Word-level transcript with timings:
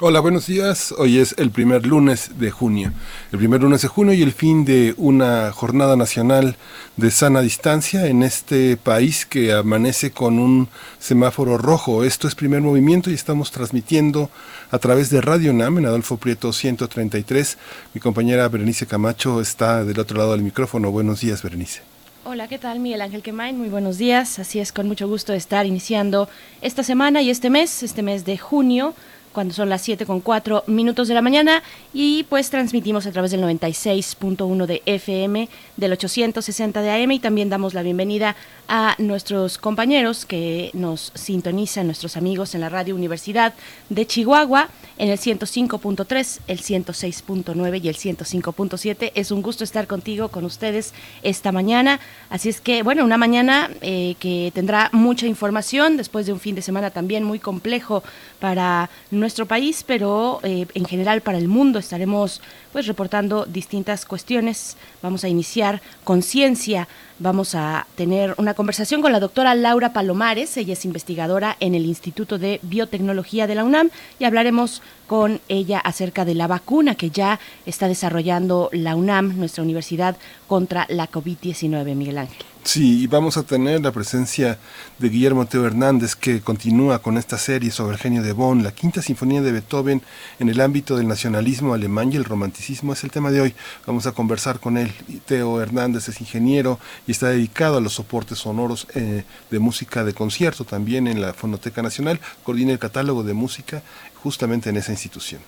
Hola, 0.00 0.20
buenos 0.20 0.46
días. 0.46 0.94
Hoy 0.96 1.18
es 1.18 1.34
el 1.38 1.50
primer 1.50 1.84
lunes 1.84 2.38
de 2.38 2.52
junio. 2.52 2.92
El 3.32 3.38
primer 3.40 3.62
lunes 3.62 3.82
de 3.82 3.88
junio 3.88 4.14
y 4.14 4.22
el 4.22 4.30
fin 4.30 4.64
de 4.64 4.94
una 4.96 5.50
jornada 5.50 5.96
nacional 5.96 6.54
de 6.96 7.10
sana 7.10 7.40
distancia 7.40 8.06
en 8.06 8.22
este 8.22 8.76
país 8.76 9.26
que 9.26 9.52
amanece 9.52 10.12
con 10.12 10.38
un 10.38 10.68
semáforo 11.00 11.58
rojo. 11.58 12.04
Esto 12.04 12.28
es 12.28 12.36
primer 12.36 12.60
movimiento 12.60 13.10
y 13.10 13.14
estamos 13.14 13.50
transmitiendo 13.50 14.30
a 14.70 14.78
través 14.78 15.10
de 15.10 15.20
Radio 15.20 15.52
NAM 15.52 15.78
en 15.78 15.86
Adolfo 15.86 16.16
Prieto 16.16 16.52
133. 16.52 17.58
Mi 17.92 18.00
compañera 18.00 18.48
Berenice 18.48 18.86
Camacho 18.86 19.40
está 19.40 19.84
del 19.84 19.98
otro 19.98 20.16
lado 20.16 20.30
del 20.30 20.42
micrófono. 20.42 20.92
Buenos 20.92 21.22
días, 21.22 21.42
Berenice. 21.42 21.80
Hola, 22.24 22.46
¿qué 22.46 22.58
tal? 22.58 22.78
Miguel 22.78 23.00
Ángel 23.00 23.22
Quemain, 23.22 23.58
muy 23.58 23.68
buenos 23.68 23.98
días. 23.98 24.38
Así 24.38 24.60
es, 24.60 24.70
con 24.70 24.86
mucho 24.86 25.08
gusto 25.08 25.32
estar 25.32 25.66
iniciando 25.66 26.28
esta 26.60 26.84
semana 26.84 27.20
y 27.20 27.30
este 27.30 27.50
mes, 27.50 27.82
este 27.82 28.02
mes 28.02 28.24
de 28.24 28.38
junio 28.38 28.94
cuando 29.38 29.54
son 29.54 29.68
las 29.68 29.82
7 29.82 30.04
con 30.04 30.18
4 30.20 30.64
minutos 30.66 31.06
de 31.06 31.14
la 31.14 31.22
mañana 31.22 31.62
y 31.94 32.24
pues 32.24 32.50
transmitimos 32.50 33.06
a 33.06 33.12
través 33.12 33.30
del 33.30 33.40
96.1 33.42 34.66
de 34.66 34.82
FM, 34.84 35.48
del 35.76 35.92
860 35.92 36.82
de 36.82 36.90
AM 36.90 37.12
y 37.12 37.20
también 37.20 37.48
damos 37.48 37.72
la 37.72 37.84
bienvenida 37.84 38.34
a 38.66 38.96
nuestros 38.98 39.56
compañeros 39.56 40.26
que 40.26 40.72
nos 40.74 41.12
sintonizan, 41.14 41.86
nuestros 41.86 42.16
amigos 42.16 42.56
en 42.56 42.62
la 42.62 42.68
Radio 42.68 42.96
Universidad 42.96 43.54
de 43.90 44.08
Chihuahua 44.08 44.70
en 44.98 45.08
el 45.08 45.18
105.3, 45.18 46.40
el 46.48 46.58
106.9 46.58 47.80
y 47.80 47.88
el 47.88 47.96
105.7. 47.96 49.12
Es 49.14 49.30
un 49.30 49.42
gusto 49.42 49.62
estar 49.62 49.86
contigo, 49.86 50.30
con 50.30 50.44
ustedes 50.44 50.92
esta 51.22 51.52
mañana. 51.52 52.00
Así 52.28 52.48
es 52.48 52.60
que, 52.60 52.82
bueno, 52.82 53.04
una 53.04 53.16
mañana 53.16 53.70
eh, 53.80 54.16
que 54.18 54.50
tendrá 54.52 54.90
mucha 54.92 55.26
información 55.26 55.96
después 55.96 56.26
de 56.26 56.32
un 56.32 56.40
fin 56.40 56.56
de 56.56 56.62
semana 56.62 56.90
también 56.90 57.22
muy 57.22 57.38
complejo 57.38 58.02
para 58.38 58.90
nuestro 59.10 59.46
país, 59.46 59.84
pero 59.86 60.40
eh, 60.42 60.66
en 60.74 60.84
general 60.84 61.20
para 61.20 61.38
el 61.38 61.48
mundo 61.48 61.78
estaremos 61.78 62.40
pues 62.72 62.86
reportando 62.86 63.46
distintas 63.46 64.04
cuestiones. 64.04 64.76
Vamos 65.02 65.24
a 65.24 65.28
iniciar 65.28 65.80
con 66.04 66.22
ciencia. 66.22 66.88
Vamos 67.18 67.54
a 67.54 67.86
tener 67.96 68.34
una 68.38 68.54
conversación 68.54 69.02
con 69.02 69.12
la 69.12 69.20
doctora 69.20 69.54
Laura 69.54 69.92
Palomares. 69.92 70.56
Ella 70.56 70.74
es 70.74 70.84
investigadora 70.84 71.56
en 71.60 71.74
el 71.74 71.86
Instituto 71.86 72.38
de 72.38 72.60
Biotecnología 72.62 73.46
de 73.46 73.54
la 73.54 73.64
UNAM 73.64 73.90
y 74.18 74.24
hablaremos 74.24 74.82
con 75.06 75.40
ella 75.48 75.78
acerca 75.78 76.24
de 76.24 76.34
la 76.34 76.46
vacuna 76.46 76.94
que 76.94 77.10
ya 77.10 77.40
está 77.66 77.88
desarrollando 77.88 78.68
la 78.72 78.94
UNAM, 78.94 79.38
nuestra 79.38 79.64
universidad, 79.64 80.16
contra 80.46 80.86
la 80.88 81.10
COVID-19, 81.10 81.94
Miguel 81.94 82.18
Ángel. 82.18 82.44
Sí, 82.64 83.02
y 83.02 83.06
vamos 83.06 83.38
a 83.38 83.44
tener 83.44 83.80
la 83.80 83.92
presencia 83.92 84.58
de 84.98 85.08
Guillermo 85.08 85.46
Teo 85.46 85.64
Hernández, 85.64 86.14
que 86.14 86.42
continúa 86.42 86.98
con 86.98 87.16
esta 87.16 87.38
serie 87.38 87.70
sobre 87.70 87.94
el 87.96 88.02
genio 88.02 88.22
de 88.22 88.32
Bonn, 88.32 88.62
la 88.62 88.72
quinta 88.72 89.00
sinfonía 89.00 89.40
de 89.40 89.52
Beethoven 89.52 90.02
en 90.38 90.48
el 90.50 90.60
ámbito 90.60 90.98
del 90.98 91.08
nacionalismo 91.08 91.72
alemán 91.72 92.12
y 92.12 92.16
el 92.16 92.24
romanticismo 92.24 92.57
es 92.58 93.04
el 93.04 93.10
tema 93.10 93.30
de 93.30 93.40
hoy. 93.40 93.54
Vamos 93.86 94.06
a 94.06 94.12
conversar 94.12 94.60
con 94.60 94.76
él. 94.76 94.92
Teo 95.26 95.60
Hernández 95.60 96.08
es 96.08 96.20
ingeniero 96.20 96.78
y 97.06 97.12
está 97.12 97.28
dedicado 97.28 97.78
a 97.78 97.80
los 97.80 97.94
soportes 97.94 98.38
sonoros 98.38 98.86
eh, 98.94 99.24
de 99.50 99.58
música 99.58 100.04
de 100.04 100.14
concierto 100.14 100.64
también 100.64 101.06
en 101.06 101.20
la 101.20 101.34
Fonoteca 101.34 101.82
Nacional. 101.82 102.20
Coordina 102.44 102.72
el 102.72 102.78
catálogo 102.78 103.22
de 103.22 103.34
música 103.34 103.82
justamente 104.22 104.70
en 104.70 104.76
esa 104.76 104.92
institución. 104.92 105.40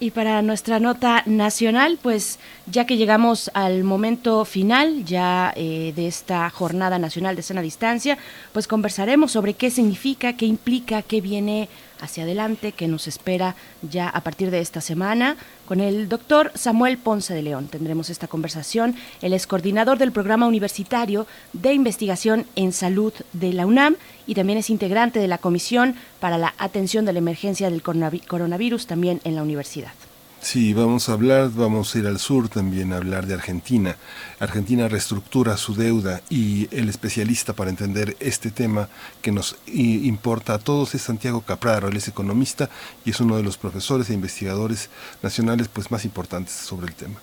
Y 0.00 0.10
para 0.10 0.42
nuestra 0.42 0.80
nota 0.80 1.22
nacional, 1.24 1.98
pues 2.02 2.38
ya 2.66 2.84
que 2.84 2.96
llegamos 2.96 3.50
al 3.54 3.84
momento 3.84 4.44
final 4.44 5.04
ya 5.04 5.52
eh, 5.54 5.92
de 5.94 6.08
esta 6.08 6.50
jornada 6.50 6.98
nacional 6.98 7.36
de 7.36 7.42
sana 7.42 7.62
distancia, 7.62 8.18
pues 8.52 8.66
conversaremos 8.66 9.30
sobre 9.32 9.54
qué 9.54 9.70
significa, 9.70 10.36
qué 10.36 10.46
implica, 10.46 11.02
qué 11.02 11.20
viene 11.20 11.68
hacia 12.00 12.24
adelante, 12.24 12.72
qué 12.72 12.88
nos 12.88 13.06
espera 13.06 13.54
ya 13.82 14.08
a 14.08 14.20
partir 14.22 14.50
de 14.50 14.60
esta 14.60 14.80
semana. 14.80 15.36
Con 15.66 15.80
el 15.80 16.08
doctor 16.08 16.50
Samuel 16.54 16.98
Ponce 16.98 17.32
de 17.32 17.42
León 17.42 17.68
tendremos 17.68 18.10
esta 18.10 18.28
conversación. 18.28 18.96
Él 19.22 19.32
es 19.32 19.46
coordinador 19.46 19.98
del 19.98 20.12
programa 20.12 20.46
universitario 20.46 21.26
de 21.52 21.72
investigación 21.72 22.46
en 22.56 22.72
salud 22.72 23.12
de 23.32 23.52
la 23.52 23.64
UNAM 23.64 23.96
y 24.26 24.34
también 24.34 24.58
es 24.58 24.70
integrante 24.70 25.18
de 25.18 25.28
la 25.28 25.38
Comisión 25.38 25.94
para 26.20 26.38
la 26.38 26.54
Atención 26.58 27.04
de 27.04 27.12
la 27.12 27.18
Emergencia 27.18 27.70
del 27.70 27.82
Coronavirus 27.82 28.86
también 28.86 29.20
en 29.24 29.36
la 29.36 29.42
universidad. 29.42 29.92
Sí, 30.44 30.74
vamos 30.74 31.08
a 31.08 31.14
hablar, 31.14 31.50
vamos 31.54 31.94
a 31.94 31.98
ir 31.98 32.06
al 32.06 32.18
sur 32.18 32.50
también 32.50 32.92
a 32.92 32.98
hablar 32.98 33.26
de 33.26 33.32
Argentina. 33.32 33.96
Argentina 34.38 34.88
reestructura 34.88 35.56
su 35.56 35.74
deuda 35.74 36.20
y 36.28 36.68
el 36.70 36.90
especialista 36.90 37.54
para 37.54 37.70
entender 37.70 38.14
este 38.20 38.50
tema 38.50 38.90
que 39.22 39.32
nos 39.32 39.56
importa 39.66 40.52
a 40.52 40.58
todos 40.58 40.94
es 40.94 41.00
Santiago 41.00 41.40
Capraro, 41.40 41.88
él 41.88 41.96
es 41.96 42.08
economista 42.08 42.68
y 43.06 43.10
es 43.10 43.20
uno 43.20 43.38
de 43.38 43.42
los 43.42 43.56
profesores 43.56 44.10
e 44.10 44.14
investigadores 44.14 44.90
nacionales 45.22 45.68
pues 45.68 45.90
más 45.90 46.04
importantes 46.04 46.52
sobre 46.52 46.88
el 46.88 46.94
tema. 46.94 47.20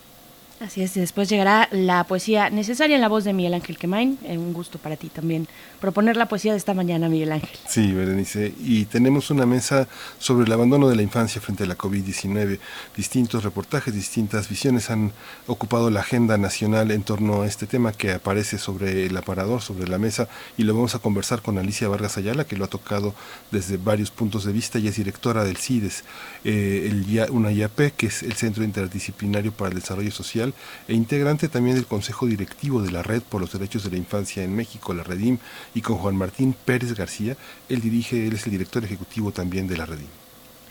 Así 0.61 0.83
es, 0.83 0.93
después 0.93 1.27
llegará 1.27 1.67
la 1.71 2.03
poesía 2.03 2.51
necesaria 2.51 2.95
en 2.95 3.01
la 3.01 3.07
voz 3.07 3.23
de 3.23 3.33
Miguel 3.33 3.55
Ángel 3.55 3.79
Quemain. 3.79 4.19
Es 4.23 4.37
un 4.37 4.53
gusto 4.53 4.77
para 4.77 4.95
ti 4.95 5.09
también 5.09 5.47
proponer 5.79 6.17
la 6.17 6.27
poesía 6.27 6.51
de 6.51 6.59
esta 6.59 6.75
mañana, 6.75 7.09
Miguel 7.09 7.31
Ángel. 7.31 7.57
Sí, 7.67 7.91
Berenice. 7.91 8.53
Y 8.59 8.85
tenemos 8.85 9.31
una 9.31 9.47
mesa 9.47 9.87
sobre 10.19 10.45
el 10.45 10.51
abandono 10.51 10.87
de 10.87 10.95
la 10.95 11.01
infancia 11.01 11.41
frente 11.41 11.63
a 11.63 11.65
la 11.65 11.75
COVID-19. 11.75 12.59
Distintos 12.95 13.43
reportajes, 13.43 13.95
distintas 13.95 14.49
visiones 14.49 14.91
han 14.91 15.13
ocupado 15.47 15.89
la 15.89 16.01
agenda 16.01 16.37
nacional 16.37 16.91
en 16.91 17.01
torno 17.01 17.41
a 17.41 17.47
este 17.47 17.65
tema 17.65 17.91
que 17.91 18.11
aparece 18.11 18.59
sobre 18.59 19.07
el 19.07 19.17
aparador, 19.17 19.63
sobre 19.63 19.87
la 19.87 19.97
mesa, 19.97 20.27
y 20.59 20.63
lo 20.63 20.75
vamos 20.75 20.93
a 20.93 20.99
conversar 20.99 21.41
con 21.41 21.57
Alicia 21.57 21.87
Vargas 21.87 22.19
Ayala, 22.19 22.45
que 22.45 22.55
lo 22.55 22.65
ha 22.65 22.69
tocado 22.69 23.15
desde 23.49 23.77
varios 23.77 24.11
puntos 24.11 24.45
de 24.45 24.53
vista 24.53 24.77
y 24.77 24.87
es 24.87 24.97
directora 24.97 25.43
del 25.43 25.57
CIDES, 25.57 26.03
eh, 26.43 27.27
una 27.31 27.51
IAP, 27.51 27.95
que 27.97 28.05
es 28.05 28.21
el 28.21 28.33
Centro 28.33 28.63
Interdisciplinario 28.63 29.51
para 29.51 29.69
el 29.69 29.79
Desarrollo 29.79 30.11
Social, 30.11 30.50
e 30.87 30.93
integrante 30.93 31.47
también 31.47 31.75
del 31.75 31.85
Consejo 31.85 32.25
Directivo 32.25 32.81
de 32.81 32.91
la 32.91 33.03
Red 33.03 33.21
por 33.23 33.41
los 33.41 33.51
Derechos 33.53 33.83
de 33.83 33.91
la 33.91 33.97
Infancia 33.97 34.43
en 34.43 34.55
México, 34.55 34.93
la 34.93 35.03
Redim, 35.03 35.37
y 35.75 35.81
con 35.81 35.97
Juan 35.97 36.15
Martín 36.15 36.55
Pérez 36.65 36.93
García. 36.93 37.35
Él 37.69 37.81
dirige, 37.81 38.27
él 38.27 38.33
es 38.33 38.45
el 38.45 38.51
director 38.51 38.83
ejecutivo 38.83 39.31
también 39.31 39.67
de 39.67 39.77
la 39.77 39.85
Redim. 39.85 40.07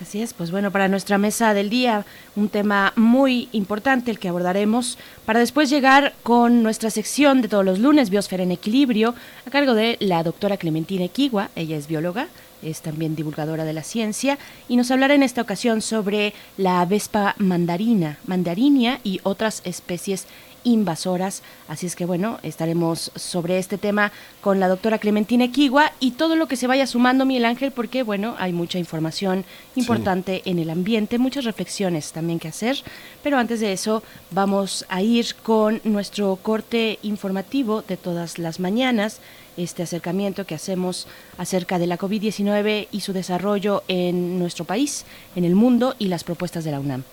Así 0.00 0.22
es, 0.22 0.32
pues 0.32 0.50
bueno, 0.50 0.70
para 0.70 0.88
nuestra 0.88 1.18
mesa 1.18 1.52
del 1.52 1.68
día, 1.68 2.06
un 2.34 2.48
tema 2.48 2.94
muy 2.96 3.50
importante 3.52 4.10
el 4.10 4.18
que 4.18 4.30
abordaremos, 4.30 4.96
para 5.26 5.40
después 5.40 5.68
llegar 5.68 6.14
con 6.22 6.62
nuestra 6.62 6.88
sección 6.88 7.42
de 7.42 7.48
todos 7.48 7.66
los 7.66 7.78
lunes, 7.78 8.08
Biosfera 8.08 8.42
en 8.42 8.50
Equilibrio, 8.50 9.14
a 9.46 9.50
cargo 9.50 9.74
de 9.74 9.98
la 10.00 10.22
doctora 10.22 10.56
Clementina 10.56 11.04
Equigua, 11.04 11.50
ella 11.54 11.76
es 11.76 11.86
bióloga, 11.86 12.28
es 12.62 12.82
también 12.82 13.16
divulgadora 13.16 13.64
de 13.64 13.72
la 13.72 13.82
ciencia, 13.82 14.38
y 14.68 14.76
nos 14.76 14.90
hablará 14.90 15.14
en 15.14 15.22
esta 15.22 15.42
ocasión 15.42 15.82
sobre 15.82 16.34
la 16.56 16.84
vespa 16.84 17.34
mandarina, 17.38 18.18
mandarinia 18.26 19.00
y 19.04 19.20
otras 19.22 19.62
especies 19.64 20.26
invasoras. 20.64 21.42
Así 21.68 21.86
es 21.86 21.96
que 21.96 22.04
bueno, 22.04 22.38
estaremos 22.42 23.12
sobre 23.14 23.58
este 23.58 23.78
tema 23.78 24.12
con 24.40 24.60
la 24.60 24.68
doctora 24.68 24.98
Clementina 24.98 25.44
Equigua 25.44 25.92
y 26.00 26.12
todo 26.12 26.36
lo 26.36 26.48
que 26.48 26.56
se 26.56 26.66
vaya 26.66 26.86
sumando, 26.86 27.24
Miguel 27.24 27.44
Ángel, 27.44 27.70
porque 27.70 28.02
bueno, 28.02 28.34
hay 28.38 28.52
mucha 28.52 28.78
información 28.78 29.44
importante 29.76 30.42
en 30.44 30.58
el 30.58 30.70
ambiente, 30.70 31.18
muchas 31.18 31.44
reflexiones 31.44 32.12
también 32.12 32.38
que 32.38 32.48
hacer. 32.48 32.82
Pero 33.22 33.38
antes 33.38 33.60
de 33.60 33.72
eso, 33.72 34.02
vamos 34.30 34.84
a 34.88 35.02
ir 35.02 35.34
con 35.42 35.80
nuestro 35.84 36.36
corte 36.36 36.98
informativo 37.02 37.82
de 37.82 37.96
todas 37.96 38.38
las 38.38 38.60
mañanas 38.60 39.20
este 39.62 39.82
acercamiento 39.82 40.44
que 40.46 40.54
hacemos 40.54 41.06
acerca 41.38 41.78
de 41.78 41.86
la 41.86 41.98
COVID-19 41.98 42.88
y 42.90 43.00
su 43.00 43.12
desarrollo 43.12 43.82
en 43.88 44.38
nuestro 44.38 44.64
país, 44.64 45.04
en 45.36 45.44
el 45.44 45.54
mundo 45.54 45.94
y 45.98 46.08
las 46.08 46.24
propuestas 46.24 46.64
de 46.64 46.70
la 46.70 46.80
UNAM. 46.80 47.04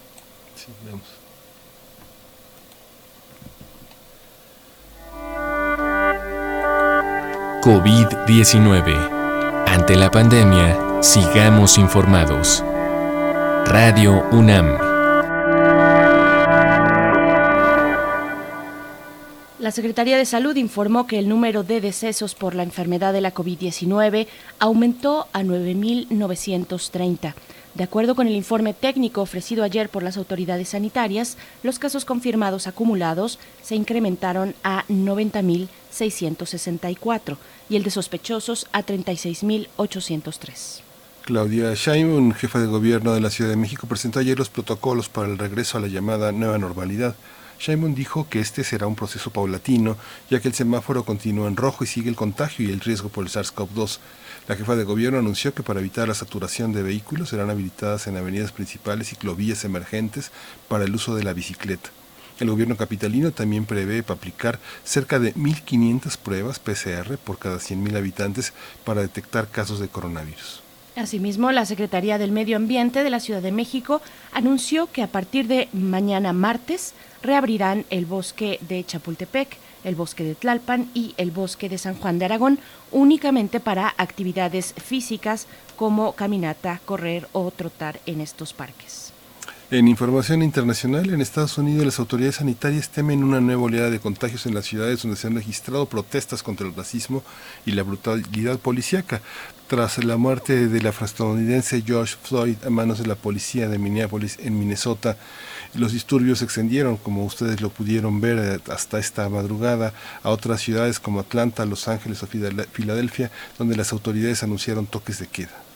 Sí, 0.56 0.72
COVID-19. 7.68 9.66
Ante 9.68 9.98
la 9.98 10.10
pandemia, 10.10 11.02
sigamos 11.02 11.78
informados. 11.78 12.64
Radio 13.66 14.24
UNAM. 14.32 14.97
La 19.68 19.72
Secretaría 19.72 20.16
de 20.16 20.24
Salud 20.24 20.56
informó 20.56 21.08
que 21.08 21.20
el 21.20 21.28
número 21.28 21.62
de 21.62 21.82
decesos 21.82 22.36
por 22.36 22.56
la 22.56 22.64
enfermedad 22.64 23.12
de 23.12 23.20
la 23.20 23.34
COVID-19 23.34 24.28
aumentó 24.60 25.28
a 25.34 25.42
9.930. 25.42 27.34
De 27.74 27.84
acuerdo 27.84 28.16
con 28.16 28.28
el 28.28 28.36
informe 28.38 28.74
técnico 28.74 29.22
ofrecido 29.22 29.66
ayer 29.66 29.90
por 29.90 30.04
las 30.04 30.16
autoridades 30.16 30.70
sanitarias, 30.70 31.36
los 31.64 31.80
casos 31.80 32.06
confirmados 32.06 32.66
acumulados 32.66 33.40
se 33.62 33.76
incrementaron 33.76 34.56
a 34.64 34.86
90.664 34.88 37.36
y 37.70 37.76
el 37.76 37.84
de 37.84 37.92
sospechosos 37.92 38.68
a 38.72 38.84
36.803. 38.84 40.80
Claudia 41.26 41.74
Sheinbaum, 41.74 42.32
jefa 42.32 42.60
de 42.60 42.68
gobierno 42.68 43.14
de 43.14 43.20
la 43.20 43.30
Ciudad 43.30 43.50
de 43.50 43.58
México, 43.58 43.86
presentó 43.86 44.20
ayer 44.20 44.40
los 44.40 44.48
protocolos 44.48 45.10
para 45.10 45.28
el 45.28 45.38
regreso 45.38 45.78
a 45.78 45.82
la 45.82 45.88
llamada 45.88 46.32
nueva 46.32 46.58
normalidad. 46.58 47.16
Sheinbaum 47.60 47.96
dijo 47.96 48.28
que 48.30 48.40
este 48.40 48.64
será 48.64 48.88
un 48.88 48.96
proceso 48.96 49.32
paulatino, 49.32 49.98
ya 50.30 50.40
que 50.40 50.48
el 50.48 50.54
semáforo 50.54 51.04
continúa 51.04 51.48
en 51.48 51.58
rojo 51.58 51.84
y 51.84 51.88
sigue 51.88 52.10
el 52.10 52.16
contagio 52.16 52.68
y 52.68 52.72
el 52.72 52.80
riesgo 52.80 53.10
por 53.10 53.26
el 53.26 53.32
SARS-CoV-2. 53.32 54.00
La 54.48 54.56
jefa 54.56 54.76
de 54.76 54.84
gobierno 54.84 55.20
anunció 55.20 55.54
que 55.54 55.64
para 55.64 55.80
evitar 55.80 56.08
la 56.08 56.14
saturación 56.14 56.72
de 56.72 56.84
vehículos 56.84 57.30
serán 57.30 57.50
habilitadas 57.50 58.08
en 58.08 58.18
avenidas 58.18 58.52
principales 58.52 59.08
y 59.08 59.16
ciclovías 59.16 59.64
emergentes 59.66 60.32
para 60.68 60.86
el 60.86 60.94
uso 60.96 61.16
de 61.16 61.24
la 61.24 61.34
bicicleta. 61.34 61.90
El 62.40 62.52
gobierno 62.52 62.78
capitalino 62.78 63.32
también 63.32 63.66
prevé 63.66 64.04
aplicar 64.08 64.60
cerca 64.84 65.18
de 65.18 65.34
1.500 65.34 66.18
pruebas 66.18 66.60
PCR 66.60 67.18
por 67.18 67.40
cada 67.40 67.58
100.000 67.58 67.98
habitantes 67.98 68.54
para 68.86 69.02
detectar 69.02 69.50
casos 69.50 69.80
de 69.80 69.88
coronavirus. 69.88 70.67
Asimismo, 70.98 71.52
la 71.52 71.68
Secretaría 71.68 72.18
del 72.18 72.32
Medio 72.32 72.58
Ambiente 72.58 73.04
de 73.04 73.12
la 73.12 73.20
Ciudad 73.20 73.44
de 73.44 73.52
México 73.52 74.02
anunció 74.34 74.92
que 74.92 75.04
a 75.04 75.08
partir 75.08 75.48
de 75.48 75.70
mañana 75.72 76.34
martes 76.34 76.96
reabrirán 77.22 77.86
el 77.92 78.08
bosque 78.08 78.60
de 78.68 78.84
Chapultepec, 78.84 79.58
el 79.84 79.94
bosque 79.94 80.24
de 80.24 80.34
Tlalpan 80.34 80.90
y 80.96 81.14
el 81.18 81.30
bosque 81.30 81.70
de 81.70 81.78
San 81.78 81.96
Juan 81.96 82.18
de 82.18 82.26
Aragón 82.26 82.58
únicamente 82.92 83.60
para 83.60 83.94
actividades 83.98 84.74
físicas 84.74 85.46
como 85.76 86.14
caminata, 86.14 86.82
correr 86.84 87.28
o 87.32 87.52
trotar 87.52 88.00
en 88.08 88.20
estos 88.20 88.54
parques. 88.54 89.07
En 89.70 89.90
información 89.90 90.44
internacional, 90.44 91.10
en 91.10 91.20
Estados 91.20 91.58
Unidos 91.58 91.86
las 91.86 92.00
autoridades 92.00 92.36
sanitarias 92.36 92.88
temen 92.88 93.22
una 93.22 93.42
nueva 93.42 93.64
oleada 93.64 93.90
de 93.90 94.00
contagios 94.00 94.46
en 94.46 94.56
las 94.56 94.66
ciudades 94.66 95.02
donde 95.02 95.18
se 95.18 95.28
han 95.28 95.36
registrado 95.36 95.86
protestas 95.88 96.42
contra 96.42 96.66
el 96.66 96.74
racismo 96.74 97.22
y 97.66 97.74
la 97.74 97.84
brutalidad 97.84 98.60
policíaca. 98.60 99.22
Tras 99.68 100.02
la 100.06 100.16
muerte 100.16 100.70
del 100.70 100.88
afroestadounidense 100.88 101.84
George 101.86 102.16
Floyd 102.24 102.56
a 102.66 102.70
manos 102.70 103.00
de 103.00 103.08
la 103.08 103.16
policía 103.16 103.68
de 103.68 103.78
Minneapolis 103.78 104.40
en 104.40 104.58
Minnesota, 104.58 105.18
los 105.74 105.92
disturbios 105.92 106.40
se 106.40 106.46
extendieron, 106.46 106.96
como 106.96 107.26
ustedes 107.26 107.60
lo 107.60 107.70
pudieron 107.70 108.22
ver, 108.22 108.38
eh, 108.40 108.72
hasta 108.72 109.00
esta 109.00 109.28
madrugada 109.28 109.92
a 110.24 110.30
otras 110.30 110.62
ciudades 110.62 111.02
como 111.02 111.20
Atlanta, 111.20 111.66
Los 111.66 111.90
Ángeles 111.90 112.24
o 112.24 112.28
Filadelfia, 112.28 113.32
donde 113.58 113.76
las 113.76 113.92
autoridades 113.92 114.44
anunciaron 114.44 114.86
toques 114.86 115.20
de 115.20 115.28
queda 115.28 115.67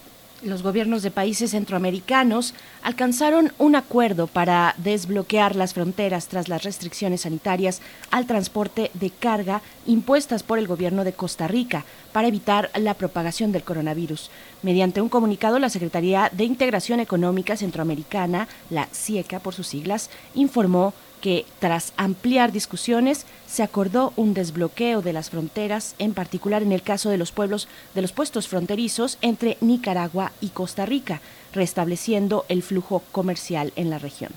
los 0.43 0.63
gobiernos 0.63 1.03
de 1.03 1.11
países 1.11 1.51
centroamericanos 1.51 2.53
alcanzaron 2.81 3.51
un 3.57 3.75
acuerdo 3.75 4.27
para 4.27 4.73
desbloquear 4.77 5.55
las 5.55 5.73
fronteras 5.73 6.27
tras 6.27 6.47
las 6.47 6.63
restricciones 6.63 7.21
sanitarias 7.21 7.81
al 8.09 8.25
transporte 8.25 8.91
de 8.93 9.11
carga 9.11 9.61
impuestas 9.85 10.43
por 10.43 10.57
el 10.57 10.67
gobierno 10.67 11.03
de 11.03 11.13
Costa 11.13 11.47
Rica 11.47 11.85
para 12.11 12.27
evitar 12.27 12.71
la 12.75 12.95
propagación 12.95 13.51
del 13.51 13.63
coronavirus. 13.63 14.31
Mediante 14.63 15.01
un 15.01 15.09
comunicado, 15.09 15.59
la 15.59 15.69
Secretaría 15.69 16.29
de 16.31 16.43
Integración 16.43 16.99
Económica 16.99 17.55
Centroamericana, 17.55 18.47
la 18.69 18.87
CIECA 18.93 19.39
por 19.39 19.53
sus 19.53 19.67
siglas, 19.67 20.09
informó 20.33 20.93
que 21.21 21.45
tras 21.59 21.93
ampliar 21.95 22.51
discusiones 22.51 23.25
se 23.47 23.63
acordó 23.63 24.11
un 24.15 24.33
desbloqueo 24.33 25.01
de 25.01 25.13
las 25.13 25.29
fronteras, 25.29 25.95
en 25.99 26.13
particular 26.13 26.63
en 26.63 26.71
el 26.71 26.81
caso 26.81 27.09
de 27.09 27.17
los 27.17 27.31
pueblos 27.31 27.67
de 27.95 28.01
los 28.01 28.11
puestos 28.11 28.47
fronterizos 28.47 29.17
entre 29.21 29.57
Nicaragua 29.61 30.31
y 30.41 30.49
Costa 30.49 30.85
Rica, 30.85 31.21
restableciendo 31.53 32.45
el 32.49 32.63
flujo 32.63 33.03
comercial 33.11 33.71
en 33.75 33.89
la 33.89 33.99
región. 33.99 34.31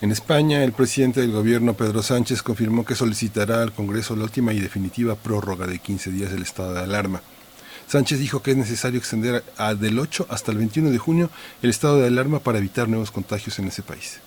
En 0.00 0.10
España, 0.10 0.64
el 0.64 0.72
presidente 0.72 1.20
del 1.20 1.30
gobierno, 1.30 1.74
Pedro 1.74 2.02
Sánchez, 2.02 2.42
confirmó 2.42 2.84
que 2.84 2.96
solicitará 2.96 3.62
al 3.62 3.72
Congreso 3.72 4.16
la 4.16 4.24
última 4.24 4.52
y 4.52 4.58
definitiva 4.58 5.14
prórroga 5.14 5.66
de 5.66 5.78
15 5.78 6.10
días 6.10 6.32
del 6.32 6.42
estado 6.42 6.74
de 6.74 6.80
alarma. 6.80 7.22
Sánchez 7.86 8.18
dijo 8.18 8.42
que 8.42 8.50
es 8.50 8.56
necesario 8.56 8.98
extender 8.98 9.44
del 9.78 9.98
8 9.98 10.26
hasta 10.28 10.50
el 10.50 10.58
21 10.58 10.90
de 10.90 10.98
junio 10.98 11.30
el 11.62 11.70
estado 11.70 11.98
de 11.98 12.08
alarma 12.08 12.40
para 12.40 12.58
evitar 12.58 12.88
nuevos 12.88 13.10
contagios 13.10 13.58
en 13.58 13.68
ese 13.68 13.82
país. 13.82 14.18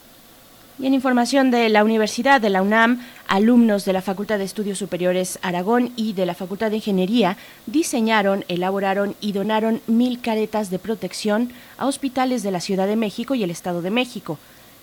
Y 0.78 0.88
en 0.88 0.94
información 0.94 1.52
de 1.52 1.70
la 1.70 1.86
Universidad 1.86 2.42
de 2.42 2.50
la 2.50 2.62
UNAM, 2.62 3.00
alumnos 3.30 3.86
de 3.86 3.94
la 3.94 4.02
Facultad 4.02 4.40
de 4.40 4.44
Estudios 4.44 4.78
Superiores 4.78 5.40
Aragón 5.42 5.94
y 5.96 6.12
de 6.12 6.26
la 6.26 6.36
Facultad 6.36 6.70
de 6.70 6.76
Ingeniería 6.76 7.38
diseñaron, 7.66 8.44
elaboraron 8.50 9.16
y 9.22 9.32
donaron 9.32 9.82
mil 9.88 10.20
caretas 10.20 10.70
de 10.70 10.78
protección 10.78 11.54
a 11.78 11.86
hospitales 11.86 12.44
de 12.44 12.52
la 12.52 12.60
Ciudad 12.60 12.88
de 12.88 12.98
México 12.98 13.36
y 13.36 13.44
el 13.44 13.52
Estado 13.52 13.82
de 13.82 13.90
México. 13.90 14.38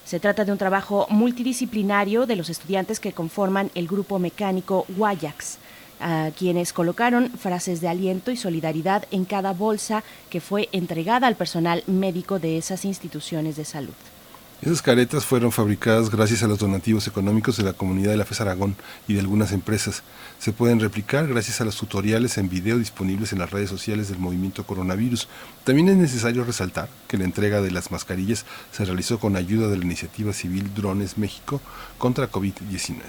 Se 0.06 0.18
trata 0.18 0.46
de 0.46 0.52
un 0.52 0.56
trabajo 0.56 1.06
multidisciplinario 1.10 2.24
de 2.24 2.36
los 2.36 2.48
estudiantes 2.48 2.98
que 2.98 3.12
conforman 3.12 3.70
el 3.74 3.86
grupo 3.86 4.18
mecánico 4.18 4.86
Guayax, 4.96 5.58
quienes 6.38 6.72
colocaron 6.72 7.28
frases 7.32 7.82
de 7.82 7.88
aliento 7.88 8.30
y 8.30 8.38
solidaridad 8.38 9.04
en 9.10 9.26
cada 9.26 9.52
bolsa 9.52 10.02
que 10.30 10.40
fue 10.40 10.70
entregada 10.72 11.26
al 11.26 11.36
personal 11.36 11.84
médico 11.86 12.38
de 12.38 12.56
esas 12.56 12.86
instituciones 12.86 13.56
de 13.56 13.66
salud. 13.66 13.94
Esas 14.62 14.80
caretas 14.80 15.26
fueron 15.26 15.50
fabricadas 15.50 16.08
gracias 16.08 16.44
a 16.44 16.46
los 16.46 16.60
donativos 16.60 17.08
económicos 17.08 17.56
de 17.56 17.64
la 17.64 17.72
comunidad 17.72 18.12
de 18.12 18.16
la 18.16 18.24
FES 18.24 18.42
Aragón 18.42 18.76
y 19.08 19.14
de 19.14 19.20
algunas 19.20 19.50
empresas. 19.50 20.04
Se 20.38 20.52
pueden 20.52 20.78
replicar 20.78 21.26
gracias 21.26 21.60
a 21.60 21.64
los 21.64 21.76
tutoriales 21.76 22.38
en 22.38 22.48
video 22.48 22.78
disponibles 22.78 23.32
en 23.32 23.40
las 23.40 23.50
redes 23.50 23.68
sociales 23.68 24.08
del 24.08 24.20
movimiento 24.20 24.64
coronavirus. 24.64 25.26
También 25.64 25.88
es 25.88 25.96
necesario 25.96 26.44
resaltar 26.44 26.88
que 27.08 27.18
la 27.18 27.24
entrega 27.24 27.60
de 27.60 27.72
las 27.72 27.90
mascarillas 27.90 28.46
se 28.70 28.84
realizó 28.84 29.18
con 29.18 29.34
ayuda 29.34 29.66
de 29.66 29.78
la 29.78 29.84
iniciativa 29.84 30.32
civil 30.32 30.72
Drones 30.72 31.18
México 31.18 31.60
contra 31.98 32.30
COVID-19. 32.30 33.00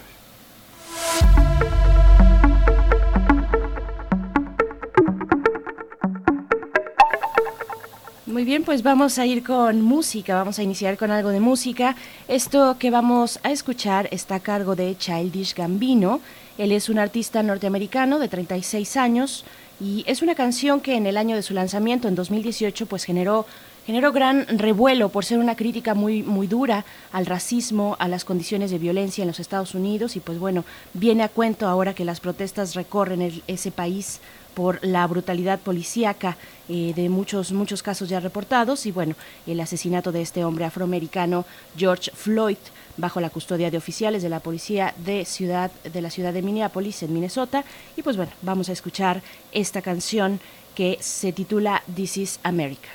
Muy 8.33 8.45
bien, 8.45 8.63
pues 8.63 8.81
vamos 8.81 9.19
a 9.19 9.27
ir 9.27 9.43
con 9.43 9.83
música, 9.83 10.33
vamos 10.33 10.57
a 10.57 10.63
iniciar 10.63 10.97
con 10.97 11.11
algo 11.11 11.29
de 11.29 11.39
música. 11.39 11.95
Esto 12.27 12.77
que 12.79 12.89
vamos 12.89 13.39
a 13.43 13.51
escuchar 13.51 14.07
está 14.09 14.33
a 14.33 14.39
cargo 14.39 14.75
de 14.75 14.97
Childish 14.97 15.53
Gambino. 15.53 16.19
Él 16.57 16.71
es 16.71 16.89
un 16.89 16.97
artista 16.97 17.43
norteamericano 17.43 18.17
de 18.17 18.27
36 18.29 18.97
años 18.97 19.45
y 19.79 20.03
es 20.07 20.23
una 20.23 20.33
canción 20.33 20.81
que 20.81 20.95
en 20.95 21.05
el 21.05 21.17
año 21.17 21.35
de 21.35 21.43
su 21.43 21.53
lanzamiento, 21.53 22.07
en 22.07 22.15
2018, 22.15 22.87
pues 22.87 23.03
generó 23.03 23.45
generó 23.85 24.11
gran 24.13 24.47
revuelo 24.47 25.09
por 25.09 25.25
ser 25.25 25.39
una 25.39 25.55
crítica 25.55 25.93
muy 25.93 26.23
muy 26.23 26.47
dura 26.47 26.85
al 27.11 27.27
racismo, 27.27 27.97
a 27.99 28.07
las 28.07 28.25
condiciones 28.25 28.71
de 28.71 28.79
violencia 28.79 29.21
en 29.21 29.27
los 29.27 29.39
Estados 29.39 29.75
Unidos 29.75 30.15
y 30.15 30.21
pues 30.21 30.39
bueno, 30.39 30.63
viene 30.95 31.21
a 31.21 31.29
cuento 31.29 31.67
ahora 31.67 31.93
que 31.93 32.05
las 32.05 32.19
protestas 32.19 32.73
recorren 32.73 33.43
ese 33.45 33.71
país 33.71 34.21
por 34.53 34.83
la 34.85 35.05
brutalidad 35.07 35.59
policíaca 35.59 36.37
eh, 36.69 36.93
de 36.95 37.09
muchos, 37.09 37.51
muchos 37.51 37.83
casos 37.83 38.09
ya 38.09 38.19
reportados 38.19 38.85
y 38.85 38.91
bueno, 38.91 39.15
el 39.47 39.59
asesinato 39.59 40.11
de 40.11 40.21
este 40.21 40.43
hombre 40.45 40.65
afroamericano 40.65 41.45
George 41.75 42.11
Floyd 42.13 42.57
bajo 42.97 43.19
la 43.19 43.29
custodia 43.29 43.71
de 43.71 43.77
oficiales 43.77 44.21
de 44.21 44.29
la 44.29 44.39
policía 44.39 44.93
de 44.97 45.25
ciudad 45.25 45.71
de 45.83 46.01
la 46.01 46.09
ciudad 46.09 46.33
de 46.33 46.41
Minneapolis 46.41 47.03
en 47.03 47.13
Minnesota 47.13 47.63
y 47.95 48.03
pues 48.03 48.17
bueno, 48.17 48.31
vamos 48.41 48.69
a 48.69 48.73
escuchar 48.73 49.21
esta 49.51 49.81
canción 49.81 50.39
que 50.75 50.97
se 51.01 51.31
titula 51.31 51.83
This 51.95 52.17
is 52.17 52.39
America. 52.43 52.89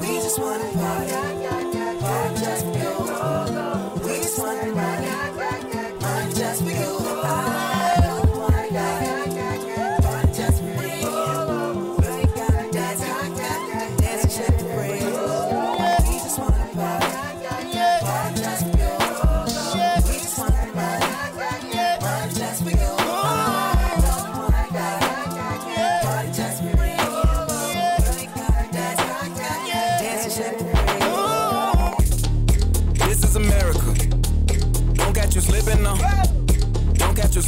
We 0.00 0.06
just 0.22 0.38
wanna 0.38 0.70
party. 0.72 1.39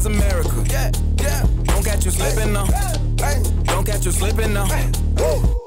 Is 0.00 0.06
America. 0.06 0.64
Yeah, 0.68 0.90
yeah. 1.20 1.46
Don't 1.64 1.84
catch 1.84 2.04
you 2.04 2.10
slipping 2.10 2.52
now. 2.52 2.66
Don't 3.64 3.84
catch 3.84 4.04
you 4.04 4.12
slipping 4.12 4.52
now. 4.52 4.66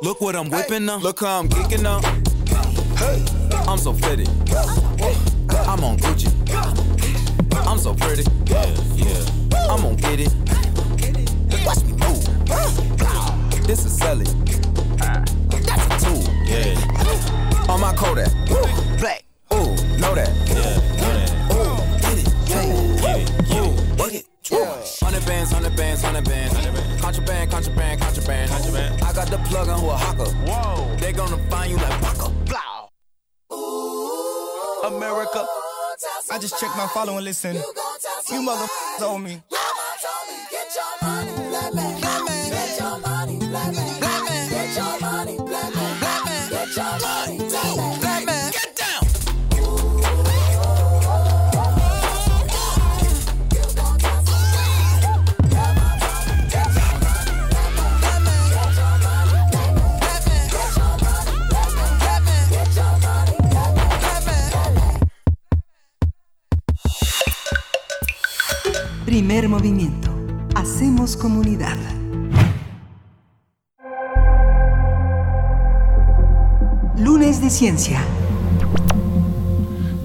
Look 0.02 0.22
what 0.22 0.36
I'm 0.36 0.50
whipping 0.50 0.86
now. 0.86 0.98
Look 0.98 1.20
how 1.20 1.40
I'm 1.40 1.50
kicking 1.50 1.84
now. 1.84 2.02
I'm 3.68 3.78
so 3.78 3.94
pretty. 3.94 4.26
I'm 5.68 5.84
on 5.84 5.98
Gucci. 5.98 6.30
I'm 7.68 7.78
so 7.78 7.94
pretty. 7.94 8.24
Yeah, 8.46 8.66
yeah. 8.96 9.70
I'm 9.70 9.82
gonna 9.82 9.96
get 9.96 10.20
it. 10.20 10.34
Watch 11.66 11.84
me 11.84 11.94
move. 11.94 13.68
This 13.68 13.86
is 13.86 13.98
Sally. 13.98 14.26
That's 15.50 15.86
a 15.88 16.06
tool. 16.06 16.24
Yeah. 16.46 17.72
On 17.72 17.80
my 17.80 17.94
Kodak. 17.94 18.32
Black. 19.00 19.24
Ooh, 19.54 19.76
know 20.00 20.16
that. 20.16 20.43
Hundred 26.14 26.30
bands. 26.30 27.02
Contraband, 27.02 27.52
contraband, 27.52 28.02
contraband, 28.02 28.52
contraband. 28.52 29.02
I 29.02 29.14
got 29.14 29.28
the 29.28 29.38
plug 29.50 29.68
on 29.70 29.80
who 29.80 29.90
a 29.90 29.98
hawker. 29.98 30.30
Whoa. 30.46 30.96
They 30.98 31.12
gonna 31.12 31.38
find 31.50 31.72
you 31.72 31.78
like 31.78 32.02
Paco. 32.02 32.30
Blow. 32.46 32.90
Ooh, 33.54 34.88
America. 34.96 35.46
I 36.32 36.38
just 36.40 36.60
checked 36.60 36.76
my 36.78 36.88
follow 36.88 37.16
and 37.16 37.26
listen. 37.26 37.56
You, 37.56 37.74
you 38.32 38.42
motherfuckers 38.42 39.02
owe 39.02 39.18
me. 39.18 39.42
Mama 39.52 39.88
told 40.02 40.28
me, 40.30 40.36
get 40.52 40.68
your 40.76 41.10
money, 41.10 41.50
black 41.50 41.74
man. 41.74 42.23
Primer 69.14 69.48
movimiento. 69.48 70.10
Hacemos 70.56 71.16
comunidad. 71.16 71.78
Lunes 76.98 77.40
de 77.40 77.52
Ciencia. 77.52 78.04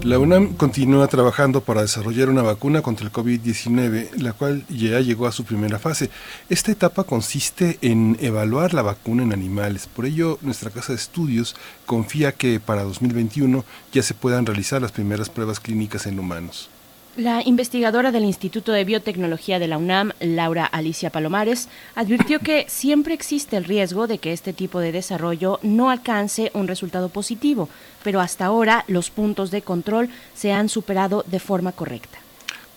La 0.03 0.19
UNAM 0.19 0.53
continúa 0.57 1.07
trabajando 1.07 1.63
para 1.63 1.81
desarrollar 1.81 2.29
una 2.29 2.43
vacuna 2.43 2.83
contra 2.83 3.07
el 3.07 3.11
COVID-19, 3.11 4.11
la 4.19 4.35
cual 4.35 4.67
ya 4.69 5.01
llegó 5.01 5.27
a 5.27 5.33
su 5.33 5.45
primera 5.45 5.79
fase. 5.79 6.11
Esta 6.51 6.71
etapa 6.71 7.05
consiste 7.05 7.79
en 7.81 8.19
evaluar 8.21 8.75
la 8.75 8.83
vacuna 8.83 9.23
en 9.23 9.33
animales. 9.33 9.87
Por 9.87 10.05
ello, 10.05 10.39
nuestra 10.43 10.69
casa 10.69 10.93
de 10.93 10.99
estudios 10.99 11.57
confía 11.87 12.33
que 12.33 12.61
para 12.61 12.83
2021 12.83 13.65
ya 13.91 14.03
se 14.03 14.13
puedan 14.13 14.45
realizar 14.45 14.83
las 14.83 14.93
primeras 14.93 15.31
pruebas 15.31 15.61
clínicas 15.61 16.05
en 16.05 16.21
humanos. 16.21 16.69
La 17.19 17.43
investigadora 17.45 18.13
del 18.13 18.25
Instituto 18.25 18.71
de 18.71 18.85
Biotecnología 18.85 19.59
de 19.59 19.67
la 19.67 19.77
UNAM, 19.77 20.13
Laura 20.21 20.65
Alicia 20.65 21.11
Palomares, 21.11 21.69
advirtió 21.97 22.39
que 22.39 22.67
siempre 22.69 23.13
existe 23.13 23.57
el 23.57 23.65
riesgo 23.65 24.07
de 24.07 24.19
que 24.19 24.33
este 24.33 24.53
tipo 24.53 24.79
de 24.79 24.93
desarrollo 24.93 25.59
no 25.65 25.91
alcance 25.91 26.53
un 26.55 26.69
resultado 26.69 27.09
positivo, 27.09 27.69
pero 28.05 28.21
hasta 28.21 28.45
ahora 28.45 28.85
los 28.87 29.11
puntos 29.11 29.51
de 29.51 29.63
control 29.63 30.11
se 30.33 30.53
han 30.53 30.69
superado 30.69 31.25
de 31.27 31.41
forma 31.41 31.73
correcta. 31.73 32.21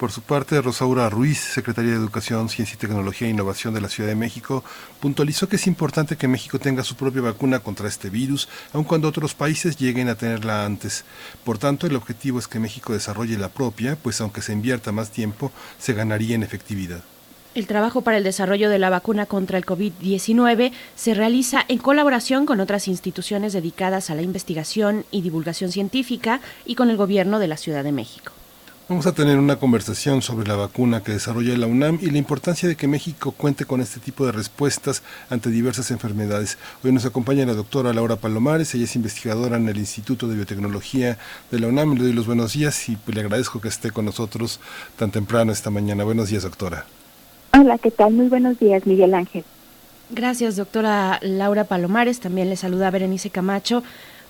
Por 0.01 0.11
su 0.11 0.23
parte, 0.23 0.59
Rosaura 0.59 1.11
Ruiz, 1.11 1.37
secretaria 1.37 1.91
de 1.91 1.97
Educación, 1.97 2.49
Ciencia 2.49 2.73
y 2.73 2.79
Tecnología 2.79 3.27
e 3.27 3.29
Innovación 3.29 3.75
de 3.75 3.81
la 3.81 3.87
Ciudad 3.87 4.09
de 4.09 4.15
México, 4.15 4.63
puntualizó 4.99 5.47
que 5.47 5.57
es 5.57 5.67
importante 5.67 6.15
que 6.15 6.27
México 6.27 6.57
tenga 6.57 6.83
su 6.83 6.95
propia 6.95 7.21
vacuna 7.21 7.59
contra 7.59 7.87
este 7.87 8.09
virus, 8.09 8.49
aun 8.73 8.83
cuando 8.83 9.07
otros 9.07 9.35
países 9.35 9.77
lleguen 9.77 10.09
a 10.09 10.15
tenerla 10.15 10.65
antes. 10.65 11.05
Por 11.43 11.59
tanto, 11.59 11.85
el 11.85 11.95
objetivo 11.95 12.39
es 12.39 12.47
que 12.47 12.57
México 12.57 12.93
desarrolle 12.93 13.37
la 13.37 13.49
propia, 13.49 13.95
pues 13.95 14.19
aunque 14.21 14.41
se 14.41 14.53
invierta 14.53 14.91
más 14.91 15.11
tiempo, 15.11 15.51
se 15.77 15.93
ganaría 15.93 16.33
en 16.33 16.41
efectividad. 16.41 17.03
El 17.53 17.67
trabajo 17.67 18.01
para 18.01 18.17
el 18.17 18.23
desarrollo 18.23 18.71
de 18.71 18.79
la 18.79 18.89
vacuna 18.89 19.27
contra 19.27 19.59
el 19.59 19.67
COVID-19 19.67 20.71
se 20.95 21.13
realiza 21.13 21.63
en 21.67 21.77
colaboración 21.77 22.47
con 22.47 22.59
otras 22.59 22.87
instituciones 22.87 23.53
dedicadas 23.53 24.09
a 24.09 24.15
la 24.15 24.23
investigación 24.23 25.05
y 25.11 25.21
divulgación 25.21 25.71
científica 25.71 26.41
y 26.65 26.73
con 26.73 26.89
el 26.89 26.97
gobierno 26.97 27.37
de 27.37 27.47
la 27.49 27.57
Ciudad 27.57 27.83
de 27.83 27.91
México. 27.91 28.31
Vamos 28.89 29.05
a 29.05 29.13
tener 29.13 29.37
una 29.37 29.55
conversación 29.55 30.21
sobre 30.21 30.47
la 30.47 30.55
vacuna 30.55 31.01
que 31.01 31.13
desarrolla 31.13 31.57
la 31.57 31.67
UNAM 31.67 31.99
y 32.01 32.09
la 32.09 32.17
importancia 32.17 32.67
de 32.67 32.75
que 32.75 32.87
México 32.87 33.31
cuente 33.31 33.63
con 33.63 33.79
este 33.79 34.01
tipo 34.01 34.25
de 34.25 34.33
respuestas 34.33 35.01
ante 35.29 35.49
diversas 35.49 35.91
enfermedades. 35.91 36.57
Hoy 36.83 36.91
nos 36.91 37.05
acompaña 37.05 37.45
la 37.45 37.53
doctora 37.53 37.93
Laura 37.93 38.17
Palomares, 38.17 38.75
ella 38.75 38.83
es 38.83 38.95
investigadora 38.97 39.55
en 39.55 39.69
el 39.69 39.77
Instituto 39.77 40.27
de 40.27 40.35
Biotecnología 40.35 41.17
de 41.51 41.59
la 41.59 41.67
UNAM. 41.67 41.93
Le 41.95 42.03
doy 42.03 42.13
los 42.13 42.27
buenos 42.27 42.53
días 42.53 42.89
y 42.89 42.97
le 43.07 43.21
agradezco 43.21 43.61
que 43.61 43.69
esté 43.69 43.91
con 43.91 44.03
nosotros 44.05 44.59
tan 44.97 45.11
temprano 45.11 45.53
esta 45.53 45.69
mañana. 45.69 46.03
Buenos 46.03 46.29
días, 46.29 46.43
doctora. 46.43 46.85
Hola, 47.57 47.77
¿qué 47.77 47.91
tal? 47.91 48.13
Muy 48.13 48.27
buenos 48.27 48.59
días, 48.59 48.85
Miguel 48.85 49.13
Ángel. 49.13 49.45
Gracias, 50.09 50.57
doctora 50.57 51.19
Laura 51.21 51.63
Palomares. 51.63 52.19
También 52.19 52.49
le 52.49 52.57
saluda 52.57 52.91
Berenice 52.91 53.29
Camacho. 53.29 53.83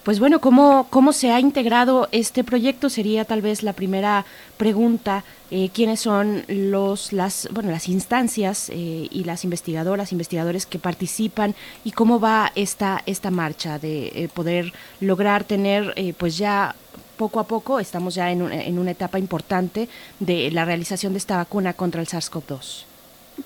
Pues 0.03 0.19
bueno, 0.19 0.41
¿cómo, 0.41 0.87
¿cómo 0.89 1.13
se 1.13 1.29
ha 1.29 1.39
integrado 1.39 2.09
este 2.11 2.43
proyecto? 2.43 2.89
Sería 2.89 3.23
tal 3.23 3.43
vez 3.43 3.61
la 3.61 3.73
primera 3.73 4.25
pregunta. 4.57 5.23
Eh, 5.51 5.69
¿Quiénes 5.71 5.99
son 5.99 6.43
los, 6.47 7.13
las, 7.13 7.47
bueno, 7.51 7.69
las 7.69 7.87
instancias 7.87 8.69
eh, 8.69 9.07
y 9.11 9.23
las 9.25 9.43
investigadoras, 9.43 10.11
investigadores 10.11 10.65
que 10.65 10.79
participan 10.79 11.53
y 11.83 11.91
cómo 11.91 12.19
va 12.19 12.51
esta, 12.55 13.03
esta 13.05 13.29
marcha 13.29 13.77
de 13.77 14.07
eh, 14.07 14.29
poder 14.33 14.73
lograr 15.01 15.43
tener 15.43 15.93
pues 16.17 16.35
ya 16.35 16.73
poco 17.17 17.39
a 17.39 17.43
poco, 17.43 17.79
estamos 17.79 18.15
ya 18.15 18.31
en, 18.31 18.51
en 18.51 18.79
una 18.79 18.91
etapa 18.91 19.19
importante 19.19 19.87
de 20.19 20.49
la 20.49 20.65
realización 20.65 21.13
de 21.13 21.19
esta 21.19 21.37
vacuna 21.37 21.73
contra 21.73 22.01
el 22.01 22.07
SARS-CoV-2? 22.07 22.85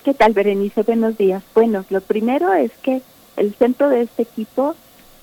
¿Qué 0.02 0.14
tal, 0.14 0.32
Berenice? 0.32 0.82
Buenos 0.84 1.18
días. 1.18 1.42
Bueno, 1.54 1.84
lo 1.90 2.00
primero 2.00 2.54
es 2.54 2.70
que 2.82 3.02
el 3.36 3.54
centro 3.54 3.90
de 3.90 4.02
este 4.02 4.22
equipo 4.22 4.74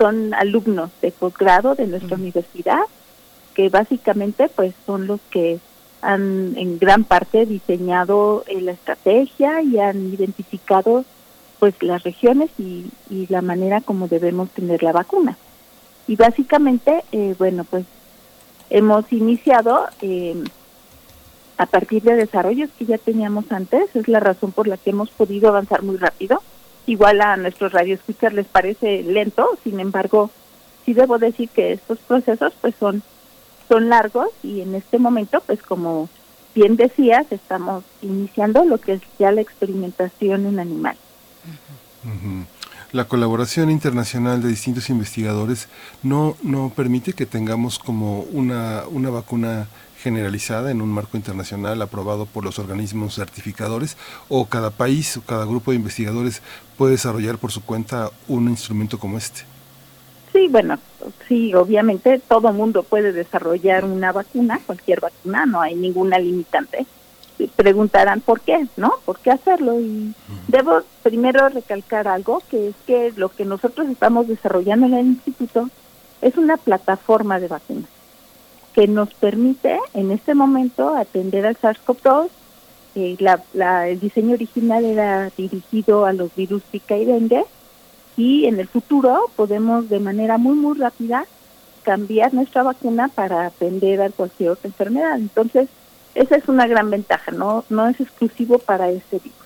son 0.04 0.34
alumnos 0.34 0.90
de 1.02 1.12
posgrado 1.12 1.76
de 1.76 1.88
nuestra 1.88 2.18
universidad, 2.18 2.82
que 3.54 3.70
básicamente 3.70 4.50
pues 4.54 4.74
son 4.86 5.08
los 5.08 5.22
que 5.30 5.60
han 6.02 6.58
en 6.58 6.78
gran 6.78 7.06
parte 7.06 7.46
diseñado 7.46 8.44
eh, 8.48 8.60
la 8.60 8.74
estrategia 8.74 9.62
y 9.62 9.80
han 9.80 10.14
identificado 10.14 11.06
pues 11.58 11.74
las 11.82 12.04
regiones 12.04 12.50
y, 12.58 12.88
y, 13.10 13.28
la 13.28 13.42
manera 13.42 13.80
como 13.80 14.10
debemos 14.10 14.50
tener 14.50 14.84
la 14.84 14.92
vacuna. 14.92 15.38
Y 16.06 16.18
básicamente, 16.18 17.06
eh, 17.14 17.34
bueno, 17.40 17.64
pues 17.64 17.86
hemos 18.70 19.10
iniciado 19.14 19.86
eh, 20.02 20.36
a 21.58 21.66
partir 21.66 22.04
de 22.04 22.16
desarrollos 22.16 22.70
que 22.78 22.86
ya 22.86 22.98
teníamos 22.98 23.50
antes, 23.54 23.96
es 23.96 24.10
la 24.10 24.20
razón 24.20 24.52
por 24.52 24.68
la 24.68 24.76
que 24.76 24.90
hemos 24.90 25.12
podido 25.12 25.48
avanzar 25.48 25.82
muy 25.82 25.96
rápido 25.96 26.42
igual 26.86 27.22
a 27.22 27.38
nuestros 27.38 27.72
radioescuchas 27.72 28.34
les 28.34 28.46
parece 28.46 29.04
lento, 29.04 29.58
sin 29.64 29.80
embargo, 29.80 30.30
sí 30.86 30.94
debo 30.94 31.18
decir 31.18 31.50
que 31.50 31.74
estos 31.74 32.00
procesos 32.00 32.54
pues 32.62 32.76
son 32.80 33.04
son 33.70 33.90
largos 33.90 34.28
y 34.44 34.62
en 34.62 34.76
este 34.76 35.00
momento 35.00 35.42
pues 35.46 35.62
como 35.62 36.10
bien 36.54 36.76
decías 36.76 37.32
estamos 37.32 37.84
iniciando 38.02 38.66
lo 38.66 38.78
que 38.78 38.94
es 38.94 39.02
ya 39.18 39.32
la 39.32 39.42
experimentación 39.42 40.46
en 40.46 40.60
animales. 40.60 41.00
La 42.92 43.06
colaboración 43.06 43.72
internacional 43.72 44.42
de 44.42 44.50
distintos 44.50 44.90
investigadores 44.90 45.70
no 46.04 46.36
no 46.44 46.72
permite 46.76 47.14
que 47.14 47.26
tengamos 47.26 47.80
como 47.80 48.20
una 48.22 48.84
una 48.92 49.10
vacuna 49.10 49.68
generalizada 50.04 50.70
en 50.70 50.82
un 50.82 50.90
marco 50.90 51.16
internacional 51.16 51.82
aprobado 51.82 52.26
por 52.26 52.44
los 52.44 52.60
organismos 52.60 53.16
certificadores 53.16 53.96
o 54.28 54.46
cada 54.46 54.70
país 54.70 55.16
o 55.16 55.22
cada 55.22 55.46
grupo 55.46 55.72
de 55.72 55.78
investigadores 55.78 56.42
puede 56.78 56.92
desarrollar 56.92 57.38
por 57.38 57.52
su 57.52 57.64
cuenta 57.64 58.12
un 58.28 58.50
instrumento 58.50 59.00
como 59.00 59.18
este? 59.18 59.44
Sí, 60.34 60.48
bueno, 60.50 60.78
sí, 61.28 61.54
obviamente 61.54 62.20
todo 62.20 62.52
mundo 62.52 62.84
puede 62.84 63.14
desarrollar 63.14 63.86
una 63.86 64.12
vacuna, 64.12 64.60
cualquier 64.66 65.00
vacuna, 65.00 65.46
no 65.46 65.62
hay 65.62 65.76
ninguna 65.76 66.20
limitante. 66.20 66.86
Preguntarán 67.56 68.20
por 68.20 68.42
qué, 68.42 68.68
¿no? 68.76 68.96
¿Por 69.06 69.20
qué 69.20 69.32
hacerlo? 69.32 69.80
Y 69.80 70.14
debo 70.48 70.82
primero 71.02 71.48
recalcar 71.50 72.08
algo, 72.08 72.42
que 72.50 72.70
es 72.70 72.76
que 72.86 73.14
lo 73.16 73.30
que 73.30 73.46
nosotros 73.46 73.88
estamos 73.90 74.28
desarrollando 74.28 74.86
en 74.88 74.94
el 74.96 75.06
instituto 75.06 75.70
es 76.22 76.36
una 76.38 76.58
plataforma 76.58 77.40
de 77.40 77.48
vacunas 77.48 78.03
que 78.74 78.88
nos 78.88 79.14
permite 79.14 79.80
en 79.94 80.12
este 80.12 80.34
momento 80.34 80.96
atender 80.96 81.46
al 81.46 81.58
SARS-CoV-2. 81.58 82.30
Eh, 82.96 83.18
la, 83.54 83.88
el 83.88 84.00
diseño 84.00 84.34
original 84.34 84.86
era 84.86 85.32
dirigido 85.36 86.06
a 86.06 86.14
los 86.14 86.36
virus 86.36 86.62
Zika 86.72 86.96
y 86.96 87.06
dengue 87.06 87.44
y 88.16 88.46
en 88.46 88.60
el 88.60 88.68
futuro 88.68 89.32
podemos 89.36 89.90
de 89.90 90.00
manera 90.00 90.38
muy 90.38 90.56
muy 90.56 90.78
rápida 90.78 91.26
cambiar 91.82 92.34
nuestra 92.34 92.62
vacuna 92.62 93.08
para 93.08 93.48
atender 93.48 94.02
a 94.02 94.10
cualquier 94.10 94.52
otra 94.52 94.68
enfermedad. 94.68 95.16
Entonces, 95.16 95.70
esa 96.14 96.36
es 96.36 96.48
una 96.48 96.68
gran 96.68 96.90
ventaja, 96.92 97.32
no 97.32 97.66
no 97.70 97.88
es 97.88 98.00
exclusivo 98.00 98.60
para 98.60 98.90
este 98.90 99.20
virus. 99.20 99.40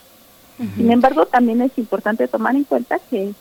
Sin 0.75 0.91
embargo, 0.91 1.27
también 1.27 1.61
es 1.61 1.77
importante 1.77 2.27
tomar 2.27 2.55
en 2.55 2.63
cuenta 2.63 2.97
que 3.11 3.31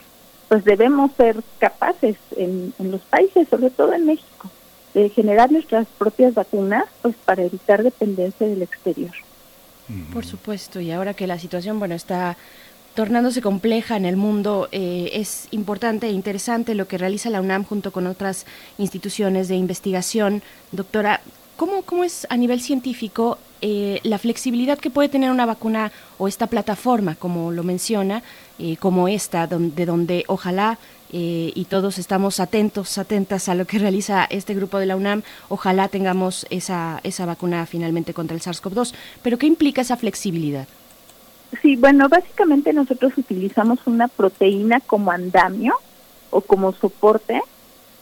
pues 0.48 0.64
debemos 0.64 1.10
ser 1.16 1.42
capaces 1.58 2.16
en, 2.36 2.74
en 2.78 2.90
los 2.90 3.00
países, 3.00 3.48
sobre 3.48 3.70
todo 3.70 3.94
en 3.94 4.04
México, 4.04 4.50
de 5.02 5.10
generar 5.10 5.52
nuestras 5.52 5.86
propias 5.98 6.34
vacunas 6.34 6.84
pues 7.02 7.14
para 7.24 7.42
evitar 7.42 7.82
dependencia 7.82 8.46
del 8.46 8.62
exterior. 8.62 9.12
Por 10.12 10.24
supuesto, 10.24 10.80
y 10.80 10.90
ahora 10.90 11.14
que 11.14 11.26
la 11.26 11.38
situación 11.38 11.78
bueno 11.78 11.94
está 11.94 12.36
tornándose 12.94 13.42
compleja 13.42 13.96
en 13.96 14.06
el 14.06 14.16
mundo, 14.16 14.68
eh, 14.72 15.10
es 15.12 15.48
importante 15.50 16.06
e 16.06 16.12
interesante 16.12 16.74
lo 16.74 16.88
que 16.88 16.98
realiza 16.98 17.30
la 17.30 17.42
UNAM 17.42 17.64
junto 17.64 17.92
con 17.92 18.06
otras 18.06 18.46
instituciones 18.78 19.48
de 19.48 19.56
investigación. 19.56 20.42
Doctora, 20.72 21.20
¿cómo, 21.56 21.82
cómo 21.82 22.02
es 22.02 22.26
a 22.30 22.36
nivel 22.38 22.60
científico 22.62 23.38
eh, 23.60 24.00
la 24.02 24.18
flexibilidad 24.18 24.78
que 24.78 24.90
puede 24.90 25.08
tener 25.08 25.30
una 25.30 25.46
vacuna 25.46 25.92
o 26.18 26.26
esta 26.26 26.46
plataforma, 26.46 27.14
como 27.14 27.52
lo 27.52 27.62
menciona, 27.62 28.22
eh, 28.58 28.76
como 28.78 29.08
esta, 29.08 29.46
de 29.46 29.86
donde 29.86 30.24
ojalá 30.26 30.78
eh, 31.12 31.52
y 31.54 31.64
todos 31.66 31.98
estamos 31.98 32.40
atentos, 32.40 32.98
atentas 32.98 33.48
a 33.48 33.54
lo 33.54 33.66
que 33.66 33.78
realiza 33.80 34.24
este 34.24 34.54
grupo 34.54 34.78
de 34.78 34.86
la 34.86 34.96
UNAM. 34.96 35.22
Ojalá 35.48 35.88
tengamos 35.88 36.46
esa, 36.50 37.00
esa 37.02 37.26
vacuna 37.26 37.66
finalmente 37.66 38.14
contra 38.14 38.36
el 38.36 38.42
SARS-CoV-2. 38.42 38.94
Pero 39.22 39.38
¿qué 39.38 39.46
implica 39.46 39.82
esa 39.82 39.96
flexibilidad? 39.96 40.66
Sí, 41.62 41.76
bueno, 41.76 42.08
básicamente 42.08 42.72
nosotros 42.72 43.12
utilizamos 43.16 43.78
una 43.86 44.08
proteína 44.08 44.80
como 44.80 45.10
andamio 45.10 45.74
o 46.30 46.40
como 46.40 46.72
soporte 46.72 47.40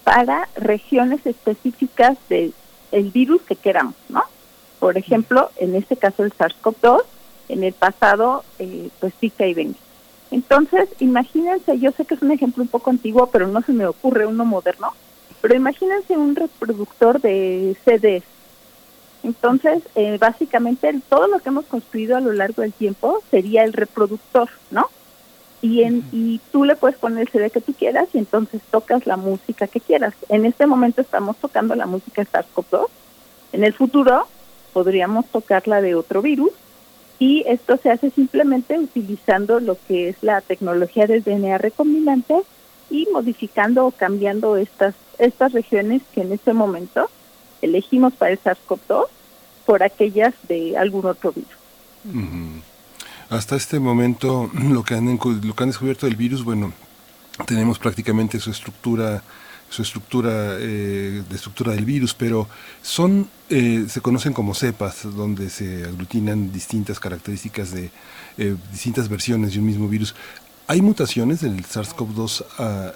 para 0.02 0.48
regiones 0.56 1.24
específicas 1.26 2.16
del 2.28 2.54
el 2.94 3.10
virus 3.10 3.42
que 3.42 3.56
queramos, 3.56 3.94
¿no? 4.08 4.22
Por 4.78 4.96
ejemplo, 4.96 5.50
en 5.56 5.74
este 5.74 5.96
caso 5.96 6.22
el 6.22 6.32
SARS-CoV-2, 6.32 7.02
en 7.48 7.64
el 7.64 7.72
pasado, 7.72 8.44
eh, 8.58 8.88
pues 9.00 9.14
Zika 9.20 9.46
y 9.46 9.54
dengue. 9.54 9.78
Entonces, 10.34 10.88
imagínense, 10.98 11.78
yo 11.78 11.92
sé 11.92 12.04
que 12.04 12.16
es 12.16 12.22
un 12.22 12.32
ejemplo 12.32 12.64
un 12.64 12.68
poco 12.68 12.90
antiguo, 12.90 13.28
pero 13.28 13.46
no 13.46 13.62
se 13.62 13.72
me 13.72 13.86
ocurre 13.86 14.26
uno 14.26 14.44
moderno, 14.44 14.92
pero 15.40 15.54
imagínense 15.54 16.16
un 16.16 16.34
reproductor 16.34 17.20
de 17.20 17.76
CDs. 17.84 18.24
Entonces, 19.22 19.84
eh, 19.94 20.18
básicamente 20.18 20.92
todo 21.08 21.28
lo 21.28 21.38
que 21.38 21.50
hemos 21.50 21.66
construido 21.66 22.16
a 22.16 22.20
lo 22.20 22.32
largo 22.32 22.62
del 22.62 22.72
tiempo 22.72 23.22
sería 23.30 23.62
el 23.62 23.72
reproductor, 23.72 24.50
¿no? 24.72 24.88
Y, 25.62 25.84
en, 25.84 26.02
y 26.10 26.40
tú 26.50 26.64
le 26.64 26.74
puedes 26.74 26.98
poner 26.98 27.20
el 27.20 27.28
CD 27.28 27.50
que 27.50 27.60
tú 27.60 27.72
quieras 27.72 28.08
y 28.12 28.18
entonces 28.18 28.60
tocas 28.72 29.06
la 29.06 29.16
música 29.16 29.68
que 29.68 29.78
quieras. 29.78 30.14
En 30.30 30.46
este 30.46 30.66
momento 30.66 31.00
estamos 31.00 31.36
tocando 31.36 31.76
la 31.76 31.86
música 31.86 32.22
SARS-CoV-2. 32.24 32.88
En 33.52 33.62
el 33.62 33.72
futuro 33.72 34.26
podríamos 34.72 35.26
tocarla 35.26 35.80
de 35.80 35.94
otro 35.94 36.22
virus 36.22 36.50
y 37.24 37.42
esto 37.46 37.78
se 37.82 37.90
hace 37.90 38.10
simplemente 38.10 38.78
utilizando 38.78 39.58
lo 39.58 39.78
que 39.88 40.10
es 40.10 40.16
la 40.20 40.42
tecnología 40.42 41.06
del 41.06 41.22
DNA 41.22 41.56
recombinante 41.56 42.34
y 42.90 43.08
modificando 43.14 43.86
o 43.86 43.92
cambiando 43.92 44.58
estas 44.58 44.94
estas 45.18 45.52
regiones 45.52 46.02
que 46.12 46.20
en 46.20 46.32
este 46.32 46.52
momento 46.52 47.08
elegimos 47.62 48.12
para 48.12 48.32
el 48.32 48.40
SARS-CoV-2 48.40 49.06
por 49.64 49.82
aquellas 49.82 50.34
de 50.48 50.76
algún 50.76 51.06
otro 51.06 51.32
virus. 51.32 52.60
Hasta 53.30 53.56
este 53.56 53.80
momento 53.80 54.50
lo 54.52 54.82
que 54.82 54.94
han 54.94 55.06
lo 55.06 55.54
que 55.54 55.62
han 55.62 55.70
descubierto 55.70 56.04
del 56.04 56.16
virus, 56.16 56.44
bueno, 56.44 56.74
tenemos 57.46 57.78
prácticamente 57.78 58.38
su 58.38 58.50
estructura 58.50 59.22
su 59.74 59.82
estructura 59.82 60.56
eh, 60.60 61.22
de 61.28 61.34
estructura 61.34 61.72
del 61.72 61.84
virus, 61.84 62.14
pero 62.14 62.48
son 62.80 63.28
eh, 63.50 63.86
se 63.88 64.00
conocen 64.00 64.32
como 64.32 64.54
cepas, 64.54 65.02
donde 65.02 65.50
se 65.50 65.84
aglutinan 65.84 66.52
distintas 66.52 67.00
características 67.00 67.72
de 67.72 67.90
eh, 68.38 68.56
distintas 68.70 69.08
versiones 69.08 69.52
de 69.52 69.58
un 69.58 69.66
mismo 69.66 69.88
virus. 69.88 70.14
¿Hay 70.68 70.80
mutaciones 70.80 71.40
del 71.40 71.64
SARS-CoV-2 71.64 72.44
ah, 72.58 72.92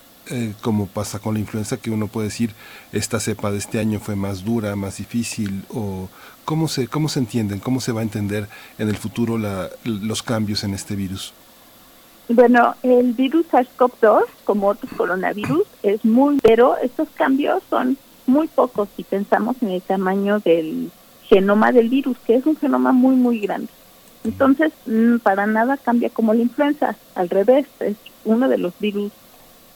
como 0.61 0.87
pasa 0.87 1.19
con 1.19 1.35
la 1.35 1.41
influenza, 1.41 1.79
que 1.79 1.91
uno 1.91 2.07
puede 2.07 2.29
decir 2.29 2.55
esta 2.93 3.19
cepa 3.19 3.51
de 3.51 3.57
este 3.59 3.81
año 3.81 3.99
fue 3.99 4.15
más 4.15 4.45
dura, 4.45 4.77
más 4.77 4.99
difícil, 4.99 5.65
o 5.71 6.09
cómo 6.45 6.69
se, 6.69 6.87
cómo 6.87 7.09
se 7.09 7.19
entienden, 7.19 7.61
cómo 7.61 7.81
se 7.81 7.93
va 7.93 8.01
a 8.01 8.05
entender 8.05 8.47
en 8.79 8.89
el 8.89 8.97
futuro 8.97 9.39
la, 9.39 9.71
los 9.85 10.23
cambios 10.23 10.65
en 10.65 10.75
este 10.75 10.97
virus? 10.97 11.33
Bueno, 12.29 12.75
el 12.83 13.15
virus 13.15 13.47
SARS-CoV-2, 13.51 14.25
como 14.45 14.69
otros 14.69 14.93
coronavirus, 14.93 15.63
es 15.83 16.05
muy, 16.05 16.39
pero 16.43 16.77
estos 16.77 17.09
cambios 17.15 17.63
son 17.71 17.97
muy 18.27 18.49
pocos 18.49 18.89
si 18.97 19.03
pensamos 19.03 19.57
en 19.63 19.71
el 19.71 19.81
tamaño 19.81 20.39
del 20.41 20.91
genoma 21.23 21.73
del 21.73 21.89
virus, 21.89 22.19
que 22.27 22.35
es 22.35 22.45
un 22.45 22.57
genoma 22.57 22.93
muy, 22.93 23.17
muy 23.17 23.41
grande. 23.41 23.71
Entonces, 24.25 24.73
mm, 24.85 25.19
para 25.19 25.47
nada 25.47 25.79
cambia 25.79 26.11
como 26.11 26.35
la 26.35 26.43
influenza, 26.43 26.97
al 27.15 27.31
revés, 27.31 27.67
es 27.81 27.97
uno 28.27 28.49
de 28.51 28.59
los 28.59 28.79
virus 28.79 29.11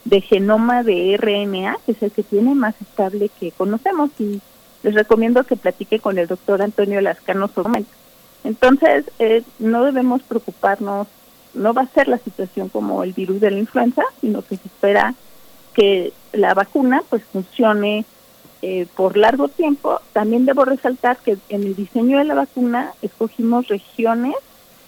de 0.05 0.21
genoma 0.21 0.83
de 0.83 1.15
RNA, 1.15 1.79
que 1.87 1.93
es 1.93 2.03
el 2.03 2.11
que 2.11 2.23
tiene 2.23 2.55
más 2.55 2.75
estable 2.83 3.31
que 3.41 3.53
conocemos, 3.53 4.11
y 4.19 4.43
les 4.83 4.95
recomiendo 4.95 5.45
que 5.45 5.57
platique 5.57 6.01
con 6.01 6.19
el 6.19 6.27
doctor 6.27 6.61
Antonio 6.61 7.01
Lascano 7.01 7.49
sobre 7.49 7.85
Entonces, 8.45 9.11
eh, 9.19 9.43
no 9.59 9.85
debemos 9.85 10.23
preocuparnos 10.23 11.07
no 11.55 11.75
va 11.75 11.83
a 11.83 11.89
ser 11.89 12.09
la 12.09 12.19
situación 12.19 12.69
como 12.69 13.03
el 13.03 13.13
virus 13.13 13.41
de 13.41 13.51
la 13.51 13.59
influenza, 13.59 14.03
sino 14.21 14.43
que 14.43 14.57
se 14.57 14.69
espera 14.69 15.15
que 15.75 16.13
la 16.33 16.55
vacuna 16.55 17.03
pues 17.09 17.23
funcione 17.25 18.05
eh, 18.63 18.87
por 18.95 19.17
largo 19.17 19.49
tiempo. 19.49 20.01
También 20.13 20.47
debo 20.47 20.65
resaltar 20.65 21.17
que 21.19 21.39
en 21.49 21.63
el 21.63 21.75
diseño 21.75 22.19
de 22.19 22.25
la 22.25 22.35
vacuna 22.35 22.93
escogimos 23.03 23.69
regiones 23.69 24.35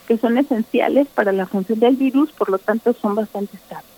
que 0.06 0.18
son 0.18 0.38
esenciales 0.38 1.08
para 1.08 1.32
la 1.32 1.46
función 1.46 1.80
del 1.80 1.96
virus, 1.96 2.30
por 2.32 2.50
lo 2.50 2.58
tanto 2.58 2.92
son 2.92 3.14
bastante 3.14 3.56
estables. 3.56 3.88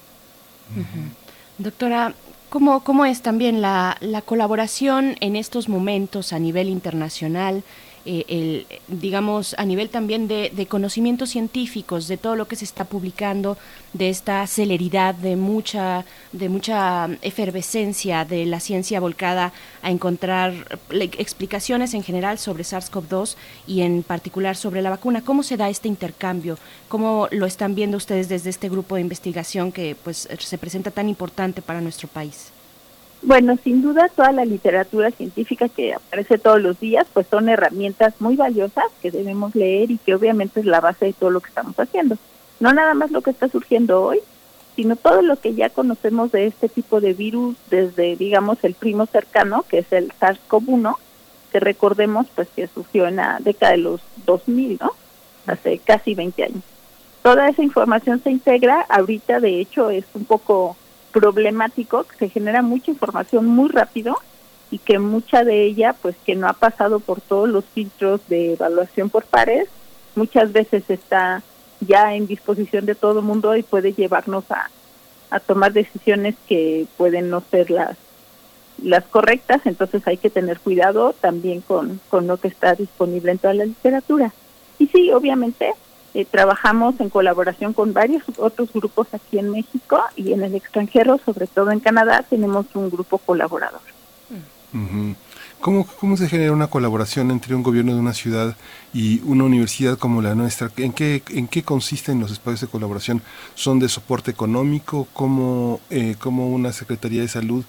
Doctora, 1.58 2.14
¿cómo, 2.48 2.84
¿cómo 2.84 3.04
es 3.04 3.22
también 3.22 3.60
la, 3.60 3.96
la 4.00 4.22
colaboración 4.22 5.16
en 5.20 5.36
estos 5.36 5.68
momentos 5.68 6.32
a 6.32 6.38
nivel 6.38 6.68
internacional? 6.68 7.64
Eh, 8.08 8.24
el, 8.28 8.66
digamos, 8.86 9.56
a 9.58 9.64
nivel 9.64 9.88
también 9.88 10.28
de, 10.28 10.66
conocimientos 10.68 11.30
científicos, 11.30 12.06
de 12.06 12.16
todo 12.16 12.36
lo 12.36 12.46
que 12.46 12.54
se 12.54 12.64
está 12.64 12.84
publicando, 12.84 13.58
de 13.92 14.08
esta 14.10 14.46
celeridad, 14.46 15.14
de 15.14 15.34
mucha, 15.34 16.04
de 16.30 16.48
mucha 16.48 17.08
efervescencia 17.22 18.24
de 18.24 18.46
la 18.46 18.60
ciencia 18.60 19.00
volcada 19.00 19.52
a 19.82 19.90
encontrar 19.90 20.78
explicaciones 20.90 21.94
en 21.94 22.04
general 22.04 22.38
sobre 22.38 22.62
SARS-CoV-2 22.62 23.34
y 23.66 23.80
en 23.80 24.04
particular 24.04 24.56
sobre 24.56 24.82
la 24.82 24.90
vacuna. 24.90 25.22
¿Cómo 25.22 25.42
se 25.42 25.56
da 25.56 25.68
este 25.68 25.88
intercambio? 25.88 26.58
¿Cómo 26.88 27.26
lo 27.32 27.46
están 27.46 27.74
viendo 27.74 27.96
ustedes 27.96 28.28
desde 28.28 28.50
este 28.50 28.68
grupo 28.68 28.94
de 28.94 29.00
investigación 29.00 29.72
que 29.72 29.96
pues 29.96 30.28
se 30.38 30.58
presenta 30.58 30.92
tan 30.92 31.08
importante 31.08 31.60
para 31.60 31.80
nuestro 31.80 32.06
país? 32.06 32.52
Bueno, 33.22 33.56
sin 33.62 33.82
duda 33.82 34.08
toda 34.14 34.30
la 34.32 34.44
literatura 34.44 35.10
científica 35.10 35.68
que 35.68 35.94
aparece 35.94 36.38
todos 36.38 36.60
los 36.60 36.78
días, 36.78 37.06
pues 37.12 37.26
son 37.26 37.48
herramientas 37.48 38.14
muy 38.20 38.36
valiosas 38.36 38.84
que 39.02 39.10
debemos 39.10 39.54
leer 39.54 39.90
y 39.90 39.98
que 39.98 40.14
obviamente 40.14 40.60
es 40.60 40.66
la 40.66 40.80
base 40.80 41.06
de 41.06 41.12
todo 41.12 41.30
lo 41.30 41.40
que 41.40 41.48
estamos 41.48 41.78
haciendo. 41.78 42.16
No 42.60 42.72
nada 42.72 42.94
más 42.94 43.10
lo 43.10 43.22
que 43.22 43.30
está 43.30 43.48
surgiendo 43.48 44.02
hoy, 44.02 44.20
sino 44.76 44.94
todo 44.94 45.22
lo 45.22 45.36
que 45.36 45.54
ya 45.54 45.70
conocemos 45.70 46.30
de 46.32 46.46
este 46.46 46.68
tipo 46.68 47.00
de 47.00 47.14
virus 47.14 47.56
desde, 47.70 48.14
digamos, 48.16 48.62
el 48.62 48.74
primo 48.74 49.06
cercano, 49.06 49.64
que 49.68 49.78
es 49.78 49.92
el 49.92 50.12
SARS-CoV-1, 50.20 50.96
que 51.50 51.60
recordemos 51.60 52.26
pues 52.34 52.48
que 52.54 52.66
surgió 52.68 53.06
en 53.06 53.16
la 53.16 53.38
década 53.40 53.72
de 53.72 53.78
los 53.78 54.02
2000, 54.26 54.78
¿no? 54.80 54.92
Hace 55.46 55.78
casi 55.78 56.14
20 56.14 56.44
años. 56.44 56.62
Toda 57.22 57.48
esa 57.48 57.62
información 57.62 58.22
se 58.22 58.30
integra, 58.30 58.82
ahorita 58.88 59.40
de 59.40 59.60
hecho 59.60 59.90
es 59.90 60.04
un 60.14 60.26
poco 60.26 60.76
problemático, 61.16 62.04
que 62.04 62.16
se 62.16 62.28
genera 62.28 62.60
mucha 62.60 62.90
información 62.90 63.46
muy 63.46 63.70
rápido 63.70 64.16
y 64.70 64.78
que 64.78 64.98
mucha 64.98 65.44
de 65.44 65.64
ella 65.64 65.94
pues 65.94 66.14
que 66.26 66.34
no 66.34 66.46
ha 66.46 66.52
pasado 66.52 67.00
por 67.00 67.22
todos 67.22 67.48
los 67.48 67.64
filtros 67.64 68.20
de 68.28 68.52
evaluación 68.52 69.08
por 69.08 69.24
pares, 69.24 69.66
muchas 70.14 70.52
veces 70.52 70.84
está 70.90 71.42
ya 71.80 72.14
en 72.14 72.26
disposición 72.26 72.84
de 72.84 72.94
todo 72.94 73.20
el 73.20 73.24
mundo 73.24 73.56
y 73.56 73.62
puede 73.62 73.94
llevarnos 73.94 74.44
a, 74.50 74.70
a 75.30 75.40
tomar 75.40 75.72
decisiones 75.72 76.34
que 76.46 76.86
pueden 76.98 77.30
no 77.30 77.42
ser 77.50 77.70
las 77.70 77.96
las 78.82 79.04
correctas, 79.04 79.62
entonces 79.64 80.06
hay 80.06 80.18
que 80.18 80.28
tener 80.28 80.60
cuidado 80.60 81.14
también 81.18 81.62
con, 81.62 81.98
con 82.10 82.26
lo 82.26 82.36
que 82.36 82.48
está 82.48 82.74
disponible 82.74 83.32
en 83.32 83.38
toda 83.38 83.54
la 83.54 83.64
literatura. 83.64 84.34
Y 84.78 84.86
sí, 84.88 85.10
obviamente, 85.12 85.72
eh, 86.16 86.24
trabajamos 86.24 86.98
en 86.98 87.10
colaboración 87.10 87.74
con 87.74 87.92
varios 87.92 88.22
otros 88.38 88.72
grupos 88.72 89.06
aquí 89.12 89.38
en 89.38 89.50
México 89.50 90.00
y 90.16 90.32
en 90.32 90.42
el 90.42 90.54
extranjero, 90.54 91.20
sobre 91.22 91.46
todo 91.46 91.70
en 91.72 91.80
Canadá, 91.80 92.24
tenemos 92.26 92.64
un 92.72 92.88
grupo 92.88 93.18
colaborador. 93.18 93.82
¿Cómo, 95.60 95.86
¿Cómo 96.00 96.16
se 96.16 96.26
genera 96.26 96.52
una 96.52 96.68
colaboración 96.68 97.30
entre 97.30 97.54
un 97.54 97.62
gobierno 97.62 97.92
de 97.92 98.00
una 98.00 98.14
ciudad 98.14 98.56
y 98.94 99.20
una 99.24 99.44
universidad 99.44 99.98
como 99.98 100.22
la 100.22 100.34
nuestra? 100.34 100.70
¿En 100.78 100.94
qué, 100.94 101.22
en 101.28 101.48
qué 101.48 101.62
consisten 101.62 102.18
los 102.18 102.32
espacios 102.32 102.62
de 102.62 102.68
colaboración? 102.68 103.20
¿Son 103.54 103.78
de 103.78 103.90
soporte 103.90 104.30
económico? 104.30 105.08
¿Cómo, 105.12 105.80
eh, 105.90 106.16
cómo 106.18 106.48
una 106.48 106.72
Secretaría 106.72 107.20
de 107.20 107.28
Salud 107.28 107.62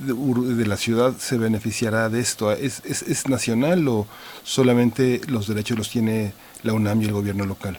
de, 0.00 0.66
la 0.66 0.76
ciudad 0.76 1.14
se 1.18 1.38
beneficiará 1.38 2.08
de 2.08 2.18
esto? 2.18 2.50
¿Es, 2.50 2.82
¿Es, 2.84 3.02
es, 3.02 3.28
nacional 3.28 3.86
o 3.86 4.08
solamente 4.42 5.20
los 5.28 5.46
derechos 5.46 5.78
los 5.78 5.88
tiene 5.88 6.32
la 6.64 6.72
UNAM 6.72 7.00
y 7.02 7.04
el 7.04 7.12
gobierno 7.12 7.46
local? 7.46 7.78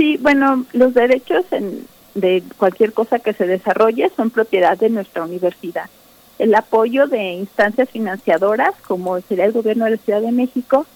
Sí, 0.00 0.16
bueno, 0.16 0.64
los 0.72 0.94
derechos 0.94 1.44
en, 1.50 1.86
de 2.14 2.42
cualquier 2.56 2.94
cosa 2.94 3.18
que 3.18 3.34
se 3.34 3.46
desarrolle 3.46 4.10
son 4.16 4.30
propiedad 4.30 4.78
de 4.78 4.88
nuestra 4.88 5.24
universidad 5.24 5.90
el 6.40 6.54
apoyo 6.54 7.06
de 7.06 7.32
instancias 7.32 7.90
financiadoras 7.90 8.74
como 8.88 9.20
sería 9.20 9.44
el 9.44 9.52
gobierno 9.52 9.84
de 9.84 9.90
la 9.92 9.96
Ciudad 9.98 10.22
de 10.22 10.32
México, 10.32 10.86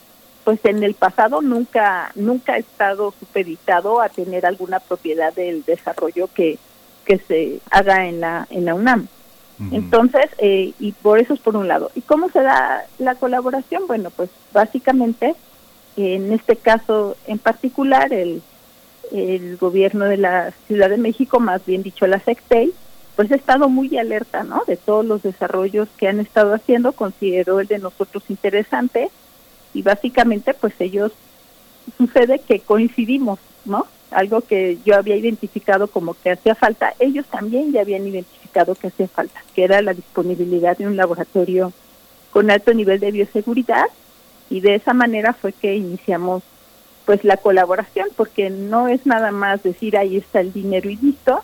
pues 0.43 0.59
en 0.65 0.83
el 0.83 0.95
pasado 0.95 1.43
nunca 1.43 2.13
nunca 2.15 2.55
ha 2.55 2.57
estado 2.57 3.13
supeditado 3.21 4.01
a 4.01 4.09
tener 4.09 4.47
alguna 4.47 4.81
propiedad 4.81 5.35
del 5.35 5.63
desarrollo 5.65 6.31
que, 6.35 6.59
que 7.05 7.19
se 7.19 7.61
haga 7.71 8.07
en 8.07 8.21
la 8.21 8.47
en 8.51 8.65
la 8.65 8.75
UNAM. 8.75 9.07
Entonces, 9.71 10.27
eh, 10.39 10.73
y 10.81 10.93
por 10.93 11.21
eso 11.21 11.35
es 11.35 11.41
por 11.41 11.55
un 11.55 11.69
lado. 11.69 11.93
¿Y 11.95 12.01
cómo 12.01 12.29
se 12.29 12.43
da 12.43 12.87
la 12.99 13.15
colaboración? 13.15 13.87
Bueno, 13.87 14.11
pues 14.11 14.29
básicamente, 14.53 15.37
en 15.97 16.33
este 16.33 16.57
caso 16.57 17.17
en 17.29 17.39
particular, 17.39 18.13
el, 18.13 18.43
el 19.13 19.57
gobierno 19.57 20.05
de 20.07 20.17
la 20.17 20.53
Ciudad 20.67 20.91
de 20.91 20.97
México, 20.97 21.41
más 21.41 21.65
bien 21.67 21.83
dicho 21.83 22.07
la 22.07 22.21
SECTEI, 22.21 22.73
pues 23.17 23.31
he 23.31 23.37
estado 23.37 23.69
muy 23.69 23.97
alerta, 23.97 24.43
¿no? 24.43 24.63
De 24.67 24.77
todos 24.77 25.05
los 25.05 25.23
desarrollos 25.23 25.89
que 25.97 26.09
han 26.09 26.21
estado 26.21 26.55
haciendo, 26.55 26.93
considero 26.93 27.61
el 27.61 27.67
de 27.67 27.79
nosotros 27.79 28.25
interesante 28.29 29.11
y 29.73 29.83
básicamente 29.83 30.55
pues 30.55 30.75
ellos 30.81 31.13
sucede 31.97 32.41
que 32.41 32.61
coincidimos, 32.61 33.39
¿no? 33.65 33.87
Algo 34.11 34.41
que 34.41 34.79
yo 34.85 34.97
había 34.97 35.17
identificado 35.17 35.89
como 35.89 36.15
que 36.15 36.31
hacía 36.31 36.55
falta, 36.55 36.95
ellos 36.99 37.27
también 37.27 37.73
ya 37.73 37.83
habían 37.83 38.07
identificado 38.07 38.75
que 38.75 38.89
hacía 38.89 39.09
falta, 39.09 39.43
que 39.55 39.65
era 39.65 39.83
la 39.83 39.95
disponibilidad 39.95 40.77
de 40.77 40.87
un 40.87 40.97
laboratorio 40.97 41.73
con 42.31 42.51
alto 42.51 42.75
nivel 42.75 43.01
de 43.01 43.13
bioseguridad 43.13 43.87
y 44.51 44.61
de 44.61 44.77
esa 44.77 44.93
manera 44.93 45.33
fue 45.33 45.53
que 45.53 45.75
iniciamos 45.75 46.43
pues 47.05 47.25
la 47.25 47.37
colaboración 47.37 48.09
porque 48.17 48.51
no 48.51 48.89
es 48.89 49.07
nada 49.07 49.31
más 49.31 49.63
decir 49.63 49.97
ahí 49.97 50.17
está 50.17 50.41
el 50.41 50.53
dinero 50.53 50.89
y 50.89 50.97
listo, 50.97 51.43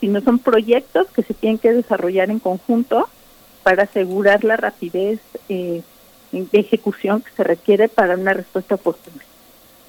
sino 0.00 0.20
son 0.20 0.38
proyectos 0.38 1.06
que 1.08 1.22
se 1.22 1.34
tienen 1.34 1.58
que 1.58 1.72
desarrollar 1.72 2.30
en 2.30 2.38
conjunto 2.38 3.08
para 3.62 3.84
asegurar 3.84 4.42
la 4.44 4.56
rapidez 4.56 5.20
eh, 5.48 5.82
de 6.32 6.58
ejecución 6.58 7.20
que 7.20 7.30
se 7.32 7.44
requiere 7.44 7.88
para 7.88 8.16
una 8.16 8.34
respuesta 8.34 8.74
oportuna. 8.74 9.22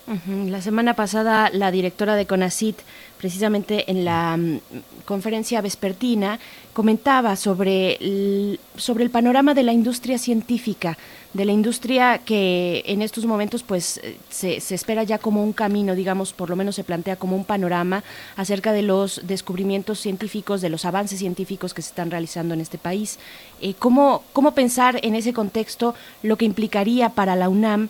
La 0.05 0.61
semana 0.61 0.95
pasada 0.95 1.49
la 1.49 1.71
directora 1.71 2.15
de 2.15 2.25
CONACIT, 2.25 2.77
precisamente 3.17 3.89
en 3.89 4.03
la 4.03 4.35
mm, 4.35 4.59
conferencia 5.05 5.61
vespertina, 5.61 6.39
comentaba 6.73 7.37
sobre 7.37 7.95
el, 8.01 8.59
sobre 8.75 9.05
el 9.05 9.11
panorama 9.11 9.53
de 9.53 9.63
la 9.63 9.71
industria 9.71 10.17
científica, 10.17 10.97
de 11.33 11.45
la 11.45 11.53
industria 11.53 12.17
que 12.17 12.83
en 12.85 13.01
estos 13.01 13.25
momentos 13.25 13.63
pues 13.63 14.01
eh, 14.03 14.17
se, 14.29 14.59
se, 14.59 14.75
espera 14.75 15.03
ya 15.03 15.19
como 15.19 15.41
un 15.41 15.53
camino, 15.53 15.95
digamos, 15.95 16.33
por 16.33 16.49
lo 16.49 16.57
menos 16.57 16.75
se 16.75 16.83
plantea 16.83 17.15
como 17.15 17.37
un 17.37 17.45
panorama 17.45 18.03
acerca 18.35 18.73
de 18.73 18.81
los 18.81 19.21
descubrimientos 19.25 20.01
científicos, 20.01 20.59
de 20.59 20.69
los 20.69 20.83
avances 20.83 21.19
científicos 21.19 21.73
que 21.73 21.81
se 21.81 21.89
están 21.89 22.11
realizando 22.11 22.53
en 22.53 22.59
este 22.59 22.77
país. 22.77 23.19
Eh, 23.61 23.73
¿cómo, 23.79 24.23
¿Cómo 24.33 24.53
pensar 24.53 24.99
en 25.01 25.15
ese 25.15 25.31
contexto 25.31 25.95
lo 26.23 26.35
que 26.35 26.43
implicaría 26.43 27.07
para 27.07 27.37
la 27.37 27.47
UNAM 27.47 27.87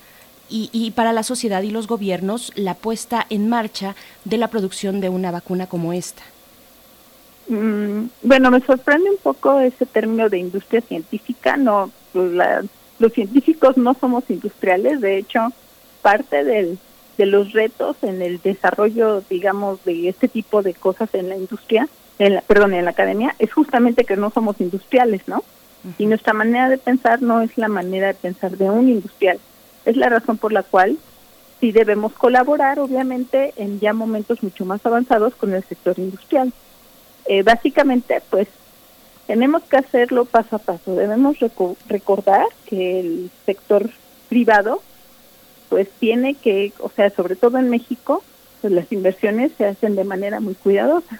y, 0.50 0.92
para 0.92 1.14
la 1.14 1.24
sociedad 1.24 1.64
y 1.64 1.72
los 1.72 1.88
gobiernos 1.88 2.52
la 2.56 2.76
puesta 2.76 3.26
en 3.30 3.50
marcha 3.50 3.96
de 4.24 4.38
la 4.38 4.50
producción 4.50 5.02
de 5.02 5.10
una 5.10 5.32
vacuna 5.32 5.68
como 5.68 5.94
esta? 5.94 6.22
Mm, 7.48 8.06
bueno, 8.22 8.52
me 8.52 8.62
sorprende 8.62 9.10
un 9.10 9.18
poco 9.18 9.60
ese 9.60 9.86
término 9.86 10.30
de 10.30 10.38
industria 10.38 10.82
científica. 10.82 11.58
No, 11.58 11.92
pues, 12.12 12.32
los 13.00 13.14
científicos 13.14 13.78
no 13.78 13.96
somos 13.96 14.24
industriales. 14.30 15.02
De 15.02 15.18
hecho, 15.18 15.52
parte 16.02 16.44
del, 16.44 16.78
de 17.18 17.26
los 17.26 17.54
retos 17.54 17.98
en 18.02 18.22
el 18.22 18.42
desarrollo, 18.42 19.24
digamos, 19.30 19.84
de 19.86 20.10
este 20.10 20.28
tipo 20.28 20.62
de 20.62 20.74
cosas 20.74 21.10
en 21.14 21.30
la 21.30 21.36
industria, 21.36 21.88
en 22.20 22.36
la, 22.36 22.42
perdón, 22.42 22.74
en 22.74 22.86
la 22.86 22.92
academia, 22.92 23.36
es 23.40 23.52
justamente 23.52 24.06
que 24.06 24.18
no 24.18 24.30
somos 24.30 24.60
industriales, 24.62 25.22
¿no? 25.28 25.44
Y 25.98 26.06
nuestra 26.06 26.32
manera 26.32 26.70
de 26.70 26.78
pensar 26.78 27.22
no 27.22 27.42
es 27.42 27.58
la 27.58 27.68
manera 27.68 28.08
de 28.08 28.14
pensar 28.14 28.52
de 28.52 28.70
un 28.70 28.88
industrial. 28.88 29.40
Es 29.86 29.98
la 29.98 30.10
razón 30.10 30.38
por 30.38 30.52
la 30.54 30.64
cual 30.64 30.98
sí 31.60 31.72
debemos 31.72 32.14
colaborar, 32.14 32.80
obviamente, 32.80 33.54
en 33.58 33.80
ya 33.80 33.94
momentos 33.94 34.44
mucho 34.44 34.66
más 34.66 34.86
avanzados 34.86 35.36
con 35.36 35.54
el 35.54 35.64
sector 35.64 35.98
industrial. 35.98 36.54
Eh, 37.26 37.44
básicamente, 37.44 38.22
pues, 38.30 38.48
tenemos 39.28 39.64
que 39.64 39.78
hacerlo 39.78 40.26
paso 40.26 40.58
a 40.58 40.60
paso. 40.60 40.96
Debemos 40.96 41.38
recordar 41.88 42.46
que 42.66 43.00
el 43.00 43.32
sector 43.46 43.90
privado, 44.30 44.82
pues, 45.70 45.90
tiene 46.00 46.36
que, 46.36 46.74
o 46.80 46.90
sea, 46.90 47.10
sobre 47.10 47.36
todo 47.36 47.58
en 47.58 47.70
México, 47.70 48.24
pues 48.62 48.72
las 48.72 48.92
inversiones 48.94 49.52
se 49.58 49.66
hacen 49.66 49.96
de 49.96 50.06
manera 50.06 50.40
muy 50.40 50.56
cuidadosa. 50.56 51.20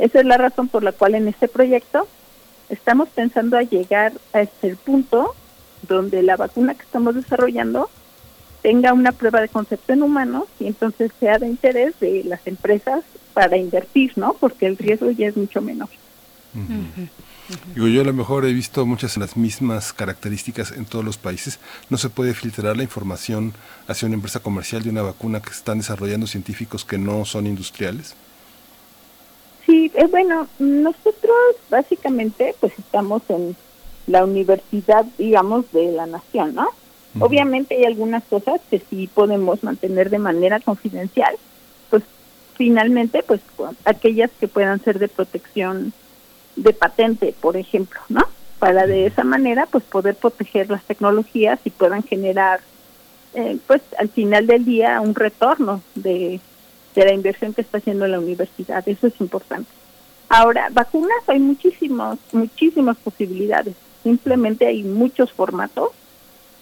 Esa 0.00 0.18
es 0.18 0.26
la 0.26 0.38
razón 0.38 0.68
por 0.68 0.82
la 0.82 0.90
cual 0.90 1.14
en 1.14 1.28
este 1.28 1.46
proyecto 1.46 2.08
estamos 2.68 3.08
pensando 3.10 3.56
a 3.56 3.62
llegar 3.62 4.12
a 4.32 4.40
este 4.40 4.74
punto 4.74 5.36
donde 5.86 6.22
la 6.22 6.36
vacuna 6.36 6.74
que 6.74 6.82
estamos 6.82 7.14
desarrollando 7.14 7.90
tenga 8.62 8.92
una 8.92 9.12
prueba 9.12 9.40
de 9.40 9.48
concepto 9.48 9.92
en 9.92 10.02
humanos 10.02 10.44
y 10.58 10.66
entonces 10.66 11.12
sea 11.20 11.38
de 11.38 11.48
interés 11.48 11.98
de 12.00 12.24
las 12.24 12.46
empresas 12.46 13.04
para 13.34 13.56
invertir, 13.56 14.12
¿no? 14.16 14.34
Porque 14.34 14.66
el 14.66 14.78
riesgo 14.78 15.10
ya 15.10 15.28
es 15.28 15.36
mucho 15.36 15.60
menor. 15.60 15.88
Digo, 17.74 17.88
yo 17.88 18.00
a 18.00 18.04
lo 18.04 18.14
mejor 18.14 18.46
he 18.46 18.52
visto 18.52 18.86
muchas 18.86 19.14
de 19.14 19.20
las 19.20 19.36
mismas 19.36 19.92
características 19.92 20.72
en 20.72 20.86
todos 20.86 21.04
los 21.04 21.18
países. 21.18 21.58
No 21.90 21.98
se 21.98 22.08
puede 22.08 22.32
filtrar 22.32 22.76
la 22.76 22.84
información 22.84 23.52
hacia 23.86 24.06
una 24.06 24.14
empresa 24.14 24.40
comercial 24.40 24.82
de 24.82 24.90
una 24.90 25.02
vacuna 25.02 25.42
que 25.42 25.50
están 25.50 25.78
desarrollando 25.78 26.26
científicos 26.26 26.84
que 26.86 26.96
no 26.96 27.24
son 27.26 27.46
industriales. 27.46 28.14
Sí, 29.66 29.90
es 29.94 30.10
bueno, 30.10 30.46
nosotros 30.58 31.36
básicamente 31.70 32.54
pues 32.60 32.72
estamos 32.78 33.22
en 33.28 33.56
la 34.06 34.24
universidad, 34.24 35.04
digamos, 35.18 35.70
de 35.72 35.92
la 35.92 36.06
nación, 36.06 36.54
¿no? 36.54 36.68
Obviamente 37.20 37.76
hay 37.76 37.84
algunas 37.84 38.24
cosas 38.24 38.60
que 38.68 38.80
sí 38.90 39.08
podemos 39.12 39.62
mantener 39.62 40.10
de 40.10 40.18
manera 40.18 40.58
confidencial, 40.58 41.36
pues 41.88 42.02
finalmente, 42.56 43.22
pues 43.22 43.40
aquellas 43.84 44.32
que 44.40 44.48
puedan 44.48 44.82
ser 44.82 44.98
de 44.98 45.06
protección 45.06 45.92
de 46.56 46.72
patente, 46.72 47.32
por 47.40 47.56
ejemplo, 47.56 48.00
¿no? 48.08 48.22
Para 48.58 48.86
de 48.86 49.06
esa 49.06 49.22
manera, 49.22 49.66
pues 49.66 49.84
poder 49.84 50.16
proteger 50.16 50.70
las 50.70 50.82
tecnologías 50.84 51.60
y 51.64 51.70
puedan 51.70 52.02
generar, 52.02 52.60
eh, 53.34 53.58
pues 53.66 53.82
al 53.96 54.08
final 54.08 54.48
del 54.48 54.64
día, 54.64 55.00
un 55.00 55.14
retorno 55.14 55.82
de, 55.94 56.40
de 56.96 57.04
la 57.04 57.12
inversión 57.12 57.54
que 57.54 57.60
está 57.60 57.78
haciendo 57.78 58.08
la 58.08 58.18
universidad. 58.18 58.82
Eso 58.88 59.06
es 59.06 59.20
importante. 59.20 59.70
Ahora, 60.28 60.68
vacunas 60.72 61.28
hay 61.28 61.38
muchísimos, 61.38 62.18
muchísimas 62.32 62.96
posibilidades 62.96 63.76
simplemente 64.04 64.66
hay 64.66 64.84
muchos 64.84 65.32
formatos 65.32 65.90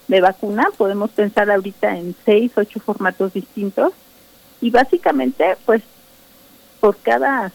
de 0.09 0.23
vacuna, 0.23 0.69
podemos 0.79 1.11
pensar 1.11 1.51
ahorita 1.51 1.99
en 1.99 2.15
seis, 2.25 2.53
ocho 2.57 2.81
formatos 2.81 3.35
distintos 3.35 3.93
y 4.61 4.71
básicamente 4.71 5.57
pues 5.67 5.83
por 6.81 6.97
cada 6.97 7.53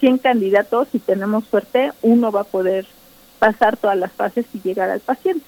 100 0.00 0.18
candidatos, 0.18 0.88
si 0.92 0.98
tenemos 0.98 1.44
suerte, 1.46 1.92
uno 2.02 2.30
va 2.30 2.42
a 2.42 2.44
poder 2.44 2.86
pasar 3.38 3.76
todas 3.76 3.96
las 3.96 4.12
fases 4.12 4.46
y 4.54 4.60
llegar 4.60 4.90
al 4.90 5.00
paciente. 5.00 5.46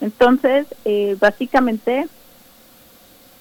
Entonces, 0.00 0.66
eh, 0.84 1.16
básicamente, 1.18 2.06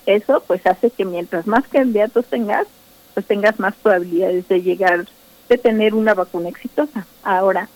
eso 0.06 0.44
pues 0.46 0.66
hace 0.66 0.90
que 0.92 1.06
mientras 1.06 1.48
más 1.48 1.68
candidatos 1.68 2.26
tengas, 2.26 2.68
pues 3.14 3.26
tengas 3.26 3.60
más 3.60 3.76
probabilidades 3.76 4.48
de 4.48 4.62
llegar, 4.62 5.06
de 5.50 5.58
tener 5.58 5.94
una 5.94 6.14
vacuna 6.14 6.50
exitosa. 6.50 7.06
Ahora, 7.24 7.70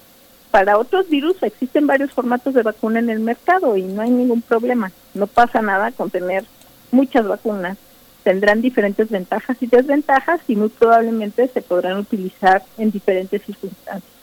para 0.52 0.78
otros 0.78 1.10
virus 1.10 1.42
existen 1.44 1.88
varios 1.88 2.12
formatos 2.12 2.54
de 2.54 2.64
vacuna 2.64 3.00
en 3.00 3.10
el 3.10 3.20
mercado 3.20 3.78
y 3.78 3.84
no 3.84 4.02
hay 4.02 4.10
ningún 4.10 4.42
problema. 4.42 4.92
No 5.14 5.28
pasa 5.28 5.62
nada 5.62 5.92
con 5.92 6.10
tener 6.10 6.46
muchas 6.92 7.28
vacunas. 7.28 7.78
Tendrán 8.24 8.62
diferentes 8.62 9.10
ventajas 9.10 9.58
y 9.62 9.68
desventajas 9.68 10.42
y 10.48 10.56
muy 10.56 10.70
probablemente 10.70 11.48
se 11.48 11.62
podrán 11.62 11.98
utilizar 11.98 12.64
en 12.78 12.92
diferentes 12.92 13.44
circunstancias. 13.44 14.19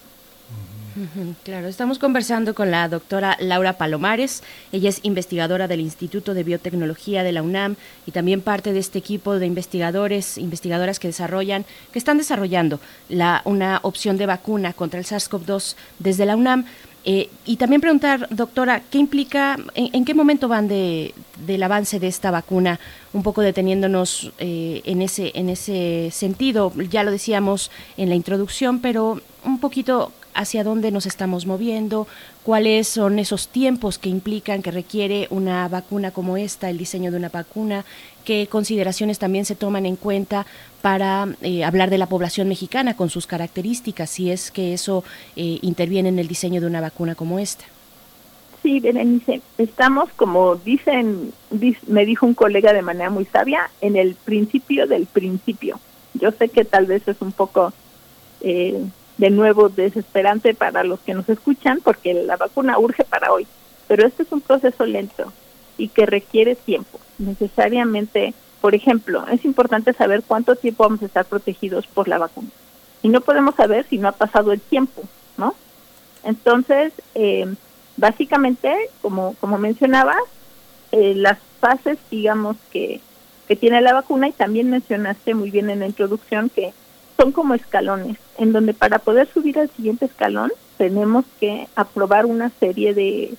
Claro, 1.43 1.69
estamos 1.69 1.99
conversando 1.99 2.55
con 2.55 2.71
la 2.71 2.89
doctora 2.89 3.37
Laura 3.39 3.75
Palomares. 3.75 4.43
Ella 4.73 4.89
es 4.89 5.01
investigadora 5.03 5.69
del 5.69 5.81
Instituto 5.81 6.33
de 6.33 6.43
Biotecnología 6.43 7.23
de 7.23 7.33
la 7.33 7.43
UNAM 7.43 7.77
y 8.07 8.13
también 8.13 8.41
parte 8.41 8.73
de 8.73 8.79
este 8.79 8.99
equipo 8.99 9.39
de 9.39 9.45
investigadores, 9.45 10.39
investigadoras 10.39 10.99
que 10.99 11.09
desarrollan, 11.09 11.67
que 11.93 11.99
están 11.99 12.17
desarrollando 12.17 12.81
la, 13.11 13.43
una 13.45 13.81
opción 13.83 14.17
de 14.17 14.25
vacuna 14.25 14.73
contra 14.73 14.99
el 14.99 15.05
SARS-CoV-2 15.05 15.77
desde 15.99 16.25
la 16.25 16.35
UNAM. 16.35 16.65
Eh, 17.05 17.29
y 17.45 17.57
también 17.57 17.81
preguntar, 17.81 18.27
doctora, 18.31 18.83
¿qué 18.91 18.99
implica, 18.99 19.59
en, 19.75 20.05
qué 20.05 20.15
momento 20.15 20.49
van 20.49 20.67
de, 20.67 21.15
del 21.47 21.63
avance 21.63 22.01
de 22.01 22.09
esta 22.09 22.31
vacuna? 22.31 22.81
Un 23.13 23.23
poco 23.23 23.43
deteniéndonos 23.43 24.33
eh, 24.39 24.81
en, 24.85 25.03
ese, 25.03 25.31
en 25.35 25.51
ese 25.51 26.09
sentido, 26.11 26.73
ya 26.91 27.05
lo 27.05 27.13
decíamos 27.13 27.71
en 27.97 28.09
la 28.09 28.17
introducción, 28.17 28.81
pero 28.81 29.21
un 29.45 29.61
poquito 29.61 30.11
hacia 30.37 30.63
dónde 30.63 30.91
nos 30.91 31.07
estamos 31.07 31.47
moviendo, 31.47 32.07
cuáles 32.43 32.89
son 32.89 33.19
esos 33.19 33.49
tiempos 33.49 33.99
que 33.99 34.09
implican 34.09 34.63
que 34.63 34.71
requiere 34.71 35.27
una 35.31 35.67
vacuna 35.69 36.11
como 36.11 36.37
esta, 36.37 36.71
el 36.71 36.79
diseño 36.79 37.11
de 37.11 37.17
una 37.17 37.29
vacuna, 37.29 37.85
qué 38.25 38.47
consideraciones 38.47 39.19
también 39.19 39.45
se 39.45 39.57
toman 39.57 39.87
en 39.87 39.97
cuenta 39.97 40.47
para 40.83 41.29
eh, 41.43 41.65
hablar 41.65 41.91
de 41.91 41.99
la 41.99 42.07
población 42.07 42.49
mexicana 42.49 42.97
con 42.97 43.11
sus 43.11 43.27
características, 43.27 44.11
si 44.11 44.31
es 44.31 44.51
que 44.51 44.75
eso 44.75 45.03
eh, 45.35 45.59
interviene 45.63 46.11
en 46.11 46.19
el 46.19 46.29
diseño 46.29 46.61
de 46.61 46.67
una 46.67 46.81
vacuna 46.81 47.15
como 47.15 47.39
esta. 47.39 47.65
Sí, 48.63 48.81
Berenice, 48.81 49.43
estamos, 49.59 50.11
como 50.17 50.57
dicen, 50.57 51.33
me 51.87 52.05
dijo 52.05 52.27
un 52.27 52.35
colega 52.35 52.73
de 52.73 52.83
manera 52.83 53.11
muy 53.11 53.25
sabia, 53.27 53.71
en 53.81 53.97
el 53.97 54.15
principio 54.17 54.87
del 54.87 55.07
principio. 55.07 55.79
Yo 56.15 56.33
sé 56.33 56.49
que 56.49 56.65
tal 56.65 56.87
vez 56.87 57.07
es 57.07 57.21
un 57.21 57.33
poco 57.33 57.73
eh, 58.41 58.83
de 59.19 59.31
nuevo 59.31 59.69
desesperante 59.69 60.55
para 60.55 60.85
los 60.85 61.01
que 61.01 61.15
nos 61.15 61.29
escuchan 61.29 61.81
porque 61.83 62.15
la 62.15 62.37
vacuna 62.37 62.79
urge 62.79 63.05
para 63.05 63.33
hoy, 63.33 63.47
pero 63.89 64.07
este 64.07 64.25
es 64.25 64.33
un 64.33 64.41
proceso 64.41 64.85
lento 64.85 65.33
y 65.79 65.89
que 65.89 66.07
requiere 66.07 66.55
tiempo. 66.55 66.99
Necesariamente, 67.19 68.35
por 68.61 68.75
ejemplo, 68.75 69.27
es 69.29 69.45
importante 69.45 69.93
saber 69.93 70.23
cuánto 70.27 70.57
tiempo 70.57 70.85
vamos 70.85 71.03
a 71.03 71.07
estar 71.07 71.25
protegidos 71.25 71.87
por 71.87 72.09
la 72.09 72.19
vacuna. 72.19 72.49
Y 73.03 73.09
no 73.09 73.21
podemos 73.21 73.55
saber 73.55 73.87
si 73.89 73.99
no 73.99 74.09
ha 74.09 74.13
pasado 74.13 74.53
el 74.53 74.61
tiempo, 74.61 75.03
¿no? 75.37 75.55
Entonces, 76.25 76.93
eh, 77.15 77.47
básicamente, 77.97 78.75
como, 79.01 79.35
como 79.41 79.59
mencionaba, 79.59 80.17
eh, 80.93 81.15
las 81.15 81.39
fases, 81.61 81.99
digamos, 82.11 82.57
que, 82.71 83.01
que 83.49 83.57
tiene 83.57 83.81
la 83.81 83.93
vacuna, 83.93 84.29
y 84.29 84.33
también 84.33 84.71
mencionaste 84.71 85.35
muy 85.35 85.51
bien 85.51 85.71
en 85.71 85.81
la 85.81 85.87
introducción 85.87 86.49
que 86.49 86.73
son 87.17 87.33
como 87.33 87.55
escalones, 87.55 88.19
en 88.39 88.53
donde 88.53 88.75
para 88.75 88.99
poder 88.99 89.29
subir 89.33 89.59
al 89.59 89.71
siguiente 89.71 90.07
escalón 90.07 90.53
tenemos 90.77 91.25
que 91.41 91.69
aprobar 91.75 92.27
una 92.27 92.51
serie 92.61 92.95
de 92.95 93.35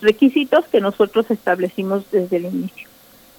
requisitos 0.00 0.64
que 0.66 0.80
nosotros 0.80 1.30
establecimos 1.30 2.04
desde 2.10 2.36
el 2.36 2.46
inicio. 2.46 2.88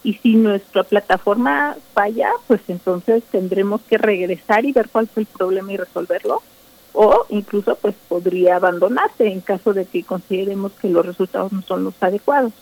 Y 0.03 0.15
si 0.15 0.35
nuestra 0.35 0.83
plataforma 0.83 1.77
falla, 1.93 2.29
pues 2.47 2.61
entonces 2.67 3.23
tendremos 3.31 3.81
que 3.81 3.97
regresar 3.97 4.65
y 4.65 4.73
ver 4.73 4.89
cuál 4.89 5.07
fue 5.07 5.23
el 5.23 5.27
problema 5.27 5.71
y 5.73 5.77
resolverlo. 5.77 6.41
O 6.93 7.25
incluso 7.29 7.75
pues 7.75 7.95
podría 8.07 8.57
abandonarse 8.57 9.27
en 9.27 9.41
caso 9.41 9.73
de 9.73 9.85
que 9.85 10.03
consideremos 10.03 10.73
que 10.73 10.89
los 10.89 11.05
resultados 11.05 11.51
no 11.51 11.61
son 11.63 11.83
los 11.83 11.95
adecuados. 12.01 12.53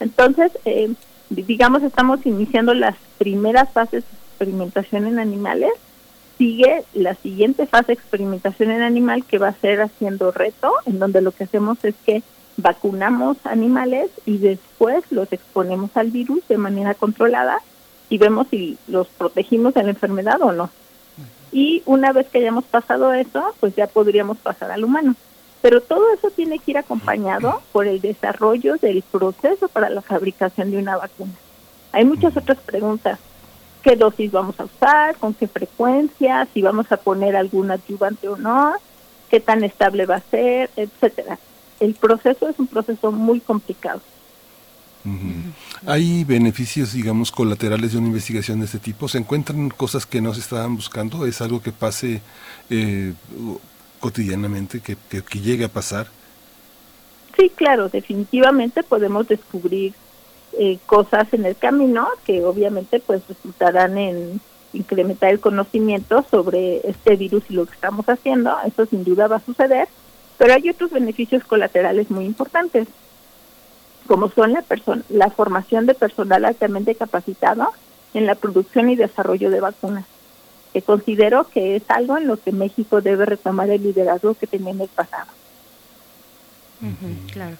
Entonces, 0.00 0.52
eh, 0.64 0.92
digamos, 1.30 1.82
estamos 1.82 2.24
iniciando 2.26 2.74
las 2.74 2.96
primeras 3.18 3.72
fases 3.72 4.04
de 4.04 4.16
experimentación 4.28 5.06
en 5.06 5.18
animales 5.18 5.72
sigue 6.38 6.84
la 6.94 7.14
siguiente 7.14 7.66
fase 7.66 7.88
de 7.88 7.92
experimentación 7.94 8.70
en 8.70 8.82
animal 8.82 9.24
que 9.24 9.38
va 9.38 9.48
a 9.48 9.54
ser 9.54 9.80
haciendo 9.80 10.32
reto, 10.32 10.72
en 10.86 10.98
donde 10.98 11.22
lo 11.22 11.32
que 11.32 11.44
hacemos 11.44 11.82
es 11.84 11.94
que 12.04 12.22
vacunamos 12.56 13.36
animales 13.44 14.10
y 14.24 14.38
después 14.38 15.04
los 15.10 15.32
exponemos 15.32 15.90
al 15.96 16.10
virus 16.10 16.46
de 16.48 16.58
manera 16.58 16.94
controlada 16.94 17.58
y 18.08 18.18
vemos 18.18 18.46
si 18.50 18.78
los 18.86 19.08
protegimos 19.08 19.74
de 19.74 19.82
la 19.82 19.90
enfermedad 19.90 20.40
o 20.42 20.52
no. 20.52 20.70
Y 21.52 21.82
una 21.86 22.12
vez 22.12 22.28
que 22.28 22.38
hayamos 22.38 22.64
pasado 22.64 23.12
eso, 23.14 23.54
pues 23.60 23.74
ya 23.74 23.86
podríamos 23.86 24.38
pasar 24.38 24.70
al 24.70 24.84
humano. 24.84 25.14
Pero 25.62 25.80
todo 25.80 26.12
eso 26.12 26.30
tiene 26.30 26.58
que 26.58 26.72
ir 26.72 26.78
acompañado 26.78 27.62
por 27.72 27.86
el 27.86 28.00
desarrollo 28.00 28.76
del 28.76 29.02
proceso 29.02 29.68
para 29.68 29.88
la 29.90 30.02
fabricación 30.02 30.70
de 30.70 30.78
una 30.78 30.96
vacuna. 30.96 31.32
Hay 31.92 32.04
muchas 32.04 32.36
otras 32.36 32.58
preguntas 32.58 33.18
qué 33.86 33.94
dosis 33.94 34.32
vamos 34.32 34.58
a 34.58 34.64
usar, 34.64 35.16
con 35.16 35.32
qué 35.32 35.46
frecuencia, 35.46 36.48
si 36.52 36.60
vamos 36.60 36.90
a 36.90 36.96
poner 36.96 37.36
algún 37.36 37.70
adyuvante 37.70 38.28
o 38.28 38.36
no, 38.36 38.74
qué 39.30 39.38
tan 39.38 39.62
estable 39.62 40.06
va 40.06 40.16
a 40.16 40.22
ser, 40.28 40.70
etcétera. 40.74 41.38
El 41.78 41.94
proceso 41.94 42.48
es 42.48 42.58
un 42.58 42.66
proceso 42.66 43.12
muy 43.12 43.38
complicado. 43.38 44.00
¿Hay 45.86 46.24
beneficios, 46.24 46.94
digamos, 46.94 47.30
colaterales 47.30 47.92
de 47.92 47.98
una 47.98 48.08
investigación 48.08 48.58
de 48.58 48.64
este 48.64 48.80
tipo? 48.80 49.06
¿Se 49.06 49.18
encuentran 49.18 49.70
cosas 49.70 50.04
que 50.04 50.20
no 50.20 50.34
se 50.34 50.40
estaban 50.40 50.74
buscando? 50.74 51.24
¿Es 51.24 51.40
algo 51.40 51.62
que 51.62 51.70
pase 51.70 52.22
eh, 52.68 53.12
cotidianamente, 54.00 54.80
que, 54.80 54.96
que, 55.08 55.22
que 55.22 55.38
llegue 55.38 55.64
a 55.64 55.68
pasar? 55.68 56.08
Sí, 57.38 57.52
claro, 57.54 57.88
definitivamente 57.88 58.82
podemos 58.82 59.28
descubrir 59.28 59.94
eh, 60.58 60.78
cosas 60.86 61.32
en 61.32 61.44
el 61.44 61.56
camino 61.56 62.08
que 62.24 62.44
obviamente 62.44 63.00
pues 63.00 63.22
resultarán 63.28 63.98
en 63.98 64.40
incrementar 64.72 65.30
el 65.30 65.40
conocimiento 65.40 66.24
sobre 66.30 66.80
este 66.88 67.16
virus 67.16 67.44
y 67.48 67.54
lo 67.54 67.66
que 67.66 67.74
estamos 67.74 68.08
haciendo, 68.08 68.56
eso 68.66 68.86
sin 68.86 69.04
duda 69.04 69.26
va 69.26 69.36
a 69.36 69.44
suceder, 69.44 69.88
pero 70.38 70.54
hay 70.54 70.68
otros 70.68 70.90
beneficios 70.90 71.44
colaterales 71.44 72.10
muy 72.10 72.24
importantes, 72.24 72.88
como 74.06 74.30
son 74.30 74.52
la, 74.52 74.64
la 75.08 75.30
formación 75.30 75.86
de 75.86 75.94
personal 75.94 76.44
altamente 76.44 76.94
capacitado 76.94 77.72
en 78.14 78.26
la 78.26 78.34
producción 78.34 78.88
y 78.88 78.96
desarrollo 78.96 79.50
de 79.50 79.60
vacunas, 79.60 80.06
que 80.72 80.82
considero 80.82 81.44
que 81.48 81.76
es 81.76 81.82
algo 81.88 82.16
en 82.16 82.26
lo 82.26 82.36
que 82.36 82.52
México 82.52 83.00
debe 83.00 83.26
retomar 83.26 83.68
el 83.70 83.82
liderazgo 83.82 84.34
que 84.34 84.46
tenía 84.46 84.72
en 84.72 84.80
el 84.82 84.88
pasado. 84.88 85.30
claro. 87.32 87.56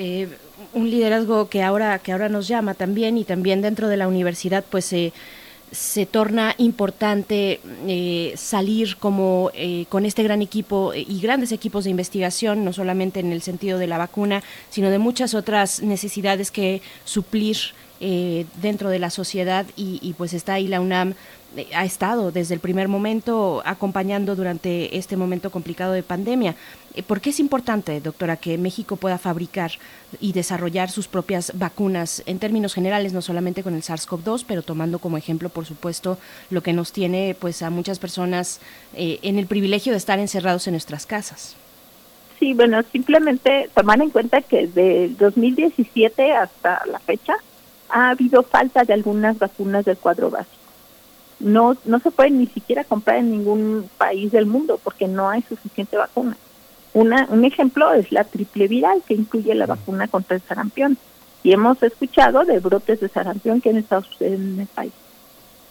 Eh, 0.00 0.28
un 0.74 0.88
liderazgo 0.88 1.48
que 1.48 1.64
ahora, 1.64 1.98
que 1.98 2.12
ahora 2.12 2.28
nos 2.28 2.46
llama 2.46 2.74
también 2.74 3.18
y 3.18 3.24
también 3.24 3.62
dentro 3.62 3.88
de 3.88 3.96
la 3.96 4.06
universidad 4.06 4.64
pues 4.70 4.84
se 4.84 5.12
se 5.72 6.06
torna 6.06 6.54
importante 6.56 7.60
eh, 7.86 8.32
salir 8.36 8.96
como 8.96 9.50
eh, 9.52 9.84
con 9.90 10.06
este 10.06 10.22
gran 10.22 10.40
equipo 10.40 10.94
y 10.94 11.20
grandes 11.20 11.52
equipos 11.52 11.84
de 11.84 11.90
investigación, 11.90 12.64
no 12.64 12.72
solamente 12.72 13.20
en 13.20 13.32
el 13.32 13.42
sentido 13.42 13.78
de 13.78 13.86
la 13.86 13.98
vacuna, 13.98 14.42
sino 14.70 14.88
de 14.88 14.98
muchas 14.98 15.34
otras 15.34 15.82
necesidades 15.82 16.50
que 16.50 16.80
suplir 17.04 17.58
dentro 18.00 18.88
de 18.90 19.00
la 19.00 19.10
sociedad 19.10 19.66
y, 19.76 19.98
y, 20.00 20.12
pues 20.12 20.32
está 20.32 20.54
ahí 20.54 20.68
la 20.68 20.80
UNAM 20.80 21.14
ha 21.74 21.84
estado 21.84 22.30
desde 22.30 22.54
el 22.54 22.60
primer 22.60 22.88
momento 22.88 23.62
acompañando 23.64 24.36
durante 24.36 24.96
este 24.96 25.16
momento 25.16 25.50
complicado 25.50 25.92
de 25.92 26.02
pandemia. 26.02 26.54
Eh, 26.94 27.02
¿Por 27.02 27.20
qué 27.20 27.30
es 27.30 27.40
importante, 27.40 28.00
doctora, 28.00 28.36
que 28.36 28.58
México 28.58 28.96
pueda 28.96 29.18
fabricar 29.18 29.72
y 30.20 30.32
desarrollar 30.32 30.90
sus 30.90 31.08
propias 31.08 31.52
vacunas 31.54 32.22
en 32.26 32.38
términos 32.38 32.74
generales, 32.74 33.12
no 33.12 33.22
solamente 33.22 33.62
con 33.62 33.74
el 33.74 33.82
SARS-CoV-2, 33.82 34.44
pero 34.46 34.62
tomando 34.62 34.98
como 34.98 35.16
ejemplo, 35.16 35.48
por 35.48 35.64
supuesto, 35.64 36.18
lo 36.50 36.62
que 36.62 36.72
nos 36.72 36.92
tiene 36.92 37.34
pues 37.38 37.62
a 37.62 37.70
muchas 37.70 37.98
personas 37.98 38.60
eh, 38.94 39.18
en 39.22 39.38
el 39.38 39.46
privilegio 39.46 39.92
de 39.92 39.98
estar 39.98 40.18
encerrados 40.18 40.66
en 40.66 40.74
nuestras 40.74 41.06
casas? 41.06 41.56
Sí, 42.38 42.54
bueno, 42.54 42.82
simplemente 42.92 43.68
tomar 43.74 44.00
en 44.00 44.10
cuenta 44.10 44.42
que 44.42 44.68
desde 44.68 45.08
2017 45.18 46.32
hasta 46.32 46.84
la 46.86 47.00
fecha 47.00 47.34
ha 47.88 48.10
habido 48.10 48.42
falta 48.42 48.84
de 48.84 48.92
algunas 48.92 49.38
vacunas 49.38 49.84
del 49.84 49.96
cuadro 49.96 50.30
básico 50.30 50.57
no, 51.40 51.76
no 51.84 52.00
se 52.00 52.10
puede 52.10 52.30
ni 52.30 52.46
siquiera 52.46 52.84
comprar 52.84 53.18
en 53.18 53.30
ningún 53.30 53.88
país 53.96 54.32
del 54.32 54.46
mundo 54.46 54.80
porque 54.82 55.06
no 55.06 55.28
hay 55.28 55.42
suficiente 55.42 55.96
vacuna. 55.96 56.36
Una, 56.94 57.26
un 57.30 57.44
ejemplo 57.44 57.92
es 57.92 58.10
la 58.10 58.24
triple 58.24 58.66
viral 58.66 59.02
que 59.06 59.14
incluye 59.14 59.54
la 59.54 59.66
vacuna 59.66 60.08
contra 60.08 60.36
el 60.36 60.42
sarampión. 60.42 60.96
Y 61.42 61.52
hemos 61.52 61.82
escuchado 61.82 62.44
de 62.44 62.58
brotes 62.58 63.00
de 63.00 63.08
sarampión 63.08 63.60
que 63.60 63.70
han 63.70 63.76
estado 63.76 64.02
sucediendo 64.02 64.54
en 64.54 64.60
el 64.60 64.66
país. 64.66 64.92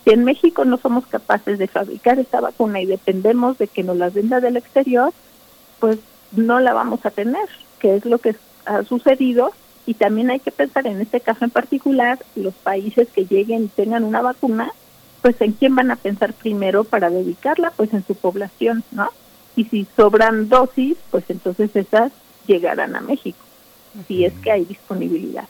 Si 0.04 0.12
en 0.12 0.24
México 0.24 0.64
no 0.64 0.78
somos 0.78 1.06
capaces 1.08 1.60
de 1.60 1.68
fabricar 1.68 2.18
esta 2.18 2.40
vacuna 2.40 2.80
y 2.80 2.86
dependemos 2.86 3.58
de 3.58 3.68
que 3.68 3.84
nos 3.84 3.98
la 3.98 4.10
venda 4.10 4.40
del 4.40 4.56
exterior, 4.56 5.12
pues 5.80 6.00
no 6.32 6.60
la 6.62 6.74
vamos 6.74 7.06
a 7.06 7.12
tener, 7.12 7.50
que 7.80 7.98
es 7.98 8.06
lo 8.06 8.20
que 8.20 8.36
ha 8.66 8.84
sucedido. 8.84 9.52
Y 9.86 9.96
también 9.96 10.30
hay 10.30 10.40
que 10.40 10.52
pensar 10.52 10.88
en 10.88 11.02
este 11.02 11.20
caso 11.20 11.44
en 11.44 11.52
particular, 11.52 12.20
los 12.36 12.54
países 12.54 13.10
que 13.10 13.26
lleguen 13.26 13.66
y 13.66 13.68
tengan 13.68 14.04
una 14.04 14.22
vacuna, 14.22 14.72
pues 15.22 15.40
en 15.42 15.54
quién 15.54 15.76
van 15.76 15.92
a 15.92 15.96
pensar 15.96 16.34
primero 16.34 16.84
para 16.84 17.10
dedicarla, 17.10 17.72
pues 17.76 17.94
en 17.94 18.06
su 18.06 18.16
población, 18.16 18.84
¿no? 18.92 19.10
Y 19.56 19.66
si 19.66 19.88
sobran 19.96 20.50
dosis, 20.50 20.98
pues 21.12 21.26
entonces 21.30 21.76
esas 21.76 22.12
llegarán 22.46 22.96
a 22.96 23.02
México, 23.02 23.40
si 24.08 24.26
es 24.26 24.34
que 24.44 24.52
hay 24.52 24.66
disponibilidad. 24.66 25.48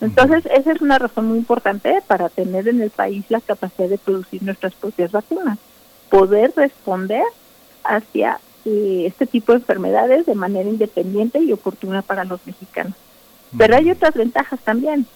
Entonces, 0.00 0.44
esa 0.46 0.72
es 0.72 0.82
una 0.82 0.98
razón 0.98 1.26
muy 1.26 1.38
importante 1.38 2.02
para 2.06 2.28
tener 2.28 2.68
en 2.68 2.82
el 2.82 2.90
país 2.90 3.24
la 3.28 3.40
capacidad 3.40 3.88
de 3.88 3.98
producir 3.98 4.42
nuestras 4.42 4.74
propias 4.74 5.12
vacunas, 5.12 5.58
poder 6.10 6.52
responder 6.56 7.22
hacia 7.84 8.40
eh, 8.64 9.04
este 9.06 9.26
tipo 9.26 9.52
de 9.52 9.58
enfermedades 9.58 10.26
de 10.26 10.34
manera 10.34 10.68
independiente 10.68 11.38
y 11.38 11.52
oportuna 11.52 12.02
para 12.02 12.24
los 12.24 12.44
mexicanos. 12.46 12.94
Pero 13.56 13.76
hay 13.76 13.90
otras 13.90 14.14
ventajas 14.14 14.60
también. 14.60 15.06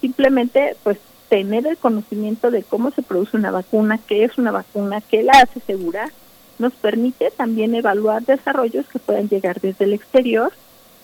Simplemente, 0.00 0.76
pues, 0.82 0.98
tener 1.28 1.66
el 1.66 1.76
conocimiento 1.76 2.50
de 2.50 2.62
cómo 2.62 2.90
se 2.90 3.02
produce 3.02 3.36
una 3.36 3.50
vacuna, 3.50 3.98
qué 4.06 4.24
es 4.24 4.38
una 4.38 4.52
vacuna, 4.52 5.00
qué 5.00 5.22
la 5.22 5.32
hace 5.32 5.60
segura, 5.60 6.10
nos 6.58 6.72
permite 6.74 7.30
también 7.30 7.74
evaluar 7.74 8.24
desarrollos 8.24 8.86
que 8.86 8.98
puedan 8.98 9.28
llegar 9.28 9.60
desde 9.60 9.84
el 9.84 9.92
exterior 9.92 10.52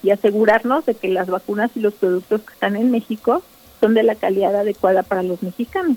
y 0.02 0.10
asegurarnos 0.10 0.86
de 0.86 0.94
que 0.94 1.08
las 1.08 1.28
vacunas 1.28 1.70
y 1.74 1.80
los 1.80 1.94
productos 1.94 2.42
que 2.42 2.52
están 2.52 2.76
en 2.76 2.90
México 2.90 3.42
son 3.80 3.94
de 3.94 4.02
la 4.02 4.14
calidad 4.14 4.54
adecuada 4.54 5.02
para 5.02 5.22
los 5.22 5.42
mexicanos. 5.42 5.96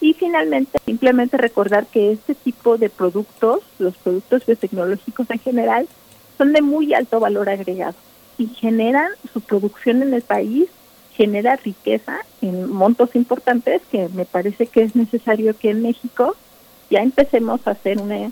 Y 0.00 0.14
finalmente, 0.14 0.80
simplemente 0.84 1.36
recordar 1.36 1.86
que 1.86 2.10
este 2.10 2.34
tipo 2.34 2.76
de 2.76 2.90
productos, 2.90 3.60
los 3.78 3.96
productos 3.96 4.44
biotecnológicos 4.44 5.30
en 5.30 5.38
general, 5.38 5.88
son 6.36 6.52
de 6.52 6.60
muy 6.60 6.92
alto 6.92 7.20
valor 7.20 7.48
agregado 7.48 7.94
y 8.36 8.48
generan 8.48 9.08
su 9.32 9.40
producción 9.40 10.02
en 10.02 10.12
el 10.14 10.22
país, 10.22 10.68
genera 11.16 11.56
riqueza 11.56 12.18
en 12.40 12.70
montos 12.72 13.14
importantes 13.14 13.82
que 13.90 14.08
me 14.14 14.24
parece 14.24 14.66
que 14.66 14.82
es 14.82 14.96
necesario 14.96 15.56
que 15.56 15.70
en 15.70 15.82
México 15.82 16.36
ya 16.90 17.00
empecemos 17.00 17.66
a 17.66 17.72
hacer 17.72 18.00
una 18.00 18.30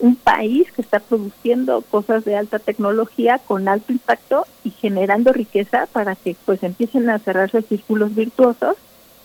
un 0.00 0.14
país 0.14 0.70
que 0.72 0.82
está 0.82 1.00
produciendo 1.00 1.82
cosas 1.82 2.24
de 2.24 2.36
alta 2.36 2.58
tecnología 2.58 3.38
con 3.38 3.68
alto 3.68 3.92
impacto 3.92 4.46
y 4.62 4.70
generando 4.70 5.32
riqueza 5.32 5.86
para 5.92 6.14
que 6.14 6.36
pues 6.44 6.62
empiecen 6.62 7.10
a 7.10 7.18
cerrarse 7.18 7.62
círculos 7.62 8.14
virtuosos 8.14 8.76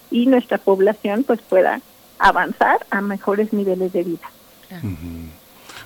y 0.10 0.26
nuestra 0.26 0.58
población 0.58 1.24
pues 1.24 1.42
pueda 1.42 1.82
avanzar 2.18 2.86
a 2.90 3.02
mejores 3.02 3.54
niveles 3.54 3.94
de 3.94 4.04
vida. 4.04 4.30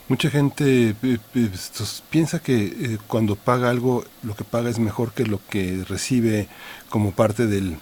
Mucha 0.10 0.30
gente 0.30 0.89
eh, 1.04 1.17
eh, 1.36 1.50
piensa 2.10 2.39
que 2.39 2.65
eh, 2.65 2.98
cuando 3.08 3.36
paga 3.36 3.70
algo, 3.70 4.06
lo 4.24 4.36
que 4.36 4.43
paga 4.43 4.70
es 4.70 4.80
mejor 4.80 5.12
que 5.12 5.26
lo 5.26 5.39
que 5.50 5.84
recibe 5.88 6.48
como 6.89 7.12
parte 7.12 7.46
del, 7.46 7.78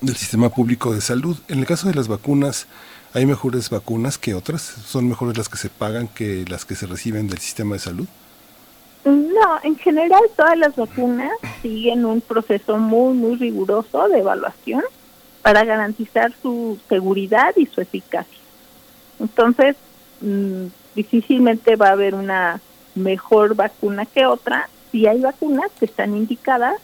del 0.00 0.16
sistema 0.16 0.48
público 0.48 0.94
de 0.94 1.00
salud. 1.00 1.36
En 1.48 1.58
el 1.58 1.66
caso 1.66 1.88
de 1.88 1.94
las 1.94 2.08
vacunas, 2.08 2.66
¿Hay 3.12 3.26
mejores 3.26 3.70
vacunas 3.70 4.18
que 4.18 4.34
otras? 4.34 4.62
¿Son 4.62 5.08
mejores 5.08 5.36
las 5.36 5.48
que 5.48 5.56
se 5.56 5.68
pagan 5.68 6.06
que 6.06 6.44
las 6.48 6.64
que 6.64 6.76
se 6.76 6.86
reciben 6.86 7.26
del 7.26 7.38
sistema 7.38 7.74
de 7.74 7.80
salud? 7.80 8.06
No, 9.04 9.58
en 9.64 9.76
general 9.78 10.22
todas 10.36 10.56
las 10.56 10.76
vacunas 10.76 11.32
siguen 11.60 12.04
un 12.04 12.20
proceso 12.20 12.78
muy, 12.78 13.14
muy 13.14 13.34
riguroso 13.34 14.08
de 14.08 14.20
evaluación 14.20 14.84
para 15.42 15.64
garantizar 15.64 16.32
su 16.40 16.78
seguridad 16.88 17.52
y 17.56 17.66
su 17.66 17.80
eficacia. 17.80 18.38
Entonces, 19.18 19.74
mm, 20.20 20.66
difícilmente 20.94 21.76
va 21.76 21.88
a 21.88 21.92
haber 21.92 22.14
una 22.14 22.60
mejor 22.94 23.54
vacuna 23.54 24.06
que 24.06 24.26
otra 24.26 24.68
si 24.90 25.06
hay 25.06 25.20
vacunas 25.20 25.70
que 25.78 25.84
están 25.84 26.16
indicadas 26.16 26.76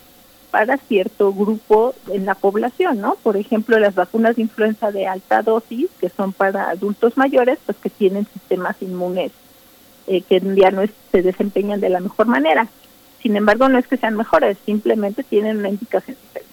para 0.50 0.78
cierto 0.78 1.32
grupo 1.34 1.94
en 2.12 2.24
la 2.24 2.34
población, 2.34 3.00
¿no? 3.00 3.16
Por 3.22 3.36
ejemplo, 3.36 3.78
las 3.78 3.94
vacunas 3.94 4.36
de 4.36 4.42
influenza 4.42 4.92
de 4.92 5.06
alta 5.06 5.42
dosis, 5.42 5.88
que 6.00 6.08
son 6.08 6.32
para 6.32 6.70
adultos 6.70 7.16
mayores, 7.16 7.58
pues 7.66 7.76
que 7.78 7.90
tienen 7.90 8.26
sistemas 8.32 8.76
inmunes 8.80 9.32
eh, 10.06 10.22
que 10.22 10.40
ya 10.54 10.70
no 10.70 10.82
se 11.10 11.22
desempeñan 11.22 11.80
de 11.80 11.88
la 11.88 12.00
mejor 12.00 12.26
manera. 12.26 12.68
Sin 13.20 13.36
embargo, 13.36 13.68
no 13.68 13.78
es 13.78 13.88
que 13.88 13.96
sean 13.96 14.16
mejores, 14.16 14.56
simplemente 14.64 15.24
tienen 15.24 15.58
una 15.58 15.68
indicación 15.68 16.16
diferente. 16.22 16.46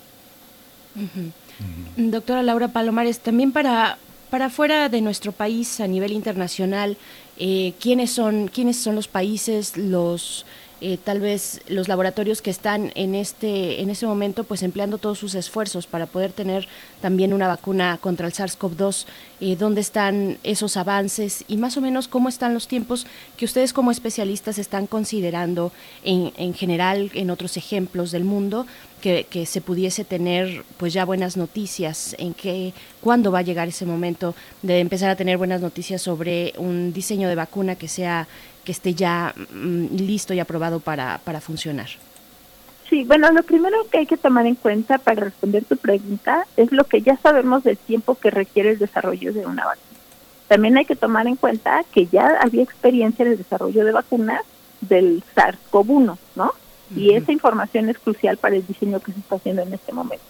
Doctora 1.98 2.42
Laura 2.42 2.70
Palomares, 2.70 3.20
también 3.20 3.52
para 3.52 3.98
para 4.34 4.50
fuera 4.50 4.90
de 4.90 5.00
nuestro 5.00 5.32
país 5.32 5.80
a 5.80 5.86
nivel 5.86 6.12
internacional, 6.12 6.98
eh, 7.38 7.74
¿quiénes 7.80 8.10
son 8.10 8.48
quiénes 8.48 8.78
son 8.78 8.96
los 8.96 9.08
países, 9.08 9.78
los 9.78 10.48
eh, 10.82 10.98
tal 10.98 11.20
vez 11.20 11.62
los 11.68 11.88
laboratorios 11.88 12.42
que 12.42 12.50
están 12.50 12.92
en 12.96 13.14
este 13.14 13.80
en 13.80 13.92
ese 13.92 14.08
momento 14.08 14.44
pues 14.44 14.64
empleando 14.64 14.98
todos 14.98 15.20
sus 15.20 15.36
esfuerzos 15.36 15.86
para 15.86 16.08
poder 16.08 16.32
tener 16.32 16.68
también 17.00 17.32
una 17.32 17.48
vacuna 17.48 18.00
contra 18.02 18.26
el 18.26 18.34
SARS-CoV-2 18.34 19.06
eh, 19.40 19.56
dónde 19.56 19.82
están 19.82 20.40
esos 20.44 20.78
avances 20.78 21.46
y 21.48 21.58
más 21.58 21.78
o 21.78 21.82
menos 21.82 22.08
cómo 22.08 22.28
están 22.28 22.56
los 22.56 22.68
tiempos 22.68 23.06
que 23.38 23.46
ustedes 23.46 23.72
como 23.72 23.92
especialistas 23.92 24.58
están 24.58 24.88
considerando 24.88 25.72
en, 26.04 26.34
en 26.38 26.56
general 26.56 27.12
en 27.14 27.30
otros 27.30 27.56
ejemplos 27.56 28.12
del 28.12 28.24
mundo 28.24 28.66
que, 29.04 29.46
se 29.46 29.60
pudiese 29.60 30.06
tener 30.06 30.64
pues 30.78 30.94
ya 30.94 31.04
buenas 31.04 31.36
noticias 31.36 32.16
en 32.18 32.34
que 32.34 32.74
cuándo 33.02 33.34
va 33.34 33.40
a 33.40 33.42
llegar 33.42 33.68
ese 33.68 33.86
momento 33.86 34.34
de 34.62 34.80
empezar 34.80 35.10
a 35.10 35.18
tener 35.18 35.38
buenas 35.38 35.60
noticias 35.60 36.02
sobre 36.02 36.54
un 36.58 36.94
diseño 36.94 37.28
de 37.28 37.36
vacuna 37.36 37.76
que 37.76 37.90
sea 37.90 38.28
que 38.64 38.72
esté 38.72 38.94
ya 38.94 39.34
mm, 39.36 39.96
listo 39.98 40.34
y 40.34 40.40
aprobado 40.40 40.80
para, 40.80 41.20
para 41.26 41.42
funcionar? 41.42 41.88
Sí, 42.90 43.04
bueno, 43.04 43.30
lo 43.32 43.44
primero 43.44 43.76
que 43.92 43.98
hay 43.98 44.06
que 44.06 44.16
tomar 44.16 44.46
en 44.46 44.56
cuenta 44.56 44.98
para 45.00 45.26
responder 45.26 45.66
tu 45.66 45.76
pregunta 45.76 46.46
es 46.56 46.72
lo 46.72 46.86
que 46.86 47.02
ya 47.02 47.18
sabemos 47.18 47.64
del 47.64 47.78
tiempo 47.78 48.16
que 48.16 48.32
requiere 48.32 48.72
el 48.72 48.80
desarrollo 48.80 49.34
de 49.34 49.46
una 49.46 49.66
vacuna. 49.66 50.00
También 50.48 50.78
hay 50.78 50.86
que 50.86 50.96
tomar 50.96 51.28
en 51.28 51.36
cuenta 51.36 51.84
que 51.92 52.06
ya 52.06 52.38
había 52.40 52.64
experiencia 52.64 53.26
en 53.26 53.34
el 53.34 53.38
desarrollo 53.38 53.84
de 53.84 53.92
vacunas 53.92 54.42
del 54.82 55.24
SARS-CoV-1, 55.36 56.18
¿no? 56.36 56.54
Y 56.96 57.14
esa 57.14 57.32
información 57.32 57.90
es 57.90 57.98
crucial 57.98 58.38
para 58.38 58.56
el 58.56 58.66
diseño 58.66 59.00
que 59.00 59.12
se 59.12 59.20
está 59.20 59.36
haciendo 59.36 59.62
en 59.62 59.74
este 59.74 59.94
momento. 59.94 60.26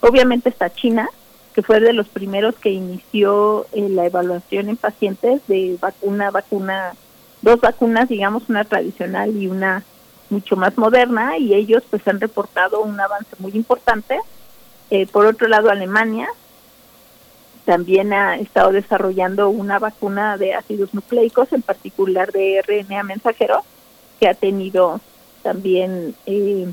Obviamente 0.00 0.48
está 0.48 0.72
China, 0.72 1.08
que 1.54 1.62
fue 1.62 1.80
de 1.80 1.92
los 1.92 2.08
primeros 2.08 2.56
que 2.56 2.70
inició 2.70 3.66
eh, 3.72 3.88
la 3.88 4.06
evaluación 4.06 4.68
en 4.68 4.76
pacientes 4.76 5.40
de 5.46 5.78
vacuna, 5.80 6.30
vacuna 6.30 6.94
dos 7.42 7.60
vacunas, 7.60 8.08
digamos, 8.08 8.48
una 8.48 8.64
tradicional 8.64 9.36
y 9.36 9.46
una 9.46 9.84
mucho 10.30 10.56
más 10.56 10.76
moderna, 10.76 11.38
y 11.38 11.54
ellos 11.54 11.82
pues 11.90 12.06
han 12.08 12.20
reportado 12.20 12.80
un 12.80 12.98
avance 12.98 13.36
muy 13.38 13.52
importante. 13.52 14.18
Eh, 14.90 15.06
por 15.06 15.26
otro 15.26 15.48
lado, 15.48 15.70
Alemania 15.70 16.28
también 17.64 18.12
ha 18.12 18.36
estado 18.36 18.72
desarrollando 18.72 19.48
una 19.48 19.78
vacuna 19.78 20.36
de 20.36 20.54
ácidos 20.54 20.92
nucleicos, 20.92 21.52
en 21.52 21.62
particular 21.62 22.32
de 22.32 22.62
RNA 22.62 23.02
mensajero, 23.04 23.62
que 24.20 24.28
ha 24.28 24.34
tenido 24.34 25.00
también 25.44 26.16
eh, 26.26 26.66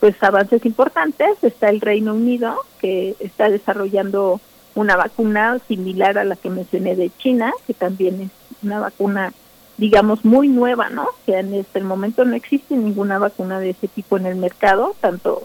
pues 0.00 0.14
avances 0.22 0.64
importantes. 0.64 1.28
Está 1.42 1.68
el 1.68 1.82
Reino 1.82 2.14
Unido, 2.14 2.56
que 2.80 3.14
está 3.20 3.50
desarrollando 3.50 4.40
una 4.74 4.96
vacuna 4.96 5.58
similar 5.68 6.16
a 6.16 6.24
la 6.24 6.36
que 6.36 6.48
mencioné 6.48 6.96
de 6.96 7.10
China, 7.18 7.52
que 7.66 7.74
también 7.74 8.22
es 8.22 8.30
una 8.62 8.80
vacuna 8.80 9.34
digamos, 9.78 10.24
muy 10.24 10.48
nueva, 10.48 10.90
¿no? 10.90 11.08
Que 11.26 11.38
en 11.38 11.54
este 11.54 11.80
momento 11.80 12.24
no 12.24 12.36
existe 12.36 12.76
ninguna 12.76 13.18
vacuna 13.18 13.58
de 13.58 13.70
ese 13.70 13.88
tipo 13.88 14.16
en 14.16 14.26
el 14.26 14.36
mercado, 14.36 14.94
tanto 15.00 15.42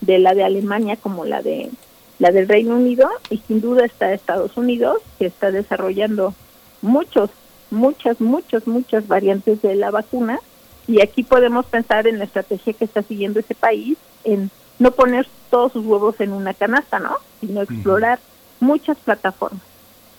de 0.00 0.18
la 0.18 0.34
de 0.34 0.44
Alemania 0.44 0.96
como 0.96 1.24
la 1.24 1.42
de 1.42 1.70
la 2.18 2.30
del 2.30 2.48
Reino 2.48 2.74
Unido 2.74 3.08
y 3.30 3.38
sin 3.38 3.60
duda 3.60 3.84
está 3.84 4.12
Estados 4.12 4.56
Unidos 4.56 4.98
que 5.18 5.26
está 5.26 5.50
desarrollando 5.50 6.34
muchos 6.82 7.30
muchas 7.70 8.20
muchas 8.20 8.66
muchas 8.66 9.06
variantes 9.06 9.62
de 9.62 9.74
la 9.76 9.90
vacuna 9.90 10.40
y 10.88 11.02
aquí 11.02 11.22
podemos 11.22 11.66
pensar 11.66 12.06
en 12.06 12.18
la 12.18 12.24
estrategia 12.24 12.72
que 12.72 12.86
está 12.86 13.02
siguiendo 13.02 13.38
ese 13.38 13.54
país 13.54 13.98
en 14.24 14.50
no 14.78 14.90
poner 14.90 15.28
todos 15.50 15.72
sus 15.72 15.84
huevos 15.84 16.18
en 16.20 16.32
una 16.32 16.54
canasta, 16.54 16.98
¿no? 16.98 17.16
Sino 17.40 17.60
explorar 17.60 18.18
muchas 18.58 18.96
plataformas. 18.96 19.60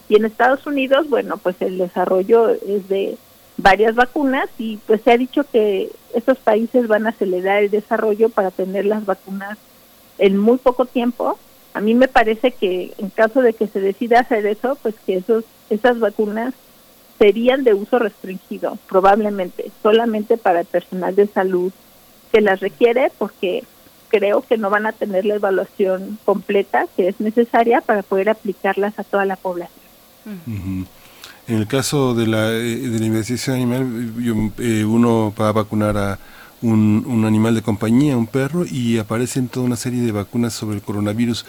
Y 0.08 0.16
en 0.16 0.26
Estados 0.26 0.66
Unidos, 0.68 1.10
bueno, 1.10 1.38
pues 1.38 1.56
el 1.62 1.80
desarrollo 1.80 2.50
es 2.50 2.88
de 2.88 3.18
varias 3.58 3.96
vacunas 3.96 4.48
y 4.58 4.78
pues 4.86 5.02
se 5.02 5.12
ha 5.12 5.18
dicho 5.18 5.44
que 5.52 5.92
estos 6.14 6.38
países 6.38 6.88
van 6.88 7.08
a 7.08 7.10
acelerar 7.10 7.64
el 7.64 7.72
desarrollo 7.72 8.30
para 8.30 8.52
tener 8.52 8.86
las 8.86 9.06
vacunas 9.06 9.58
en 10.20 10.38
muy 10.38 10.58
poco 10.58 10.86
tiempo. 10.86 11.40
A 11.74 11.82
mí 11.82 11.96
me 11.96 12.08
parece 12.08 12.52
que 12.52 12.94
en 12.98 13.10
caso 13.10 13.42
de 13.42 13.54
que 13.54 13.68
se 13.68 13.82
decida 13.82 14.20
hacer 14.20 14.46
eso, 14.46 14.78
pues 14.82 14.96
que 15.06 15.18
esos 15.18 15.46
esas 15.70 16.00
vacunas 16.00 16.54
serían 17.20 17.64
de 17.64 17.74
uso 17.74 18.00
restringido, 18.00 18.78
probablemente, 18.88 19.72
solamente 19.84 20.38
para 20.38 20.62
el 20.62 20.66
personal 20.66 21.16
de 21.16 21.28
salud 21.28 21.72
que 22.32 22.42
las 22.42 22.62
requiere, 22.62 23.12
porque 23.18 23.64
creo 24.08 24.42
que 24.42 24.58
no 24.58 24.70
van 24.70 24.88
a 24.88 24.94
tener 24.94 25.26
la 25.26 25.36
evaluación 25.36 26.18
completa 26.26 26.88
que 26.96 27.10
es 27.10 27.20
necesaria 27.20 27.82
para 27.82 28.02
poder 28.02 28.30
aplicarlas 28.30 28.98
a 28.98 29.04
toda 29.04 29.26
la 29.26 29.36
población. 29.36 29.78
En 30.26 31.56
el 31.56 31.68
caso 31.68 32.14
de 32.14 32.28
la, 32.28 32.52
eh, 32.52 32.76
de 32.78 33.00
la 33.00 33.06
investigación 33.06 33.56
animal, 33.56 34.54
eh, 34.60 34.86
uno 34.86 35.34
va 35.40 35.50
a 35.50 35.52
vacunar 35.52 35.98
a 35.98 36.20
un, 36.62 37.04
un, 37.08 37.26
animal 37.26 37.56
de 37.56 37.62
compañía, 37.62 38.18
un 38.18 38.28
perro, 38.28 38.66
y 38.66 38.98
aparecen 38.98 39.48
toda 39.48 39.66
una 39.66 39.76
serie 39.76 40.02
de 40.02 40.12
vacunas 40.12 40.54
sobre 40.54 40.76
el 40.76 40.82
coronavirus. 40.84 41.46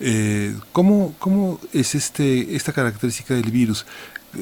Eh, 0.00 0.56
¿cómo, 0.72 1.14
¿Cómo 1.20 1.60
es 1.72 1.94
este, 1.94 2.56
esta 2.56 2.72
característica 2.72 3.34
del 3.34 3.50
virus? 3.50 3.86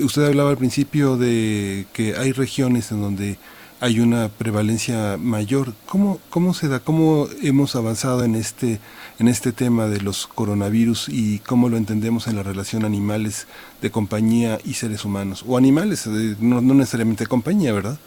Usted 0.00 0.26
hablaba 0.26 0.50
al 0.50 0.58
principio 0.58 1.16
de 1.16 1.86
que 1.92 2.16
hay 2.16 2.32
regiones 2.32 2.90
en 2.92 3.00
donde 3.00 3.38
hay 3.82 3.98
una 3.98 4.28
prevalencia 4.28 5.16
mayor. 5.18 5.74
¿Cómo, 5.86 6.20
cómo 6.30 6.54
se 6.54 6.68
da? 6.68 6.78
¿Cómo 6.78 7.26
hemos 7.42 7.74
avanzado 7.74 8.22
en 8.22 8.36
este, 8.36 8.78
en 9.18 9.26
este 9.26 9.50
tema 9.50 9.88
de 9.88 10.00
los 10.00 10.28
coronavirus 10.28 11.08
y 11.08 11.40
cómo 11.40 11.68
lo 11.68 11.76
entendemos 11.76 12.28
en 12.28 12.36
la 12.36 12.44
relación 12.44 12.84
animales 12.84 13.48
de 13.80 13.90
compañía 13.90 14.60
y 14.64 14.74
seres 14.74 15.04
humanos? 15.04 15.44
O 15.48 15.58
animales, 15.58 16.06
eh, 16.06 16.36
no, 16.38 16.60
no 16.60 16.74
necesariamente 16.74 17.26
compañía, 17.26 17.72
¿verdad? 17.72 17.98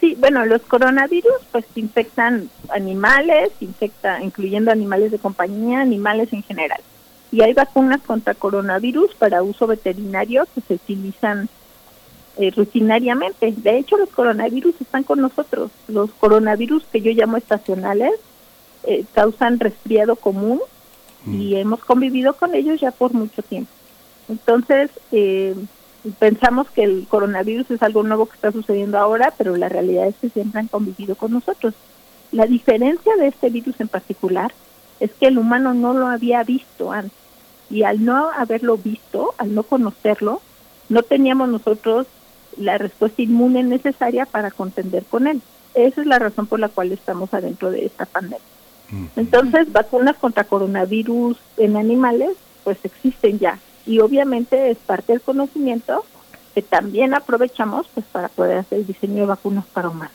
Sí, 0.00 0.16
bueno, 0.18 0.44
los 0.44 0.62
coronavirus 0.62 1.34
pues 1.52 1.66
infectan 1.76 2.50
animales, 2.70 3.50
infecta, 3.60 4.20
incluyendo 4.20 4.72
animales 4.72 5.12
de 5.12 5.18
compañía, 5.18 5.82
animales 5.82 6.32
en 6.32 6.42
general. 6.42 6.80
Y 7.32 7.42
hay 7.42 7.52
vacunas 7.52 8.00
contra 8.02 8.34
coronavirus 8.34 9.14
para 9.14 9.42
uso 9.42 9.66
veterinario 9.66 10.46
que 10.54 10.60
se 10.62 10.74
utilizan 10.74 11.48
eh, 12.36 12.50
rutinariamente. 12.50 13.52
De 13.56 13.78
hecho, 13.78 13.96
los 13.96 14.08
coronavirus 14.08 14.80
están 14.80 15.04
con 15.04 15.20
nosotros. 15.20 15.70
Los 15.88 16.10
coronavirus 16.12 16.84
que 16.90 17.00
yo 17.00 17.12
llamo 17.12 17.36
estacionales 17.36 18.12
eh, 18.84 19.04
causan 19.12 19.60
resfriado 19.60 20.16
común 20.16 20.60
y 21.26 21.54
mm. 21.54 21.56
hemos 21.56 21.80
convivido 21.84 22.34
con 22.34 22.54
ellos 22.54 22.80
ya 22.80 22.90
por 22.92 23.12
mucho 23.12 23.42
tiempo. 23.42 23.70
Entonces, 24.28 24.90
eh, 25.12 25.54
pensamos 26.18 26.70
que 26.70 26.82
el 26.84 27.06
coronavirus 27.08 27.70
es 27.72 27.82
algo 27.82 28.02
nuevo 28.02 28.26
que 28.26 28.36
está 28.36 28.52
sucediendo 28.52 28.98
ahora, 28.98 29.34
pero 29.36 29.56
la 29.56 29.68
realidad 29.68 30.06
es 30.06 30.14
que 30.20 30.30
siempre 30.30 30.60
han 30.60 30.68
convivido 30.68 31.14
con 31.14 31.32
nosotros. 31.32 31.74
La 32.32 32.46
diferencia 32.46 33.16
de 33.16 33.26
este 33.26 33.50
virus 33.50 33.78
en 33.80 33.88
particular 33.88 34.52
es 34.98 35.12
que 35.12 35.26
el 35.26 35.38
humano 35.38 35.74
no 35.74 35.94
lo 35.94 36.06
había 36.06 36.42
visto 36.42 36.90
antes 36.90 37.19
y 37.70 37.84
al 37.84 38.04
no 38.04 38.30
haberlo 38.30 38.76
visto, 38.76 39.34
al 39.38 39.54
no 39.54 39.62
conocerlo, 39.62 40.42
no 40.88 41.02
teníamos 41.02 41.48
nosotros 41.48 42.06
la 42.56 42.78
respuesta 42.78 43.22
inmune 43.22 43.62
necesaria 43.62 44.26
para 44.26 44.50
contender 44.50 45.04
con 45.04 45.26
él. 45.26 45.40
Esa 45.74 46.00
es 46.00 46.06
la 46.06 46.18
razón 46.18 46.46
por 46.46 46.58
la 46.58 46.68
cual 46.68 46.90
estamos 46.92 47.32
adentro 47.32 47.70
de 47.70 47.86
esta 47.86 48.06
pandemia. 48.06 48.40
Entonces, 49.14 49.70
vacunas 49.70 50.16
contra 50.16 50.42
coronavirus 50.42 51.36
en 51.56 51.76
animales, 51.76 52.30
pues 52.64 52.78
existen 52.82 53.38
ya. 53.38 53.60
Y 53.86 54.00
obviamente 54.00 54.70
es 54.70 54.78
parte 54.78 55.12
del 55.12 55.22
conocimiento 55.22 56.04
que 56.54 56.62
también 56.62 57.14
aprovechamos 57.14 57.86
pues 57.94 58.04
para 58.06 58.28
poder 58.28 58.58
hacer 58.58 58.80
el 58.80 58.86
diseño 58.88 59.20
de 59.20 59.26
vacunas 59.26 59.64
para 59.66 59.88
humanos. 59.88 60.14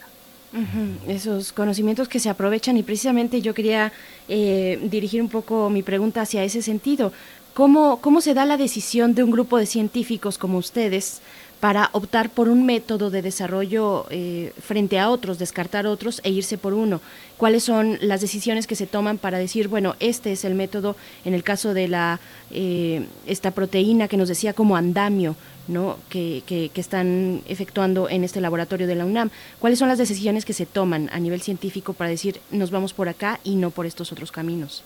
Esos 1.06 1.52
conocimientos 1.52 2.08
que 2.08 2.18
se 2.18 2.30
aprovechan 2.30 2.78
y 2.78 2.82
precisamente 2.82 3.42
yo 3.42 3.52
quería 3.52 3.92
eh, 4.26 4.78
dirigir 4.90 5.20
un 5.20 5.28
poco 5.28 5.68
mi 5.68 5.82
pregunta 5.82 6.22
hacia 6.22 6.44
ese 6.44 6.62
sentido. 6.62 7.12
¿Cómo, 7.56 8.02
¿Cómo 8.02 8.20
se 8.20 8.34
da 8.34 8.44
la 8.44 8.58
decisión 8.58 9.14
de 9.14 9.22
un 9.22 9.30
grupo 9.30 9.56
de 9.56 9.64
científicos 9.64 10.36
como 10.36 10.58
ustedes 10.58 11.22
para 11.58 11.88
optar 11.92 12.28
por 12.28 12.50
un 12.50 12.66
método 12.66 13.08
de 13.08 13.22
desarrollo 13.22 14.04
eh, 14.10 14.52
frente 14.60 14.98
a 14.98 15.08
otros, 15.08 15.38
descartar 15.38 15.86
otros 15.86 16.20
e 16.22 16.28
irse 16.28 16.58
por 16.58 16.74
uno. 16.74 17.00
¿Cuáles 17.38 17.62
son 17.62 17.96
las 18.02 18.20
decisiones 18.20 18.66
que 18.66 18.76
se 18.76 18.86
toman 18.86 19.16
para 19.16 19.38
decir, 19.38 19.68
bueno, 19.68 19.96
este 20.00 20.32
es 20.32 20.44
el 20.44 20.54
método 20.54 20.96
en 21.24 21.32
el 21.32 21.42
caso 21.42 21.72
de 21.72 21.88
la 21.88 22.20
eh, 22.50 23.06
esta 23.26 23.52
proteína 23.52 24.06
que 24.06 24.18
nos 24.18 24.28
decía 24.28 24.52
como 24.52 24.76
andamio, 24.76 25.34
¿no? 25.66 25.96
Que, 26.10 26.42
que, 26.46 26.70
están 26.74 27.40
efectuando 27.48 28.10
en 28.10 28.22
este 28.22 28.42
laboratorio 28.42 28.86
de 28.86 28.96
la 28.96 29.06
UNAM? 29.06 29.30
¿Cuáles 29.60 29.78
son 29.78 29.88
las 29.88 29.96
decisiones 29.96 30.44
que 30.44 30.52
se 30.52 30.66
toman 30.66 31.08
a 31.10 31.18
nivel 31.20 31.40
científico 31.40 31.94
para 31.94 32.10
decir, 32.10 32.38
nos 32.50 32.70
vamos 32.70 32.92
por 32.92 33.08
acá 33.08 33.40
y 33.44 33.54
no 33.54 33.70
por 33.70 33.86
estos 33.86 34.12
otros 34.12 34.30
caminos? 34.30 34.84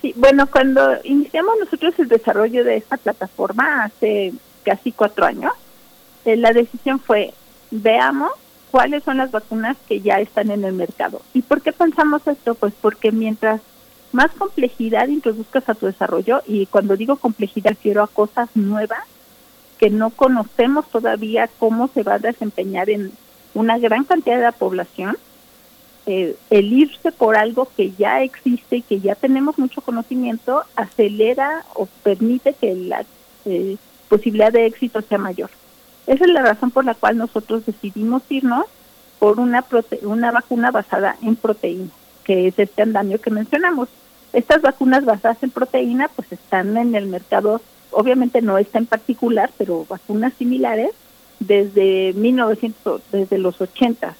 Sí, 0.00 0.14
bueno, 0.16 0.46
cuando 0.46 0.96
iniciamos 1.04 1.56
nosotros 1.60 1.98
el 1.98 2.08
desarrollo 2.08 2.64
de 2.64 2.76
esta 2.76 2.96
plataforma 2.96 3.84
hace 3.84 4.32
casi 4.64 4.92
cuatro 4.92 5.26
años, 5.26 5.52
eh, 6.24 6.36
la 6.36 6.52
decisión 6.52 7.00
fue, 7.00 7.34
veamos 7.70 8.30
cuáles 8.70 9.02
son 9.02 9.18
las 9.18 9.30
vacunas 9.30 9.76
que 9.88 10.00
ya 10.00 10.20
están 10.20 10.50
en 10.50 10.64
el 10.64 10.72
mercado. 10.72 11.20
¿Y 11.34 11.42
por 11.42 11.60
qué 11.60 11.72
pensamos 11.72 12.26
esto? 12.26 12.54
Pues 12.54 12.72
porque 12.80 13.12
mientras 13.12 13.60
más 14.12 14.30
complejidad 14.32 15.08
introduzcas 15.08 15.68
a 15.68 15.74
tu 15.74 15.86
desarrollo, 15.86 16.42
y 16.46 16.66
cuando 16.66 16.96
digo 16.96 17.16
complejidad 17.16 17.76
quiero 17.80 18.02
a 18.02 18.08
cosas 18.08 18.48
nuevas 18.54 19.04
que 19.78 19.90
no 19.90 20.10
conocemos 20.10 20.88
todavía 20.90 21.48
cómo 21.58 21.88
se 21.88 22.02
va 22.02 22.14
a 22.14 22.18
desempeñar 22.18 22.90
en 22.90 23.12
una 23.54 23.78
gran 23.78 24.04
cantidad 24.04 24.36
de 24.36 24.42
la 24.42 24.52
población, 24.52 25.16
eh, 26.06 26.36
el 26.50 26.72
irse 26.72 27.12
por 27.12 27.36
algo 27.36 27.68
que 27.76 27.92
ya 27.92 28.22
existe 28.22 28.76
y 28.76 28.82
que 28.82 29.00
ya 29.00 29.14
tenemos 29.14 29.58
mucho 29.58 29.80
conocimiento 29.80 30.62
acelera 30.76 31.64
o 31.74 31.86
permite 32.02 32.54
que 32.54 32.74
la 32.74 33.04
eh, 33.44 33.76
posibilidad 34.08 34.52
de 34.52 34.66
éxito 34.66 35.02
sea 35.02 35.18
mayor. 35.18 35.50
Esa 36.06 36.24
es 36.24 36.30
la 36.30 36.42
razón 36.42 36.70
por 36.70 36.84
la 36.84 36.94
cual 36.94 37.16
nosotros 37.16 37.66
decidimos 37.66 38.22
irnos 38.30 38.66
por 39.18 39.38
una, 39.38 39.64
una 40.02 40.32
vacuna 40.32 40.70
basada 40.70 41.16
en 41.22 41.36
proteína, 41.36 41.90
que 42.24 42.48
es 42.48 42.58
este 42.58 42.82
andamio 42.82 43.20
que 43.20 43.30
mencionamos. 43.30 43.88
Estas 44.32 44.62
vacunas 44.62 45.04
basadas 45.04 45.42
en 45.42 45.50
proteína 45.50 46.08
pues 46.08 46.32
están 46.32 46.76
en 46.76 46.94
el 46.94 47.06
mercado, 47.06 47.60
obviamente 47.90 48.42
no 48.42 48.58
esta 48.58 48.78
en 48.78 48.86
particular, 48.86 49.50
pero 49.58 49.84
vacunas 49.88 50.32
similares 50.38 50.90
desde 51.40 52.12
1900, 52.14 53.02
desde 53.12 53.38
los 53.38 53.60
80. 53.60 54.16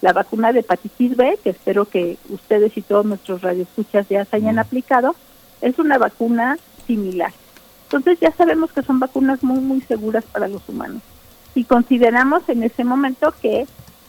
La 0.00 0.12
vacuna 0.12 0.52
de 0.52 0.60
hepatitis 0.60 1.16
B, 1.16 1.38
que 1.42 1.50
espero 1.50 1.84
que 1.84 2.18
ustedes 2.28 2.76
y 2.76 2.82
todos 2.82 3.04
nuestros 3.04 3.42
radioescuchas 3.42 4.08
ya 4.08 4.24
se 4.24 4.36
hayan 4.36 4.58
aplicado, 4.58 5.14
es 5.60 5.78
una 5.78 5.98
vacuna 5.98 6.56
similar. 6.86 7.32
Entonces 7.84 8.18
ya 8.20 8.32
sabemos 8.32 8.72
que 8.72 8.82
son 8.82 9.00
vacunas 9.00 9.42
muy, 9.42 9.60
muy 9.60 9.80
seguras 9.80 10.24
para 10.24 10.46
los 10.46 10.68
humanos 10.68 11.02
y 11.58 11.64
consideramos 11.64 12.48
en 12.48 12.62
ese 12.62 12.84
momento 12.84 13.34
que 13.42 13.66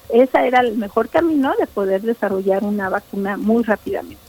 ese 0.10 0.48
era 0.48 0.60
el 0.62 0.78
mejor 0.78 1.10
camino 1.10 1.54
de 1.60 1.66
poder 1.66 2.02
desarrollar 2.02 2.64
una 2.64 2.90
vacuna 2.90 3.38
muy 3.38 3.64
rápidamente. 3.64 4.22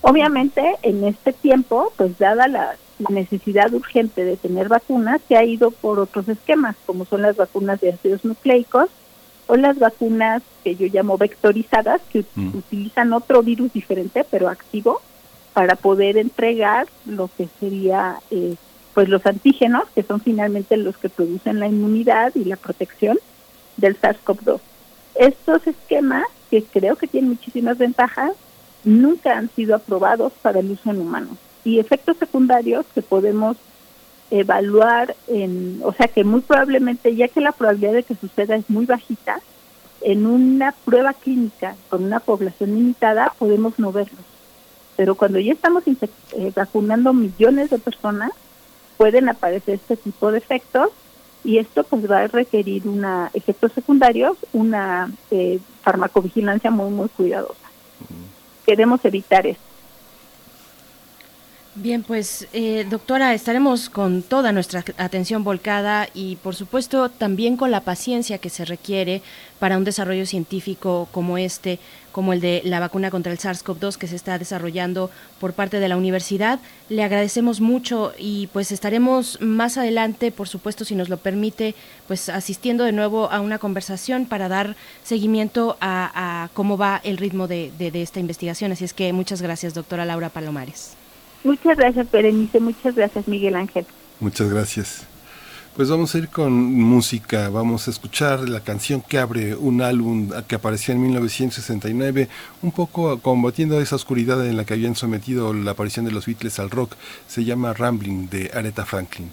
Obviamente, 0.00 0.76
en 0.82 1.04
este 1.04 1.32
tiempo, 1.32 1.92
pues 1.96 2.18
dada 2.18 2.48
la, 2.48 2.76
necesidad 3.10 3.74
urgente 3.74 4.24
de 4.24 4.36
tener 4.36 4.68
vacunas, 4.68 5.20
se 5.26 5.36
ha 5.36 5.44
ido 5.44 5.72
por 5.72 5.98
otros 5.98 6.28
esquemas, 6.28 6.76
como 6.86 7.04
son 7.04 7.22
las 7.22 7.36
vacunas 7.36 7.80
de 7.80 7.92
ácidos 7.92 8.24
nucleicos 8.24 8.88
o 9.46 9.56
las 9.56 9.78
vacunas 9.78 10.42
que 10.62 10.76
yo 10.76 10.86
llamo 10.86 11.18
vectorizadas, 11.18 12.00
que 12.10 12.24
mm. 12.34 12.56
utilizan 12.56 13.12
otro 13.12 13.42
virus 13.42 13.72
diferente, 13.72 14.24
pero 14.30 14.48
activo, 14.48 15.00
para 15.52 15.76
poder 15.76 16.16
entregar 16.16 16.86
lo 17.06 17.30
que 17.36 17.48
sería 17.60 18.16
eh, 18.30 18.56
pues 18.94 19.08
los 19.08 19.26
antígenos, 19.26 19.84
que 19.94 20.02
son 20.02 20.20
finalmente 20.20 20.76
los 20.76 20.96
que 20.96 21.08
producen 21.08 21.60
la 21.60 21.66
inmunidad 21.66 22.32
y 22.34 22.44
la 22.44 22.56
protección 22.56 23.18
del 23.76 24.00
SARS-CoV-2. 24.00 24.60
Estos 25.16 25.66
esquemas, 25.66 26.24
que 26.50 26.62
creo 26.62 26.96
que 26.96 27.08
tienen 27.08 27.30
muchísimas 27.30 27.76
ventajas, 27.76 28.32
nunca 28.84 29.36
han 29.36 29.50
sido 29.50 29.74
aprobados 29.74 30.32
para 30.42 30.60
el 30.60 30.70
uso 30.70 30.90
en 30.90 31.00
humanos. 31.00 31.36
Y 31.64 31.78
efectos 31.78 32.16
secundarios 32.18 32.86
que 32.94 33.02
podemos 33.02 33.56
evaluar 34.30 35.14
en, 35.28 35.80
o 35.84 35.92
sea 35.92 36.08
que 36.08 36.24
muy 36.24 36.40
probablemente, 36.40 37.14
ya 37.14 37.28
que 37.28 37.40
la 37.40 37.52
probabilidad 37.52 37.92
de 37.92 38.02
que 38.02 38.14
suceda 38.14 38.56
es 38.56 38.68
muy 38.68 38.86
bajita, 38.86 39.40
en 40.00 40.26
una 40.26 40.72
prueba 40.84 41.14
clínica 41.14 41.76
con 41.88 42.04
una 42.04 42.20
población 42.20 42.74
limitada 42.74 43.32
podemos 43.38 43.78
no 43.78 43.90
verlos. 43.90 44.24
Pero 44.96 45.14
cuando 45.14 45.40
ya 45.40 45.52
estamos 45.52 45.82
eh, 45.86 46.52
vacunando 46.54 47.12
millones 47.12 47.70
de 47.70 47.78
personas, 47.78 48.30
pueden 48.96 49.28
aparecer 49.28 49.74
este 49.74 49.96
tipo 49.96 50.30
de 50.30 50.38
efectos 50.38 50.90
y 51.42 51.58
esto 51.58 51.84
pues 51.84 52.10
va 52.10 52.20
a 52.20 52.28
requerir 52.28 52.86
una 52.86 53.30
efectos 53.34 53.72
secundarios, 53.72 54.36
una 54.52 55.10
eh, 55.30 55.58
farmacovigilancia 55.82 56.70
muy 56.70 56.90
muy 56.90 57.08
cuidadosa. 57.08 57.68
Queremos 58.66 59.04
evitar 59.04 59.46
esto. 59.46 59.73
Bien, 61.76 62.04
pues 62.04 62.46
eh, 62.52 62.86
doctora, 62.88 63.34
estaremos 63.34 63.90
con 63.90 64.22
toda 64.22 64.52
nuestra 64.52 64.84
atención 64.96 65.42
volcada 65.42 66.08
y 66.14 66.36
por 66.36 66.54
supuesto 66.54 67.08
también 67.08 67.56
con 67.56 67.72
la 67.72 67.80
paciencia 67.80 68.38
que 68.38 68.48
se 68.48 68.64
requiere 68.64 69.22
para 69.58 69.76
un 69.76 69.82
desarrollo 69.82 70.24
científico 70.24 71.08
como 71.10 71.36
este, 71.36 71.80
como 72.12 72.32
el 72.32 72.40
de 72.40 72.62
la 72.64 72.78
vacuna 72.78 73.10
contra 73.10 73.32
el 73.32 73.40
SARS-CoV-2 73.40 73.96
que 73.96 74.06
se 74.06 74.14
está 74.14 74.38
desarrollando 74.38 75.10
por 75.40 75.52
parte 75.52 75.80
de 75.80 75.88
la 75.88 75.96
universidad. 75.96 76.60
Le 76.88 77.02
agradecemos 77.02 77.60
mucho 77.60 78.12
y 78.16 78.46
pues 78.52 78.70
estaremos 78.70 79.40
más 79.40 79.76
adelante, 79.76 80.30
por 80.30 80.46
supuesto, 80.46 80.84
si 80.84 80.94
nos 80.94 81.08
lo 81.08 81.16
permite, 81.16 81.74
pues 82.06 82.28
asistiendo 82.28 82.84
de 82.84 82.92
nuevo 82.92 83.32
a 83.32 83.40
una 83.40 83.58
conversación 83.58 84.26
para 84.26 84.48
dar 84.48 84.76
seguimiento 85.02 85.76
a, 85.80 86.50
cómo 86.54 86.78
va 86.78 87.00
el 87.02 87.16
ritmo 87.16 87.48
de 87.48 87.72
esta 87.94 88.20
investigación. 88.20 88.70
Así 88.70 88.84
es 88.84 88.94
que 88.94 89.12
muchas 89.12 89.42
gracias, 89.42 89.74
doctora 89.74 90.04
Laura 90.04 90.28
Palomares. 90.28 90.96
Muchas 91.44 91.76
gracias, 91.76 92.10
Berenice. 92.10 92.58
Muchas 92.58 92.94
gracias, 92.94 93.28
Miguel 93.28 93.54
Ángel. 93.54 93.86
Muchas 94.18 94.50
gracias. 94.50 95.06
Pues 95.76 95.90
vamos 95.90 96.14
a 96.14 96.18
ir 96.18 96.28
con 96.28 96.52
música, 96.52 97.48
vamos 97.48 97.88
a 97.88 97.90
escuchar 97.90 98.48
la 98.48 98.60
canción 98.60 99.02
que 99.02 99.18
abre 99.18 99.56
un 99.56 99.82
álbum 99.82 100.30
que 100.46 100.54
apareció 100.54 100.94
en 100.94 101.02
1969, 101.02 102.28
un 102.62 102.70
poco 102.70 103.18
combatiendo 103.18 103.80
esa 103.80 103.96
oscuridad 103.96 104.46
en 104.46 104.56
la 104.56 104.64
que 104.64 104.74
habían 104.74 104.94
sometido 104.94 105.52
la 105.52 105.72
aparición 105.72 106.04
de 106.04 106.12
los 106.12 106.26
Beatles 106.26 106.60
al 106.60 106.70
rock. 106.70 106.94
Se 107.26 107.44
llama 107.44 107.72
Rambling 107.72 108.28
de 108.30 108.52
Aretha 108.54 108.86
Franklin. 108.86 109.32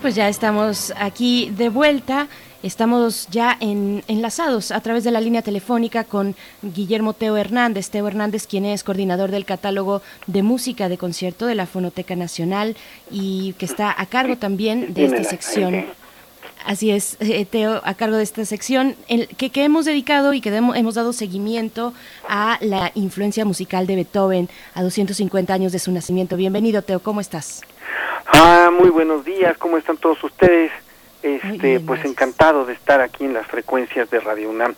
Pues 0.00 0.14
ya 0.14 0.28
estamos 0.28 0.92
aquí 0.96 1.52
de 1.56 1.68
vuelta. 1.68 2.28
Estamos 2.62 3.26
ya 3.30 3.56
enlazados 3.60 4.70
a 4.70 4.80
través 4.80 5.04
de 5.04 5.10
la 5.10 5.20
línea 5.20 5.42
telefónica 5.42 6.04
con 6.04 6.36
Guillermo 6.62 7.12
Teo 7.12 7.36
Hernández. 7.36 7.90
Teo 7.90 8.06
Hernández, 8.06 8.46
quien 8.46 8.64
es 8.66 8.84
coordinador 8.84 9.30
del 9.30 9.44
catálogo 9.44 10.02
de 10.26 10.42
música 10.42 10.88
de 10.88 10.98
concierto 10.98 11.46
de 11.46 11.54
la 11.54 11.66
Fonoteca 11.66 12.16
Nacional 12.16 12.76
y 13.10 13.54
que 13.54 13.64
está 13.64 13.94
a 13.96 14.06
cargo 14.06 14.36
también 14.36 14.92
de 14.94 15.06
esta 15.06 15.24
sección. 15.24 15.86
Así 16.64 16.90
es, 16.90 17.16
eh, 17.20 17.46
Teo, 17.46 17.80
a 17.84 17.94
cargo 17.94 18.16
de 18.16 18.22
esta 18.22 18.44
sección 18.44 18.94
que, 19.36 19.50
hemos 19.64 19.86
dedicado 19.86 20.34
y 20.34 20.42
que 20.42 20.54
hemos 20.54 20.94
dado 20.94 21.14
seguimiento 21.14 21.94
a 22.28 22.58
la 22.60 22.92
influencia 22.94 23.46
musical 23.46 23.86
de 23.86 23.96
Beethoven 23.96 24.48
a 24.74 24.82
250 24.82 25.54
años 25.54 25.72
de 25.72 25.78
su 25.78 25.90
nacimiento. 25.90 26.36
Bienvenido, 26.36 26.82
Teo, 26.82 27.00
¿cómo 27.00 27.22
estás? 27.22 27.62
Ah, 28.26 28.70
muy 28.72 28.90
buenos 28.90 29.24
días, 29.24 29.58
¿cómo 29.58 29.76
están 29.76 29.96
todos 29.96 30.22
ustedes? 30.22 30.72
Este, 31.22 31.80
pues 31.80 32.04
encantado 32.04 32.64
de 32.64 32.72
estar 32.72 33.00
aquí 33.00 33.24
en 33.24 33.34
las 33.34 33.46
frecuencias 33.46 34.08
de 34.10 34.20
Radio 34.20 34.48
UNAM. 34.50 34.74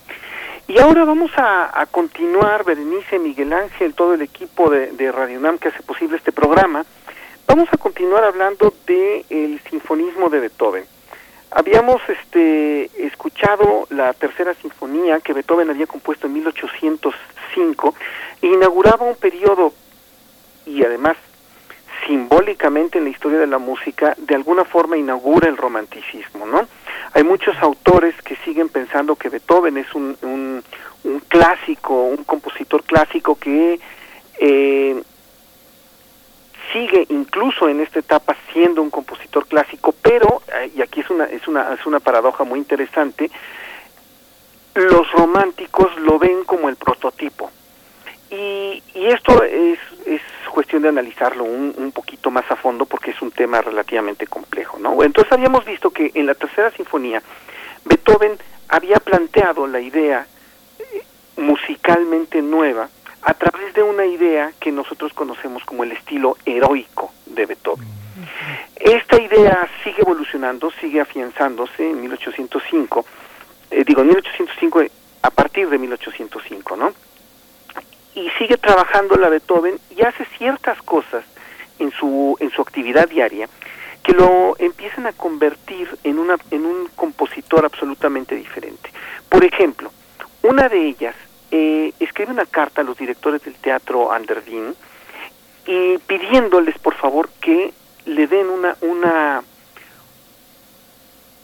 Y 0.67 0.79
ahora 0.79 1.05
vamos 1.05 1.31
a, 1.37 1.85
continuar, 1.91 2.63
Berenice, 2.63 3.19
Miguel 3.19 3.53
Ángel, 3.53 3.93
todo 3.93 4.13
el 4.13 4.21
equipo 4.21 4.69
de, 4.69 5.11
Radio 5.11 5.39
UNAM 5.39 5.57
que 5.57 5.69
hace 5.69 5.83
posible 5.83 6.17
este 6.17 6.31
programa. 6.31 6.85
Vamos 7.47 7.69
a 7.71 7.77
continuar 7.77 8.23
hablando 8.23 8.73
del 8.85 9.25
el 9.29 9.61
sinfonismo 9.69 10.29
de 10.29 10.39
Beethoven. 10.39 10.85
Habíamos 11.51 12.01
este, 12.07 12.89
escuchado 13.05 13.87
la 13.89 14.13
tercera 14.13 14.53
sinfonía 14.55 15.19
que 15.19 15.33
Beethoven 15.33 15.69
había 15.69 15.85
compuesto 15.85 16.27
en 16.27 16.33
1805 16.33 17.95
e 18.41 18.47
inauguraba 18.47 19.05
un 19.05 19.15
periodo 19.15 19.73
y 20.65 20.83
además 20.83 21.17
simbólicamente 22.05 22.97
en 22.97 23.05
la 23.05 23.09
historia 23.09 23.39
de 23.39 23.47
la 23.47 23.57
música 23.57 24.15
de 24.17 24.35
alguna 24.35 24.65
forma 24.65 24.97
inaugura 24.97 25.47
el 25.47 25.57
romanticismo, 25.57 26.45
¿no? 26.45 26.67
Hay 27.13 27.23
muchos 27.23 27.55
autores 27.61 28.15
que 28.23 28.35
siguen 28.37 28.69
pensando 28.69 29.15
que 29.15 29.29
Beethoven 29.29 29.77
es 29.77 29.93
un, 29.93 30.17
un, 30.21 30.63
clásico, 31.27 32.05
un 32.05 32.23
compositor 32.23 32.83
clásico 32.83 33.35
que 33.35 33.79
eh, 34.39 35.03
sigue 36.71 37.05
incluso 37.09 37.69
en 37.69 37.81
esta 37.81 37.99
etapa 37.99 38.35
siendo 38.51 38.81
un 38.81 38.89
compositor 38.89 39.45
clásico, 39.45 39.93
pero, 40.01 40.41
eh, 40.55 40.71
y 40.75 40.81
aquí 40.81 41.01
es 41.01 41.09
una, 41.09 41.25
es 41.25 41.47
una, 41.47 41.73
es 41.73 41.85
una 41.85 41.99
paradoja 41.99 42.43
muy 42.43 42.59
interesante, 42.59 43.29
los 44.75 45.11
románticos 45.11 45.95
lo 45.99 46.17
ven 46.17 46.43
como 46.45 46.69
el 46.69 46.75
prototipo. 46.75 47.51
Y, 48.31 48.81
y 48.95 49.05
esto 49.05 49.43
es, 49.43 49.77
es 50.07 50.21
cuestión 50.53 50.83
de 50.83 50.89
analizarlo 50.89 51.43
un, 51.43 51.73
un, 51.75 51.91
poquito 51.91 52.29
más 52.29 52.49
a 52.51 52.55
fondo 52.55 52.85
porque 52.85 53.11
es 53.11 53.21
un 53.21 53.31
tema 53.31 53.59
relativamente 53.61 54.27
complejo, 54.27 54.77
¿no? 54.77 55.01
Entonces 55.03 55.33
habíamos 55.33 55.65
visto 55.65 55.89
que 55.89 56.11
en 56.13 56.27
la 56.27 56.35
tercera 56.35 56.69
sinfonía 56.71 57.21
Beethoven 57.83 58.37
había 58.69 58.97
planteado 58.97 59.65
la 59.65 59.79
idea 59.79 60.27
eh, 60.79 61.03
musicalmente 61.37 62.41
nueva 62.41 62.87
a 63.23 63.33
través 63.33 63.73
de 63.73 63.81
una 63.81 64.05
idea 64.05 64.53
que 64.59 64.71
nosotros 64.71 65.11
conocemos 65.13 65.63
como 65.65 65.83
el 65.83 65.91
estilo 65.91 66.37
heroico 66.45 67.11
de 67.25 67.45
Beethoven. 67.47 67.87
Esta 68.75 69.19
idea 69.19 69.67
sigue 69.83 70.01
evolucionando, 70.01 70.71
sigue 70.79 71.01
afianzándose 71.01 71.89
en 71.89 72.01
1805, 72.01 73.05
eh, 73.71 73.83
digo, 73.85 74.01
en 74.01 74.07
1805 74.09 74.83
a 75.23 75.29
partir 75.31 75.69
de 75.69 75.77
1805, 75.79 76.75
¿no? 76.75 76.93
Y 78.15 78.29
sigue 78.37 78.57
trabajando 78.57 79.15
la 79.15 79.29
Beethoven 79.29 79.79
y 79.95 80.03
hace 80.03 80.25
ciertas 80.37 80.81
cosas 80.83 81.23
en 81.79 81.91
su, 81.91 82.37
en 82.39 82.51
su 82.51 82.61
actividad 82.61 83.09
diaria 83.09 83.49
que 84.03 84.11
lo 84.11 84.55
empiezan 84.59 85.07
a 85.07 85.13
convertir 85.13 85.87
en, 86.03 86.19
una, 86.19 86.35
en 86.51 86.65
un 86.65 86.89
compositor 86.95 87.65
absolutamente 87.65 88.35
diferente. 88.35 88.91
Por 89.29 89.43
ejemplo, 89.43 89.91
una 90.43 90.67
de 90.67 90.87
ellas 90.87 91.15
eh, 91.51 91.93
escribe 91.99 92.31
una 92.31 92.45
carta 92.45 92.81
a 92.81 92.83
los 92.83 92.97
directores 92.97 93.43
del 93.43 93.55
teatro 93.55 94.11
Anderdín 94.11 94.75
y 95.65 95.97
pidiéndoles 95.99 96.77
por 96.79 96.95
favor 96.95 97.29
que 97.39 97.73
le 98.05 98.27
den 98.27 98.49
una 98.49 98.75
una 98.81 99.43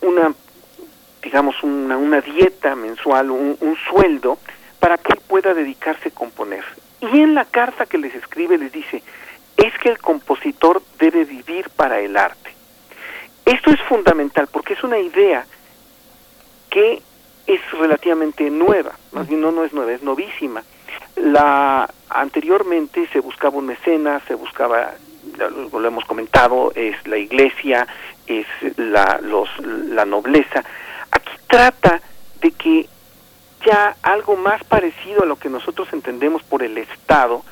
una 0.01 0.33
digamos 1.21 1.61
una, 1.63 1.95
una 1.95 2.21
dieta 2.21 2.75
mensual 2.75 3.31
un, 3.31 3.55
un 3.61 3.77
sueldo 3.87 4.39
para 4.79 4.97
que 4.97 5.13
él 5.13 5.19
pueda 5.27 5.53
dedicarse 5.53 6.09
a 6.09 6.11
componer 6.11 6.63
y 7.01 7.19
en 7.19 7.35
la 7.35 7.45
carta 7.45 7.85
que 7.85 7.97
les 7.97 8.13
escribe 8.15 8.57
les 8.57 8.71
dice 8.71 9.03
es 9.57 9.77
que 9.79 9.89
el 9.89 9.99
compositor 9.99 10.81
debe 10.97 11.25
vivir 11.25 11.69
para 11.71 11.99
el 11.99 12.17
arte 12.17 12.53
esto 13.45 13.71
es 13.71 13.81
fundamental 13.81 14.47
porque 14.51 14.73
es 14.73 14.83
una 14.83 14.99
idea 14.99 15.45
que 16.69 17.01
es 17.47 17.71
relativamente 17.71 18.49
nueva, 18.51 18.91
no, 19.11 19.51
no 19.51 19.63
es 19.63 19.73
nueva, 19.73 19.91
es 19.91 20.03
novísima. 20.03 20.63
La 21.15 21.89
anteriormente 22.09 23.07
se 23.11 23.19
buscaba 23.19 23.57
un 23.57 23.65
mecenas, 23.65 24.21
se 24.27 24.35
buscaba, 24.35 24.93
lo, 25.37 25.87
hemos 25.87 26.05
comentado, 26.05 26.71
es 26.75 26.95
la 27.07 27.17
iglesia, 27.17 27.87
es 28.27 28.45
la, 28.77 29.19
los, 29.23 29.49
la 29.59 30.05
nobleza. 30.05 30.63
Aquí 31.09 31.31
trata 31.47 31.99
de 32.39 32.51
que 32.51 32.87
ya 33.65 33.95
algo 34.01 34.35
más 34.35 34.63
parecido 34.63 35.23
a 35.23 35.25
lo 35.25 35.37
que 35.37 35.49
nosotros 35.49 35.87
entendemos 35.91 36.43
por 36.43 36.63
el 36.63 36.77
Estado 36.77 37.43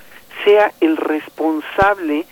sea 0.43 0.71
el 0.79 0.97
responsable 0.97 2.25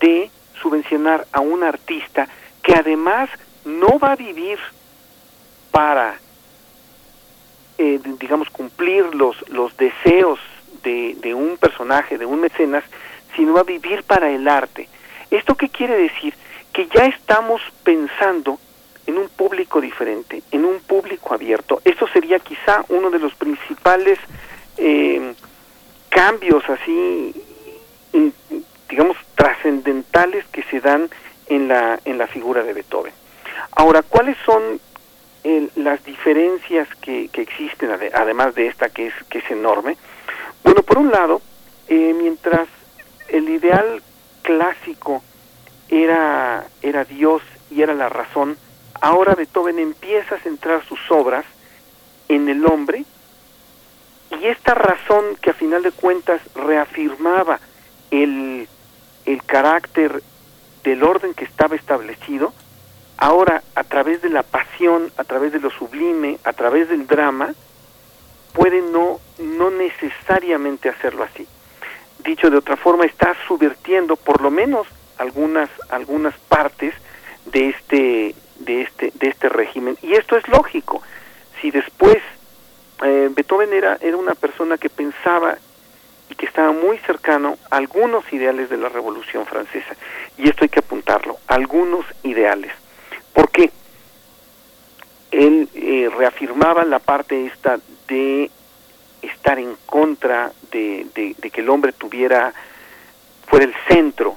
de 0.00 0.30
subvencionar 0.60 1.26
a 1.32 1.40
un 1.40 1.62
artista 1.62 2.28
que 2.62 2.74
además 2.74 3.30
no 3.64 3.98
va 3.98 4.12
a 4.12 4.16
vivir 4.16 4.58
para 5.70 6.18
eh, 7.82 7.98
digamos, 8.18 8.50
cumplir 8.50 9.14
los, 9.14 9.36
los 9.48 9.74
deseos 9.78 10.38
de, 10.82 11.16
de 11.20 11.32
un 11.32 11.56
personaje, 11.56 12.18
de 12.18 12.26
un 12.26 12.40
mecenas, 12.40 12.84
sino 13.34 13.56
a 13.56 13.62
vivir 13.62 14.02
para 14.02 14.30
el 14.30 14.46
arte. 14.48 14.86
¿Esto 15.30 15.54
qué 15.54 15.70
quiere 15.70 15.96
decir? 15.96 16.34
Que 16.74 16.88
ya 16.88 17.06
estamos 17.06 17.62
pensando 17.82 18.58
en 19.10 19.18
un 19.18 19.28
público 19.28 19.80
diferente, 19.80 20.42
en 20.50 20.64
un 20.64 20.80
público 20.80 21.34
abierto. 21.34 21.80
Esto 21.84 22.08
sería 22.08 22.38
quizá 22.38 22.84
uno 22.88 23.10
de 23.10 23.18
los 23.18 23.34
principales 23.34 24.18
eh, 24.76 25.34
cambios 26.08 26.62
así, 26.68 27.34
digamos, 28.88 29.16
trascendentales 29.34 30.46
que 30.46 30.62
se 30.64 30.80
dan 30.80 31.10
en 31.46 31.68
la, 31.68 32.00
en 32.04 32.18
la 32.18 32.26
figura 32.26 32.62
de 32.62 32.72
Beethoven. 32.72 33.12
Ahora, 33.72 34.02
¿cuáles 34.02 34.36
son 34.44 34.80
las 35.76 36.04
diferencias 36.04 36.88
que, 37.00 37.28
que 37.28 37.42
existen, 37.42 37.90
además 38.14 38.54
de 38.54 38.66
esta 38.66 38.90
que 38.90 39.06
es, 39.06 39.14
que 39.30 39.38
es 39.38 39.50
enorme. 39.50 39.96
Bueno, 40.62 40.82
por 40.82 40.98
un 40.98 41.10
lado, 41.10 41.40
eh, 41.88 42.14
mientras 42.14 42.68
el 43.28 43.48
ideal 43.48 44.02
clásico 44.42 45.22
era, 45.88 46.66
era 46.82 47.04
Dios 47.04 47.42
y 47.70 47.82
era 47.82 47.94
la 47.94 48.08
razón, 48.08 48.56
ahora 49.00 49.34
Beethoven 49.34 49.78
empieza 49.78 50.34
a 50.34 50.40
centrar 50.40 50.84
sus 50.86 50.98
obras 51.10 51.44
en 52.28 52.48
el 52.48 52.64
hombre 52.66 53.04
y 54.30 54.46
esta 54.46 54.74
razón 54.74 55.36
que 55.40 55.50
a 55.50 55.54
final 55.54 55.82
de 55.82 55.90
cuentas 55.90 56.40
reafirmaba 56.54 57.58
el, 58.10 58.68
el 59.26 59.42
carácter 59.44 60.22
del 60.84 61.02
orden 61.02 61.34
que 61.34 61.44
estaba 61.44 61.76
establecido, 61.76 62.52
ahora 63.16 63.62
a 63.74 63.84
través 63.84 64.22
de 64.22 64.30
la 64.30 64.42
pasión, 64.42 65.12
a 65.16 65.24
través 65.24 65.52
de 65.52 65.60
lo 65.60 65.70
sublime, 65.70 66.38
a 66.44 66.52
través 66.52 66.88
del 66.88 67.06
drama, 67.06 67.54
puede 68.52 68.80
no, 68.80 69.20
no 69.38 69.70
necesariamente 69.70 70.88
hacerlo 70.88 71.24
así. 71.24 71.46
Dicho 72.20 72.50
de 72.50 72.56
otra 72.56 72.76
forma, 72.76 73.04
está 73.04 73.34
subvirtiendo 73.46 74.16
por 74.16 74.40
lo 74.40 74.50
menos 74.50 74.86
algunas, 75.18 75.68
algunas 75.90 76.34
partes 76.48 76.94
de 77.46 77.70
este, 77.70 78.34
de 78.60 78.82
este, 78.82 79.12
de 79.14 79.28
este 79.28 79.48
régimen. 79.48 79.96
Y 80.02 80.14
esto 80.14 80.36
es 80.36 80.46
lógico. 80.48 81.02
Si 81.60 81.70
después 81.70 82.18
eh, 83.02 83.28
Beethoven 83.34 83.72
era, 83.72 83.98
era 84.00 84.16
una 84.16 84.34
persona 84.34 84.78
que 84.78 84.88
pensaba 84.88 85.56
y 86.28 86.34
que 86.34 86.46
estaba 86.46 86.72
muy 86.72 86.98
cercano 86.98 87.58
a 87.70 87.76
algunos 87.76 88.32
ideales 88.32 88.70
de 88.70 88.76
la 88.76 88.88
Revolución 88.88 89.46
Francesa. 89.46 89.96
Y 90.38 90.48
esto 90.48 90.64
hay 90.64 90.68
que 90.68 90.78
apuntarlo, 90.78 91.38
algunos 91.48 92.06
ideales. 92.22 92.72
¿Por 93.32 93.50
qué? 93.50 93.70
Él 95.30 95.68
eh, 95.74 96.10
reafirmaba 96.16 96.84
la 96.84 96.98
parte 96.98 97.46
esta 97.46 97.78
de 98.08 98.50
estar 99.22 99.58
en 99.58 99.76
contra 99.86 100.52
de, 100.70 101.06
de, 101.14 101.50
que 101.50 101.60
el 101.60 101.68
hombre 101.68 101.92
tuviera, 101.92 102.52
fuera 103.46 103.64
el 103.66 103.74
centro, 103.88 104.36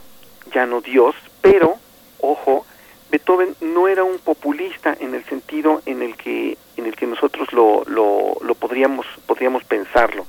ya 0.51 0.65
no 0.65 0.81
Dios, 0.81 1.15
pero, 1.41 1.75
ojo, 2.19 2.65
Beethoven 3.13 3.55
no 3.61 3.87
era 3.87 4.03
un 4.03 4.17
populista 4.17 4.97
en 4.99 5.13
el 5.13 5.23
sentido 5.25 5.83
en 5.85 6.01
el 6.01 6.15
que, 6.15 6.57
en 6.77 6.87
el 6.87 6.95
que 6.95 7.05
nosotros 7.05 7.53
lo, 7.53 7.83
lo, 7.85 8.37
lo 8.41 8.55
podríamos, 8.55 9.05
podríamos 9.27 9.63
pensarlo. 9.65 10.25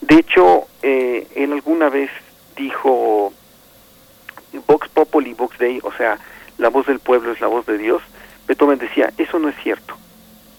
De 0.00 0.20
hecho, 0.20 0.68
eh, 0.80 1.26
él 1.34 1.52
alguna 1.52 1.88
vez 1.88 2.12
dijo 2.54 3.32
Vox 4.68 4.88
Populi, 4.90 5.34
Vox 5.34 5.58
Dei, 5.58 5.80
o 5.82 5.90
sea, 5.90 6.16
la 6.56 6.68
voz 6.68 6.86
del 6.86 7.00
pueblo 7.00 7.32
es 7.32 7.40
la 7.40 7.48
voz 7.48 7.66
de 7.66 7.78
Dios, 7.78 8.00
Beethoven 8.46 8.78
decía, 8.78 9.12
eso 9.18 9.40
no 9.40 9.48
es 9.48 9.56
cierto, 9.64 9.96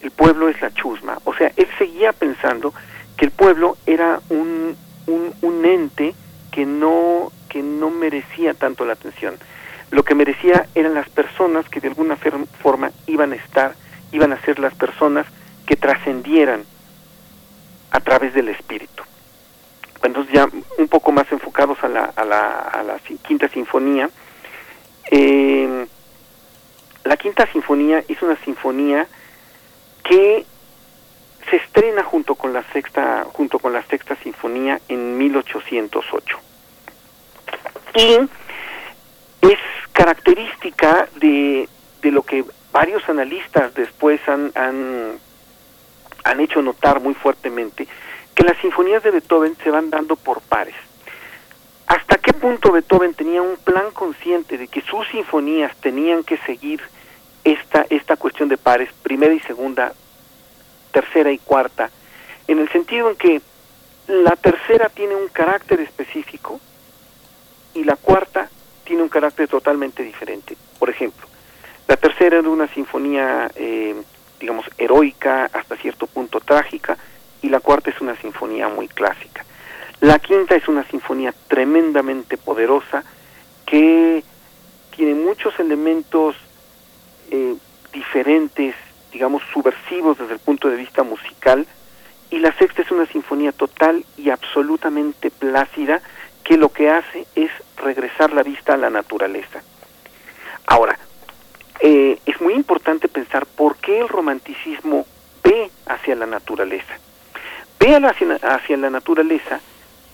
el 0.02 0.10
pueblo 0.10 0.50
es 0.50 0.60
la 0.60 0.74
chusma. 0.74 1.16
O 1.24 1.32
sea, 1.32 1.50
él 1.56 1.68
seguía 1.78 2.12
pensando 2.12 2.74
que 3.16 3.24
el 3.24 3.30
pueblo 3.30 3.78
era 3.86 4.20
un, 4.28 4.76
un, 5.06 5.34
un 5.40 5.64
ente 5.64 6.14
que 6.52 6.66
no, 6.66 7.32
que 7.48 7.62
no 7.62 7.88
merecía 7.88 8.52
tanto 8.52 8.84
la 8.84 8.92
atención. 8.92 9.38
Lo 9.90 10.04
que 10.04 10.14
merecía 10.14 10.66
eran 10.74 10.94
las 10.94 11.08
personas 11.08 11.68
que 11.68 11.80
de 11.80 11.88
alguna 11.88 12.16
forma 12.16 12.90
iban 13.06 13.32
a 13.32 13.36
estar, 13.36 13.74
iban 14.12 14.32
a 14.32 14.40
ser 14.42 14.58
las 14.58 14.74
personas 14.74 15.26
que 15.66 15.76
trascendieran 15.76 16.64
a 17.90 18.00
través 18.00 18.34
del 18.34 18.48
espíritu. 18.48 19.02
Entonces 20.02 20.32
ya 20.32 20.48
un 20.78 20.88
poco 20.88 21.12
más 21.12 21.30
enfocados 21.32 21.82
a 21.82 21.88
la, 21.88 22.04
a 22.04 22.24
la, 22.24 22.60
a 22.60 22.82
la 22.82 22.98
quinta 22.98 23.48
sinfonía, 23.48 24.10
eh, 25.10 25.86
la 27.06 27.16
Quinta 27.16 27.46
Sinfonía 27.52 28.02
es 28.08 28.20
una 28.20 28.36
sinfonía 28.44 29.06
que 30.02 30.44
se 31.48 31.56
estrena 31.56 32.02
junto 32.02 32.34
con 32.34 32.52
la 32.52 32.64
sexta 32.72 33.24
junto 33.32 33.60
con 33.60 33.72
la 33.72 33.84
sexta 33.84 34.16
sinfonía 34.16 34.80
en 34.88 35.16
1808 35.16 36.38
y 37.94 38.18
es 39.40 39.58
característica 39.92 41.08
de, 41.16 41.68
de 42.02 42.10
lo 42.10 42.22
que 42.22 42.44
varios 42.72 43.08
analistas 43.08 43.74
después 43.74 44.20
han, 44.28 44.52
han, 44.54 45.18
han 46.24 46.40
hecho 46.40 46.62
notar 46.62 47.00
muy 47.00 47.14
fuertemente 47.14 47.86
que 48.34 48.44
las 48.44 48.58
sinfonías 48.58 49.02
de 49.02 49.12
Beethoven 49.12 49.56
se 49.64 49.70
van 49.70 49.88
dando 49.88 50.14
por 50.14 50.42
pares. 50.42 50.74
¿Hasta 51.86 52.18
qué 52.18 52.34
punto 52.34 52.72
Beethoven 52.72 53.14
tenía 53.14 53.40
un 53.40 53.56
plan 53.56 53.90
consciente 53.92 54.58
de 54.58 54.68
que 54.68 54.82
sus 54.82 55.08
sinfonías 55.08 55.74
tenían 55.76 56.22
que 56.22 56.36
seguir 56.38 56.82
esta, 57.44 57.86
esta 57.88 58.16
cuestión 58.16 58.48
de 58.48 58.58
pares, 58.58 58.90
primera 59.02 59.32
y 59.32 59.40
segunda, 59.40 59.94
tercera 60.92 61.30
y 61.30 61.38
cuarta, 61.38 61.90
en 62.48 62.58
el 62.58 62.68
sentido 62.70 63.08
en 63.08 63.16
que 63.16 63.40
la 64.08 64.36
tercera 64.36 64.88
tiene 64.88 65.14
un 65.14 65.28
carácter 65.28 65.80
específico 65.80 66.60
y 67.74 67.84
la 67.84 67.96
cuarta 67.96 68.50
tiene 68.86 69.02
un 69.02 69.10
carácter 69.10 69.48
totalmente 69.48 70.02
diferente. 70.02 70.56
Por 70.78 70.88
ejemplo, 70.88 71.26
la 71.86 71.96
tercera 71.96 72.38
era 72.38 72.48
una 72.48 72.68
sinfonía, 72.68 73.50
eh, 73.54 73.94
digamos, 74.40 74.64
heroica, 74.78 75.50
hasta 75.52 75.76
cierto 75.76 76.06
punto 76.06 76.40
trágica, 76.40 76.96
y 77.42 77.48
la 77.48 77.60
cuarta 77.60 77.90
es 77.90 78.00
una 78.00 78.16
sinfonía 78.16 78.68
muy 78.68 78.88
clásica. 78.88 79.44
La 80.00 80.18
quinta 80.18 80.54
es 80.56 80.68
una 80.68 80.84
sinfonía 80.84 81.34
tremendamente 81.48 82.36
poderosa 82.36 83.04
que 83.66 84.22
tiene 84.94 85.14
muchos 85.14 85.58
elementos 85.58 86.36
eh, 87.30 87.54
diferentes, 87.92 88.74
digamos, 89.12 89.42
subversivos 89.52 90.18
desde 90.18 90.34
el 90.34 90.40
punto 90.40 90.68
de 90.68 90.76
vista 90.76 91.02
musical, 91.02 91.66
y 92.30 92.38
la 92.38 92.52
sexta 92.58 92.82
es 92.82 92.90
una 92.90 93.06
sinfonía 93.06 93.52
total 93.52 94.04
y 94.16 94.30
absolutamente 94.30 95.30
plácida 95.30 96.02
que 96.46 96.56
lo 96.56 96.68
que 96.68 96.88
hace 96.88 97.26
es 97.34 97.50
regresar 97.76 98.32
la 98.32 98.44
vista 98.44 98.74
a 98.74 98.76
la 98.76 98.88
naturaleza. 98.88 99.62
Ahora, 100.66 100.96
eh, 101.80 102.20
es 102.24 102.40
muy 102.40 102.54
importante 102.54 103.08
pensar 103.08 103.46
por 103.46 103.76
qué 103.76 103.98
el 103.98 104.08
romanticismo 104.08 105.06
ve 105.42 105.70
hacia 105.86 106.14
la 106.14 106.26
naturaleza. 106.26 106.98
Ve 107.80 107.96
hacia, 107.96 108.76
la 108.76 108.90
naturaleza 108.90 109.60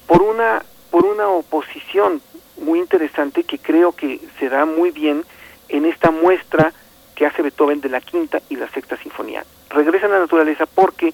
por 0.07 0.23
una, 0.23 0.63
por 0.91 1.05
una 1.05 1.29
oposición 1.29 2.23
muy 2.57 2.79
interesante 2.79 3.45
que 3.45 3.59
creo 3.59 3.93
que 3.93 4.19
se 4.39 4.49
da 4.49 4.65
muy 4.65 4.91
bien 4.91 5.25
en 5.69 5.85
esta 5.85 6.11
muestra 6.11 6.73
que 7.15 7.27
hace 7.27 7.43
Beethoven 7.43 7.83
de 7.83 7.91
la 7.91 8.01
quinta 8.01 8.41
y 8.49 8.57
la 8.57 8.71
sexta 8.71 8.97
sinfonía. 8.97 9.45
Regresa 9.69 10.07
a 10.07 10.11
la 10.11 10.21
naturaleza 10.21 10.65
porque 10.65 11.13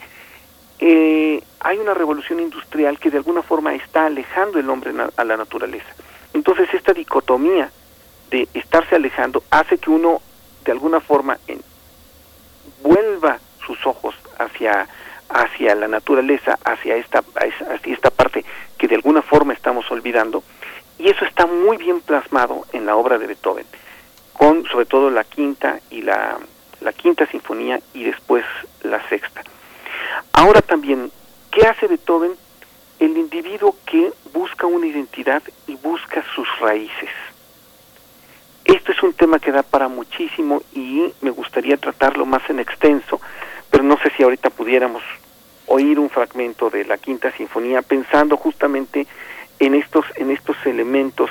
eh, 0.80 1.42
hay 1.60 1.78
una 1.78 1.94
revolución 1.94 2.40
industrial 2.40 2.98
que 2.98 3.10
de 3.10 3.18
alguna 3.18 3.42
forma 3.42 3.74
está 3.74 4.06
alejando 4.06 4.58
el 4.58 4.70
hombre 4.70 4.92
a 5.16 5.24
la 5.24 5.36
naturaleza. 5.36 5.88
Entonces 6.32 6.72
esta 6.72 6.92
dicotomía 6.92 7.70
de 8.30 8.48
estarse 8.54 8.94
alejando 8.94 9.42
hace 9.50 9.78
que 9.78 9.90
uno 9.90 10.20
de 10.64 10.72
alguna 10.72 11.00
forma 11.00 11.38
vuelva 12.82 13.38
sus 13.66 13.84
ojos 13.86 14.14
hacia 14.38 14.88
hacia 15.30 15.74
la 15.74 15.88
naturaleza, 15.88 16.58
hacia 16.64 16.96
esta 16.96 17.22
hacia 17.34 17.94
esta 17.94 18.10
parte 18.10 18.44
que 18.78 18.88
de 18.88 18.94
alguna 18.94 19.22
forma 19.22 19.52
estamos 19.52 19.90
olvidando 19.90 20.42
y 20.98 21.08
eso 21.08 21.24
está 21.24 21.46
muy 21.46 21.76
bien 21.76 22.00
plasmado 22.00 22.66
en 22.72 22.86
la 22.86 22.96
obra 22.96 23.18
de 23.18 23.26
Beethoven, 23.26 23.66
con 24.32 24.64
sobre 24.66 24.86
todo 24.86 25.10
la 25.10 25.24
quinta 25.24 25.80
y 25.90 26.02
la 26.02 26.38
la 26.80 26.92
quinta 26.92 27.26
sinfonía 27.26 27.80
y 27.94 28.04
después 28.04 28.44
la 28.82 29.06
sexta. 29.08 29.42
Ahora 30.32 30.62
también, 30.62 31.10
¿qué 31.50 31.66
hace 31.66 31.86
Beethoven? 31.86 32.32
El 32.98 33.16
individuo 33.16 33.76
que 33.86 34.12
busca 34.32 34.66
una 34.66 34.86
identidad 34.86 35.42
y 35.66 35.76
busca 35.76 36.24
sus 36.34 36.48
raíces. 36.60 37.10
Esto 38.64 38.92
es 38.92 39.02
un 39.02 39.14
tema 39.14 39.38
que 39.38 39.52
da 39.52 39.62
para 39.62 39.88
muchísimo 39.88 40.62
y 40.74 41.12
me 41.22 41.30
gustaría 41.30 41.76
tratarlo 41.76 42.26
más 42.26 42.42
en 42.50 42.60
extenso, 42.60 43.20
pero 43.70 43.82
no 43.82 43.96
sé 43.98 44.10
si 44.16 44.22
ahorita 44.22 44.50
pudiéramos 44.50 45.02
oír 45.66 45.98
un 45.98 46.10
fragmento 46.10 46.68
de 46.68 46.84
la 46.84 46.98
Quinta 46.98 47.30
Sinfonía 47.32 47.82
pensando 47.82 48.36
justamente 48.36 49.06
en 49.58 49.74
estos 49.74 50.04
en 50.16 50.30
estos 50.30 50.56
elementos 50.66 51.30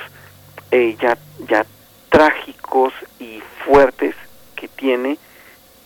eh, 0.70 0.96
ya 1.00 1.16
ya 1.48 1.64
trágicos 2.08 2.92
y 3.18 3.40
fuertes 3.64 4.14
que 4.56 4.68
tiene 4.68 5.18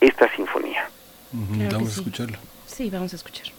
esta 0.01 0.35
sinfonía. 0.35 0.89
vamos 1.33 1.89
a 1.89 2.01
escucharlo. 2.01 2.39
Sí, 2.75 2.89
vamos 2.89 3.13
a 3.13 3.17
escuchar. 3.17 3.53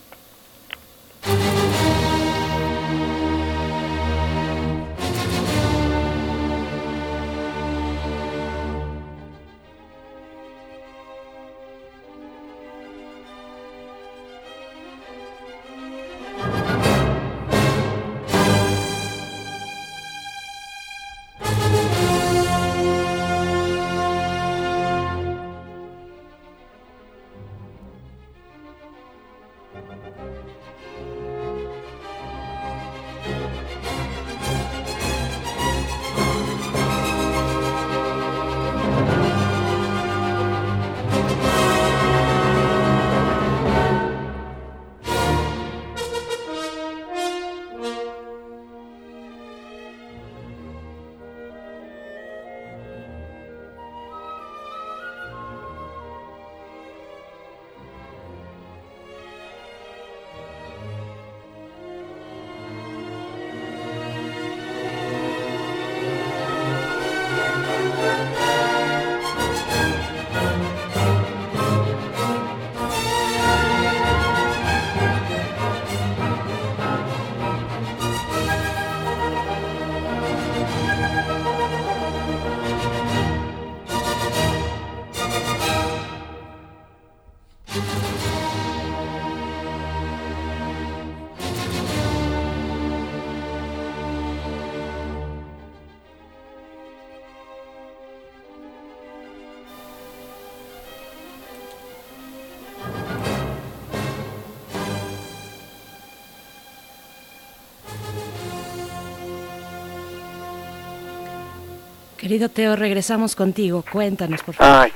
Querido 112.34 112.50
Teo, 112.50 112.76
regresamos 112.76 113.36
contigo. 113.36 113.86
Cuéntanos, 113.92 114.42
por 114.42 114.56
favor. 114.56 114.86
Ay, 114.86 114.92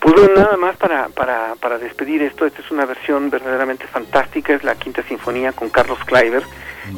pues 0.00 0.14
nada 0.36 0.58
más 0.58 0.76
para, 0.76 1.08
para, 1.08 1.54
para 1.54 1.78
despedir 1.78 2.20
esto. 2.20 2.44
Esta 2.44 2.60
es 2.60 2.70
una 2.70 2.84
versión 2.84 3.30
verdaderamente 3.30 3.86
fantástica. 3.86 4.52
Es 4.52 4.62
la 4.64 4.74
Quinta 4.74 5.02
Sinfonía 5.04 5.52
con 5.52 5.70
Carlos 5.70 5.98
Kleiber 6.04 6.42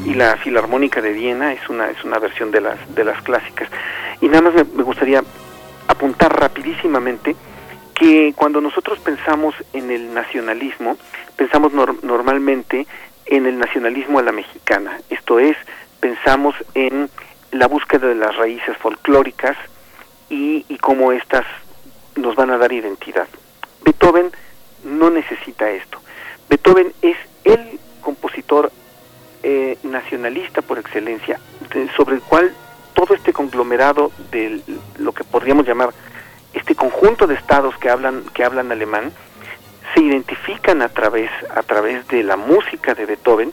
y 0.04 0.14
la 0.14 0.36
Filarmónica 0.38 1.00
de 1.00 1.12
Viena. 1.12 1.52
Es 1.52 1.68
una, 1.68 1.88
es 1.88 2.02
una 2.02 2.18
versión 2.18 2.50
de 2.50 2.62
las, 2.62 2.94
de 2.96 3.04
las 3.04 3.22
clásicas. 3.22 3.68
Y 4.20 4.26
nada 4.26 4.50
más 4.50 4.54
me, 4.54 4.82
gustaría 4.82 5.22
apuntar 5.86 6.36
rapidísimamente 6.36 7.36
que 7.94 8.34
cuando 8.34 8.60
nosotros 8.60 8.98
pensamos 8.98 9.54
en 9.72 9.92
el 9.92 10.12
nacionalismo, 10.12 10.96
pensamos 11.36 11.72
normalmente 12.02 12.88
en 13.24 13.46
el 13.46 13.56
nacionalismo 13.56 14.18
a 14.18 14.24
la 14.24 14.32
mexicana. 14.32 14.98
Esto 15.10 15.38
es, 15.38 15.56
pensamos 16.00 16.56
en 16.74 17.08
la 17.52 17.66
búsqueda 17.66 18.08
de 18.08 18.14
las 18.14 18.36
raíces 18.36 18.76
folclóricas 18.78 19.56
y, 20.28 20.64
y 20.68 20.78
cómo 20.78 21.12
éstas 21.12 21.44
nos 22.16 22.36
van 22.36 22.50
a 22.50 22.58
dar 22.58 22.72
identidad. 22.72 23.28
Beethoven 23.84 24.30
no 24.84 25.10
necesita 25.10 25.70
esto. 25.70 26.00
Beethoven 26.48 26.92
es 27.02 27.16
el 27.44 27.78
compositor 28.00 28.72
eh, 29.42 29.78
nacionalista 29.82 30.62
por 30.62 30.78
excelencia, 30.78 31.40
sobre 31.96 32.16
el 32.16 32.22
cual 32.22 32.52
todo 32.94 33.14
este 33.14 33.32
conglomerado 33.32 34.12
de 34.30 34.60
lo 34.98 35.12
que 35.12 35.24
podríamos 35.24 35.66
llamar 35.66 35.90
este 36.52 36.74
conjunto 36.74 37.26
de 37.26 37.36
estados 37.36 37.74
que 37.78 37.88
hablan 37.88 38.24
que 38.34 38.44
hablan 38.44 38.72
alemán 38.72 39.12
se 39.94 40.02
identifican 40.02 40.82
a 40.82 40.88
través 40.88 41.30
a 41.54 41.62
través 41.62 42.06
de 42.08 42.22
la 42.22 42.36
música 42.36 42.94
de 42.94 43.06
Beethoven 43.06 43.52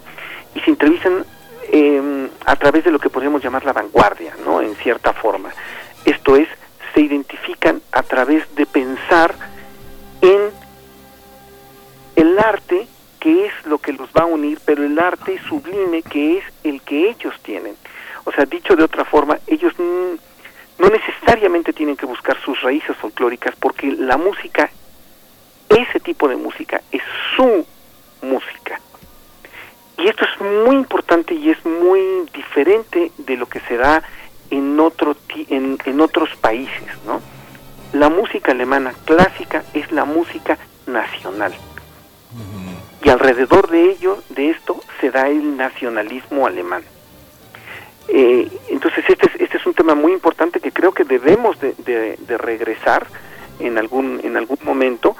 y 0.54 0.60
se 0.60 0.70
entrevistan 0.70 1.24
eh, 1.70 2.30
a 2.44 2.56
través 2.56 2.84
de 2.84 2.90
lo 2.90 2.98
que 2.98 3.10
podríamos 3.10 3.42
llamar 3.42 3.64
la 3.64 3.72
vanguardia, 3.72 4.34
¿no? 4.44 4.60
En 4.60 4.74
cierta 4.76 5.12
forma. 5.12 5.50
Esto 6.04 6.36
es, 6.36 6.48
se 6.94 7.00
identifican 7.00 7.82
a 7.92 8.02
través 8.02 8.54
de 8.54 8.66
pensar 8.66 9.34
en 10.20 10.50
el 12.16 12.38
arte 12.38 12.86
que 13.20 13.46
es 13.46 13.52
lo 13.64 13.78
que 13.78 13.92
los 13.92 14.08
va 14.10 14.22
a 14.22 14.26
unir, 14.26 14.60
pero 14.64 14.84
el 14.84 14.98
arte 14.98 15.40
sublime 15.48 16.02
que 16.02 16.38
es 16.38 16.44
el 16.64 16.80
que 16.82 17.10
ellos 17.10 17.34
tienen. 17.42 17.76
O 18.24 18.32
sea, 18.32 18.44
dicho 18.44 18.76
de 18.76 18.84
otra 18.84 19.04
forma, 19.04 19.38
ellos 19.46 19.72
no 19.78 19.88
tienen 21.72 21.96
que 21.96 22.06
buscar 22.06 22.36
sus 22.44 22.60
raíces 22.62 22.96
folclóricas 22.96 23.54
porque 23.56 23.92
la 23.92 24.16
música, 24.16 24.70
ese 25.68 26.00
tipo 26.00 26.28
de 26.28 26.36
música, 26.36 26.82
es 26.90 27.02
su 27.36 27.64
música. 28.22 28.80
Y 29.98 30.08
esto 30.08 30.24
es 30.24 30.40
muy 30.40 30.76
importante 30.76 31.34
y 31.34 31.50
es 31.50 31.64
muy 31.66 32.00
diferente 32.32 33.10
de 33.18 33.36
lo 33.36 33.46
que 33.46 33.60
se 33.60 33.76
da 33.76 34.02
en, 34.50 34.78
otro, 34.78 35.16
en, 35.48 35.76
en 35.84 36.00
otros 36.00 36.30
países, 36.36 36.88
¿no? 37.04 37.20
La 37.92 38.08
música 38.08 38.52
alemana 38.52 38.92
clásica 39.04 39.64
es 39.74 39.90
la 39.92 40.04
música 40.04 40.58
nacional. 40.86 41.52
Y 43.02 43.08
alrededor 43.08 43.68
de 43.70 43.90
ello, 43.90 44.18
de 44.28 44.50
esto, 44.50 44.80
se 45.00 45.10
da 45.10 45.28
el 45.28 45.56
nacionalismo 45.56 46.46
alemán. 46.46 46.82
Eh, 48.08 48.48
entonces 48.68 49.04
este 49.08 49.26
es, 49.26 49.40
este 49.40 49.56
es 49.58 49.66
un 49.66 49.74
tema 49.74 49.94
muy 49.94 50.12
importante 50.12 50.60
que 50.60 50.72
creo 50.72 50.92
que 50.92 51.04
debemos 51.04 51.58
de, 51.60 51.74
de, 51.76 52.38
regresar 52.38 53.06
en 53.58 53.78
algún, 53.78 54.20
en 54.24 54.36
algún 54.36 54.58
momento, 54.62 55.16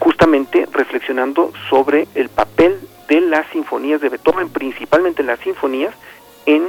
justamente 0.00 0.66
reflexionando 0.72 1.52
sobre 1.70 2.08
el 2.14 2.28
papel 2.28 2.78
de 3.08 3.20
las 3.20 3.48
sinfonías 3.50 4.00
de 4.00 4.08
Beethoven, 4.08 4.48
principalmente 4.50 5.22
las 5.22 5.40
sinfonías, 5.40 5.94
en 6.46 6.68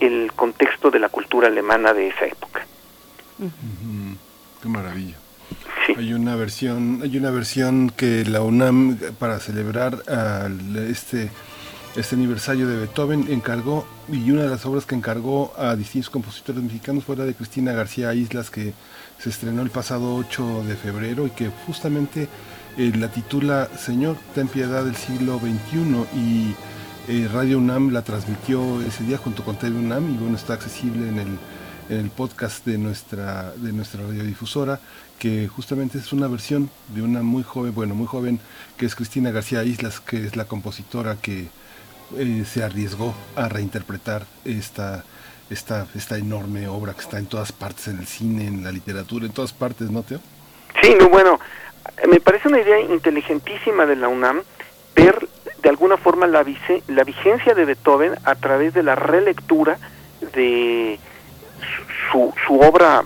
el 0.00 0.32
contexto 0.32 0.90
de 0.90 0.98
la 0.98 1.08
cultura 1.08 1.48
alemana 1.48 1.92
de 1.92 2.08
esa 2.08 2.26
época. 2.26 2.66
Qué 4.62 4.68
maravilla. 4.68 5.16
Hay 5.96 6.12
una 6.12 6.36
versión, 6.36 7.00
hay 7.02 7.16
una 7.16 7.30
versión 7.30 7.90
que 7.90 8.24
la 8.24 8.42
UNAM 8.42 8.98
para 9.18 9.40
celebrar 9.40 10.02
este 10.88 11.30
este 11.96 12.14
aniversario 12.14 12.68
de 12.68 12.76
Beethoven 12.76 13.26
encargó 13.30 13.84
y 14.08 14.30
una 14.30 14.42
de 14.42 14.48
las 14.48 14.64
obras 14.64 14.86
que 14.86 14.94
encargó 14.94 15.52
a 15.56 15.74
distintos 15.74 16.08
compositores 16.08 16.62
mexicanos 16.62 17.04
fue 17.04 17.16
la 17.16 17.24
de 17.24 17.34
Cristina 17.34 17.72
García 17.72 18.14
Islas 18.14 18.48
que 18.50 18.72
se 19.18 19.28
estrenó 19.28 19.62
el 19.62 19.70
pasado 19.70 20.14
8 20.14 20.64
de 20.68 20.76
febrero 20.76 21.26
y 21.26 21.30
que 21.30 21.50
justamente 21.66 22.28
eh, 22.76 22.92
la 22.96 23.08
titula 23.08 23.68
Señor, 23.76 24.16
ten 24.34 24.48
piedad 24.48 24.84
del 24.84 24.96
siglo 24.96 25.38
XXI 25.38 26.18
y 26.18 26.54
eh, 27.08 27.28
Radio 27.32 27.58
UNAM 27.58 27.90
la 27.92 28.02
transmitió 28.02 28.80
ese 28.82 29.04
día 29.04 29.18
junto 29.18 29.44
con 29.44 29.56
TV 29.56 29.76
UNAM 29.76 30.14
y 30.14 30.18
bueno, 30.18 30.36
está 30.36 30.54
accesible 30.54 31.08
en 31.08 31.18
el, 31.18 31.38
en 31.88 32.04
el 32.04 32.10
podcast 32.10 32.64
de 32.64 32.78
nuestra, 32.78 33.52
de 33.56 33.72
nuestra 33.72 34.02
radiodifusora, 34.02 34.80
que 35.18 35.48
justamente 35.48 35.98
es 35.98 36.12
una 36.12 36.28
versión 36.28 36.70
de 36.88 37.02
una 37.02 37.22
muy 37.22 37.42
joven, 37.42 37.74
bueno, 37.74 37.94
muy 37.94 38.06
joven, 38.06 38.38
que 38.76 38.86
es 38.86 38.94
Cristina 38.94 39.30
García 39.30 39.64
Islas, 39.64 40.00
que 40.00 40.24
es 40.24 40.36
la 40.36 40.44
compositora 40.44 41.16
que 41.16 41.48
eh, 42.16 42.44
se 42.46 42.62
arriesgó 42.62 43.14
a 43.36 43.48
reinterpretar 43.48 44.24
esta, 44.44 45.04
esta, 45.50 45.86
esta 45.94 46.16
enorme 46.16 46.68
obra 46.68 46.94
que 46.94 47.00
está 47.00 47.18
en 47.18 47.26
todas 47.26 47.52
partes, 47.52 47.88
en 47.88 47.98
el 47.98 48.06
cine, 48.06 48.46
en 48.46 48.62
la 48.62 48.72
literatura, 48.72 49.26
en 49.26 49.32
todas 49.32 49.52
partes, 49.52 49.90
¿no, 49.90 50.02
Teo? 50.02 50.20
Sí, 50.82 50.94
no, 50.98 51.08
bueno, 51.08 51.38
me 52.08 52.20
parece 52.20 52.48
una 52.48 52.60
idea 52.60 52.80
inteligentísima 52.80 53.86
de 53.86 53.96
la 53.96 54.08
UNAM 54.08 54.42
ver 54.94 55.28
de 55.62 55.68
alguna 55.68 55.96
forma 55.96 56.26
la, 56.26 56.42
vigencia 56.42 57.54
de 57.54 57.64
Beethoven 57.64 58.14
a 58.24 58.34
través 58.34 58.74
de 58.74 58.82
la 58.82 58.94
relectura 58.94 59.78
de 60.34 60.98
su, 62.10 62.32
su 62.46 62.58
obra. 62.60 63.04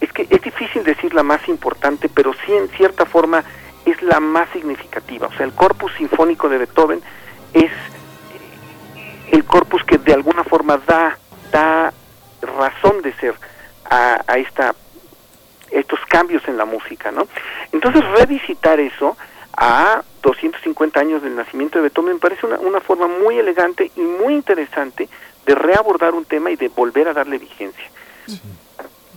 Es 0.00 0.12
que 0.12 0.26
es 0.28 0.42
difícil 0.42 0.84
decir 0.84 1.14
la 1.14 1.22
más 1.22 1.48
importante, 1.48 2.08
pero 2.08 2.32
sí 2.44 2.52
en 2.52 2.68
cierta 2.68 3.06
forma 3.06 3.42
es 3.86 4.00
la 4.02 4.20
más 4.20 4.48
significativa. 4.50 5.28
O 5.28 5.32
sea, 5.32 5.46
el 5.46 5.52
corpus 5.52 5.92
sinfónico 5.94 6.48
de 6.48 6.58
Beethoven 6.58 7.00
es 7.52 7.72
el 9.30 9.44
corpus 9.44 9.82
que 9.84 9.98
de 9.98 10.12
alguna 10.12 10.44
forma 10.44 10.78
da, 10.86 11.18
da 11.50 11.92
razón 12.42 13.00
de 13.02 13.12
ser 13.14 13.34
a, 13.84 14.22
a 14.26 14.38
esta 14.38 14.74
estos 15.74 16.00
cambios 16.08 16.46
en 16.48 16.56
la 16.56 16.64
música, 16.64 17.10
¿no? 17.10 17.26
Entonces 17.72 18.02
revisitar 18.18 18.80
eso 18.80 19.16
a 19.56 20.02
250 20.22 20.98
años 20.98 21.22
del 21.22 21.36
nacimiento 21.36 21.78
de 21.78 21.82
Beethoven 21.82 22.14
me 22.14 22.20
parece 22.20 22.46
una, 22.46 22.58
una 22.58 22.80
forma 22.80 23.06
muy 23.06 23.38
elegante 23.38 23.90
y 23.96 24.00
muy 24.00 24.34
interesante 24.34 25.08
de 25.46 25.54
reabordar 25.54 26.14
un 26.14 26.24
tema 26.24 26.50
y 26.50 26.56
de 26.56 26.68
volver 26.68 27.08
a 27.08 27.12
darle 27.12 27.38
vigencia. 27.38 27.84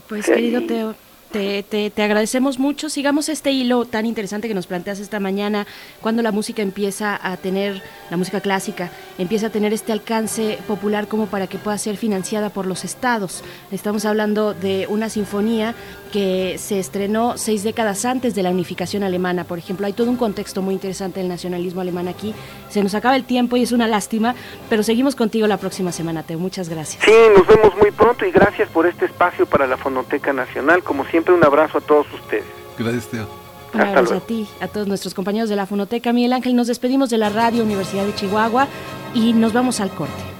Pues 0.08 0.26
querido 0.26 0.62
Teo, 0.66 0.94
te, 1.32 1.62
te, 1.62 1.90
te, 1.90 2.02
agradecemos 2.02 2.58
mucho. 2.58 2.88
Sigamos 2.88 3.28
este 3.28 3.52
hilo 3.52 3.84
tan 3.84 4.06
interesante 4.06 4.48
que 4.48 4.54
nos 4.54 4.66
planteas 4.66 5.00
esta 5.00 5.20
mañana, 5.20 5.66
cuando 6.00 6.22
la 6.22 6.32
música 6.32 6.62
empieza 6.62 7.18
a 7.22 7.36
tener, 7.36 7.82
la 8.10 8.16
música 8.16 8.40
clásica, 8.40 8.90
empieza 9.18 9.48
a 9.48 9.50
tener 9.50 9.72
este 9.72 9.92
alcance 9.92 10.58
popular 10.66 11.08
como 11.08 11.26
para 11.26 11.46
que 11.46 11.58
pueda 11.58 11.76
ser 11.76 11.96
financiada 11.96 12.50
por 12.50 12.66
los 12.66 12.84
estados. 12.84 13.44
Estamos 13.70 14.04
hablando 14.04 14.54
de 14.54 14.86
una 14.88 15.10
sinfonía 15.10 15.74
que 16.08 16.56
se 16.58 16.78
estrenó 16.78 17.36
seis 17.36 17.62
décadas 17.62 18.04
antes 18.04 18.34
de 18.34 18.42
la 18.42 18.50
unificación 18.50 19.02
alemana, 19.02 19.44
por 19.44 19.58
ejemplo. 19.58 19.86
Hay 19.86 19.92
todo 19.92 20.10
un 20.10 20.16
contexto 20.16 20.62
muy 20.62 20.74
interesante 20.74 21.20
del 21.20 21.28
nacionalismo 21.28 21.80
alemán 21.80 22.08
aquí. 22.08 22.34
Se 22.68 22.82
nos 22.82 22.94
acaba 22.94 23.16
el 23.16 23.24
tiempo 23.24 23.56
y 23.56 23.62
es 23.62 23.72
una 23.72 23.86
lástima, 23.86 24.34
pero 24.68 24.82
seguimos 24.82 25.14
contigo 25.14 25.46
la 25.46 25.56
próxima 25.56 25.92
semana, 25.92 26.22
Teo. 26.22 26.38
Muchas 26.38 26.68
gracias. 26.68 27.04
Sí, 27.04 27.12
nos 27.36 27.46
vemos 27.46 27.76
muy 27.76 27.90
pronto 27.90 28.26
y 28.26 28.30
gracias 28.30 28.68
por 28.70 28.86
este 28.86 29.06
espacio 29.06 29.46
para 29.46 29.66
la 29.66 29.76
Fonoteca 29.76 30.32
Nacional. 30.32 30.82
Como 30.82 31.04
siempre, 31.06 31.34
un 31.34 31.44
abrazo 31.44 31.78
a 31.78 31.80
todos 31.80 32.06
ustedes. 32.12 32.44
Gracias, 32.78 33.08
Teo. 33.08 33.28
Un 33.74 33.80
abrazo 33.80 34.14
a 34.14 34.20
ti, 34.20 34.48
a 34.60 34.68
todos 34.68 34.86
nuestros 34.86 35.14
compañeros 35.14 35.48
de 35.50 35.56
la 35.56 35.66
Fonoteca. 35.66 36.12
Miguel 36.12 36.32
Ángel, 36.32 36.56
nos 36.56 36.68
despedimos 36.68 37.10
de 37.10 37.18
la 37.18 37.28
Radio 37.28 37.62
Universidad 37.62 38.06
de 38.06 38.14
Chihuahua 38.14 38.66
y 39.14 39.34
nos 39.34 39.52
vamos 39.52 39.80
al 39.80 39.90
corte. 39.90 40.37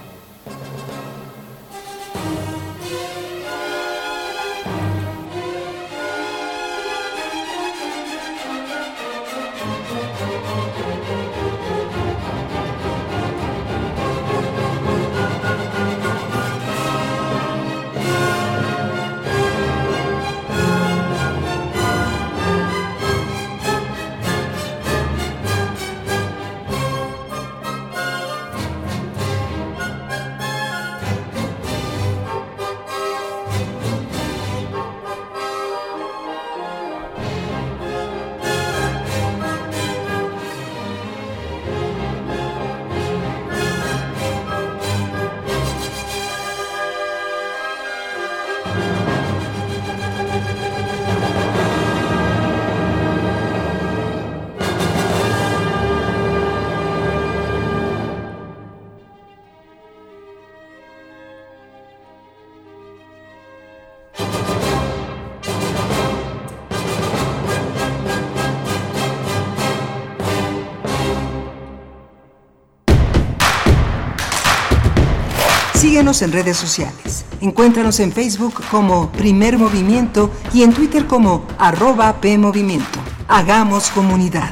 En 76.08 76.32
redes 76.32 76.56
sociales. 76.56 77.26
Encuéntranos 77.42 78.00
en 78.00 78.12
Facebook 78.12 78.62
como 78.70 79.12
Primer 79.12 79.58
Movimiento 79.58 80.30
y 80.54 80.62
en 80.62 80.72
Twitter 80.72 81.06
como 81.06 81.46
arroba 81.58 82.18
PMovimiento. 82.22 82.98
Hagamos 83.28 83.90
comunidad. 83.90 84.50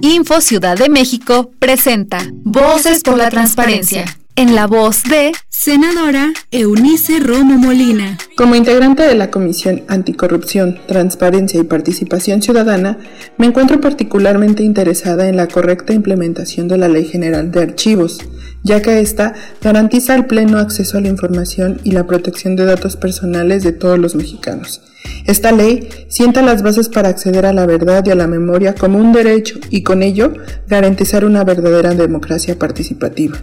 Info 0.00 0.40
Ciudad 0.40 0.78
de 0.78 0.88
México 0.88 1.50
presenta 1.58 2.20
Voces 2.44 3.02
por 3.02 3.18
la 3.18 3.30
Transparencia 3.30 4.04
en 4.36 4.54
la 4.54 4.68
voz 4.68 5.02
de 5.02 5.32
senadora 5.62 6.32
Eunice 6.50 7.20
Romo 7.20 7.58
Molina. 7.58 8.16
Como 8.34 8.54
integrante 8.54 9.02
de 9.02 9.14
la 9.14 9.30
Comisión 9.30 9.82
Anticorrupción, 9.88 10.78
Transparencia 10.88 11.60
y 11.60 11.64
Participación 11.64 12.40
Ciudadana, 12.40 12.96
me 13.36 13.44
encuentro 13.44 13.78
particularmente 13.78 14.62
interesada 14.62 15.28
en 15.28 15.36
la 15.36 15.48
correcta 15.48 15.92
implementación 15.92 16.66
de 16.66 16.78
la 16.78 16.88
Ley 16.88 17.04
General 17.04 17.50
de 17.50 17.60
Archivos, 17.60 18.20
ya 18.62 18.80
que 18.80 19.00
ésta 19.00 19.34
garantiza 19.60 20.14
el 20.14 20.24
pleno 20.24 20.56
acceso 20.56 20.96
a 20.96 21.02
la 21.02 21.08
información 21.08 21.78
y 21.84 21.90
la 21.90 22.06
protección 22.06 22.56
de 22.56 22.64
datos 22.64 22.96
personales 22.96 23.62
de 23.62 23.72
todos 23.72 23.98
los 23.98 24.14
mexicanos. 24.14 24.80
Esta 25.26 25.52
ley 25.52 25.90
sienta 26.08 26.40
las 26.40 26.62
bases 26.62 26.88
para 26.88 27.10
acceder 27.10 27.44
a 27.44 27.52
la 27.52 27.66
verdad 27.66 28.02
y 28.06 28.10
a 28.10 28.14
la 28.14 28.26
memoria 28.26 28.74
como 28.74 28.98
un 28.98 29.12
derecho 29.12 29.58
y 29.68 29.82
con 29.82 30.02
ello 30.02 30.32
garantizar 30.68 31.26
una 31.26 31.44
verdadera 31.44 31.94
democracia 31.94 32.58
participativa. 32.58 33.42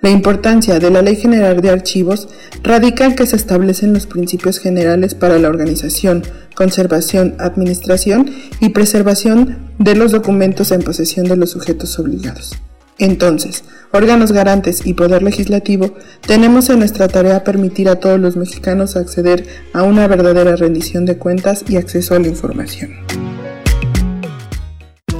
La 0.00 0.10
importancia 0.10 0.78
de 0.78 0.90
la 0.90 1.02
Ley 1.02 1.16
General 1.16 1.60
de 1.60 1.70
Archivos 1.70 2.28
radica 2.62 3.06
en 3.06 3.14
que 3.14 3.26
se 3.26 3.36
establecen 3.36 3.92
los 3.92 4.06
principios 4.06 4.58
generales 4.58 5.14
para 5.14 5.38
la 5.38 5.48
organización, 5.48 6.22
conservación, 6.54 7.36
administración 7.38 8.30
y 8.60 8.70
preservación 8.70 9.72
de 9.78 9.94
los 9.94 10.12
documentos 10.12 10.70
en 10.72 10.82
posesión 10.82 11.26
de 11.26 11.36
los 11.36 11.50
sujetos 11.50 11.98
obligados. 11.98 12.52
Entonces, 12.98 13.64
órganos 13.92 14.30
garantes 14.30 14.86
y 14.86 14.94
poder 14.94 15.22
legislativo, 15.22 15.94
tenemos 16.26 16.70
en 16.70 16.78
nuestra 16.78 17.08
tarea 17.08 17.42
permitir 17.42 17.88
a 17.88 17.96
todos 17.96 18.20
los 18.20 18.36
mexicanos 18.36 18.96
acceder 18.96 19.46
a 19.72 19.82
una 19.82 20.06
verdadera 20.06 20.54
rendición 20.54 21.04
de 21.04 21.18
cuentas 21.18 21.64
y 21.68 21.76
acceso 21.76 22.14
a 22.14 22.20
la 22.20 22.28
información. 22.28 22.92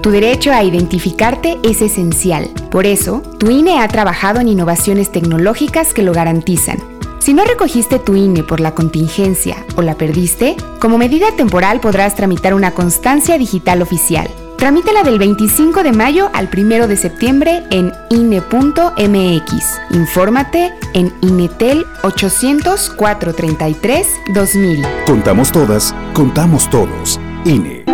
Tu 0.05 0.11
derecho 0.11 0.53
a 0.53 0.63
identificarte 0.63 1.59
es 1.63 1.81
esencial. 1.81 2.51
Por 2.71 2.85
eso, 2.85 3.23
tu 3.39 3.49
INE 3.49 3.81
ha 3.81 3.89
trabajado 3.89 4.39
en 4.39 4.49
innovaciones 4.49 5.11
tecnológicas 5.11 5.95
que 5.95 6.03
lo 6.03 6.13
garantizan. 6.13 6.77
Si 7.21 7.33
no 7.33 7.43
recogiste 7.43 7.99
tu 7.99 8.15
INE 8.15 8.43
por 8.43 8.61
la 8.61 8.75
contingencia 8.75 9.57
o 9.77 9.81
la 9.81 9.95
perdiste, 9.95 10.57
como 10.79 10.99
medida 10.99 11.29
temporal 11.39 11.81
podrás 11.81 12.15
tramitar 12.17 12.53
una 12.53 12.73
constancia 12.73 13.39
digital 13.39 13.81
oficial. 13.81 14.29
Tramítala 14.59 15.05
del 15.05 15.19
25 15.19 15.83
de 15.83 15.93
mayo 15.93 16.29
al 16.35 16.51
1 16.55 16.87
de 16.87 16.99
septiembre 16.99 17.63
en 17.71 17.91
INE.mx. 18.11 19.81
Infórmate 19.89 20.71
en 20.93 21.15
INETEL 21.23 21.87
800 22.03 22.91
433 22.91 24.07
2000. 24.35 24.87
Contamos 25.07 25.51
todas, 25.51 25.95
contamos 26.13 26.69
todos. 26.69 27.19
INE 27.47 27.93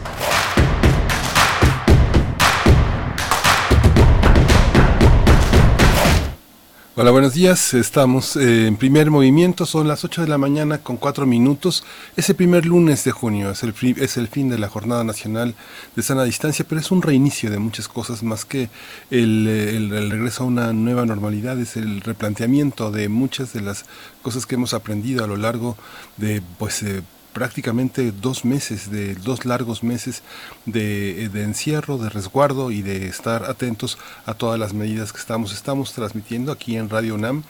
Hola, 7.01 7.09
buenos 7.09 7.33
días. 7.33 7.73
Estamos 7.73 8.35
eh, 8.35 8.67
en 8.67 8.77
primer 8.77 9.09
movimiento. 9.09 9.65
Son 9.65 9.87
las 9.87 10.05
8 10.05 10.21
de 10.21 10.27
la 10.27 10.37
mañana 10.37 10.83
con 10.83 10.97
4 10.97 11.25
minutos. 11.25 11.83
Es 12.15 12.29
el 12.29 12.35
primer 12.35 12.67
lunes 12.67 13.03
de 13.03 13.09
junio. 13.11 13.49
Es 13.49 13.63
el, 13.63 13.73
es 13.97 14.17
el 14.17 14.27
fin 14.27 14.49
de 14.49 14.59
la 14.59 14.69
Jornada 14.69 15.03
Nacional 15.03 15.55
de 15.95 16.03
Sana 16.03 16.25
Distancia, 16.25 16.63
pero 16.69 16.79
es 16.79 16.91
un 16.91 17.01
reinicio 17.01 17.49
de 17.49 17.57
muchas 17.57 17.87
cosas 17.87 18.21
más 18.21 18.45
que 18.45 18.69
el, 19.09 19.47
el, 19.47 20.11
regreso 20.11 20.43
a 20.43 20.45
una 20.45 20.73
nueva 20.73 21.07
normalidad. 21.07 21.59
Es 21.59 21.75
el 21.75 22.01
replanteamiento 22.01 22.91
de 22.91 23.09
muchas 23.09 23.51
de 23.53 23.61
las 23.61 23.85
cosas 24.21 24.45
que 24.45 24.53
hemos 24.53 24.75
aprendido 24.75 25.23
a 25.23 25.27
lo 25.27 25.37
largo 25.37 25.77
de 26.17 26.43
pues, 26.59 26.83
eh, 26.83 27.01
prácticamente 27.33 28.11
dos 28.11 28.45
meses, 28.45 28.91
de 28.91 29.15
dos 29.15 29.45
largos 29.45 29.83
meses 29.83 30.23
de, 30.65 31.29
de, 31.29 31.43
encierro, 31.43 31.97
de 31.97 32.09
resguardo 32.09 32.71
y 32.71 32.81
de 32.81 33.07
estar 33.07 33.45
atentos 33.45 33.97
a 34.25 34.33
todas 34.33 34.59
las 34.59 34.73
medidas 34.73 35.11
que 35.13 35.19
estamos, 35.19 35.53
estamos 35.53 35.93
transmitiendo 35.93 36.51
aquí 36.51 36.75
en 36.77 36.89
Radio 36.89 37.15
UNAM, 37.15 37.43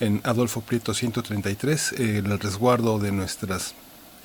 en 0.00 0.20
Adolfo 0.24 0.60
Prieto 0.60 0.94
133, 0.94 1.92
el 1.92 2.38
resguardo 2.38 2.98
de 2.98 3.12
nuestras 3.12 3.74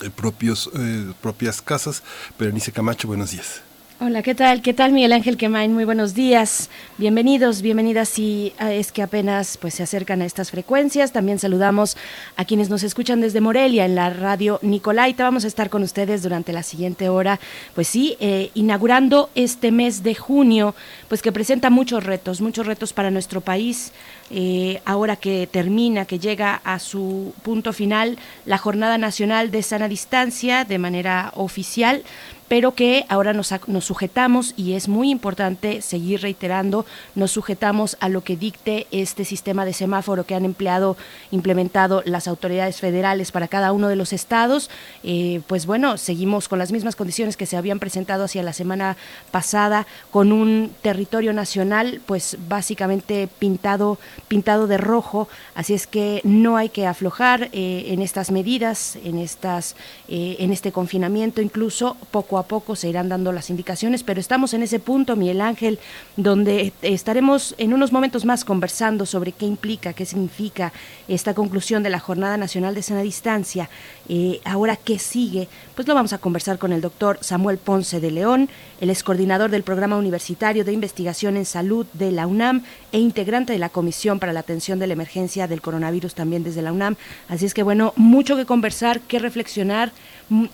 eh, 0.01 0.09
propios, 0.09 0.70
eh, 0.76 1.14
propias 1.22 1.61
casas. 1.61 2.03
Berenice 2.38 2.72
Camacho, 2.72 3.07
buenos 3.07 3.32
días. 3.32 3.73
Hola, 4.06 4.22
¿qué 4.22 4.36
tal? 4.36 4.62
¿Qué 4.62 4.74
tal 4.74 4.91
Miguel 4.91 5.14
Ángel 5.14 5.38
Quemain? 5.38 5.74
Muy 5.74 5.86
buenos 5.86 6.14
días. 6.14 6.70
Bienvenidos, 6.97 7.62
bienvenidas 7.62 8.10
si 8.10 8.51
ah, 8.58 8.74
es 8.74 8.91
que 8.91 9.01
apenas 9.01 9.56
pues 9.56 9.76
se 9.76 9.84
acercan 9.84 10.22
a 10.22 10.26
estas 10.26 10.51
frecuencias. 10.51 11.14
También 11.14 11.39
saludamos 11.39 11.95
a 12.36 12.43
quienes 12.43 12.70
nos 12.70 12.84
escuchan 12.84 13.22
desde 13.22 13.39
Morelia 13.39 13.86
en 13.86 13.95
la 13.95 14.10
radio 14.10 14.60
Nicolaita. 14.62 15.24
Vamos 15.24 15.45
a 15.45 15.47
estar 15.47 15.70
con 15.70 15.84
ustedes 15.84 16.22
durante 16.22 16.51
la 16.51 16.64
siguiente 16.64 17.08
hora, 17.08 17.39
pues 17.76 17.88
sí, 17.88 18.18
eh, 18.20 18.51
inaugurando 18.56 19.30
este 19.36 19.72
mes 19.72 20.04
de 20.04 20.16
junio, 20.16 20.76
pues 21.08 21.22
que 21.22 21.32
presenta 21.32 21.70
muchos 21.70 22.04
retos, 22.04 22.41
muchos 22.41 22.68
retos 22.68 22.91
para 22.91 23.10
nuestro 23.10 23.39
país. 23.39 23.93
Eh, 24.32 24.82
ahora 24.84 25.16
que 25.16 25.47
termina, 25.47 26.06
que 26.06 26.20
llega 26.20 26.60
a 26.66 26.80
su 26.80 27.34
punto 27.43 27.72
final 27.72 28.18
la 28.45 28.58
Jornada 28.58 28.97
Nacional 28.97 29.49
de 29.51 29.64
Sana 29.64 29.88
Distancia 29.88 30.66
de 30.66 30.78
manera 30.78 31.32
oficial, 31.36 32.04
pero 32.48 32.74
que 32.74 33.06
ahora 33.10 33.34
nos, 33.34 33.54
nos, 33.68 33.86
sujetamos 33.86 34.54
y 34.58 34.74
es 34.74 34.88
muy 34.88 35.10
importante 35.10 35.82
seguir 35.82 36.22
reiterando, 36.22 36.86
nos 37.16 37.32
sujetamos 37.32 37.98
a 38.00 38.10
lo 38.10 38.24
que 38.24 38.38
dicte 38.38 38.88
este 38.91 39.26
sistema 39.26 39.66
de 39.66 39.74
semáforo 39.74 40.26
que 40.26 40.36
han 40.36 40.46
empleado, 40.46 40.98
implementado 41.32 42.02
las 42.06 42.28
autoridades 42.28 42.80
federales 42.80 43.32
para 43.32 43.48
cada 43.48 43.72
uno 43.72 43.88
de 43.88 43.96
los 43.96 44.14
estados. 44.14 44.70
Eh, 45.04 45.41
pues 45.48 45.66
bueno, 45.66 45.98
seguimos 45.98 46.48
con 46.48 46.60
las 46.60 46.72
mismas 46.72 46.96
condiciones 46.96 47.38
que 47.38 47.46
se 47.46 47.58
habían 47.58 47.80
presentado 47.80 48.24
hacia 48.26 48.44
la 48.44 48.54
semana 48.54 48.98
pasada, 49.32 49.88
con 50.12 50.32
un 50.32 50.72
territorio 50.82 51.34
nacional, 51.34 52.02
pues 52.06 52.38
básicamente 52.48 53.28
pintado, 53.39 53.98
pintado 54.28 54.68
de 54.68 54.78
rojo, 54.78 55.28
así 55.56 55.74
es 55.74 55.88
que 55.88 56.22
no 56.24 56.58
hay 56.58 56.70
que 56.70 56.88
aflojar 56.88 57.50
eh, 57.52 57.86
en 57.88 58.02
estas 58.02 58.32
medidas, 58.32 58.98
en 59.04 59.18
estas, 59.18 59.76
eh, 60.08 60.38
en 60.39 60.52
este 60.52 60.72
confinamiento, 60.72 61.41
incluso 61.41 61.98
poco 62.12 62.33
a 62.38 62.44
poco 62.44 62.76
se 62.76 62.90
irán 62.90 63.10
dando 63.10 63.32
las 63.32 63.50
indicaciones, 63.50 64.04
pero 64.04 64.20
estamos 64.20 64.54
en 64.54 64.64
ese 64.64 64.80
punto, 64.80 65.16
Miguel 65.16 65.42
Ángel, 65.42 65.80
donde 66.18 66.74
estaremos 66.82 67.56
en 67.58 67.74
unos 67.74 67.92
momentos 67.92 68.26
más 68.26 68.46
conversando 68.46 69.06
sobre 69.06 69.32
qué 69.32 69.46
implica, 69.46 69.94
qué 69.94 70.06
significa 70.06 70.74
esta 71.08 71.34
conclusión 71.34 71.84
de 71.84 71.90
la 71.90 72.00
Jornada 72.00 72.38
Nacional 72.38 72.76
de 72.76 72.84
Sana 72.84 73.02
Distancia. 73.02 73.70
Eh, 74.10 74.41
ahora, 74.43 74.76
¿qué 74.76 74.99
sigue? 74.99 75.47
Pues 75.76 75.88
lo 75.88 75.95
vamos 75.95 76.14
a 76.14 76.18
conversar 76.18 76.58
con 76.58 76.74
el 76.74 76.82
doctor 76.82 77.18
Samuel 77.22 77.58
Ponce 77.58 77.99
de 77.99 78.12
León, 78.12 78.49
el 78.82 78.89
ex 78.89 79.01
coordinador 79.04 79.49
del 79.49 79.64
Programa 79.64 79.97
Universitario 79.97 80.66
de 80.66 80.74
Investigación 80.74 81.38
en 81.38 81.45
Salud 81.45 81.86
de 81.93 82.12
la 82.12 82.28
UNAM 82.28 82.64
e 82.91 82.99
integrante 82.99 83.54
de 83.54 83.60
la 83.60 83.70
Comisión 83.70 84.20
para 84.20 84.34
la 84.34 84.41
Atención 84.41 84.80
de 84.80 84.88
la 84.88 84.93
Emergencia 84.93 85.47
del 85.47 85.62
Coronavirus 85.62 86.16
también 86.16 86.43
desde 86.43 86.62
la 86.62 86.74
UNAM. 86.74 86.95
Así 87.30 87.45
es 87.45 87.54
que, 87.54 87.64
bueno, 87.64 87.93
mucho 87.95 88.36
que 88.36 88.45
conversar, 88.45 88.99
que 89.01 89.20
reflexionar 89.20 89.91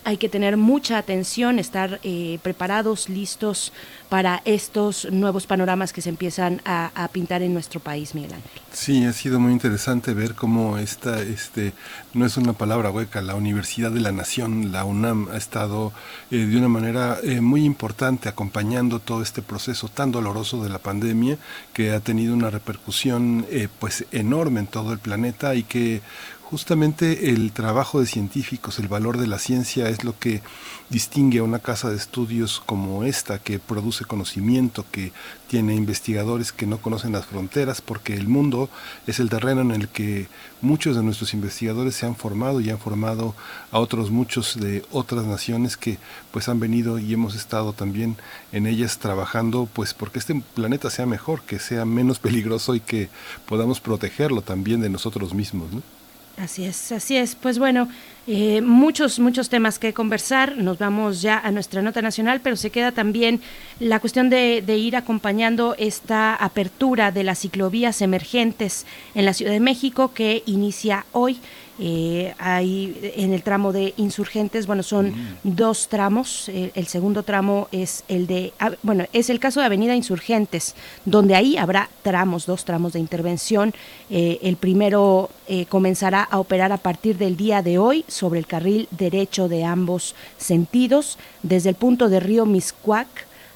hay 0.03 0.17
que 0.17 0.29
tener 0.29 0.57
mucha 0.57 0.97
atención, 0.97 1.59
estar 1.59 1.99
eh, 2.03 2.39
preparados, 2.41 3.09
listos 3.09 3.71
para 4.09 4.41
estos 4.45 5.07
nuevos 5.11 5.45
panoramas 5.45 5.93
que 5.93 6.01
se 6.01 6.09
empiezan 6.09 6.61
a, 6.65 7.07
pintar 7.11 7.41
en 7.41 7.53
nuestro 7.53 7.79
país, 7.79 8.15
Miguel 8.15 8.33
Ángel. 8.33 8.49
Sí, 8.71 9.05
ha 9.05 9.13
sido 9.13 9.39
muy 9.39 9.51
interesante 9.51 10.13
ver 10.13 10.33
cómo 10.35 10.77
esta, 10.77 11.21
este, 11.21 11.73
no 12.13 12.25
es 12.25 12.37
una 12.37 12.53
palabra 12.53 12.91
hueca, 12.91 13.21
la 13.21 13.35
Universidad 13.39 13.91
de 13.91 13.99
la 13.99 14.11
Nación, 14.11 14.71
la 14.71 14.83
UNAM, 14.83 15.29
ha 15.31 15.37
estado 15.37 15.91
eh, 16.29 16.37
de 16.37 16.57
una 16.57 16.67
manera 16.67 17.17
eh, 17.23 17.41
muy 17.41 17.65
importante 17.65 18.29
acompañando 18.29 18.99
todo 18.99 19.23
este 19.23 19.41
proceso 19.41 19.87
tan 19.87 20.11
doloroso 20.11 20.63
de 20.63 20.69
la 20.69 20.77
pandemia 20.79 21.37
que 21.73 21.91
ha 21.91 21.99
tenido 21.99 22.33
una 22.33 22.51
repercusión 22.51 23.45
pues 23.79 24.05
enorme 24.11 24.59
en 24.59 24.67
todo 24.67 24.93
el 24.93 24.99
planeta 24.99 25.55
y 25.55 25.63
que 25.63 26.01
Justamente 26.49 27.29
el 27.29 27.51
trabajo 27.51 27.99
de 27.99 28.07
científicos, 28.07 28.79
el 28.79 28.87
valor 28.87 29.19
de 29.19 29.27
la 29.27 29.37
ciencia 29.37 29.87
es 29.87 30.03
lo 30.03 30.17
que 30.17 30.41
distingue 30.89 31.37
a 31.37 31.43
una 31.43 31.59
casa 31.59 31.91
de 31.91 31.95
estudios 31.95 32.59
como 32.65 33.03
esta, 33.03 33.37
que 33.37 33.59
produce 33.59 34.05
conocimiento, 34.05 34.83
que 34.91 35.11
tiene 35.47 35.75
investigadores 35.75 36.51
que 36.51 36.65
no 36.65 36.79
conocen 36.79 37.11
las 37.11 37.27
fronteras, 37.27 37.81
porque 37.81 38.15
el 38.15 38.27
mundo 38.27 38.67
es 39.05 39.19
el 39.19 39.29
terreno 39.29 39.61
en 39.61 39.69
el 39.69 39.89
que 39.89 40.27
muchos 40.59 40.95
de 40.95 41.03
nuestros 41.03 41.35
investigadores 41.35 41.93
se 41.93 42.07
han 42.07 42.15
formado 42.15 42.61
y 42.61 42.71
han 42.71 42.79
formado 42.79 43.35
a 43.69 43.77
otros 43.77 44.09
muchos 44.09 44.59
de 44.59 44.83
otras 44.89 45.25
naciones 45.25 45.77
que 45.77 45.99
pues 46.31 46.49
han 46.49 46.59
venido 46.59 46.97
y 46.97 47.13
hemos 47.13 47.35
estado 47.35 47.73
también 47.73 48.17
en 48.51 48.65
ellas 48.65 48.97
trabajando 48.97 49.69
pues 49.71 49.93
porque 49.93 50.17
este 50.17 50.41
planeta 50.55 50.89
sea 50.89 51.05
mejor, 51.05 51.43
que 51.43 51.59
sea 51.59 51.85
menos 51.85 52.17
peligroso 52.25 52.73
y 52.73 52.79
que 52.79 53.09
podamos 53.45 53.79
protegerlo 53.79 54.41
también 54.41 54.81
de 54.81 54.89
nosotros 54.89 55.35
mismos. 55.35 55.71
¿no? 55.71 55.98
Así 56.39 56.63
es, 56.63 56.93
así 56.93 57.17
es. 57.17 57.35
Pues 57.35 57.59
bueno, 57.59 57.89
eh, 58.25 58.61
muchos, 58.61 59.19
muchos 59.19 59.49
temas 59.49 59.77
que 59.77 59.93
conversar. 59.93 60.55
Nos 60.55 60.77
vamos 60.77 61.21
ya 61.21 61.37
a 61.37 61.51
nuestra 61.51 61.81
nota 61.81 62.01
nacional, 62.01 62.39
pero 62.41 62.55
se 62.55 62.69
queda 62.69 62.93
también 62.93 63.41
la 63.81 63.99
cuestión 63.99 64.29
de, 64.29 64.63
de, 64.65 64.77
ir 64.77 64.95
acompañando 64.95 65.75
esta 65.77 66.35
apertura 66.35 67.11
de 67.11 67.25
las 67.25 67.39
ciclovías 67.39 68.01
emergentes 68.01 68.85
en 69.15 69.25
la 69.25 69.33
Ciudad 69.33 69.51
de 69.51 69.59
México 69.59 70.13
que 70.13 70.43
inicia 70.45 71.05
hoy. 71.11 71.39
Eh, 71.79 72.33
hay 72.37 73.13
en 73.15 73.33
el 73.33 73.41
tramo 73.41 73.71
de 73.71 73.93
insurgentes, 73.97 74.67
bueno, 74.67 74.83
son 74.83 75.11
mm. 75.11 75.37
dos 75.43 75.87
tramos. 75.87 76.49
Eh, 76.49 76.71
el 76.75 76.87
segundo 76.87 77.23
tramo 77.23 77.69
es 77.71 78.03
el 78.07 78.27
de, 78.27 78.53
ah, 78.59 78.71
bueno, 78.83 79.05
es 79.13 79.29
el 79.29 79.39
caso 79.39 79.59
de 79.61 79.65
Avenida 79.65 79.95
Insurgentes, 79.95 80.75
donde 81.05 81.35
ahí 81.35 81.57
habrá 81.57 81.89
tramos, 82.01 82.45
dos 82.45 82.65
tramos 82.65 82.93
de 82.93 82.99
intervención. 82.99 83.73
Eh, 84.09 84.39
el 84.41 84.57
primero 84.57 85.29
eh, 85.47 85.65
comenzará 85.67 86.23
a 86.23 86.39
operar 86.39 86.71
a 86.71 86.77
partir 86.77 87.17
del 87.17 87.37
día 87.37 87.61
de 87.61 87.77
hoy 87.77 88.03
sobre 88.07 88.39
el 88.39 88.47
carril 88.47 88.87
derecho 88.91 89.47
de 89.47 89.63
ambos 89.63 90.15
sentidos, 90.37 91.17
desde 91.43 91.69
el 91.69 91.75
punto 91.75 92.09
de 92.09 92.19
Río 92.19 92.45
Miscuac 92.45 93.07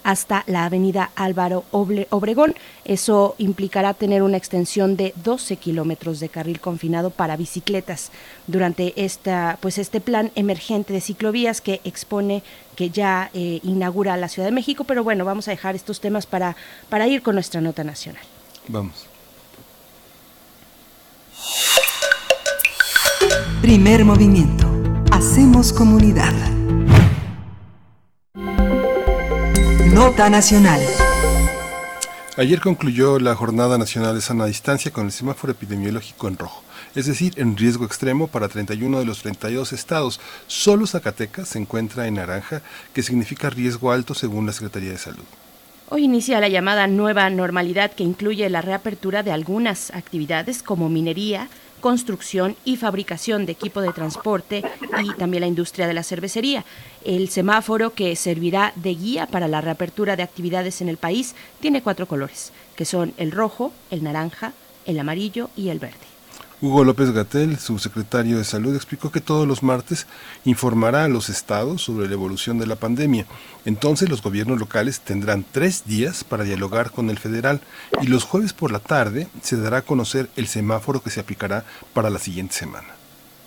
hasta 0.04 0.44
la 0.48 0.66
avenida 0.66 1.12
Álvaro 1.16 1.64
Obregón. 1.72 2.56
Eso 2.86 3.36
implicará 3.38 3.94
tener 3.94 4.22
una 4.24 4.38
extensión 4.38 4.96
de 4.96 5.14
12 5.24 5.58
kilómetros 5.58 6.20
de 6.20 6.30
carril 6.30 6.60
confinado 6.60 7.10
para 7.10 7.38
bicicletas 7.38 8.12
durante 8.48 8.94
esta, 9.04 9.58
pues 9.62 9.78
este 9.78 10.02
plan 10.02 10.32
emergente 10.36 10.94
de 10.94 11.02
ciclovías 11.02 11.62
que 11.62 11.82
expone 11.84 12.44
que 12.76 12.90
ya 12.90 13.30
eh, 13.34 13.60
inaugura 13.64 14.18
la 14.18 14.28
Ciudad 14.28 14.48
de 14.48 14.54
México. 14.54 14.84
Pero 14.84 15.04
bueno, 15.04 15.26
vamos 15.26 15.48
a 15.48 15.52
dejar 15.52 15.76
estos 15.76 16.00
temas 16.00 16.26
para, 16.26 16.56
para 16.90 17.08
ir 17.08 17.22
con 17.22 17.36
nuestra 17.36 17.62
nota 17.62 17.84
nacional. 17.84 18.24
Vamos. 18.68 19.08
Primer 23.62 24.04
movimiento. 24.04 24.68
Hacemos 25.12 25.72
comunidad. 25.72 26.34
Nota 29.94 30.28
Nacional. 30.28 30.82
Ayer 32.36 32.60
concluyó 32.60 33.20
la 33.20 33.36
Jornada 33.36 33.78
Nacional 33.78 34.16
de 34.16 34.22
Sana 34.22 34.48
Distancia 34.48 34.90
con 34.90 35.06
el 35.06 35.12
semáforo 35.12 35.52
epidemiológico 35.52 36.28
en 36.28 36.40
rojo, 36.40 36.64
es 36.96 37.06
decir, 37.06 37.34
en 37.38 37.56
riesgo 37.56 37.86
extremo 37.86 38.28
para 38.28 38.48
31 38.48 38.98
de 38.98 39.06
los 39.06 39.22
32 39.22 39.72
estados. 39.72 40.20
Solo 40.48 40.88
Zacatecas 40.88 41.50
se 41.50 41.60
encuentra 41.60 42.08
en 42.08 42.16
naranja, 42.16 42.64
que 42.92 43.04
significa 43.04 43.52
riesgo 43.52 43.92
alto 43.92 44.16
según 44.16 44.48
la 44.48 44.54
Secretaría 44.54 44.90
de 44.90 44.98
Salud. 44.98 45.26
Hoy 45.90 46.06
inicia 46.06 46.40
la 46.40 46.50
llamada 46.50 46.88
nueva 46.88 47.30
normalidad 47.30 47.92
que 47.92 48.04
incluye 48.04 48.50
la 48.50 48.64
reapertura 48.64 49.22
de 49.22 49.32
algunas 49.32 49.92
actividades 49.92 50.64
como 50.64 50.90
minería, 50.90 51.50
construcción 51.84 52.56
y 52.64 52.78
fabricación 52.78 53.46
de 53.46 53.52
equipo 53.52 53.82
de 53.82 53.92
transporte 53.92 54.64
y 55.04 55.14
también 55.16 55.42
la 55.42 55.48
industria 55.48 55.86
de 55.86 55.94
la 55.94 56.02
cervecería. 56.02 56.64
El 57.04 57.28
semáforo 57.28 57.94
que 57.94 58.16
servirá 58.16 58.72
de 58.78 58.96
guía 58.96 59.28
para 59.28 59.50
la 59.50 59.60
reapertura 59.60 60.16
de 60.16 60.24
actividades 60.24 60.80
en 60.80 60.88
el 60.88 60.96
país 60.96 61.36
tiene 61.60 61.84
cuatro 61.84 62.08
colores, 62.08 62.54
que 62.78 62.86
son 62.86 63.14
el 63.18 63.32
rojo, 63.32 63.74
el 63.92 64.02
naranja, 64.02 64.54
el 64.86 64.98
amarillo 64.98 65.50
y 65.58 65.68
el 65.70 65.80
verde. 65.80 66.13
Hugo 66.62 66.84
López 66.86 67.12
Gatel, 67.12 67.58
subsecretario 67.60 68.38
de 68.38 68.44
Salud, 68.44 68.76
explicó 68.76 69.12
que 69.12 69.20
todos 69.20 69.48
los 69.48 69.64
martes 69.64 70.08
informará 70.46 71.04
a 71.04 71.10
los 71.10 71.28
estados 71.30 71.82
sobre 71.82 72.08
la 72.08 72.14
evolución 72.14 72.58
de 72.58 72.68
la 72.68 72.78
pandemia. 72.78 73.26
Entonces 73.66 74.10
los 74.10 74.22
gobiernos 74.22 74.60
locales 74.60 75.02
tendrán 75.02 75.44
tres 75.52 75.84
días 75.86 76.24
para 76.24 76.46
dialogar 76.46 76.92
con 76.92 77.10
el 77.10 77.20
federal 77.20 77.60
y 78.02 78.08
los 78.08 78.24
jueves 78.24 78.54
por 78.54 78.72
la 78.72 78.80
tarde 78.80 79.28
se 79.42 79.58
dará 79.58 79.78
a 79.78 79.82
conocer 79.82 80.30
el 80.38 80.48
semáforo 80.48 81.02
que 81.02 81.10
se 81.10 81.20
aplicará 81.20 81.66
para 81.94 82.10
la 82.10 82.20
siguiente 82.20 82.54
semana. 82.54 82.88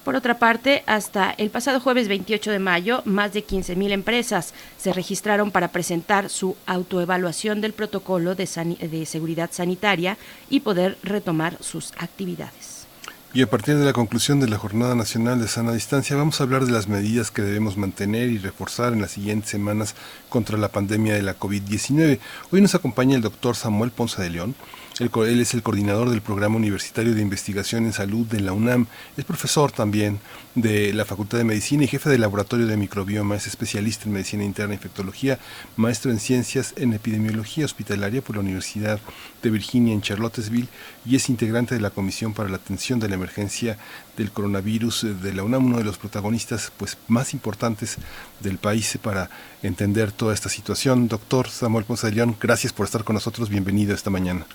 Por 0.05 0.15
otra 0.15 0.39
parte, 0.39 0.85
hasta 0.87 1.33
el 1.33 1.51
pasado 1.51 1.81
jueves 1.81 2.07
28 2.07 2.53
de 2.53 2.61
mayo, 2.61 3.03
más 3.07 3.33
de 3.33 3.45
15.000 3.45 3.91
empresas 3.91 4.55
se 4.79 4.93
registraron 4.93 5.51
para 5.51 5.73
presentar 5.73 6.29
su 6.29 6.55
autoevaluación 6.67 7.61
del 7.61 7.73
protocolo 7.73 8.37
de, 8.37 8.47
de 8.89 9.07
seguridad 9.07 9.51
sanitaria 9.53 10.17
y 10.49 10.61
poder 10.61 10.97
retomar 11.03 11.57
sus 11.61 11.93
actividades. 11.99 12.76
Y 13.37 13.43
a 13.43 13.51
partir 13.51 13.77
de 13.77 13.85
la 13.85 13.93
conclusión 13.93 14.41
de 14.41 14.49
la 14.49 14.57
Jornada 14.57 14.95
Nacional 14.95 15.39
de 15.39 15.47
Sana 15.47 15.73
Distancia, 15.73 16.17
vamos 16.17 16.41
a 16.41 16.45
hablar 16.45 16.65
de 16.65 16.73
las 16.73 16.89
medidas 16.89 17.31
que 17.31 17.43
debemos 17.43 17.77
mantener 17.77 18.31
y 18.31 18.39
reforzar 18.39 18.95
en 18.95 19.03
las 19.03 19.11
siguientes 19.11 19.51
semanas 19.51 19.95
contra 20.31 20.57
la 20.57 20.71
pandemia 20.71 21.13
de 21.13 21.21
la 21.21 21.39
COVID-19. 21.39 22.19
Hoy 22.51 22.61
nos 22.63 22.75
acompaña 22.75 23.15
el 23.15 23.21
doctor 23.21 23.55
Samuel 23.55 23.91
Ponce 23.91 24.23
de 24.23 24.31
León, 24.31 24.55
él, 24.99 25.41
es 25.41 25.53
el 25.53 25.63
coordinador 25.63 26.09
del 26.09 26.23
Programa 26.23 26.57
Universitario 26.57 27.15
de 27.15 27.21
Investigación 27.21 27.85
en 27.85 27.93
Salud 27.93 28.27
de 28.27 28.41
la 28.41 28.55
UNAM. 28.55 28.87
Es 29.19 29.27
profesor 29.27 29.71
también 29.71 30.21
de 30.55 30.95
la 30.95 31.05
Facultad 31.05 31.37
de 31.37 31.45
Medicina 31.45 31.85
y 31.85 31.89
jefe 31.89 32.09
del 32.09 32.23
Laboratorio 32.23 32.67
de 32.67 32.79
Microbioma. 32.79 33.37
Es 33.37 33.47
especialista 33.47 34.07
en 34.07 34.13
Medicina 34.13 34.43
Interna 34.43 34.73
e 34.73 34.77
Infectología, 34.77 35.39
maestro 35.77 36.11
en 36.11 36.19
Ciencias 36.19 36.73
en 36.77 36.95
Epidemiología 36.95 37.67
Hospitalaria 37.67 38.23
por 38.23 38.37
la 38.37 38.43
Universidad 38.43 38.99
de 39.43 39.51
Virginia 39.51 39.93
en 39.93 40.01
Charlottesville 40.01 40.69
y 41.05 41.17
es 41.17 41.29
integrante 41.29 41.75
de 41.75 41.83
la 41.83 41.91
Comisión 41.91 42.33
para 42.33 42.49
la 42.49 42.57
Atención 42.57 42.99
de 42.99 43.11
la 43.11 43.17
Emergencia 43.17 43.77
del 44.17 44.31
Coronavirus 44.31 45.21
de 45.23 45.35
la 45.35 45.43
UNAM, 45.43 45.67
uno 45.67 45.79
de 45.79 45.85
los 45.85 45.99
protagonistas 45.99 46.73
pues, 46.75 46.97
más 47.07 47.35
importantes 47.35 47.99
del 48.41 48.57
país 48.57 48.99
para 49.03 49.29
entender 49.63 50.11
toda 50.11 50.33
esta 50.33 50.49
situación. 50.49 51.09
Doctor 51.09 51.51
Samuel 51.51 51.85
Ponce 51.85 52.07
de 52.07 52.15
León, 52.15 52.35
gracias 52.41 52.73
por 52.73 52.87
estar 52.87 53.05
con 53.05 53.13
nosotros. 53.13 53.51
Bienvenido 53.51 53.95
esta 53.95 54.09
mañana. 54.09 54.47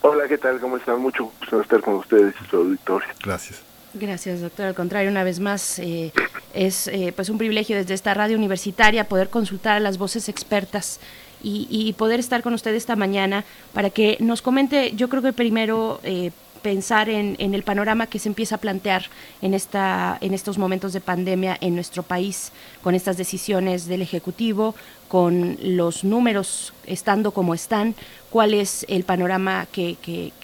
Hola, 0.00 0.28
¿qué 0.28 0.38
tal? 0.38 0.60
¿Cómo 0.60 0.76
están? 0.76 1.00
Mucho 1.00 1.24
gusto 1.24 1.60
estar 1.60 1.80
con 1.80 1.94
ustedes 1.94 2.34
y 2.40 2.48
su 2.48 2.56
auditorio. 2.56 3.08
Gracias. 3.24 3.62
Gracias, 3.94 4.40
doctor. 4.40 4.66
Al 4.66 4.74
contrario, 4.74 5.10
una 5.10 5.24
vez 5.24 5.40
más, 5.40 5.78
eh, 5.78 6.12
es 6.54 6.86
eh, 6.88 7.12
pues 7.14 7.30
un 7.30 7.38
privilegio 7.38 7.76
desde 7.76 7.94
esta 7.94 8.14
radio 8.14 8.36
universitaria 8.36 9.04
poder 9.04 9.28
consultar 9.28 9.76
a 9.76 9.80
las 9.80 9.98
voces 9.98 10.28
expertas 10.28 11.00
y, 11.42 11.66
y, 11.70 11.92
poder 11.92 12.18
estar 12.18 12.42
con 12.42 12.52
usted 12.52 12.74
esta 12.74 12.96
mañana 12.96 13.44
para 13.72 13.90
que 13.90 14.16
nos 14.20 14.42
comente, 14.42 14.92
yo 14.96 15.08
creo 15.08 15.22
que 15.22 15.32
primero 15.32 16.00
eh, 16.02 16.32
pensar 16.62 17.08
en, 17.08 17.36
en, 17.38 17.54
el 17.54 17.62
panorama 17.62 18.06
que 18.06 18.18
se 18.18 18.28
empieza 18.28 18.56
a 18.56 18.58
plantear 18.58 19.04
en, 19.42 19.54
esta, 19.54 20.18
en 20.20 20.34
estos 20.34 20.58
momentos 20.58 20.92
de 20.92 21.00
pandemia 21.00 21.56
en 21.60 21.74
nuestro 21.74 22.02
país, 22.02 22.52
con 22.82 22.94
estas 22.94 23.16
decisiones 23.16 23.86
del 23.86 24.02
Ejecutivo, 24.02 24.74
con 25.08 25.56
los 25.62 26.04
números 26.04 26.72
estando 26.86 27.30
como 27.32 27.54
están, 27.54 27.94
cuál 28.30 28.54
es 28.54 28.84
el 28.88 29.04
panorama 29.04 29.66
que, 29.72 29.96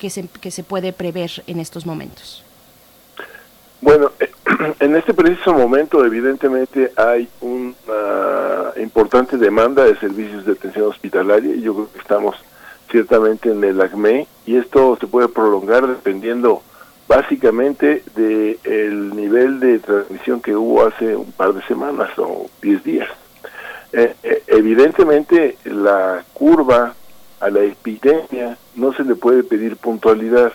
se, 0.08 0.28
que 0.40 0.50
se 0.50 0.64
puede 0.64 0.92
prever 0.92 1.30
en 1.46 1.60
estos 1.60 1.86
momentos. 1.86 2.44
Bueno, 3.80 4.12
en 4.80 4.96
este 4.96 5.12
preciso 5.12 5.52
momento 5.52 6.04
evidentemente 6.04 6.90
hay 6.96 7.28
una 7.42 8.72
importante 8.76 9.36
demanda 9.36 9.84
de 9.84 9.96
servicios 9.96 10.46
de 10.46 10.52
atención 10.52 10.88
hospitalaria 10.88 11.54
y 11.54 11.60
yo 11.60 11.74
creo 11.74 11.92
que 11.92 11.98
estamos 11.98 12.36
ciertamente 12.94 13.50
en 13.50 13.64
el 13.64 13.80
ACME 13.80 14.28
y 14.46 14.54
esto 14.54 14.96
se 15.00 15.08
puede 15.08 15.26
prolongar 15.26 15.84
dependiendo 15.84 16.62
básicamente 17.08 18.04
del 18.14 18.60
el 18.62 19.16
nivel 19.16 19.58
de 19.58 19.80
transmisión 19.80 20.40
que 20.40 20.54
hubo 20.54 20.86
hace 20.86 21.16
un 21.16 21.32
par 21.32 21.52
de 21.54 21.62
semanas 21.62 22.16
o 22.18 22.48
10 22.62 22.84
días. 22.84 23.08
Eh, 23.92 24.14
eh, 24.22 24.44
evidentemente 24.46 25.56
la 25.64 26.24
curva 26.34 26.94
a 27.40 27.50
la 27.50 27.62
epidemia 27.64 28.56
no 28.76 28.92
se 28.92 29.02
le 29.02 29.16
puede 29.16 29.42
pedir 29.42 29.76
puntualidad. 29.76 30.52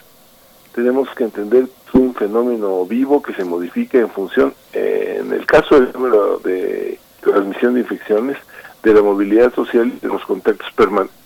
Tenemos 0.73 1.09
que 1.15 1.25
entender 1.25 1.65
que 1.65 1.89
es 1.89 1.93
un 1.93 2.15
fenómeno 2.15 2.85
vivo 2.85 3.21
que 3.21 3.33
se 3.33 3.43
modifica 3.43 3.97
en 3.97 4.09
función, 4.09 4.53
eh, 4.71 5.17
en 5.19 5.33
el 5.33 5.45
caso 5.45 5.77
del 5.77 5.91
número 5.91 6.39
de 6.39 6.99
transmisión 7.19 7.73
de 7.73 7.81
infecciones, 7.81 8.37
de 8.83 8.93
la 8.93 9.01
movilidad 9.01 9.53
social 9.53 9.87
y 9.87 9.99
de 9.99 10.07
los 10.07 10.23
contactos 10.25 10.67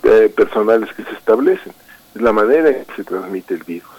eh, 0.03 0.31
personales 0.35 0.93
que 0.93 1.03
se 1.03 1.11
establecen. 1.11 1.73
Es 2.15 2.21
la 2.21 2.33
manera 2.33 2.69
en 2.69 2.85
que 2.85 2.95
se 2.95 3.03
transmite 3.03 3.53
el 3.53 3.63
virus. 3.63 3.89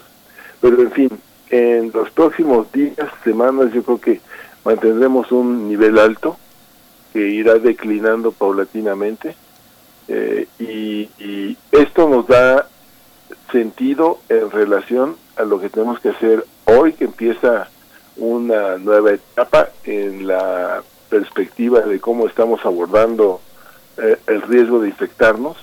Pero 0.60 0.80
en 0.82 0.90
fin, 0.92 1.10
en 1.50 1.90
los 1.92 2.10
próximos 2.10 2.70
días, 2.72 3.08
semanas, 3.22 3.72
yo 3.72 3.82
creo 3.82 4.00
que 4.00 4.20
mantendremos 4.64 5.30
un 5.30 5.68
nivel 5.68 5.98
alto 5.98 6.36
que 7.12 7.28
irá 7.28 7.54
declinando 7.54 8.32
paulatinamente 8.32 9.36
eh, 10.08 10.48
y, 10.58 11.08
y, 11.18 11.56
esto 11.72 12.08
nos 12.08 12.26
da 12.26 12.68
sentido 13.52 14.18
en 14.28 14.50
relación 14.50 15.16
a 15.36 15.44
lo 15.44 15.60
que 15.60 15.70
tenemos 15.70 16.00
que 16.00 16.10
hacer 16.10 16.44
hoy 16.66 16.92
que 16.92 17.04
empieza 17.04 17.68
una 18.16 18.76
nueva 18.78 19.12
etapa 19.12 19.70
en 19.84 20.26
la 20.26 20.82
perspectiva 21.08 21.80
de 21.80 22.00
cómo 22.00 22.26
estamos 22.26 22.64
abordando 22.64 23.40
eh, 23.98 24.18
el 24.26 24.42
riesgo 24.42 24.80
de 24.80 24.88
infectarnos, 24.88 25.56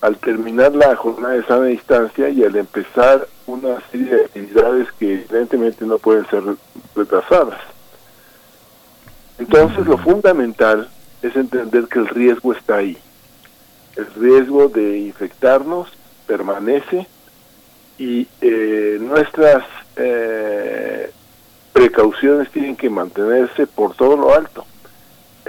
al 0.00 0.16
terminar 0.16 0.74
la 0.74 0.94
jornada 0.96 1.34
de 1.34 1.44
sana 1.44 1.66
distancia 1.66 2.28
y 2.28 2.44
al 2.44 2.54
empezar 2.56 3.26
una 3.46 3.80
serie 3.90 4.14
de 4.14 4.24
actividades 4.26 4.92
que 4.92 5.14
evidentemente 5.14 5.84
no 5.84 5.98
pueden 5.98 6.26
ser 6.28 6.42
retrasadas. 6.94 7.58
Entonces 9.38 9.86
lo 9.86 9.98
fundamental 9.98 10.88
es 11.22 11.34
entender 11.34 11.86
que 11.86 11.98
el 11.98 12.08
riesgo 12.08 12.52
está 12.52 12.76
ahí. 12.76 12.96
El 13.96 14.06
riesgo 14.14 14.68
de 14.68 14.98
infectarnos 14.98 15.88
permanece 16.26 17.06
y 17.98 18.28
eh, 18.40 18.98
nuestras 19.00 19.64
eh, 19.96 21.10
precauciones 21.72 22.50
tienen 22.50 22.76
que 22.76 22.90
mantenerse 22.90 23.66
por 23.66 23.94
todo 23.94 24.16
lo 24.16 24.34
alto. 24.34 24.64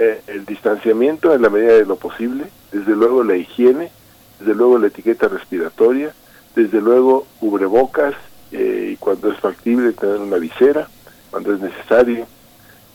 Eh, 0.02 0.22
el 0.28 0.46
distanciamiento 0.46 1.34
en 1.34 1.42
la 1.42 1.50
medida 1.50 1.74
de 1.74 1.84
lo 1.84 1.96
posible, 1.96 2.44
desde 2.72 2.96
luego 2.96 3.22
la 3.22 3.36
higiene, 3.36 3.90
desde 4.38 4.54
luego 4.54 4.78
la 4.78 4.86
etiqueta 4.86 5.28
respiratoria, 5.28 6.14
desde 6.56 6.80
luego 6.80 7.26
cubrebocas 7.38 8.14
y 8.50 8.96
cuando 8.96 9.30
es 9.30 9.38
factible 9.38 9.92
tener 9.92 10.16
una 10.16 10.38
visera, 10.38 10.88
cuando 11.30 11.52
es 11.52 11.60
necesario, 11.60 12.26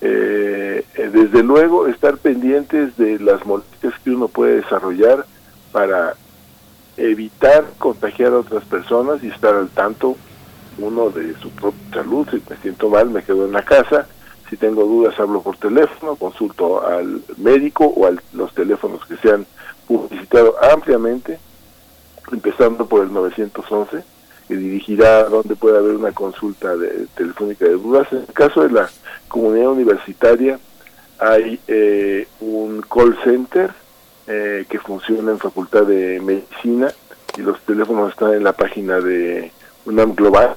eh, 0.02 0.84
eh, 0.96 1.10
desde 1.14 1.44
luego 1.44 1.86
estar 1.86 2.18
pendientes 2.18 2.98
de 2.98 3.20
las 3.20 3.46
molestias 3.46 3.94
que 4.04 4.10
uno 4.10 4.28
puede 4.28 4.62
desarrollar 4.62 5.28
para 5.72 6.16
evitar 6.98 7.66
contagiar 7.78 8.34
a 8.34 8.40
otras 8.40 8.64
personas 8.66 9.24
y 9.24 9.28
estar 9.28 9.54
al 9.54 9.70
tanto 9.70 10.18
uno 10.80 11.12
de 11.12 11.36
su 11.40 11.52
propia 11.52 12.02
salud, 12.02 12.28
si 12.32 12.42
me 12.50 12.58
siento 12.64 12.90
mal 12.90 13.12
me 13.12 13.22
quedo 13.22 13.46
en 13.46 13.52
la 13.52 13.64
casa, 13.64 14.08
si 14.50 14.58
tengo 14.58 14.84
dudas 14.86 15.20
hablo 15.20 15.42
por 15.42 15.58
teléfono, 15.58 16.16
consulto 16.16 16.86
al 16.86 17.22
médico 17.38 17.86
o 17.86 18.08
a 18.08 18.14
los 18.34 18.54
teléfonos 18.54 19.06
que 19.06 19.18
se 19.18 19.32
han 19.32 19.46
publicitado 19.88 20.56
ampliamente, 20.64 21.40
empezando 22.32 22.86
por 22.86 23.04
el 23.04 23.14
911, 23.14 24.04
que 24.48 24.56
dirigirá 24.56 25.20
a 25.20 25.24
donde 25.24 25.56
puede 25.56 25.78
haber 25.78 25.96
una 25.96 26.12
consulta 26.12 26.76
de, 26.76 27.08
telefónica 27.16 27.66
de 27.66 27.74
dudas. 27.74 28.08
En 28.12 28.20
el 28.20 28.34
caso 28.34 28.62
de 28.64 28.72
la 28.72 28.90
comunidad 29.28 29.70
universitaria 29.70 30.60
hay 31.18 31.60
eh, 31.68 32.28
un 32.42 32.82
call 32.82 33.18
center 33.24 33.72
eh, 34.28 34.66
que 34.70 34.80
funciona 34.80 35.32
en 35.32 35.40
Facultad 35.40 35.84
de 35.84 36.20
Medicina 36.20 36.92
y 37.38 37.42
los 37.42 37.60
teléfonos 37.62 38.12
están 38.12 38.34
en 38.34 38.44
la 38.44 38.54
página 38.54 39.00
de 39.00 39.52
UNAM 39.86 40.16
Global. 40.16 40.56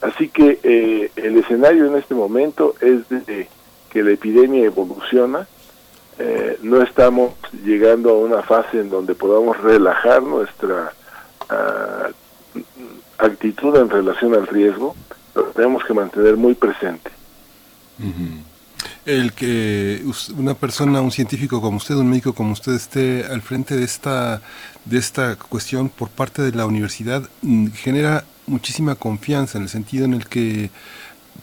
Así 0.00 0.28
que 0.28 0.58
eh, 0.62 1.10
el 1.16 1.38
escenario 1.38 1.86
en 1.86 1.96
este 1.96 2.14
momento 2.14 2.74
es 2.80 3.08
de 3.08 3.48
que 3.90 4.02
la 4.02 4.10
epidemia 4.12 4.64
evoluciona, 4.64 5.46
no 6.62 6.82
estamos 6.82 7.34
llegando 7.64 8.10
a 8.10 8.18
una 8.18 8.42
fase 8.42 8.80
en 8.80 8.88
donde 8.88 9.14
podamos 9.14 9.60
relajar 9.60 10.22
nuestra 10.22 10.92
ah, 11.50 12.08
actitud 13.18 13.76
en 13.76 13.90
relación 13.90 14.34
al 14.34 14.46
riesgo, 14.46 14.94
lo 15.34 15.44
tenemos 15.44 15.84
que 15.84 15.94
mantener 15.94 16.36
muy 16.36 16.54
presente. 16.54 17.10
El 19.04 19.32
que 19.32 20.02
una 20.36 20.54
persona, 20.54 21.00
un 21.00 21.12
científico 21.12 21.60
como 21.60 21.76
usted, 21.76 21.94
un 21.94 22.10
médico 22.10 22.32
como 22.32 22.52
usted 22.52 22.72
esté 22.72 23.24
al 23.24 23.40
frente 23.40 23.76
de 23.76 23.84
esta, 23.84 24.42
de 24.84 24.98
esta 24.98 25.36
cuestión 25.36 25.88
por 25.88 26.08
parte 26.08 26.42
de 26.42 26.52
la 26.52 26.66
universidad 26.66 27.22
mm, 27.42 27.68
genera 27.68 28.24
muchísima 28.46 28.94
confianza 28.94 29.58
en 29.58 29.64
el 29.64 29.70
sentido 29.70 30.04
en 30.04 30.14
el 30.14 30.26
que 30.26 30.70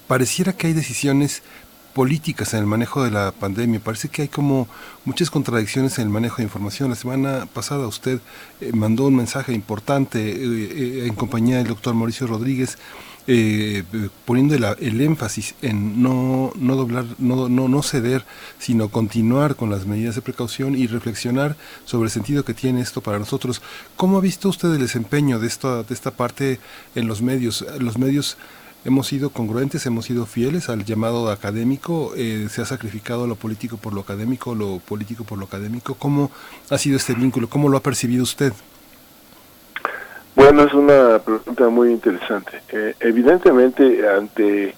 pareciera 0.07 0.53
que 0.53 0.67
hay 0.67 0.73
decisiones 0.73 1.43
políticas 1.93 2.53
en 2.53 2.61
el 2.61 2.65
manejo 2.65 3.03
de 3.03 3.11
la 3.11 3.31
pandemia. 3.31 3.79
Parece 3.79 4.09
que 4.09 4.23
hay 4.23 4.27
como 4.27 4.67
muchas 5.05 5.29
contradicciones 5.29 5.97
en 5.99 6.05
el 6.05 6.09
manejo 6.09 6.37
de 6.37 6.43
información. 6.43 6.89
La 6.89 6.95
semana 6.95 7.45
pasada 7.53 7.87
usted 7.87 8.19
eh, 8.59 8.71
mandó 8.73 9.05
un 9.05 9.15
mensaje 9.15 9.53
importante 9.53 10.19
eh, 10.19 10.35
eh, 10.35 11.07
en 11.07 11.13
compañía 11.13 11.57
del 11.57 11.67
doctor 11.67 11.93
Mauricio 11.93 12.27
Rodríguez 12.27 12.77
eh, 13.27 13.83
poniendo 14.25 14.55
el, 14.55 15.01
énfasis 15.01 15.55
en 15.61 16.01
no, 16.03 16.51
no 16.55 16.75
doblar, 16.75 17.05
no, 17.19 17.47
no, 17.47 17.67
no 17.67 17.83
ceder, 17.83 18.25
sino 18.59 18.89
continuar 18.89 19.55
con 19.55 19.69
las 19.69 19.85
medidas 19.85 20.15
de 20.15 20.21
precaución 20.21 20.75
y 20.75 20.87
reflexionar 20.87 21.55
sobre 21.85 22.07
el 22.07 22.11
sentido 22.11 22.43
que 22.43 22.53
tiene 22.53 22.81
esto 22.81 23.01
para 23.01 23.19
nosotros. 23.19 23.61
¿Cómo 23.95 24.17
ha 24.17 24.21
visto 24.21 24.49
usted 24.49 24.73
el 24.73 24.79
desempeño 24.79 25.39
de 25.39 25.47
esta, 25.47 25.83
de 25.83 25.93
esta 25.93 26.11
parte 26.11 26.59
en 26.95 27.07
los 27.07 27.21
medios? 27.21 27.65
Los 27.79 27.97
medios 27.97 28.37
hemos 28.85 29.07
sido 29.07 29.29
congruentes, 29.29 29.85
hemos 29.85 30.05
sido 30.05 30.25
fieles 30.25 30.69
al 30.69 30.83
llamado 30.83 31.31
académico, 31.31 32.13
eh, 32.17 32.47
se 32.49 32.61
ha 32.61 32.65
sacrificado 32.65 33.27
lo 33.27 33.35
político 33.35 33.77
por 33.77 33.93
lo 33.93 34.01
académico, 34.01 34.55
lo 34.55 34.79
político 34.79 35.23
por 35.23 35.37
lo 35.37 35.45
académico. 35.45 35.95
¿Cómo 35.95 36.31
ha 36.69 36.77
sido 36.77 36.97
este 36.97 37.13
vínculo? 37.13 37.49
¿Cómo 37.49 37.69
lo 37.69 37.77
ha 37.77 37.83
percibido 37.83 38.23
usted? 38.23 38.53
Bueno, 40.35 40.63
es 40.63 40.73
una 40.73 41.19
pregunta 41.19 41.69
muy 41.69 41.91
interesante. 41.91 42.61
Eh, 42.69 42.95
evidentemente, 43.01 44.07
ante 44.09 44.75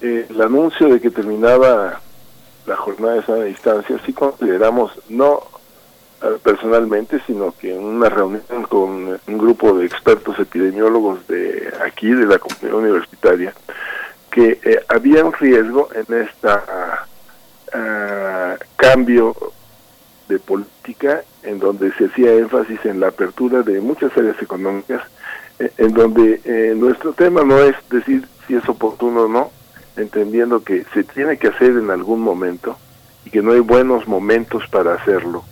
eh, 0.00 0.26
el 0.28 0.42
anuncio 0.42 0.88
de 0.88 1.00
que 1.00 1.10
terminaba 1.10 2.00
la 2.66 2.76
jornada 2.76 3.14
de 3.14 3.22
sana 3.22 3.44
distancia, 3.44 4.00
sí 4.04 4.12
consideramos, 4.12 4.90
no 5.08 5.42
eh, 6.22 6.38
personalmente, 6.42 7.20
sino 7.24 7.54
que 7.56 7.72
en 7.72 7.84
una 7.84 8.08
reunión 8.08 8.64
con 8.68 9.20
un 9.26 9.38
grupo 9.38 9.78
de 9.78 9.86
expertos 9.86 10.38
epidemiólogos 10.40 11.24
de 11.28 11.72
aquí, 11.86 12.10
de 12.10 12.26
la 12.26 12.38
comunidad 12.38 12.74
universitaria, 12.74 13.54
que 14.30 14.82
había 14.88 15.24
un 15.24 15.32
riesgo 15.32 15.88
en 15.94 16.20
este 16.20 16.48
cambio 18.76 19.34
de 20.28 20.38
política 20.38 21.22
en 21.46 21.60
donde 21.60 21.92
se 21.92 22.06
hacía 22.06 22.34
énfasis 22.34 22.84
en 22.84 23.00
la 23.00 23.08
apertura 23.08 23.62
de 23.62 23.80
muchas 23.80 24.14
áreas 24.16 24.40
económicas, 24.42 25.00
eh, 25.58 25.70
en 25.78 25.94
donde 25.94 26.40
eh, 26.44 26.74
nuestro 26.76 27.12
tema 27.12 27.44
no 27.44 27.58
es 27.60 27.76
decir 27.88 28.26
si 28.46 28.56
es 28.56 28.68
oportuno 28.68 29.22
o 29.22 29.28
no, 29.28 29.50
entendiendo 29.96 30.62
que 30.62 30.84
se 30.92 31.04
tiene 31.04 31.38
que 31.38 31.48
hacer 31.48 31.70
en 31.70 31.90
algún 31.90 32.20
momento 32.20 32.76
y 33.24 33.30
que 33.30 33.42
no 33.42 33.52
hay 33.52 33.60
buenos 33.60 34.06
momentos 34.06 34.64
para 34.68 34.94
hacerlo 34.94 35.44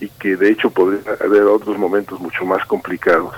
y 0.00 0.08
que 0.08 0.36
de 0.36 0.50
hecho 0.50 0.70
podría 0.70 1.12
haber 1.22 1.42
otros 1.44 1.78
momentos 1.78 2.18
mucho 2.18 2.44
más 2.44 2.64
complicados. 2.66 3.34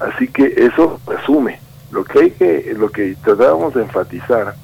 Así 0.00 0.28
que 0.28 0.54
eso 0.56 1.00
asume. 1.06 1.60
Lo 1.90 2.04
que 2.04 2.18
hay 2.18 2.30
que, 2.32 2.74
lo 2.76 2.90
que 2.90 3.16
tratábamos 3.22 3.74
de 3.74 3.82
enfatizar 3.82 4.54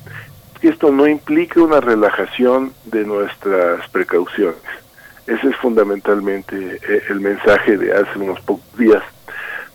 es 0.55 0.61
que 0.61 0.69
esto 0.69 0.91
no 0.91 1.07
implique 1.07 1.61
una 1.61 1.81
relajación 1.81 2.73
de 2.85 3.05
nuestras 3.05 3.89
precauciones 3.89 4.84
ese 5.27 5.49
es 5.49 5.57
fundamentalmente 5.57 6.77
eh, 6.77 7.03
el 7.09 7.21
mensaje 7.21 7.77
de 7.77 7.93
hace 7.93 8.19
unos 8.19 8.41
pocos 8.41 8.77
días, 8.77 9.03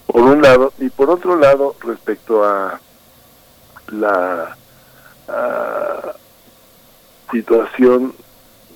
por 0.05 0.21
un 0.21 0.41
lado, 0.41 0.73
y 0.79 0.89
por 0.89 1.09
otro 1.09 1.35
lado, 1.37 1.75
respecto 1.81 2.43
a 2.43 2.79
la 3.91 4.55
situación 7.31 8.13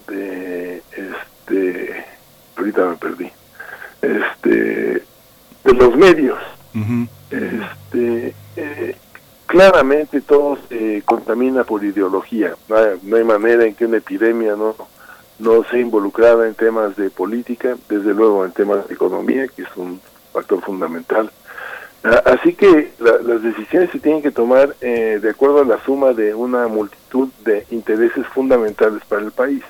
de 0.08 0.84
este 0.92 2.06
ahorita 2.58 2.86
me 2.86 2.96
perdí 2.96 3.32
este 4.02 5.04
de 5.64 5.74
los 5.74 5.96
medios. 5.96 6.38
Este 7.30 8.34
eh, 8.56 8.96
claramente 9.48 10.22
todo 10.22 10.58
se 10.70 11.02
contamina 11.06 11.64
por 11.64 11.84
ideología. 11.84 12.56
No 13.04 13.16
hay 13.16 13.24
manera 13.24 13.66
en 13.66 13.76
que 13.76 13.86
una 13.86 13.98
epidemia 13.98 14.56
no 14.56 14.76
no 15.44 15.64
se 15.66 15.80
involucrada 15.80 16.48
en 16.48 16.56
temas 16.56 16.96
de 16.96 17.10
política, 17.10 17.76
desde 17.90 18.14
luego 18.14 18.46
en 18.46 18.52
temas 18.52 18.88
de 18.88 18.94
economía, 18.94 19.48
que 19.48 19.64
es 19.64 19.70
un 19.76 20.00
factor 20.32 20.62
fundamental. 20.62 21.30
Ah, 22.04 22.22
así 22.26 22.54
que 22.54 22.92
las 23.00 23.42
decisiones 23.42 23.92
se 23.92 24.00
tienen 24.00 24.22
que 24.22 24.32
tomar 24.32 24.76
eh, 24.82 25.20
de 25.22 25.30
acuerdo 25.30 25.62
a 25.62 25.66
la 25.66 25.84
suma 25.86 26.14
de 26.14 26.34
una 26.34 26.68
multitud 26.68 27.30
de 27.46 27.66
intereses 27.72 28.26
fundamentales 28.28 29.04
para 29.08 29.22
el 29.22 29.32
país. 29.32 29.64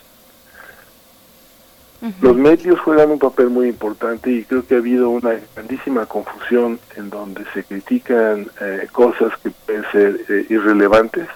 Los 2.21 2.35
medios 2.35 2.81
juegan 2.81 3.11
un 3.11 3.19
papel 3.19 3.49
muy 3.49 3.69
importante 3.69 4.29
y 4.29 4.43
creo 4.43 4.67
que 4.67 4.75
ha 4.75 4.79
habido 4.79 5.09
una 5.09 5.39
grandísima 5.55 6.05
confusión 6.05 6.77
en 6.97 7.09
donde 7.09 7.45
se 7.53 7.63
critican 7.63 8.47
eh, 8.59 8.89
cosas 8.91 9.31
que 9.41 9.51
pueden 9.51 9.85
ser 9.89 10.19
eh, 10.27 10.45
irrelevantes, 10.49 11.29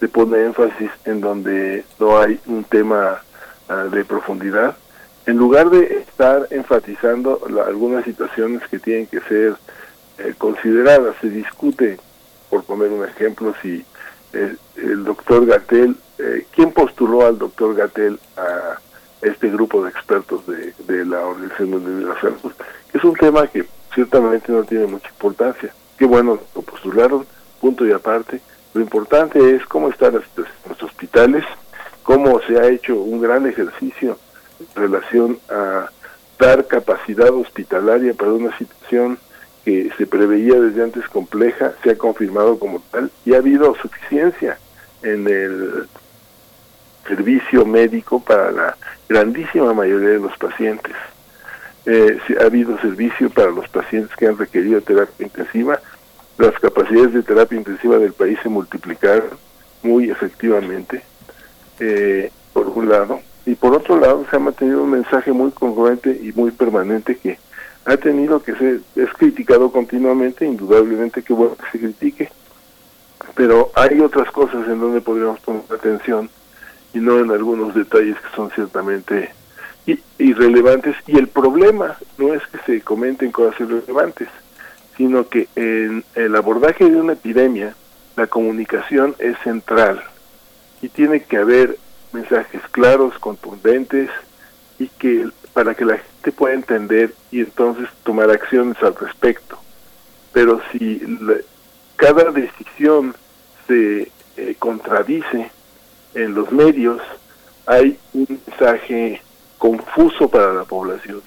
se 0.00 0.08
pone 0.08 0.42
énfasis 0.42 0.90
en 1.04 1.20
donde 1.20 1.84
no 2.00 2.18
hay 2.18 2.40
un 2.46 2.64
tema 2.64 3.22
Ah, 3.66 3.84
de 3.84 4.04
profundidad, 4.04 4.76
en 5.24 5.38
lugar 5.38 5.70
de 5.70 6.00
estar 6.00 6.46
enfatizando 6.50 7.40
algunas 7.66 8.04
situaciones 8.04 8.60
que 8.68 8.78
tienen 8.78 9.06
que 9.06 9.20
ser 9.20 9.54
eh, 10.18 10.34
consideradas. 10.36 11.16
Se 11.22 11.30
discute, 11.30 11.98
por 12.50 12.64
poner 12.64 12.90
un 12.90 13.04
ejemplo, 13.04 13.54
si 13.62 13.82
el 14.34 15.04
doctor 15.04 15.46
Gatel, 15.46 15.96
eh, 16.18 16.46
¿quién 16.54 16.72
postuló 16.72 17.24
al 17.24 17.38
doctor 17.38 17.74
Gatel 17.74 18.20
a 18.36 18.78
este 19.22 19.48
grupo 19.48 19.82
de 19.82 19.90
expertos 19.90 20.46
de, 20.46 20.74
de 20.86 21.06
la 21.06 21.24
Organización 21.24 21.70
Mundial 21.70 22.00
de 22.00 22.06
la 22.06 22.20
Salud? 22.20 22.52
Es 22.92 23.02
un 23.02 23.14
tema 23.14 23.46
que 23.46 23.64
ciertamente 23.94 24.52
no 24.52 24.62
tiene 24.64 24.86
mucha 24.86 25.08
importancia. 25.08 25.72
Qué 25.96 26.04
bueno 26.04 26.38
lo 26.54 26.60
postularon, 26.60 27.24
punto 27.62 27.86
y 27.86 27.92
aparte, 27.92 28.42
Lo 28.74 28.82
importante 28.82 29.56
es 29.56 29.64
cómo 29.66 29.88
están 29.88 30.14
los 30.14 30.82
hospitales, 30.82 31.44
cómo 32.04 32.40
se 32.46 32.56
ha 32.60 32.68
hecho 32.68 32.94
un 32.94 33.20
gran 33.20 33.46
ejercicio 33.46 34.16
en 34.60 34.82
relación 34.82 35.38
a 35.50 35.90
dar 36.38 36.66
capacidad 36.66 37.30
hospitalaria 37.30 38.14
para 38.14 38.32
una 38.32 38.56
situación 38.56 39.18
que 39.64 39.90
se 39.96 40.06
preveía 40.06 40.60
desde 40.60 40.84
antes 40.84 41.08
compleja, 41.08 41.72
se 41.82 41.90
ha 41.90 41.98
confirmado 41.98 42.58
como 42.58 42.80
tal 42.90 43.10
y 43.24 43.34
ha 43.34 43.38
habido 43.38 43.74
suficiencia 43.76 44.58
en 45.02 45.26
el 45.26 45.88
servicio 47.08 47.64
médico 47.64 48.20
para 48.20 48.52
la 48.52 48.76
grandísima 49.08 49.72
mayoría 49.72 50.10
de 50.10 50.20
los 50.20 50.36
pacientes. 50.36 50.94
Eh, 51.86 52.18
ha 52.40 52.44
habido 52.44 52.78
servicio 52.80 53.30
para 53.30 53.50
los 53.50 53.68
pacientes 53.68 54.14
que 54.16 54.26
han 54.26 54.38
requerido 54.38 54.80
terapia 54.80 55.26
intensiva. 55.26 55.80
Las 56.38 56.58
capacidades 56.60 57.14
de 57.14 57.22
terapia 57.22 57.58
intensiva 57.58 57.98
del 57.98 58.12
país 58.12 58.38
se 58.42 58.48
multiplicaron 58.48 59.30
muy 59.82 60.10
efectivamente, 60.10 61.02
eh, 61.80 62.30
por 62.52 62.68
un 62.68 62.88
lado. 62.88 63.20
Y 63.46 63.54
por 63.54 63.74
otro 63.74 63.98
lado, 63.98 64.24
se 64.30 64.36
ha 64.36 64.38
mantenido 64.38 64.82
un 64.82 64.90
mensaje 64.90 65.32
muy 65.32 65.50
congruente 65.50 66.10
y 66.10 66.32
muy 66.32 66.50
permanente 66.50 67.16
que 67.16 67.38
ha 67.84 67.96
tenido 67.96 68.42
que 68.42 68.54
ser, 68.54 68.80
es 68.96 69.12
criticado 69.12 69.70
continuamente, 69.70 70.46
indudablemente 70.46 71.22
que 71.22 71.34
bueno 71.34 71.56
que 71.56 71.70
se 71.70 71.78
critique, 71.78 72.30
pero 73.34 73.70
hay 73.74 74.00
otras 74.00 74.30
cosas 74.30 74.66
en 74.68 74.80
donde 74.80 75.02
podríamos 75.02 75.40
poner 75.40 75.62
atención 75.70 76.30
y 76.94 76.98
no 77.00 77.18
en 77.18 77.30
algunos 77.30 77.74
detalles 77.74 78.16
que 78.16 78.34
son 78.34 78.50
ciertamente 78.52 79.30
irrelevantes. 80.18 80.96
Y 81.06 81.18
el 81.18 81.28
problema 81.28 81.98
no 82.16 82.32
es 82.32 82.42
que 82.46 82.58
se 82.64 82.80
comenten 82.80 83.32
cosas 83.32 83.60
irrelevantes, 83.60 84.28
sino 84.96 85.28
que 85.28 85.48
en 85.56 86.04
el 86.14 86.36
abordaje 86.36 86.88
de 86.88 86.96
una 86.96 87.14
epidemia, 87.14 87.74
la 88.16 88.26
comunicación 88.28 89.14
es 89.18 89.36
central 89.40 90.02
y 90.84 90.90
tiene 90.90 91.22
que 91.22 91.38
haber 91.38 91.78
mensajes 92.12 92.60
claros, 92.70 93.18
contundentes 93.18 94.10
y 94.78 94.88
que 94.88 95.30
para 95.54 95.74
que 95.74 95.86
la 95.86 95.96
gente 95.96 96.30
pueda 96.30 96.54
entender 96.54 97.14
y 97.30 97.40
entonces 97.40 97.88
tomar 98.02 98.30
acciones 98.30 98.76
al 98.82 98.94
respecto. 98.94 99.58
Pero 100.34 100.60
si 100.70 101.00
cada 101.96 102.30
decisión 102.32 103.14
se 103.66 104.10
eh, 104.36 104.56
contradice 104.58 105.50
en 106.12 106.34
los 106.34 106.52
medios, 106.52 107.00
hay 107.64 107.98
un 108.12 108.26
mensaje 108.46 109.22
confuso 109.56 110.28
para 110.28 110.52
la 110.52 110.64
población. 110.64 111.22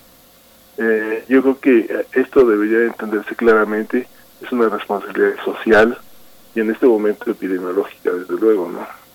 Eh, 0.77 1.25
yo 1.27 1.41
creo 1.41 1.59
que 1.59 1.79
eh, 1.79 2.05
esto 2.13 2.45
debería 2.45 2.85
entenderse 2.85 3.35
claramente, 3.35 4.07
es 4.39 4.51
una 4.51 4.69
responsabilidad 4.69 5.43
social 5.43 5.97
y 6.53 6.59
en 6.59 6.69
este 6.69 6.85
momento 6.85 7.31
epidemiológica, 7.31 8.11
desde 8.11 8.35
luego, 8.35 8.69
¿no? 8.69 9.06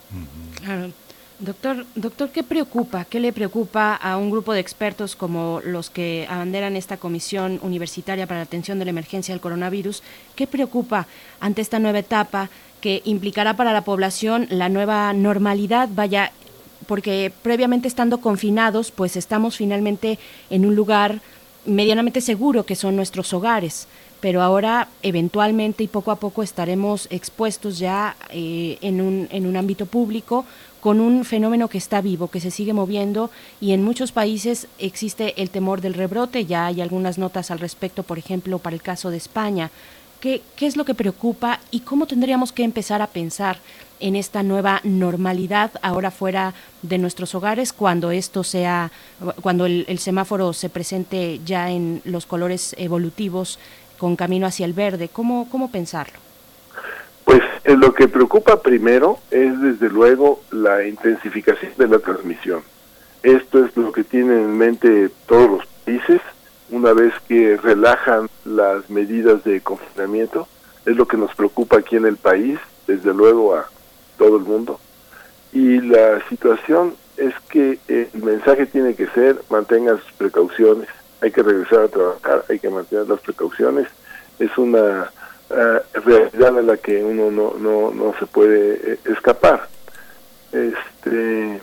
Doctor, 1.39 1.87
doctor, 1.97 2.31
¿qué 2.31 2.45
preocupa? 2.45 3.05
¿Qué 3.05 3.19
le 3.19 3.33
preocupa 3.33 3.97
a 3.97 4.17
un 4.17 4.31
grupo 4.31 4.53
de 4.53 4.61
expertos 4.61 5.17
como 5.17 5.61
los 5.65 5.91
que 5.91 6.25
abanderan 6.31 6.77
esta 6.77 6.99
Comisión 6.99 7.59
Universitaria 7.63 8.29
para 8.29 8.39
la 8.41 8.45
Atención 8.45 8.79
de 8.79 8.85
la 8.85 8.93
Emergencia 8.93 9.35
del 9.35 9.41
Coronavirus? 9.41 10.05
¿Qué 10.37 10.47
preocupa 10.47 11.09
ante 11.41 11.61
esta 11.61 11.81
nueva 11.81 11.99
etapa 11.99 12.49
que 12.81 13.03
implicará 13.05 13.57
para 13.57 13.73
la 13.73 13.83
población 13.83 14.47
la 14.51 14.69
nueva 14.69 15.13
normalidad? 15.15 15.89
Vaya, 15.93 16.31
porque 16.87 17.33
previamente 17.43 17.89
estando 17.89 18.21
confinados, 18.21 18.93
pues 18.93 19.17
estamos 19.17 19.57
finalmente 19.57 20.21
en 20.49 20.65
un 20.65 20.77
lugar 20.77 21.23
medianamente 21.65 22.21
seguro 22.21 22.65
que 22.67 22.77
son 22.77 22.95
nuestros 22.95 23.33
hogares 23.33 23.89
pero 24.23 24.41
ahora 24.41 24.87
eventualmente 25.03 25.83
y 25.83 25.89
poco 25.89 26.13
a 26.13 26.17
poco 26.17 26.45
estaremos 26.45 27.09
expuestos 27.11 27.81
ya 27.81 28.17
eh, 28.31 28.79
en, 28.81 29.01
un, 29.01 29.27
en 29.33 29.47
un 29.47 29.57
ámbito 29.57 29.85
público 29.87 30.47
con 30.81 31.01
un 31.01 31.25
fenómeno 31.25 31.67
que 31.67 31.79
está 31.79 32.01
vivo, 32.01 32.29
que 32.29 32.41
se 32.41 32.53
sigue 32.53 32.73
moviendo 32.73 33.31
y 33.61 33.73
en 33.73 33.83
muchos 33.83 34.13
países 34.13 34.69
existe 34.79 35.43
el 35.43 35.51
temor 35.51 35.81
del 35.81 35.95
rebrote. 35.95 36.47
Ya 36.47 36.67
hay 36.67 36.81
algunas 36.81 37.19
notas 37.19 37.51
al 37.51 37.59
respecto, 37.59 38.05
por 38.05 38.17
ejemplo, 38.17 38.61
para 38.61 38.75
el 38.75 38.83
caso 38.83 39.11
de 39.11 39.17
España. 39.17 39.73
¿Qué, 40.21 40.41
qué 40.55 40.67
es 40.67 40.77
lo 40.77 40.85
que 40.85 40.95
preocupa 40.95 41.59
y 41.73 41.81
cómo 41.81 42.07
tendríamos 42.07 42.53
que 42.53 42.63
empezar 42.63 43.03
a 43.03 43.09
pensar 43.09 43.59
en 43.99 44.15
esta 44.17 44.43
nueva 44.43 44.81
normalidad 44.85 45.73
ahora 45.83 46.11
fuera 46.11 46.55
de 46.83 46.99
nuestros 46.99 47.35
hogares 47.35 47.73
cuando 47.73 48.11
esto 48.11 48.45
sea, 48.45 48.91
cuando 49.41 49.67
el, 49.67 49.85
el 49.89 49.99
semáforo 49.99 50.53
se 50.53 50.69
presente 50.69 51.41
ya 51.45 51.71
en 51.71 52.03
los 52.05 52.27
colores 52.27 52.75
evolutivos 52.79 53.59
con 54.03 54.17
camino 54.17 54.49
hacia 54.49 54.67
el 54.67 54.73
verde? 54.73 55.09
¿Cómo, 55.13 55.49
cómo 55.49 55.71
pensarlo? 55.71 56.19
Pues 57.25 57.41
eh, 57.63 57.77
lo 57.77 57.95
que 57.95 58.09
preocupa 58.09 58.61
primero 58.61 59.21
es 59.31 59.61
desde 59.61 59.89
luego 59.89 60.41
la 60.51 60.85
intensificación 60.85 61.71
de 61.79 61.87
la 61.87 62.01
transmisión. 62.01 62.63
Esto 63.23 63.65
es 63.65 63.77
lo 63.77 63.93
que 63.93 64.03
tienen 64.03 64.39
en 64.39 64.59
mente 64.59 65.09
todos 65.27 65.49
los 65.49 65.67
países 65.85 66.21
una 66.71 66.93
vez 66.93 67.15
que 67.29 67.57
relajan 67.57 68.29
las 68.45 68.91
medidas 68.91 69.45
de 69.45 69.61
confinamiento. 69.61 70.49
Es 70.85 70.97
lo 70.97 71.07
que 71.07 71.17
nos 71.17 71.33
preocupa 71.37 71.79
aquí 71.79 71.95
en 71.95 72.07
el 72.07 72.17
país, 72.17 72.59
desde 72.89 73.15
luego 73.15 73.55
a 73.55 73.69
todo 74.19 74.37
el 74.37 74.43
mundo. 74.43 74.81
Y 75.53 75.81
la 75.81 76.21
situación 76.29 76.97
es 77.17 77.35
que 77.49 77.79
el 77.87 78.21
mensaje 78.21 78.67
tiene 78.67 78.97
que 78.97 79.07
ser 79.11 79.41
mantengan 79.49 80.01
sus 80.01 80.13
precauciones, 80.15 80.89
hay 81.23 81.31
que 81.31 81.43
regresar 81.43 81.85
a 81.85 81.89
trabajar, 81.89 82.45
hay 82.49 82.59
que 82.59 82.69
mantener 82.69 83.09
las 83.09 83.21
precauciones. 83.21 83.89
Es 84.39 84.57
una 84.59 85.11
eh, 85.51 85.81
realidad 86.05 86.59
a 86.59 86.63
la 86.63 86.77
que 86.77 87.03
uno 87.03 87.31
no, 87.31 87.55
no, 87.59 87.93
no 87.93 88.15
se 88.19 88.27
puede 88.27 88.93
eh, 88.93 88.99
escapar. 89.05 89.69
Este, 90.51 91.61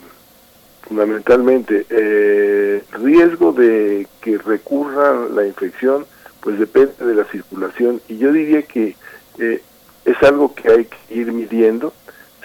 fundamentalmente, 0.90 1.86
eh, 1.90 2.84
riesgo 2.94 3.52
de 3.52 4.07
que 4.22 4.38
recurra 4.38 5.27
la 5.30 5.45
infección, 5.45 6.06
pues 6.40 6.57
depende 6.57 7.06
de 7.06 7.15
la 7.15 7.26
circulación 7.26 8.02
y 8.07 8.18
yo 8.18 8.31
diría 8.31 8.64
que 8.64 8.95
eh, 9.38 9.61
es 10.06 10.23
algo 10.23 10.56
que 10.56 10.72
hay 10.72 10.86
que 10.86 11.14
ir 11.14 11.31
midiendo. 11.31 11.94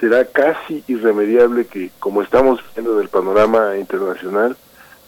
Será 0.00 0.24
casi 0.26 0.84
irremediable 0.88 1.66
que, 1.66 1.90
como 2.00 2.20
estamos 2.20 2.60
viendo 2.74 2.96
del 2.96 3.08
panorama 3.08 3.76
internacional, 3.78 4.56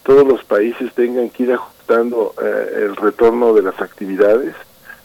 todos 0.05 0.27
los 0.27 0.45
países 0.45 0.95
tengan 0.95 1.29
que 1.29 1.43
ir 1.43 1.53
ajustando 1.87 2.35
el 2.41 2.97
retorno 2.97 3.53
de 3.55 3.63
las 3.63 3.81
actividades 3.81 4.55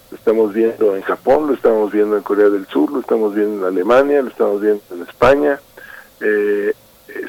lo 0.09 0.17
estamos 0.17 0.53
viendo 0.53 0.95
en 0.95 1.03
Japón, 1.03 1.47
lo 1.47 1.53
estamos 1.53 1.91
viendo 1.91 2.17
en 2.17 2.23
Corea 2.23 2.49
del 2.49 2.67
Sur, 2.67 2.91
lo 2.91 2.99
estamos 2.99 3.33
viendo 3.33 3.65
en 3.65 3.73
Alemania, 3.73 4.21
lo 4.21 4.27
estamos 4.27 4.59
viendo 4.59 4.81
en 4.91 5.03
España. 5.03 5.59
Eh, 6.19 6.73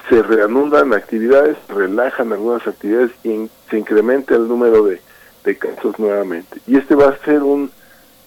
se 0.09 0.23
reanudan 0.23 0.93
actividades, 0.93 1.57
relajan 1.69 2.33
algunas 2.33 2.67
actividades 2.67 3.13
y 3.23 3.49
se 3.71 3.79
incrementa 3.79 4.35
el 4.35 4.49
número 4.49 4.85
de, 4.85 5.01
casos 5.59 5.97
nuevamente. 5.99 6.59
Y 6.67 6.77
este 6.77 6.97
va 6.97 7.11
a 7.11 7.25
ser 7.25 7.45
un, 7.45 7.71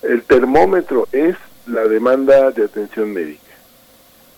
el 0.01 0.23
termómetro 0.23 1.07
es 1.11 1.35
la 1.67 1.81
demanda 1.87 2.51
de 2.51 2.63
atención 2.63 3.13
médica. 3.13 3.41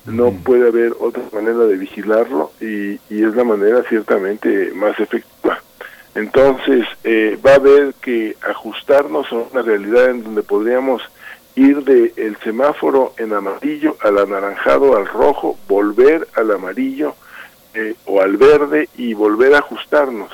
No 0.06 0.32
puede 0.32 0.68
haber 0.68 0.94
otra 1.00 1.24
manera 1.32 1.60
de 1.60 1.76
vigilarlo 1.76 2.52
y, 2.60 2.94
y 3.10 3.24
es 3.24 3.36
la 3.36 3.44
manera 3.44 3.84
ciertamente 3.88 4.72
más 4.74 5.00
efectiva. 5.00 5.62
Entonces, 6.18 6.84
eh, 7.04 7.38
va 7.46 7.52
a 7.52 7.56
haber 7.58 7.94
que 8.02 8.36
ajustarnos 8.42 9.32
a 9.32 9.36
una 9.36 9.62
realidad 9.62 10.10
en 10.10 10.24
donde 10.24 10.42
podríamos 10.42 11.04
ir 11.54 11.84
del 11.84 12.12
el 12.16 12.36
semáforo 12.38 13.14
en 13.18 13.34
amarillo 13.34 13.98
al 14.02 14.18
anaranjado, 14.18 14.98
al 14.98 15.06
rojo, 15.06 15.60
volver 15.68 16.28
al 16.34 16.50
amarillo 16.50 17.14
eh, 17.76 17.94
o 18.06 18.20
al 18.20 18.36
verde 18.36 18.90
y 18.98 19.14
volver 19.14 19.54
a 19.54 19.60
ajustarnos. 19.60 20.32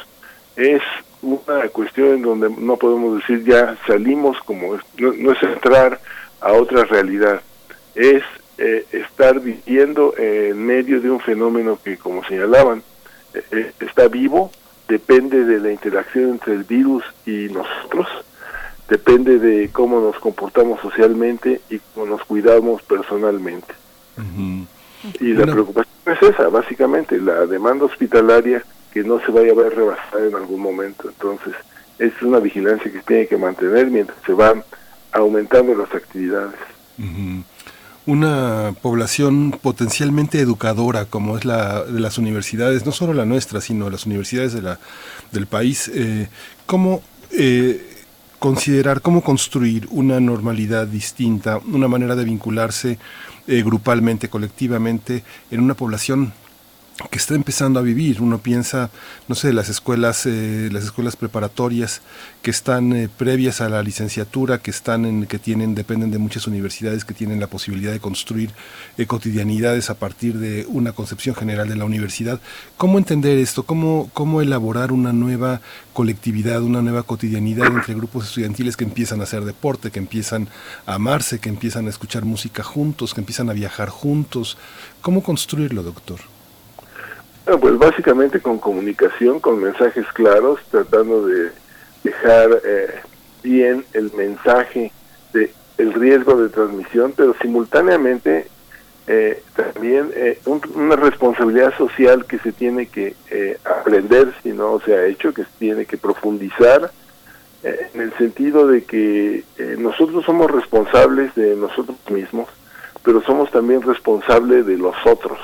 Es 0.55 0.81
una 1.21 1.67
cuestión 1.67 2.13
en 2.13 2.21
donde 2.21 2.49
no 2.49 2.77
podemos 2.77 3.17
decir 3.17 3.43
ya 3.43 3.77
salimos 3.85 4.37
como 4.45 4.79
no, 4.97 5.31
es 5.33 5.43
entrar 5.43 5.99
a 6.39 6.53
otra 6.53 6.85
realidad, 6.85 7.41
es 7.93 8.23
eh, 8.57 8.85
estar 8.93 9.37
viviendo 9.41 10.13
en 10.17 10.65
medio 10.65 11.01
de 11.01 11.11
un 11.11 11.19
fenómeno 11.19 11.77
que, 11.83 11.97
como 11.97 12.23
señalaban, 12.23 12.83
está 13.81 14.07
vivo, 14.07 14.49
depende 14.87 15.45
de 15.45 15.59
la 15.59 15.71
interacción 15.71 16.31
entre 16.31 16.53
el 16.53 16.63
virus 16.63 17.03
y 17.25 17.47
nosotros, 17.49 18.07
depende 18.89 19.39
de 19.39 19.69
cómo 19.71 19.99
nos 19.99 20.17
comportamos 20.19 20.81
socialmente 20.81 21.61
y 21.69 21.79
cómo 21.79 22.05
nos 22.05 22.23
cuidamos 22.25 22.81
personalmente. 22.83 23.73
Y 25.19 25.33
la 25.33 25.45
preocupación 25.45 25.95
es 26.05 26.21
esa, 26.21 26.49
básicamente, 26.49 27.19
la 27.19 27.45
demanda 27.45 27.85
hospitalaria 27.85 28.63
que 28.91 29.03
no 29.03 29.19
se 29.21 29.31
vaya 29.31 29.51
a 29.51 29.55
ver 29.55 29.75
rebasada 29.75 30.27
en 30.27 30.35
algún 30.35 30.61
momento. 30.61 31.09
Entonces, 31.09 31.53
es 31.97 32.13
una 32.21 32.39
vigilancia 32.39 32.91
que 32.91 32.99
tiene 32.99 33.27
que 33.27 33.37
mantener 33.37 33.87
mientras 33.87 34.17
se 34.25 34.33
van 34.33 34.63
aumentando 35.11 35.75
las 35.75 35.93
actividades 35.93 36.59
una 38.05 38.75
población 38.81 39.57
potencialmente 39.61 40.39
educadora 40.39 41.05
como 41.05 41.37
es 41.37 41.45
la 41.45 41.83
de 41.83 41.99
las 41.99 42.17
universidades, 42.17 42.85
no 42.85 42.91
solo 42.91 43.13
la 43.13 43.25
nuestra, 43.25 43.61
sino 43.61 43.89
las 43.89 44.05
universidades 44.05 44.53
del 45.31 45.47
país, 45.47 45.89
eh, 45.93 46.27
¿cómo, 46.65 47.01
eh, 47.31 47.93
considerar 48.39 49.01
cómo 49.01 49.21
construir 49.21 49.87
una 49.89 50.19
normalidad 50.19 50.85
distinta, 50.85 51.59
una 51.59 51.87
manera 51.87 52.15
de 52.15 52.25
vincularse 52.25 52.99
eh, 53.47 53.63
grupalmente, 53.63 54.29
colectivamente, 54.29 55.23
en 55.49 55.61
una 55.61 55.75
población 55.75 56.33
que 57.09 57.17
está 57.17 57.33
empezando 57.35 57.79
a 57.79 57.83
vivir. 57.83 58.21
Uno 58.21 58.37
piensa, 58.37 58.89
no 59.27 59.35
sé, 59.35 59.51
las 59.51 59.69
escuelas, 59.69 60.25
eh, 60.25 60.69
las 60.71 60.83
escuelas 60.83 61.15
preparatorias 61.15 62.01
que 62.41 62.51
están 62.51 62.93
eh, 62.93 63.09
previas 63.09 63.61
a 63.61 63.69
la 63.69 63.81
licenciatura, 63.81 64.59
que 64.59 64.71
están 64.71 65.05
en, 65.05 65.25
que 65.25 65.39
tienen, 65.39 65.75
dependen 65.75 66.11
de 66.11 66.19
muchas 66.19 66.45
universidades 66.47 67.03
que 67.03 67.13
tienen 67.13 67.39
la 67.39 67.47
posibilidad 67.47 67.91
de 67.91 67.99
construir 67.99 68.51
eh, 68.97 69.07
cotidianidades 69.07 69.89
a 69.89 69.95
partir 69.95 70.37
de 70.37 70.65
una 70.67 70.91
concepción 70.91 71.35
general 71.35 71.67
de 71.67 71.75
la 71.75 71.85
universidad. 71.85 72.39
¿Cómo 72.77 72.97
entender 72.99 73.37
esto? 73.37 73.63
¿Cómo, 73.63 74.09
cómo 74.13 74.41
elaborar 74.41 74.91
una 74.91 75.13
nueva 75.13 75.61
colectividad, 75.93 76.61
una 76.61 76.81
nueva 76.81 77.03
cotidianidad 77.03 77.67
entre 77.67 77.95
grupos 77.95 78.25
estudiantiles 78.25 78.77
que 78.77 78.83
empiezan 78.83 79.19
a 79.19 79.23
hacer 79.23 79.45
deporte, 79.45 79.91
que 79.91 79.99
empiezan 79.99 80.47
a 80.85 80.95
amarse, 80.95 81.39
que 81.39 81.49
empiezan 81.49 81.87
a 81.87 81.89
escuchar 81.89 82.23
música 82.25 82.63
juntos, 82.63 83.13
que 83.13 83.21
empiezan 83.21 83.49
a 83.49 83.53
viajar 83.53 83.89
juntos? 83.89 84.57
¿Cómo 85.01 85.23
construirlo, 85.23 85.81
doctor? 85.83 86.32
Pues 87.45 87.77
básicamente 87.77 88.39
con 88.39 88.57
comunicación, 88.57 89.39
con 89.39 89.61
mensajes 89.61 90.05
claros, 90.13 90.59
tratando 90.71 91.25
de 91.25 91.51
dejar 92.03 92.61
eh, 92.63 93.01
bien 93.41 93.85
el 93.93 94.11
mensaje 94.13 94.91
de 95.33 95.51
el 95.77 95.93
riesgo 95.93 96.35
de 96.37 96.49
transmisión, 96.49 97.13
pero 97.17 97.35
simultáneamente 97.41 98.47
eh, 99.07 99.41
también 99.55 100.11
eh, 100.13 100.39
una 100.45 100.95
responsabilidad 100.95 101.75
social 101.77 102.25
que 102.25 102.39
se 102.39 102.51
tiene 102.51 102.85
que 102.85 103.15
aprender 103.65 104.33
si 104.43 104.51
no 104.51 104.79
se 104.79 104.95
ha 104.95 105.05
hecho, 105.05 105.33
que 105.33 105.43
se 105.43 105.51
tiene 105.59 105.85
que 105.85 105.97
profundizar 105.97 106.91
en 107.63 108.01
el 108.01 108.13
sentido 108.17 108.67
de 108.67 108.83
que 108.83 109.45
nosotros 109.77 110.25
somos 110.25 110.51
responsables 110.51 111.33
de 111.33 111.55
nosotros 111.55 111.97
mismos, 112.09 112.49
pero 113.03 113.21
somos 113.23 113.49
también 113.51 113.81
responsables 113.81 114.65
de 114.65 114.77
los 114.77 114.95
otros 115.05 115.39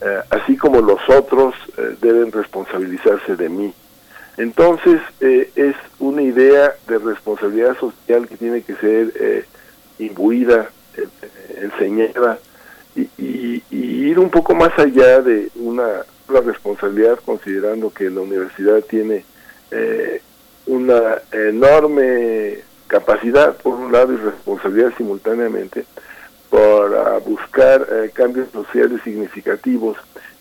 eh, 0.00 0.20
así 0.28 0.56
como 0.58 0.82
los 0.82 1.00
otros 1.08 1.54
eh, 1.78 1.96
deben 2.02 2.30
responsabilizarse 2.30 3.34
de 3.36 3.48
mí. 3.48 3.72
Entonces 4.36 5.00
eh, 5.20 5.50
es 5.56 5.74
una 5.98 6.20
idea 6.20 6.74
de 6.86 6.98
responsabilidad 6.98 7.78
social 7.78 8.28
que 8.28 8.36
tiene 8.36 8.62
que 8.62 8.74
ser 8.76 9.46
imbuida, 9.98 10.68
enseñada 11.60 12.38
y, 12.94 13.62
ir 13.70 14.18
un 14.18 14.30
poco 14.30 14.54
más 14.54 14.78
allá 14.78 15.20
de 15.20 15.48
una, 15.56 16.04
responsabilidad 16.28 17.18
considerando 17.24 17.90
que 17.90 18.10
la 18.10 18.20
universidad 18.20 18.80
tiene 18.80 19.24
una 20.66 21.22
enorme 21.30 22.58
capacidad 22.88 23.56
por 23.56 23.74
un 23.74 23.92
lado 23.92 24.12
y 24.12 24.16
responsabilidad 24.16 24.92
simultáneamente 24.96 25.86
para 26.50 27.18
buscar 27.18 27.86
eh, 27.90 28.10
cambios 28.12 28.48
sociales 28.50 29.00
significativos. 29.02 29.96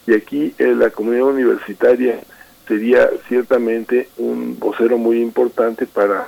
Y 0.08 0.14
aquí 0.14 0.54
eh, 0.58 0.74
la 0.76 0.90
comunidad 0.90 1.26
universitaria 1.26 2.20
sería 2.68 3.10
ciertamente 3.28 4.10
un 4.18 4.60
vocero 4.60 4.98
muy 4.98 5.22
importante 5.22 5.86
para 5.86 6.28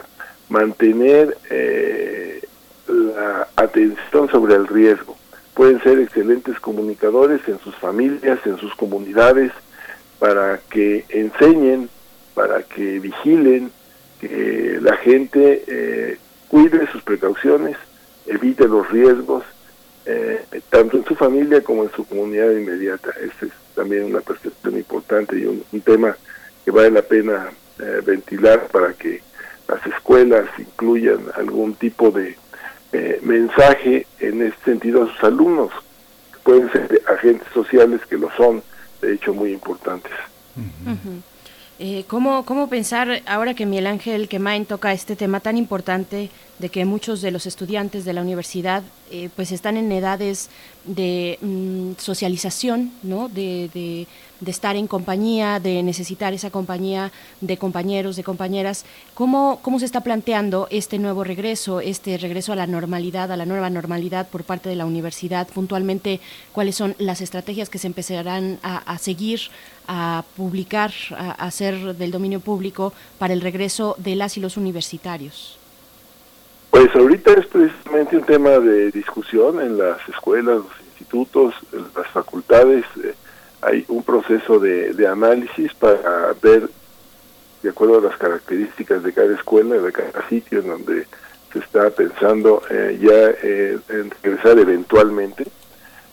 mantener 0.49 1.37
eh, 1.49 2.41
la 2.87 3.47
atención 3.55 4.29
sobre 4.29 4.55
el 4.55 4.67
riesgo. 4.67 5.15
Pueden 5.53 5.81
ser 5.81 5.99
excelentes 5.99 6.59
comunicadores 6.59 7.41
en 7.47 7.59
sus 7.59 7.75
familias, 7.75 8.39
en 8.45 8.57
sus 8.57 8.73
comunidades, 8.75 9.51
para 10.19 10.59
que 10.69 11.05
enseñen, 11.09 11.89
para 12.33 12.63
que 12.63 12.99
vigilen, 12.99 13.71
que 14.21 14.79
la 14.81 14.95
gente 14.97 16.19
cuide 16.47 16.87
sus 16.91 17.01
precauciones, 17.01 17.75
evite 18.27 18.67
los 18.67 18.87
riesgos 18.89 19.43
eh, 20.09 20.61
tanto 20.69 20.95
en 20.95 21.03
su 21.03 21.15
familia 21.15 21.61
como 21.61 21.83
en 21.83 21.91
su 21.91 22.05
comunidad 22.05 22.51
inmediata. 22.51 23.09
Esta 23.21 23.47
es 23.47 23.51
también 23.75 24.05
una 24.05 24.21
percepción 24.21 24.77
importante 24.77 25.37
y 25.37 25.45
un, 25.45 25.81
tema 25.81 26.15
que 26.63 26.71
vale 26.71 26.91
la 26.91 27.01
pena 27.01 27.49
eh, 27.79 28.01
ventilar 28.05 28.67
para 28.67 28.93
que 28.93 29.21
las 29.67 29.85
escuelas 29.85 30.45
incluyan 30.57 31.19
algún 31.35 31.75
tipo 31.75 32.09
de 32.09 32.37
eh, 32.93 33.19
mensaje 33.21 34.07
en 34.19 34.43
este 34.43 34.63
sentido 34.63 35.03
a 35.03 35.11
sus 35.11 35.23
alumnos, 35.25 35.71
que 36.31 36.39
pueden 36.39 36.71
ser 36.71 37.01
agentes 37.07 37.47
sociales 37.53 37.99
que 38.09 38.17
lo 38.17 38.31
son, 38.31 38.63
de 39.01 39.13
hecho, 39.13 39.33
muy 39.33 39.51
importantes. 39.51 40.13
¿Cómo, 42.07 42.43
¿Cómo 42.45 42.67
pensar, 42.69 43.21
ahora 43.25 43.53
que 43.53 43.65
Miguel 43.65 43.87
Ángel 43.87 44.27
Quemain 44.27 44.65
toca 44.65 44.93
este 44.93 45.15
tema 45.15 45.39
tan 45.39 45.57
importante 45.57 46.29
de 46.59 46.69
que 46.69 46.85
muchos 46.85 47.21
de 47.21 47.31
los 47.31 47.45
estudiantes 47.45 48.03
de 48.03 48.13
la 48.13 48.21
universidad 48.21 48.83
eh, 49.09 49.29
pues 49.35 49.53
están 49.53 49.77
en 49.77 49.89
edades 49.91 50.49
de 50.83 51.37
mm, 51.41 51.93
socialización, 51.97 52.91
¿no? 53.03 53.29
De, 53.29 53.69
de, 53.73 54.07
estar 54.45 54.75
en 54.75 54.85
compañía, 54.85 55.59
de 55.59 55.81
necesitar 55.81 56.33
esa 56.33 56.51
compañía 56.51 57.11
de 57.41 57.57
compañeros, 57.57 58.15
de 58.15 58.23
compañeras. 58.23 58.85
¿Cómo, 59.13 59.59
¿Cómo 59.61 59.79
se 59.79 59.85
está 59.85 60.01
planteando 60.01 60.67
este 60.69 60.99
nuevo 60.99 61.23
regreso, 61.23 61.79
este 61.79 62.17
regreso 62.17 62.53
a 62.53 62.55
la 62.55 62.67
normalidad, 62.67 63.31
a 63.31 63.37
la 63.37 63.45
nueva 63.45 63.69
normalidad 63.69 64.27
por 64.27 64.43
parte 64.43 64.69
de 64.69 64.75
la 64.75 64.85
universidad? 64.85 65.47
Puntualmente, 65.47 66.19
¿cuáles 66.53 66.75
son 66.75 66.95
las 66.99 67.21
estrategias 67.21 67.69
que 67.69 67.79
se 67.79 67.87
empezarán 67.87 68.59
a, 68.61 68.97
seguir, 68.99 69.39
a 69.87 70.23
publicar, 70.35 70.91
a 71.15 71.31
hacer 71.45 71.95
del 71.95 72.11
dominio 72.11 72.39
público 72.39 72.93
para 73.17 73.33
el 73.33 73.41
regreso 73.41 73.95
de 73.97 74.15
las 74.15 74.37
y 74.37 74.41
los 74.41 74.57
universitarios? 74.57 75.57
Pues 76.71 76.93
ahorita 76.95 77.33
es 77.33 77.47
precisamente 77.47 78.17
un 78.17 78.23
tema 78.23 78.51
de 78.59 78.91
discusión 78.91 79.59
en 79.61 79.77
las 79.77 79.97
escuelas, 80.09 80.57
los 80.57 80.81
institutos, 80.91 81.55
las 81.71 82.07
facultades. 82.07 82.85
Eh, 83.03 83.13
hay 83.61 83.85
un 83.87 84.03
proceso 84.03 84.59
de, 84.59 85.07
análisis 85.07 85.73
para 85.73 86.33
ver, 86.41 86.69
de 87.63 87.69
acuerdo 87.69 87.99
a 87.99 88.01
las 88.01 88.17
características 88.17 89.01
de 89.01 89.13
cada 89.13 89.33
escuela, 89.33 89.75
de 89.77 89.91
cada 89.91 90.27
sitio 90.29 90.59
en 90.59 90.67
donde 90.67 91.07
se 91.51 91.59
está 91.59 91.89
pensando 91.89 92.61
eh, 92.69 92.99
ya 93.01 93.47
eh, 93.47 93.79
en 93.89 94.11
regresar 94.21 94.59
eventualmente, 94.59 95.47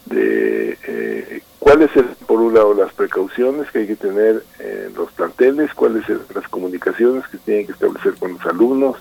de 0.06 1.42
cuáles 1.64 1.90
son, 1.92 2.06
por 2.26 2.42
un 2.42 2.52
lado, 2.52 2.74
las 2.74 2.92
precauciones 2.92 3.70
que 3.70 3.78
hay 3.78 3.86
que 3.86 3.96
tener 3.96 4.44
en 4.58 4.92
los 4.94 5.10
planteles, 5.12 5.72
cuáles 5.72 6.04
son 6.04 6.20
las 6.34 6.46
comunicaciones 6.48 7.26
que 7.28 7.38
tienen 7.38 7.64
que 7.64 7.72
establecer 7.72 8.14
con 8.16 8.34
los 8.34 8.44
alumnos, 8.44 8.96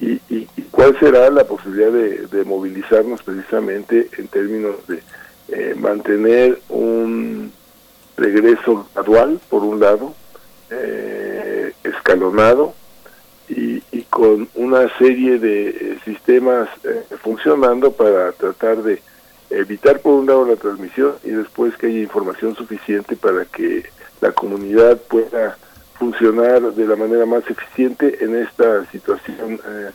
y, 0.00 0.20
cuál 0.70 0.96
será 1.00 1.28
la 1.28 1.42
posibilidad 1.42 1.90
de, 1.90 2.44
movilizarnos 2.44 3.20
precisamente 3.24 4.08
en 4.16 4.28
términos 4.28 4.76
de 4.86 5.02
eh, 5.48 5.74
mantener 5.76 6.60
un 6.68 7.52
regreso 8.16 8.88
gradual, 8.94 9.40
por 9.48 9.64
un 9.64 9.80
lado, 9.80 10.14
eh, 10.70 11.72
escalonado 11.82 12.74
y, 13.48 13.80
con 14.08 14.48
una 14.54 14.88
serie 14.98 15.38
de 15.38 15.68
eh, 15.68 15.98
sistemas 16.04 16.68
funcionando 17.22 17.92
para 17.92 18.32
tratar 18.32 18.82
de 18.82 19.02
evitar, 19.50 20.00
por 20.00 20.14
un 20.14 20.26
lado, 20.26 20.46
la 20.46 20.56
transmisión 20.56 21.14
y 21.24 21.30
después 21.30 21.76
que 21.76 21.86
haya 21.86 22.00
información 22.00 22.54
suficiente 22.54 23.16
para 23.16 23.44
que 23.44 23.84
la 24.20 24.32
comunidad 24.32 24.98
pueda 24.98 25.56
funcionar 25.94 26.72
de 26.72 26.86
la 26.86 26.96
manera 26.96 27.26
más 27.26 27.42
eficiente 27.48 28.24
en 28.24 28.36
esta 28.36 28.88
situación 28.90 29.60
eh, 29.66 29.90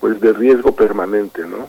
pues 0.00 0.20
de 0.20 0.32
riesgo 0.32 0.74
permanente, 0.74 1.44
¿no? 1.46 1.68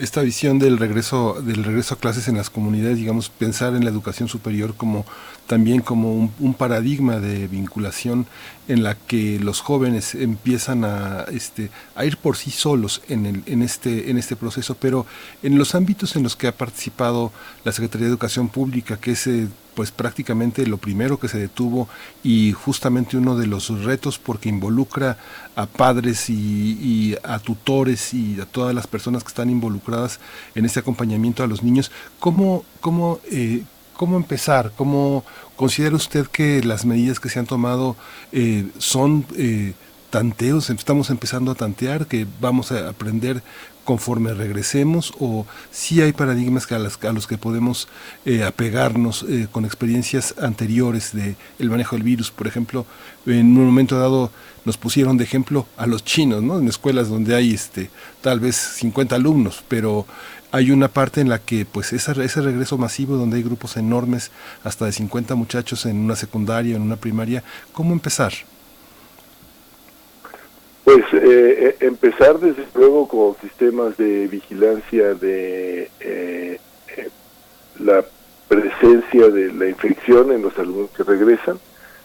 Esta 0.00 0.22
visión 0.22 0.58
del 0.58 0.78
regreso 0.78 1.42
del 1.42 1.62
regreso 1.62 1.92
a 1.92 1.98
clases 1.98 2.26
en 2.26 2.38
las 2.38 2.48
comunidades, 2.48 2.96
digamos, 2.96 3.28
pensar 3.28 3.74
en 3.74 3.84
la 3.84 3.90
educación 3.90 4.30
superior 4.30 4.74
como 4.74 5.04
también 5.46 5.82
como 5.82 6.14
un, 6.14 6.54
paradigma 6.54 7.20
de 7.20 7.48
vinculación 7.48 8.26
en 8.66 8.82
la 8.82 8.94
que 8.94 9.38
los 9.38 9.60
jóvenes 9.60 10.14
empiezan 10.14 10.84
a, 10.84 11.26
este, 11.30 11.70
ir 12.02 12.16
por 12.16 12.38
sí 12.38 12.50
solos 12.50 13.02
en, 13.08 13.26
el, 13.26 13.62
este, 13.62 14.10
en 14.10 14.16
este 14.16 14.36
proceso, 14.36 14.74
pero 14.74 15.04
en 15.42 15.58
los 15.58 15.74
ámbitos 15.74 16.16
en 16.16 16.22
los 16.22 16.34
que 16.34 16.46
ha 16.46 16.56
participado 16.56 17.30
la 17.64 17.72
Secretaría 17.72 18.06
de 18.06 18.12
Educación 18.12 18.48
Pública, 18.48 18.96
que 18.96 19.10
es 19.10 19.26
eh, 19.26 19.48
pues 19.74 19.90
prácticamente 19.90 20.66
lo 20.66 20.76
primero 20.76 21.18
que 21.18 21.28
se 21.28 21.38
detuvo 21.38 21.88
y 22.22 22.52
justamente 22.52 23.16
uno 23.16 23.36
de 23.36 23.46
los 23.46 23.68
retos 23.84 24.18
porque 24.18 24.48
involucra 24.48 25.18
a 25.56 25.66
padres 25.66 26.28
y, 26.30 27.16
a 27.22 27.38
tutores 27.38 28.14
y 28.14 28.40
a 28.40 28.46
todas 28.46 28.74
las 28.74 28.86
personas 28.86 29.22
que 29.22 29.28
están 29.28 29.50
involucradas 29.50 30.20
en 30.54 30.64
este 30.64 30.80
acompañamiento 30.80 31.42
a 31.42 31.46
los 31.46 31.62
niños, 31.62 31.90
¿cómo, 32.18 32.64
cómo, 32.80 33.20
eh, 33.30 33.64
cómo 33.96 34.16
empezar? 34.16 34.72
¿Cómo 34.76 35.24
considera 35.56 35.96
usted 35.96 36.26
que 36.26 36.62
las 36.62 36.84
medidas 36.84 37.20
que 37.20 37.28
se 37.28 37.38
han 37.38 37.46
tomado 37.46 37.96
eh, 38.32 38.68
son... 38.78 39.26
Eh, 39.36 39.74
tanteos, 40.10 40.70
estamos 40.70 41.10
empezando 41.10 41.52
a 41.52 41.54
tantear, 41.54 42.06
que 42.06 42.26
vamos 42.40 42.72
a 42.72 42.88
aprender 42.88 43.42
conforme 43.84 44.34
regresemos 44.34 45.12
o 45.18 45.46
si 45.70 46.00
hay 46.02 46.12
paradigmas 46.12 46.66
que 46.66 46.74
a, 46.74 46.78
los 46.78 47.26
que 47.26 47.38
podemos 47.38 47.88
eh, 48.24 48.44
apegarnos 48.44 49.24
eh, 49.28 49.48
con 49.50 49.64
experiencias 49.64 50.34
anteriores 50.40 51.12
de 51.12 51.34
el 51.58 51.70
manejo 51.70 51.96
del 51.96 52.04
virus 52.04 52.30
por 52.30 52.46
ejemplo 52.46 52.86
en 53.26 53.56
un 53.56 53.66
momento 53.66 53.98
dado 53.98 54.30
nos 54.64 54.76
pusieron 54.76 55.16
de 55.16 55.24
ejemplo 55.24 55.66
a 55.76 55.86
los 55.86 56.04
chinos 56.04 56.42
¿no? 56.42 56.58
en 56.58 56.68
escuelas 56.68 57.08
donde 57.08 57.34
hay 57.34 57.54
este 57.54 57.90
tal 58.20 58.38
vez 58.38 58.54
50 58.54 59.16
alumnos 59.16 59.64
pero 59.66 60.06
hay 60.52 60.70
una 60.70 60.88
parte 60.88 61.20
en 61.20 61.28
la 61.28 61.38
que 61.38 61.64
pues 61.64 61.92
ese, 61.92 62.22
ese 62.22 62.42
regreso 62.42 62.76
masivo 62.76 63.16
donde 63.16 63.38
hay 63.38 63.42
grupos 63.42 63.76
enormes 63.76 64.30
hasta 64.62 64.84
de 64.84 64.92
50 64.92 65.34
muchachos 65.34 65.86
en 65.86 65.96
una 65.96 66.16
secundaria 66.16 66.76
en 66.76 66.82
una 66.82 66.96
primaria 66.96 67.42
cómo 67.72 67.92
empezar 67.92 68.34
pues 70.84 71.04
eh, 71.12 71.20
eh, 71.22 71.76
empezar 71.80 72.38
desde 72.38 72.66
luego 72.74 73.06
con 73.06 73.36
sistemas 73.40 73.96
de 73.96 74.26
vigilancia 74.28 75.14
de 75.14 75.90
eh, 76.00 76.58
la 77.78 78.04
presencia 78.48 79.28
de 79.28 79.52
la 79.52 79.68
infección 79.68 80.32
en 80.32 80.42
los 80.42 80.58
alumnos 80.58 80.90
que 80.90 81.02
regresan. 81.02 81.58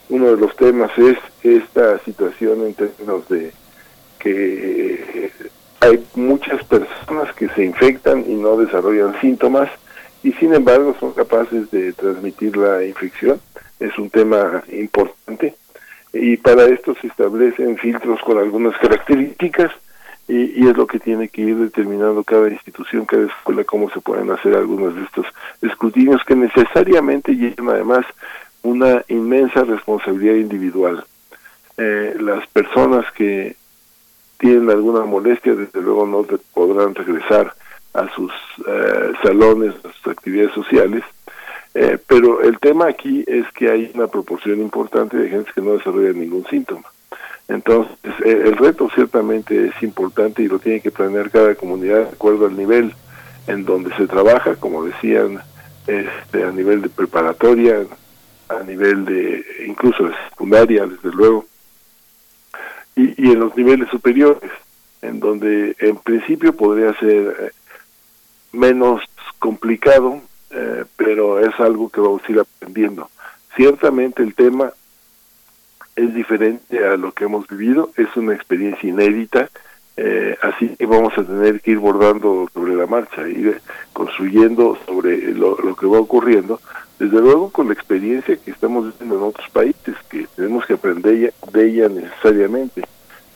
Uno 0.09 0.27
de 0.27 0.37
los 0.37 0.55
temas 0.55 0.91
es 0.97 1.17
esta 1.43 1.97
situación 1.99 2.65
en 2.65 2.73
términos 2.73 3.27
de 3.29 3.51
que 4.19 5.31
hay 5.79 6.03
muchas 6.15 6.63
personas 6.65 7.33
que 7.35 7.49
se 7.49 7.63
infectan 7.63 8.23
y 8.27 8.35
no 8.35 8.57
desarrollan 8.57 9.19
síntomas 9.21 9.69
y 10.21 10.31
sin 10.33 10.53
embargo 10.53 10.95
son 10.99 11.13
capaces 11.13 11.71
de 11.71 11.93
transmitir 11.93 12.55
la 12.57 12.83
infección. 12.83 13.39
Es 13.79 13.97
un 13.97 14.09
tema 14.09 14.63
importante 14.71 15.55
y 16.15 16.37
para 16.37 16.65
esto 16.65 16.95
se 17.01 17.07
establecen 17.07 17.77
filtros 17.77 18.21
con 18.21 18.37
algunas 18.37 18.77
características 18.77 19.71
y, 20.27 20.67
es 20.67 20.75
lo 20.75 20.87
que 20.87 20.99
tiene 20.99 21.27
que 21.27 21.41
ir 21.41 21.57
determinando 21.57 22.23
cada 22.23 22.49
institución, 22.49 23.05
cada 23.05 23.25
escuela, 23.25 23.63
cómo 23.63 23.89
se 23.89 23.99
pueden 23.99 24.31
hacer 24.31 24.55
algunos 24.55 24.95
de 24.95 25.03
estos 25.03 25.25
escrutinios 25.61 26.23
que 26.25 26.35
necesariamente 26.35 27.35
llevan 27.35 27.69
además 27.69 28.05
una 28.63 29.03
inmensa 29.09 29.65
responsabilidad 29.65 30.35
individual. 30.35 31.05
Eh, 31.77 32.15
las 32.19 32.47
personas 32.47 33.05
que 33.11 33.55
tienen 34.37 34.69
alguna 34.69 35.01
molestia, 35.01 35.53
desde 35.53 35.81
luego 35.81 36.07
no 36.07 36.25
podrán 36.53 36.95
regresar 36.95 37.53
a 37.93 38.09
sus 38.15 38.31
eh, 38.67 39.11
salones, 39.21 39.75
a 39.83 39.91
sus 39.91 40.07
actividades 40.07 40.53
sociales, 40.53 41.03
eh, 41.77 41.97
pero 42.07 42.41
el 42.41 42.57
tema 42.59 42.87
aquí 42.87 43.25
es 43.27 43.45
que 43.51 43.69
hay 43.69 43.91
una 43.93 44.07
proporción 44.07 44.61
importante 44.61 45.17
de 45.17 45.27
gente 45.27 45.51
que 45.53 45.61
no 45.61 45.73
desarrolla 45.73 46.13
ningún 46.13 46.45
síntoma. 46.47 46.85
Entonces, 47.49 47.93
eh, 48.23 48.43
el 48.45 48.55
reto 48.55 48.89
ciertamente 48.95 49.67
es 49.67 49.83
importante 49.83 50.41
y 50.41 50.47
lo 50.47 50.57
tiene 50.57 50.79
que 50.79 50.91
planear 50.91 51.29
cada 51.29 51.53
comunidad 51.55 52.05
de 52.05 52.09
acuerdo 52.09 52.45
al 52.45 52.55
nivel 52.55 52.95
en 53.47 53.65
donde 53.65 53.93
se 53.97 54.07
trabaja, 54.07 54.55
como 54.55 54.85
decían, 54.85 55.41
este, 55.85 56.45
a 56.45 56.51
nivel 56.51 56.81
de 56.81 56.87
preparatoria, 56.87 57.85
a 58.47 58.63
nivel 58.63 59.03
de 59.03 59.45
incluso 59.67 60.05
de 60.05 60.13
secundaria, 60.29 60.85
desde 60.85 61.11
luego, 61.11 61.45
y, 62.95 63.21
y 63.21 63.31
en 63.33 63.39
los 63.41 63.55
niveles 63.57 63.89
superiores, 63.89 64.49
en 65.01 65.19
donde 65.19 65.75
en 65.79 65.97
principio 65.97 66.55
podría 66.55 66.97
ser 66.99 67.35
eh, 67.37 67.51
menos 68.53 69.01
complicado 69.39 70.21
eh, 70.51 70.85
pero 70.95 71.39
es 71.39 71.59
algo 71.59 71.89
que 71.89 72.01
vamos 72.01 72.21
a 72.27 72.31
ir 72.31 72.39
aprendiendo. 72.39 73.09
Ciertamente 73.55 74.23
el 74.23 74.33
tema 74.35 74.71
es 75.95 76.13
diferente 76.13 76.85
a 76.85 76.97
lo 76.97 77.13
que 77.13 77.23
hemos 77.23 77.47
vivido, 77.47 77.91
es 77.95 78.15
una 78.17 78.33
experiencia 78.33 78.89
inédita, 78.89 79.49
eh, 79.97 80.37
así 80.41 80.75
que 80.75 80.85
vamos 80.85 81.17
a 81.17 81.23
tener 81.23 81.61
que 81.61 81.71
ir 81.71 81.79
bordando 81.79 82.49
sobre 82.53 82.75
la 82.75 82.85
marcha, 82.85 83.27
ir 83.27 83.61
construyendo 83.93 84.77
sobre 84.85 85.33
lo, 85.33 85.55
que 85.75 85.85
va 85.85 85.99
ocurriendo, 85.99 86.59
desde 86.99 87.21
luego 87.21 87.49
con 87.49 87.67
la 87.67 87.73
experiencia 87.73 88.35
que 88.35 88.51
estamos 88.51 88.97
viendo 88.97 89.15
en 89.15 89.23
otros 89.23 89.49
países, 89.51 89.95
que 90.09 90.27
tenemos 90.35 90.65
que 90.65 90.73
aprender 90.73 91.33
de 91.53 91.65
ella 91.65 91.87
necesariamente 91.87 92.83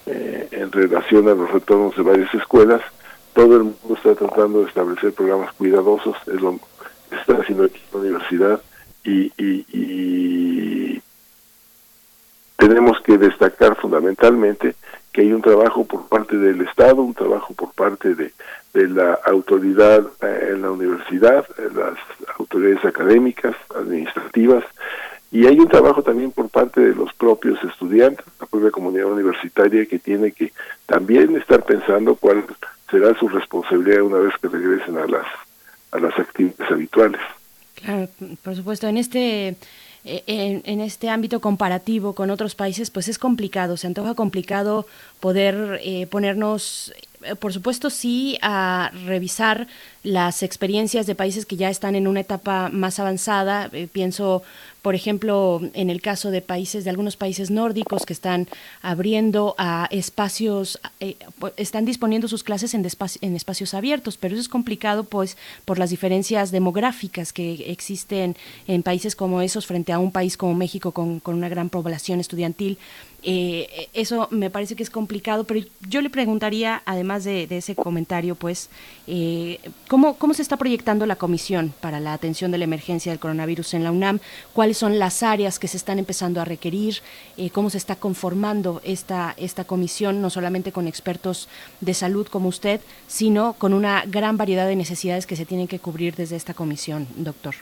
eh, 0.05 0.49
en 0.51 0.71
relación 0.71 1.29
a 1.29 1.33
los 1.35 1.49
retornos 1.49 1.95
de 1.95 2.03
varias 2.03 2.33
escuelas. 2.33 2.81
Todo 3.33 3.55
el 3.55 3.63
mundo 3.63 3.93
está 3.95 4.15
tratando 4.15 4.61
de 4.61 4.67
establecer 4.67 5.13
programas 5.13 5.53
cuidadosos, 5.53 6.17
es 6.27 6.41
lo, 6.41 6.59
está 7.11 7.33
haciendo 7.33 7.65
aquí 7.65 7.77
en 7.77 7.93
la 7.93 7.99
universidad 7.99 8.61
y, 9.03 11.01
tenemos 12.57 12.99
que 13.01 13.17
destacar 13.17 13.75
fundamentalmente 13.77 14.75
que 15.13 15.21
hay 15.21 15.31
un 15.31 15.41
trabajo 15.41 15.85
por 15.85 16.07
parte 16.07 16.37
del 16.37 16.61
Estado, 16.61 17.01
un 17.01 17.13
trabajo 17.13 17.53
por 17.53 17.71
parte 17.71 18.13
de, 18.13 18.31
la 18.73 19.17
autoridad 19.25 20.05
eh, 20.21 20.49
en 20.51 20.61
la 20.61 20.71
universidad, 20.71 21.45
las 21.73 21.97
autoridades 22.37 22.85
académicas, 22.85 23.55
administrativas, 23.75 24.63
y 25.31 25.47
hay 25.47 25.59
un 25.59 25.67
trabajo 25.67 26.03
también 26.03 26.31
por 26.31 26.49
parte 26.49 26.81
de 26.81 26.95
los 26.95 27.13
propios 27.13 27.63
estudiantes, 27.63 28.25
la 28.39 28.45
propia 28.45 28.71
comunidad 28.71 29.05
universitaria 29.05 29.85
que 29.85 29.99
tiene 29.99 30.31
que 30.31 30.51
también 30.85 31.35
estar 31.37 31.63
pensando 31.63 32.15
cuál 32.15 32.45
será 32.89 33.17
su 33.17 33.27
responsabilidad 33.27 34.01
una 34.01 34.19
vez 34.19 34.33
que 34.41 34.47
regresen 34.47 34.97
a 34.97 35.07
las 35.07 35.25
a 35.91 35.99
las 35.99 36.17
actividades 36.17 36.71
habituales. 36.71 37.21
Claro, 37.75 38.09
por 38.43 38.55
supuesto, 38.55 38.87
en 38.87 38.97
este 38.97 39.55
eh, 40.05 40.23
en, 40.27 40.61
en, 40.63 40.79
este 40.79 41.09
ámbito 41.09 41.41
comparativo 41.41 42.13
con 42.13 42.29
otros 42.29 42.55
países, 42.55 42.89
pues 42.89 43.09
es 43.09 43.19
complicado, 43.19 43.75
se 43.75 43.85
antoja 43.85 44.13
complicado 44.13 44.87
poder 45.19 45.81
eh, 45.83 46.07
ponernos, 46.07 46.93
eh, 47.23 47.35
por 47.35 47.51
supuesto, 47.51 47.89
sí, 47.89 48.37
a 48.41 48.91
revisar 49.05 49.67
las 50.03 50.41
experiencias 50.41 51.05
de 51.05 51.15
países 51.15 51.45
que 51.45 51.57
ya 51.57 51.69
están 51.69 51.95
en 51.95 52.07
una 52.07 52.21
etapa 52.21 52.69
más 52.71 52.99
avanzada. 52.99 53.69
pienso 53.91 54.41
por 54.81 54.95
ejemplo, 54.95 55.61
en 55.73 55.89
el 55.89 56.01
caso 56.01 56.31
de 56.31 56.41
países, 56.41 56.83
de 56.83 56.89
algunos 56.89 57.17
países 57.17 57.51
nórdicos 57.51 58.05
que 58.05 58.13
están 58.13 58.47
abriendo 58.81 59.55
a 59.57 59.87
espacios, 59.91 60.79
eh, 60.99 61.17
están 61.57 61.85
disponiendo 61.85 62.27
sus 62.27 62.43
clases 62.43 62.73
en, 62.73 62.87
en, 63.21 63.35
espacios 63.35 63.73
abiertos, 63.73 64.17
pero 64.17 64.35
eso 64.35 64.41
es 64.41 64.49
complicado 64.49 65.03
pues 65.03 65.37
por 65.65 65.79
las 65.79 65.89
diferencias 65.89 66.51
demográficas 66.51 67.33
que 67.33 67.71
existen 67.71 68.37
en 68.67 68.83
países 68.83 69.15
como 69.15 69.41
esos 69.41 69.65
frente 69.65 69.91
a 69.91 69.99
un 69.99 70.11
país 70.11 70.37
como 70.37 70.53
México 70.53 70.91
con, 70.91 71.19
con 71.19 71.35
una 71.35 71.49
gran 71.49 71.69
población 71.69 72.19
estudiantil. 72.19 72.77
Eh, 73.21 73.89
eso 73.93 74.27
me 74.31 74.49
parece 74.49 74.75
que 74.75 74.83
es 74.83 74.89
complicado, 74.89 75.43
pero 75.43 75.65
yo 75.89 76.01
le 76.01 76.09
preguntaría, 76.09 76.81
además 76.85 77.23
de, 77.25 77.47
ese 77.49 77.75
comentario, 77.75 78.35
pues, 78.35 78.69
eh, 79.07 79.59
¿cómo, 79.89 80.15
¿cómo 80.15 80.33
se 80.33 80.41
está 80.41 80.55
proyectando 80.57 81.05
la 81.05 81.17
comisión 81.17 81.73
para 81.81 81.99
la 81.99 82.13
atención 82.13 82.51
de 82.51 82.57
la 82.57 82.63
emergencia 82.63 83.11
del 83.11 83.19
coronavirus 83.19 83.73
en 83.73 83.83
la 83.83 83.91
UNAM? 83.91 84.19
¿Cuáles 84.53 84.77
son 84.77 84.99
las 84.99 85.23
áreas 85.23 85.59
que 85.59 85.67
se 85.67 85.77
están 85.77 85.99
empezando 85.99 86.39
a 86.39 86.45
requerir? 86.45 86.99
Eh, 87.37 87.49
¿Cómo 87.49 87.69
se 87.69 87.77
está 87.77 87.97
conformando 87.97 88.81
esta, 88.85 89.33
esta 89.37 89.65
comisión, 89.65 90.21
no 90.21 90.29
solamente 90.29 90.71
con 90.71 90.87
expertos 90.87 91.49
de 91.81 91.93
salud 91.93 92.27
como 92.27 92.47
usted, 92.47 92.79
sino 93.07 93.53
con 93.53 93.73
una 93.73 94.03
gran 94.05 94.37
variedad 94.37 94.67
de 94.67 94.75
necesidades 94.75 95.27
que 95.27 95.35
se 95.35 95.45
tienen 95.45 95.67
que 95.67 95.79
cubrir 95.79 96.15
desde 96.15 96.37
esta 96.37 96.53
comisión, 96.53 97.07
doctor? 97.17 97.55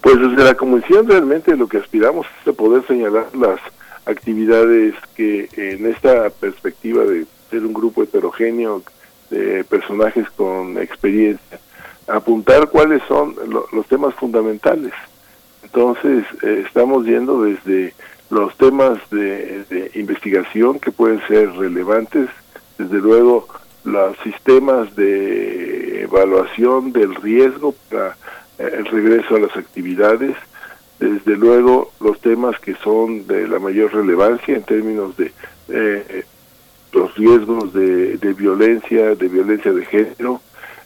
Pues 0.00 0.18
desde 0.18 0.44
la 0.44 0.54
comisión 0.54 1.06
realmente 1.06 1.54
lo 1.56 1.68
que 1.68 1.76
aspiramos 1.76 2.26
es 2.46 2.54
poder 2.54 2.86
señalar 2.86 3.26
las 3.36 3.60
actividades 4.06 4.94
que 5.14 5.48
en 5.56 5.86
esta 5.86 6.30
perspectiva 6.30 7.04
de 7.04 7.26
ser 7.50 7.64
un 7.64 7.72
grupo 7.72 8.02
heterogéneo 8.02 8.82
de 9.30 9.64
personajes 9.64 10.28
con 10.30 10.78
experiencia, 10.78 11.60
apuntar 12.06 12.68
cuáles 12.68 13.02
son 13.08 13.34
los 13.72 13.86
temas 13.86 14.14
fundamentales. 14.14 14.92
Entonces, 15.62 16.24
eh, 16.42 16.64
estamos 16.66 17.06
yendo 17.06 17.42
desde 17.42 17.94
los 18.30 18.56
temas 18.56 18.98
de, 19.10 19.90
investigación 19.94 20.78
que 20.78 20.92
pueden 20.92 21.20
ser 21.26 21.52
relevantes, 21.52 22.28
desde 22.78 22.98
luego 22.98 23.46
los 23.84 24.16
sistemas 24.22 24.94
de 24.96 26.02
evaluación 26.02 26.92
del 26.92 27.14
riesgo 27.16 27.74
para 27.88 28.16
eh, 28.58 28.70
el 28.78 28.86
regreso 28.86 29.36
a 29.36 29.40
las 29.40 29.56
actividades, 29.56 30.36
desde 31.00 31.34
luego 31.34 31.92
los 32.00 32.20
temas 32.20 32.60
que 32.60 32.74
son 32.74 33.26
de 33.26 33.48
la 33.48 33.58
mayor 33.58 33.92
relevancia 33.94 34.54
en 34.54 34.62
términos 34.62 35.16
de 35.16 35.32
eh, 35.70 36.24
los 36.92 37.14
riesgos 37.14 37.72
de, 37.72 38.34
violencia, 38.36 39.14
de 39.14 39.28
violencia 39.28 39.72
de 39.72 39.86
género, 39.86 40.42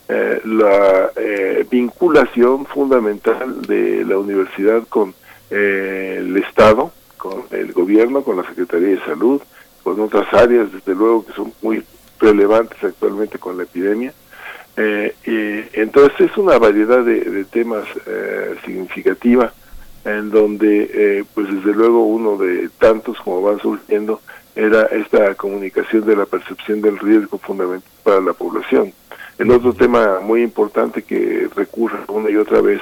eh, 0.09 0.41
la 0.45 1.11
eh, 1.17 1.67
vinculación 1.69 2.65
fundamental 2.67 3.63
de 3.63 4.05
la 4.05 4.19
universidad 4.19 4.87
con 4.89 5.15
el 5.51 6.37
Estado, 6.37 6.93
con 7.17 7.45
el 7.51 7.73
gobierno, 7.73 8.23
con 8.23 8.37
la 8.37 8.45
Secretaría 8.45 8.89
de 8.89 9.01
Salud, 9.01 9.41
con 9.83 9.99
otras 10.01 10.33
áreas, 10.33 10.73
desde 10.73 10.95
luego, 10.95 11.27
que 11.27 11.33
son 11.33 11.53
muy 11.63 11.83
relevantes 12.21 12.83
actualmente 12.83 13.39
con 13.39 13.57
la 13.57 13.65
epidemia. 13.65 14.13
entonces 14.77 16.31
es 16.31 16.37
una 16.37 16.59
variedad 16.59 17.05
de, 17.05 17.21
de 17.21 17.45
temas 17.45 17.85
significativa 18.65 19.53
en 20.05 20.31
donde 20.31 20.91
eh, 20.93 21.25
pues 21.35 21.53
desde 21.53 21.73
luego 21.73 22.05
uno 22.05 22.37
de 22.37 22.69
tantos 22.79 23.19
como 23.21 23.43
van 23.43 23.59
surgiendo 23.61 24.21
era 24.55 24.83
esta 24.87 25.35
comunicación 25.35 26.05
de 26.05 26.17
la 26.17 26.27
percepción 26.27 26.81
del 26.81 26.99
riesgo 26.99 27.39
fundamental 27.39 27.91
para 28.03 28.21
la 28.21 28.33
población. 28.33 28.93
El 29.39 29.51
otro 29.51 29.73
tema 29.73 30.21
muy 30.21 30.43
importante 30.43 31.03
que 31.03 31.49
recurre 31.57 31.99
una 32.07 32.31
y 32.31 32.37
otra 32.37 32.61
vez 32.61 32.81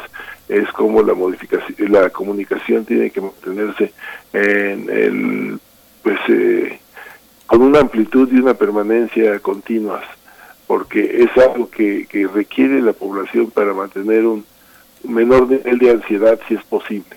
es 0.48 0.70
cómo 0.72 1.02
la 1.02 1.14
modificación, 1.14 1.90
la 1.90 2.10
comunicación 2.10 2.84
tiene 2.84 3.10
que 3.10 3.22
mantenerse 3.22 3.92
en 4.34 4.90
el, 4.90 5.58
pues, 6.02 6.18
eh, 6.28 6.78
con 7.46 7.62
una 7.62 7.80
amplitud 7.80 8.28
y 8.30 8.38
una 8.38 8.52
permanencia 8.52 9.38
continuas, 9.38 10.04
porque 10.66 11.22
es 11.22 11.42
algo 11.42 11.70
que, 11.70 12.06
que 12.06 12.26
requiere 12.26 12.82
la 12.82 12.92
población 12.92 13.50
para 13.50 13.72
mantener 13.72 14.26
un 14.26 14.44
menor 15.04 15.48
nivel 15.48 15.78
de 15.78 15.90
ansiedad 15.90 16.38
si 16.48 16.54
es 16.54 16.64
posible. 16.64 17.16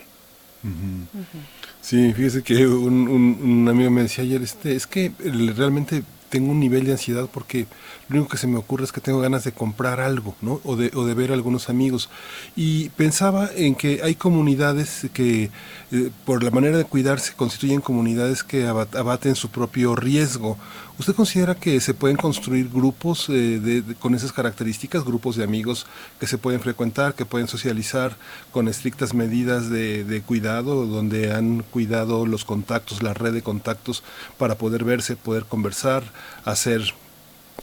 Sí, 1.81 2.13
fíjese 2.13 2.41
que 2.41 2.65
un, 2.67 3.07
un, 3.07 3.67
amigo 3.67 3.91
me 3.91 4.01
decía 4.01 4.23
ayer, 4.23 4.41
este, 4.41 4.75
es 4.75 4.87
que 4.87 5.11
realmente 5.55 6.01
tengo 6.35 6.51
un 6.51 6.59
nivel 6.59 6.83
de 6.83 6.91
ansiedad 6.91 7.29
porque 7.31 7.65
lo 8.09 8.17
único 8.17 8.31
que 8.31 8.37
se 8.37 8.45
me 8.45 8.57
ocurre 8.57 8.83
es 8.83 8.91
que 8.91 8.99
tengo 8.99 9.21
ganas 9.21 9.45
de 9.45 9.53
comprar 9.53 10.01
algo, 10.01 10.35
¿no? 10.41 10.59
O 10.65 10.75
de, 10.75 10.91
o 10.93 11.05
de 11.05 11.13
ver 11.13 11.31
a 11.31 11.33
algunos 11.33 11.69
amigos. 11.69 12.09
Y 12.57 12.89
pensaba 12.89 13.49
en 13.55 13.73
que 13.73 14.01
hay 14.03 14.15
comunidades 14.15 15.07
que, 15.13 15.49
eh, 15.93 16.11
por 16.25 16.43
la 16.43 16.51
manera 16.51 16.77
de 16.77 16.83
cuidarse, 16.83 17.31
constituyen 17.37 17.79
comunidades 17.79 18.43
que 18.43 18.67
abaten 18.67 19.35
su 19.35 19.47
propio 19.47 19.95
riesgo. 19.95 20.57
¿Usted 20.99 21.13
considera 21.13 21.55
que 21.55 21.79
se 21.81 21.93
pueden 21.93 22.15
construir 22.15 22.69
grupos 22.69 23.27
eh, 23.29 23.83
con 23.99 24.13
esas 24.13 24.31
características, 24.31 25.03
grupos 25.03 25.35
de 25.35 25.43
amigos 25.43 25.87
que 26.19 26.27
se 26.27 26.37
pueden 26.37 26.61
frecuentar, 26.61 27.15
que 27.15 27.25
pueden 27.25 27.47
socializar 27.47 28.17
con 28.51 28.67
estrictas 28.67 29.13
medidas 29.13 29.69
de, 29.69 30.03
de 30.03 30.21
cuidado, 30.21 30.85
donde 30.85 31.33
han 31.33 31.63
cuidado 31.63 32.25
los 32.25 32.45
contactos, 32.45 33.03
la 33.03 33.13
red 33.13 33.33
de 33.33 33.41
contactos 33.41 34.03
para 34.37 34.55
poder 34.55 34.85
verse, 34.85 35.15
poder 35.15 35.45
conversar, 35.45 36.03
hacer 36.43 36.81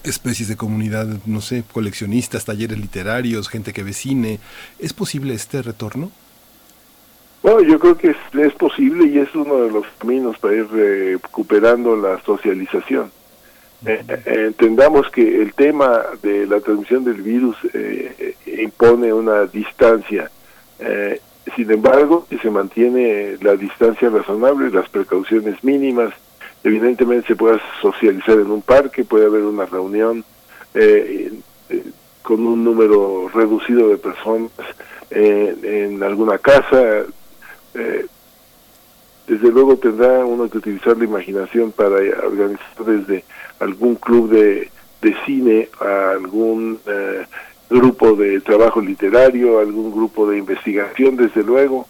especies 0.05 0.49
de 0.49 0.57
comunidad, 0.57 1.07
no 1.27 1.41
sé, 1.41 1.65
coleccionistas, 1.73 2.45
talleres 2.45 2.79
literarios, 2.79 3.49
gente 3.49 3.73
que 3.73 3.83
ve 3.83 3.93
cine. 3.93 4.41
¿Es 4.79 4.93
posible 4.93 5.35
este 5.35 5.63
retorno? 5.63 6.11
Bueno, 7.43 7.61
yo 7.63 7.79
creo 7.79 7.97
que 7.99 8.15
es, 8.35 8.53
posible 8.55 9.07
y 9.07 9.19
es 9.19 9.35
uno 9.35 9.63
de 9.63 9.71
los 9.71 9.85
caminos 9.99 10.39
para 10.39 10.55
ir 10.55 10.69
recuperando 10.71 11.97
la 11.97 12.21
socialización. 12.23 13.11
Eh, 13.85 14.05
eh, 14.07 14.23
entendamos 14.47 15.11
que 15.11 15.43
el 15.43 15.53
tema 15.55 16.03
de 16.23 16.47
la 16.47 16.61
transmisión 16.61 17.03
del 17.03 17.21
virus 17.21 17.57
eh, 17.75 18.37
impone 18.47 19.13
una 19.13 19.47
distancia. 19.47 20.31
sin 21.57 21.71
embargo, 21.71 22.27
si 22.31 22.39
se 22.39 22.51
mantiene 22.51 23.37
la 23.41 23.57
distancia 23.57 24.09
razonable, 24.09 24.71
las 24.71 24.89
precauciones 24.89 25.63
mínimas, 25.65 26.15
evidentemente 26.65 27.29
se 27.29 27.37
puede 27.37 27.61
socializar 27.81 28.39
en 28.39 28.51
un 28.51 28.63
parque, 28.63 29.05
puede 29.05 29.27
haber 29.27 29.43
una 29.43 29.67
reunión 29.67 30.25
eh, 30.75 31.33
eh, 31.69 31.83
con 32.23 32.47
un 32.47 32.65
número 32.65 33.29
reducido 33.35 33.89
de 33.89 33.97
personas 33.99 34.51
en 35.11 36.03
alguna 36.03 36.39
casa. 36.39 37.05
Eh, 37.75 38.07
desde 39.27 39.51
luego 39.51 39.77
tendrá 39.77 40.25
uno 40.25 40.49
que 40.49 40.59
utilizar 40.59 40.97
la 40.97 41.05
imaginación 41.05 41.73
para 41.73 41.97
organizar 41.97 42.85
desde 42.87 43.25
algún 43.61 43.97
club 43.97 44.31
de, 44.31 44.71
de 45.01 45.17
cine 45.27 45.69
a 45.81 46.13
algún 46.13 46.79
grupo 47.69 48.15
de 48.15 48.41
trabajo 48.41 48.81
literario, 48.81 49.59
algún 49.59 49.93
grupo 49.93 50.29
de 50.29 50.39
investigación, 50.39 51.17
desde 51.17 51.43
luego, 51.43 51.87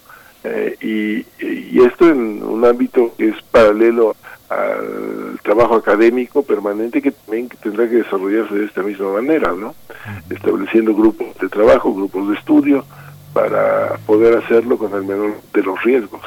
y, 0.81 1.25
y, 1.39 1.81
esto 1.85 2.09
en 2.09 2.43
un 2.43 2.63
ámbito 2.65 3.13
que 3.17 3.29
es 3.29 3.41
paralelo 3.51 4.15
al 4.53 5.39
trabajo 5.43 5.75
académico 5.75 6.43
permanente 6.43 7.01
que 7.01 7.11
también 7.11 7.49
tendrá 7.61 7.89
que 7.89 7.97
desarrollarse 7.97 8.55
de 8.55 8.65
esta 8.65 8.81
misma 8.81 9.13
manera, 9.13 9.53
¿no? 9.53 9.75
Estableciendo 10.29 10.93
grupos 10.93 11.27
de 11.39 11.49
trabajo, 11.49 11.93
grupos 11.93 12.29
de 12.29 12.35
estudio, 12.35 12.85
para 13.33 13.97
poder 14.05 14.37
hacerlo 14.37 14.77
con 14.77 14.93
el 14.93 15.03
menor 15.03 15.41
de 15.53 15.63
los 15.63 15.81
riesgos. 15.83 16.21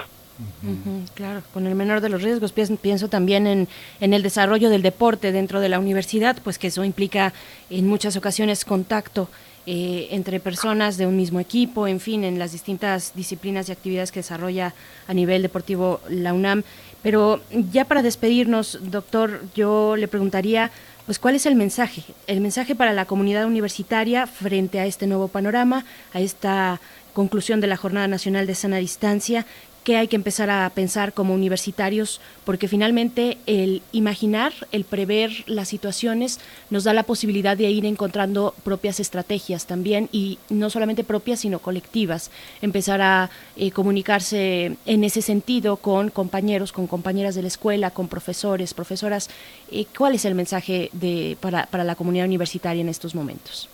claro, 1.15 1.43
con 1.55 1.66
el 1.66 1.74
menor 1.74 2.01
de 2.01 2.09
los 2.09 2.23
riesgos. 2.23 2.53
Pienso, 2.53 3.09
también 3.09 3.47
en, 3.47 3.69
en, 4.01 4.12
el 4.12 4.23
desarrollo 4.23 4.69
del 4.69 4.82
deporte 4.82 5.32
dentro 5.32 5.61
de 5.61 5.69
la 5.69 5.78
universidad, 5.78 6.36
pues 6.43 6.59
que 6.59 6.66
eso 6.66 6.85
implica 6.85 7.32
en 7.70 7.86
muchas 7.86 8.16
ocasiones 8.16 8.65
contacto 8.65 9.28
eh, 9.69 10.15
entre 10.15 10.39
personas 10.39 10.97
de 10.97 11.09
un 11.09 11.16
mismo 11.16 11.40
equipo, 11.40 11.89
en 11.89 11.98
fin, 11.98 12.23
en 12.23 12.39
las 12.39 12.53
distintas 12.53 13.12
disciplinas 13.16 13.69
y 13.69 13.73
actividades 13.73 14.12
que 14.12 14.20
desarrolla 14.20 14.74
a 15.09 15.12
nivel 15.12 15.43
deportivo 15.43 15.98
la 16.09 16.32
UNAM. 16.32 16.62
Pero 17.07 17.41
ya 17.70 17.85
para 17.85 18.03
despedirnos, 18.03 18.81
doctor, 18.83 19.41
yo 19.55 19.95
le 19.95 20.09
preguntaría, 20.09 20.73
pues, 21.05 21.20
¿cuál 21.20 21.37
es 21.37 21.47
el 21.47 21.55
mensaje? 21.55 22.03
El 22.27 22.41
mensaje 22.41 22.74
para 22.74 22.93
la 22.93 23.05
comunidad 23.05 23.47
universitaria 23.47 24.27
frente 24.27 24.81
a 24.81 24.87
este 24.87 25.07
nuevo 25.07 25.28
panorama, 25.28 25.85
a 26.12 26.19
esta 26.19 26.81
conclusión 27.12 27.61
de 27.61 27.69
la 27.69 27.77
Jornada 27.77 28.09
Nacional 28.09 28.49
de 28.49 28.57
Sana 28.57 28.78
Distancia 28.78 29.47
que 29.86 29.96
hay 29.96 30.08
que 30.08 30.16
empezar 30.16 30.50
a 30.50 30.68
pensar 30.70 31.12
como 31.12 31.32
universitarios, 31.32 32.20
porque 32.44 32.66
finalmente 32.66 33.38
el 33.46 33.82
imaginar, 33.92 34.52
el 34.72 34.82
prever 34.82 35.44
las 35.46 35.68
situaciones 35.68 36.40
nos 36.70 36.82
da 36.82 36.92
la 36.92 37.04
posibilidad 37.04 37.56
de 37.56 37.70
ir 37.70 37.86
encontrando 37.86 38.52
propias 38.64 38.98
estrategias 38.98 39.66
también, 39.66 40.08
y 40.10 40.40
no 40.50 40.70
solamente 40.70 41.04
propias, 41.04 41.38
sino 41.38 41.60
colectivas. 41.60 42.32
Empezar 42.62 43.00
a 43.00 43.30
eh, 43.56 43.70
comunicarse 43.70 44.76
en 44.86 45.04
ese 45.04 45.22
sentido 45.22 45.76
con 45.76 46.10
compañeros, 46.10 46.72
con 46.72 46.88
compañeras 46.88 47.36
de 47.36 47.42
la 47.42 47.48
escuela, 47.48 47.92
con 47.92 48.08
profesores, 48.08 48.74
profesoras. 48.74 49.30
Eh, 49.70 49.86
¿Cuál 49.96 50.16
es 50.16 50.24
el 50.24 50.34
mensaje 50.34 50.90
de, 50.94 51.36
para, 51.38 51.66
para 51.66 51.84
la 51.84 51.94
comunidad 51.94 52.26
universitaria 52.26 52.80
en 52.80 52.88
estos 52.88 53.14
momentos? 53.14 53.68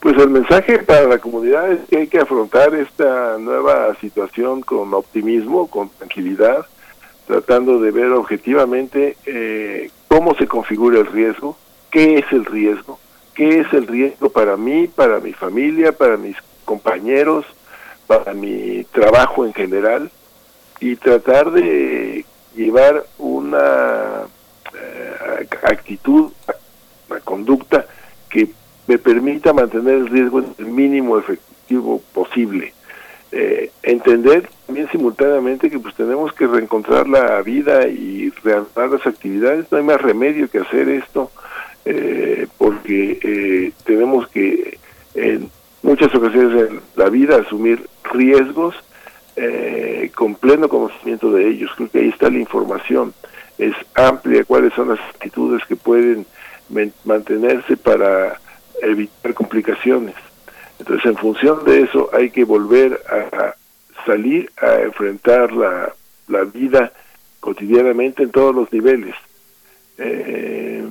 Pues 0.00 0.18
el 0.18 0.28
mensaje 0.28 0.80
para 0.80 1.04
la 1.04 1.18
comunidad 1.18 1.72
es 1.72 1.80
que 1.88 1.96
hay 1.96 2.06
que 2.08 2.18
afrontar 2.18 2.74
esta 2.74 3.38
nueva 3.38 3.94
situación 4.00 4.60
con 4.60 4.92
optimismo, 4.92 5.66
con 5.68 5.88
tranquilidad, 5.88 6.66
tratando 7.26 7.80
de 7.80 7.90
ver 7.90 8.12
objetivamente 8.12 9.16
eh, 9.24 9.90
cómo 10.08 10.34
se 10.34 10.46
configura 10.46 11.00
el 11.00 11.06
riesgo, 11.06 11.56
qué 11.90 12.18
es 12.18 12.30
el 12.32 12.44
riesgo, 12.44 12.98
qué 13.34 13.60
es 13.60 13.72
el 13.72 13.86
riesgo 13.86 14.28
para 14.28 14.56
mí, 14.56 14.88
para 14.88 15.20
mi 15.20 15.32
familia, 15.32 15.92
para 15.92 16.16
mis 16.16 16.36
compañeros, 16.64 17.46
para 18.06 18.34
mi 18.34 18.84
trabajo 18.92 19.46
en 19.46 19.54
general, 19.54 20.10
y 20.80 20.96
tratar 20.96 21.50
de 21.50 22.26
llevar 22.54 23.06
una 23.18 24.24
eh, 24.74 25.46
actitud, 25.62 26.30
una 27.08 27.20
conducta 27.20 27.86
que 28.28 28.50
me 28.86 28.98
permita 28.98 29.52
mantener 29.52 29.94
el 29.94 30.08
riesgo 30.08 30.40
en 30.40 30.54
el 30.58 30.66
mínimo 30.66 31.18
efectivo 31.18 32.02
posible. 32.12 32.72
Eh, 33.36 33.72
entender 33.82 34.48
también 34.64 34.88
simultáneamente 34.92 35.68
que 35.68 35.80
pues 35.80 35.94
tenemos 35.96 36.32
que 36.32 36.46
reencontrar 36.46 37.08
la 37.08 37.42
vida 37.42 37.88
y 37.88 38.30
reanudar 38.44 38.90
las 38.90 39.04
actividades, 39.08 39.66
no 39.72 39.78
hay 39.78 39.84
más 39.84 40.00
remedio 40.00 40.48
que 40.48 40.58
hacer 40.58 40.88
esto, 40.88 41.32
eh, 41.84 42.46
porque 42.58 43.18
eh, 43.20 43.72
tenemos 43.84 44.28
que 44.28 44.78
en 45.16 45.50
muchas 45.82 46.14
ocasiones 46.14 46.70
en 46.70 46.80
la 46.94 47.08
vida 47.08 47.36
asumir 47.36 47.88
riesgos 48.04 48.76
con 50.14 50.36
pleno 50.36 50.68
conocimiento 50.68 51.32
de 51.32 51.48
ellos. 51.48 51.72
Creo 51.74 51.90
que 51.90 51.98
ahí 51.98 52.08
está 52.10 52.30
la 52.30 52.38
información, 52.38 53.12
es 53.58 53.74
amplia 53.94 54.44
cuáles 54.44 54.72
son 54.74 54.90
las 54.90 55.00
actitudes 55.00 55.64
que 55.66 55.74
pueden 55.74 56.24
mantenerse 57.04 57.76
para 57.76 58.38
evitar 58.86 59.34
complicaciones. 59.34 60.14
Entonces, 60.78 61.06
en 61.06 61.16
función 61.16 61.64
de 61.64 61.82
eso, 61.82 62.10
hay 62.12 62.30
que 62.30 62.44
volver 62.44 63.00
a 63.08 63.54
salir 64.04 64.50
a 64.56 64.80
enfrentar 64.80 65.52
la, 65.52 65.94
la 66.28 66.44
vida 66.44 66.92
cotidianamente 67.40 68.22
en 68.22 68.30
todos 68.30 68.54
los 68.54 68.72
niveles. 68.72 69.14
Eh, 69.98 70.86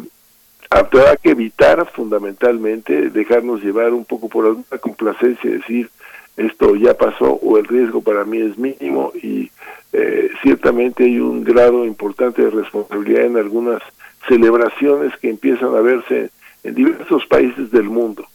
habrá 0.70 1.16
que 1.18 1.32
evitar 1.32 1.90
fundamentalmente 1.92 3.10
dejarnos 3.10 3.64
llevar 3.64 3.94
un 3.94 4.06
poco 4.06 4.30
por 4.30 4.46
alguna 4.46 4.78
complacencia, 4.80 5.50
decir 5.50 5.90
esto 6.38 6.76
ya 6.76 6.96
pasó 6.96 7.34
o 7.34 7.58
el 7.58 7.66
riesgo 7.66 8.02
para 8.02 8.26
mí 8.26 8.40
es 8.40 8.58
mínimo 8.58 9.12
y 9.14 9.52
eh, 9.92 10.30
ciertamente 10.42 11.04
hay 11.04 11.20
un 11.20 11.44
grado 11.44 11.86
importante 11.86 12.42
de 12.42 12.50
responsabilidad 12.50 13.26
en 13.26 13.38
algunas 13.38 13.84
celebraciones 14.28 15.16
que 15.18 15.30
empiezan 15.30 15.76
a 15.76 15.82
verse 15.82 16.32
en 16.64 16.76
diversos 16.76 17.26
países 17.28 17.72
del 17.72 17.84
mundo. 17.84 18.26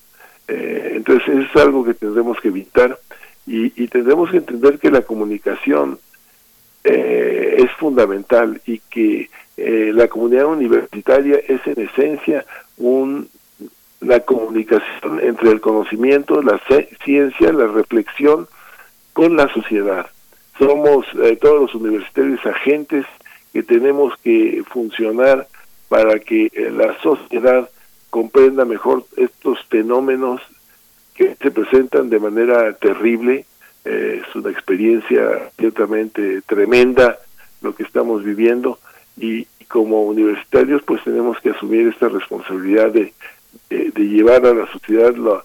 Eh, 0.46 0.92
entonces 0.96 1.46
es 1.46 1.56
algo 1.56 1.84
que 1.84 1.94
tendremos 1.94 2.40
que 2.40 2.48
evitar 2.48 2.98
y, 3.46 3.70
tendremos 3.88 4.30
que 4.30 4.38
entender 4.38 4.78
que 4.78 4.90
la 4.90 5.02
comunicación 5.02 5.98
eh, 6.84 7.56
es 7.58 7.70
fundamental 7.72 8.60
y 8.66 8.78
que 8.90 9.30
eh, 9.56 9.90
la 9.94 10.08
comunidad 10.08 10.46
universitaria 10.46 11.40
es 11.48 11.66
en 11.66 11.80
esencia 11.80 12.44
un, 12.76 13.28
la 14.00 14.20
comunicación 14.20 15.20
entre 15.20 15.50
el 15.50 15.60
conocimiento, 15.60 16.42
la 16.42 16.60
ciencia, 17.02 17.52
la 17.52 17.66
reflexión 17.68 18.46
con 19.14 19.36
la 19.36 19.48
sociedad. 19.52 20.06
somos 20.58 21.06
todos 21.40 21.62
los 21.62 21.74
universitarios 21.74 22.44
agentes 22.44 23.06
que 23.52 23.62
tenemos 23.62 24.12
que 24.22 24.62
funcionar 24.70 25.48
para 25.88 26.18
que 26.18 26.50
la 26.76 26.96
sociedad 27.00 27.68
comprenda 28.10 28.64
mejor 28.64 29.04
estos 29.16 29.58
fenómenos 29.66 30.40
que 31.14 31.36
se 31.40 31.50
presentan 31.50 32.10
de 32.10 32.18
manera 32.18 32.72
terrible. 32.74 33.44
Eh, 33.84 34.22
es 34.26 34.34
una 34.34 34.50
experiencia 34.50 35.50
ciertamente 35.58 36.42
tremenda 36.42 37.18
lo 37.60 37.74
que 37.74 37.82
estamos 37.82 38.24
viviendo 38.24 38.78
y, 39.16 39.46
como 39.68 40.02
universitarios 40.04 40.82
pues 40.82 41.04
tenemos 41.04 41.38
que 41.40 41.50
asumir 41.50 41.88
esta 41.88 42.08
responsabilidad 42.08 42.90
de, 42.90 43.12
de, 43.68 43.90
llevar 44.00 44.46
a 44.46 44.54
la 44.54 44.66
sociedad 44.72 45.14
lo 45.14 45.44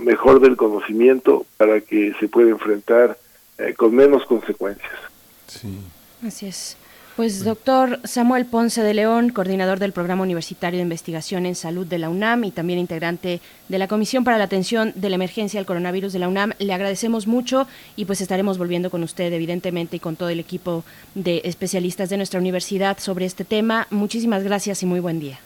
mejor 0.00 0.40
del 0.40 0.54
conocimiento 0.54 1.46
para 1.56 1.80
que 1.80 2.12
se 2.20 2.28
pueda 2.28 2.50
enfrentar 2.50 3.16
eh, 3.56 3.72
con 3.74 3.94
menos 3.94 4.26
consecuencias. 4.26 4.92
Sí. 5.46 5.78
Así 6.26 6.46
es. 6.46 6.76
Pues 7.18 7.42
doctor 7.42 7.98
Samuel 8.04 8.46
Ponce 8.46 8.80
de 8.80 8.94
León, 8.94 9.30
coordinador 9.30 9.80
del 9.80 9.90
Programa 9.90 10.22
Universitario 10.22 10.78
de 10.78 10.84
Investigación 10.84 11.46
en 11.46 11.56
Salud 11.56 11.84
de 11.84 11.98
la 11.98 12.10
UNAM 12.10 12.44
y 12.44 12.52
también 12.52 12.78
integrante 12.78 13.40
de 13.68 13.78
la 13.80 13.88
Comisión 13.88 14.22
para 14.22 14.38
la 14.38 14.44
Atención 14.44 14.92
de 14.94 15.08
la 15.08 15.16
Emergencia 15.16 15.58
del 15.58 15.66
Coronavirus 15.66 16.12
de 16.12 16.20
la 16.20 16.28
UNAM, 16.28 16.52
le 16.60 16.72
agradecemos 16.72 17.26
mucho 17.26 17.66
y 17.96 18.04
pues 18.04 18.20
estaremos 18.20 18.56
volviendo 18.56 18.88
con 18.88 19.02
usted 19.02 19.32
evidentemente 19.32 19.96
y 19.96 19.98
con 19.98 20.14
todo 20.14 20.28
el 20.28 20.38
equipo 20.38 20.84
de 21.16 21.40
especialistas 21.42 22.08
de 22.08 22.18
nuestra 22.18 22.38
universidad 22.38 23.00
sobre 23.00 23.24
este 23.24 23.44
tema. 23.44 23.88
Muchísimas 23.90 24.44
gracias 24.44 24.84
y 24.84 24.86
muy 24.86 25.00
buen 25.00 25.18
día. 25.18 25.40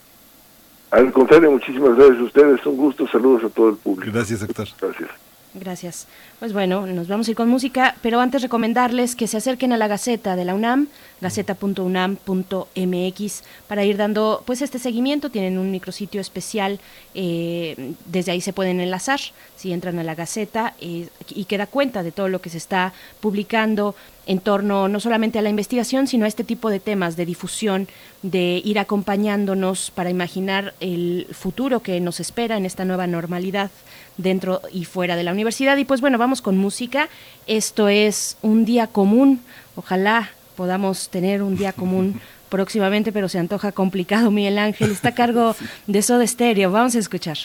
Al 0.90 1.10
contrario, 1.10 1.52
muchísimas 1.52 1.96
gracias 1.96 2.18
a 2.18 2.24
ustedes. 2.24 2.66
Un 2.66 2.76
gusto. 2.76 3.08
Saludos 3.08 3.44
a 3.44 3.48
todo 3.48 3.70
el 3.70 3.76
público. 3.76 4.12
Gracias, 4.12 4.40
doctor. 4.40 4.68
Gracias. 4.78 5.08
Gracias. 5.54 6.06
Pues 6.42 6.52
bueno, 6.52 6.88
nos 6.88 7.06
vamos 7.06 7.28
a 7.28 7.30
ir 7.30 7.36
con 7.36 7.48
música, 7.48 7.94
pero 8.02 8.18
antes 8.18 8.42
recomendarles 8.42 9.14
que 9.14 9.28
se 9.28 9.36
acerquen 9.36 9.72
a 9.72 9.76
la 9.76 9.86
Gaceta 9.86 10.34
de 10.34 10.44
la 10.44 10.56
UNAM, 10.56 10.88
gaceta.unam.mx, 11.20 13.42
para 13.68 13.84
ir 13.84 13.96
dando 13.96 14.42
pues 14.44 14.60
este 14.60 14.80
seguimiento. 14.80 15.30
Tienen 15.30 15.56
un 15.56 15.70
micrositio 15.70 16.20
especial, 16.20 16.80
eh, 17.14 17.94
desde 18.06 18.32
ahí 18.32 18.40
se 18.40 18.52
pueden 18.52 18.80
enlazar 18.80 19.20
si 19.54 19.72
entran 19.72 20.00
a 20.00 20.02
la 20.02 20.16
Gaceta 20.16 20.74
eh, 20.80 21.06
y 21.28 21.44
queda 21.44 21.68
cuenta 21.68 22.02
de 22.02 22.10
todo 22.10 22.28
lo 22.28 22.40
que 22.40 22.50
se 22.50 22.58
está 22.58 22.92
publicando 23.20 23.94
en 24.26 24.40
torno 24.40 24.88
no 24.88 25.00
solamente 25.00 25.38
a 25.38 25.42
la 25.42 25.50
investigación, 25.50 26.06
sino 26.06 26.24
a 26.24 26.28
este 26.28 26.44
tipo 26.44 26.70
de 26.70 26.80
temas 26.80 27.16
de 27.16 27.26
difusión, 27.26 27.88
de 28.22 28.62
ir 28.64 28.78
acompañándonos 28.78 29.90
para 29.90 30.10
imaginar 30.10 30.74
el 30.80 31.26
futuro 31.32 31.80
que 31.80 32.00
nos 32.00 32.20
espera 32.20 32.56
en 32.56 32.66
esta 32.66 32.84
nueva 32.84 33.06
normalidad 33.06 33.70
dentro 34.16 34.60
y 34.72 34.84
fuera 34.84 35.16
de 35.16 35.24
la 35.24 35.32
universidad. 35.32 35.76
Y 35.76 35.84
pues 35.84 36.00
bueno, 36.00 36.18
vamos 36.18 36.31
con 36.40 36.56
música. 36.56 37.08
Esto 37.46 37.88
es 37.88 38.38
un 38.40 38.64
día 38.64 38.86
común. 38.86 39.40
Ojalá 39.76 40.30
podamos 40.56 41.08
tener 41.10 41.42
un 41.42 41.56
día 41.56 41.72
común 41.72 42.20
próximamente, 42.48 43.12
pero 43.12 43.28
se 43.28 43.38
antoja 43.38 43.72
complicado. 43.72 44.30
Miguel 44.30 44.58
Ángel 44.58 44.90
está 44.90 45.10
a 45.10 45.14
cargo 45.14 45.54
de 45.86 46.02
Soda 46.02 46.26
Stereo. 46.26 46.70
Vamos 46.70 46.94
a 46.94 47.00
escuchar. 47.00 47.38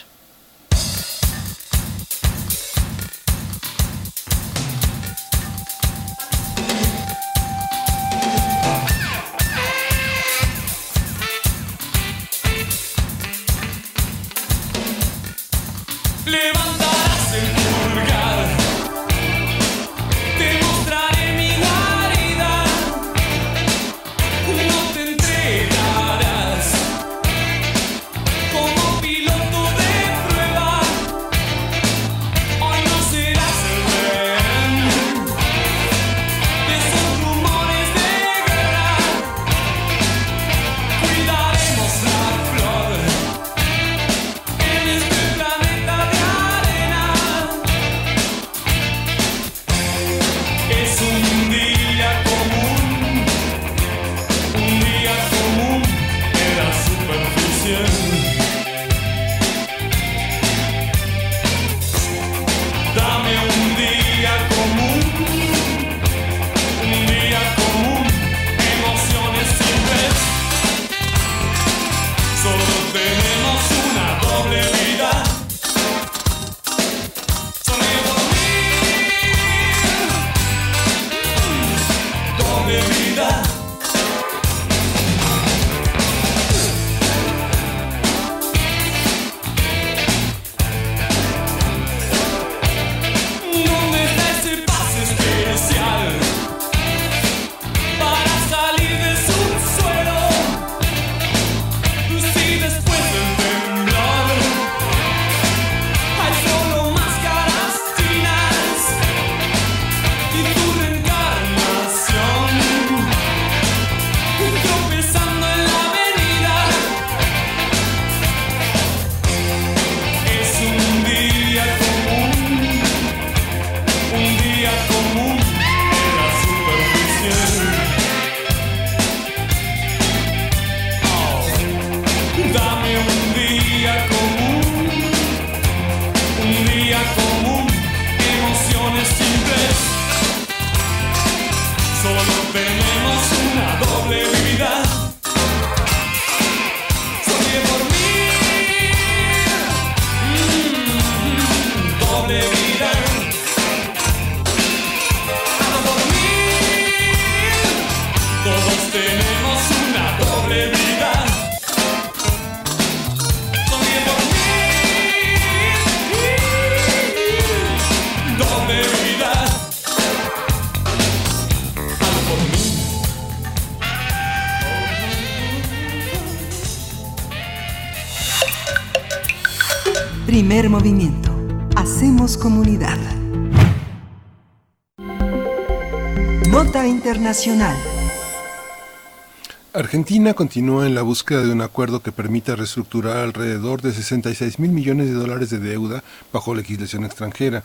Argentina 189.98 190.32
continúa 190.32 190.86
en 190.86 190.94
la 190.94 191.02
búsqueda 191.02 191.42
de 191.42 191.50
un 191.50 191.60
acuerdo 191.60 192.04
que 192.04 192.12
permita 192.12 192.54
reestructurar 192.54 193.16
alrededor 193.16 193.82
de 193.82 193.90
66 193.90 194.60
mil 194.60 194.70
millones 194.70 195.08
de 195.08 195.14
dólares 195.14 195.50
de 195.50 195.58
deuda 195.58 196.04
bajo 196.32 196.54
legislación 196.54 197.04
extranjera. 197.04 197.64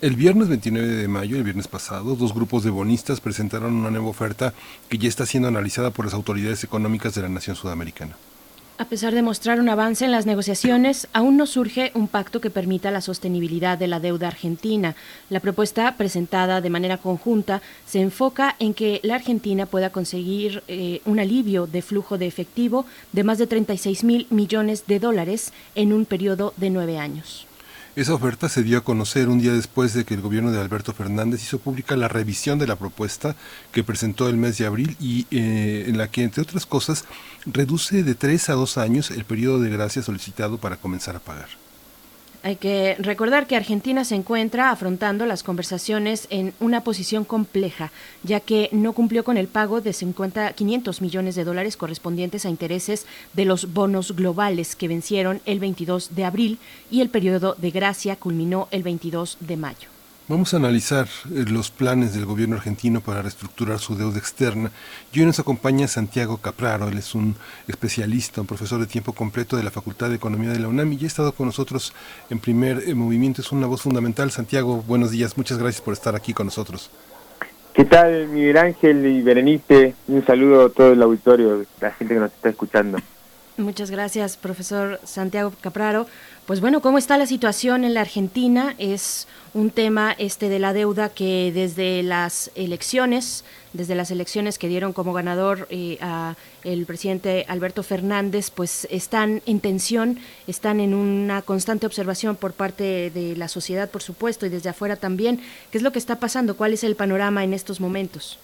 El 0.00 0.16
viernes 0.16 0.48
29 0.48 0.88
de 0.88 1.06
mayo, 1.06 1.36
el 1.36 1.44
viernes 1.44 1.68
pasado, 1.68 2.16
dos 2.16 2.34
grupos 2.34 2.64
de 2.64 2.70
bonistas 2.70 3.20
presentaron 3.20 3.74
una 3.74 3.92
nueva 3.92 4.08
oferta 4.08 4.54
que 4.88 4.98
ya 4.98 5.08
está 5.08 5.24
siendo 5.24 5.46
analizada 5.46 5.92
por 5.92 6.04
las 6.04 6.14
autoridades 6.14 6.64
económicas 6.64 7.14
de 7.14 7.22
la 7.22 7.28
nación 7.28 7.54
sudamericana. 7.54 8.16
A 8.80 8.84
pesar 8.84 9.12
de 9.12 9.22
mostrar 9.22 9.58
un 9.58 9.68
avance 9.68 10.04
en 10.04 10.12
las 10.12 10.24
negociaciones, 10.24 11.08
aún 11.12 11.36
no 11.36 11.46
surge 11.46 11.90
un 11.96 12.06
pacto 12.06 12.40
que 12.40 12.48
permita 12.48 12.92
la 12.92 13.00
sostenibilidad 13.00 13.76
de 13.76 13.88
la 13.88 13.98
deuda 13.98 14.28
argentina. 14.28 14.94
La 15.30 15.40
propuesta 15.40 15.96
presentada 15.96 16.60
de 16.60 16.70
manera 16.70 16.96
conjunta 16.96 17.60
se 17.88 18.00
enfoca 18.00 18.54
en 18.60 18.74
que 18.74 19.00
la 19.02 19.16
Argentina 19.16 19.66
pueda 19.66 19.90
conseguir 19.90 20.62
eh, 20.68 21.00
un 21.06 21.18
alivio 21.18 21.66
de 21.66 21.82
flujo 21.82 22.18
de 22.18 22.28
efectivo 22.28 22.86
de 23.10 23.24
más 23.24 23.38
de 23.38 23.48
36 23.48 24.04
mil 24.04 24.28
millones 24.30 24.86
de 24.86 25.00
dólares 25.00 25.52
en 25.74 25.92
un 25.92 26.04
periodo 26.04 26.54
de 26.56 26.70
nueve 26.70 26.98
años. 26.98 27.47
Esa 27.98 28.14
oferta 28.14 28.48
se 28.48 28.62
dio 28.62 28.78
a 28.78 28.84
conocer 28.84 29.28
un 29.28 29.40
día 29.40 29.52
después 29.52 29.92
de 29.92 30.04
que 30.04 30.14
el 30.14 30.20
gobierno 30.20 30.52
de 30.52 30.60
Alberto 30.60 30.92
Fernández 30.92 31.42
hizo 31.42 31.58
pública 31.58 31.96
la 31.96 32.06
revisión 32.06 32.56
de 32.60 32.68
la 32.68 32.76
propuesta 32.76 33.34
que 33.72 33.82
presentó 33.82 34.28
el 34.28 34.36
mes 34.36 34.56
de 34.56 34.66
abril 34.66 34.96
y 35.00 35.26
eh, 35.32 35.86
en 35.88 35.98
la 35.98 36.08
que, 36.08 36.22
entre 36.22 36.44
otras 36.44 36.64
cosas, 36.64 37.06
reduce 37.44 38.04
de 38.04 38.14
tres 38.14 38.50
a 38.50 38.52
dos 38.52 38.78
años 38.78 39.10
el 39.10 39.24
periodo 39.24 39.58
de 39.58 39.70
gracia 39.70 40.00
solicitado 40.00 40.58
para 40.58 40.76
comenzar 40.76 41.16
a 41.16 41.18
pagar. 41.18 41.48
Hay 42.44 42.54
que 42.54 42.94
recordar 43.00 43.48
que 43.48 43.56
Argentina 43.56 44.04
se 44.04 44.14
encuentra 44.14 44.70
afrontando 44.70 45.26
las 45.26 45.42
conversaciones 45.42 46.28
en 46.30 46.54
una 46.60 46.84
posición 46.84 47.24
compleja, 47.24 47.90
ya 48.22 48.38
que 48.38 48.68
no 48.70 48.92
cumplió 48.92 49.24
con 49.24 49.36
el 49.36 49.48
pago 49.48 49.80
de 49.80 49.92
50, 49.92 50.52
500 50.52 51.02
millones 51.02 51.34
de 51.34 51.44
dólares 51.44 51.76
correspondientes 51.76 52.46
a 52.46 52.50
intereses 52.50 53.06
de 53.32 53.44
los 53.44 53.72
bonos 53.74 54.14
globales 54.14 54.76
que 54.76 54.86
vencieron 54.86 55.40
el 55.46 55.58
22 55.58 56.14
de 56.14 56.24
abril 56.24 56.58
y 56.92 57.00
el 57.00 57.08
periodo 57.08 57.56
de 57.58 57.72
gracia 57.72 58.14
culminó 58.14 58.68
el 58.70 58.84
22 58.84 59.38
de 59.40 59.56
mayo. 59.56 59.97
Vamos 60.28 60.52
a 60.52 60.58
analizar 60.58 61.06
eh, 61.34 61.46
los 61.48 61.70
planes 61.70 62.12
del 62.12 62.26
gobierno 62.26 62.56
argentino 62.56 63.00
para 63.00 63.22
reestructurar 63.22 63.78
su 63.78 63.96
deuda 63.96 64.18
externa. 64.18 64.70
Y 65.10 65.20
hoy 65.20 65.26
nos 65.26 65.40
acompaña 65.40 65.88
Santiago 65.88 66.36
Capraro, 66.36 66.86
él 66.86 66.98
es 66.98 67.14
un 67.14 67.34
especialista, 67.66 68.42
un 68.42 68.46
profesor 68.46 68.78
de 68.78 68.86
tiempo 68.86 69.14
completo 69.14 69.56
de 69.56 69.62
la 69.62 69.70
Facultad 69.70 70.10
de 70.10 70.16
Economía 70.16 70.50
de 70.50 70.58
la 70.58 70.68
UNAM 70.68 70.92
y 70.92 70.98
ya 70.98 71.04
ha 71.04 71.06
estado 71.06 71.32
con 71.32 71.46
nosotros 71.46 71.94
en 72.28 72.40
primer 72.40 72.82
eh, 72.86 72.94
movimiento, 72.94 73.40
es 73.40 73.52
una 73.52 73.66
voz 73.66 73.80
fundamental. 73.80 74.30
Santiago, 74.30 74.84
buenos 74.86 75.12
días, 75.12 75.38
muchas 75.38 75.56
gracias 75.56 75.80
por 75.80 75.94
estar 75.94 76.14
aquí 76.14 76.34
con 76.34 76.48
nosotros. 76.48 76.90
¿Qué 77.72 77.86
tal, 77.86 78.28
Miguel 78.28 78.58
Ángel 78.58 79.06
y 79.06 79.22
Berenice? 79.22 79.94
Un 80.08 80.26
saludo 80.26 80.66
a 80.66 80.68
todo 80.68 80.92
el 80.92 81.00
auditorio, 81.00 81.64
la 81.80 81.90
gente 81.92 82.12
que 82.12 82.20
nos 82.20 82.32
está 82.32 82.50
escuchando. 82.50 82.98
Muchas 83.58 83.90
gracias, 83.90 84.36
profesor 84.36 85.00
Santiago 85.04 85.52
Capraro. 85.60 86.06
Pues 86.48 86.62
bueno, 86.62 86.80
¿cómo 86.80 86.96
está 86.96 87.18
la 87.18 87.26
situación 87.26 87.84
en 87.84 87.92
la 87.92 88.00
Argentina? 88.00 88.74
Es 88.78 89.28
un 89.52 89.68
tema 89.68 90.14
este 90.16 90.48
de 90.48 90.58
la 90.58 90.72
deuda 90.72 91.10
que 91.10 91.52
desde 91.54 92.02
las 92.02 92.50
elecciones, 92.54 93.44
desde 93.74 93.94
las 93.94 94.10
elecciones 94.10 94.58
que 94.58 94.66
dieron 94.66 94.94
como 94.94 95.12
ganador 95.12 95.66
eh, 95.68 95.98
a 96.00 96.36
el 96.64 96.86
presidente 96.86 97.44
Alberto 97.48 97.82
Fernández, 97.82 98.50
pues 98.50 98.88
están 98.90 99.42
en 99.44 99.60
tensión, 99.60 100.20
están 100.46 100.80
en 100.80 100.94
una 100.94 101.42
constante 101.42 101.84
observación 101.84 102.34
por 102.34 102.54
parte 102.54 103.10
de 103.10 103.36
la 103.36 103.48
sociedad, 103.48 103.90
por 103.90 104.00
supuesto, 104.00 104.46
y 104.46 104.48
desde 104.48 104.70
afuera 104.70 104.96
también. 104.96 105.42
¿Qué 105.70 105.76
es 105.76 105.84
lo 105.84 105.92
que 105.92 105.98
está 105.98 106.16
pasando? 106.16 106.56
¿Cuál 106.56 106.72
es 106.72 106.82
el 106.82 106.96
panorama 106.96 107.44
en 107.44 107.52
estos 107.52 107.78
momentos? 107.78 108.38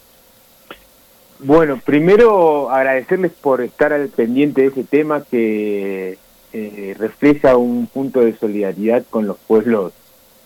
Bueno, 1.39 1.81
primero 1.83 2.69
agradecerles 2.69 3.31
por 3.31 3.61
estar 3.61 3.93
al 3.93 4.09
pendiente 4.09 4.61
de 4.61 4.67
ese 4.67 4.83
tema 4.83 5.23
que 5.23 6.19
eh, 6.57 6.95
refleja 6.97 7.57
un 7.57 7.85
punto 7.85 8.21
de 8.21 8.33
solidaridad 8.37 9.03
con 9.09 9.27
los 9.27 9.35
pueblos 9.39 9.91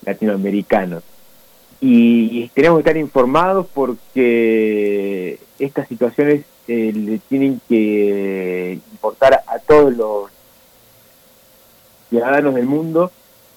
latinoamericanos. 0.03 1.03
Y, 1.81 2.47
tenemos 2.55 2.77
que 2.77 2.89
estar 2.89 2.97
informados 2.97 3.67
porque 3.71 5.37
estas 5.59 5.87
situaciones 5.87 6.45
eh, 6.67 6.91
le 6.95 7.19
tienen 7.19 7.61
que 7.69 8.79
importar 8.91 9.43
a 9.45 9.59
todos 9.59 9.95
los 9.95 10.31
ciudadanos 12.09 12.55
del 12.55 12.65
mundo 12.65 13.11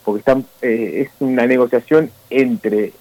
porque 0.04 0.18
están 0.18 0.44
eh, 0.60 1.06
es 1.06 1.10
una 1.20 1.46
negociación 1.46 2.10
entre 2.28 2.92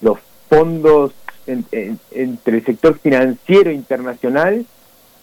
los 0.00 0.18
fondos 0.48 1.12
entre 1.46 1.98
el 2.12 2.64
sector 2.64 2.98
financiero 2.98 3.70
internacional 3.70 4.64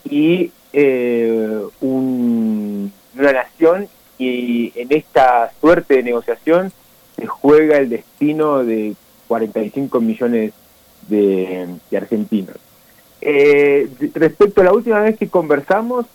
y 0.07 0.52
eh, 0.78 1.62
una 1.80 2.92
nación 3.32 3.88
y 4.18 4.74
en 4.76 4.92
esta 4.92 5.52
suerte 5.62 5.96
de 5.96 6.04
negociación 6.04 6.74
se 7.16 7.26
juega 7.28 7.78
el 7.78 7.90
destino 7.90 8.66
de 8.66 8.94
45 9.30 10.02
millones 10.02 10.52
de, 11.08 11.68
argentinos. 11.96 12.58
Eh, 13.22 13.90
respecto 14.14 14.62
a 14.62 14.66
la 14.66 14.74
última 14.74 15.00
vez 15.00 15.18
que 15.18 15.30
conversamos, 15.30 16.08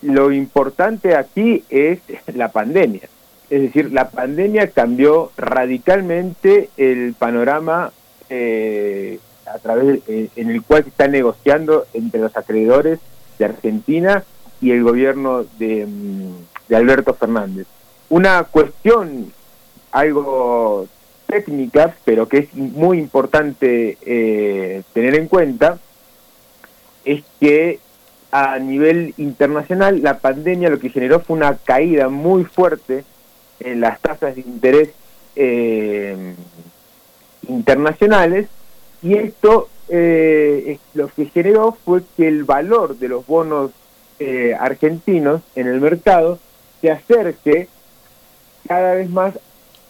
lo 0.00 0.32
importante 0.32 1.14
aquí 1.14 1.62
es 1.70 2.00
la 2.34 2.50
pandemia. 2.50 3.08
Es 3.50 3.62
decir, 3.62 3.92
la 3.92 4.10
pandemia 4.10 4.68
cambió 4.70 5.30
radicalmente 5.36 6.70
el 6.76 7.14
panorama 7.14 7.92
eh, 8.28 9.20
a 9.46 9.58
través 9.58 10.00
eh, 10.08 10.28
en 10.34 10.50
el 10.50 10.62
cual 10.62 10.82
se 10.82 10.88
está 10.88 11.06
negociando 11.06 11.86
entre 11.94 12.20
los 12.20 12.36
acreedores 12.36 12.98
de 13.42 13.52
Argentina 13.52 14.24
y 14.60 14.70
el 14.70 14.82
gobierno 14.82 15.44
de, 15.58 15.86
mm, 15.86 16.68
de 16.68 16.76
Alberto 16.76 17.14
Fernández. 17.14 17.66
Una 18.08 18.44
cuestión 18.44 19.32
algo 19.90 20.86
técnica, 21.26 21.94
pero 22.04 22.28
que 22.28 22.38
es 22.38 22.54
muy 22.54 22.98
importante 22.98 23.98
eh, 24.02 24.82
tener 24.92 25.14
en 25.14 25.28
cuenta, 25.28 25.78
es 27.04 27.22
que 27.40 27.80
a 28.30 28.58
nivel 28.58 29.14
internacional 29.18 30.02
la 30.02 30.18
pandemia 30.18 30.70
lo 30.70 30.78
que 30.78 30.90
generó 30.90 31.20
fue 31.20 31.36
una 31.36 31.56
caída 31.56 32.08
muy 32.08 32.44
fuerte 32.44 33.04
en 33.60 33.80
las 33.80 34.00
tasas 34.00 34.34
de 34.34 34.40
interés 34.40 34.90
eh, 35.36 36.34
internacionales 37.48 38.48
y 39.02 39.14
esto 39.14 39.68
eh, 39.88 40.78
lo 40.94 41.08
que 41.08 41.26
generó 41.26 41.76
fue 41.84 42.02
que 42.16 42.28
el 42.28 42.44
valor 42.44 42.96
de 42.96 43.08
los 43.08 43.26
bonos 43.26 43.72
eh, 44.18 44.56
argentinos 44.58 45.42
en 45.54 45.66
el 45.66 45.80
mercado 45.80 46.38
se 46.80 46.90
acerque 46.90 47.68
cada 48.66 48.94
vez 48.94 49.10
más 49.10 49.38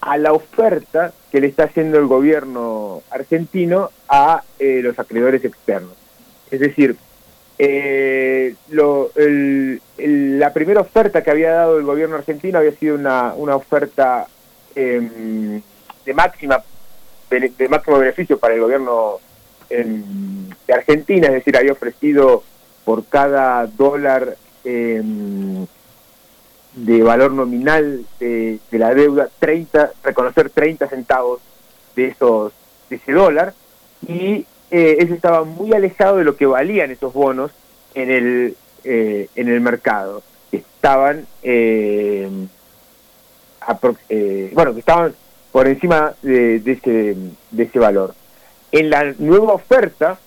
a 0.01 0.17
la 0.19 0.33
oferta 0.33 1.13
que 1.31 1.41
le 1.41 1.47
está 1.47 1.65
haciendo 1.65 1.99
el 1.99 2.07
gobierno 2.07 3.03
argentino 3.11 3.91
a 4.09 4.43
eh, 4.59 4.81
los 4.83 4.99
acreedores 4.99 5.45
externos. 5.45 5.93
Es 6.51 6.61
decir, 6.61 6.97
la 9.99 10.53
primera 10.53 10.81
oferta 10.81 11.23
que 11.23 11.31
había 11.31 11.53
dado 11.53 11.79
el 11.79 11.85
gobierno 11.85 12.17
argentino 12.17 12.59
había 12.59 12.73
sido 12.73 12.97
una, 12.97 13.35
una 13.35 13.55
oferta 13.55 14.27
em, 14.75 15.63
de 16.05 16.15
máxima 16.15 16.63
de 17.31 17.69
máximo 17.69 17.99
beneficio 17.99 18.39
para 18.39 18.55
el 18.55 18.61
gobierno 18.61 19.21
de 20.67 20.75
Argentina, 20.75 21.29
es 21.29 21.35
decir, 21.35 21.57
había 21.57 21.73
ofrecido 21.73 22.43
por 22.85 23.05
cada 23.07 23.67
dólar 23.67 24.37
em, 24.65 25.67
de 26.75 27.03
valor 27.03 27.33
nominal 27.33 28.05
de, 28.19 28.59
la 28.71 28.95
deuda 28.95 29.29
30 29.39 29.93
reconocer 30.03 30.51
30 30.51 30.89
centavos 30.89 31.41
de 31.95 32.09
esos 32.09 32.53
de 32.89 32.97
ese 32.97 33.13
dólar 33.13 33.53
y 34.07 34.47
eh, 34.71 34.97
eso 34.99 35.15
estaba 35.15 35.45
muy 35.45 35.75
alejado 35.75 36.17
de 36.17 36.25
lo 36.25 36.37
que 36.37 36.47
valían 36.47 36.91
esos 36.91 37.13
bonos 37.13 37.51
en 37.95 38.11
el 38.11 38.57
eh, 38.85 39.29
en 39.37 39.49
el 39.49 39.61
mercado 39.61 40.23
estaban 40.51 41.27
em, 41.43 42.49
eh, 44.09 44.51
bueno 44.55 44.73
que 44.73 44.81
estaban 44.81 45.15
por 45.53 45.69
encima 45.69 46.15
de, 46.23 46.57
ese, 46.57 47.15
de 47.51 47.63
ese 47.63 47.79
valor. 47.79 48.15
En 48.73 48.91
la 48.91 49.15
nueva 49.19 49.53
oferta, 49.53 50.19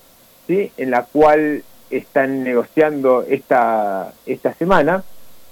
¿sí? 0.46 0.70
en 0.76 0.90
la 0.90 1.02
cual 1.04 1.64
están 1.90 2.44
negociando 2.44 3.24
esta, 3.28 4.12
esta 4.24 4.54
semana, 4.54 5.04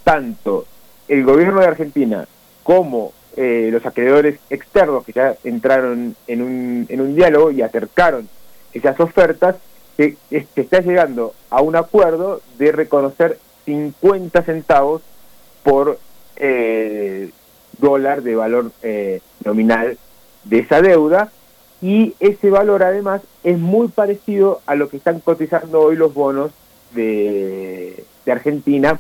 tanto 0.05 0.67
el 1.09 1.25
gobierno 1.25 1.61
de 1.61 1.67
Argentina 1.67 2.27
como 2.63 3.13
eh, 3.37 3.69
los 3.73 3.85
acreedores 3.85 4.39
externos 4.49 5.05
que 5.05 5.13
ya 5.13 5.35
entraron 5.45 6.15
en 6.27 6.43
un, 6.43 6.87
en 6.89 7.01
un 7.01 7.15
diálogo 7.17 7.51
y 7.51 7.63
acercaron 7.63 8.29
esas 8.73 8.99
ofertas, 9.01 9.57
que, 9.97 10.17
se 10.31 10.61
está 10.61 10.81
llegando 10.81 11.35
a 11.51 11.63
un 11.63 11.77
acuerdo 11.77 12.41
de 12.59 12.73
reconocer 12.73 13.39
50 13.65 14.43
centavos 14.43 15.03
por 15.63 15.99
eh, 16.37 17.31
dólar 17.79 18.23
de 18.23 18.35
valor 18.35 18.73
eh, 18.83 19.21
nominal 19.45 19.99
de 20.45 20.59
esa 20.59 20.83
deuda 20.83 21.31
y 21.85 22.15
ese 22.19 22.49
valor 22.49 22.83
además 22.83 23.21
es 23.43 23.59
muy 23.59 23.89
parecido 23.89 24.63
a 24.65 24.75
lo 24.75 24.89
que 24.89 24.97
están 24.97 25.21
cotizando 25.21 25.83
hoy 25.83 25.97
los 25.97 26.15
bonos 26.15 26.51
de, 26.95 28.07
Argentina 28.27 28.99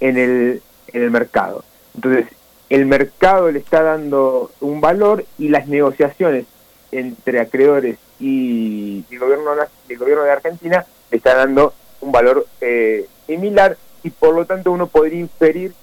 en 0.00 0.16
el, 0.16 0.62
en 0.94 1.02
el 1.02 1.10
mercado. 1.10 1.62
Entonces, 1.94 2.28
el 2.70 2.86
mercado 2.86 3.52
le 3.52 3.58
está 3.58 3.82
dando 3.82 4.50
un 4.62 4.80
valor 4.80 5.26
y 5.38 5.48
las 5.48 5.68
negociaciones 5.68 6.46
entre 6.90 7.38
acreedores 7.38 7.98
y 8.18 9.04
el 9.10 9.18
gobierno, 9.18 9.50
el 9.90 9.98
gobierno 9.98 10.24
de 10.24 10.30
Argentina 10.30 10.86
le 11.10 11.18
está 11.18 11.34
dando 11.34 11.74
un 12.00 12.12
valor 12.12 12.46
eh, 12.62 13.08
similar 13.26 13.76
y 14.02 14.08
por 14.08 14.34
lo 14.34 14.46
tanto 14.46 14.72
uno 14.72 14.86
podría 14.86 15.20
inferir 15.20 15.74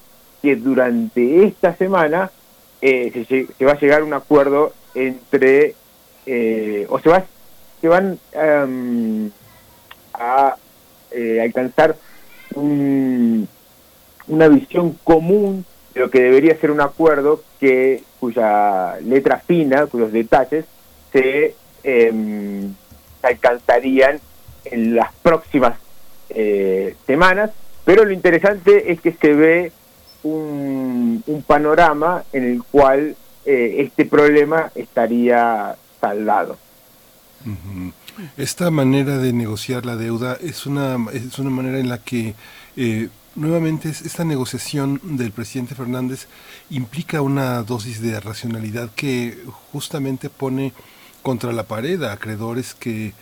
que 0.42 0.56
durante 0.56 1.44
esta 1.44 1.76
semana 1.76 2.32
eh, 2.82 3.24
se, 3.56 3.64
va 3.64 3.70
a 3.70 3.78
llegar 3.78 4.00
a 4.00 4.04
un 4.04 4.14
acuerdo 4.14 4.72
entre, 4.96 5.76
eh, 6.32 6.86
o 6.88 7.00
se, 7.00 7.08
va, 7.08 7.24
se 7.80 7.88
van 7.88 8.18
a 10.14 10.56
alcanzar 11.42 11.96
una 12.54 14.48
visión 14.48 14.96
común 15.02 15.64
de 15.92 16.00
lo 16.00 16.10
que 16.10 16.20
debería 16.20 16.56
ser 16.56 16.70
un 16.70 16.80
acuerdo 16.80 17.42
que 17.58 18.04
cuya 18.20 18.98
letra 19.00 19.38
fina, 19.38 19.86
cuyos 19.86 20.12
detalles 20.12 20.64
se 21.12 21.54
em, 21.82 22.72
alcanzarían 23.22 24.20
en 24.64 24.94
las 24.94 25.12
próximas 25.22 25.78
eh, 26.28 26.94
semanas, 27.06 27.50
pero 27.84 28.04
lo 28.04 28.12
interesante 28.12 28.92
es 28.92 29.00
que 29.00 29.12
se 29.12 29.34
ve 29.34 29.72
un, 30.22 31.24
panorama 31.46 32.22
en 32.32 32.44
el 32.44 32.62
cual 32.62 33.16
eh, 33.44 33.76
este 33.78 34.04
problema 34.04 34.70
estaría 34.76 35.74
saldado. 36.00 36.58
Esta 38.36 38.70
manera 38.70 39.16
de 39.18 39.32
negociar 39.32 39.86
la 39.86 39.96
deuda 39.96 40.36
es 40.40 40.66
una, 40.66 40.98
es 41.12 41.38
una 41.38 41.50
manera 41.50 41.78
en 41.78 41.88
la 41.88 41.98
que 41.98 42.34
eh, 42.76 43.08
nuevamente 43.34 43.88
esta 43.88 44.24
negociación 44.24 45.00
del 45.02 45.32
presidente 45.32 45.74
Fernández 45.74 46.26
implica 46.68 47.22
una 47.22 47.62
dosis 47.62 48.02
de 48.02 48.20
racionalidad 48.20 48.90
que 48.94 49.38
justamente 49.72 50.28
pone 50.28 50.72
contra 51.22 51.52
la 51.52 51.64
pared 51.64 52.02
a 52.02 52.12
acreedores 52.12 52.74
que 52.74 53.14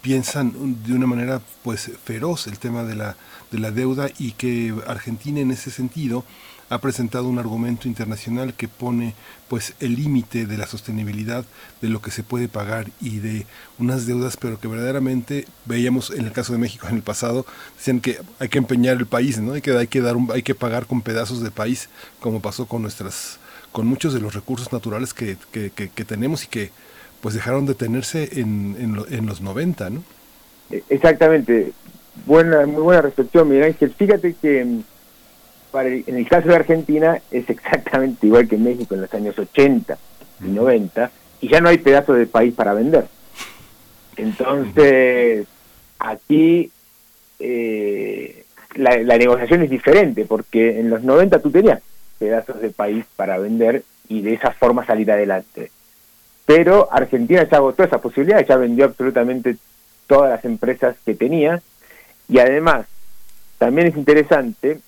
piensan 0.00 0.82
de 0.84 0.92
una 0.92 1.06
manera 1.06 1.40
pues 1.62 1.90
feroz 2.04 2.46
el 2.46 2.58
tema 2.58 2.82
de 2.82 2.94
la, 2.94 3.16
de 3.50 3.58
la 3.58 3.70
deuda 3.70 4.08
y 4.18 4.32
que 4.32 4.74
Argentina 4.86 5.40
en 5.40 5.50
ese 5.50 5.70
sentido 5.70 6.24
ha 6.74 6.78
presentado 6.80 7.28
un 7.28 7.38
argumento 7.38 7.86
internacional 7.86 8.54
que 8.54 8.66
pone 8.66 9.14
pues 9.48 9.74
el 9.78 9.94
límite 9.94 10.44
de 10.44 10.58
la 10.58 10.66
sostenibilidad 10.66 11.44
de 11.80 11.88
lo 11.88 12.02
que 12.02 12.10
se 12.10 12.24
puede 12.24 12.48
pagar 12.48 12.86
y 13.00 13.18
de 13.18 13.46
unas 13.78 14.06
deudas 14.06 14.36
pero 14.36 14.58
que 14.58 14.66
verdaderamente 14.66 15.46
veíamos 15.66 16.10
en 16.10 16.24
el 16.24 16.32
caso 16.32 16.52
de 16.52 16.58
México 16.58 16.88
en 16.88 16.96
el 16.96 17.02
pasado 17.02 17.46
decían 17.76 18.00
que 18.00 18.18
hay 18.40 18.48
que 18.48 18.58
empeñar 18.58 18.96
el 18.96 19.06
país 19.06 19.38
no 19.38 19.52
hay 19.52 19.60
que 19.60 19.70
hay 19.70 19.86
que 19.86 20.00
dar 20.00 20.16
un, 20.16 20.32
hay 20.32 20.42
que 20.42 20.56
pagar 20.56 20.86
con 20.86 21.00
pedazos 21.00 21.42
de 21.44 21.52
país 21.52 21.88
como 22.18 22.40
pasó 22.40 22.66
con 22.66 22.82
nuestras 22.82 23.38
con 23.70 23.86
muchos 23.86 24.12
de 24.12 24.20
los 24.20 24.34
recursos 24.34 24.72
naturales 24.72 25.14
que, 25.14 25.36
que, 25.52 25.70
que 25.70 26.04
tenemos 26.04 26.42
y 26.44 26.48
que 26.48 26.70
pues 27.20 27.34
dejaron 27.34 27.66
de 27.66 27.74
tenerse 27.74 28.38
en, 28.38 28.76
en, 29.10 29.26
los 29.26 29.40
90, 29.40 29.88
¿no? 29.88 30.02
E, 30.70 30.84
exactamente. 30.90 31.72
Buena, 32.26 32.66
muy 32.66 32.82
buena 32.82 33.00
reflexión, 33.00 33.48
Miguel 33.48 33.64
Ángel. 33.64 33.94
Fíjate 33.96 34.34
que 34.34 34.82
para 35.74 35.88
en 35.88 36.16
el 36.16 36.28
caso 36.28 36.48
de 36.48 36.54
Argentina 36.54 37.20
es 37.32 37.50
exactamente 37.50 38.26
igual 38.28 38.48
que 38.48 38.54
en 38.54 38.62
México 38.62 38.94
en 38.94 39.00
los 39.02 39.12
años 39.12 39.36
80 39.36 39.98
y 40.44 40.48
90, 40.48 41.10
y 41.40 41.48
ya 41.48 41.60
no 41.60 41.68
hay 41.68 41.78
pedazo 41.78 42.14
de 42.14 42.26
país 42.26 42.54
para 42.54 42.74
vender. 42.74 43.06
Entonces, 44.16 45.46
aquí 45.98 46.70
eh, 47.40 48.44
la, 48.76 48.98
la 48.98 49.18
negociación 49.18 49.62
es 49.62 49.70
diferente, 49.70 50.24
porque 50.24 50.78
en 50.78 50.90
los 50.90 51.02
90 51.02 51.40
tú 51.40 51.50
tenías 51.50 51.82
pedazos 52.20 52.60
de 52.60 52.70
país 52.70 53.04
para 53.16 53.38
vender 53.38 53.82
y 54.08 54.22
de 54.22 54.34
esa 54.34 54.52
forma 54.52 54.86
salir 54.86 55.10
adelante 55.10 55.70
pero 56.46 56.88
Argentina 56.92 57.46
ya 57.48 57.56
agotó 57.56 57.84
esa 57.84 57.98
posibilidad, 57.98 58.44
ya 58.46 58.56
vendió 58.56 58.84
absolutamente 58.84 59.56
todas 60.06 60.30
las 60.30 60.44
empresas 60.44 60.96
que 61.04 61.14
tenía 61.14 61.62
y 62.28 62.38
además 62.38 62.86
también 63.58 63.88
es 63.88 63.96
interesante 63.96 64.80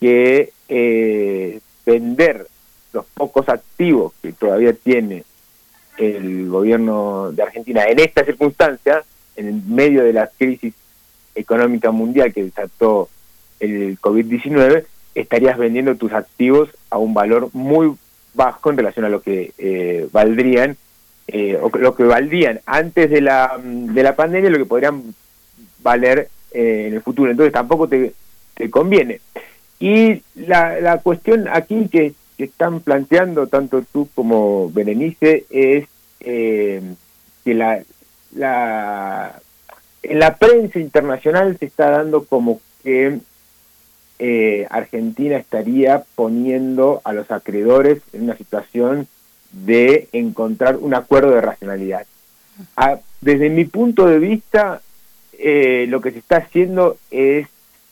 que 0.00 0.52
eh, 0.68 1.60
vender 1.84 2.46
los 2.92 3.04
pocos 3.06 3.48
activos 3.48 4.12
que 4.22 4.32
todavía 4.32 4.72
tiene 4.72 5.24
el 5.98 6.48
gobierno 6.48 7.32
de 7.32 7.42
Argentina 7.42 7.84
en 7.84 7.98
esta 8.00 8.24
circunstancia, 8.24 9.02
en 9.36 9.74
medio 9.74 10.02
de 10.04 10.12
la 10.12 10.28
crisis 10.28 10.74
económica 11.34 11.90
mundial 11.90 12.32
que 12.32 12.44
desató 12.44 13.08
el 13.60 13.98
COVID-19, 14.00 14.84
estarías 15.14 15.56
vendiendo 15.58 15.96
tus 15.96 16.12
activos 16.12 16.68
a 16.90 16.98
un 16.98 17.14
valor 17.14 17.50
muy 17.52 17.94
bajo 18.34 18.70
en 18.70 18.76
relación 18.76 19.04
a 19.06 19.08
lo 19.08 19.22
que 19.22 19.52
eh, 19.58 20.08
valdrían 20.12 20.76
eh, 21.28 21.58
o 21.60 21.70
lo 21.76 21.94
que 21.94 22.04
valdrían 22.04 22.60
antes 22.66 23.10
de 23.10 23.20
la, 23.20 23.58
de 23.62 24.02
la 24.02 24.14
pandemia, 24.14 24.50
lo 24.50 24.58
que 24.58 24.66
podrían 24.66 25.14
valer 25.82 26.28
eh, 26.52 26.84
en 26.88 26.94
el 26.94 27.02
futuro. 27.02 27.30
Entonces 27.30 27.52
tampoco 27.52 27.88
te, 27.88 28.12
te 28.54 28.70
conviene. 28.70 29.20
Y 29.78 30.22
la, 30.34 30.80
la 30.80 30.98
cuestión 30.98 31.48
aquí 31.48 31.88
que, 31.88 32.14
están 32.38 32.80
planteando 32.80 33.46
tanto 33.46 33.80
tú 33.80 34.10
como 34.14 34.70
Berenice 34.70 35.46
es 35.48 35.86
eh, 36.20 36.82
que 37.46 37.54
la, 37.54 37.82
la, 38.34 39.40
en 40.02 40.18
la 40.18 40.36
prensa 40.36 40.78
internacional 40.78 41.56
se 41.56 41.64
está 41.64 41.88
dando 41.88 42.26
como 42.26 42.60
que 42.84 43.20
Argentina 44.68 45.38
estaría 45.38 46.04
poniendo 46.14 47.00
a 47.04 47.14
los 47.14 47.30
acreedores 47.30 48.02
en 48.12 48.24
una 48.24 48.36
situación 48.36 49.08
de 49.52 50.08
encontrar 50.12 50.76
un 50.76 50.94
acuerdo 50.94 51.30
de 51.30 51.40
racionalidad. 51.40 52.06
Ah, 52.76 52.98
desde 53.20 53.50
mi 53.50 53.64
punto 53.64 54.06
de 54.06 54.18
vista, 54.18 54.80
eh, 55.38 55.86
lo 55.88 56.00
que 56.00 56.10
se 56.10 56.18
está 56.18 56.36
haciendo 56.38 56.98
es 57.10 57.48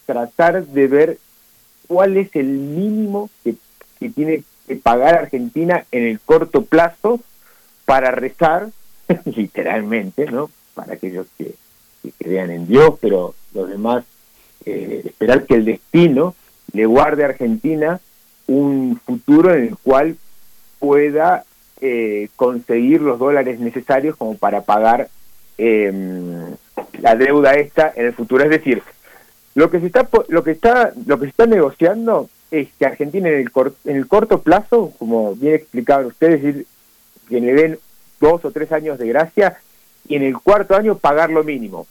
tratar 0.06 0.66
de 0.66 0.86
ver 0.86 1.18
cuál 1.86 2.16
es 2.16 2.34
el 2.34 2.46
mínimo 2.46 3.30
que, 3.42 3.54
tiene 4.14 4.42
que 4.66 4.76
pagar 4.76 5.14
Argentina 5.14 5.86
en 5.90 6.04
el 6.04 6.20
corto 6.20 6.64
plazo 6.64 7.20
para 7.86 8.10
rezar, 8.10 8.68
literalmente, 9.24 10.26
¿no? 10.26 10.50
Para 10.74 10.94
aquellos 10.94 11.26
que, 11.38 11.54
crean 12.18 12.50
en 12.50 12.66
Dios, 12.66 12.98
pero 13.00 13.34
los 13.54 13.68
demás, 13.68 14.04
eh, 14.66 15.02
esperar 15.06 15.46
que 15.46 15.54
el 15.54 15.64
destino 15.64 16.34
le 16.72 16.84
guarde 16.84 17.22
a 17.22 17.28
Argentina 17.28 18.00
un 18.46 19.00
futuro 19.06 19.54
en 19.54 19.68
el 19.68 19.76
cual 19.78 20.18
pueda 20.78 21.44
eh, 21.80 22.28
conseguir 22.36 23.00
los 23.00 23.18
dólares 23.18 23.58
necesarios 23.58 24.16
como 24.16 24.36
para 24.36 24.62
pagar 24.62 25.08
em, 25.56 26.54
la 27.00 27.16
deuda 27.16 27.54
esta 27.54 27.92
en 27.96 28.06
el 28.06 28.12
futuro. 28.12 28.44
Es 28.44 28.50
decir, 28.50 28.82
lo 29.54 29.70
que 29.70 29.80
se 29.80 29.86
está 29.86 30.08
lo 30.28 30.42
que 30.42 30.50
está 30.50 30.92
lo 31.06 31.18
que 31.18 31.26
se 31.26 31.30
está 31.30 31.46
negociando 31.46 32.28
es 32.50 32.68
que 32.78 32.86
Argentina 32.86 33.28
en 33.28 33.34
el, 33.40 33.50
en 33.84 33.96
el 33.96 34.06
corto 34.06 34.42
plazo, 34.42 34.92
como 34.98 35.34
bien 35.34 35.54
explicaban 35.54 36.06
ustedes, 36.06 36.66
que 37.28 37.40
le 37.40 37.52
den 37.52 37.78
dos 38.20 38.44
o 38.44 38.50
tres 38.50 38.70
años 38.72 38.98
de 38.98 39.08
gracia 39.08 39.58
y 40.08 40.16
en 40.16 40.22
el 40.22 40.38
cuarto 40.38 40.76
año 40.76 40.98
pagar 40.98 41.30
lo 41.30 41.42
mínimo 41.42 41.86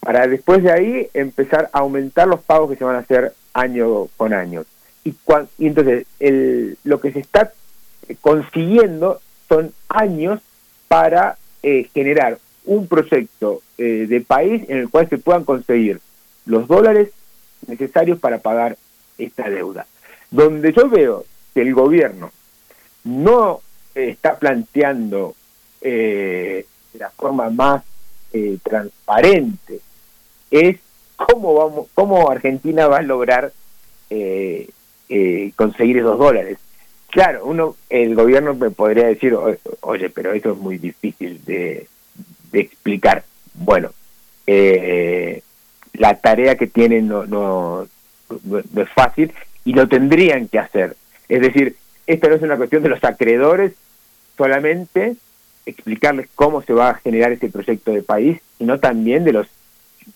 para 0.00 0.26
después 0.26 0.62
de 0.62 0.72
ahí 0.72 1.08
empezar 1.12 1.68
a 1.72 1.80
aumentar 1.80 2.26
los 2.26 2.40
pagos 2.40 2.70
que 2.70 2.76
se 2.76 2.84
van 2.84 2.96
a 2.96 3.00
hacer 3.00 3.34
año 3.52 4.06
con 4.16 4.32
año. 4.32 4.64
Y, 5.04 5.14
y 5.58 5.66
entonces 5.66 6.06
el, 6.18 6.78
lo 6.84 7.00
que 7.00 7.12
se 7.12 7.20
está 7.20 7.52
consiguiendo 8.22 9.20
son 9.48 9.72
años 9.88 10.40
para 10.88 11.36
eh, 11.62 11.88
generar 11.92 12.38
un 12.64 12.86
proyecto 12.86 13.62
eh, 13.78 14.06
de 14.08 14.20
país 14.20 14.64
en 14.68 14.78
el 14.78 14.88
cual 14.88 15.08
se 15.08 15.18
puedan 15.18 15.44
conseguir 15.44 16.00
los 16.46 16.66
dólares 16.68 17.10
necesarios 17.66 18.18
para 18.18 18.38
pagar 18.38 18.76
esta 19.18 19.48
deuda. 19.48 19.86
Donde 20.30 20.72
yo 20.72 20.88
veo 20.88 21.24
que 21.54 21.62
el 21.62 21.74
gobierno 21.74 22.30
no 23.04 23.60
está 23.94 24.38
planteando 24.38 25.34
eh, 25.80 26.66
de 26.92 26.98
la 26.98 27.10
forma 27.10 27.50
más 27.50 27.82
transparente 28.62 29.80
es 30.52 30.78
cómo 31.16 31.54
vamos, 31.54 31.88
cómo 31.94 32.30
Argentina 32.30 32.86
va 32.86 32.98
a 32.98 33.02
lograr 33.02 33.52
conseguir 35.56 35.98
esos 35.98 36.18
dólares. 36.18 36.58
Claro, 37.10 37.44
uno, 37.44 37.76
el 37.88 38.14
gobierno 38.14 38.54
me 38.54 38.70
podría 38.70 39.06
decir, 39.06 39.36
oye, 39.80 40.10
pero 40.10 40.32
eso 40.32 40.52
es 40.52 40.58
muy 40.58 40.78
difícil 40.78 41.44
de, 41.44 41.88
explicar. 42.52 43.24
Bueno, 43.54 43.90
eh, 44.46 45.42
la 45.94 46.14
tarea 46.14 46.56
que 46.56 46.66
tienen 46.66 47.08
no, 47.08 47.26
no, 47.26 47.86
es 48.76 48.88
fácil 48.94 49.32
y 49.64 49.72
lo 49.72 49.88
tendrían 49.88 50.48
que 50.48 50.58
hacer. 50.58 50.96
Es 51.28 51.40
decir, 51.40 51.76
esto 52.06 52.28
no 52.28 52.34
es 52.36 52.42
una 52.42 52.56
cuestión 52.56 52.82
de 52.82 52.88
los 52.88 53.02
acreedores 53.04 53.72
solamente 54.36 55.16
explicarles 55.66 56.28
cómo 56.34 56.62
se 56.62 56.72
va 56.72 56.90
a 56.90 56.94
generar 56.94 57.32
ese 57.32 57.48
proyecto 57.48 57.92
de 57.92 58.02
país, 58.02 58.40
sino 58.58 58.78
también 58.78 59.24
de 59.24 59.32
los 59.32 59.46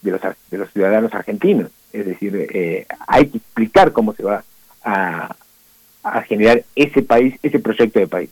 de 0.01 0.11
los, 0.11 0.21
de 0.51 0.57
los 0.57 0.71
ciudadanos 0.71 1.13
argentinos. 1.13 1.69
Es 1.93 2.05
decir, 2.05 2.47
eh, 2.53 2.85
hay 3.07 3.27
que 3.27 3.37
explicar 3.37 3.91
cómo 3.91 4.13
se 4.13 4.23
va 4.23 4.43
a, 4.83 5.35
a 6.03 6.21
generar 6.23 6.63
ese 6.75 7.01
país, 7.01 7.35
ese 7.41 7.59
proyecto 7.59 7.99
de 7.99 8.07
país. 8.07 8.29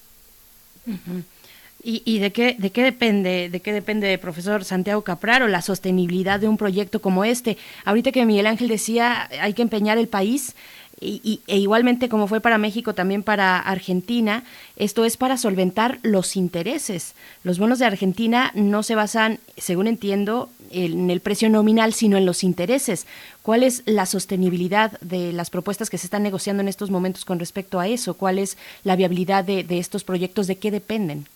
¿Y, 1.86 2.20
de, 2.20 2.32
qué, 2.32 2.56
de 2.58 2.72
qué 2.72 2.82
depende, 2.82 3.50
de 3.50 3.60
qué 3.60 3.74
depende, 3.74 4.18
profesor 4.18 4.64
Santiago 4.64 5.02
Capraro, 5.02 5.50
la 5.50 5.62
sostenibilidad 5.62 6.40
de 6.40 6.48
un 6.48 6.56
proyecto 6.56 7.02
como 7.02 7.26
este? 7.26 7.58
Ahorita 7.84 8.14
que 8.14 8.26
Miguel 8.26 8.48
Ángel 8.48 8.70
decía, 8.70 9.28
hay 9.42 9.54
que 9.54 9.64
empeñar 9.64 9.98
el 9.98 10.08
país, 10.08 10.56
y, 11.02 11.42
e 11.48 11.58
igualmente 11.58 12.08
como 12.08 12.28
fue 12.28 12.40
para 12.40 12.58
México, 12.58 12.94
también 12.94 13.22
para 13.22 13.60
Argentina, 13.60 14.46
esto 14.78 15.04
es 15.04 15.18
para 15.18 15.36
solventar 15.36 16.00
los 16.04 16.38
intereses. 16.38 17.16
Los 17.44 17.60
bonos 17.60 17.80
de 17.80 17.86
Argentina 17.86 18.52
no 18.56 18.82
se 18.84 18.96
basan, 18.96 19.40
según 19.58 19.88
entiendo, 19.88 20.50
en 20.72 21.10
el 21.10 21.20
precio 21.20 21.50
nominal, 21.50 21.94
sino 21.94 22.16
en 22.16 22.26
los 22.26 22.46
intereses. 22.46 23.06
¿Cuál 23.42 23.64
es 23.64 23.84
la 23.86 24.06
sostenibilidad 24.06 24.98
de 25.02 25.34
las 25.34 25.50
propuestas 25.50 25.90
que 25.90 25.98
se 25.98 26.08
están 26.08 26.24
negociando 26.24 26.62
en 26.62 26.70
estos 26.70 26.90
momentos 26.90 27.26
con 27.26 27.40
respecto 27.40 27.82
a 27.82 27.90
eso? 27.90 28.14
¿Cuál 28.14 28.40
es 28.40 28.58
la 28.86 28.96
viabilidad 28.96 29.44
de 29.44 29.66
estos 29.78 30.06
proyectos? 30.06 30.48
¿De 30.48 30.56
qué 30.56 30.72
dependen? 30.72 31.28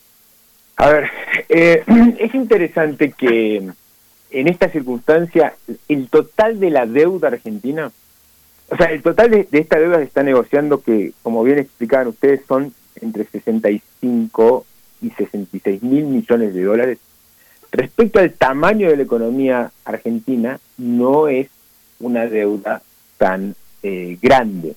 A 0.78 0.90
ver, 0.90 1.10
eh, 1.48 1.82
es 2.18 2.34
interesante 2.34 3.10
que 3.10 3.56
en 4.30 4.48
esta 4.48 4.68
circunstancia 4.68 5.54
el 5.88 6.08
total 6.08 6.60
de 6.60 6.70
la 6.70 6.86
deuda 6.86 7.28
argentina, 7.28 7.90
o 8.70 8.76
sea, 8.76 8.86
el 8.86 9.02
total 9.02 9.30
de, 9.30 9.48
esta 9.50 9.78
deuda 9.78 9.98
se 9.98 10.04
está 10.04 10.22
negociando 10.22 10.82
que, 10.82 11.12
como 11.22 11.42
bien 11.42 11.58
explicaban 11.58 12.06
ustedes, 12.06 12.42
son 12.46 12.72
entre 13.00 13.24
65 13.24 14.66
y 15.02 15.10
66 15.10 15.82
mil 15.82 16.04
millones 16.04 16.54
de 16.54 16.62
dólares. 16.62 16.98
Respecto 17.72 18.20
al 18.20 18.32
tamaño 18.32 18.88
de 18.88 18.96
la 18.96 19.02
economía 19.02 19.72
argentina, 19.84 20.60
no 20.76 21.26
es 21.26 21.48
una 21.98 22.26
deuda 22.26 22.82
tan 23.16 23.56
eh, 23.82 24.16
grande, 24.22 24.76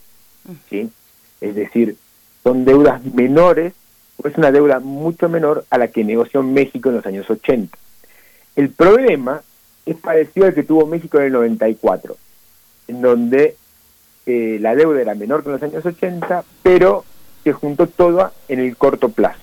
¿sí? 0.69 0.89
Es 1.41 1.55
decir, 1.55 1.95
son 2.43 2.65
deudas 2.65 3.03
menores 3.05 3.73
es 4.25 4.37
una 4.37 4.51
deuda 4.51 4.79
mucho 4.79 5.29
menor 5.29 5.65
a 5.69 5.77
la 5.77 5.87
que 5.87 6.03
negoció 6.03 6.43
México 6.43 6.89
en 6.89 6.95
los 6.95 7.05
años 7.05 7.29
80. 7.29 7.77
El 8.55 8.69
problema 8.69 9.41
es 9.85 9.95
parecido 9.95 10.45
al 10.45 10.53
que 10.53 10.63
tuvo 10.63 10.85
México 10.85 11.17
en 11.19 11.25
el 11.25 11.31
94, 11.31 12.15
en 12.87 13.01
donde 13.01 13.55
eh, 14.25 14.57
la 14.61 14.75
deuda 14.75 15.01
era 15.01 15.15
menor 15.15 15.43
que 15.43 15.49
en 15.49 15.53
los 15.53 15.63
años 15.63 15.85
80, 15.85 16.43
pero 16.61 17.05
se 17.43 17.53
juntó 17.53 17.87
todo 17.87 18.31
en 18.47 18.59
el 18.59 18.75
corto 18.77 19.09
plazo. 19.09 19.39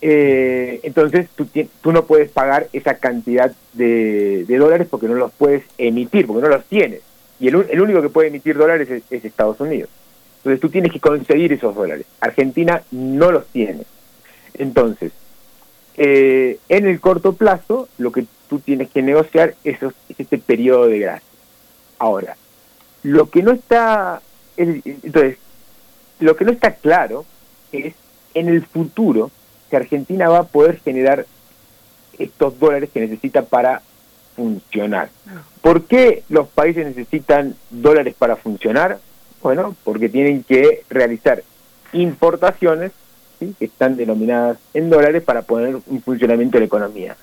Eh, 0.00 0.80
entonces 0.82 1.28
tú, 1.34 1.48
tú, 1.80 1.92
no 1.92 2.04
puedes 2.04 2.30
pagar 2.30 2.68
esa 2.74 2.98
cantidad 2.98 3.52
de, 3.72 4.44
dólares 4.46 4.86
porque 4.90 5.08
no 5.08 5.14
los 5.14 5.32
puedes 5.32 5.64
emitir, 5.78 6.26
porque 6.26 6.42
no 6.42 6.48
los 6.48 6.64
tienes. 6.66 7.00
Y 7.40 7.48
el, 7.48 7.66
el 7.70 7.80
único 7.80 8.02
que 8.02 8.10
puede 8.10 8.28
emitir 8.28 8.56
dólares 8.56 8.88
es 8.90 9.24
Estados 9.24 9.60
Unidos. 9.60 9.88
Entonces 10.44 10.60
tú 10.60 10.68
tienes 10.68 10.92
que 10.92 11.00
conseguir 11.00 11.54
esos 11.54 11.74
dólares. 11.74 12.04
Argentina 12.20 12.82
no 12.90 13.32
los 13.32 13.46
tiene. 13.46 13.84
Entonces, 14.52 15.12
eh, 15.96 16.58
en 16.68 16.86
el 16.86 17.00
corto 17.00 17.32
plazo, 17.32 17.88
lo 17.96 18.12
que 18.12 18.26
tú 18.50 18.58
tienes 18.58 18.90
que 18.90 19.00
negociar 19.00 19.54
es, 19.64 19.78
este 20.18 20.36
periodo 20.36 20.86
de 20.88 20.98
gracia. 20.98 21.28
Ahora, 21.98 22.36
lo 23.02 23.30
que 23.30 23.42
no 23.42 23.52
está, 23.52 24.20
entonces, 24.58 25.38
lo 26.20 26.36
que 26.36 26.44
no 26.44 26.52
está 26.52 26.74
claro 26.74 27.24
es 27.72 27.94
en 28.34 28.48
el 28.48 28.66
futuro 28.66 29.30
que 29.70 29.76
Argentina 29.76 30.28
va 30.28 30.40
a 30.40 30.44
poder 30.44 30.78
generar 30.80 31.24
estos 32.18 32.58
dólares 32.60 32.90
que 32.92 33.00
necesita 33.00 33.46
para 33.46 33.80
funcionar. 34.36 35.08
¿Por 35.62 35.84
qué 35.84 36.22
los 36.28 36.48
países 36.48 36.84
necesitan 36.84 37.56
dólares 37.70 38.14
para 38.18 38.36
funcionar? 38.36 38.98
Bueno, 39.44 39.76
porque 39.84 40.08
tienen 40.08 40.42
que 40.42 40.84
realizar 40.88 41.44
importaciones 41.92 42.92
que 43.38 43.66
están 43.66 43.94
denominadas 43.94 44.56
en 44.72 44.88
dólares 44.88 45.22
para 45.22 45.42
poner 45.42 45.76
un 45.86 46.00
funcionamiento 46.00 46.56
de 46.56 46.60
la 46.60 46.66
economía. 46.66 47.16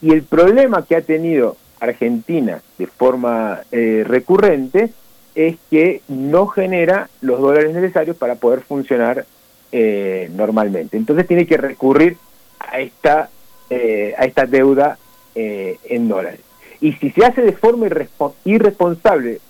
Y 0.00 0.12
el 0.12 0.22
problema 0.22 0.86
que 0.86 0.94
ha 0.94 1.00
tenido 1.00 1.56
Argentina 1.80 2.62
de 2.78 2.86
forma 2.86 3.62
eh, 3.72 4.04
recurrente 4.06 4.90
es 5.34 5.56
que 5.68 6.02
no 6.06 6.46
genera 6.46 7.10
los 7.20 7.40
dólares 7.40 7.74
necesarios 7.74 8.16
para 8.16 8.36
poder 8.36 8.60
funcionar 8.60 9.26
eh, 9.72 10.30
normalmente. 10.36 10.96
Entonces 10.96 11.26
tiene 11.26 11.48
que 11.48 11.56
recurrir 11.56 12.16
a 12.60 12.78
esta, 12.78 13.28
eh, 13.70 14.14
a 14.16 14.24
esta 14.24 14.46
deuda 14.46 14.98
en 15.34 16.08
dólares. 16.08 16.40
Y 16.80 16.92
si 16.92 17.10
se 17.10 17.26
hace 17.26 17.42
de 17.42 17.52
forma 17.52 17.88
irresponsable 18.44 19.40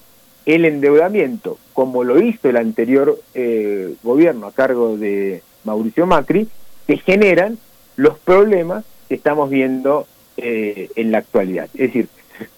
el 0.46 0.64
endeudamiento, 0.64 1.58
como 1.74 2.04
lo 2.04 2.22
hizo 2.22 2.48
el 2.48 2.56
anterior 2.56 3.20
eh, 3.34 3.94
gobierno 4.02 4.46
a 4.46 4.52
cargo 4.52 4.96
de 4.96 5.42
Mauricio 5.64 6.06
Macri, 6.06 6.48
que 6.86 6.98
generan 6.98 7.58
los 7.96 8.16
problemas 8.18 8.84
que 9.08 9.16
estamos 9.16 9.50
viendo 9.50 10.06
eh, 10.36 10.88
en 10.94 11.10
la 11.10 11.18
actualidad. 11.18 11.68
Es 11.74 11.92
decir, 11.92 12.08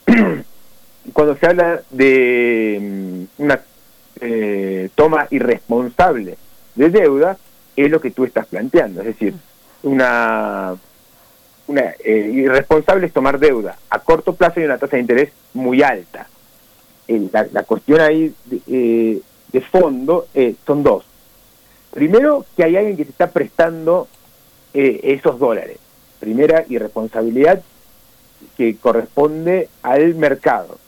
cuando 1.14 1.34
se 1.36 1.46
habla 1.46 1.80
de 1.90 2.78
mm, 2.80 3.42
una 3.42 3.60
eh, 4.20 4.90
toma 4.94 5.26
irresponsable 5.30 6.36
de 6.74 6.90
deuda, 6.90 7.38
es 7.74 7.90
lo 7.90 8.02
que 8.02 8.10
tú 8.10 8.24
estás 8.24 8.46
planteando. 8.46 9.00
Es 9.00 9.06
decir, 9.06 9.32
una, 9.82 10.76
una 11.68 11.94
irresponsable 12.04 13.06
es 13.06 13.12
tomar 13.14 13.38
deuda 13.38 13.78
a 13.88 13.98
corto 14.00 14.34
plazo 14.34 14.60
y 14.60 14.64
una 14.64 14.76
tasa 14.76 14.96
de 14.96 15.02
interés 15.02 15.30
muy 15.54 15.82
alta 15.82 16.26
la, 17.08 17.62
cuestión 17.62 18.00
ahí 18.00 18.34
de, 18.44 19.22
eh, 19.52 19.60
fondo 19.70 20.26
eh, 20.34 20.54
son 20.66 20.82
dos. 20.82 21.04
Primero, 21.92 22.44
que 22.56 22.64
hay 22.64 22.76
alguien 22.76 22.96
que 22.96 23.04
se 23.04 23.10
está 23.10 23.30
prestando 23.30 24.08
eh, 24.74 25.00
esos 25.04 25.38
dólares. 25.38 25.78
Primera 26.20 26.64
irresponsabilidad 26.68 27.62
que 28.56 28.76
corresponde 28.76 29.68
al 29.82 30.14
mercado. 30.14 30.78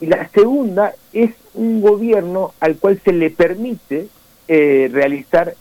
Y 0.00 0.06
la 0.06 0.28
segunda 0.28 0.94
es 1.12 1.30
un 1.54 1.80
gobierno 1.80 2.52
al 2.60 2.76
cual 2.76 3.00
se 3.04 3.12
le 3.12 3.30
permite 3.30 4.08
realizar 4.46 5.54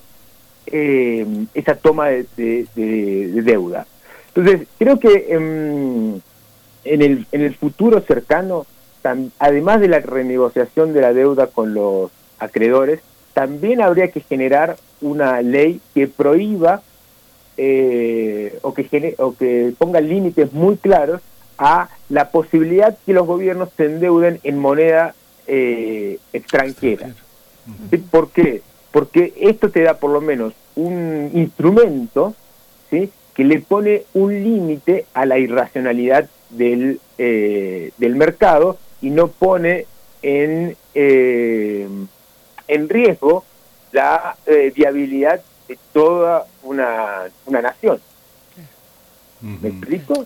esa 0.65 1.75
toma 1.75 2.07
de, 2.09 2.67
deuda. 2.75 3.87
Entonces, 4.35 4.67
creo 4.77 4.99
que 4.99 5.27
em, 5.29 6.15
en, 6.83 7.01
el, 7.01 7.25
en 7.31 7.41
el 7.41 7.55
futuro 7.55 8.01
cercano 8.01 8.65
además 9.39 9.81
de 9.81 9.87
la 9.87 9.99
renegociación 9.99 10.93
de 10.93 11.01
la 11.01 11.13
deuda 11.13 11.47
con 11.47 11.73
los 11.73 12.11
acreedores, 12.39 13.01
también 13.33 13.81
habría 13.81 14.11
que 14.11 14.21
generar 14.21 14.77
una 15.01 15.41
ley 15.41 15.79
que 15.93 16.07
prohíba 16.07 16.81
eh, 17.57 18.57
o, 18.61 18.73
que 18.73 19.15
o 19.19 19.35
que 19.35 19.73
ponga 19.77 20.01
límites 20.01 20.53
muy 20.53 20.77
claros 20.77 21.21
a 21.57 21.89
la 22.09 22.29
posibilidad 22.29 22.97
que 23.05 23.13
los 23.13 23.25
gobiernos 23.25 23.69
se 23.75 23.85
endeuden 23.85 24.39
en 24.43 24.59
moneda 24.59 25.15
eh, 25.47 26.19
extranjera. 26.33 27.13
¿Por 28.11 28.31
qué? 28.31 28.61
Porque 28.91 29.33
esto 29.39 29.69
te 29.69 29.81
da 29.81 29.95
por 29.95 30.11
lo 30.11 30.21
menos 30.21 30.53
un 30.75 31.31
instrumento 31.33 32.35
¿sí? 32.89 33.11
que 33.33 33.43
le 33.43 33.59
pone 33.59 34.03
un 34.13 34.33
límite 34.33 35.05
a 35.13 35.25
la 35.25 35.37
irracionalidad 35.37 36.29
del, 36.49 36.99
eh, 37.17 37.91
del 37.97 38.15
mercado 38.15 38.77
y 39.07 39.09
no 39.09 39.29
pone 39.29 39.85
en, 40.21 40.75
eh, 40.93 41.87
en 42.67 42.89
riesgo 42.89 43.45
la 43.93 44.35
eh, 44.45 44.73
viabilidad 44.75 45.41
de 45.69 45.79
toda 45.93 46.45
una, 46.63 47.21
una 47.45 47.61
nación. 47.61 48.01
¿Me 49.39 49.69
explico? 49.69 50.25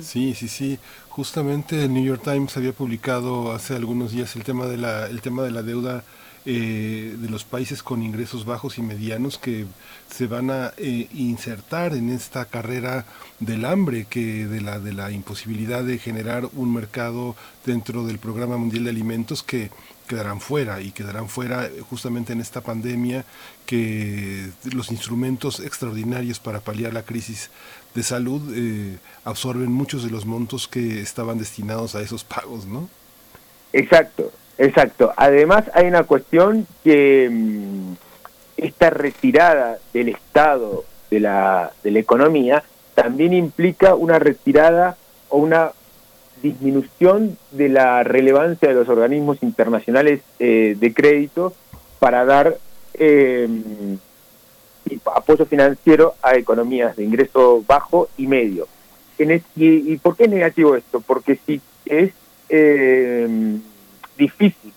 Sí, 0.00 0.34
sí, 0.34 0.46
sí. 0.46 0.78
Justamente 1.08 1.82
el 1.82 1.92
New 1.92 2.04
York 2.04 2.22
Times 2.22 2.56
había 2.56 2.72
publicado 2.72 3.50
hace 3.50 3.74
algunos 3.74 4.12
días 4.12 4.36
el 4.36 4.44
tema 4.44 4.66
de 4.66 4.76
la, 4.76 5.06
el 5.06 5.20
tema 5.22 5.42
de 5.42 5.50
la 5.50 5.62
deuda 5.62 6.04
eh, 6.46 7.16
de 7.18 7.28
los 7.28 7.44
países 7.44 7.82
con 7.82 8.02
ingresos 8.02 8.44
bajos 8.44 8.78
y 8.78 8.82
medianos 8.82 9.38
que 9.38 9.66
se 10.10 10.26
van 10.26 10.50
a 10.50 10.72
eh, 10.76 11.08
insertar 11.12 11.94
en 11.94 12.10
esta 12.10 12.44
carrera 12.46 13.04
del 13.40 13.64
hambre, 13.64 14.06
que 14.08 14.46
de 14.46 14.60
la, 14.60 14.78
de 14.78 14.92
la 14.92 15.10
imposibilidad 15.10 15.84
de 15.84 15.98
generar 15.98 16.48
un 16.54 16.72
mercado 16.72 17.36
dentro 17.66 18.06
del 18.06 18.18
Programa 18.18 18.56
Mundial 18.56 18.84
de 18.84 18.90
Alimentos 18.90 19.42
que 19.42 19.70
quedarán 20.10 20.40
fuera 20.40 20.80
y 20.80 20.90
quedarán 20.90 21.28
fuera 21.28 21.70
justamente 21.88 22.32
en 22.32 22.40
esta 22.40 22.62
pandemia 22.62 23.24
que 23.64 24.50
los 24.72 24.90
instrumentos 24.90 25.60
extraordinarios 25.60 26.40
para 26.40 26.58
paliar 26.58 26.92
la 26.92 27.04
crisis 27.04 27.48
de 27.94 28.02
salud 28.02 28.42
eh, 28.56 28.98
absorben 29.24 29.70
muchos 29.70 30.02
de 30.02 30.10
los 30.10 30.26
montos 30.26 30.66
que 30.66 31.00
estaban 31.00 31.38
destinados 31.38 31.94
a 31.94 32.02
esos 32.02 32.24
pagos, 32.24 32.66
¿no? 32.66 32.88
Exacto, 33.72 34.32
Exacto. 34.60 35.10
Además 35.16 35.70
hay 35.72 35.86
una 35.86 36.02
cuestión 36.02 36.66
que 36.84 37.30
mm, 37.32 37.92
esta 38.58 38.90
retirada 38.90 39.78
del 39.94 40.10
Estado 40.10 40.84
de 41.10 41.18
la, 41.18 41.72
de 41.82 41.90
la 41.90 41.98
economía 41.98 42.62
también 42.94 43.32
implica 43.32 43.94
una 43.94 44.18
retirada 44.18 44.98
o 45.30 45.38
una 45.38 45.72
disminución 46.42 47.38
de 47.52 47.70
la 47.70 48.02
relevancia 48.02 48.68
de 48.68 48.74
los 48.74 48.88
organismos 48.90 49.42
internacionales 49.42 50.20
eh, 50.38 50.76
de 50.78 50.92
crédito 50.92 51.54
para 51.98 52.26
dar 52.26 52.58
eh, 52.92 53.48
apoyo 55.06 55.46
financiero 55.46 56.16
a 56.20 56.34
economías 56.34 56.96
de 56.96 57.04
ingreso 57.04 57.64
bajo 57.66 58.10
y 58.18 58.26
medio. 58.26 58.68
y, 59.16 59.96
por 59.96 60.16
qué 60.18 60.24
es 60.24 60.30
negativo 60.30 60.76
esto? 60.76 61.00
Porque 61.00 61.38
si 61.46 61.62
es 61.86 62.12
eh, 62.50 63.58
difícil, 64.20 64.72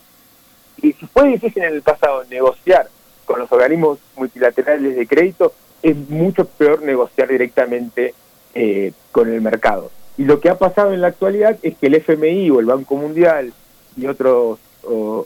y 0.82 0.92
si 0.92 1.06
fue 1.06 1.28
difícil 1.28 1.62
en 1.62 1.74
el 1.74 1.82
pasado 1.82 2.24
negociar 2.24 2.88
con 3.24 3.38
los 3.38 3.50
organismos 3.52 3.98
multilaterales 4.16 4.96
de 4.96 5.06
crédito, 5.06 5.52
es 5.82 5.96
mucho 6.08 6.44
peor 6.44 6.82
negociar 6.82 7.28
directamente 7.28 8.14
eh, 8.54 8.92
con 9.12 9.32
el 9.32 9.40
mercado. 9.40 9.90
Y 10.18 10.24
lo 10.24 10.40
que 10.40 10.48
ha 10.48 10.58
pasado 10.58 10.92
en 10.92 11.00
la 11.00 11.08
actualidad 11.08 11.58
es 11.62 11.76
que 11.76 11.86
el 11.86 11.94
FMI 11.94 12.50
o 12.50 12.60
el 12.60 12.66
Banco 12.66 12.96
Mundial 12.96 13.52
y 13.96 14.06
otros 14.06 14.58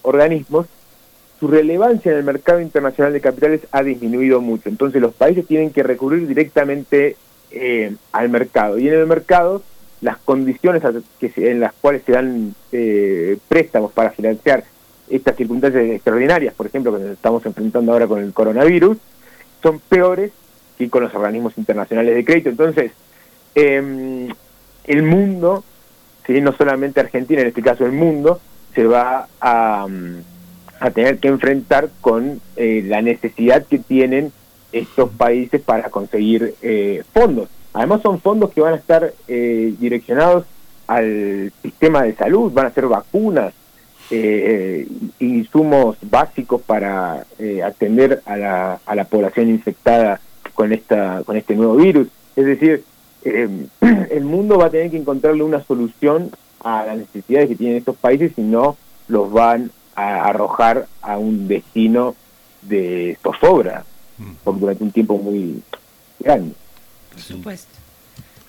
organismos 0.02 0.66
su 1.38 1.46
relevancia 1.46 2.10
en 2.10 2.18
el 2.18 2.24
mercado 2.24 2.60
internacional 2.60 3.12
de 3.12 3.20
capitales 3.20 3.60
ha 3.70 3.82
disminuido 3.82 4.40
mucho. 4.40 4.68
Entonces 4.68 5.00
los 5.00 5.14
países 5.14 5.46
tienen 5.46 5.70
que 5.70 5.82
recurrir 5.82 6.26
directamente 6.26 7.16
eh, 7.50 7.94
al 8.12 8.28
mercado. 8.28 8.78
Y 8.78 8.88
en 8.88 8.94
el 8.94 9.06
mercado 9.06 9.62
las 10.00 10.18
condiciones 10.18 10.82
en 11.20 11.60
las 11.60 11.72
cuales 11.74 12.02
se 12.04 12.12
dan 12.12 12.54
eh, 12.72 13.38
préstamos 13.48 13.92
para 13.92 14.10
financiar 14.10 14.64
estas 15.08 15.36
circunstancias 15.36 15.84
extraordinarias, 15.84 16.54
por 16.54 16.66
ejemplo, 16.66 16.92
que 16.92 17.02
nos 17.02 17.12
estamos 17.12 17.44
enfrentando 17.46 17.92
ahora 17.92 18.06
con 18.06 18.20
el 18.20 18.32
coronavirus, 18.32 18.98
son 19.62 19.80
peores 19.80 20.32
que 20.76 20.88
con 20.90 21.02
los 21.02 21.14
organismos 21.14 21.56
internacionales 21.56 22.14
de 22.14 22.24
crédito. 22.24 22.50
Entonces, 22.50 22.92
em, 23.54 24.28
el 24.84 25.02
mundo, 25.02 25.64
¿sí? 26.26 26.40
no 26.40 26.52
solamente 26.52 27.00
Argentina, 27.00 27.40
en 27.40 27.48
este 27.48 27.62
caso 27.62 27.84
el 27.84 27.92
mundo, 27.92 28.40
se 28.74 28.86
va 28.86 29.28
a 29.40 29.86
a 30.80 30.90
tener 30.90 31.18
que 31.18 31.28
enfrentar 31.28 31.90
con 32.00 32.40
eh, 32.56 32.84
la 32.86 33.02
necesidad 33.02 33.64
que 33.66 33.78
tienen 33.78 34.32
estos 34.72 35.10
países 35.10 35.60
para 35.60 35.90
conseguir 35.90 36.54
eh, 36.62 37.02
fondos. 37.12 37.48
Además 37.78 38.02
son 38.02 38.20
fondos 38.20 38.50
que 38.50 38.60
van 38.60 38.74
a 38.74 38.76
estar 38.76 39.14
eh, 39.28 39.72
direccionados 39.78 40.46
al 40.88 41.52
sistema 41.62 42.02
de 42.02 42.16
salud, 42.16 42.52
van 42.52 42.66
a 42.66 42.72
ser 42.72 42.88
vacunas, 42.88 43.54
insumos 45.20 45.98
básicos 46.00 46.62
para 46.62 47.26
atender 47.62 48.22
a 48.24 48.36
la, 48.38 48.80
a 48.86 48.94
la 48.94 49.04
población 49.04 49.50
infectada 49.50 50.18
con, 50.54 50.72
esta, 50.72 51.22
con 51.26 51.36
este 51.36 51.54
nuevo 51.54 51.76
virus. 51.76 52.08
Es 52.34 52.46
decir, 52.46 52.84
el 53.22 54.24
mundo 54.24 54.56
va 54.56 54.66
a 54.66 54.70
tener 54.70 54.90
que 54.90 54.96
encontrarle 54.96 55.42
una 55.42 55.62
solución 55.62 56.30
a 56.64 56.86
las 56.86 56.96
necesidades 56.96 57.50
que 57.50 57.56
tienen 57.56 57.76
estos 57.76 57.96
países 57.96 58.32
y 58.38 58.40
no 58.40 58.78
los 59.08 59.30
van 59.30 59.70
arrojar 59.94 60.86
a 61.02 61.18
un 61.18 61.48
destino 61.48 62.14
de 62.62 63.18
zozobra 63.22 63.84
por 64.44 64.58
durante 64.58 64.84
un 64.84 64.92
tiempo 64.92 65.18
muy 65.18 65.62
grande. 66.20 66.54
Por 67.26 67.36
supuesto. 67.36 67.78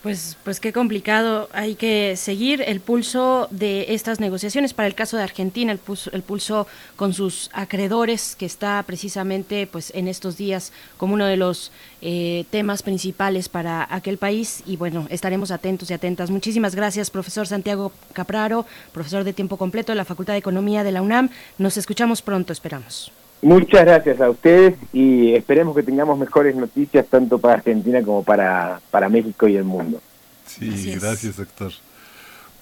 Pues, 0.02 0.38
pues 0.46 0.62
qué 0.62 0.72
complicado. 0.72 1.50
Hay 1.52 1.76
que 1.76 2.16
seguir 2.16 2.64
el 2.66 2.80
pulso 2.80 3.50
de 3.52 3.94
estas 3.94 4.22
negociaciones. 4.22 4.74
Para 4.74 4.88
el 4.88 4.96
caso 4.96 5.18
de 5.18 5.24
Argentina, 5.24 5.74
el 5.74 5.78
pulso, 5.78 6.10
el 6.14 6.22
pulso 6.22 6.68
con 6.96 7.14
sus 7.14 7.50
acreedores, 7.52 8.38
que 8.38 8.46
está 8.46 8.82
precisamente 8.84 9.68
pues 9.68 9.92
en 9.94 10.08
estos 10.08 10.38
días 10.38 10.72
como 10.96 11.16
uno 11.16 11.26
de 11.26 11.36
los 11.36 11.74
eh, 12.02 12.46
temas 12.50 12.82
principales 12.82 13.50
para 13.50 13.94
aquel 13.94 14.18
país. 14.18 14.64
Y 14.66 14.78
bueno, 14.78 15.06
estaremos 15.10 15.52
atentos 15.52 15.92
y 15.92 15.94
atentas. 15.94 16.30
Muchísimas 16.30 16.76
gracias, 16.76 17.10
profesor 17.10 17.46
Santiago 17.46 17.92
Capraro, 18.14 18.66
profesor 18.94 19.26
de 19.26 19.34
tiempo 19.34 19.58
completo 19.58 19.92
de 19.92 19.98
la 19.98 20.06
Facultad 20.06 20.32
de 20.32 20.40
Economía 20.40 20.86
de 20.86 20.94
la 20.94 21.02
UNAM. 21.02 21.30
Nos 21.58 21.76
escuchamos 21.76 22.22
pronto, 22.22 22.54
esperamos. 22.54 23.12
Muchas 23.42 23.86
gracias 23.86 24.20
a 24.20 24.30
ustedes 24.30 24.76
y 24.92 25.34
esperemos 25.34 25.76
que 25.76 25.84
tengamos 25.84 26.20
mejores 26.20 26.56
noticias 26.56 27.06
tanto 27.08 27.40
para 27.40 27.56
Argentina 27.56 28.02
como 28.04 28.24
para, 28.24 28.82
para 28.92 29.08
México 29.08 29.48
y 29.48 29.56
el 29.56 29.64
mundo. 29.64 30.02
Sí, 30.46 30.96
gracias, 31.00 31.38
doctor. 31.38 31.72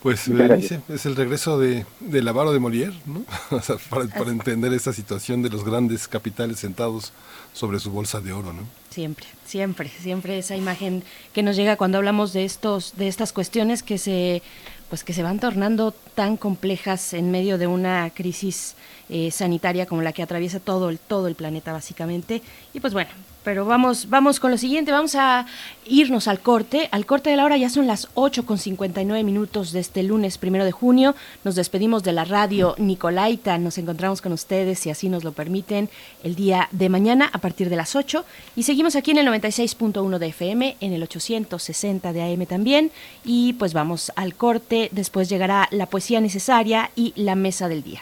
Pues 0.01 0.29
Berenice, 0.29 0.81
es 0.89 1.07
el 1.07 1.15
regreso 1.15 1.57
de, 1.57 1.83
de 1.99 2.21
Lavaro 2.21 2.53
de 2.53 2.59
Molière, 2.59 2.93
¿no? 3.07 3.23
para, 3.89 4.05
para, 4.05 4.29
entender 4.29 4.71
esa 4.73 4.93
situación 4.93 5.41
de 5.41 5.49
los 5.49 5.65
grandes 5.65 6.07
capitales 6.07 6.59
sentados 6.59 7.13
sobre 7.51 7.79
su 7.79 7.89
bolsa 7.89 8.21
de 8.21 8.31
oro, 8.31 8.53
¿no? 8.53 8.61
Siempre, 8.91 9.25
siempre, 9.45 9.89
siempre 9.89 10.37
esa 10.37 10.55
imagen 10.55 11.03
que 11.33 11.41
nos 11.41 11.55
llega 11.55 11.77
cuando 11.77 11.97
hablamos 11.97 12.31
de 12.31 12.45
estos, 12.45 12.95
de 12.95 13.07
estas 13.07 13.33
cuestiones 13.33 13.81
que 13.81 13.97
se, 13.97 14.43
pues 14.89 15.03
que 15.03 15.13
se 15.13 15.23
van 15.23 15.39
tornando 15.39 15.93
tan 16.13 16.37
complejas 16.37 17.13
en 17.13 17.31
medio 17.31 17.57
de 17.57 17.65
una 17.65 18.11
crisis 18.11 18.75
eh, 19.09 19.31
sanitaria 19.31 19.85
como 19.85 20.01
la 20.01 20.13
que 20.13 20.23
atraviesa 20.23 20.59
todo 20.59 20.89
el, 20.89 20.99
todo 20.99 21.27
el 21.27 21.35
planeta 21.35 21.73
básicamente. 21.73 22.41
Y 22.73 22.79
pues 22.79 22.93
bueno, 22.93 23.09
pero 23.47 23.63
vamos, 23.63 24.09
vamos 24.09 24.41
con 24.41 24.51
lo 24.51 24.57
siguiente, 24.57 24.91
vamos 24.91 25.15
a 25.15 25.45
irnos 25.85 26.27
al 26.27 26.41
corte. 26.41 26.89
Al 26.91 27.05
corte 27.05 27.29
de 27.29 27.37
la 27.37 27.45
hora 27.45 27.55
ya 27.55 27.69
son 27.69 27.87
las 27.87 28.09
8 28.13 28.45
con 28.45 28.57
59 28.57 29.23
minutos 29.23 29.71
de 29.71 29.79
este 29.79 30.03
lunes 30.03 30.37
primero 30.37 30.65
de 30.65 30.73
junio. 30.73 31.15
Nos 31.45 31.55
despedimos 31.55 32.03
de 32.03 32.11
la 32.11 32.25
radio 32.25 32.75
Nicolaita. 32.77 33.57
Nos 33.57 33.77
encontramos 33.77 34.21
con 34.21 34.33
ustedes, 34.33 34.79
si 34.79 34.89
así 34.89 35.07
nos 35.07 35.23
lo 35.23 35.31
permiten, 35.31 35.87
el 36.25 36.35
día 36.35 36.67
de 36.71 36.89
mañana 36.89 37.29
a 37.31 37.37
partir 37.37 37.69
de 37.69 37.77
las 37.77 37.95
8. 37.95 38.25
Y 38.57 38.63
seguimos 38.63 38.97
aquí 38.97 39.11
en 39.11 39.19
el 39.19 39.27
96.1 39.27 40.17
de 40.17 40.27
FM, 40.27 40.75
en 40.81 40.91
el 40.91 41.03
860 41.03 42.11
de 42.11 42.23
AM 42.23 42.45
también. 42.47 42.91
Y 43.23 43.53
pues 43.53 43.73
vamos 43.73 44.11
al 44.17 44.35
corte. 44.35 44.89
Después 44.91 45.29
llegará 45.29 45.69
la 45.71 45.85
poesía 45.85 46.19
necesaria 46.19 46.91
y 46.97 47.13
la 47.15 47.35
mesa 47.35 47.69
del 47.69 47.81
día. 47.81 48.01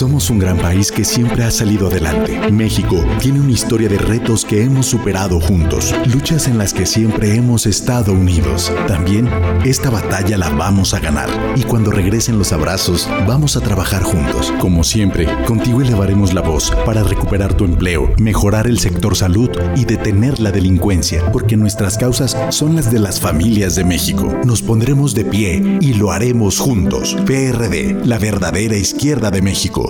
Somos 0.00 0.30
un 0.30 0.38
gran 0.38 0.56
país 0.56 0.90
que 0.90 1.04
siempre 1.04 1.44
ha 1.44 1.50
salido 1.50 1.88
adelante. 1.88 2.50
México 2.50 3.04
tiene 3.20 3.38
una 3.38 3.50
historia 3.50 3.86
de 3.86 3.98
retos 3.98 4.46
que 4.46 4.64
hemos 4.64 4.86
superado 4.86 5.38
juntos, 5.42 5.94
luchas 6.06 6.48
en 6.48 6.56
las 6.56 6.72
que 6.72 6.86
siempre 6.86 7.34
hemos 7.34 7.66
estado 7.66 8.14
unidos. 8.14 8.72
También 8.88 9.28
esta 9.62 9.90
batalla 9.90 10.38
la 10.38 10.48
vamos 10.48 10.94
a 10.94 11.00
ganar 11.00 11.28
y 11.54 11.64
cuando 11.64 11.90
regresen 11.90 12.38
los 12.38 12.50
abrazos 12.54 13.10
vamos 13.28 13.58
a 13.58 13.60
trabajar 13.60 14.02
juntos. 14.02 14.54
Como 14.58 14.84
siempre, 14.84 15.28
contigo 15.44 15.82
elevaremos 15.82 16.32
la 16.32 16.40
voz 16.40 16.72
para 16.86 17.02
recuperar 17.02 17.52
tu 17.52 17.66
empleo, 17.66 18.10
mejorar 18.16 18.68
el 18.68 18.78
sector 18.78 19.14
salud 19.14 19.50
y 19.76 19.84
detener 19.84 20.40
la 20.40 20.50
delincuencia, 20.50 21.30
porque 21.30 21.58
nuestras 21.58 21.98
causas 21.98 22.38
son 22.48 22.74
las 22.74 22.90
de 22.90 23.00
las 23.00 23.20
familias 23.20 23.74
de 23.74 23.84
México. 23.84 24.34
Nos 24.46 24.62
pondremos 24.62 25.12
de 25.12 25.26
pie 25.26 25.78
y 25.82 25.92
lo 25.92 26.10
haremos 26.10 26.58
juntos. 26.58 27.18
PRD, 27.26 28.00
la 28.06 28.16
verdadera 28.16 28.78
izquierda 28.78 29.30
de 29.30 29.42
México. 29.42 29.89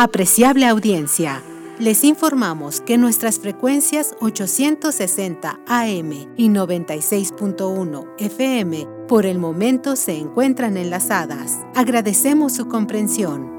Apreciable 0.00 0.64
audiencia, 0.64 1.42
les 1.80 2.04
informamos 2.04 2.80
que 2.80 2.96
nuestras 2.98 3.40
frecuencias 3.40 4.14
860 4.20 5.58
AM 5.66 6.12
y 6.36 6.48
96.1 6.50 8.06
FM 8.16 8.86
por 9.08 9.26
el 9.26 9.40
momento 9.40 9.96
se 9.96 10.16
encuentran 10.16 10.76
enlazadas. 10.76 11.58
Agradecemos 11.74 12.54
su 12.54 12.68
comprensión. 12.68 13.58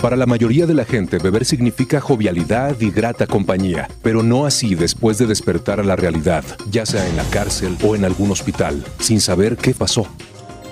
Para 0.00 0.16
la 0.16 0.24
mayoría 0.24 0.64
de 0.64 0.72
la 0.72 0.86
gente, 0.86 1.18
beber 1.18 1.44
significa 1.44 2.00
jovialidad 2.00 2.80
y 2.80 2.90
grata 2.90 3.26
compañía, 3.26 3.86
pero 4.00 4.22
no 4.22 4.46
así 4.46 4.76
después 4.76 5.18
de 5.18 5.26
despertar 5.26 5.78
a 5.78 5.84
la 5.84 5.96
realidad, 5.96 6.42
ya 6.70 6.86
sea 6.86 7.06
en 7.06 7.16
la 7.18 7.24
cárcel 7.24 7.76
o 7.84 7.94
en 7.94 8.06
algún 8.06 8.30
hospital, 8.30 8.82
sin 8.98 9.20
saber 9.20 9.58
qué 9.58 9.74
pasó. 9.74 10.06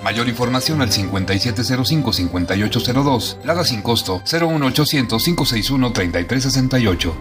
Mayor 0.07 0.28
información 0.28 0.81
al 0.83 0.91
5705-5802. 0.91 3.43
Lada 3.43 3.65
sin 3.65 3.83
costo 3.83 4.20
01800-561-3368. 4.20 7.12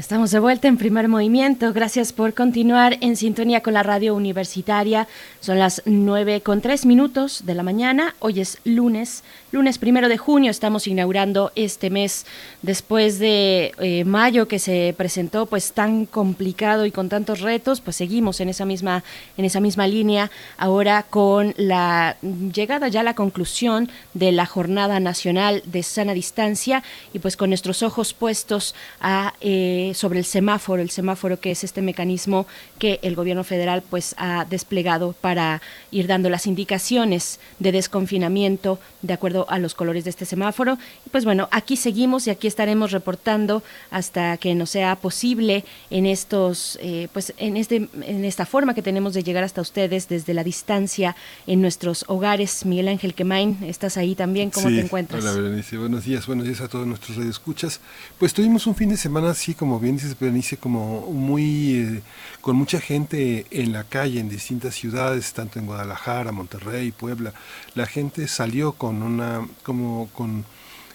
Estamos 0.00 0.30
de 0.30 0.38
vuelta 0.38 0.66
en 0.66 0.78
primer 0.78 1.08
movimiento. 1.08 1.74
Gracias 1.74 2.14
por 2.14 2.32
continuar 2.32 2.96
en 3.02 3.16
sintonía 3.16 3.60
con 3.60 3.74
la 3.74 3.82
radio 3.82 4.14
universitaria. 4.14 5.06
Son 5.40 5.58
las 5.58 5.82
nueve 5.84 6.40
con 6.40 6.62
tres 6.62 6.86
minutos 6.86 7.44
de 7.44 7.54
la 7.54 7.62
mañana. 7.62 8.14
Hoy 8.18 8.40
es 8.40 8.56
lunes, 8.64 9.22
lunes 9.52 9.76
primero 9.76 10.08
de 10.08 10.16
junio. 10.16 10.50
Estamos 10.50 10.86
inaugurando 10.86 11.52
este 11.54 11.90
mes 11.90 12.24
después 12.62 13.18
de 13.18 13.74
eh, 13.78 14.06
mayo 14.06 14.48
que 14.48 14.58
se 14.58 14.94
presentó 14.96 15.44
pues 15.44 15.72
tan 15.72 16.06
complicado 16.06 16.86
y 16.86 16.92
con 16.92 17.10
tantos 17.10 17.40
retos. 17.40 17.82
Pues 17.82 17.96
seguimos 17.96 18.40
en 18.40 18.48
esa 18.48 18.64
misma 18.64 19.04
en 19.36 19.44
esa 19.44 19.60
misma 19.60 19.86
línea 19.86 20.30
ahora 20.56 21.02
con 21.02 21.52
la 21.58 22.16
llegada 22.54 22.88
ya 22.88 23.00
a 23.00 23.02
la 23.02 23.14
conclusión 23.14 23.90
de 24.14 24.32
la 24.32 24.46
jornada 24.46 24.98
nacional 24.98 25.62
de 25.66 25.82
sana 25.82 26.14
distancia 26.14 26.82
y 27.12 27.18
pues 27.18 27.36
con 27.36 27.50
nuestros 27.50 27.82
ojos 27.82 28.14
puestos 28.14 28.74
a 29.02 29.34
eh, 29.42 29.89
sobre 29.94 30.18
el 30.18 30.24
semáforo, 30.24 30.82
el 30.82 30.90
semáforo 30.90 31.40
que 31.40 31.50
es 31.50 31.64
este 31.64 31.82
mecanismo 31.82 32.46
que 32.78 32.98
el 33.02 33.14
gobierno 33.14 33.44
federal 33.44 33.82
pues 33.88 34.14
ha 34.18 34.44
desplegado 34.44 35.12
para 35.12 35.62
ir 35.90 36.06
dando 36.06 36.30
las 36.30 36.46
indicaciones 36.46 37.40
de 37.58 37.72
desconfinamiento 37.72 38.78
de 39.02 39.12
acuerdo 39.14 39.46
a 39.48 39.58
los 39.58 39.74
colores 39.74 40.04
de 40.04 40.10
este 40.10 40.24
semáforo. 40.24 40.78
Y 41.06 41.10
pues 41.10 41.24
bueno, 41.24 41.48
aquí 41.50 41.76
seguimos 41.76 42.26
y 42.26 42.30
aquí 42.30 42.46
estaremos 42.46 42.92
reportando 42.92 43.62
hasta 43.90 44.36
que 44.36 44.54
nos 44.54 44.70
sea 44.70 44.96
posible 44.96 45.64
en 45.90 46.06
estos, 46.06 46.78
eh, 46.80 47.08
pues 47.12 47.34
en 47.38 47.56
este, 47.56 47.88
en 48.02 48.24
esta 48.24 48.46
forma 48.46 48.74
que 48.74 48.82
tenemos 48.82 49.14
de 49.14 49.22
llegar 49.22 49.44
hasta 49.44 49.60
ustedes 49.60 50.08
desde 50.08 50.34
la 50.34 50.44
distancia 50.44 51.16
en 51.46 51.60
nuestros 51.60 52.04
hogares. 52.08 52.64
Miguel 52.64 52.88
Ángel 52.88 53.14
Quemain, 53.14 53.58
estás 53.62 53.96
ahí 53.96 54.14
también, 54.14 54.50
¿cómo 54.50 54.68
te 54.68 54.80
encuentras? 54.80 55.22
Hola 55.22 55.32
Berenice, 55.32 55.76
buenos 55.76 56.04
días, 56.04 56.26
buenos 56.26 56.46
días 56.46 56.60
a 56.60 56.68
todos 56.68 56.86
nuestros 56.86 57.16
radioescuchas. 57.16 57.80
Pues 58.18 58.32
tuvimos 58.34 58.66
un 58.66 58.74
fin 58.74 58.90
de 58.90 58.96
semana 58.96 59.30
así 59.30 59.54
como 59.54 59.79
bien 59.80 59.96
dices 59.96 60.18
Berenice, 60.18 60.56
como 60.56 61.10
muy 61.10 61.74
eh, 61.74 62.02
con 62.40 62.56
mucha 62.56 62.80
gente 62.80 63.46
en 63.50 63.72
la 63.72 63.84
calle 63.84 64.20
en 64.20 64.28
distintas 64.28 64.74
ciudades, 64.74 65.32
tanto 65.32 65.58
en 65.58 65.66
Guadalajara, 65.66 66.32
Monterrey, 66.32 66.92
Puebla. 66.92 67.32
La 67.74 67.86
gente 67.86 68.28
salió 68.28 68.72
con 68.72 69.02
una 69.02 69.46
como 69.62 70.08
con 70.12 70.44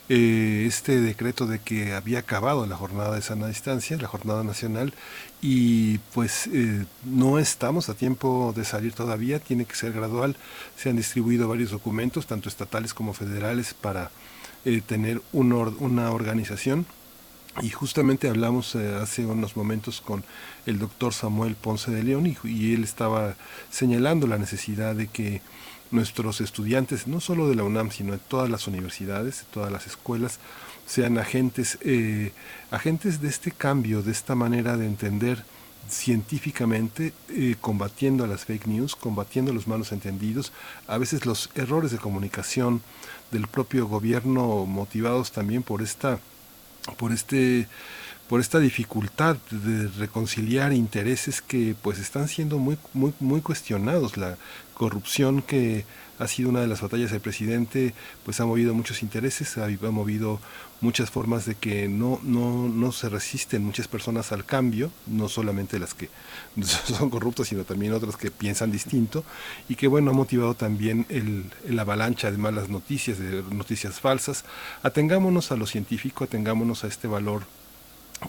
eh, 0.10 0.66
este 0.68 1.02
decreto 1.02 1.48
de 1.48 1.60
que 1.60 1.94
había 1.94 2.20
acabado 2.20 2.66
la 2.66 2.76
jornada 2.78 3.16
de 3.16 3.22
sana 3.22 3.48
distancia, 3.48 3.98
la 3.98 4.08
jornada 4.08 4.44
nacional, 4.44 4.94
y 5.42 5.98
pues 6.14 6.48
eh, 6.54 6.86
no 7.04 7.40
estamos 7.40 7.90
a 7.90 7.96
tiempo 7.96 8.54
de 8.56 8.66
salir 8.66 8.94
todavía, 8.94 9.40
tiene 9.40 9.66
que 9.66 9.76
ser 9.76 9.94
gradual. 9.94 10.38
Se 10.78 10.90
han 10.90 10.98
distribuido 10.98 11.48
varios 11.48 11.72
documentos, 11.72 12.28
tanto 12.28 12.50
estatales 12.50 12.94
como 12.94 13.14
federales, 13.14 13.74
para 13.74 14.12
tener 14.88 15.22
una 15.32 16.10
organización 16.10 16.88
y 17.62 17.70
justamente 17.70 18.28
hablamos 18.28 18.76
eh, 18.76 18.96
hace 19.02 19.26
unos 19.26 19.56
momentos 19.56 20.02
con 20.02 20.24
el 20.66 20.80
doctor 20.80 21.14
Samuel 21.14 21.56
Ponce 21.56 21.92
de 21.92 22.04
León 22.04 22.36
y, 22.44 22.74
él 22.74 22.84
estaba 22.84 23.36
señalando 23.70 24.28
la 24.28 24.38
necesidad 24.38 24.96
de 24.96 25.08
que 25.08 25.42
nuestros 25.92 26.42
estudiantes, 26.42 27.08
no 27.08 27.22
solo 27.22 27.48
de 27.48 27.56
la 27.56 27.64
UNAM, 27.64 27.92
sino 27.92 28.12
de 28.12 28.18
todas 28.18 28.50
las 28.50 28.68
universidades, 28.68 29.40
de 29.40 29.46
todas 29.54 29.72
las 29.72 29.88
escuelas, 29.88 30.40
sean 30.86 31.18
agentes, 31.18 31.78
eh, 31.82 32.34
agentes 32.72 33.22
de 33.22 33.30
este 33.30 33.52
cambio, 33.52 34.02
de 34.02 34.12
esta 34.12 34.36
manera 34.36 34.76
de 34.76 34.88
entender 34.88 35.46
científicamente, 35.90 37.14
eh, 37.30 37.56
combatiendo 37.62 38.24
a 38.24 38.28
las 38.28 38.46
fake 38.46 38.68
news, 38.68 38.96
combatiendo 38.96 39.54
los 39.54 39.68
malos 39.68 39.92
entendidos, 39.92 40.52
a 40.88 40.98
veces 40.98 41.26
los 41.26 41.50
errores 41.56 41.92
de 41.92 42.00
comunicación 42.00 42.82
del 43.32 43.48
propio 43.48 43.88
gobierno 43.88 44.66
motivados 44.66 45.32
también 45.32 45.64
por 45.64 45.82
esta 45.82 46.20
por 46.98 47.12
este 47.12 47.68
por 48.28 48.40
esta 48.40 48.60
dificultad 48.60 49.38
de 49.52 49.88
reconciliar 50.00 50.74
intereses 50.74 51.42
que 51.42 51.76
pues 51.82 52.00
están 52.00 52.28
siendo 52.28 52.58
muy 52.58 52.78
muy 52.94 53.14
muy 53.20 53.42
cuestionados. 53.42 54.18
La 54.18 54.38
corrupción 54.74 55.42
que 55.42 55.86
ha 56.18 56.28
sido 56.28 56.50
una 56.50 56.62
de 56.62 56.68
las 56.68 56.82
batallas 56.82 57.12
del 57.12 57.22
presidente 57.22 57.94
pues 58.24 58.40
ha 58.40 58.46
movido 58.46 58.74
muchos 58.74 59.04
intereses 59.04 59.58
ha, 59.58 59.68
movido 59.92 60.40
muchas 60.82 61.10
formas 61.10 61.46
de 61.46 61.56
que 61.56 61.88
no 61.88 62.20
no 62.24 62.68
no 62.68 62.92
se 62.92 63.10
resisten 63.10 63.64
muchas 63.64 63.88
personas 63.88 64.32
al 64.32 64.46
cambio 64.46 64.92
no 65.08 65.30
solamente 65.30 65.80
las 65.80 65.94
que 65.94 66.10
son 66.62 67.10
corruptas 67.10 67.48
sino 67.48 67.64
también 67.64 67.94
otras 67.94 68.18
que 68.18 68.32
piensan 68.32 68.72
distinto 68.72 69.24
y 69.70 69.76
que 69.76 69.88
bueno 69.88 70.12
ha 70.12 70.14
motivado 70.14 70.54
también 70.54 71.06
el, 71.10 71.52
avalancha 71.80 72.32
de 72.32 72.38
malas 72.38 72.70
noticias 72.70 73.20
de 73.20 73.44
noticias 73.52 74.00
falsas. 74.00 74.46
Atengámonos 74.82 75.52
a 75.52 75.56
lo 75.56 75.66
científico 75.66 76.24
atengámonos 76.24 76.84
a 76.84 76.88
este 76.88 77.08
valor 77.08 77.44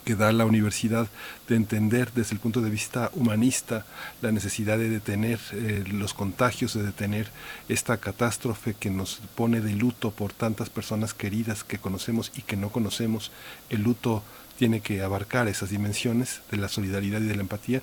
que 0.04 0.14
da 0.14 0.32
la 0.32 0.44
universidad 0.44 1.08
de 1.48 1.56
entender 1.56 2.12
desde 2.12 2.34
el 2.34 2.40
punto 2.40 2.60
de 2.60 2.70
vista 2.70 3.10
humanista 3.14 3.84
la 4.22 4.32
necesidad 4.32 4.78
de 4.78 4.88
detener 4.88 5.38
eh, 5.52 5.84
los 5.90 6.14
contagios, 6.14 6.74
de 6.74 6.82
detener 6.82 7.30
esta 7.68 7.96
catástrofe 7.98 8.74
que 8.74 8.90
nos 8.90 9.20
pone 9.34 9.60
de 9.60 9.74
luto 9.74 10.10
por 10.10 10.32
tantas 10.32 10.70
personas 10.70 11.14
queridas 11.14 11.64
que 11.64 11.78
conocemos 11.78 12.32
y 12.36 12.42
que 12.42 12.56
no 12.56 12.70
conocemos. 12.70 13.30
El 13.70 13.82
luto 13.82 14.22
tiene 14.58 14.80
que 14.80 15.02
abarcar 15.02 15.48
esas 15.48 15.70
dimensiones 15.70 16.40
de 16.50 16.56
la 16.56 16.68
solidaridad 16.68 17.20
y 17.20 17.26
de 17.26 17.36
la 17.36 17.42
empatía, 17.42 17.82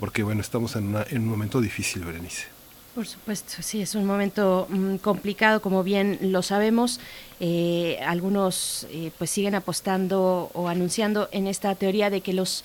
porque 0.00 0.22
bueno, 0.22 0.40
estamos 0.40 0.74
en, 0.76 0.96
en 1.10 1.22
un 1.22 1.28
momento 1.28 1.60
difícil, 1.60 2.04
Berenice. 2.04 2.53
Por 2.94 3.08
supuesto, 3.08 3.54
sí, 3.60 3.82
es 3.82 3.96
un 3.96 4.06
momento 4.06 4.68
mm, 4.70 4.96
complicado, 4.96 5.60
como 5.60 5.82
bien 5.82 6.18
lo 6.22 6.42
sabemos. 6.42 7.00
Eh, 7.40 7.98
algunos 8.06 8.86
eh, 8.90 9.10
pues 9.18 9.30
siguen 9.30 9.56
apostando 9.56 10.50
o 10.54 10.68
anunciando 10.68 11.28
en 11.32 11.48
esta 11.48 11.74
teoría 11.74 12.08
de 12.08 12.20
que 12.20 12.32
los 12.32 12.64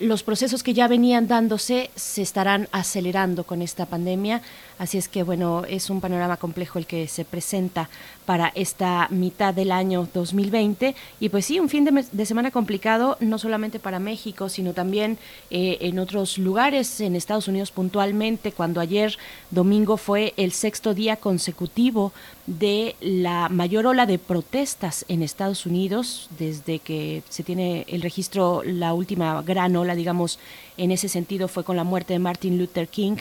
los 0.00 0.24
procesos 0.24 0.64
que 0.64 0.74
ya 0.74 0.88
venían 0.88 1.28
dándose 1.28 1.90
se 1.94 2.22
estarán 2.22 2.68
acelerando 2.72 3.44
con 3.44 3.62
esta 3.62 3.86
pandemia, 3.86 4.42
así 4.78 4.98
es 4.98 5.08
que 5.08 5.22
bueno, 5.22 5.64
es 5.68 5.90
un 5.90 6.00
panorama 6.00 6.36
complejo 6.36 6.78
el 6.78 6.86
que 6.86 7.08
se 7.08 7.24
presenta 7.24 7.88
para 8.26 8.52
esta 8.54 9.08
mitad 9.10 9.52
del 9.54 9.70
año 9.70 10.08
2020 10.12 10.94
y 11.20 11.28
pues 11.28 11.46
sí, 11.46 11.60
un 11.60 11.68
fin 11.68 11.84
de, 11.84 12.26
semana 12.26 12.50
complicado 12.50 13.16
no 13.20 13.38
solamente 13.38 13.78
para 13.78 13.98
México, 13.98 14.48
sino 14.48 14.72
también 14.72 15.18
eh, 15.50 15.78
en 15.80 15.98
otros 15.98 16.38
lugares, 16.38 17.00
en 17.00 17.16
Estados 17.16 17.48
Unidos 17.48 17.70
puntualmente, 17.70 18.52
cuando 18.52 18.80
ayer 18.80 19.16
domingo 19.50 19.96
fue 19.96 20.34
el 20.36 20.52
sexto 20.52 20.94
día 20.94 21.16
consecutivo 21.16 22.12
de 22.46 22.96
la 23.00 23.48
mayor 23.48 23.86
ola 23.86 24.06
de 24.06 24.18
protestas 24.18 25.04
en 25.08 25.22
Estados 25.22 25.66
Unidos 25.66 26.28
desde 26.38 26.78
que 26.78 27.22
se 27.28 27.42
tiene 27.42 27.86
el 27.88 28.02
registro 28.02 28.62
la 28.64 28.92
última 28.94 29.40
gran 29.42 29.76
ola, 29.76 29.94
digamos, 29.94 30.38
en 30.76 30.90
ese 30.90 31.08
sentido 31.08 31.48
fue 31.48 31.64
con 31.64 31.76
la 31.76 31.84
muerte 31.84 32.12
de 32.14 32.18
Martin 32.18 32.58
Luther 32.58 32.88
King 32.88 33.16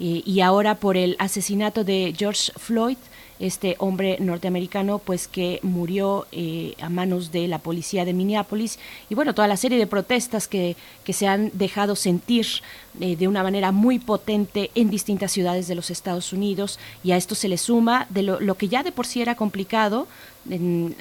eh, 0.00 0.22
y 0.24 0.40
ahora 0.40 0.76
por 0.76 0.96
el 0.96 1.16
asesinato 1.18 1.84
de 1.84 2.14
George 2.16 2.52
Floyd 2.56 2.98
este 3.38 3.76
hombre 3.78 4.16
norteamericano 4.20 4.98
pues 4.98 5.28
que 5.28 5.60
murió 5.62 6.26
eh, 6.32 6.74
a 6.80 6.88
manos 6.88 7.30
de 7.30 7.46
la 7.48 7.58
policía 7.58 8.04
de 8.04 8.12
Minneapolis. 8.12 8.78
Y 9.08 9.14
bueno 9.14 9.34
toda 9.34 9.48
la 9.48 9.56
serie 9.56 9.78
de 9.78 9.86
protestas 9.86 10.48
que, 10.48 10.76
que 11.04 11.12
se 11.12 11.26
han 11.26 11.50
dejado 11.54 11.96
sentir 11.96 12.46
eh, 13.00 13.16
de 13.16 13.28
una 13.28 13.42
manera 13.42 13.72
muy 13.72 13.98
potente 13.98 14.70
en 14.74 14.90
distintas 14.90 15.32
ciudades 15.32 15.68
de 15.68 15.74
los 15.74 15.90
Estados 15.90 16.32
Unidos. 16.32 16.78
Y 17.04 17.12
a 17.12 17.16
esto 17.16 17.34
se 17.34 17.48
le 17.48 17.58
suma 17.58 18.06
de 18.10 18.22
lo, 18.22 18.40
lo 18.40 18.56
que 18.56 18.68
ya 18.68 18.82
de 18.82 18.92
por 18.92 19.06
sí 19.06 19.22
era 19.22 19.36
complicado 19.36 20.08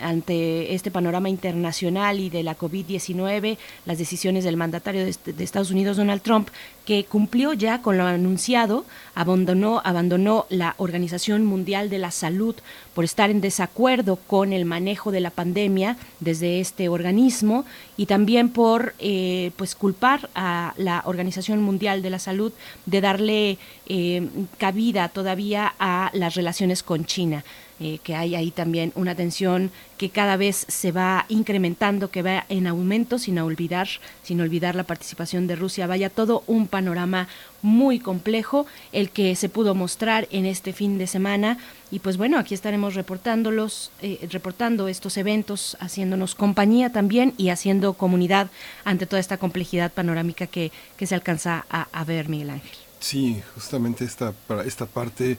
ante 0.02 0.74
este 0.74 0.92
panorama 0.92 1.30
internacional 1.30 2.20
y 2.20 2.30
de 2.30 2.44
la 2.44 2.58
COVID-19, 2.58 3.58
las 3.86 3.98
decisiones 3.98 4.44
del 4.44 4.58
mandatario 4.58 5.06
de, 5.06 5.16
de, 5.26 5.44
Estados 5.44 5.72
Unidos, 5.72 5.98
Donald 5.98 6.22
Trump, 6.22 6.50
que 6.86 7.04
cumplió 7.04 7.52
ya 7.52 7.82
con 7.82 7.98
lo 7.98 8.06
anunciado, 8.06 8.86
abandonó, 9.14 9.82
abandonó 9.84 10.46
la 10.50 10.76
Organización 10.78 11.44
Mundial 11.44 11.90
de 11.90 11.98
la 11.98 12.12
Salud 12.12 12.56
por 12.94 13.04
estar 13.04 13.30
en 13.30 13.42
desacuerdo 13.42 14.16
con 14.16 14.54
el 14.54 14.66
manejo 14.66 15.12
de 15.12 15.20
la 15.20 15.30
pandemia 15.30 15.98
desde 16.20 16.60
este 16.60 16.88
organismo 16.88 17.66
y 17.98 18.06
también 18.06 18.50
por 18.50 18.94
eh, 19.00 19.52
pues 19.58 19.76
culpar 19.76 20.30
a 20.34 20.74
la 20.78 21.04
Organización 21.06 21.62
Mundial 21.62 22.02
de 22.02 22.10
la 22.10 22.20
Salud 22.20 22.54
de 22.86 23.02
darle 23.02 23.58
eh, 23.88 24.28
cabida 24.58 25.10
todavía 25.10 25.74
a 25.80 26.10
las 26.14 26.36
relaciones 26.36 26.84
con 26.84 27.06
China. 27.06 27.44
Eh, 27.80 28.00
que 28.04 28.16
hay 28.16 28.34
ahí 28.34 28.50
también 28.50 28.92
una 28.96 29.14
tensión 29.14 29.70
que 30.00 30.10
cada 30.10 30.36
vez 30.36 30.66
se 30.68 30.92
va 30.92 31.26
incrementando, 31.30 32.10
que 32.10 32.24
va 32.24 32.46
en 32.50 32.66
aumento, 32.66 33.20
sin 33.20 33.38
olvidar, 33.38 33.88
sin 34.24 34.42
olvidar 34.42 34.76
la 34.76 34.84
participación 34.84 35.46
de 35.46 35.56
Rusia. 35.56 35.86
Vaya 35.86 36.10
todo 36.10 36.44
un 36.48 36.68
panorama 36.68 37.28
muy 37.62 38.00
complejo 38.00 38.66
el 38.92 39.10
que 39.10 39.36
se 39.36 39.50
pudo 39.50 39.76
mostrar 39.76 40.28
en 40.32 40.46
este 40.46 40.74
fin 40.74 40.98
de 40.98 41.08
semana 41.08 41.58
y 41.92 42.00
pues 42.00 42.18
bueno 42.18 42.38
aquí 42.38 42.54
estaremos 42.54 42.96
reportándolos 42.96 43.92
eh, 44.02 44.28
reportando 44.32 44.88
estos 44.88 45.18
eventos 45.18 45.76
haciéndonos 45.80 46.36
compañía 46.36 46.92
también 46.92 47.34
y 47.38 47.50
haciendo 47.50 47.94
comunidad 47.94 48.50
ante 48.86 49.06
toda 49.06 49.20
esta 49.20 49.38
complejidad 49.38 49.92
panorámica 49.92 50.48
que, 50.48 50.72
que 50.98 51.08
se 51.08 51.16
alcanza 51.16 51.66
a, 51.70 52.04
ver 52.04 52.30
Miguel 52.30 52.52
Ángel 52.52 52.78
Sí, 53.00 53.42
justamente 53.54 54.06
esta, 54.06 54.34
esta 54.66 54.88
parte 54.88 55.38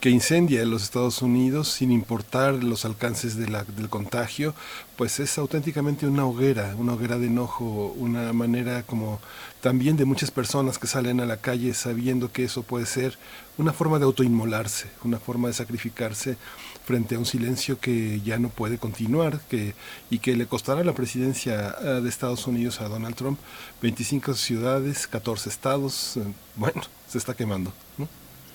que 0.00 0.10
incendia 0.10 0.62
en 0.62 0.70
los 0.70 0.82
Estados 0.82 1.22
Unidos 1.22 1.68
sin 1.68 1.90
importar 1.90 2.54
los 2.62 2.84
alcances 2.84 3.36
de 3.36 3.48
la, 3.48 3.64
del 3.64 3.88
contagio, 3.88 4.54
pues 4.96 5.20
es 5.20 5.38
auténticamente 5.38 6.06
una 6.06 6.26
hoguera, 6.26 6.74
una 6.76 6.92
hoguera 6.94 7.18
de 7.18 7.26
enojo, 7.26 7.94
una 7.96 8.32
manera 8.32 8.82
como 8.82 9.20
también 9.60 9.96
de 9.96 10.04
muchas 10.04 10.30
personas 10.30 10.78
que 10.78 10.86
salen 10.86 11.20
a 11.20 11.26
la 11.26 11.38
calle 11.38 11.74
sabiendo 11.74 12.30
que 12.30 12.44
eso 12.44 12.62
puede 12.62 12.86
ser 12.86 13.18
una 13.58 13.72
forma 13.72 13.98
de 13.98 14.04
autoinmolarse, 14.04 14.88
una 15.02 15.18
forma 15.18 15.48
de 15.48 15.54
sacrificarse 15.54 16.36
frente 16.84 17.16
a 17.16 17.18
un 17.18 17.26
silencio 17.26 17.80
que 17.80 18.20
ya 18.20 18.38
no 18.38 18.48
puede 18.48 18.78
continuar 18.78 19.40
que, 19.48 19.74
y 20.10 20.18
que 20.20 20.36
le 20.36 20.46
costará 20.46 20.84
la 20.84 20.94
presidencia 20.94 21.74
ah, 21.78 22.00
de 22.00 22.08
Estados 22.08 22.46
Unidos 22.46 22.80
a 22.80 22.88
Donald 22.88 23.16
Trump 23.16 23.40
25 23.82 24.34
ciudades, 24.34 25.06
14 25.06 25.48
estados, 25.48 26.16
eh, 26.16 26.22
bueno, 26.54 26.82
se 27.08 27.18
está 27.18 27.34
quemando. 27.34 27.72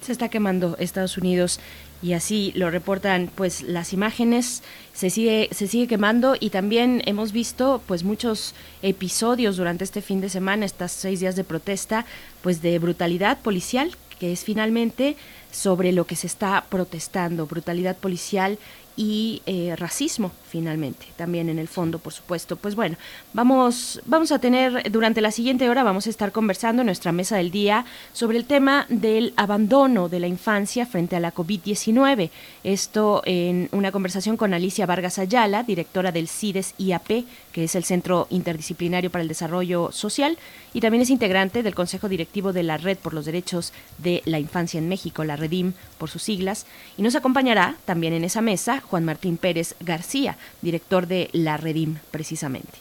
Se 0.01 0.11
está 0.11 0.29
quemando 0.29 0.75
Estados 0.79 1.17
Unidos 1.17 1.59
y 2.01 2.13
así 2.13 2.51
lo 2.55 2.71
reportan 2.71 3.29
pues 3.33 3.61
las 3.61 3.93
imágenes. 3.93 4.63
Se 4.93 5.09
sigue 5.09 5.49
se 5.51 5.67
sigue 5.67 5.87
quemando 5.87 6.35
y 6.39 6.49
también 6.49 7.01
hemos 7.05 7.31
visto 7.31 7.81
pues 7.87 8.03
muchos 8.03 8.55
episodios 8.81 9.57
durante 9.57 9.83
este 9.83 10.01
fin 10.01 10.19
de 10.19 10.29
semana 10.29 10.65
estos 10.65 10.91
seis 10.91 11.19
días 11.19 11.35
de 11.35 11.43
protesta 11.43 12.05
pues 12.41 12.61
de 12.61 12.77
brutalidad 12.79 13.39
policial 13.39 13.91
que 14.19 14.31
es 14.31 14.43
finalmente 14.43 15.17
sobre 15.51 15.91
lo 15.91 16.05
que 16.05 16.15
se 16.15 16.27
está 16.27 16.65
protestando. 16.69 17.47
Brutalidad 17.47 17.97
policial 17.97 18.59
y 19.01 19.41
eh, 19.47 19.75
racismo 19.75 20.31
finalmente 20.47 21.07
también 21.15 21.49
en 21.49 21.57
el 21.57 21.67
fondo 21.67 21.97
por 21.97 22.13
supuesto. 22.13 22.55
Pues 22.55 22.75
bueno 22.75 22.97
vamos 23.33 23.99
vamos 24.05 24.31
a 24.31 24.37
tener 24.37 24.91
durante 24.91 25.21
la 25.21 25.31
siguiente 25.31 25.67
hora 25.67 25.81
vamos 25.81 26.05
a 26.05 26.11
estar 26.11 26.31
conversando 26.31 26.83
en 26.83 26.85
nuestra 26.85 27.11
mesa 27.11 27.35
del 27.37 27.49
día 27.49 27.83
sobre 28.13 28.37
el 28.37 28.45
tema 28.45 28.85
del 28.89 29.33
abandono 29.37 30.07
de 30.07 30.19
la 30.19 30.27
infancia 30.27 30.85
frente 30.85 31.15
a 31.15 31.19
la 31.19 31.33
COVID-19 31.33 32.29
esto 32.63 33.23
en 33.25 33.69
una 33.71 33.91
conversación 33.91 34.37
con 34.37 34.53
Alicia 34.53 34.85
Vargas 34.85 35.17
Ayala 35.17 35.63
directora 35.63 36.11
del 36.11 36.27
CIDES 36.27 36.75
IAP 36.77 37.25
que 37.51 37.63
es 37.63 37.73
el 37.73 37.83
Centro 37.83 38.27
Interdisciplinario 38.29 39.09
para 39.09 39.23
el 39.23 39.27
Desarrollo 39.27 39.91
Social 39.91 40.37
y 40.73 40.81
también 40.81 41.01
es 41.01 41.09
integrante 41.09 41.63
del 41.63 41.73
Consejo 41.73 42.07
Directivo 42.07 42.53
de 42.53 42.61
la 42.61 42.77
Red 42.77 42.99
por 42.99 43.15
los 43.15 43.25
Derechos 43.25 43.73
de 43.97 44.21
la 44.25 44.37
Infancia 44.37 44.77
en 44.77 44.87
México 44.87 45.23
la 45.23 45.35
REDIM 45.35 45.73
por 45.97 46.09
sus 46.09 46.23
siglas. 46.23 46.65
Y 46.97 47.01
nos 47.01 47.15
acompañará 47.15 47.75
también 47.85 48.13
en 48.13 48.23
esa 48.23 48.41
mesa 48.41 48.81
Juan 48.91 49.05
Martín 49.05 49.37
Pérez 49.37 49.75
García 49.79 50.37
director 50.61 51.07
de 51.07 51.29
la 51.31 51.55
Redim, 51.55 51.95
precisamente. 52.11 52.77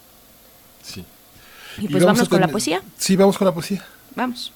Sí. 0.82 1.04
Y 1.78 1.86
pues 1.86 2.02
y 2.02 2.04
vamos, 2.04 2.18
vamos 2.18 2.28
con 2.28 2.40
la 2.40 2.48
poesía. 2.48 2.82
Sí, 2.98 3.14
vamos 3.14 3.38
con 3.38 3.46
la 3.46 3.54
poesía. 3.54 3.84
Vamos. 4.16 4.52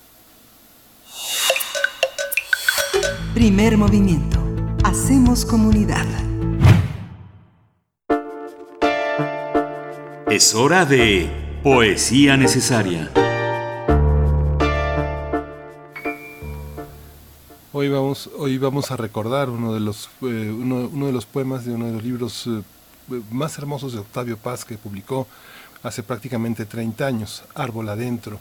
Primer 3.34 3.78
movimiento. 3.78 4.44
Hacemos 4.82 5.44
comunidad. 5.44 6.06
Es 10.28 10.56
hora 10.56 10.84
de 10.84 11.30
poesía 11.62 12.36
necesaria. 12.36 13.12
Hoy 17.76 17.88
vamos, 17.88 18.30
hoy 18.38 18.56
vamos 18.56 18.92
a 18.92 18.96
recordar 18.96 19.50
uno 19.50 19.74
de 19.74 19.80
los, 19.80 20.08
eh, 20.22 20.48
uno, 20.56 21.06
de 21.06 21.12
los 21.12 21.26
poemas 21.26 21.64
de 21.64 21.72
uno 21.72 21.86
de 21.86 21.92
los 21.94 22.04
libros 22.04 22.46
eh, 22.46 22.62
más 23.32 23.58
hermosos 23.58 23.94
de 23.94 23.98
Octavio 23.98 24.36
Paz 24.36 24.64
que 24.64 24.78
publicó 24.78 25.26
hace 25.82 26.04
prácticamente 26.04 26.66
30 26.66 27.04
años, 27.04 27.42
Árbol 27.52 27.88
Adentro. 27.88 28.38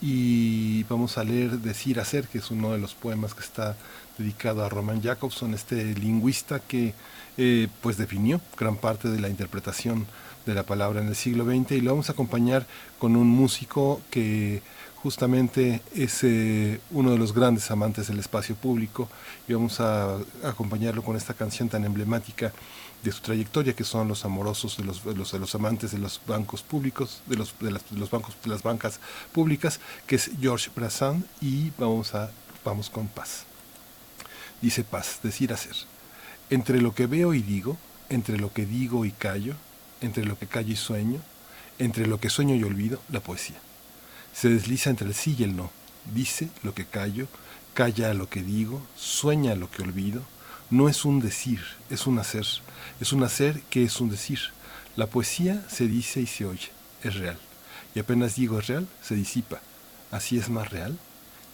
Y 0.00 0.84
vamos 0.84 1.18
a 1.18 1.24
leer 1.24 1.58
Decir 1.58 1.98
Hacer, 1.98 2.28
que 2.28 2.38
es 2.38 2.52
uno 2.52 2.70
de 2.70 2.78
los 2.78 2.94
poemas 2.94 3.34
que 3.34 3.40
está 3.40 3.74
dedicado 4.18 4.64
a 4.64 4.68
Roman 4.68 5.02
Jacobson, 5.02 5.52
este 5.52 5.96
lingüista 5.96 6.60
que 6.60 6.94
eh, 7.38 7.66
pues 7.80 7.96
definió 7.96 8.40
gran 8.56 8.76
parte 8.76 9.08
de 9.08 9.18
la 9.18 9.28
interpretación 9.28 10.06
de 10.46 10.54
la 10.54 10.62
palabra 10.62 11.00
en 11.00 11.08
el 11.08 11.16
siglo 11.16 11.44
XX 11.44 11.72
y 11.72 11.80
lo 11.80 11.90
vamos 11.90 12.08
a 12.08 12.12
acompañar 12.12 12.68
con 13.00 13.16
un 13.16 13.26
músico 13.26 14.00
que 14.12 14.62
justamente 15.06 15.82
es 15.94 16.24
eh, 16.24 16.80
uno 16.90 17.12
de 17.12 17.16
los 17.16 17.32
grandes 17.32 17.70
amantes 17.70 18.08
del 18.08 18.18
espacio 18.18 18.56
público 18.56 19.08
y 19.46 19.52
vamos 19.52 19.78
a 19.78 20.18
acompañarlo 20.42 21.00
con 21.04 21.14
esta 21.14 21.32
canción 21.32 21.68
tan 21.68 21.84
emblemática 21.84 22.52
de 23.04 23.12
su 23.12 23.20
trayectoria, 23.20 23.72
que 23.72 23.84
son 23.84 24.08
los 24.08 24.24
amorosos 24.24 24.76
de 24.78 24.82
los, 24.82 25.04
de 25.04 25.38
los, 25.38 25.54
amantes 25.54 25.92
de 25.92 25.98
los 25.98 26.20
bancos 26.26 26.64
públicos, 26.64 27.22
de 27.26 27.36
los, 27.36 27.54
de, 27.60 27.70
las, 27.70 27.82
los 27.92 28.10
bancos, 28.10 28.34
de 28.42 28.50
las 28.50 28.64
bancas 28.64 28.98
públicas, 29.30 29.78
que 30.08 30.16
es 30.16 30.28
George 30.40 30.72
Brassens, 30.74 31.24
y 31.40 31.70
vamos 31.78 32.12
a 32.16 32.32
vamos 32.64 32.90
con 32.90 33.06
paz. 33.06 33.44
Dice 34.60 34.82
paz, 34.82 35.20
decir 35.22 35.52
hacer. 35.52 35.76
Entre 36.50 36.80
lo 36.80 36.96
que 36.96 37.06
veo 37.06 37.32
y 37.32 37.42
digo, 37.42 37.76
entre 38.08 38.38
lo 38.38 38.52
que 38.52 38.66
digo 38.66 39.04
y 39.04 39.12
callo, 39.12 39.54
entre 40.00 40.24
lo 40.24 40.36
que 40.36 40.48
callo 40.48 40.72
y 40.72 40.76
sueño, 40.76 41.20
entre 41.78 42.08
lo 42.08 42.18
que 42.18 42.28
sueño 42.28 42.56
y 42.56 42.64
olvido, 42.64 43.00
la 43.08 43.20
poesía. 43.20 43.60
Se 44.36 44.50
desliza 44.50 44.90
entre 44.90 45.06
el 45.06 45.14
sí 45.14 45.34
y 45.38 45.44
el 45.44 45.56
no, 45.56 45.70
dice 46.12 46.50
lo 46.62 46.74
que 46.74 46.84
callo, 46.84 47.26
calla 47.72 48.12
lo 48.12 48.28
que 48.28 48.42
digo, 48.42 48.82
sueña 48.94 49.54
lo 49.54 49.70
que 49.70 49.82
olvido, 49.82 50.22
no 50.68 50.88
es 50.88 51.04
un 51.04 51.20
decir, 51.20 51.62
es 51.88 52.06
un 52.06 52.18
hacer 52.18 52.46
es 53.00 53.12
un 53.12 53.22
hacer 53.22 53.62
que 53.70 53.84
es 53.84 54.00
un 54.00 54.10
decir. 54.10 54.40
La 54.96 55.06
poesía 55.06 55.62
se 55.68 55.86
dice 55.86 56.20
y 56.20 56.26
se 56.26 56.46
oye, 56.46 56.70
es 57.02 57.14
real. 57.14 57.38
Y 57.94 58.00
apenas 58.00 58.36
digo 58.36 58.58
es 58.58 58.66
real, 58.66 58.86
se 59.02 59.14
disipa. 59.14 59.60
Así 60.10 60.38
es 60.38 60.48
más 60.48 60.70
real. 60.70 60.98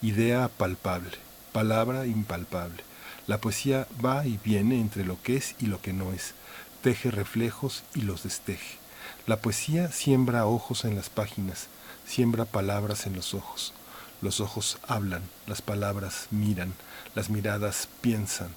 Idea 0.03 0.49
palpable, 0.49 1.19
palabra 1.53 2.07
impalpable. 2.07 2.83
La 3.27 3.39
poesía 3.39 3.87
va 4.05 4.27
y 4.27 4.39
viene 4.45 4.81
entre 4.81 5.05
lo 5.05 5.21
que 5.23 5.37
es 5.37 5.55
y 5.59 5.67
lo 5.67 5.81
que 5.81 5.93
no 5.93 6.13
es. 6.13 6.35
Teje 6.83 7.11
reflejos 7.11 7.85
y 7.95 8.03
los 8.03 8.25
desteje. 8.25 8.79
La 9.27 9.41
poesía 9.41 9.91
siembra 9.91 10.47
ojos 10.47 10.85
en 10.85 10.97
las 10.97 11.11
páginas, 11.11 11.69
siembra 12.07 12.45
palabras 12.45 13.07
en 13.07 13.15
los 13.15 13.35
ojos. 13.35 13.73
Los 14.21 14.41
ojos 14.41 14.79
hablan, 14.87 15.23
las 15.47 15.63
palabras 15.63 16.29
miran, 16.31 16.75
las 17.15 17.29
miradas 17.29 17.89
piensan. 18.01 18.49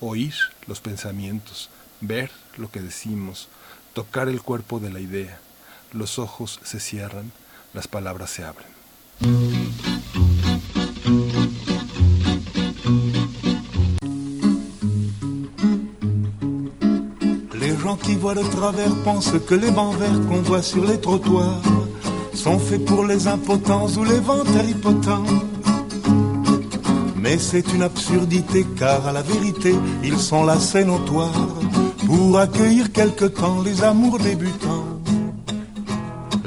Oír 0.00 0.34
los 0.66 0.80
pensamientos, 0.80 1.70
ver 2.02 2.30
lo 2.56 2.70
que 2.70 2.82
decimos, 2.82 3.48
tocar 3.94 4.28
el 4.28 4.42
cuerpo 4.42 4.78
de 4.78 4.90
la 4.90 5.00
idea. 5.00 5.38
Los 5.92 6.18
ojos 6.18 6.60
se 6.62 6.80
cierran, 6.80 7.32
las 7.72 7.88
palabras 7.88 8.30
se 8.30 8.44
abren. 8.44 8.68
Les 17.54 17.74
gens 17.82 17.96
qui 17.96 18.16
voient 18.16 18.34
de 18.34 18.42
travers 18.50 18.94
pensent 19.02 19.32
que 19.46 19.54
les 19.54 19.70
bancs 19.70 19.96
verts 19.96 20.20
qu'on 20.28 20.42
voit 20.42 20.62
sur 20.62 20.84
les 20.84 21.00
trottoirs 21.00 21.62
sont 22.36 22.58
faits 22.58 22.84
pour 22.84 23.04
les 23.04 23.26
impotents 23.26 23.88
ou 23.96 24.04
les 24.04 24.20
ventéripotents. 24.20 25.24
Mais 27.16 27.38
c'est 27.38 27.72
une 27.74 27.82
absurdité 27.82 28.64
car 28.78 29.06
à 29.06 29.12
la 29.12 29.22
vérité, 29.22 29.74
ils 30.04 30.18
sont 30.18 30.44
la 30.44 30.58
scène 30.60 30.88
notoire 30.88 31.48
pour 32.06 32.38
accueillir 32.38 32.92
quelque 32.92 33.24
temps 33.24 33.60
les 33.62 33.82
amours 33.82 34.18
débutants. 34.18 34.84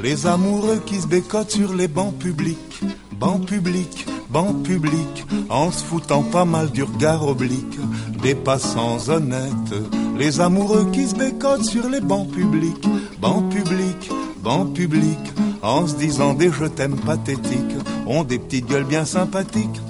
Les 0.01 0.25
amoureux 0.25 0.81
qui 0.85 1.01
se 1.01 1.07
bécotent 1.07 1.51
sur 1.51 1.73
les 1.73 1.89
bancs 1.89 2.17
publics, 2.17 2.79
bancs 3.19 3.45
publics, 3.45 4.05
bancs 4.29 4.63
publics, 4.63 5.25
en 5.49 5.71
se 5.71 5.83
foutant 5.83 6.23
pas 6.23 6.45
mal 6.45 6.69
du 6.71 6.83
regard 6.83 7.27
oblique 7.27 7.77
des 8.21 8.35
passants 8.35 8.97
honnêtes. 9.09 9.73
Les 10.17 10.39
amoureux 10.39 10.87
qui 10.93 11.07
se 11.07 11.15
bécotent 11.15 11.65
sur 11.65 11.89
les 11.89 11.99
bancs 11.99 12.29
publics, 12.29 12.87
bancs 13.19 13.49
publics, 13.49 14.09
bancs 14.41 14.73
publics, 14.73 15.33
en 15.61 15.87
se 15.87 15.95
disant 15.95 16.33
des 16.33 16.51
je 16.51 16.65
t'aime 16.65 16.95
pathétiques, 16.95 17.77
ont 18.07 18.23
des 18.23 18.39
petites 18.39 18.67
gueules 18.67 18.85
bien 18.85 19.05
sympathiques. 19.05 19.81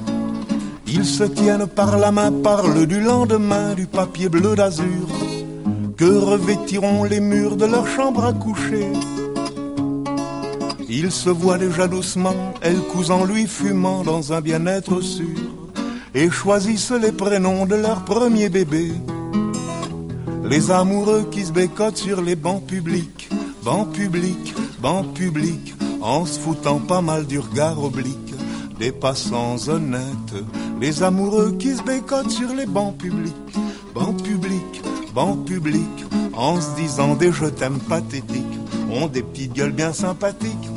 Ils 0.87 1.05
se 1.05 1.23
tiennent 1.23 1.67
par 1.67 1.97
la 1.97 2.11
main, 2.11 2.31
parlent 2.31 2.87
du 2.87 2.99
lendemain, 2.99 3.75
du 3.75 3.85
papier 3.85 4.27
bleu 4.27 4.55
d'azur, 4.55 5.07
que 5.95 6.17
revêtiront 6.31 7.03
les 7.03 7.19
murs 7.19 7.55
de 7.55 7.65
leur 7.65 7.87
chambre 7.87 8.25
à 8.25 8.33
coucher. 8.33 8.87
Ils 10.89 11.11
se 11.11 11.29
voient 11.29 11.59
déjà 11.59 11.87
doucement, 11.87 12.53
elle 12.61 12.79
cousant 12.79 13.23
lui 13.23 13.45
fumant 13.45 14.03
dans 14.03 14.33
un 14.33 14.41
bien-être 14.41 15.01
sûr, 15.01 15.37
et 16.15 16.31
choisissent 16.31 16.91
les 16.91 17.11
prénoms 17.11 17.67
de 17.67 17.75
leur 17.75 18.03
premier 18.03 18.49
bébé. 18.49 18.91
Les 20.43 20.71
amoureux 20.71 21.27
qui 21.29 21.45
se 21.45 21.51
bécotent 21.51 21.97
sur 21.97 22.23
les 22.23 22.35
bancs 22.35 22.65
publics, 22.65 23.18
bancs 23.69 23.93
publics, 23.93 24.55
bancs 24.81 25.13
publics, 25.13 25.75
en 26.01 26.25
se 26.25 26.39
foutant 26.39 26.79
pas 26.79 27.01
mal 27.01 27.27
du 27.27 27.37
regard 27.37 27.77
oblique 27.83 28.33
des 28.79 28.91
passants 28.91 29.57
honnêtes. 29.67 30.33
Les 30.81 31.03
amoureux 31.03 31.55
qui 31.59 31.75
se 31.75 31.83
bécotent 31.83 32.31
sur 32.31 32.51
les 32.55 32.65
bancs 32.65 32.97
publics, 32.97 33.53
bancs 33.93 34.23
publics, 34.23 34.81
bancs 35.13 35.45
publics, 35.45 36.03
en 36.33 36.59
se 36.59 36.75
disant 36.77 37.13
des 37.13 37.31
je 37.31 37.45
t'aime 37.45 37.77
pathétiques, 37.77 38.59
ont 38.91 39.05
des 39.05 39.21
petites 39.21 39.53
gueules 39.53 39.77
bien 39.81 39.93
sympathiques. 39.93 40.69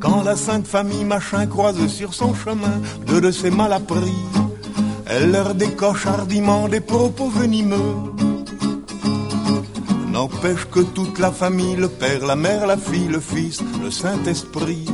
Quand 0.00 0.24
la 0.24 0.34
sainte 0.34 0.66
famille 0.66 1.04
machin 1.04 1.46
croise 1.46 1.86
sur 1.86 2.14
son 2.14 2.34
chemin 2.34 2.80
deux 3.06 3.20
de 3.20 3.30
ses 3.30 3.52
malappris, 3.52 4.24
elle 5.06 5.30
leur 5.30 5.54
décoche 5.54 6.08
hardiment 6.08 6.66
des 6.66 6.80
propos 6.80 7.28
venimeux. 7.28 7.94
N'empêche 10.22 10.66
que 10.70 10.78
toute 10.78 11.18
la 11.18 11.32
famille, 11.32 11.74
le 11.74 11.88
père, 11.88 12.24
la 12.24 12.36
mère, 12.36 12.68
la 12.68 12.76
fille, 12.76 13.08
le 13.08 13.18
fils, 13.18 13.58
le 13.82 13.90
Saint-Esprit, 13.90 14.86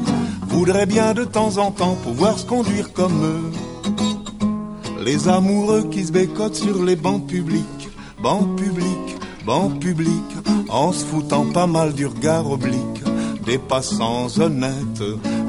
voudrait 0.49 0.87
bien 0.87 1.13
de 1.13 1.25
temps 1.25 1.59
en 1.59 1.71
temps 1.71 1.99
pouvoir 2.03 2.39
se 2.39 2.47
conduire 2.47 2.95
comme 2.95 3.23
eux. 3.23 5.05
Les 5.05 5.29
amoureux 5.29 5.87
qui 5.91 6.07
se 6.07 6.13
bécotent 6.13 6.55
sur 6.55 6.83
les 6.83 6.97
bancs 6.97 7.27
publics, 7.27 7.91
bancs 8.23 8.57
publics, 8.57 9.19
bancs 9.45 9.79
publics, 9.79 10.35
en 10.71 10.93
se 10.93 11.05
foutant 11.05 11.45
pas 11.45 11.67
mal 11.67 11.93
du 11.93 12.07
regard 12.07 12.51
oblique 12.51 13.05
des 13.45 13.59
passants 13.59 14.29
honnêtes. 14.41 15.03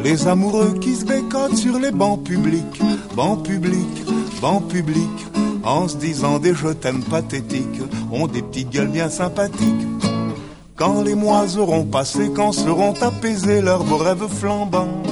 Les 0.03 0.27
amoureux 0.27 0.73
qui 0.81 0.93
se 0.93 1.05
bécotent 1.05 1.55
sur 1.55 1.79
les 1.79 1.91
bancs 1.91 2.21
publics, 2.21 2.81
bancs 3.15 3.43
publics, 3.43 4.03
bancs 4.41 4.67
publics, 4.67 5.25
en 5.63 5.87
se 5.87 5.97
disant 5.97 6.39
des 6.39 6.53
je 6.53 6.69
t'aime 6.69 7.03
pathétiques, 7.03 7.81
ont 8.11 8.27
des 8.27 8.41
petites 8.41 8.69
gueules 8.69 8.87
bien 8.87 9.09
sympathiques. 9.09 9.87
Quand 10.75 11.01
les 11.01 11.15
mois 11.15 11.57
auront 11.57 11.83
passé, 11.83 12.31
quand 12.33 12.51
seront 12.51 12.93
apaisés 13.01 13.61
leurs 13.61 13.83
beaux 13.83 13.97
rêves 13.97 14.27
flambants, 14.29 15.03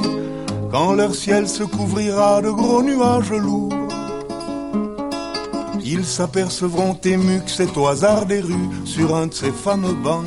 quand 0.71 0.93
leur 0.93 1.13
ciel 1.13 1.47
se 1.47 1.63
couvrira 1.63 2.41
de 2.41 2.49
gros 2.49 2.81
nuages 2.81 3.31
lourds, 3.31 3.73
ils 5.83 6.05
s'apercevront 6.05 6.97
émus 7.03 7.41
que 7.41 7.51
c'est 7.51 7.77
au 7.77 7.87
hasard 7.87 8.25
des 8.25 8.41
rues, 8.41 8.69
sur 8.83 9.15
un 9.15 9.27
de 9.27 9.33
ces 9.33 9.51
fameux 9.51 9.93
bancs, 9.93 10.25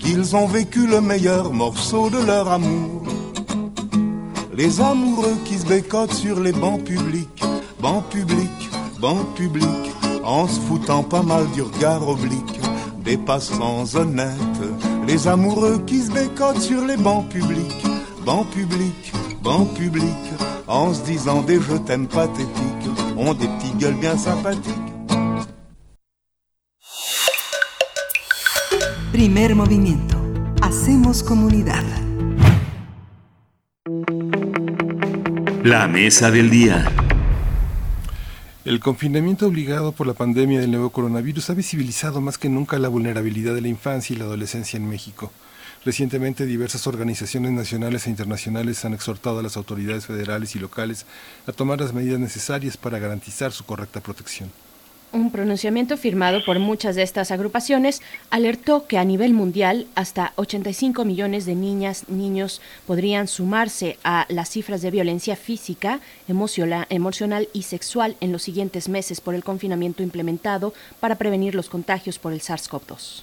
qu'ils 0.00 0.34
ont 0.34 0.46
vécu 0.46 0.86
le 0.86 1.00
meilleur 1.00 1.52
morceau 1.52 2.10
de 2.10 2.18
leur 2.18 2.50
amour. 2.50 3.02
Les 4.52 4.80
amoureux 4.80 5.36
qui 5.44 5.58
se 5.58 5.66
bécotent 5.66 6.12
sur 6.12 6.40
les 6.40 6.52
bancs 6.52 6.82
publics, 6.82 7.42
bancs 7.80 8.04
publics, 8.08 8.53
bancs 9.04 9.34
publics, 9.36 9.92
en 10.24 10.48
se 10.48 10.58
foutant 10.60 11.02
pas 11.02 11.22
mal 11.22 11.44
du 11.54 11.60
regard 11.60 12.08
oblique 12.08 12.58
des 13.04 13.18
passants 13.18 13.84
honnêtes. 13.94 14.62
Les 15.06 15.28
amoureux 15.28 15.82
qui 15.86 16.00
se 16.00 16.10
bécotent 16.10 16.62
sur 16.62 16.82
les 16.86 16.96
bancs 16.96 17.28
publics, 17.28 17.84
bancs 18.24 18.48
publics, 18.48 19.12
bancs 19.42 19.68
publics, 19.74 20.30
en 20.66 20.94
se 20.94 21.02
disant 21.02 21.42
des 21.42 21.60
je 21.60 21.76
t'aime 21.86 22.06
pathétiques, 22.06 22.88
ont 23.18 23.34
des 23.34 23.46
petites 23.46 23.76
gueules 23.76 24.00
bien 24.00 24.16
sympathiques. 24.16 24.90
Primer 29.12 29.54
movimiento. 29.54 30.16
Hacemos 30.62 31.22
comunidad. 31.22 31.84
La 35.62 35.86
mesa 35.88 36.30
del 36.30 36.48
día. 36.48 37.03
El 38.64 38.80
confinamiento 38.80 39.46
obligado 39.46 39.92
por 39.92 40.06
la 40.06 40.14
pandemia 40.14 40.58
del 40.58 40.70
nuevo 40.70 40.88
coronavirus 40.88 41.50
ha 41.50 41.54
visibilizado 41.54 42.22
más 42.22 42.38
que 42.38 42.48
nunca 42.48 42.78
la 42.78 42.88
vulnerabilidad 42.88 43.54
de 43.54 43.60
la 43.60 43.68
infancia 43.68 44.16
y 44.16 44.18
la 44.18 44.24
adolescencia 44.24 44.78
en 44.78 44.88
México. 44.88 45.30
Recientemente 45.84 46.46
diversas 46.46 46.86
organizaciones 46.86 47.52
nacionales 47.52 48.06
e 48.06 48.10
internacionales 48.10 48.82
han 48.86 48.94
exhortado 48.94 49.40
a 49.40 49.42
las 49.42 49.58
autoridades 49.58 50.06
federales 50.06 50.56
y 50.56 50.60
locales 50.60 51.04
a 51.46 51.52
tomar 51.52 51.78
las 51.78 51.92
medidas 51.92 52.18
necesarias 52.18 52.78
para 52.78 52.98
garantizar 52.98 53.52
su 53.52 53.64
correcta 53.64 54.00
protección. 54.00 54.50
Un 55.14 55.30
pronunciamiento 55.30 55.96
firmado 55.96 56.44
por 56.44 56.58
muchas 56.58 56.96
de 56.96 57.04
estas 57.04 57.30
agrupaciones 57.30 58.02
alertó 58.30 58.88
que 58.88 58.98
a 58.98 59.04
nivel 59.04 59.32
mundial 59.32 59.86
hasta 59.94 60.32
85 60.34 61.04
millones 61.04 61.46
de 61.46 61.54
niñas, 61.54 62.08
niños 62.08 62.60
podrían 62.84 63.28
sumarse 63.28 63.96
a 64.02 64.26
las 64.28 64.48
cifras 64.50 64.82
de 64.82 64.90
violencia 64.90 65.36
física, 65.36 66.00
emocional 66.26 67.48
y 67.52 67.62
sexual 67.62 68.16
en 68.20 68.32
los 68.32 68.42
siguientes 68.42 68.88
meses 68.88 69.20
por 69.20 69.36
el 69.36 69.44
confinamiento 69.44 70.02
implementado 70.02 70.74
para 70.98 71.14
prevenir 71.14 71.54
los 71.54 71.68
contagios 71.68 72.18
por 72.18 72.32
el 72.32 72.40
SARS-CoV-2. 72.40 73.22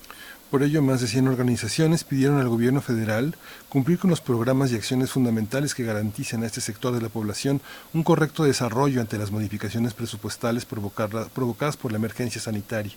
Por 0.52 0.64
ello, 0.64 0.82
más 0.82 1.00
de 1.00 1.08
100 1.08 1.30
organizaciones 1.30 2.04
pidieron 2.04 2.38
al 2.38 2.50
gobierno 2.50 2.82
federal 2.82 3.36
cumplir 3.70 3.98
con 3.98 4.10
los 4.10 4.20
programas 4.20 4.70
y 4.70 4.76
acciones 4.76 5.10
fundamentales 5.10 5.74
que 5.74 5.86
garanticen 5.86 6.44
a 6.44 6.46
este 6.46 6.60
sector 6.60 6.94
de 6.94 7.00
la 7.00 7.08
población 7.08 7.62
un 7.94 8.04
correcto 8.04 8.44
desarrollo 8.44 9.00
ante 9.00 9.18
las 9.18 9.32
modificaciones 9.32 9.94
presupuestales 9.94 10.66
provocadas 10.66 11.78
por 11.78 11.94
la 11.94 11.98
emergencia 12.00 12.42
sanitaria. 12.42 12.92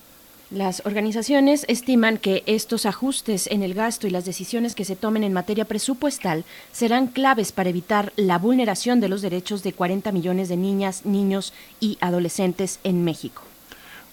Las 0.51 0.85
organizaciones 0.85 1.65
estiman 1.69 2.17
que 2.17 2.43
estos 2.45 2.85
ajustes 2.85 3.47
en 3.47 3.63
el 3.63 3.73
gasto 3.73 4.05
y 4.05 4.09
las 4.09 4.25
decisiones 4.25 4.75
que 4.75 4.83
se 4.83 4.97
tomen 4.97 5.23
en 5.23 5.31
materia 5.31 5.63
presupuestal 5.63 6.43
serán 6.73 7.07
claves 7.07 7.53
para 7.53 7.69
evitar 7.69 8.11
la 8.17 8.37
vulneración 8.37 8.99
de 8.99 9.07
los 9.07 9.21
derechos 9.21 9.63
de 9.63 9.71
40 9.71 10.11
millones 10.11 10.49
de 10.49 10.57
niñas, 10.57 11.05
niños 11.05 11.53
y 11.79 11.97
adolescentes 12.01 12.79
en 12.83 13.05
México. 13.05 13.43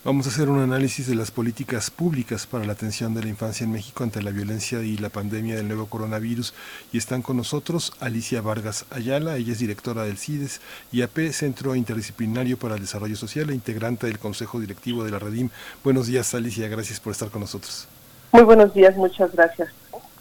Vamos 0.05 0.27
a 0.27 0.31
hacer 0.31 0.49
un 0.49 0.59
análisis 0.59 1.07
de 1.07 1.15
las 1.15 1.31
políticas 1.31 1.89
públicas 1.89 2.49
para 2.49 2.65
la 2.65 2.73
atención 2.73 3.15
de 3.15 3.23
la 3.23 3.29
infancia 3.29 3.63
en 3.63 3.71
México 3.71 4.03
ante 4.03 4.21
la 4.21 4.33
violencia 4.33 4.83
y 4.83 4.97
la 4.97 5.11
pandemia 5.11 5.55
del 5.55 5.69
nuevo 5.69 5.87
coronavirus. 5.87 6.55
Y 6.93 6.99
están 6.99 7.23
con 7.23 7.37
nosotros 7.37 7.93
Alicia 8.01 8.41
Vargas 8.41 8.85
Ayala, 8.91 9.37
ella 9.37 9.53
es 9.53 9.61
directora 9.61 10.03
del 10.03 10.19
CIDES 10.19 10.61
IAP, 10.91 11.31
Centro 11.31 11.77
Interdisciplinario 11.77 12.59
para 12.59 12.75
el 12.75 12.81
Desarrollo 12.81 13.15
Social 13.15 13.51
e 13.51 13.55
integrante 13.55 14.09
del 14.09 14.19
Consejo 14.19 14.59
Directivo 14.59 15.05
de 15.05 15.13
la 15.13 15.21
Redim. 15.21 15.51
Buenos 15.85 16.09
días, 16.09 16.35
Alicia, 16.35 16.67
gracias 16.67 16.99
por 16.99 17.13
estar 17.13 17.31
con 17.31 17.43
nosotros. 17.43 17.87
Muy 18.33 18.43
buenos 18.43 18.75
días, 18.75 18.97
muchas 18.97 19.31
gracias. 19.31 19.69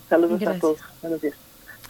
Saludos 0.07 0.43
a 0.45 0.59
todos. 0.59 0.77
Buenos 1.01 1.21
días. 1.23 1.33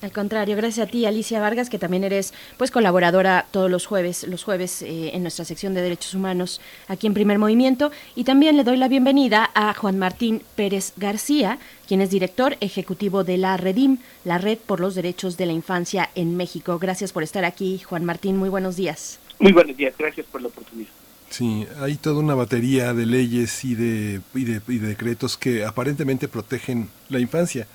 Al 0.02 0.12
contrario, 0.12 0.56
gracias 0.56 0.88
a 0.88 0.90
ti, 0.90 1.06
Alicia 1.06 1.40
Vargas, 1.40 1.70
que 1.70 1.78
también 1.78 2.04
eres 2.04 2.34
pues 2.58 2.72
colaboradora 2.72 3.46
todos 3.52 3.70
los 3.70 3.86
jueves, 3.86 4.28
los 4.28 4.44
jueves 4.44 4.82
eh, 4.82 5.12
en 5.14 5.22
nuestra 5.22 5.46
sección 5.46 5.76
de 5.76 5.84
Derechos 5.84 6.16
Humanos 6.16 6.60
aquí 6.88 7.06
en 7.06 7.14
Primer 7.14 7.38
Movimiento. 7.38 7.92
Y 8.16 8.24
también 8.24 8.58
le 8.58 8.64
doy 8.64 8.78
la 8.78 8.88
bienvenida 8.88 9.52
a 9.54 9.76
Juan 9.76 10.00
Martín 10.00 10.42
Pérez 10.56 10.94
García, 10.98 11.60
quien 11.88 12.02
es 12.02 12.10
director 12.10 12.58
ejecutivo 12.62 13.24
de 13.24 13.38
la 13.38 13.58
Redim, 13.58 14.00
la 14.26 14.40
Red 14.40 14.58
por 14.58 14.80
los 14.80 14.96
Derechos 14.96 15.38
de 15.38 15.46
la 15.46 15.54
Infancia 15.54 16.10
en 16.16 16.36
México. 16.36 16.80
Gracias 16.80 17.12
por 17.12 17.22
estar 17.22 17.46
aquí, 17.46 17.78
Juan 17.78 18.04
Martín. 18.04 18.38
Muy 18.38 18.50
buenos 18.50 18.78
días. 18.78 19.20
Muy 19.38 19.52
buenos 19.52 19.78
días, 19.78 19.94
gracias 19.96 20.26
por 20.32 20.42
la 20.42 20.48
oportunidad. 20.48 20.90
Sí, 21.30 21.68
hay 21.80 21.96
toda 21.96 22.20
una 22.20 22.34
batería 22.34 22.94
de 22.96 23.06
leyes 23.06 23.64
y 23.64 23.76
de, 23.76 24.22
y 24.34 24.46
de, 24.46 24.62
y 24.68 24.80
de 24.80 24.88
decretos 24.88 25.38
que 25.38 25.64
aparentemente 25.64 26.28
protegen 26.28 26.90
la 27.10 27.20
infancia 27.20 27.68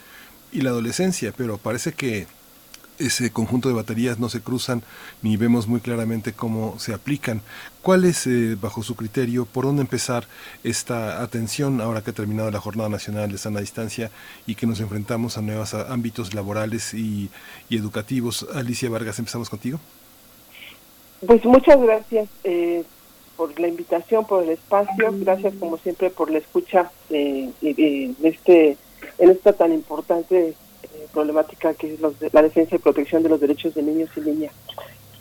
y 0.57 0.63
la 0.63 0.71
adolescencia, 0.71 1.35
pero 1.37 1.59
parece 1.59 1.93
que 1.93 2.27
ese 2.99 3.31
conjunto 3.31 3.69
de 3.69 3.75
baterías 3.75 4.19
no 4.19 4.31
se 4.31 4.41
cruzan 4.41 4.83
ni 5.21 5.37
vemos 5.37 5.69
muy 5.69 5.81
claramente 5.81 6.33
cómo 6.33 6.79
se 6.79 6.95
aplican. 6.95 7.43
¿Cuál 7.83 8.07
es, 8.07 8.27
eh, 8.27 8.57
bajo 8.59 8.83
su 8.83 8.97
criterio, 8.97 9.45
por 9.45 9.67
dónde 9.67 9.83
empezar 9.83 10.25
esta 10.65 11.23
atención 11.23 11.83
ahora 11.83 12.01
que 12.01 12.09
ha 12.09 12.15
terminado 12.15 12.51
la 12.51 12.59
Jornada 12.59 12.89
Nacional 12.89 13.31
de 13.31 13.37
Sana 13.37 13.61
Distancia 13.61 14.11
y 14.47 14.55
que 14.55 14.67
nos 14.67 14.81
enfrentamos 14.81 15.37
a 15.37 15.43
nuevos 15.43 15.75
ámbitos 15.75 16.33
laborales 16.33 16.95
y, 16.95 17.29
educativos? 17.69 18.47
Alicia 18.55 18.89
Vargas, 18.89 19.19
empezamos 19.19 19.51
contigo. 19.51 19.79
Pues 21.27 21.45
muchas 21.45 21.79
gracias 21.83 22.31
eh, 22.45 22.83
por 23.37 23.61
la 23.61 23.69
invitación, 23.69 24.27
por 24.27 24.43
el 24.43 24.51
espacio, 24.51 25.13
gracias 25.19 25.53
como 25.61 25.77
siempre 25.77 26.09
por 26.09 26.31
la 26.31 26.39
escucha 26.39 26.91
eh, 27.11 27.51
este, 28.23 28.79
en 29.19 29.31
esta 29.31 29.53
tan 29.53 29.73
importante 29.73 30.55
problemática 31.13 31.75
que 31.75 31.95
es 31.95 32.01
la 32.33 32.43
defensa 32.43 32.77
y 32.77 32.79
protección 32.79 33.23
de 33.23 33.29
los 33.29 33.41
derechos 33.41 33.75
de 33.75 33.83
niños 33.83 34.11
y 34.17 34.21
niñas. 34.21 34.53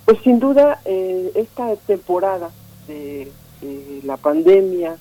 Pues 0.06 0.20
sin 0.24 0.40
duda, 0.40 0.82
eh, 0.86 1.32
esta 1.36 1.76
temporada 1.78 2.52
de, 2.88 3.32
la 4.04 4.18
pandemia, 4.18 4.98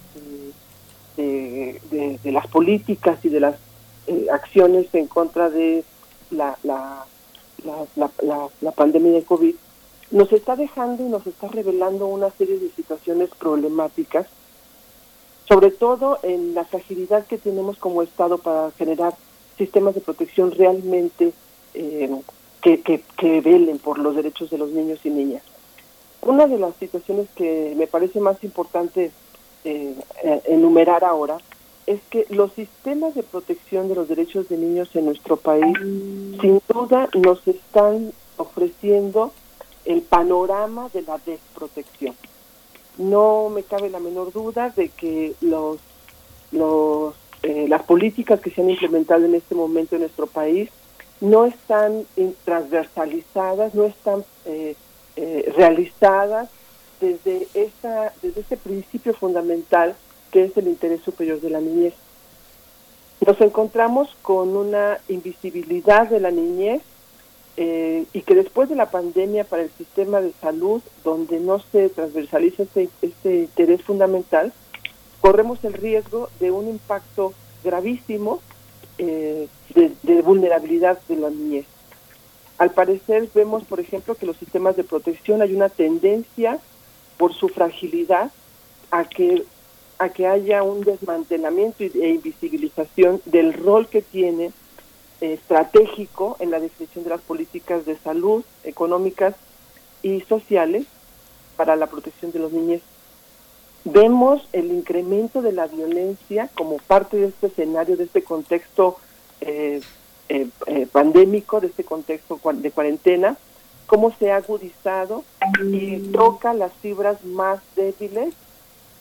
de, 1.16 2.20
las 2.24 2.46
políticas 2.46 3.22
y 3.22 3.28
de 3.28 3.40
las 3.40 3.56
eh, 4.06 4.26
acciones 4.32 4.86
en 4.94 5.06
contra 5.06 5.50
de 5.50 5.84
la, 6.30 6.56
la, 6.62 7.04
la, 7.64 8.72
pandemia 8.72 9.12
de 9.12 9.24
COVID, 9.24 9.54
nos 10.10 10.32
está 10.32 10.56
dejando 10.56 11.04
y 11.04 11.08
nos 11.10 11.26
está 11.26 11.48
revelando 11.48 12.06
una 12.06 12.30
serie 12.30 12.58
de 12.58 12.70
situaciones 12.70 13.28
problemáticas, 13.38 14.26
sobre 15.48 15.70
todo 15.70 16.18
en 16.22 16.54
la 16.54 16.64
fragilidad 16.64 17.26
que 17.26 17.38
tenemos 17.38 17.78
como 17.78 18.02
Estado 18.02 18.38
para 18.38 18.70
generar 18.72 19.14
sistemas 19.58 19.94
de 19.94 20.00
protección 20.00 20.50
realmente 20.52 21.32
eh, 21.74 22.10
que, 22.62 22.80
que, 22.80 23.40
velen 23.40 23.78
por 23.78 23.98
los 23.98 24.16
derechos 24.16 24.50
de 24.50 24.58
los 24.58 24.70
niños 24.70 25.00
y 25.04 25.10
niñas. 25.10 25.42
Una 26.22 26.46
de 26.46 26.58
las 26.58 26.74
situaciones 26.76 27.28
que 27.36 27.74
me 27.76 27.86
parece 27.86 28.20
más 28.20 28.42
importante 28.42 29.10
eh, 29.64 29.94
eh, 30.22 30.42
enumerar 30.46 31.04
ahora 31.04 31.38
es 31.86 32.00
que 32.08 32.26
los 32.30 32.52
sistemas 32.52 33.14
de 33.14 33.22
protección 33.22 33.88
de 33.88 33.94
los 33.94 34.08
derechos 34.08 34.48
de 34.48 34.56
niños 34.56 34.88
en 34.94 35.04
nuestro 35.04 35.36
país 35.36 35.76
sin 36.40 36.62
duda 36.66 37.10
nos 37.14 37.46
están 37.46 38.12
ofreciendo 38.38 39.32
el 39.84 40.00
panorama 40.00 40.88
de 40.94 41.02
la 41.02 41.18
desprotección. 41.18 42.14
No 42.98 43.48
me 43.48 43.62
cabe 43.62 43.90
la 43.90 44.00
menor 44.00 44.32
duda 44.32 44.70
de 44.70 44.88
que 44.88 45.34
los, 45.40 45.78
los 46.52 47.14
eh, 47.44 47.66
las 47.68 47.82
políticas 47.82 48.40
que 48.40 48.50
se 48.50 48.62
han 48.62 48.70
implementado 48.70 49.26
en 49.26 49.34
este 49.34 49.54
momento 49.54 49.96
en 49.96 50.00
nuestro 50.00 50.26
país 50.26 50.70
no 51.20 51.44
están 51.44 52.06
transversalizadas, 52.42 53.74
no 53.74 53.84
están 53.84 54.24
eh, 54.46 54.74
eh, 55.16 55.52
realizadas 55.54 56.48
desde, 57.02 57.46
esa, 57.52 58.14
desde 58.22 58.40
ese 58.40 58.56
principio 58.56 59.12
fundamental 59.12 59.94
que 60.30 60.44
es 60.44 60.56
el 60.56 60.68
interés 60.68 61.02
superior 61.02 61.38
de 61.42 61.50
la 61.50 61.60
niñez. 61.60 61.92
Nos 63.26 63.38
encontramos 63.42 64.08
con 64.22 64.56
una 64.56 64.98
invisibilidad 65.08 66.08
de 66.08 66.20
la 66.20 66.30
niñez 66.30 66.80
y 67.56 68.22
que 68.22 68.34
después 68.34 68.68
de 68.68 68.74
la 68.74 68.90
pandemia 68.90 69.44
para 69.44 69.62
el 69.62 69.70
sistema 69.70 70.20
de 70.20 70.32
salud, 70.40 70.82
donde 71.04 71.38
no 71.38 71.60
se 71.60 71.88
transversaliza 71.88 72.64
este, 72.64 72.88
este 73.00 73.40
interés 73.42 73.82
fundamental, 73.82 74.52
corremos 75.20 75.64
el 75.64 75.72
riesgo 75.72 76.28
de 76.40 76.50
un 76.50 76.68
impacto 76.68 77.32
gravísimo 77.64 78.40
eh, 78.98 79.48
de, 79.74 80.22
vulnerabilidad 80.22 81.00
de 81.08 81.16
la 81.16 81.30
niñez. 81.30 81.66
Al 82.58 82.70
parecer 82.70 83.28
vemos, 83.34 83.64
por 83.64 83.80
ejemplo, 83.80 84.14
que 84.14 84.26
los 84.26 84.36
sistemas 84.36 84.76
de 84.76 84.84
protección 84.84 85.42
hay 85.42 85.54
una 85.54 85.68
tendencia 85.68 86.60
por 87.16 87.32
su 87.34 87.48
fragilidad 87.48 88.30
a 88.90 89.04
que 89.04 89.44
a 89.98 90.08
que 90.10 90.26
haya 90.26 90.62
un 90.62 90.82
desmantelamiento 90.82 91.84
e 91.84 92.08
invisibilización 92.08 93.22
del 93.24 93.52
rol 93.54 93.88
que 93.88 94.02
tiene 94.02 94.46
eh, 94.46 94.52
estratégico 95.20 96.36
en 96.40 96.50
la 96.50 96.60
definición 96.60 97.04
de 97.04 97.10
las 97.10 97.20
políticas 97.20 97.86
de 97.86 97.96
salud 97.96 98.44
económicas 98.64 99.34
y 100.02 100.20
sociales 100.22 100.86
para 101.56 101.76
la 101.76 101.86
protección 101.86 102.32
de 102.32 102.38
los 102.38 102.52
niños. 102.52 102.82
Vemos 103.84 104.48
el 104.52 104.72
incremento 104.72 105.42
de 105.42 105.52
la 105.52 105.66
violencia 105.66 106.48
como 106.54 106.78
parte 106.78 107.16
de 107.16 107.26
este 107.28 107.48
escenario, 107.48 107.96
de 107.96 108.04
este 108.04 108.22
contexto 108.22 108.96
eh, 109.40 109.80
eh, 110.28 110.48
eh, 110.66 110.86
pandémico, 110.90 111.60
de 111.60 111.66
este 111.68 111.84
contexto 111.84 112.40
de 112.54 112.70
cuarentena, 112.70 113.36
cómo 113.86 114.12
se 114.18 114.32
ha 114.32 114.36
agudizado 114.36 115.22
y 115.62 115.98
toca 116.12 116.54
las 116.54 116.72
fibras 116.74 117.22
más 117.24 117.60
débiles 117.76 118.34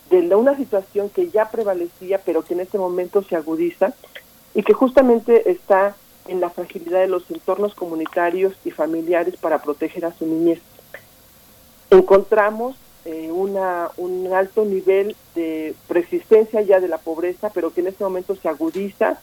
de 0.10 0.35
una 0.35 0.56
situación 0.57 1.10
que 1.10 1.30
ya 1.30 1.49
prevalecía, 1.49 2.19
pero 2.19 2.44
que 2.44 2.53
en 2.53 2.60
este 2.60 2.77
momento 2.77 3.23
se 3.23 3.35
agudiza 3.35 3.94
y 4.53 4.64
que 4.64 4.73
justamente 4.73 5.49
está 5.49 5.95
en 6.28 6.40
la 6.40 6.50
fragilidad 6.50 7.02
de 7.02 7.08
los 7.08 7.30
entornos 7.30 7.76
comunitarios 7.76 8.54
y 8.66 8.72
familiares 8.72 9.36
para 9.38 9.62
proteger 9.62 10.06
a 10.06 10.14
su 10.14 10.26
niñez. 10.26 10.60
Encontramos 11.90 12.76
eh, 13.06 13.30
una, 13.32 13.90
un 13.98 14.32
alto 14.34 14.64
nivel 14.66 15.16
de 15.36 15.76
persistencia 15.88 16.62
ya 16.62 16.80
de 16.80 16.88
la 16.88 16.98
pobreza, 16.98 17.50
pero 17.54 17.74
que 17.74 17.82
en 17.82 17.88
este 17.88 18.04
momento 18.04 18.36
se 18.36 18.48
agudiza 18.48 19.20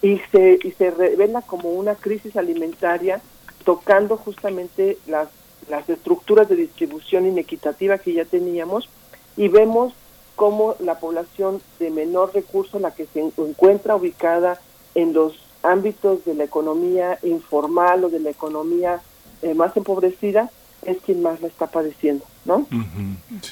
y 0.00 0.18
se, 0.32 0.58
y 0.62 0.72
se 0.72 0.90
revela 0.90 1.42
como 1.42 1.70
una 1.70 1.94
crisis 1.94 2.36
alimentaria 2.36 3.20
tocando 3.64 4.16
justamente 4.16 4.96
las, 5.06 5.28
las 5.68 5.88
estructuras 5.88 6.48
de 6.48 6.56
distribución 6.56 7.26
inequitativa 7.26 7.98
que 7.98 8.14
ya 8.14 8.24
teníamos 8.24 8.88
y 9.36 9.48
vemos 9.48 9.92
cómo 10.36 10.76
la 10.78 10.98
población 10.98 11.60
de 11.78 11.90
menor 11.90 12.32
recurso, 12.32 12.78
la 12.78 12.94
que 12.94 13.06
se 13.06 13.20
encuentra 13.20 13.96
ubicada 13.96 14.60
en 14.94 15.12
los 15.12 15.34
ámbitos 15.62 16.24
de 16.24 16.34
la 16.34 16.44
economía 16.44 17.18
informal 17.22 18.04
o 18.04 18.08
de 18.08 18.20
la 18.20 18.30
economía 18.30 19.00
eh, 19.42 19.54
más 19.54 19.76
empobrecida, 19.76 20.50
es 20.82 20.98
quien 20.98 21.22
más 21.22 21.40
la 21.40 21.48
está 21.48 21.66
padeciendo, 21.66 22.24
¿no? 22.44 22.66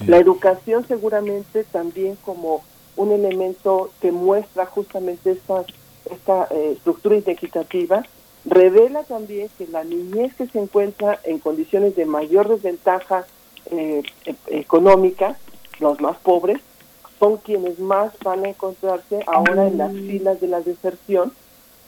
La 0.06 0.18
educación 0.18 0.86
seguramente 0.86 1.64
también 1.64 2.16
como 2.24 2.62
un 2.96 3.12
elemento 3.12 3.90
que 4.00 4.12
muestra 4.12 4.66
justamente 4.66 5.32
esta, 5.32 5.64
esta 6.10 6.48
eh, 6.50 6.72
estructura 6.76 7.16
inequitativa, 7.16 8.04
revela 8.44 9.02
también 9.02 9.48
que 9.58 9.66
la 9.66 9.84
niñez 9.84 10.34
que 10.34 10.46
se 10.46 10.58
encuentra 10.58 11.20
en 11.24 11.38
condiciones 11.40 11.96
de 11.96 12.06
mayor 12.06 12.48
desventaja 12.48 13.26
eh, 13.70 14.02
e, 14.24 14.36
económica, 14.48 15.36
los 15.80 16.00
más 16.00 16.16
pobres, 16.18 16.60
son 17.18 17.38
quienes 17.38 17.78
más 17.78 18.12
van 18.22 18.44
a 18.44 18.48
encontrarse 18.50 19.20
ahora 19.26 19.66
en 19.66 19.78
las 19.78 19.92
filas 19.92 20.40
de 20.40 20.48
la 20.48 20.60
deserción 20.60 21.32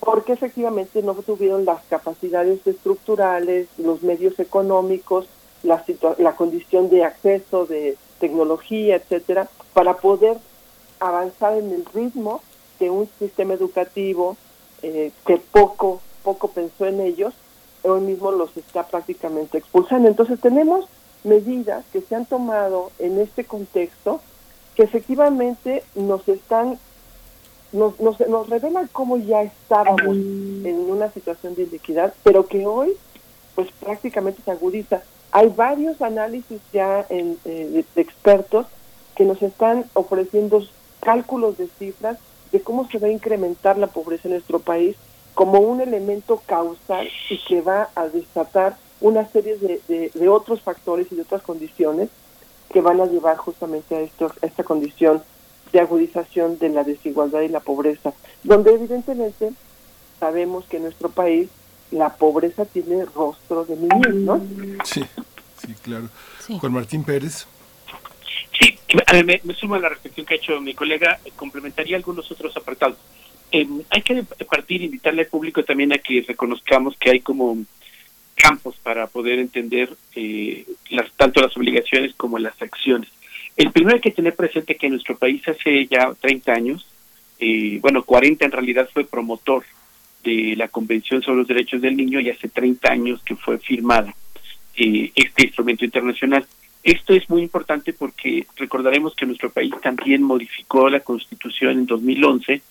porque 0.01 0.33
efectivamente 0.33 1.03
no 1.03 1.15
tuvieron 1.15 1.65
las 1.65 1.83
capacidades 1.85 2.67
estructurales, 2.67 3.69
los 3.79 4.03
medios 4.03 4.39
económicos, 4.39 5.27
la, 5.63 5.85
la 6.19 6.37
condición 6.37 6.89
de 6.89 7.05
acceso 7.05 7.67
de 7.67 7.97
tecnología, 8.21 8.97
etcétera, 8.97 9.49
para 9.75 9.97
poder 9.97 10.39
avanzar 11.01 11.57
en 11.57 11.73
el 11.73 11.85
ritmo 11.87 12.43
de 12.79 12.91
un 12.91 13.09
sistema 13.19 13.55
educativo 13.55 14.37
eh, 14.83 15.11
que 15.27 15.39
poco 15.39 16.01
poco 16.29 16.49
pensó 16.49 16.85
en 16.87 17.01
ellos, 17.01 17.33
hoy 17.83 18.03
mismo 18.03 18.31
los 18.31 18.55
está 18.57 18.87
prácticamente 18.87 19.57
expulsando. 19.57 20.09
Entonces 20.09 20.39
tenemos 20.41 20.87
medidas 21.25 21.87
que 21.91 22.03
se 22.03 22.15
han 22.15 22.27
tomado 22.27 22.91
en 22.99 23.19
este 23.19 23.45
contexto 23.45 24.21
que 24.75 24.83
efectivamente 24.83 25.83
nos 25.95 26.29
están 26.29 26.79
nos, 27.73 27.99
nos, 28.01 28.21
nos 28.21 28.49
revelan 28.49 28.89
cómo 28.93 29.17
ya 29.17 29.43
estábamos 29.43 30.17
en 30.17 30.91
una 30.91 31.11
situación 31.11 31.55
de 31.55 31.65
inequidad, 31.65 32.15
pero 32.23 32.47
que 32.47 32.67
hoy 32.67 32.97
pues 33.55 33.69
prácticamente 33.81 34.43
se 34.43 34.51
agudiza. 34.51 35.03
Hay 35.33 35.49
varios 35.49 36.01
análisis 36.01 36.61
ya 36.73 37.05
en, 37.09 37.39
eh, 37.45 37.85
de 37.95 38.01
expertos 38.01 38.67
que 39.17 39.25
nos 39.25 39.43
están 39.43 39.85
ofreciendo 39.95 40.63
cálculos 41.01 41.59
de 41.59 41.69
cifras 41.79 42.19
de 42.53 42.61
cómo 42.63 42.89
se 42.89 42.99
va 42.99 43.09
a 43.09 43.13
incrementar 43.13 43.77
la 43.77 43.89
pobreza 43.89 44.29
en 44.29 44.35
nuestro 44.35 44.61
país 44.61 44.97
como 45.35 45.61
un 45.61 45.81
elemento 45.81 46.43
causal 46.47 47.09
y 47.31 47.39
que 47.45 47.61
va 47.61 47.91
a 47.95 48.09
desatar 48.09 48.77
una 49.01 49.27
serie 49.29 49.57
de, 49.59 50.11
de, 50.13 50.29
otros 50.29 50.63
factores 50.63 51.13
y 51.13 51.17
de 51.17 51.23
otras 51.23 51.43
condiciones 51.43 52.09
que 52.73 52.81
van 52.81 53.01
a 53.01 53.07
llevar 53.07 53.37
justamente 53.37 53.95
a, 53.95 54.01
esto, 54.01 54.33
a 54.43 54.47
esta 54.47 54.65
condición 54.65 55.23
de 55.73 55.81
agudización 55.81 56.59
de 56.59 56.69
la 56.69 56.85
desigualdad 56.85 57.43
y 57.43 57.49
la 57.49 57.61
pobreza, 57.61 58.13
donde 58.43 58.75
evidentemente 58.75 59.53
sabemos 60.19 60.65
que 60.67 60.79
en 60.79 60.85
nuestro 60.85 61.11
país 61.11 61.49
la 61.91 62.15
pobreza 62.17 62.65
tiene 62.65 63.05
rostro 63.07 63.65
de 63.65 63.77
niñez, 63.77 64.15
¿no? 64.15 64.41
Sí, 64.85 65.03
sí, 65.57 65.75
claro. 65.83 66.09
Juan 66.61 66.73
Martín 66.73 67.05
Pérez. 67.05 67.47
Sí, 68.59 68.79
me, 69.25 69.41
me 69.45 69.55
sumo 69.55 69.77
a 69.77 69.79
la 69.79 69.91
reflexión 69.91 70.27
que 70.27 70.35
ha 70.35 70.37
hecho 70.37 70.61
mi 70.61 70.75
colega, 70.75 71.19
complementaría 71.37 71.97
algunos 71.97 72.31
otros 72.31 72.57
apartados. 72.57 72.99
Eh, 73.51 73.67
hay 73.91 74.03
que 74.03 74.25
partir, 74.51 74.83
invitarle 74.83 75.23
al 75.23 75.29
público 75.29 75.65
también 75.65 75.93
a 75.93 75.99
que 75.99 76.25
reconozcamos 76.27 76.97
que 76.99 77.11
hay 77.11 77.21
como 77.21 77.57
campos 78.35 78.77
para 78.83 79.07
poder 79.07 79.39
entender 79.39 79.97
eh, 80.15 80.67
las, 80.91 81.11
tanto 81.13 81.41
las 81.41 81.57
obligaciones 81.57 82.15
como 82.15 82.39
las 82.39 82.61
acciones. 82.61 83.09
El 83.59 83.73
primero 83.73 83.97
hay 83.97 84.01
que 84.01 84.13
tener 84.13 84.37
presente 84.37 84.77
que 84.77 84.89
nuestro 84.89 85.19
país 85.19 85.43
hace 85.49 85.89
ya 85.89 86.15
30 86.15 86.53
años, 86.53 86.87
eh, 87.41 87.81
bueno, 87.83 88.05
40 88.05 88.45
en 88.45 88.53
realidad 88.53 88.89
fue 88.93 89.05
promotor 89.05 89.65
de 90.23 90.55
la 90.57 90.69
Convención 90.69 91.23
sobre 91.23 91.39
los 91.39 91.49
Derechos 91.49 91.83
del 91.83 91.97
Niño 91.97 92.21
y 92.21 92.31
hace 92.31 92.49
30 92.49 92.89
años 92.89 93.21
que 93.25 93.35
fue 93.35 93.59
firmada 93.59 94.15
eh, 94.77 95.11
este 95.13 95.47
instrumento 95.47 95.85
internacional. 95.85 96.47
Esto 96.85 97.13
es 97.15 97.29
muy 97.29 97.43
importante 97.43 97.93
porque 97.93 98.47
recordaremos 98.55 99.17
que 99.17 99.27
nuestro 99.27 99.51
país 99.51 99.75
también 99.83 100.23
modificó 100.23 100.89
la 100.89 101.01
Constitución 101.01 101.73
en 101.81 101.87
2011, 101.87 102.63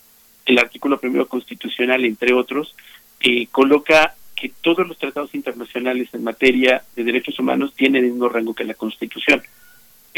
el 0.45 0.57
artículo 0.57 0.97
primero 1.01 1.27
constitucional, 1.27 2.05
entre 2.05 2.33
otros, 2.33 2.73
eh, 3.19 3.47
coloca 3.47 4.15
que 4.33 4.53
todos 4.61 4.87
los 4.87 4.97
tratados 4.97 5.35
internacionales 5.35 6.07
en 6.13 6.23
materia 6.23 6.81
de 6.95 7.03
derechos 7.03 7.37
humanos 7.39 7.73
tienen 7.75 8.05
el 8.05 8.11
mismo 8.11 8.29
rango 8.29 8.53
que 8.53 8.63
la 8.63 8.75
Constitución. 8.75 9.43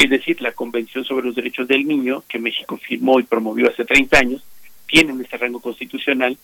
Es 0.00 0.08
decir, 0.08 0.40
la 0.40 0.52
Convención 0.52 1.04
sobre 1.04 1.26
los 1.26 1.34
Derechos 1.34 1.68
del 1.68 1.86
Niño, 1.86 2.24
que 2.26 2.38
México 2.38 2.78
firmó 2.78 3.20
y 3.20 3.24
promovió 3.24 3.68
hace 3.68 3.84
30 3.84 4.18
años, 4.18 4.42
tienen 4.86 5.20
ese 5.20 5.36
rango 5.36 5.60
constitucional 5.60 6.38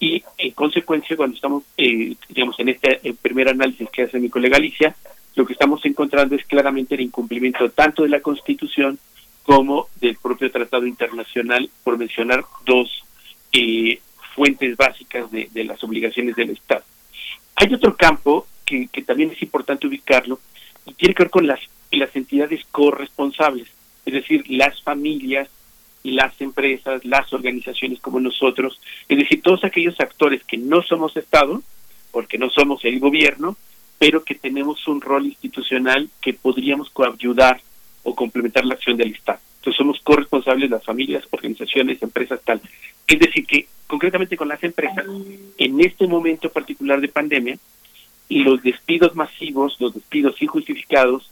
y 0.00 0.24
en 0.38 0.52
consecuencia 0.52 1.14
cuando 1.14 1.36
estamos 1.36 1.62
eh, 1.76 2.16
digamos 2.30 2.58
en 2.58 2.70
este 2.70 3.14
primer 3.20 3.50
análisis 3.50 3.88
que 3.90 4.04
hace 4.04 4.18
mi 4.18 4.30
colega 4.30 4.56
Alicia 4.56 4.96
lo 5.36 5.44
que 5.44 5.52
estamos 5.52 5.84
encontrando 5.84 6.34
es 6.34 6.44
claramente 6.46 6.94
el 6.94 7.02
incumplimiento 7.02 7.70
tanto 7.70 8.02
de 8.02 8.08
la 8.08 8.20
Constitución 8.20 8.98
como 9.42 9.88
del 10.00 10.16
propio 10.16 10.50
Tratado 10.50 10.86
Internacional 10.86 11.68
por 11.84 11.98
mencionar 11.98 12.42
dos 12.64 13.04
eh, 13.52 14.00
fuentes 14.34 14.74
básicas 14.74 15.30
de, 15.30 15.64
las 15.64 15.84
obligaciones 15.84 16.34
del 16.34 16.50
Estado. 16.50 16.82
Hay 17.56 17.74
otro 17.74 17.94
campo 17.94 18.46
que 18.64 19.02
también 19.02 19.30
es 19.30 19.42
importante 19.42 19.86
ubicarlo 19.86 20.40
y 20.86 20.94
tiene 20.94 21.14
que 21.14 21.24
ver 21.24 21.30
con 21.30 21.46
las, 21.46 21.60
las 21.96 22.14
entidades 22.16 22.64
corresponsables, 22.70 23.68
es 24.04 24.14
decir, 24.14 24.44
las 24.48 24.80
familias 24.82 25.48
las 26.04 26.40
empresas, 26.40 27.04
las 27.04 27.32
organizaciones 27.32 28.00
como 28.00 28.20
nosotros, 28.20 28.80
es 29.08 29.18
decir, 29.18 29.40
todos 29.42 29.64
aquellos 29.64 29.98
actores 30.00 30.42
que 30.44 30.56
no 30.56 30.82
somos 30.82 31.16
Estado, 31.16 31.62
porque 32.10 32.38
no 32.38 32.50
somos 32.50 32.84
el 32.84 32.98
gobierno, 32.98 33.56
pero 33.98 34.24
que 34.24 34.34
tenemos 34.34 34.86
un 34.88 35.00
rol 35.00 35.26
institucional 35.26 36.10
que 36.20 36.34
podríamos 36.34 36.90
coayudar 36.90 37.60
o 38.02 38.14
complementar 38.14 38.64
la 38.64 38.74
acción 38.74 38.96
del 38.96 39.12
Estado. 39.12 39.38
Entonces 39.58 39.78
somos 39.78 40.00
corresponsables 40.00 40.70
las 40.70 40.84
familias, 40.84 41.24
organizaciones, 41.30 42.02
empresas, 42.02 42.40
tal. 42.44 42.60
Es 43.06 43.20
decir, 43.20 43.46
que 43.46 43.68
concretamente 43.86 44.36
con 44.36 44.48
las 44.48 44.62
empresas, 44.64 45.06
en 45.56 45.80
este 45.80 46.08
momento 46.08 46.50
particular 46.50 47.00
de 47.00 47.08
pandemia, 47.08 47.58
los 48.28 48.60
despidos 48.62 49.14
masivos, 49.14 49.76
los 49.78 49.94
despidos 49.94 50.40
injustificados, 50.42 51.30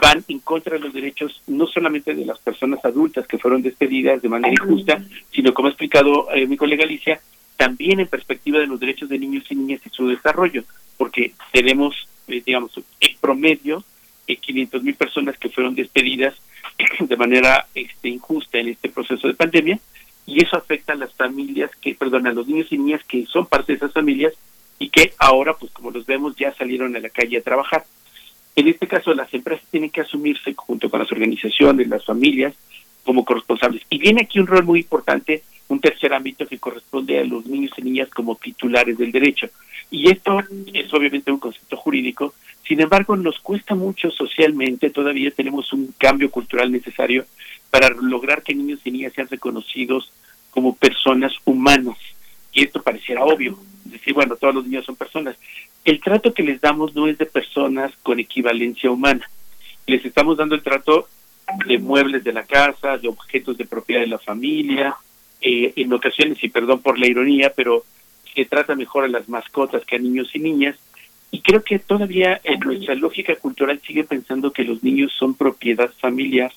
van 0.00 0.24
en 0.28 0.40
contra 0.40 0.74
de 0.74 0.80
los 0.80 0.92
derechos 0.92 1.42
no 1.46 1.66
solamente 1.66 2.14
de 2.14 2.24
las 2.24 2.38
personas 2.38 2.84
adultas 2.84 3.26
que 3.26 3.38
fueron 3.38 3.62
despedidas 3.62 4.20
de 4.20 4.28
manera 4.28 4.52
injusta, 4.52 5.02
sino 5.32 5.54
como 5.54 5.68
ha 5.68 5.70
explicado 5.70 6.32
eh, 6.32 6.46
mi 6.46 6.56
colega 6.56 6.84
Alicia, 6.84 7.20
también 7.56 8.00
en 8.00 8.06
perspectiva 8.06 8.60
de 8.60 8.66
los 8.66 8.78
derechos 8.78 9.08
de 9.08 9.18
niños 9.18 9.44
y 9.50 9.56
niñas 9.56 9.80
y 9.84 9.90
su 9.90 10.08
desarrollo, 10.08 10.64
porque 10.96 11.32
tenemos, 11.52 12.08
eh, 12.28 12.42
digamos, 12.44 12.72
en 13.00 13.16
promedio, 13.20 13.82
eh, 14.26 14.36
500 14.36 14.82
mil 14.82 14.94
personas 14.94 15.38
que 15.38 15.48
fueron 15.48 15.74
despedidas 15.74 16.34
de 17.00 17.16
manera 17.16 17.66
este, 17.74 18.08
injusta 18.08 18.58
en 18.58 18.68
este 18.68 18.90
proceso 18.90 19.26
de 19.26 19.34
pandemia, 19.34 19.80
y 20.26 20.44
eso 20.44 20.58
afecta 20.58 20.92
a 20.92 20.96
las 20.96 21.14
familias 21.14 21.70
que, 21.80 21.94
perdón, 21.94 22.26
a 22.26 22.32
los 22.32 22.46
niños 22.46 22.70
y 22.70 22.76
niñas 22.76 23.02
que 23.04 23.24
son 23.24 23.46
parte 23.46 23.72
de 23.72 23.78
esas 23.78 23.94
familias 23.94 24.34
y 24.78 24.90
que 24.90 25.12
ahora, 25.18 25.54
pues 25.54 25.72
como 25.72 25.90
los 25.90 26.06
vemos, 26.06 26.36
ya 26.36 26.54
salieron 26.54 26.94
a 26.94 27.00
la 27.00 27.08
calle 27.08 27.38
a 27.38 27.42
trabajar. 27.42 27.84
En 28.58 28.66
este 28.66 28.88
caso, 28.88 29.14
las 29.14 29.32
empresas 29.32 29.64
tienen 29.70 29.88
que 29.88 30.00
asumirse 30.00 30.52
junto 30.52 30.90
con 30.90 30.98
las 30.98 31.12
organizaciones, 31.12 31.86
las 31.86 32.04
familias, 32.04 32.56
como 33.04 33.24
corresponsables. 33.24 33.82
Y 33.88 33.98
viene 33.98 34.22
aquí 34.22 34.40
un 34.40 34.48
rol 34.48 34.64
muy 34.64 34.80
importante, 34.80 35.44
un 35.68 35.78
tercer 35.78 36.12
ámbito 36.12 36.44
que 36.44 36.58
corresponde 36.58 37.20
a 37.20 37.24
los 37.24 37.46
niños 37.46 37.70
y 37.76 37.82
niñas 37.82 38.08
como 38.08 38.34
titulares 38.34 38.98
del 38.98 39.12
derecho. 39.12 39.48
Y 39.92 40.10
esto 40.10 40.42
es 40.74 40.92
obviamente 40.92 41.30
un 41.30 41.38
concepto 41.38 41.76
jurídico, 41.76 42.34
sin 42.66 42.80
embargo 42.80 43.14
nos 43.16 43.38
cuesta 43.38 43.76
mucho 43.76 44.10
socialmente, 44.10 44.90
todavía 44.90 45.30
tenemos 45.30 45.72
un 45.72 45.94
cambio 45.96 46.28
cultural 46.28 46.72
necesario 46.72 47.26
para 47.70 47.90
lograr 47.90 48.42
que 48.42 48.56
niños 48.56 48.80
y 48.84 48.90
niñas 48.90 49.12
sean 49.12 49.28
reconocidos 49.28 50.10
como 50.50 50.74
personas 50.74 51.32
humanas. 51.44 51.96
Y 52.52 52.64
esto 52.64 52.82
pareciera 52.82 53.22
obvio, 53.22 53.56
decir, 53.84 54.14
bueno, 54.14 54.34
todos 54.34 54.56
los 54.56 54.66
niños 54.66 54.84
son 54.84 54.96
personas, 54.96 55.36
el 55.84 56.00
trato 56.00 56.34
que 56.34 56.42
les 56.42 56.60
damos 56.60 56.94
no 56.94 57.06
es 57.06 57.18
de 57.18 57.26
personas 57.26 57.92
con 58.02 58.20
equivalencia 58.20 58.90
humana. 58.90 59.28
Les 59.86 60.04
estamos 60.04 60.36
dando 60.36 60.54
el 60.54 60.62
trato 60.62 61.08
de 61.66 61.78
muebles 61.78 62.24
de 62.24 62.32
la 62.32 62.44
casa, 62.44 62.98
de 62.98 63.08
objetos 63.08 63.56
de 63.56 63.64
propiedad 63.64 64.02
de 64.02 64.08
la 64.08 64.18
familia, 64.18 64.96
eh, 65.40 65.72
en 65.76 65.92
ocasiones, 65.92 66.42
y 66.42 66.48
perdón 66.48 66.82
por 66.82 66.98
la 66.98 67.06
ironía, 67.06 67.52
pero 67.54 67.84
se 68.34 68.44
trata 68.44 68.74
mejor 68.74 69.04
a 69.04 69.08
las 69.08 69.28
mascotas 69.28 69.84
que 69.84 69.96
a 69.96 69.98
niños 69.98 70.34
y 70.34 70.40
niñas. 70.40 70.76
Y 71.30 71.40
creo 71.40 71.62
que 71.62 71.78
todavía 71.78 72.40
en 72.44 72.60
nuestra 72.60 72.94
lógica 72.94 73.34
cultural 73.36 73.80
sigue 73.86 74.04
pensando 74.04 74.52
que 74.52 74.64
los 74.64 74.82
niños 74.82 75.12
son 75.12 75.34
propiedad 75.34 75.90
familiar 76.00 76.52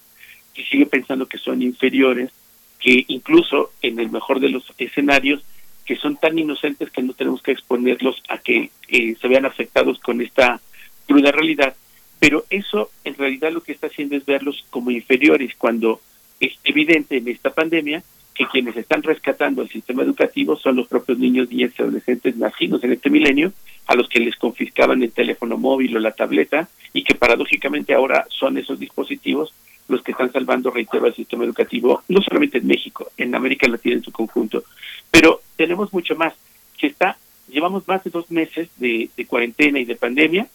y 0.56 0.64
sigue 0.64 0.86
pensando 0.86 1.26
que 1.26 1.38
son 1.38 1.62
inferiores, 1.62 2.32
que 2.80 3.06
incluso 3.08 3.72
en 3.82 4.00
el 4.00 4.10
mejor 4.10 4.40
de 4.40 4.50
los 4.50 4.66
escenarios 4.78 5.44
que 5.86 5.96
son 5.96 6.18
tan 6.18 6.38
inocentes 6.38 6.92
que 6.92 7.02
no 7.02 7.14
tenemos 7.14 7.42
que 7.42 7.52
exponerlos 7.52 8.22
a 8.30 8.38
que 8.38 8.70
eh, 8.88 9.16
se 9.20 9.28
vean 9.28 9.46
afectados 9.46 10.00
con 10.00 10.22
esta 10.22 10.60
cruda 11.08 11.32
realidad. 11.32 11.76
Pero 12.20 12.46
eso 12.50 12.92
en 13.04 13.16
realidad 13.16 13.52
lo 13.52 13.62
que 13.62 13.72
está 13.72 13.88
haciendo 13.88 14.16
es 14.16 14.26
verlos 14.26 14.66
como 14.70 14.92
inferiores 14.92 15.56
cuando 15.58 16.02
es 16.40 16.54
evidente 16.64 17.18
en 17.18 17.28
esta 17.28 17.54
pandemia 17.54 18.04
que 18.34 18.46
quienes 18.46 18.78
están 18.78 19.04
rescatando 19.04 19.62
el 19.62 19.70
sistema 19.70 20.04
educativo 20.04 20.56
son 20.56 20.78
los 20.78 20.88
propios 20.88 21.18
niños, 21.18 21.48
y 21.52 21.64
adolescentes 21.64 22.38
nacidos 22.38 22.84
en 22.84 22.94
este 22.94 23.10
milenio, 23.10 23.54
a 23.92 23.96
los 23.96 24.08
que 24.08 24.22
les 24.22 24.38
confiscaban 24.38 25.04
el 25.04 25.12
teléfono 25.12 25.58
móvil 25.58 25.98
o 25.98 26.00
la 26.00 26.14
tableta 26.14 26.70
y 26.94 27.04
que 27.04 27.16
paradójicamente 27.16 27.94
ahora 27.94 28.26
son 28.30 28.58
esos 28.58 28.80
dispositivos 28.80 29.54
los 29.90 30.02
que 30.02 30.14
están 30.14 30.32
salvando, 30.32 30.72
reitero, 30.72 31.06
el 31.06 31.14
sistema 31.14 31.44
educativo, 31.44 32.02
no 32.08 32.22
solamente 32.22 32.60
en 32.60 32.68
México, 32.68 33.12
en 33.18 33.36
América 33.36 33.68
Latina 33.68 33.96
en 33.96 34.04
su 34.04 34.12
conjunto. 34.14 34.64
Pero 35.12 35.42
tenemos 35.58 35.92
mucho 35.92 36.16
más. 36.16 36.34
que 36.78 36.88
está, 36.88 37.18
llevamos 37.50 37.86
más 37.86 38.02
de 38.06 38.10
dos 38.10 38.32
meses 38.32 38.70
de, 38.78 39.10
cuarentena 39.28 39.78
y 39.80 39.86
de 39.86 39.96
pandemia 39.96 40.48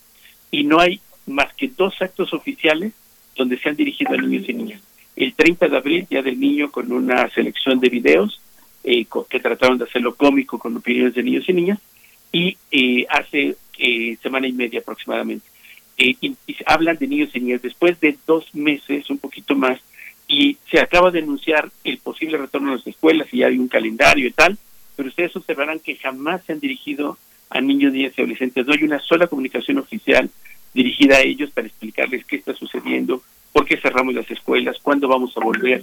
y 0.51 0.65
no 0.65 0.81
hay 0.81 1.01
más 1.27 1.53
que 1.55 1.69
dos 1.69 1.95
actos 2.01 2.33
oficiales 2.33 2.95
donde 3.37 3.59
se 3.59 3.69
han 3.69 3.77
dirigido 3.77 4.15
a 4.15 4.17
niños 4.17 4.49
y 4.49 4.55
niñas. 4.55 4.81
El 5.15 5.35
30 5.35 5.69
de 5.69 5.77
abril, 5.77 6.07
ya 6.11 6.23
del 6.23 6.41
niño, 6.41 6.71
con 6.71 6.91
una 6.91 7.29
selección 7.29 7.79
de 7.81 7.91
videos 7.91 8.41
eh, 8.83 9.05
que 9.29 9.41
trataron 9.41 9.77
de 9.77 9.85
hacerlo 9.85 10.15
cómico 10.15 10.59
con 10.59 10.75
opiniones 10.77 11.15
de 11.15 11.23
niños 11.23 11.47
y 11.49 11.53
niñas, 11.53 11.79
y 12.33 12.57
eh, 12.71 13.07
hace 13.09 13.57
eh, 13.79 14.17
semana 14.23 14.47
y 14.47 14.53
media 14.53 14.81
aproximadamente. 14.81 15.47
y, 15.97 16.37
hablan 16.67 16.97
de 16.99 17.07
niños 17.07 17.31
y 17.35 17.41
niñas 17.41 17.63
después 17.63 17.99
de 18.01 18.17
dos 18.27 18.55
meses, 18.55 19.09
un 19.11 19.19
poquito 19.19 19.55
más, 19.55 19.81
y 20.29 20.57
se 20.71 20.81
acaba 20.81 21.11
de 21.11 21.21
anunciar 21.21 21.71
el 21.85 21.99
posible 21.99 22.37
retorno 22.37 22.73
a 22.73 22.77
las 22.77 22.87
escuelas 22.87 23.29
y 23.33 23.39
ya 23.39 23.47
hay 23.47 23.59
un 23.59 23.69
calendario 23.69 24.27
y 24.27 24.33
tal, 24.33 24.59
pero 24.97 25.09
ustedes 25.09 25.37
observarán 25.37 25.79
que 25.79 25.97
jamás 25.97 26.45
se 26.45 26.53
han 26.53 26.61
dirigido 26.61 27.19
a 27.51 27.61
niños, 27.61 27.93
niñas 27.93 28.13
y 28.17 28.21
adolescentes. 28.21 28.67
No 28.67 28.73
hay 28.73 28.83
una 28.83 28.99
sola 29.01 29.27
comunicación 29.29 29.79
oficial 29.79 30.29
dirigida 30.75 31.17
a 31.17 31.21
ellos 31.21 31.51
para 31.51 31.69
explicarles 31.69 32.25
qué 32.25 32.37
está 32.37 32.55
sucediendo, 32.55 33.23
por 33.53 33.65
qué 33.65 33.77
cerramos 33.77 34.15
las 34.15 34.31
escuelas, 34.31 34.77
cuándo 34.83 35.09
vamos 35.09 35.37
a 35.37 35.41
volver, 35.41 35.83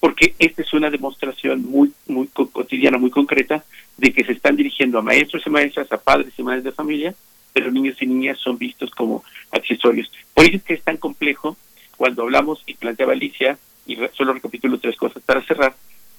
porque 0.00 0.34
esta 0.38 0.62
es 0.62 0.72
una 0.72 0.90
demostración 0.90 1.64
muy, 1.64 1.92
muy 2.06 2.28
cotidiana, 2.28 2.98
muy 2.98 3.10
concreta, 3.10 3.64
de 3.96 4.12
que 4.12 4.24
se 4.24 4.32
están 4.32 4.56
dirigiendo 4.56 4.98
a 4.98 5.02
maestros 5.02 5.42
y 5.46 5.50
maestras, 5.50 5.90
a 5.92 5.98
padres 5.98 6.32
y 6.36 6.42
madres 6.42 6.64
de 6.64 6.72
familia, 6.72 7.14
pero 7.52 7.70
niños 7.70 7.96
y 8.00 8.06
niñas 8.06 8.38
son 8.38 8.58
vistos 8.58 8.90
como 8.90 9.24
accesorios. 9.50 10.10
Por 10.34 10.44
eso 10.44 10.56
es 10.56 10.62
que 10.62 10.74
es 10.74 10.82
tan 10.82 10.98
complejo 10.98 11.56
cuando 11.96 12.22
hablamos, 12.22 12.62
y 12.66 12.74
planteaba 12.74 13.14
Alicia, 13.14 13.58
y 13.86 13.96
solo 14.12 14.34
recapitulo 14.34 14.78
tres 14.78 14.96
cosas 14.96 15.22
para 15.22 15.42
cerrar, 15.42 15.74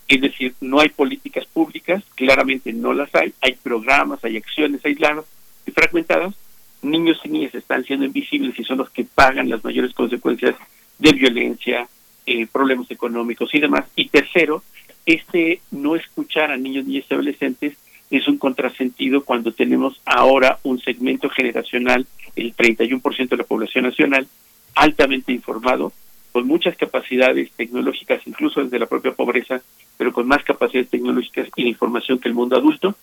es 0.08 0.22
decir, 0.22 0.56
no 0.62 0.80
hay 0.80 0.90
políticas 0.90 1.46
públicas, 1.46 2.04
claramente 2.16 2.72
no 2.74 2.94
las 2.94 3.14
hay, 3.14 3.34
hay 3.42 3.54
programas, 3.54 4.24
hay 4.24 4.38
acciones 4.38 4.84
aisladas 4.86 5.26
y 5.66 5.72
fragmentadas, 5.72 6.34
niños 6.82 7.20
y 7.24 7.30
niñas 7.30 7.56
están 7.56 7.84
siendo 7.84 8.06
invisibles 8.06 8.58
y 8.58 8.64
son 8.64 8.78
los 8.78 8.90
que 8.90 9.04
pagan 9.04 9.50
las 9.50 9.64
mayores 9.64 9.94
consecuencias 9.94 10.56
de 10.98 11.12
violencia, 11.12 11.88
eh, 12.28 12.46
problemas 12.46 12.92
económicos 12.92 13.56
y 13.56 13.60
demás. 13.60 13.86
Y 13.96 14.10
tercero, 14.10 14.62
este 15.06 15.62
no 15.72 15.96
escuchar 15.96 16.52
a 16.52 16.58
niños, 16.58 16.86
y 16.88 17.02
adolescentes 17.10 17.78
es 18.12 18.28
un 18.28 18.38
contrasentido 18.38 19.24
cuando 19.24 19.54
tenemos 19.54 20.02
ahora 20.06 20.60
un 20.64 20.80
segmento 20.80 21.30
generacional, 21.30 22.06
el 22.36 22.54
31% 22.56 23.30
de 23.30 23.38
la 23.38 23.44
población 23.44 23.86
nacional, 23.86 24.28
altamente 24.76 25.32
informado, 25.32 25.94
con 26.34 26.46
muchas 26.46 26.76
capacidades 26.76 27.50
tecnológicas, 27.54 28.22
incluso 28.26 28.62
desde 28.62 28.80
la 28.80 28.86
propia 28.86 29.14
pobreza, 29.14 29.62
pero 29.98 30.12
con 30.12 30.28
más 30.28 30.44
capacidades 30.44 30.90
tecnológicas 30.90 31.48
y 31.56 31.64
de 31.64 31.70
información 31.70 32.20
que 32.20 32.28
el 32.28 32.36
mundo 32.36 32.58
adulto, 32.58 32.94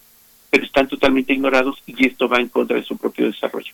pero 0.50 0.64
están 0.64 0.86
totalmente 0.86 1.32
ignorados 1.32 1.82
y 1.86 2.06
esto 2.06 2.28
va 2.28 2.40
en 2.40 2.48
contra 2.48 2.76
de 2.76 2.84
su 2.84 2.96
propio 2.96 3.26
desarrollo. 3.26 3.72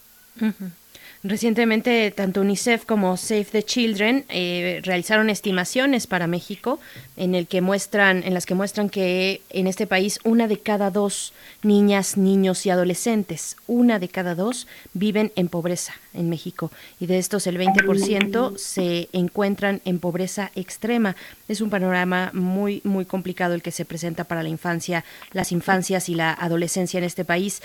Recientemente, 1.22 2.10
tanto 2.12 2.40
UNICEF 2.40 2.86
como 2.86 3.18
Save 3.18 3.44
the 3.44 3.62
Children 3.62 4.24
eh, 4.30 4.80
realizaron 4.82 5.28
estimaciones 5.28 6.06
para 6.06 6.26
México 6.26 6.80
en 7.18 7.34
el 7.34 7.46
que 7.46 7.60
muestran, 7.60 8.22
en 8.22 8.32
las 8.32 8.46
que 8.46 8.54
muestran 8.54 8.88
que 8.88 9.42
en 9.50 9.66
este 9.66 9.86
país 9.86 10.18
una 10.24 10.48
de 10.48 10.60
cada 10.60 10.90
dos 10.90 11.34
niñas, 11.62 12.16
niños 12.16 12.64
y 12.64 12.70
adolescentes, 12.70 13.58
una 13.66 13.98
de 13.98 14.08
cada 14.08 14.34
dos 14.34 14.66
viven 14.94 15.30
en 15.36 15.48
pobreza 15.48 15.92
en 16.14 16.30
México 16.30 16.72
y 16.98 17.04
de 17.04 17.18
estos 17.18 17.46
el 17.46 17.58
20% 17.58 18.56
se 18.56 19.10
encuentran 19.12 19.82
en 19.84 19.98
pobreza 19.98 20.50
extrema. 20.54 21.16
Es 21.48 21.60
un 21.60 21.68
panorama 21.68 22.30
muy 22.32 22.80
muy 22.82 23.04
complicado 23.04 23.52
el 23.52 23.60
que 23.60 23.72
se 23.72 23.84
presenta 23.84 24.24
para 24.24 24.42
la 24.42 24.48
infancia, 24.48 25.04
las 25.32 25.52
infancias 25.52 26.08
y 26.08 26.14
la 26.14 26.32
adolescencia 26.32 26.96
en 26.96 27.04
este 27.04 27.26
país. 27.26 27.60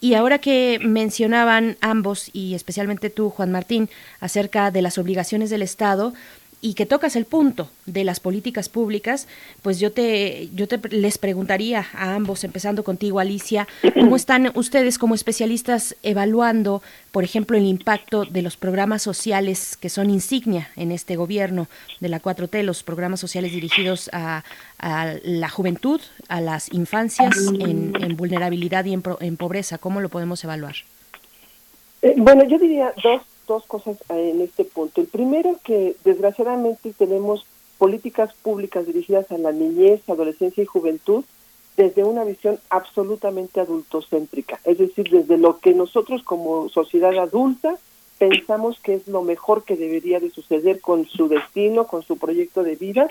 Y 0.00 0.12
ahora 0.12 0.38
que 0.38 0.78
mencionaban 0.82 1.78
ambos 1.80 2.28
y 2.34 2.54
especialmente 2.54 2.97
tú, 2.98 3.30
Juan 3.30 3.52
Martín, 3.52 3.88
acerca 4.20 4.70
de 4.70 4.82
las 4.82 4.98
obligaciones 4.98 5.50
del 5.50 5.62
Estado, 5.62 6.12
y 6.60 6.74
que 6.74 6.86
tocas 6.86 7.14
el 7.14 7.24
punto 7.24 7.70
de 7.86 8.04
las 8.04 8.18
políticas 8.18 8.68
públicas, 8.68 9.28
pues 9.62 9.78
yo 9.78 9.92
te 9.92 10.48
yo 10.54 10.66
te 10.66 10.78
les 10.88 11.18
preguntaría 11.18 11.86
a 11.94 12.14
ambos, 12.14 12.42
empezando 12.42 12.82
contigo 12.82 13.20
Alicia, 13.20 13.68
¿cómo 13.94 14.16
están 14.16 14.50
ustedes 14.54 14.98
como 14.98 15.14
especialistas 15.14 15.94
evaluando, 16.02 16.82
por 17.12 17.22
ejemplo, 17.22 17.56
el 17.56 17.64
impacto 17.64 18.24
de 18.24 18.42
los 18.42 18.56
programas 18.56 19.02
sociales 19.02 19.76
que 19.76 19.88
son 19.88 20.10
insignia 20.10 20.70
en 20.74 20.90
este 20.90 21.16
gobierno 21.16 21.68
de 22.00 22.08
la 22.08 22.20
4T, 22.20 22.62
los 22.62 22.82
programas 22.82 23.20
sociales 23.20 23.52
dirigidos 23.52 24.10
a, 24.12 24.42
la 25.22 25.48
juventud, 25.48 26.00
a 26.28 26.40
las 26.40 26.72
infancias 26.72 27.36
en, 27.60 28.16
vulnerabilidad 28.16 28.84
y 28.84 28.94
en, 28.94 29.02
en 29.20 29.36
pobreza? 29.36 29.78
¿Cómo 29.78 30.00
lo 30.00 30.08
podemos 30.08 30.42
evaluar? 30.42 30.74
Eh, 32.02 32.14
bueno, 32.16 32.44
yo 32.44 32.58
diría 32.58 32.92
dos, 33.02 33.22
dos 33.46 33.64
cosas 33.66 33.96
en 34.08 34.40
este 34.40 34.64
punto. 34.64 35.00
El 35.00 35.08
primero 35.08 35.58
que 35.64 35.96
desgraciadamente 36.04 36.92
tenemos 36.92 37.44
políticas 37.78 38.34
públicas 38.34 38.86
dirigidas 38.86 39.30
a 39.30 39.38
la 39.38 39.52
niñez, 39.52 40.08
adolescencia 40.08 40.62
y 40.62 40.66
juventud 40.66 41.24
desde 41.76 42.02
una 42.02 42.24
visión 42.24 42.58
absolutamente 42.70 43.60
adultocéntrica, 43.60 44.58
es 44.64 44.78
decir, 44.78 45.08
desde 45.10 45.38
lo 45.38 45.60
que 45.60 45.74
nosotros 45.74 46.24
como 46.24 46.68
sociedad 46.68 47.16
adulta 47.16 47.76
pensamos 48.18 48.80
que 48.80 48.94
es 48.94 49.06
lo 49.06 49.22
mejor 49.22 49.62
que 49.62 49.76
debería 49.76 50.18
de 50.18 50.30
suceder 50.30 50.80
con 50.80 51.06
su 51.06 51.28
destino, 51.28 51.86
con 51.86 52.02
su 52.02 52.18
proyecto 52.18 52.64
de 52.64 52.74
vida, 52.74 53.08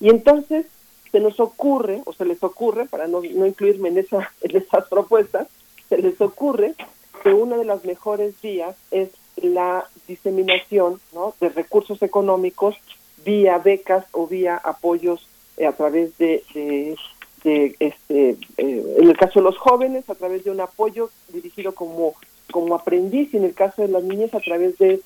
y 0.00 0.10
entonces 0.10 0.66
se 1.10 1.18
nos 1.18 1.40
ocurre, 1.40 2.02
o 2.04 2.12
se 2.12 2.26
les 2.26 2.42
ocurre, 2.42 2.84
para 2.84 3.08
no, 3.08 3.22
no 3.22 3.46
incluirme 3.46 3.88
en, 3.88 3.98
esa, 3.98 4.30
en 4.42 4.54
esas 4.54 4.86
propuestas, 4.88 5.48
se 5.88 5.96
les 5.96 6.20
ocurre 6.20 6.74
que 7.22 7.32
una 7.32 7.56
de 7.56 7.64
las 7.64 7.84
mejores 7.84 8.34
vías 8.42 8.76
es 8.90 9.10
la 9.36 9.86
diseminación 10.06 11.00
de 11.40 11.48
recursos 11.48 12.02
económicos 12.02 12.76
vía 13.24 13.58
becas 13.58 14.04
o 14.12 14.26
vía 14.26 14.56
apoyos 14.56 15.26
eh, 15.56 15.66
a 15.66 15.72
través 15.72 16.16
de, 16.18 16.42
de, 16.54 17.76
este, 17.78 18.36
eh, 18.56 18.96
en 18.98 19.08
el 19.08 19.16
caso 19.16 19.40
de 19.40 19.44
los 19.44 19.58
jóvenes, 19.58 20.08
a 20.08 20.14
través 20.14 20.44
de 20.44 20.50
un 20.50 20.60
apoyo 20.60 21.10
dirigido 21.28 21.74
como, 21.74 22.14
como 22.50 22.74
aprendiz 22.74 23.32
y 23.32 23.36
en 23.36 23.44
el 23.44 23.54
caso 23.54 23.82
de 23.82 23.88
las 23.88 24.02
niñas 24.02 24.34
a 24.34 24.40
través 24.40 24.76
de 24.78 25.00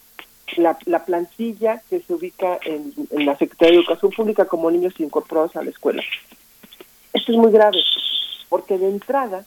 la, 0.56 0.78
la 0.84 1.04
plantilla 1.04 1.82
que 1.88 2.00
se 2.00 2.12
ubica 2.12 2.58
en, 2.64 2.92
en 3.10 3.26
la 3.26 3.36
Secretaría 3.36 3.72
de 3.72 3.78
Educación 3.80 4.12
Pública 4.12 4.44
como 4.44 4.70
niños 4.70 4.98
incorporados 4.98 5.56
a 5.56 5.62
la 5.62 5.70
escuela. 5.70 6.02
Esto 7.12 7.32
es 7.32 7.38
muy 7.38 7.50
grave, 7.52 7.78
porque 8.48 8.78
de 8.78 8.88
entrada 8.88 9.44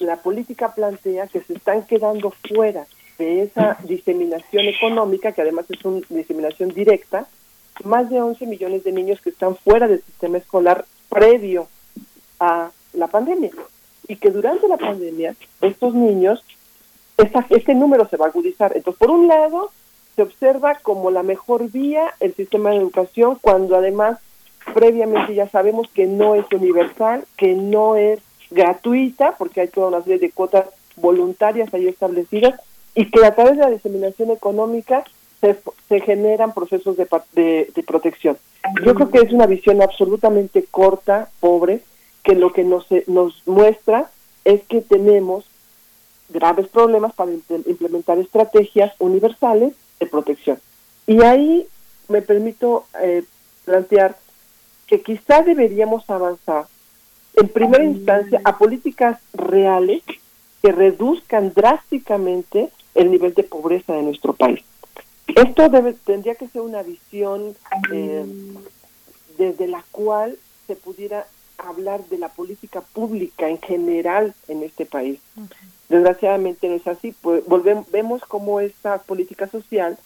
la 0.00 0.16
política 0.16 0.74
plantea 0.74 1.26
que 1.26 1.40
se 1.40 1.54
están 1.54 1.84
quedando 1.84 2.32
fuera 2.48 2.86
de 3.18 3.42
esa 3.42 3.76
diseminación 3.84 4.66
económica, 4.66 5.32
que 5.32 5.42
además 5.42 5.66
es 5.68 5.84
una 5.84 6.00
diseminación 6.08 6.70
directa, 6.70 7.26
más 7.84 8.10
de 8.10 8.20
11 8.20 8.46
millones 8.46 8.84
de 8.84 8.92
niños 8.92 9.20
que 9.20 9.30
están 9.30 9.56
fuera 9.56 9.88
del 9.88 10.02
sistema 10.02 10.38
escolar 10.38 10.84
previo 11.08 11.68
a 12.40 12.70
la 12.92 13.06
pandemia. 13.08 13.50
Y 14.08 14.16
que 14.16 14.30
durante 14.30 14.68
la 14.68 14.76
pandemia, 14.76 15.34
estos 15.60 15.94
niños, 15.94 16.44
este 17.50 17.74
número 17.74 18.08
se 18.08 18.16
va 18.16 18.26
a 18.26 18.28
agudizar. 18.28 18.72
Entonces, 18.76 18.98
por 18.98 19.10
un 19.10 19.28
lado, 19.28 19.70
se 20.16 20.22
observa 20.22 20.74
como 20.82 21.10
la 21.10 21.22
mejor 21.22 21.70
vía 21.70 22.14
el 22.20 22.34
sistema 22.34 22.70
de 22.70 22.76
educación, 22.76 23.38
cuando 23.40 23.76
además 23.76 24.18
previamente 24.74 25.34
ya 25.34 25.48
sabemos 25.48 25.88
que 25.90 26.06
no 26.06 26.34
es 26.34 26.44
universal, 26.52 27.24
que 27.36 27.54
no 27.54 27.96
es 27.96 28.20
gratuita, 28.52 29.36
porque 29.36 29.62
hay 29.62 29.68
toda 29.68 29.88
una 29.88 30.02
serie 30.02 30.18
de 30.18 30.30
cuotas 30.30 30.66
voluntarias 30.96 31.72
ahí 31.74 31.88
establecidas, 31.88 32.60
y 32.94 33.10
que 33.10 33.24
a 33.24 33.34
través 33.34 33.56
de 33.56 33.62
la 33.62 33.70
diseminación 33.70 34.30
económica 34.30 35.04
se, 35.40 35.56
se 35.88 36.00
generan 36.00 36.52
procesos 36.52 36.96
de, 36.96 37.06
de, 37.74 37.82
protección. 37.82 38.36
Yo 38.84 38.94
creo 38.94 39.10
que 39.10 39.18
es 39.18 39.32
una 39.32 39.46
visión 39.46 39.82
absolutamente 39.82 40.64
corta, 40.70 41.30
pobre, 41.40 41.80
que 42.22 42.34
lo 42.34 42.52
que 42.52 42.62
nos, 42.62 42.86
nos 43.08 43.42
muestra 43.46 44.10
es 44.44 44.62
que 44.64 44.80
tenemos 44.82 45.44
graves 46.28 46.68
problemas 46.68 47.12
para 47.14 47.32
implementar 47.32 48.18
estrategias 48.18 48.92
universales 48.98 49.74
de 49.98 50.06
protección. 50.06 50.58
Y 51.06 51.22
ahí 51.22 51.66
me 52.08 52.22
permito 52.22 52.86
eh, 53.00 53.24
plantear 53.64 54.16
que 54.86 55.02
quizá 55.02 55.42
deberíamos 55.42 56.08
avanzar 56.08 56.66
en 57.34 57.48
primera 57.48 57.84
instancia 57.84 58.40
a 58.44 58.58
políticas 58.58 59.18
reales 59.32 60.02
que 60.62 60.72
reduzcan 60.72 61.52
drásticamente 61.54 62.70
el 62.94 63.10
nivel 63.10 63.34
de 63.34 63.42
pobreza 63.42 63.94
de 63.94 64.02
nuestro 64.02 64.32
país. 64.32 64.62
Esto 65.26 65.68
debe, 65.68 65.94
tendría 65.94 66.34
que 66.34 66.48
ser 66.48 66.62
una 66.62 66.82
visión 66.82 67.56
eh, 67.92 68.24
desde 69.38 69.66
la 69.66 69.84
cual 69.90 70.38
se 70.66 70.76
pudiera 70.76 71.26
hablar 71.58 72.04
de 72.06 72.18
la 72.18 72.28
política 72.28 72.80
pública 72.80 73.48
en 73.48 73.58
general 73.58 74.34
en 74.48 74.62
este 74.62 74.84
país. 74.84 75.20
Desgraciadamente 75.88 76.68
no 76.68 76.74
es 76.74 76.86
así, 76.86 77.14
pues 77.20 77.44
volvemos, 77.46 77.90
vemos 77.90 78.22
cómo 78.22 78.60
esta 78.60 78.98
política 78.98 79.48
social 79.48 79.98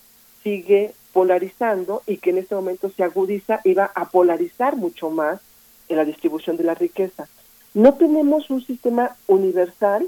sigue 0.43 0.93
polarizando 1.13 2.03
y 2.05 2.17
que 2.17 2.29
en 2.29 2.37
este 2.37 2.55
momento 2.55 2.89
se 2.89 3.03
agudiza 3.03 3.59
y 3.63 3.73
va 3.73 3.91
a 3.95 4.09
polarizar 4.09 4.75
mucho 4.75 5.09
más 5.09 5.41
en 5.89 5.97
la 5.97 6.05
distribución 6.05 6.57
de 6.57 6.63
la 6.63 6.75
riqueza. 6.75 7.27
No 7.73 7.93
tenemos 7.95 8.49
un 8.49 8.65
sistema 8.65 9.15
universal 9.27 10.07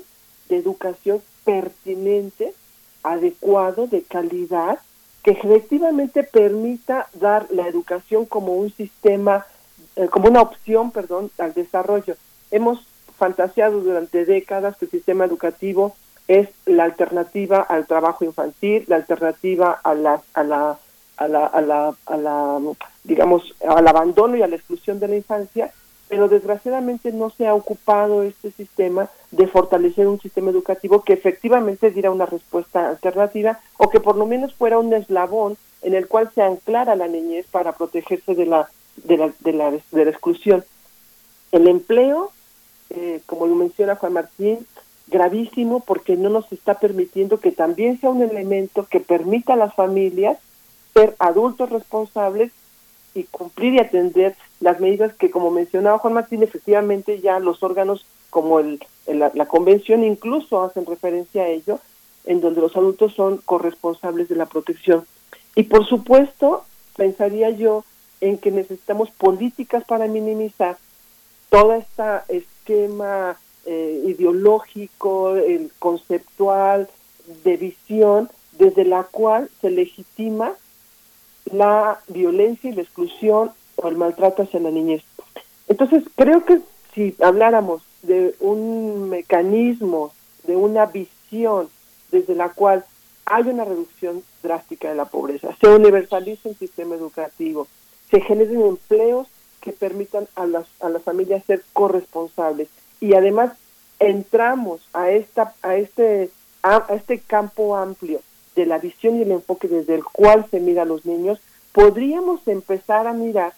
de 0.49 0.57
educación 0.57 1.21
pertinente, 1.43 2.53
adecuado, 3.03 3.87
de 3.87 4.01
calidad, 4.03 4.79
que 5.23 5.31
efectivamente 5.31 6.23
permita 6.23 7.07
dar 7.13 7.47
la 7.51 7.67
educación 7.67 8.25
como 8.25 8.55
un 8.55 8.71
sistema, 8.71 9.45
eh, 9.95 10.07
como 10.07 10.29
una 10.29 10.41
opción, 10.41 10.91
perdón, 10.91 11.29
al 11.37 11.53
desarrollo. 11.53 12.15
Hemos 12.51 12.85
fantaseado 13.17 13.81
durante 13.81 14.25
décadas 14.25 14.77
que 14.77 14.85
el 14.85 14.91
sistema 14.91 15.25
educativo 15.25 15.95
es 16.27 16.49
la 16.65 16.85
alternativa 16.85 17.59
al 17.61 17.87
trabajo 17.87 18.23
infantil, 18.23 18.85
la 18.87 18.97
alternativa 18.97 19.71
a 19.71 19.93
la, 19.93 20.21
a 20.33 20.43
la, 20.43 20.79
a 21.19 21.27
la, 21.27 21.45
a 21.45 21.61
la, 21.61 21.93
a 22.05 22.17
la 22.17 22.59
digamos, 23.03 23.53
al 23.67 23.87
abandono 23.87 24.37
y 24.37 24.41
a 24.41 24.47
la 24.47 24.55
exclusión 24.55 24.99
de 24.99 25.09
la 25.09 25.17
infancia, 25.17 25.71
pero 26.07 26.27
desgraciadamente 26.27 27.11
no 27.11 27.29
se 27.29 27.45
ha 27.45 27.53
ocupado 27.53 28.23
este 28.23 28.51
sistema 28.51 29.09
de 29.31 29.47
fortalecer 29.47 30.07
un 30.07 30.19
sistema 30.19 30.49
educativo 30.49 31.03
que 31.03 31.13
efectivamente 31.13 31.91
diera 31.91 32.09
una 32.09 32.25
respuesta 32.25 32.89
alternativa 32.89 33.59
o 33.77 33.89
que 33.89 33.99
por 33.99 34.15
lo 34.15 34.25
menos 34.25 34.55
fuera 34.55 34.79
un 34.79 34.93
eslabón 34.93 35.57
en 35.81 35.93
el 35.93 36.07
cual 36.07 36.31
se 36.33 36.41
anclara 36.41 36.95
la 36.95 37.07
niñez 37.07 37.45
para 37.51 37.73
protegerse 37.73 38.33
de 38.33 38.45
la, 38.45 38.69
de 38.95 39.17
la, 39.17 39.33
de 39.39 39.53
la, 39.53 39.71
de 39.71 40.05
la 40.05 40.11
exclusión. 40.11 40.63
El 41.51 41.67
empleo, 41.67 42.31
eh, 42.89 43.21
como 43.25 43.45
lo 43.45 43.55
menciona 43.55 43.95
Juan 43.95 44.13
Martín, 44.13 44.65
gravísimo 45.07 45.81
porque 45.81 46.15
no 46.15 46.29
nos 46.29 46.51
está 46.51 46.75
permitiendo 46.75 47.39
que 47.39 47.51
también 47.51 47.99
sea 47.99 48.09
un 48.09 48.21
elemento 48.21 48.87
que 48.89 48.99
permita 48.99 49.53
a 49.53 49.57
las 49.57 49.73
familias 49.75 50.37
ser 50.93 51.15
adultos 51.19 51.69
responsables 51.69 52.51
y 53.13 53.23
cumplir 53.23 53.73
y 53.73 53.79
atender 53.79 54.35
las 54.59 54.79
medidas 54.79 55.13
que, 55.13 55.31
como 55.31 55.51
mencionaba 55.51 55.99
Juan 55.99 56.13
Martín, 56.13 56.43
efectivamente 56.43 57.19
ya 57.21 57.39
los 57.39 57.63
órganos 57.63 58.05
como 58.29 58.59
el, 58.59 58.79
la, 59.07 59.45
convención 59.47 60.03
incluso 60.03 60.61
hacen 60.61 60.85
referencia 60.85 61.43
a 61.43 61.47
ello, 61.47 61.79
en 62.25 62.41
donde 62.41 62.61
los 62.61 62.75
adultos 62.75 63.13
son 63.13 63.37
corresponsables 63.37 64.29
de 64.29 64.35
la 64.35 64.45
protección. 64.45 65.05
Y 65.55 65.63
por 65.63 65.87
supuesto, 65.87 66.63
pensaría 66.95 67.49
yo 67.49 67.83
en 68.21 68.37
que 68.37 68.51
necesitamos 68.51 69.09
políticas 69.11 69.83
para 69.85 70.07
minimizar 70.07 70.77
todo 71.49 71.73
este 71.73 72.03
esquema 72.27 73.37
eh, 73.65 74.03
ideológico, 74.05 75.35
el 75.35 75.71
conceptual, 75.79 76.87
de 77.43 77.57
visión, 77.57 78.29
desde 78.57 78.83
la 78.83 79.03
cual 79.03 79.49
se 79.61 79.71
legitima 79.71 80.53
la 81.51 81.99
violencia 82.07 82.69
y 82.69 82.73
la 82.73 82.81
exclusión 82.81 83.51
o 83.75 83.87
el 83.87 83.95
maltrato 83.95 84.43
hacia 84.43 84.59
la 84.59 84.71
niñez. 84.71 85.03
Entonces, 85.67 86.03
creo 86.15 86.45
que 86.45 86.59
si 86.93 87.15
habláramos 87.21 87.81
de 88.01 88.35
un 88.39 89.09
mecanismo, 89.09 90.11
de 90.43 90.55
una 90.55 90.85
visión 90.85 91.69
desde 92.11 92.35
la 92.35 92.49
cual 92.49 92.85
hay 93.25 93.43
una 93.43 93.65
reducción 93.65 94.23
drástica 94.41 94.89
de 94.89 94.95
la 94.95 95.05
pobreza, 95.05 95.55
se 95.61 95.67
universaliza 95.67 96.49
el 96.49 96.55
sistema 96.55 96.95
educativo, 96.95 97.67
se 98.09 98.21
generen 98.21 98.61
empleos 98.61 99.27
que 99.61 99.71
permitan 99.71 100.27
a 100.35 100.47
las, 100.47 100.65
a 100.81 100.89
las 100.89 101.03
familias 101.03 101.43
ser 101.45 101.63
corresponsables 101.73 102.69
y 102.99 103.13
además 103.13 103.51
entramos 103.99 104.81
a 104.93 105.11
esta 105.11 105.53
a 105.61 105.75
este 105.75 106.31
a, 106.63 106.85
este 106.89 107.19
campo 107.19 107.75
amplio 107.75 108.21
de 108.55 108.65
la 108.65 108.77
visión 108.77 109.17
y 109.17 109.21
el 109.21 109.31
enfoque 109.31 109.67
desde 109.67 109.95
el 109.95 110.03
cual 110.03 110.45
se 110.49 110.59
mira 110.59 110.83
a 110.83 110.85
los 110.85 111.05
niños, 111.05 111.39
podríamos 111.71 112.47
empezar 112.47 113.07
a 113.07 113.13
mirar 113.13 113.53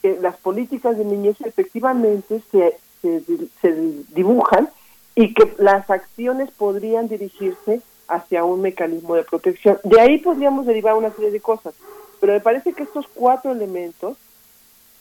que 0.00 0.18
las 0.20 0.36
políticas 0.36 0.98
de 0.98 1.04
niñez 1.04 1.40
efectivamente 1.42 2.42
se, 2.50 2.76
se, 3.02 3.74
dibujan 4.14 4.68
y 5.14 5.34
que 5.34 5.54
las 5.58 5.88
acciones 5.90 6.50
podrían 6.50 7.08
dirigirse 7.08 7.80
hacia 8.08 8.44
un 8.44 8.62
mecanismo 8.62 9.14
de 9.14 9.24
protección. 9.24 9.78
De 9.84 10.00
ahí 10.00 10.18
podríamos 10.18 10.66
derivar 10.66 10.94
una 10.94 11.12
serie 11.12 11.30
de 11.30 11.40
cosas, 11.40 11.74
pero 12.20 12.32
me 12.32 12.40
parece 12.40 12.72
que 12.72 12.82
estos 12.82 13.06
cuatro 13.14 13.52
elementos 13.52 14.16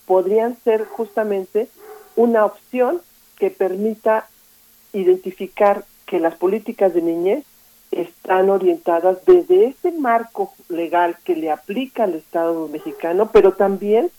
podrían 0.05 0.57
ser 0.63 0.85
justamente 0.85 1.67
una 2.15 2.45
opción 2.45 3.01
que 3.37 3.49
permita 3.49 4.27
identificar 4.93 5.85
que 6.05 6.19
las 6.19 6.35
políticas 6.35 6.93
de 6.93 7.01
niñez 7.01 7.45
están 7.91 8.49
orientadas 8.49 9.23
desde 9.25 9.67
ese 9.67 9.91
marco 9.91 10.53
legal 10.69 11.17
que 11.23 11.35
le 11.35 11.51
aplica 11.51 12.05
al 12.05 12.15
Estado 12.15 12.67
mexicano, 12.69 13.29
pero 13.31 13.53
también 13.53 14.09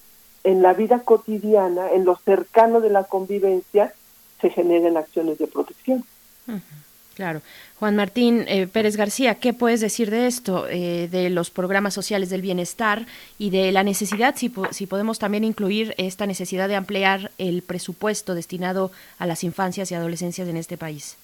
en 0.45 0.63
la 0.63 0.75
vida 0.75 1.01
cotidiana, 1.01 1.91
en 1.91 2.05
lo 2.05 2.17
cercano 2.17 2.81
de 2.81 2.91
la 2.91 3.05
convivencia, 3.05 3.95
se 4.41 4.51
generen 4.51 4.97
acciones 4.97 5.39
de 5.39 5.47
protección. 5.47 6.05
Claro. 7.15 7.43
Juan 7.79 7.97
Martín 7.97 8.45
eh, 8.49 8.67
Pérez 8.67 8.97
García, 8.97 9.37
¿qué 9.37 9.53
puedes 9.53 9.81
decir 9.81 10.11
de 10.11 10.27
esto, 10.27 10.67
eh, 10.69 11.09
de 11.11 11.31
los 11.31 11.51
programas 11.51 11.95
sociales 11.95 12.31
del 12.31 12.43
bienestar 12.43 13.07
y 13.39 13.51
de 13.51 13.71
la 13.71 13.83
necesidad, 13.83 14.35
si, 14.37 14.53
si 14.71 14.87
podemos 14.87 15.19
también 15.19 15.45
incluir 15.45 15.95
esta 15.99 16.27
necesidad 16.27 16.69
de 16.69 16.77
ampliar 16.77 17.31
el 17.39 17.63
presupuesto 17.63 18.35
destinado 18.35 18.93
a 19.19 19.27
las 19.27 19.45
infancias 19.45 19.91
y 19.91 19.95
adolescencias 19.95 20.49
en 20.49 20.57
este 20.57 20.77
país? 20.77 21.17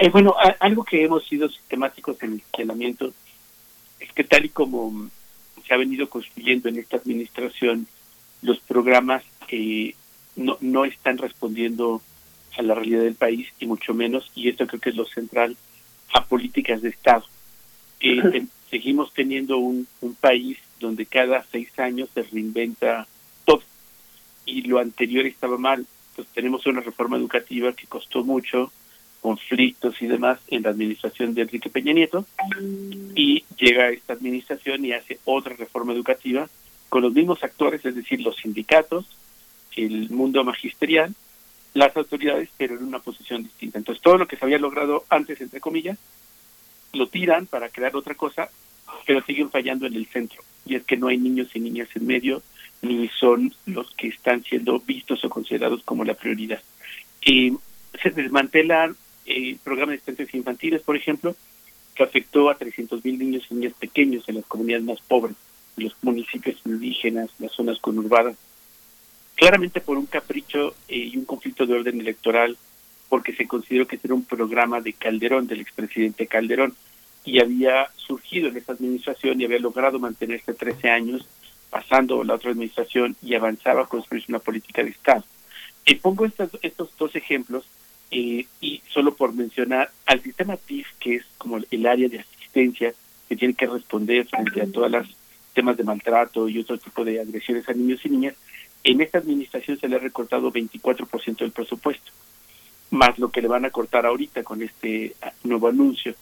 Eh, 0.00 0.08
bueno, 0.08 0.34
algo 0.60 0.82
que 0.82 1.04
hemos 1.04 1.26
sido 1.28 1.50
sistemáticos 1.50 2.22
en 2.22 2.32
el 2.32 2.40
funcionamiento 2.40 3.12
es 3.98 4.10
que 4.14 4.24
tal 4.24 4.46
y 4.46 4.48
como 4.48 5.10
se 5.66 5.74
ha 5.74 5.76
venido 5.76 6.08
construyendo 6.08 6.70
en 6.70 6.78
esta 6.78 6.96
administración, 6.96 7.86
los 8.40 8.58
programas 8.60 9.22
no, 10.36 10.56
no 10.62 10.86
están 10.86 11.18
respondiendo 11.18 12.00
a 12.56 12.62
la 12.62 12.74
realidad 12.74 13.02
del 13.02 13.14
país 13.14 13.48
y 13.58 13.66
mucho 13.66 13.92
menos, 13.92 14.30
y 14.34 14.48
esto 14.48 14.66
creo 14.66 14.80
que 14.80 14.88
es 14.88 14.96
lo 14.96 15.04
central, 15.04 15.54
a 16.14 16.24
políticas 16.24 16.80
de 16.80 16.88
Estado. 16.88 17.26
Eh, 18.00 18.46
seguimos 18.70 19.12
teniendo 19.12 19.58
un, 19.58 19.86
un 20.00 20.14
país 20.14 20.56
donde 20.78 21.04
cada 21.04 21.44
seis 21.52 21.78
años 21.78 22.08
se 22.14 22.22
reinventa 22.22 23.06
todo 23.44 23.62
y 24.46 24.62
lo 24.62 24.78
anterior 24.78 25.26
estaba 25.26 25.58
mal. 25.58 25.86
Pues 26.16 26.26
tenemos 26.28 26.64
una 26.64 26.80
reforma 26.80 27.18
educativa 27.18 27.74
que 27.74 27.86
costó 27.86 28.24
mucho, 28.24 28.72
conflictos 29.20 30.00
y 30.00 30.06
demás 30.06 30.38
en 30.48 30.62
la 30.62 30.70
administración 30.70 31.34
de 31.34 31.42
Enrique 31.42 31.68
Peña 31.70 31.92
Nieto 31.92 32.24
y 33.14 33.44
llega 33.58 33.90
esta 33.90 34.14
administración 34.14 34.84
y 34.84 34.92
hace 34.92 35.18
otra 35.24 35.54
reforma 35.54 35.92
educativa 35.92 36.48
con 36.88 37.02
los 37.02 37.12
mismos 37.12 37.44
actores, 37.44 37.84
es 37.84 37.94
decir, 37.94 38.20
los 38.20 38.36
sindicatos, 38.36 39.06
el 39.76 40.10
mundo 40.10 40.42
magisterial 40.42 41.14
las 41.74 41.96
autoridades, 41.96 42.48
pero 42.56 42.76
en 42.76 42.84
una 42.84 42.98
posición 42.98 43.42
distinta. 43.44 43.78
Entonces, 43.78 44.02
todo 44.02 44.18
lo 44.18 44.26
que 44.26 44.36
se 44.36 44.44
había 44.44 44.58
logrado 44.58 45.04
antes, 45.08 45.40
entre 45.40 45.60
comillas, 45.60 45.98
lo 46.92 47.06
tiran 47.08 47.46
para 47.46 47.68
crear 47.68 47.94
otra 47.94 48.14
cosa, 48.14 48.50
pero 49.06 49.22
siguen 49.22 49.50
fallando 49.50 49.86
en 49.86 49.94
el 49.94 50.06
centro. 50.06 50.42
Y 50.66 50.74
es 50.74 50.84
que 50.84 50.96
no 50.96 51.08
hay 51.08 51.18
niños 51.18 51.48
y 51.54 51.60
niñas 51.60 51.88
en 51.94 52.06
medio, 52.06 52.42
ni 52.82 53.08
son 53.08 53.54
los 53.66 53.90
que 53.94 54.08
están 54.08 54.42
siendo 54.42 54.80
vistos 54.80 55.24
o 55.24 55.30
considerados 55.30 55.82
como 55.84 56.04
la 56.04 56.14
prioridad. 56.14 56.60
y 57.22 57.52
se 58.02 58.10
desmantelan 58.10 58.96
eh, 59.30 59.56
programas 59.62 59.92
de 59.92 59.96
asistencias 59.96 60.34
infantiles, 60.34 60.82
por 60.82 60.96
ejemplo, 60.96 61.36
que 61.94 62.02
afectó 62.02 62.50
a 62.50 62.56
300 62.56 63.04
mil 63.04 63.18
niños 63.18 63.44
y 63.48 63.54
niñas 63.54 63.74
pequeños 63.78 64.28
en 64.28 64.36
las 64.36 64.46
comunidades 64.46 64.84
más 64.84 65.00
pobres, 65.00 65.36
en 65.76 65.84
los 65.84 65.96
municipios 66.02 66.56
indígenas, 66.64 67.30
las 67.38 67.52
zonas 67.52 67.78
conurbadas, 67.78 68.36
claramente 69.36 69.80
por 69.80 69.96
un 69.98 70.06
capricho 70.06 70.74
eh, 70.88 70.96
y 71.12 71.16
un 71.16 71.24
conflicto 71.24 71.64
de 71.64 71.74
orden 71.74 72.00
electoral, 72.00 72.56
porque 73.08 73.34
se 73.34 73.46
consideró 73.46 73.86
que 73.86 73.96
este 73.96 74.08
era 74.08 74.14
un 74.14 74.24
programa 74.24 74.80
de 74.80 74.92
Calderón, 74.94 75.46
del 75.46 75.60
expresidente 75.60 76.26
Calderón, 76.26 76.74
y 77.24 77.40
había 77.40 77.88
surgido 77.96 78.48
en 78.48 78.56
esta 78.56 78.72
administración 78.72 79.40
y 79.40 79.44
había 79.44 79.58
logrado 79.58 79.98
mantenerse 79.98 80.54
13 80.54 80.90
años, 80.90 81.28
pasando 81.70 82.24
la 82.24 82.34
otra 82.34 82.50
administración 82.50 83.16
y 83.22 83.34
avanzaba 83.34 83.82
a 83.82 83.86
construirse 83.86 84.32
una 84.32 84.40
política 84.40 84.82
de 84.82 84.90
Estado. 84.90 85.24
Y 85.84 85.94
pongo 85.96 86.24
estos, 86.24 86.50
estos 86.62 86.96
dos 86.98 87.14
ejemplos 87.14 87.64
eh, 88.10 88.46
y 88.60 88.82
solo 88.88 89.14
por 89.14 89.32
mencionar 89.32 89.90
al 90.06 90.22
sistema 90.22 90.56
TIF, 90.56 90.88
que 90.98 91.16
es 91.16 91.24
como 91.38 91.58
el 91.70 91.86
área 91.86 92.08
de 92.08 92.20
asistencia 92.20 92.92
que 93.28 93.36
tiene 93.36 93.54
que 93.54 93.66
responder 93.66 94.26
frente 94.26 94.60
a 94.60 94.70
todas 94.70 94.90
las 94.90 95.08
temas 95.54 95.76
de 95.76 95.84
maltrato 95.84 96.48
y 96.48 96.58
otro 96.58 96.78
tipo 96.78 97.04
de 97.04 97.20
agresiones 97.20 97.68
a 97.68 97.72
niños 97.72 98.00
y 98.04 98.08
niñas, 98.08 98.34
en 98.82 99.00
esta 99.00 99.18
administración 99.18 99.78
se 99.78 99.88
le 99.88 99.96
ha 99.96 100.00
recortado 100.00 100.50
24% 100.52 101.38
del 101.38 101.52
presupuesto, 101.52 102.10
más 102.90 103.18
lo 103.18 103.30
que 103.30 103.42
le 103.42 103.48
van 103.48 103.64
a 103.64 103.70
cortar 103.70 104.06
ahorita 104.06 104.42
con 104.42 104.62
este 104.62 105.14
ah, 105.22 105.32
nuevo 105.44 105.68
anuncio. 105.68 106.14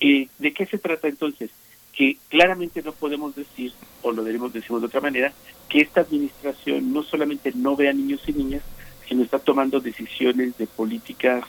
Eh, 0.00 0.28
¿De 0.38 0.52
qué 0.52 0.66
se 0.66 0.78
trata 0.78 1.08
entonces? 1.08 1.50
Que 1.92 2.16
claramente 2.28 2.82
no 2.82 2.92
podemos 2.92 3.36
decir, 3.36 3.72
o 4.02 4.12
lo 4.12 4.24
debemos 4.24 4.52
decir 4.52 4.76
de 4.76 4.86
otra 4.86 5.00
manera, 5.00 5.32
que 5.68 5.80
esta 5.80 6.00
administración 6.00 6.92
no 6.92 7.02
solamente 7.02 7.52
no 7.54 7.76
ve 7.76 7.88
a 7.88 7.92
niños 7.92 8.22
y 8.26 8.32
niñas, 8.32 8.62
sino 9.08 9.22
está 9.22 9.38
tomando 9.38 9.80
decisiones 9.80 10.56
de 10.58 10.66
políticas 10.66 11.44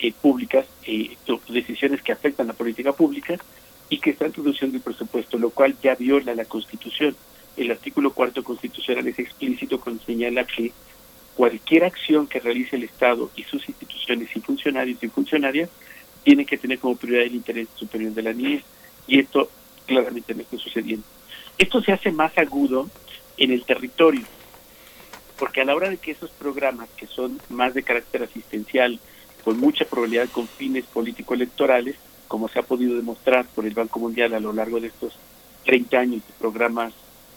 eh, 0.00 0.12
públicas, 0.12 0.66
eh, 0.84 1.16
decisiones 1.48 2.02
que 2.02 2.12
afectan 2.12 2.46
la 2.46 2.52
política 2.52 2.92
pública 2.92 3.36
y 3.88 3.98
que 3.98 4.10
están 4.10 4.32
reduciendo 4.32 4.76
el 4.76 4.82
presupuesto, 4.82 5.38
lo 5.38 5.50
cual 5.50 5.76
ya 5.82 5.94
viola 5.94 6.34
la 6.34 6.44
Constitución 6.44 7.16
el 7.56 7.70
artículo 7.70 8.12
cuarto 8.12 8.42
constitucional 8.42 9.06
es 9.06 9.18
explícito 9.18 9.80
cuando 9.80 10.02
señala 10.04 10.44
que 10.44 10.72
cualquier 11.36 11.84
acción 11.84 12.26
que 12.26 12.40
realice 12.40 12.76
el 12.76 12.84
Estado 12.84 13.30
y 13.36 13.42
sus 13.44 13.68
instituciones 13.68 14.34
y 14.34 14.40
funcionarios 14.40 15.02
y 15.02 15.08
funcionarias 15.08 15.70
tienen 16.24 16.46
que 16.46 16.58
tener 16.58 16.78
como 16.78 16.96
prioridad 16.96 17.26
el 17.26 17.34
interés 17.34 17.68
superior 17.74 18.12
de 18.12 18.22
la 18.22 18.32
niñez 18.32 18.62
y 19.06 19.20
esto 19.20 19.50
claramente 19.86 20.34
no 20.34 20.42
está 20.42 20.58
sucediendo. 20.58 21.04
Esto 21.58 21.82
se 21.82 21.92
hace 21.92 22.10
más 22.10 22.36
agudo 22.38 22.88
en 23.36 23.50
el 23.50 23.64
territorio, 23.64 24.22
porque 25.40 25.62
a 25.62 25.64
la 25.64 25.74
hora 25.74 25.88
de 25.88 25.96
que 25.96 26.10
esos 26.10 26.30
programas 26.30 26.90
que 26.98 27.06
son 27.06 27.40
más 27.48 27.72
de 27.72 27.82
carácter 27.82 28.22
asistencial, 28.22 29.00
con 29.42 29.58
mucha 29.58 29.86
probabilidad 29.86 30.28
con 30.28 30.46
fines 30.46 30.84
político-electorales, 30.84 31.96
como 32.28 32.48
se 32.48 32.58
ha 32.58 32.62
podido 32.62 32.94
demostrar 32.94 33.46
por 33.46 33.64
el 33.64 33.72
Banco 33.72 33.98
Mundial 33.98 34.34
a 34.34 34.40
lo 34.40 34.52
largo 34.52 34.78
de 34.78 34.88
estos 34.88 35.18
30 35.64 35.98
años 35.98 36.22
de 36.26 36.34
programas 36.38 36.92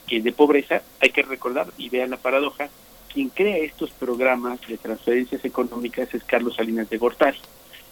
de 0.09 0.31
pobreza, 0.33 0.83
hay 0.99 1.09
que 1.09 1.23
recordar, 1.23 1.67
y 1.77 1.89
vean 1.89 2.11
la 2.11 2.17
paradoja, 2.17 2.69
quien 3.11 3.29
crea 3.29 3.57
estos 3.57 3.89
programas 3.91 4.59
de 4.67 4.77
transferencias 4.77 5.43
económicas 5.45 6.13
es 6.13 6.23
Carlos 6.25 6.55
Salinas 6.55 6.89
de 6.89 6.97
Gortari, 6.97 7.39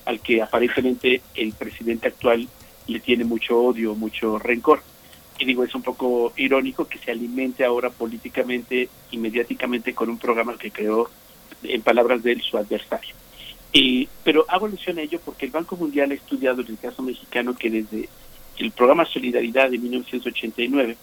al 0.05 0.19
que 0.19 0.41
aparentemente 0.41 1.21
el 1.33 1.53
presidente 1.53 2.09
actual 2.09 2.47
le 2.85 2.99
tiene 2.99 3.23
mucho 3.23 3.57
odio, 3.57 3.95
mucho 3.95 4.37
rencor. 4.37 4.83
Y 5.41 5.45
digo, 5.45 5.63
es 5.63 5.73
un 5.73 5.81
poco 5.81 6.33
irónico 6.37 6.87
que 6.87 6.99
se 6.99 7.09
alimente 7.09 7.65
ahora 7.65 7.89
políticamente 7.89 8.89
y 9.09 9.17
mediáticamente 9.17 9.95
con 9.95 10.11
un 10.11 10.19
programa 10.19 10.55
que 10.55 10.69
creó, 10.69 11.09
en 11.63 11.81
palabras 11.81 12.21
de 12.21 12.33
él, 12.33 12.43
su 12.43 12.59
adversario. 12.59 13.15
Y, 13.73 14.07
pero 14.23 14.45
hago 14.47 14.67
alusión 14.67 14.99
a 14.99 15.01
ello 15.01 15.19
porque 15.25 15.47
el 15.47 15.51
Banco 15.51 15.75
Mundial 15.75 16.11
ha 16.11 16.13
estudiado 16.13 16.61
en 16.61 16.67
el 16.67 16.77
caso 16.77 17.01
mexicano 17.01 17.55
que 17.55 17.71
desde 17.71 18.07
el 18.59 18.69
programa 18.69 19.03
Solidaridad 19.05 19.71
de 19.71 19.79
1989 19.79 20.95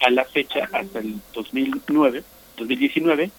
a 0.00 0.10
la 0.10 0.26
fecha, 0.26 0.68
hasta 0.70 0.98
el 0.98 1.14
2009, 1.32 2.22
2019, 2.58 3.30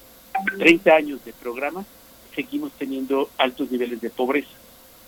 30 0.58 0.95
años 0.95 1.24
de 1.26 1.34
programa, 1.34 1.86
seguimos 2.34 2.72
teniendo 2.72 3.30
altos 3.38 3.69
niveles 3.69 4.02
de 4.02 4.10
pobreza. 4.10 4.50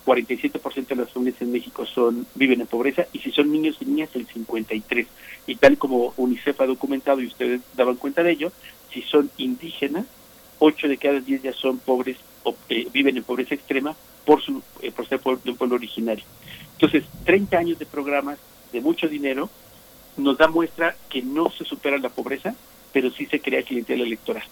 47% 0.05 0.87
de 0.87 0.95
las 0.95 1.11
familias 1.11 1.41
en 1.41 1.51
México 1.51 1.85
son 1.85 2.25
viven 2.35 2.61
en 2.61 2.67
pobreza 2.67 3.05
y 3.13 3.19
si 3.19 3.31
son 3.31 3.51
niños 3.51 3.77
y 3.79 3.85
niñas 3.85 4.09
el 4.13 4.27
53. 4.27 5.07
Y 5.47 5.55
tal 5.55 5.77
como 5.77 6.13
UNICEF 6.17 6.59
ha 6.61 6.65
documentado 6.65 7.21
y 7.21 7.27
ustedes 7.27 7.61
daban 7.75 7.95
cuenta 7.95 8.23
de 8.23 8.31
ello, 8.31 8.51
si 8.91 9.01
son 9.01 9.29
indígenas, 9.37 10.05
8 10.59 10.87
de 10.87 10.97
cada 10.97 11.19
10 11.19 11.41
ya 11.41 11.53
son 11.53 11.79
pobres 11.79 12.17
o 12.43 12.55
eh, 12.69 12.87
viven 12.91 13.17
en 13.17 13.23
pobreza 13.23 13.55
extrema 13.55 13.95
por 14.25 14.41
su 14.41 14.61
eh, 14.81 14.91
por 14.91 15.07
ser 15.07 15.19
de 15.21 15.51
un 15.51 15.57
pueblo 15.57 15.75
originario. 15.75 16.23
Entonces, 16.73 17.03
30 17.25 17.57
años 17.57 17.79
de 17.79 17.85
programas 17.85 18.39
de 18.71 18.81
mucho 18.81 19.07
dinero 19.07 19.49
nos 20.17 20.37
da 20.37 20.47
muestra 20.47 20.95
que 21.09 21.21
no 21.21 21.49
se 21.49 21.63
supera 21.65 21.97
la 21.97 22.09
pobreza, 22.09 22.55
pero 22.91 23.11
sí 23.11 23.25
se 23.25 23.39
crea 23.39 23.63
clientela 23.63 24.03
electoral. 24.03 24.43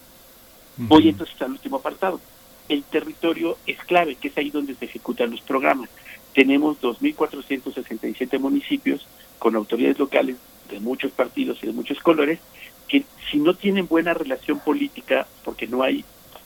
Voy 0.77 1.09
entonces 1.09 1.39
al 1.41 1.51
último 1.51 1.77
apartado. 1.77 2.21
El 2.69 2.83
territorio 2.83 3.57
es 3.65 3.77
clave, 3.79 4.15
que 4.15 4.29
es 4.29 4.37
ahí 4.37 4.51
donde 4.51 4.75
se 4.75 4.85
ejecutan 4.85 5.31
los 5.31 5.41
programas. 5.41 5.89
Tenemos 6.33 6.79
2.467 6.79 8.39
municipios 8.39 9.05
con 9.39 9.55
autoridades 9.55 9.99
locales 9.99 10.37
de 10.69 10.79
muchos 10.79 11.11
partidos 11.11 11.57
y 11.63 11.67
de 11.67 11.73
muchos 11.73 11.99
colores, 11.99 12.39
que 12.87 13.03
si 13.29 13.37
no 13.37 13.55
tienen 13.55 13.87
buena 13.87 14.13
relación 14.13 14.59
política, 14.59 15.27
porque 15.43 15.67
no 15.67 15.81
hay 15.83 16.05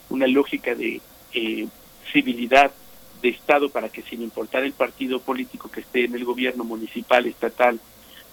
una 0.10 0.28
lógica 0.28 0.74
de 0.76 1.02
eh, 1.34 1.68
civilidad 2.12 2.72
de 3.22 3.30
Estado 3.30 3.70
para 3.70 3.90
que 3.90 4.02
sin 4.02 4.22
importar 4.22 4.64
el 4.64 4.74
partido 4.74 5.20
político 5.20 5.70
que 5.70 5.82
esté 5.82 6.06
en 6.06 6.16
el 6.16 6.26
gobierno 6.26 6.64
municipal, 6.64 7.26
estatal 7.26 7.80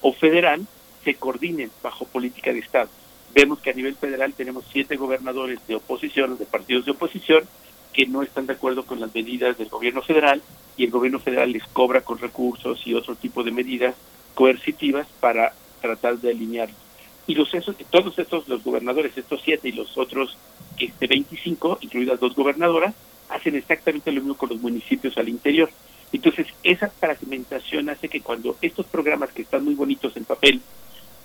o 0.00 0.12
federal, 0.12 0.66
se 1.04 1.14
coordinen 1.14 1.70
bajo 1.82 2.04
política 2.06 2.52
de 2.52 2.60
Estado. 2.60 2.88
Vemos 3.32 3.60
que 3.60 3.70
a 3.70 3.74
nivel 3.74 3.94
federal 3.94 4.34
tenemos 4.34 4.64
siete 4.72 4.96
gobernadores 4.96 5.60
de 5.66 5.76
oposición, 5.76 6.36
de 6.36 6.46
partidos 6.46 6.84
de 6.84 6.90
oposición, 6.90 7.44
que 7.92 8.06
no 8.06 8.22
están 8.22 8.46
de 8.46 8.54
acuerdo 8.54 8.84
con 8.84 9.00
las 9.00 9.14
medidas 9.14 9.58
del 9.58 9.68
gobierno 9.68 10.02
federal 10.02 10.42
y 10.76 10.84
el 10.84 10.90
gobierno 10.90 11.18
federal 11.18 11.52
les 11.52 11.64
cobra 11.64 12.02
con 12.02 12.18
recursos 12.18 12.80
y 12.86 12.94
otro 12.94 13.16
tipo 13.16 13.42
de 13.42 13.50
medidas 13.50 13.94
coercitivas 14.34 15.06
para 15.20 15.52
tratar 15.80 16.18
de 16.18 16.30
alinearlos. 16.30 16.78
Y 17.26 17.34
los 17.34 17.52
esos, 17.54 17.76
todos 17.90 18.18
estos, 18.18 18.48
los 18.48 18.64
gobernadores, 18.64 19.16
estos 19.16 19.40
siete 19.44 19.68
y 19.68 19.72
los 19.72 19.96
otros 19.98 20.36
este, 20.78 21.06
25, 21.06 21.78
incluidas 21.82 22.18
dos 22.18 22.34
gobernadoras, 22.34 22.94
hacen 23.28 23.54
exactamente 23.54 24.10
lo 24.10 24.20
mismo 24.20 24.36
con 24.36 24.48
los 24.48 24.60
municipios 24.60 25.16
al 25.16 25.28
interior. 25.28 25.70
Entonces, 26.12 26.48
esa 26.64 26.88
fragmentación 26.88 27.88
hace 27.88 28.08
que 28.08 28.20
cuando 28.20 28.56
estos 28.60 28.86
programas 28.86 29.30
que 29.30 29.42
están 29.42 29.64
muy 29.64 29.74
bonitos 29.74 30.16
en 30.16 30.24
papel 30.24 30.60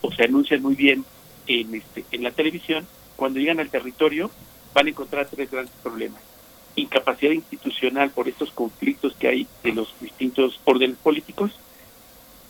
o 0.02 0.12
se 0.12 0.24
anuncian 0.24 0.62
muy 0.62 0.76
bien 0.76 1.04
en, 1.48 1.74
este, 1.74 2.06
en 2.12 2.24
la 2.24 2.32
televisión, 2.32 2.86
cuando 3.16 3.40
llegan 3.40 3.60
al 3.60 3.70
territorio 3.70 4.30
van 4.74 4.88
a 4.88 4.90
encontrar 4.90 5.28
tres 5.28 5.50
grandes 5.50 5.74
problemas. 5.82 6.22
Incapacidad 6.78 7.32
institucional 7.32 8.10
por 8.10 8.28
estos 8.28 8.52
conflictos 8.52 9.16
que 9.18 9.30
hay 9.30 9.48
de 9.64 9.74
los 9.74 9.94
distintos 10.02 10.60
órdenes 10.66 10.98
políticos. 10.98 11.52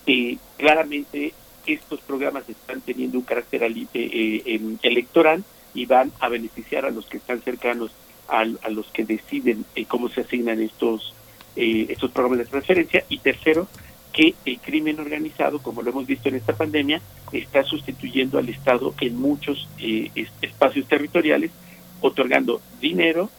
Eh, 0.06 0.38
claramente 0.56 1.32
estos 1.66 2.00
programas 2.00 2.48
están 2.48 2.80
teniendo 2.80 3.18
un 3.18 3.24
carácter 3.24 3.62
eh, 3.64 3.86
eh, 3.94 4.60
electoral 4.82 5.44
y 5.74 5.86
van 5.86 6.12
a 6.20 6.28
beneficiar 6.28 6.86
a 6.86 6.90
los 6.90 7.06
que 7.06 7.18
están 7.18 7.40
cercanos 7.42 7.92
a, 8.28 8.44
los 8.44 8.86
que 8.92 9.04
deciden 9.04 9.64
cómo 9.86 10.08
se 10.08 10.22
asignan 10.22 10.60
estos, 10.60 11.14
estos 11.54 12.10
programas 12.10 12.38
de 12.38 12.46
transferencia. 12.46 13.04
Y 13.08 13.18
tercero, 13.18 13.68
que 14.12 14.34
el 14.44 14.58
crimen 14.58 14.98
organizado, 14.98 15.60
como 15.60 15.82
lo 15.82 15.90
hemos 15.90 16.06
visto 16.06 16.28
en 16.28 16.34
esta 16.34 16.56
pandemia, 16.56 17.00
está 17.30 17.62
sustituyendo 17.62 18.38
al 18.38 18.48
Estado 18.48 18.94
en 19.00 19.16
muchos 19.16 19.68
espacios 20.42 20.88
territoriales, 20.88 21.52
otorgando 22.00 22.60
dinero, 22.80 23.30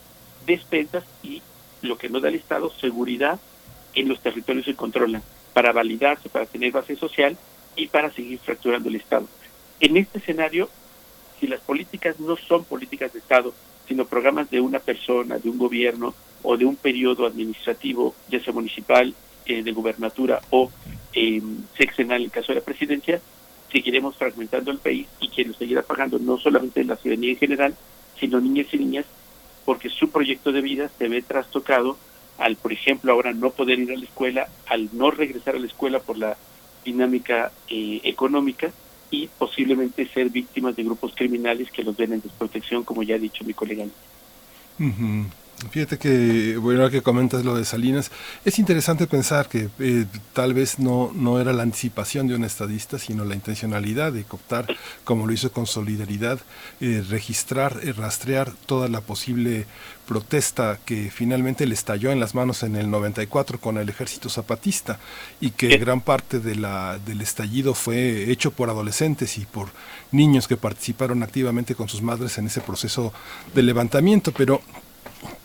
despensas 0.48 1.04
y 1.22 1.44
lo 1.84 1.98
que 1.98 2.10
no 2.10 2.20
da 2.20 2.30
el 2.30 2.36
Estado, 2.36 2.72
seguridad 2.82 3.40
en 3.94 4.08
los 4.08 4.20
territorios 4.20 4.66
que 4.66 4.76
controlan, 4.76 5.22
para 5.54 5.72
validarse, 5.72 6.30
para 6.30 6.46
tener 6.46 6.72
base 6.72 6.96
social 6.96 7.38
y 7.76 7.88
para 7.88 8.12
seguir 8.12 8.40
fracturando 8.40 8.90
el 8.90 8.96
Estado. 8.96 9.28
En 9.80 9.98
este 9.98 10.18
escenario, 10.18 10.70
si 11.40 11.48
las 11.48 11.60
políticas 11.60 12.20
no 12.20 12.36
son 12.36 12.64
políticas 12.64 13.14
de 13.14 13.20
Estado, 13.20 13.54
sino 13.88 14.06
programas 14.06 14.50
de 14.50 14.60
una 14.60 14.80
persona, 14.80 15.38
de 15.38 15.50
un 15.50 15.58
gobierno 15.58 16.16
o 16.44 16.58
de 16.58 16.66
un 16.66 16.76
periodo 16.76 17.26
administrativo, 17.26 18.16
ya 18.30 18.40
sea 18.40 18.54
municipal, 18.54 19.14
eh, 19.46 19.64
de 19.64 19.72
gubernatura 19.72 20.42
o 20.50 20.72
eh, 21.14 21.42
sexenal 21.78 22.18
en 22.18 22.26
el 22.26 22.32
caso 22.32 22.52
de 22.52 22.60
la 22.60 22.66
presidencia, 22.66 23.22
seguiremos 23.72 24.16
fragmentando 24.16 24.72
el 24.72 24.80
país 24.80 25.08
y 25.20 25.30
quien 25.30 25.50
lo 25.50 25.54
seguirá 25.54 25.84
pagando 25.84 26.20
no 26.20 26.38
solamente 26.38 26.84
la 26.84 26.96
ciudadanía 26.98 27.32
en 27.32 27.38
general, 27.38 27.76
sino 28.20 28.40
niñas 28.40 28.68
y 28.74 28.78
niñas, 28.78 29.06
porque 29.68 29.90
su 29.90 30.10
proyecto 30.12 30.54
de 30.54 30.62
vida 30.62 30.90
se 30.98 31.10
ve 31.10 31.22
trastocado 31.22 31.98
al, 32.38 32.56
por 32.56 32.72
ejemplo, 32.72 33.12
ahora 33.12 33.34
no 33.34 33.50
poder 33.50 33.80
ir 33.80 33.92
a 33.92 33.98
la 33.98 34.06
escuela, 34.06 34.48
al 34.66 34.88
no 34.94 35.12
regresar 35.12 35.58
a 35.58 35.60
la 35.60 35.68
escuela 35.68 36.00
por 36.00 36.18
la 36.18 36.38
dinámica 36.86 37.52
eh, 37.68 38.00
económica 38.06 38.72
y 39.12 39.28
posiblemente 39.28 40.08
ser 40.08 40.30
víctimas 40.30 40.74
de 40.78 40.84
grupos 40.84 41.14
criminales 41.14 41.70
que 41.70 41.84
los 41.84 41.98
ven 41.98 42.14
en 42.14 42.22
desprotección, 42.22 42.86
como 42.86 43.04
ya 43.04 43.16
ha 43.16 43.20
dicho 43.20 43.44
mi 43.44 43.54
colega. 43.54 43.84
Fíjate 45.72 45.98
que, 45.98 46.56
bueno, 46.58 46.88
que 46.92 47.02
comentas 47.02 47.44
lo 47.44 47.56
de 47.56 47.66
Salinas, 47.66 48.12
es 48.46 48.60
interesante 48.60 49.08
pensar 49.08 49.50
que 49.50 49.70
eh, 49.80 50.06
tal 50.34 50.54
vez 50.54 50.78
no, 50.78 51.12
no 51.16 51.42
era 51.42 51.52
la 51.52 51.64
anticipación 51.64 52.28
de 52.28 52.36
un 52.36 52.44
estadista, 52.44 53.00
sino 53.00 53.26
la 53.26 53.34
intencionalidad 53.34 54.14
de 54.14 54.24
cooptar, 54.24 54.68
como 55.04 55.26
lo 55.26 55.34
hizo 55.34 55.52
con 55.52 55.66
solidaridad, 55.66 56.40
eh, 56.80 57.04
registrar, 57.10 57.80
eh, 57.82 57.92
rastrear 57.92 58.54
toda 58.68 58.88
la 58.88 59.02
posible 59.02 59.66
protesta 60.08 60.80
que 60.86 61.10
finalmente 61.10 61.66
le 61.66 61.74
estalló 61.74 62.12
en 62.12 62.20
las 62.20 62.36
manos 62.36 62.62
en 62.62 62.76
el 62.76 62.92
94 62.92 63.60
con 63.60 63.78
el 63.80 63.90
ejército 63.90 64.30
zapatista 64.30 65.00
y 65.42 65.52
que 65.52 65.76
gran 65.78 66.02
parte 66.02 66.40
de 66.40 66.56
la, 66.56 67.00
del 67.04 67.22
estallido 67.22 67.74
fue 67.74 68.32
hecho 68.32 68.52
por 68.52 68.70
adolescentes 68.70 69.40
y 69.40 69.46
por 69.46 69.70
niños 70.12 70.48
que 70.48 70.56
participaron 70.56 71.24
activamente 71.24 71.74
con 71.74 71.90
sus 71.90 72.04
madres 72.04 72.38
en 72.38 72.46
ese 72.46 72.62
proceso 72.62 73.12
de 73.56 73.64
levantamiento, 73.64 74.32
pero 74.32 74.62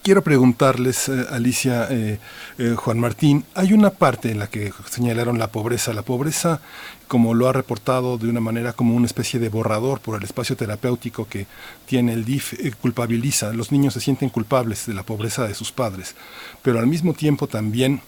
Quiero 0.02 0.22
preguntarles, 0.22 1.08
eh, 1.08 1.26
Alicia, 1.30 1.86
eh, 1.88 2.18
eh, 2.58 2.74
Juan 2.76 2.98
Martín, 2.98 3.44
hay 3.54 3.72
una 3.72 3.90
parte 3.90 4.32
en 4.32 4.40
la 4.40 4.48
que 4.48 4.72
señalaron 4.90 5.38
la 5.38 5.52
pobreza. 5.52 5.92
La 5.92 6.02
pobreza, 6.02 6.60
como 7.06 7.34
lo 7.34 7.48
ha 7.48 7.52
reportado 7.52 8.18
de 8.18 8.28
una 8.28 8.40
manera 8.40 8.72
como 8.72 8.96
una 8.96 9.06
especie 9.06 9.38
de 9.38 9.48
borrador 9.48 10.00
por 10.00 10.18
el 10.18 10.24
espacio 10.24 10.56
terapéutico 10.56 11.28
que 11.28 11.46
tiene 11.86 12.14
el 12.14 12.24
DIF, 12.24 12.54
culpabiliza. 12.80 13.52
Los 13.52 13.70
niños 13.70 13.94
se 13.94 14.00
sienten 14.00 14.28
culpables 14.28 14.86
de 14.86 14.94
la 14.94 15.04
pobreza 15.04 15.46
de 15.46 15.54
sus 15.54 15.70
padres, 15.70 16.16
pero 16.62 16.80
al 16.80 16.88
mismo 16.88 17.14
tiempo 17.14 17.46
también 17.46 18.02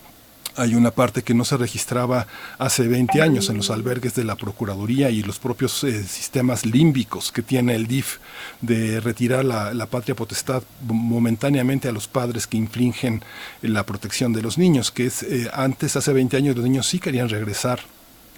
hay 0.56 0.74
una 0.74 0.90
parte 0.90 1.22
que 1.22 1.34
no 1.34 1.44
se 1.44 1.56
registraba 1.56 2.26
hace 2.58 2.86
20 2.86 3.20
años 3.22 3.48
en 3.48 3.56
los 3.56 3.70
albergues 3.70 4.14
de 4.14 4.24
la 4.24 4.36
Procuraduría 4.36 5.10
y 5.10 5.22
los 5.22 5.38
propios 5.38 5.82
eh, 5.84 6.04
sistemas 6.04 6.64
límbicos 6.64 7.32
que 7.32 7.42
tiene 7.42 7.74
el 7.74 7.86
DIF 7.86 8.18
de 8.60 9.00
retirar 9.00 9.44
la, 9.44 9.86
patria 9.86 10.14
potestad 10.14 10.62
momentáneamente 10.82 11.88
a 11.88 11.92
los 11.92 12.08
padres 12.08 12.46
que 12.46 12.56
infringen 12.56 13.22
la 13.62 13.84
protección 13.84 14.32
de 14.32 14.42
los 14.42 14.58
niños, 14.58 14.90
que 14.90 15.06
es 15.06 15.22
eh, 15.22 15.50
antes, 15.52 15.96
hace 15.96 16.12
20 16.12 16.36
años, 16.36 16.56
los 16.56 16.64
niños 16.64 16.86
sí 16.86 16.98
querían 16.98 17.28
regresar 17.28 17.80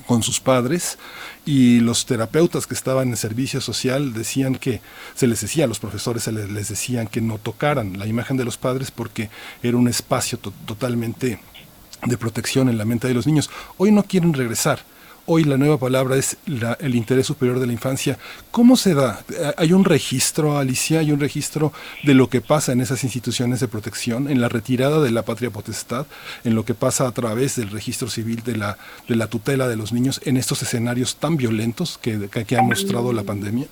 con 0.07 0.23
sus 0.23 0.41
padres 0.41 0.99
y 1.47 1.81
los 1.81 2.05
terapeutas 2.05 2.67
que 2.67 2.75
estaban 2.75 3.09
en 3.09 3.17
servicio 3.17 3.61
social 3.61 4.13
decían 4.13 4.57
que 4.57 4.81
se 5.15 5.27
les 5.27 5.41
decía 5.41 5.65
a 5.65 5.69
los 5.69 5.79
profesores 5.79 6.25
se 6.25 6.33
les, 6.33 6.69
decían 6.69 7.07
que 7.07 7.23
no 7.23 7.39
tocaran 7.39 7.99
la 7.99 8.07
imagen 8.07 8.37
de 8.37 8.45
los 8.45 8.59
padres 8.59 8.91
porque 8.91 9.31
era 9.63 9.77
un 9.77 9.89
espacio 9.89 10.39
totalmente 10.39 11.39
de 12.05 12.19
protección 12.19 12.69
en 12.69 12.79
la 12.79 12.85
mente 12.85 13.09
de 13.09 13.15
los 13.15 13.27
niños. 13.27 13.51
Hoy 13.77 13.93
no 13.93 14.03
quieren 14.03 14.33
regresar. 14.33 14.81
Hoy 15.29 15.43
la 15.43 15.57
nueva 15.57 15.77
palabra 15.77 16.17
es 16.17 16.37
el 16.79 16.95
interés 16.95 17.27
superior 17.27 17.59
de 17.59 17.67
la 17.67 17.73
infancia. 17.73 18.17
¿Cómo 18.53 18.77
se 18.77 18.95
da? 18.95 19.25
¿Hay 19.57 19.73
un 19.73 19.85
registro, 19.85 20.57
Alicia? 20.57 21.01
¿Hay 21.01 21.11
un 21.11 21.19
registro 21.19 21.73
de 22.05 22.15
lo 22.15 22.29
que 22.29 22.41
pasa 22.41 22.71
en 22.71 22.81
esas 22.81 23.03
instituciones 23.03 23.59
de 23.59 23.67
protección, 23.67 24.31
en 24.31 24.41
la 24.41 24.49
retirada 24.49 25.01
de 25.01 25.11
la 25.11 25.23
patria 25.25 25.51
potestad, 25.51 26.07
en 26.45 26.55
lo 26.55 26.65
que 26.65 26.75
pasa 26.75 27.09
a 27.09 27.11
través 27.11 27.57
del 27.57 27.71
registro 27.71 28.09
civil 28.09 28.45
de 28.45 28.57
la, 28.57 28.79
de 29.09 29.17
la 29.17 29.27
tutela 29.27 29.67
de 29.67 29.75
los 29.75 29.93
niños 29.93 30.21
en 30.25 30.37
estos 30.37 30.63
escenarios 30.63 31.17
tan 31.17 31.37
violentos 31.37 31.99
que, 31.99 32.29
que 32.29 32.57
ha 32.57 32.63
mostrado 32.63 33.13
la 33.13 33.25
pandemia? 33.25 33.67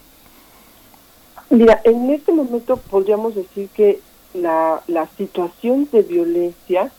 Mira, 1.50 1.80
en 1.84 2.10
este 2.10 2.32
momento 2.32 2.78
podríamos 2.78 3.36
decir 3.36 3.68
que 3.76 4.00
la, 4.34 4.82
la 4.88 5.08
situación 5.16 5.88
de 5.92 6.02
violencia 6.02 6.90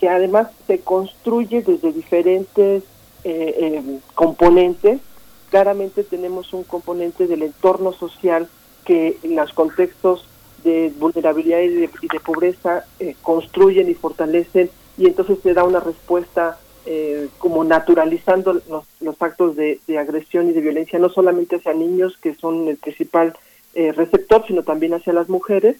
que 0.00 0.08
además 0.08 0.48
se 0.66 0.80
construye 0.80 1.62
desde 1.62 1.92
diferentes 1.92 2.82
eh, 3.22 3.54
eh, 3.58 3.98
componentes. 4.14 5.00
Claramente 5.50 6.04
tenemos 6.04 6.54
un 6.54 6.64
componente 6.64 7.26
del 7.26 7.42
entorno 7.42 7.92
social 7.92 8.48
que 8.86 9.18
en 9.22 9.36
los 9.36 9.52
contextos 9.52 10.26
de 10.64 10.92
vulnerabilidad 10.98 11.60
y 11.60 11.68
de, 11.68 11.90
pobreza 12.24 12.84
eh, 12.98 13.14
construyen 13.22 13.90
y 13.90 13.94
fortalecen 13.94 14.70
y 14.96 15.06
entonces 15.06 15.38
se 15.42 15.54
da 15.54 15.64
una 15.64 15.80
respuesta 15.80 16.58
como 17.38 17.62
naturalizando 17.62 18.54
los, 18.54 18.84
los 19.00 19.22
actos 19.22 19.54
de, 19.54 19.78
de, 19.86 19.98
agresión 19.98 20.48
y 20.48 20.52
de 20.52 20.60
violencia, 20.60 20.98
no 20.98 21.08
solamente 21.08 21.56
hacia 21.56 21.72
niños, 21.72 22.16
que 22.20 22.34
son 22.34 22.66
el 22.66 22.78
principal 22.78 23.36
receptor, 23.74 24.44
sino 24.48 24.64
también 24.64 24.94
hacia 24.94 25.12
las 25.12 25.28
mujeres. 25.28 25.76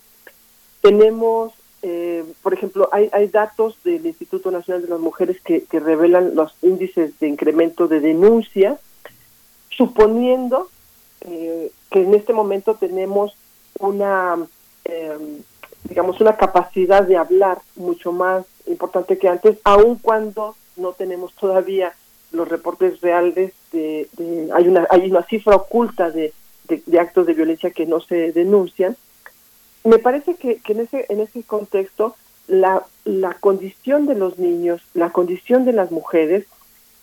Tenemos 0.82 1.52
eh, 1.82 2.24
por 2.42 2.52
ejemplo, 2.52 2.88
hay, 2.92 3.08
hay 3.12 3.28
datos 3.28 3.76
del 3.84 4.04
Instituto 4.04 4.50
Nacional 4.50 4.82
de 4.82 4.88
las 4.88 5.00
Mujeres 5.00 5.40
que, 5.42 5.64
revelan 5.70 6.34
los 6.34 6.54
índices 6.62 7.18
de 7.18 7.28
incremento 7.28 7.88
de 7.88 8.00
denuncia, 8.00 8.78
suponiendo 9.70 10.68
eh, 11.22 11.70
que 11.90 12.02
en 12.02 12.14
este 12.14 12.34
momento 12.34 12.74
tenemos 12.74 13.34
una, 13.78 14.36
em, 14.84 15.42
digamos, 15.84 16.20
una 16.20 16.36
capacidad 16.36 17.02
de 17.02 17.16
hablar 17.16 17.58
mucho 17.76 18.12
más 18.12 18.44
importante 18.66 19.18
que 19.18 19.28
antes, 19.28 19.56
aun 19.64 19.96
cuando 19.96 20.56
no 20.76 20.92
tenemos 20.92 21.32
todavía 21.34 21.94
los 22.30 22.46
reportes 22.46 23.00
reales 23.00 23.52
de, 23.72 24.08
hay 24.54 24.68
una 24.68 24.86
hay 24.90 25.10
una 25.10 25.22
cifra 25.24 25.56
oculta 25.56 26.10
de, 26.10 26.32
de 26.68 27.00
actos 27.00 27.26
de 27.26 27.34
violencia 27.34 27.70
que 27.70 27.86
no 27.86 28.00
se 28.00 28.32
denuncian 28.32 28.96
me 29.84 29.98
parece 29.98 30.34
que, 30.34 30.56
que 30.56 30.72
en 30.72 30.80
ese 30.80 31.06
en 31.08 31.20
ese 31.20 31.42
contexto 31.42 32.14
la, 32.46 32.84
la 33.04 33.34
condición 33.34 34.06
de 34.06 34.14
los 34.14 34.38
niños, 34.38 34.82
la 34.94 35.10
condición 35.10 35.64
de 35.64 35.72
las 35.72 35.90
mujeres 35.90 36.46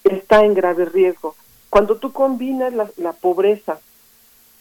está 0.03 0.43
en 0.43 0.53
grave 0.53 0.85
riesgo. 0.85 1.35
Cuando 1.69 1.97
tú 1.97 2.11
combinas 2.11 2.73
la, 2.73 2.89
la 2.97 3.13
pobreza 3.13 3.79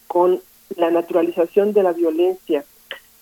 con 0.07 0.41
la 0.77 0.91
naturalización 0.91 1.73
de 1.73 1.83
la 1.83 1.93
violencia 1.93 2.65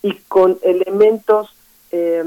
y 0.02 0.14
con 0.28 0.58
elementos, 0.62 1.56
eh, 1.90 2.24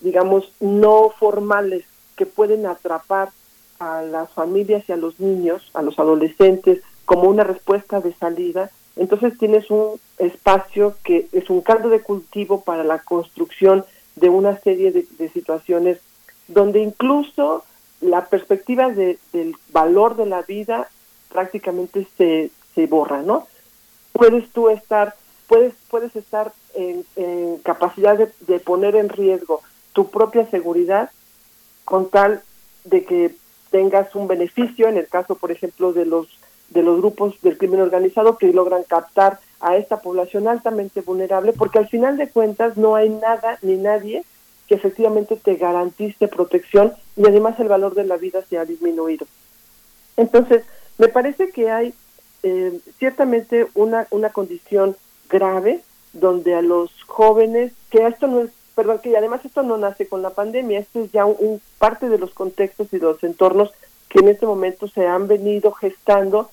digamos, 0.00 0.52
no 0.60 1.10
formales 1.10 1.84
que 2.16 2.26
pueden 2.26 2.66
atrapar 2.66 3.30
a 3.78 4.02
las 4.02 4.30
familias 4.30 4.84
y 4.88 4.92
a 4.92 4.96
los 4.96 5.20
niños, 5.20 5.70
a 5.74 5.82
los 5.82 5.98
adolescentes, 5.98 6.82
como 7.04 7.28
una 7.28 7.44
respuesta 7.44 8.00
de 8.00 8.12
salida, 8.14 8.70
entonces 8.96 9.38
tienes 9.38 9.70
un 9.70 10.00
espacio 10.18 10.96
que 11.04 11.28
es 11.32 11.48
un 11.50 11.60
caldo 11.60 11.88
de 11.88 12.00
cultivo 12.00 12.62
para 12.62 12.84
la 12.84 12.98
construcción 12.98 13.84
de 14.16 14.28
una 14.28 14.58
serie 14.58 14.92
de, 14.92 15.28
situaciones 15.30 15.98
donde 16.48 16.80
incluso 16.80 17.64
la 18.00 18.26
perspectiva 18.26 18.90
de, 18.90 19.18
del 19.32 19.54
valor 19.72 20.16
de 20.16 20.26
la 20.26 20.42
vida 20.42 20.88
prácticamente 21.30 22.06
se, 22.16 22.50
se 22.74 22.86
borra, 22.86 23.22
¿no? 23.22 23.46
Puedes 24.12 24.50
tú 24.50 24.68
estar, 24.68 25.14
puedes, 25.46 25.74
puedes 25.88 26.14
estar 26.16 26.52
en, 26.74 27.04
en 27.16 27.58
capacidad 27.58 28.18
de, 28.18 28.30
de 28.40 28.58
poner 28.58 28.96
en 28.96 29.08
riesgo 29.08 29.62
tu 29.92 30.10
propia 30.10 30.48
seguridad 30.50 31.10
con 31.84 32.10
tal 32.10 32.42
de 32.84 33.04
que 33.04 33.34
tengas 33.70 34.14
un 34.14 34.26
beneficio, 34.26 34.88
en 34.88 34.96
el 34.96 35.08
caso, 35.08 35.36
por 35.36 35.52
ejemplo, 35.52 35.92
de 35.92 36.04
los 36.04 36.26
de 36.70 36.82
los 36.82 36.98
grupos 36.98 37.40
del 37.42 37.58
crimen 37.58 37.80
organizado 37.80 38.38
que 38.38 38.52
logran 38.52 38.84
captar 38.84 39.40
a 39.60 39.76
esta 39.76 40.00
población 40.00 40.48
altamente 40.48 41.02
vulnerable, 41.02 41.52
porque 41.52 41.78
al 41.78 41.88
final 41.88 42.16
de 42.16 42.30
cuentas 42.30 42.76
no 42.76 42.94
hay 42.96 43.08
nada 43.08 43.58
ni 43.62 43.76
nadie 43.76 44.24
que 44.66 44.76
efectivamente 44.76 45.36
te 45.36 45.56
garantice 45.56 46.28
protección 46.28 46.92
y 47.16 47.26
además 47.26 47.58
el 47.58 47.68
valor 47.68 47.94
de 47.94 48.04
la 48.04 48.16
vida 48.16 48.40
se 48.48 48.56
ha 48.56 48.64
disminuido. 48.64 49.26
Entonces, 50.16 50.64
me 50.96 51.08
parece 51.08 51.50
que 51.50 51.70
hay 51.70 51.92
eh, 52.42 52.78
ciertamente 52.98 53.66
una, 53.74 54.06
una 54.10 54.30
condición 54.30 54.96
grave 55.28 55.80
donde 56.12 56.54
a 56.54 56.62
los 56.62 56.90
jóvenes, 57.06 57.72
que 57.90 58.06
esto 58.06 58.26
no 58.26 58.40
es, 58.40 58.50
perdón, 58.74 59.00
que 59.02 59.16
además 59.16 59.44
esto 59.44 59.62
no 59.62 59.76
nace 59.76 60.06
con 60.06 60.22
la 60.22 60.30
pandemia, 60.30 60.78
esto 60.78 61.00
es 61.00 61.12
ya 61.12 61.24
un, 61.24 61.60
parte 61.78 62.08
de 62.08 62.18
los 62.18 62.32
contextos 62.32 62.92
y 62.92 62.98
de 62.98 63.06
los 63.06 63.22
entornos 63.24 63.72
que 64.08 64.20
en 64.20 64.28
este 64.28 64.46
momento 64.46 64.88
se 64.88 65.06
han 65.06 65.28
venido 65.28 65.72
gestando 65.72 66.50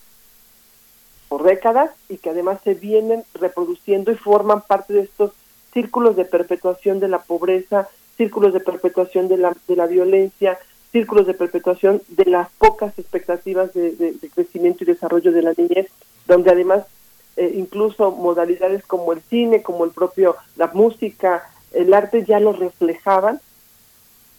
por 1.28 1.44
décadas 1.44 1.92
y 2.10 2.18
que 2.18 2.30
además 2.30 2.60
se 2.64 2.74
vienen 2.74 3.24
reproduciendo 3.34 4.12
y 4.12 4.16
forman 4.16 4.62
parte 4.62 4.94
de 4.94 5.02
estos 5.02 5.32
círculos 5.74 6.16
de 6.16 6.26
perpetuación 6.26 7.00
de 7.00 7.08
la 7.08 7.20
pobreza, 7.20 7.88
círculos 8.16 8.54
de 8.54 8.60
perpetuación 8.60 9.28
de 9.28 9.38
la, 9.38 9.56
de 9.68 9.76
la 9.76 9.86
violencia, 9.86 10.58
círculos 10.92 11.28
de 11.28 11.34
perpetuación 11.34 12.02
de 12.08 12.26
las 12.26 12.50
pocas 12.58 12.98
expectativas 12.98 13.74
de, 13.74 14.16
crecimiento 14.34 14.84
y 14.84 14.88
desarrollo 14.88 15.32
de 15.32 15.42
la 15.42 15.54
niñez, 15.56 15.88
donde 16.26 16.52
además 16.52 16.86
eh, 17.36 17.54
incluso 17.56 18.12
modalidades 18.12 18.86
como 18.86 19.14
el 19.14 19.22
cine, 19.22 19.62
como 19.62 19.86
el 19.86 19.92
propio, 19.92 20.36
la 20.56 20.68
música, 20.68 21.50
el 21.74 21.94
arte 21.94 22.24
ya 22.26 22.40
lo 22.40 22.54
reflejaban. 22.54 23.40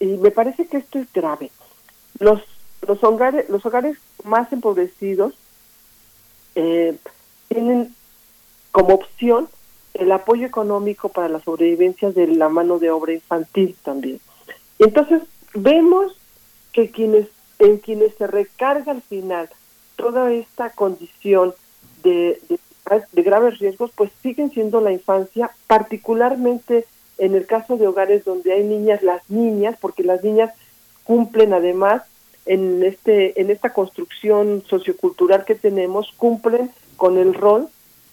Y 0.00 0.06
me 0.18 0.30
parece 0.30 0.66
que 0.66 0.78
esto 0.78 0.98
es 0.98 1.12
grave. 1.12 1.50
Los, 2.18 2.42
los, 2.86 3.02
hogares, 3.04 3.48
los 3.48 3.64
hogares 3.66 3.98
más 4.24 4.52
empobrecidos 4.52 5.34
eh, 6.60 6.96
tienen 7.46 7.94
como 8.72 8.94
opción 8.94 9.48
el 9.94 10.10
apoyo 10.10 10.44
económico 10.44 11.08
para 11.08 11.28
la 11.28 11.38
sobrevivencia 11.38 12.10
de 12.10 12.26
la 12.26 12.48
mano 12.48 12.80
de 12.80 12.90
obra 12.90 13.12
infantil 13.12 13.76
también. 13.84 14.20
Entonces, 14.80 15.22
vemos 15.54 16.18
que 16.72 16.90
quienes 16.90 17.28
en 17.60 17.78
quienes 17.78 18.14
se 18.16 18.26
recarga 18.26 18.92
al 18.92 19.02
final 19.02 19.48
toda 19.96 20.32
esta 20.32 20.70
condición 20.70 21.54
de, 22.02 22.40
de, 22.48 23.22
graves 23.22 23.58
riesgos, 23.58 23.90
pues 23.94 24.10
siguen 24.22 24.50
siendo 24.50 24.80
la 24.80 24.92
infancia, 24.92 25.50
particularmente 25.66 26.86
en 27.18 27.34
el 27.34 27.46
caso 27.46 27.76
de 27.76 27.86
hogares 27.86 28.24
donde 28.24 28.52
hay 28.52 28.64
niñas, 28.64 29.02
las 29.02 29.28
niñas, 29.28 29.76
porque 29.80 30.04
las 30.04 30.22
niñas 30.22 30.52
cumplen 31.04 31.52
además 31.52 32.02
en 32.48 32.82
este 32.82 33.40
en 33.40 33.50
esta 33.50 33.72
construcción 33.74 34.64
sociocultural 34.68 35.44
que 35.44 35.54
tenemos 35.54 36.12
cumplen 36.16 36.70
con 36.96 37.18
el 37.18 37.34
rol 37.34 37.68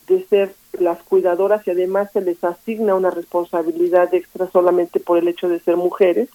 de 0.08 0.26
ser 0.28 0.54
las 0.74 1.02
cuidadoras 1.04 1.66
y 1.66 1.72
además 1.72 2.12
se 2.12 2.22
les 2.22 2.44
asigna 2.44 2.96
una 2.96 3.12
responsabilidad 3.12 4.14
extra 4.14 4.52
solamente 4.52 5.00
por 5.00 5.18
el 5.18 5.28
hecho 5.30 5.50
de 5.50 5.62
ser 5.62 5.78
mujeres. 5.78 6.30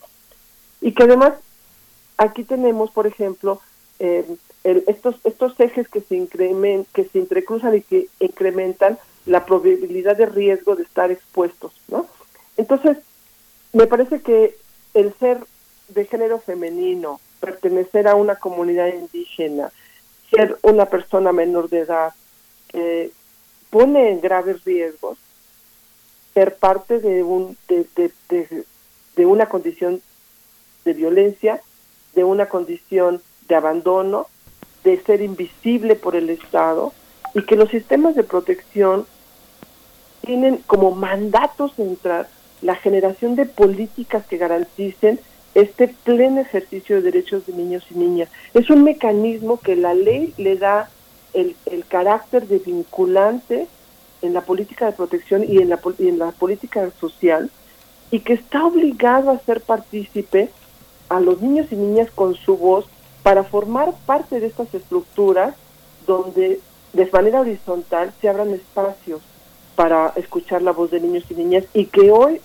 Y 0.80 0.92
que 0.92 1.04
además 1.04 1.34
aquí 2.16 2.42
tenemos 2.44 2.90
por 2.90 3.06
ejemplo 3.06 3.60
eh, 3.98 4.24
estos 4.64 5.16
estos 5.24 5.60
ejes 5.60 5.86
que 5.88 6.00
se 6.00 6.16
incrementan 6.16 6.86
que 6.94 7.04
se 7.04 7.18
entrecruzan 7.18 7.76
y 7.76 7.82
que 7.82 8.08
incrementan 8.18 8.98
la 9.26 9.44
probabilidad 9.44 10.16
de 10.16 10.26
riesgo 10.26 10.74
de 10.74 10.82
estar 10.82 11.10
expuestos 11.10 11.72
no 11.88 12.06
entonces 12.56 12.98
me 13.72 13.86
parece 13.86 14.20
que 14.20 14.54
el 14.92 15.14
ser 15.14 15.38
de 15.88 16.04
género 16.04 16.40
femenino 16.40 17.20
pertenecer 17.40 18.06
a 18.06 18.14
una 18.14 18.36
comunidad 18.36 18.88
indígena, 18.88 19.72
ser 20.30 20.58
una 20.62 20.86
persona 20.86 21.32
menor 21.32 21.68
de 21.68 21.80
edad, 21.80 22.14
eh, 22.72 23.10
pone 23.70 24.10
en 24.10 24.20
graves 24.20 24.64
riesgos 24.64 25.18
ser 26.34 26.56
parte 26.56 27.00
de, 27.00 27.22
un, 27.22 27.56
de, 27.68 27.86
de, 27.96 28.64
de, 29.16 29.26
una 29.26 29.46
condición 29.46 30.00
de 30.84 30.92
violencia, 30.92 31.60
de 32.14 32.24
una 32.24 32.46
condición 32.46 33.20
de 33.48 33.54
abandono, 33.56 34.26
de 34.84 35.00
ser 35.02 35.22
invisible 35.22 35.96
por 35.96 36.14
el 36.16 36.30
Estado 36.30 36.92
y 37.34 37.42
que 37.42 37.56
los 37.56 37.68
sistemas 37.70 38.14
de 38.14 38.22
protección 38.22 39.06
tienen 40.22 40.58
como 40.66 40.92
mandato 40.92 41.68
central 41.68 42.28
la 42.62 42.76
generación 42.76 43.36
de 43.36 43.46
políticas 43.46 44.24
que 44.26 44.36
garanticen 44.36 45.18
este 45.54 45.88
pleno 45.88 46.40
ejercicio 46.40 46.96
de 46.96 47.02
derechos 47.02 47.46
de 47.46 47.52
niños 47.52 47.84
y 47.90 47.94
niñas. 47.94 48.28
Es 48.54 48.70
un 48.70 48.84
mecanismo 48.84 49.58
que 49.58 49.76
la 49.76 49.94
ley 49.94 50.32
le 50.36 50.56
da 50.56 50.90
el, 51.32 51.56
el 51.66 51.84
carácter 51.84 52.46
de 52.46 52.58
vinculante 52.58 53.66
en 54.22 54.34
la 54.34 54.42
política 54.42 54.86
de 54.86 54.92
protección 54.92 55.44
y 55.44 55.58
en 55.58 55.70
la, 55.70 55.80
en 55.98 56.18
la 56.18 56.30
política 56.32 56.90
social 57.00 57.50
y 58.10 58.20
que 58.20 58.34
está 58.34 58.64
obligado 58.64 59.30
a 59.30 59.38
ser 59.40 59.60
partícipe 59.60 60.50
a 61.08 61.20
los 61.20 61.40
niños 61.40 61.66
y 61.70 61.76
niñas 61.76 62.10
con 62.14 62.34
su 62.34 62.56
voz 62.56 62.86
para 63.22 63.44
formar 63.44 63.92
parte 64.06 64.40
de 64.40 64.46
estas 64.46 64.72
estructuras 64.74 65.54
donde 66.06 66.60
de 66.92 67.10
manera 67.12 67.40
horizontal 67.40 68.12
se 68.20 68.28
abran 68.28 68.50
espacios 68.50 69.20
para 69.76 70.12
escuchar 70.16 70.62
la 70.62 70.72
voz 70.72 70.90
de 70.90 71.00
niños 71.00 71.24
y 71.30 71.34
niñas 71.34 71.64
y 71.72 71.86
que 71.86 72.10
hoy 72.10 72.40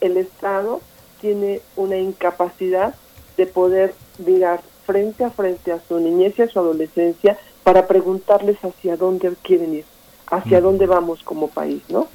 el 0.00 0.16
Estado 0.16 0.80
tiene 1.22 1.60
una 1.76 1.96
incapacidad 1.96 2.94
de 3.38 3.46
poder 3.46 3.94
mirar 4.18 4.60
frente 4.84 5.24
a 5.24 5.30
frente 5.30 5.72
a 5.72 5.80
su 5.88 5.98
niñez 5.98 6.38
y 6.38 6.42
a 6.42 6.48
su 6.48 6.58
adolescencia 6.58 7.38
para 7.62 7.86
preguntarles 7.86 8.58
hacia 8.62 8.96
dónde 8.96 9.32
quieren 9.42 9.74
ir, 9.74 9.84
hacia 10.26 10.60
dónde 10.60 10.86
vamos 10.86 11.22
como 11.22 11.48
país, 11.48 11.80
¿no? 11.88 12.08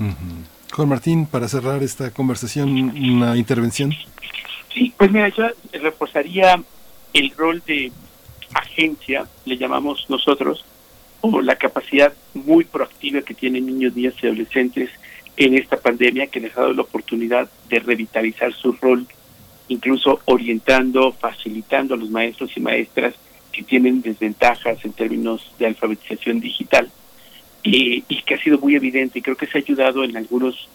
Juan 0.74 0.90
Martín, 0.90 1.26
para 1.26 1.48
cerrar 1.48 1.82
esta 1.82 2.12
conversación, 2.12 2.70
una 2.70 3.38
intervención. 3.38 3.94
Sí, 4.74 4.94
pues 4.98 5.10
mira, 5.12 5.30
yo 5.30 5.46
reforzaría 5.72 6.62
el 7.14 7.32
rol 7.32 7.64
de 7.66 7.92
agencia, 8.54 9.26
le 9.46 9.58
llamamos 9.58 10.06
nosotros, 10.10 10.66
o 11.22 11.42
la 11.42 11.56
capacidad 11.56 12.14
muy 12.34 12.66
proactiva 12.66 13.22
que 13.22 13.34
tienen 13.34 13.66
niños, 13.66 13.96
niñas 13.96 14.14
y 14.22 14.28
adolescentes 14.28 14.90
en 15.38 15.56
esta 15.56 15.78
pandemia 15.78 16.28
que 16.28 16.40
les 16.40 16.56
ha 16.58 16.62
dado 16.62 16.74
la 16.74 16.82
oportunidad 16.82 17.50
de 17.70 17.80
revitalizar 17.80 18.54
su 18.54 18.74
rol, 18.74 19.08
incluso 19.68 20.20
orientando, 20.26 21.12
facilitando 21.12 21.94
a 21.94 21.98
los 21.98 22.10
maestros 22.10 22.52
y 22.56 22.60
maestras 22.60 23.14
que 23.52 23.64
tienen 23.64 24.02
desventajas 24.02 24.84
en 24.84 24.94
términos 24.94 25.52
de 25.58 25.68
alfabetización 25.68 26.40
digital 26.40 26.90
y 27.64 28.02
que 28.02 28.36
ha 28.36 28.42
sido 28.42 28.58
muy 28.60 28.76
evidente 28.76 29.20
y 29.20 29.22
creo 29.22 29.36
que 29.36 29.46
se 29.46 29.58
ha 29.58 29.62
ayudado 29.62 30.04
en 30.04 30.16
algunos 30.16 30.70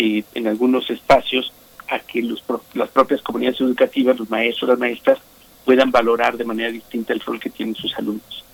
eh, 0.00 0.22
en 0.34 0.46
algunos 0.46 0.88
espacios 0.90 1.52
a 1.88 1.98
que 1.98 2.22
los, 2.22 2.44
las 2.74 2.88
propias 2.90 3.20
comunidades 3.20 3.60
educativas, 3.60 4.16
los 4.16 4.30
maestros, 4.30 4.70
las 4.70 4.78
maestras 4.78 5.18
puedan 5.64 5.90
valorar 5.90 6.36
de 6.36 6.44
manera 6.44 6.70
distinta 6.70 7.12
el 7.12 7.18
rol 7.18 7.40
que 7.40 7.50
tienen 7.50 7.74
sus 7.74 7.92
alumnos. 7.98 8.44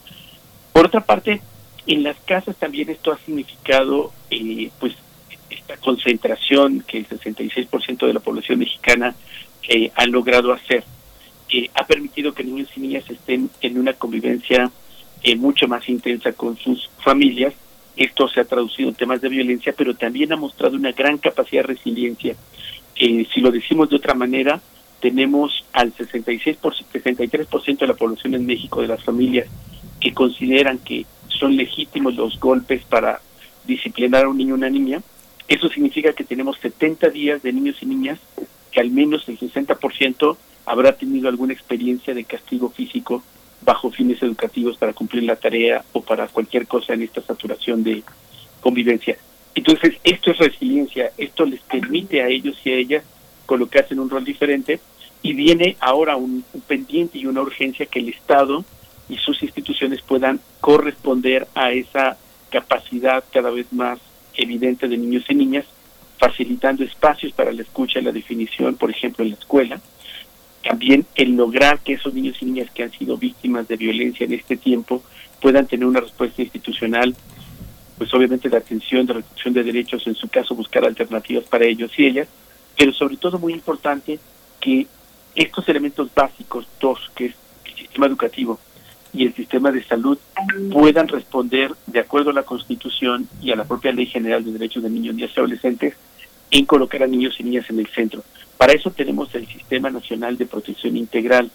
Por 0.72 0.86
otra 0.86 1.02
parte, 1.02 1.42
en 1.86 2.02
las 2.02 2.16
casas 2.20 2.56
también 2.56 2.88
esto 2.88 3.12
ha 3.12 3.18
significado 3.18 4.10
eh, 4.30 4.70
pues 4.80 4.94
esta 5.54 5.76
concentración 5.76 6.84
que 6.86 6.98
el 6.98 7.08
66% 7.08 8.06
de 8.06 8.14
la 8.14 8.20
población 8.20 8.58
mexicana 8.58 9.14
eh, 9.68 9.90
ha 9.94 10.06
logrado 10.06 10.52
hacer, 10.52 10.84
eh, 11.50 11.70
ha 11.74 11.86
permitido 11.86 12.32
que 12.32 12.44
niños 12.44 12.68
y 12.76 12.80
niñas 12.80 13.08
estén 13.08 13.50
en 13.60 13.78
una 13.78 13.94
convivencia 13.94 14.70
eh, 15.22 15.36
mucho 15.36 15.66
más 15.68 15.88
intensa 15.88 16.32
con 16.32 16.56
sus 16.56 16.90
familias 17.02 17.54
esto 17.96 18.28
se 18.28 18.40
ha 18.40 18.44
traducido 18.44 18.88
en 18.88 18.94
temas 18.94 19.20
de 19.20 19.28
violencia, 19.28 19.72
pero 19.76 19.94
también 19.94 20.32
ha 20.32 20.36
mostrado 20.36 20.76
una 20.76 20.92
gran 20.92 21.18
capacidad 21.18 21.62
de 21.62 21.74
resiliencia. 21.74 22.34
Eh, 22.96 23.26
si 23.32 23.40
lo 23.40 23.50
decimos 23.50 23.88
de 23.88 23.96
otra 23.96 24.14
manera, 24.14 24.60
tenemos 25.00 25.64
al 25.72 25.92
66 25.92 26.56
por, 26.56 26.74
63% 26.74 27.78
de 27.78 27.86
la 27.86 27.94
población 27.94 28.34
en 28.34 28.46
México, 28.46 28.80
de 28.80 28.88
las 28.88 29.04
familias, 29.04 29.46
que 30.00 30.12
consideran 30.12 30.78
que 30.78 31.06
son 31.28 31.56
legítimos 31.56 32.14
los 32.14 32.38
golpes 32.40 32.82
para 32.84 33.20
disciplinar 33.64 34.24
a 34.24 34.28
un 34.28 34.38
niño 34.38 34.54
o 34.54 34.56
una 34.56 34.70
niña. 34.70 35.02
Eso 35.48 35.68
significa 35.68 36.12
que 36.12 36.24
tenemos 36.24 36.58
70 36.58 37.10
días 37.10 37.42
de 37.42 37.52
niños 37.52 37.76
y 37.80 37.86
niñas 37.86 38.18
que 38.70 38.80
al 38.80 38.90
menos 38.90 39.28
el 39.28 39.38
60% 39.38 40.36
habrá 40.66 40.96
tenido 40.96 41.28
alguna 41.28 41.52
experiencia 41.52 42.14
de 42.14 42.24
castigo 42.24 42.70
físico 42.70 43.22
bajo 43.62 43.90
fines 43.90 44.22
educativos 44.22 44.76
para 44.76 44.92
cumplir 44.92 45.22
la 45.22 45.36
tarea 45.36 45.84
o 45.92 46.00
para 46.02 46.28
cualquier 46.28 46.66
cosa 46.66 46.94
en 46.94 47.02
esta 47.02 47.22
saturación 47.22 47.82
de 47.82 48.02
convivencia. 48.60 49.16
Entonces, 49.54 49.96
esto 50.02 50.32
es 50.32 50.38
resiliencia, 50.38 51.12
esto 51.16 51.44
les 51.44 51.60
permite 51.60 52.22
a 52.22 52.28
ellos 52.28 52.56
y 52.64 52.70
a 52.70 52.76
ellas 52.76 53.04
colocarse 53.46 53.94
en 53.94 54.00
un 54.00 54.10
rol 54.10 54.24
diferente 54.24 54.80
y 55.22 55.32
viene 55.32 55.76
ahora 55.80 56.16
un, 56.16 56.44
pendiente 56.66 57.18
y 57.18 57.26
una 57.26 57.40
urgencia 57.40 57.86
que 57.86 58.00
el 58.00 58.08
Estado 58.08 58.64
y 59.08 59.16
sus 59.18 59.42
instituciones 59.42 60.02
puedan 60.02 60.40
corresponder 60.60 61.46
a 61.54 61.72
esa 61.72 62.16
capacidad 62.50 63.24
cada 63.32 63.50
vez 63.50 63.72
más 63.72 63.98
evidente 64.36 64.88
de 64.88 64.96
niños 64.96 65.24
y 65.28 65.34
niñas, 65.34 65.64
facilitando 66.18 66.84
espacios 66.84 67.32
para 67.32 67.52
la 67.52 67.62
escucha 67.62 67.98
y 67.98 68.02
la 68.02 68.12
definición, 68.12 68.76
por 68.76 68.90
ejemplo, 68.90 69.24
en 69.24 69.30
la 69.30 69.36
escuela, 69.36 69.80
también 70.62 71.04
el 71.14 71.32
lograr 71.32 71.80
que 71.80 71.94
esos 71.94 72.14
niños 72.14 72.36
y 72.40 72.46
niñas 72.46 72.70
que 72.70 72.82
han 72.82 72.90
sido 72.90 73.18
víctimas 73.18 73.68
de 73.68 73.76
violencia 73.76 74.24
en 74.24 74.32
este 74.32 74.56
tiempo 74.56 75.02
puedan 75.40 75.66
tener 75.66 75.86
una 75.86 76.00
respuesta 76.00 76.40
institucional, 76.40 77.14
pues 77.98 78.12
obviamente 78.14 78.48
de 78.48 78.56
atención, 78.56 79.06
de 79.06 79.14
reducción 79.14 79.52
de 79.52 79.62
derechos, 79.62 80.06
en 80.06 80.14
su 80.14 80.28
caso 80.28 80.54
buscar 80.54 80.84
alternativas 80.84 81.44
para 81.44 81.66
ellos 81.66 81.90
y 81.98 82.06
ellas, 82.06 82.28
pero 82.76 82.92
sobre 82.92 83.16
todo 83.18 83.38
muy 83.38 83.52
importante 83.52 84.18
que 84.60 84.86
estos 85.34 85.68
elementos 85.68 86.08
básicos, 86.14 86.66
dos, 86.80 87.10
que 87.14 87.26
es 87.26 87.34
el 87.66 87.74
sistema 87.74 88.06
educativo 88.06 88.58
y 89.14 89.24
el 89.26 89.34
sistema 89.34 89.70
de 89.70 89.84
salud, 89.84 90.18
puedan 90.72 91.08
responder 91.08 91.72
de 91.86 92.00
acuerdo 92.00 92.30
a 92.30 92.34
la 92.34 92.42
Constitución 92.42 93.28
y 93.40 93.52
a 93.52 93.56
la 93.56 93.64
propia 93.64 93.92
Ley 93.92 94.06
General 94.06 94.44
de 94.44 94.52
Derechos 94.52 94.82
de 94.82 94.90
Niños, 94.90 95.14
Niñas 95.14 95.30
y 95.36 95.40
Adolescentes 95.40 95.94
en 96.50 96.66
colocar 96.66 97.02
a 97.02 97.06
niños 97.06 97.34
y 97.38 97.42
niñas 97.42 97.68
en 97.70 97.78
el 97.78 97.86
centro. 97.88 98.22
Para 98.56 98.72
eso 98.72 98.90
tenemos 98.90 99.34
el 99.34 99.46
Sistema 99.46 99.90
Nacional 99.90 100.36
de 100.36 100.46
Protección 100.46 100.96
Integral 100.96 101.50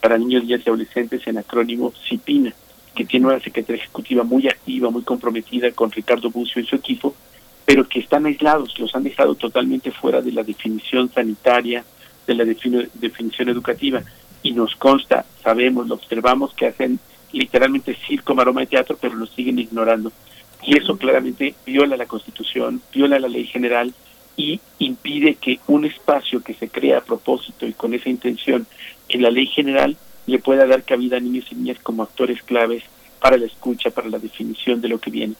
para 0.00 0.18
Niños, 0.18 0.44
Niñas 0.44 0.60
y 0.64 0.68
Adolescentes, 0.68 1.26
en 1.26 1.38
acrónimo 1.38 1.92
CIPINA, 2.08 2.52
que 2.94 3.04
tiene 3.04 3.26
una 3.26 3.40
Secretaría 3.40 3.82
Ejecutiva 3.82 4.22
muy 4.22 4.46
activa, 4.48 4.90
muy 4.90 5.02
comprometida 5.02 5.70
con 5.72 5.90
Ricardo 5.90 6.30
Bucio 6.30 6.60
y 6.60 6.66
su 6.66 6.76
equipo, 6.76 7.14
pero 7.64 7.88
que 7.88 8.00
están 8.00 8.26
aislados, 8.26 8.78
los 8.78 8.94
han 8.94 9.04
dejado 9.04 9.34
totalmente 9.34 9.90
fuera 9.90 10.20
de 10.20 10.32
la 10.32 10.42
definición 10.42 11.10
sanitaria, 11.10 11.84
de 12.26 12.34
la 12.34 12.44
definición 12.44 13.48
educativa. 13.48 14.02
Y 14.44 14.52
nos 14.52 14.76
consta, 14.76 15.24
sabemos, 15.42 15.88
lo 15.88 15.96
observamos, 15.96 16.54
que 16.54 16.66
hacen 16.66 17.00
literalmente 17.32 17.96
circo, 18.06 18.36
maroma 18.36 18.62
y 18.62 18.66
teatro, 18.66 18.96
pero 19.00 19.16
lo 19.16 19.26
siguen 19.26 19.58
ignorando. 19.58 20.12
Y 20.62 20.78
eso 20.78 20.96
claramente 20.96 21.56
viola 21.66 21.96
la 21.96 22.06
Constitución, 22.06 22.80
viola 22.92 23.18
la 23.18 23.28
ley 23.28 23.46
general 23.46 23.92
y 24.36 24.60
impide 24.78 25.34
que 25.34 25.58
un 25.66 25.84
espacio 25.84 26.42
que 26.42 26.54
se 26.54 26.68
crea 26.68 26.98
a 26.98 27.04
propósito 27.04 27.66
y 27.66 27.72
con 27.72 27.92
esa 27.94 28.08
intención 28.08 28.66
en 29.08 29.22
la 29.22 29.30
ley 29.30 29.46
general 29.46 29.96
le 30.26 30.38
pueda 30.38 30.66
dar 30.66 30.84
cabida 30.84 31.18
a 31.18 31.20
niños 31.20 31.46
y 31.50 31.56
niñas 31.56 31.78
como 31.82 32.02
actores 32.02 32.42
claves 32.42 32.82
para 33.20 33.36
la 33.36 33.46
escucha, 33.46 33.90
para 33.90 34.08
la 34.08 34.18
definición 34.18 34.80
de 34.80 34.88
lo 34.88 34.98
que 34.98 35.10
viene. 35.10 35.34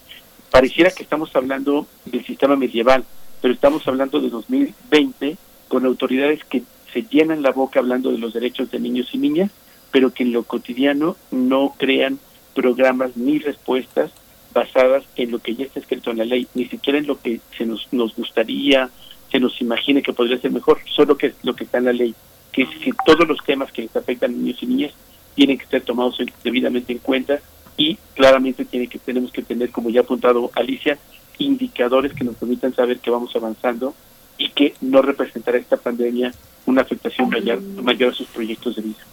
Pareciera 0.51 0.91
que 0.91 1.03
estamos 1.03 1.35
hablando 1.35 1.87
del 2.05 2.25
sistema 2.25 2.57
medieval, 2.57 3.05
pero 3.41 3.55
estamos 3.55 3.87
hablando 3.89 4.21
de 4.21 4.31
2020 4.31 5.37
con 5.69 5.85
autoridades 5.85 6.45
que 6.45 6.63
se 6.95 7.03
llenan 7.03 7.43
la 7.43 7.51
boca 7.51 7.81
hablando 7.81 8.11
de 8.11 8.19
los 8.19 8.33
derechos 8.33 8.71
de 8.71 8.79
niños 8.79 9.11
y 9.13 9.19
niñas, 9.19 9.51
pero 9.91 10.15
que 10.15 10.23
en 10.23 10.33
lo 10.33 10.45
cotidiano 10.45 11.17
no 11.31 11.75
crean 11.77 12.19
programas 12.55 13.17
ni 13.17 13.39
respuestas 13.41 14.13
basadas 14.55 15.05
en 15.17 15.33
lo 15.33 15.41
que 15.41 15.57
ya 15.57 15.65
está 15.65 15.81
escrito 15.81 16.13
en 16.13 16.19
la 16.19 16.25
ley, 16.25 16.47
ni 16.55 16.67
siquiera 16.67 16.99
en 16.99 17.09
lo 17.09 17.21
que 17.21 17.41
se 17.59 17.67
nos, 17.67 17.89
nos 17.93 18.15
gustaría, 18.15 18.89
se 19.31 19.41
nos 19.41 19.61
imagine 19.61 20.03
que 20.03 20.13
podría 20.13 20.39
ser 20.39 20.53
mejor, 20.53 20.79
solo 20.87 21.19
que 21.19 21.27
es 21.27 21.35
lo 21.43 21.57
que 21.57 21.65
está 21.65 21.79
en 21.79 21.87
la 21.87 21.93
ley, 21.93 22.15
que 22.53 22.63
es 22.63 22.69
que 22.83 22.93
todos 23.05 23.27
los 23.27 23.45
temas 23.45 23.73
que 23.73 23.83
les 23.83 23.97
afectan 23.97 24.31
a 24.31 24.35
niños 24.35 24.63
y 24.63 24.67
niñas 24.67 24.93
tienen 25.35 25.59
que 25.59 25.67
ser 25.67 25.83
tomados 25.83 26.17
debidamente 26.45 26.93
en 26.93 27.01
cuenta 27.01 27.41
y 27.77 27.97
claramente 28.15 28.65
tiene 28.65 28.87
que 28.87 29.01
tenemos 29.01 29.33
que 29.33 29.43
tener, 29.43 29.71
como 29.71 29.91
ya 29.91 30.01
ha 30.01 30.05
apuntado 30.05 30.53
Alicia, 30.55 30.97
indicadores 31.39 32.13
que 32.13 32.23
nos 32.23 32.37
permitan 32.37 32.73
saber 32.73 33.01
que 33.01 33.11
vamos 33.11 33.35
avanzando 33.35 33.95
y 34.39 34.51
que 34.51 34.75
no 34.81 35.03
representará 35.03 35.59
esta 35.59 35.77
pandemia 35.77 36.33
una 36.67 36.83
afectación 36.83 37.29
mayor, 37.29 37.61
mayor 37.61 38.13
a 38.13 38.17
sus 38.17 38.27
proyectos 38.29 38.77
de 38.77 38.83
vida. 38.83 39.05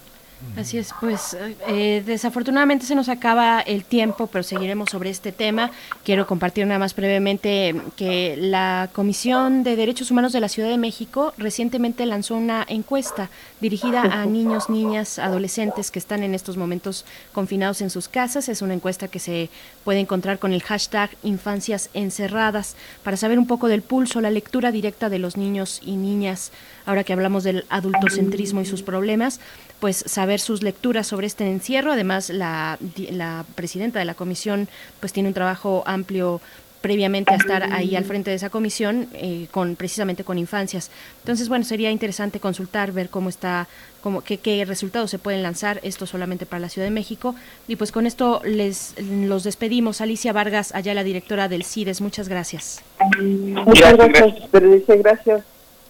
Así 0.58 0.78
es, 0.78 0.90
pues 1.00 1.38
eh, 1.68 2.04
desafortunadamente 2.06 2.86
se 2.86 2.94
nos 2.94 3.08
acaba 3.08 3.62
el 3.62 3.86
tiempo, 3.86 4.28
pero 4.28 4.44
seguiremos 4.44 4.90
sobre 4.90 5.10
este 5.10 5.32
tema. 5.32 5.72
Quiero 6.04 6.28
compartir 6.28 6.68
nada 6.68 6.78
más 6.78 6.94
brevemente 6.94 7.74
que 7.96 8.36
la 8.38 8.90
Comisión 8.92 9.64
de 9.64 9.78
Derechos 9.78 10.12
Humanos 10.12 10.34
de 10.34 10.42
la 10.42 10.50
Ciudad 10.50 10.70
de 10.70 10.78
México 10.78 11.34
recientemente 11.38 12.06
lanzó 12.06 12.36
una 12.36 12.66
encuesta 12.68 13.30
dirigida 13.62 14.02
a 14.02 14.26
niños, 14.28 14.70
niñas, 14.70 15.20
adolescentes 15.20 15.90
que 15.90 16.00
están 16.00 16.22
en 16.22 16.36
estos 16.36 16.58
momentos 16.58 17.06
confinados 17.32 17.82
en 17.82 17.90
sus 17.90 18.10
casas. 18.10 18.50
Es 18.50 18.62
una 18.62 18.74
encuesta 18.74 19.08
que 19.08 19.20
se 19.20 19.50
puede 19.86 20.00
encontrar 20.00 20.38
con 20.38 20.52
el 20.52 20.64
hashtag 20.64 21.12
Infancias 21.24 21.90
Encerradas 21.94 22.76
para 23.04 23.16
saber 23.16 23.40
un 23.40 23.48
poco 23.48 23.70
del 23.70 23.84
pulso, 23.84 24.20
la 24.20 24.30
lectura 24.30 24.72
directa 24.72 25.10
de 25.10 25.20
los 25.20 25.38
niños 25.38 25.82
y 25.84 25.96
niñas. 25.96 26.52
Ahora 26.86 27.04
que 27.04 27.14
hablamos 27.14 27.44
del 27.44 27.66
adultocentrismo 27.70 28.62
y 28.62 28.66
sus 28.66 28.82
problemas, 28.82 29.40
pues 29.82 30.06
saber 30.08 30.40
sus 30.40 30.64
lecturas 30.64 31.08
sobre 31.08 31.28
este 31.28 31.46
encierro. 31.50 31.92
Además, 31.92 32.30
la, 32.30 32.78
la 33.10 33.44
presidenta 33.56 34.00
de 34.00 34.06
la 34.06 34.14
comisión 34.14 34.70
pues 35.02 35.12
tiene 35.12 35.28
un 35.28 35.34
trabajo 35.34 35.84
amplio 35.86 36.40
previamente 36.82 37.34
a 37.34 37.38
estar 37.38 37.72
ahí 37.72 37.96
al 37.96 38.04
frente 38.04 38.32
de 38.32 38.36
esa 38.36 38.50
comisión 38.50 39.08
eh, 39.14 39.48
con 39.52 39.76
precisamente 39.76 40.24
con 40.24 40.38
infancias. 40.38 40.90
Entonces 41.20 41.48
bueno 41.48 41.64
sería 41.64 41.92
interesante 41.92 42.40
consultar 42.40 42.92
ver 42.92 43.10
cómo 43.10 43.30
está 43.30 43.68
cómo 44.02 44.22
qué, 44.22 44.40
qué 44.40 44.66
resultados 44.66 45.12
se 45.12 45.20
pueden 45.20 45.44
lanzar 45.44 45.80
esto 45.84 46.08
solamente 46.08 46.46
para 46.46 46.60
la 46.60 46.70
Ciudad 46.70 46.88
de 46.88 46.92
México. 46.92 47.36
Y 47.68 47.76
pues 47.76 47.92
con 47.92 48.08
esto 48.08 48.42
les 48.44 48.96
los 49.00 49.44
despedimos. 49.44 50.02
Alicia 50.02 50.34
Vargas 50.34 50.74
allá 50.74 50.94
la 50.94 51.04
directora 51.04 51.48
del 51.48 51.64
CIDES 51.64 52.02
muchas 52.02 52.28
gracias. 52.28 52.82
Muchas 53.20 53.96
gracias 53.96 54.88
gracias 54.88 55.44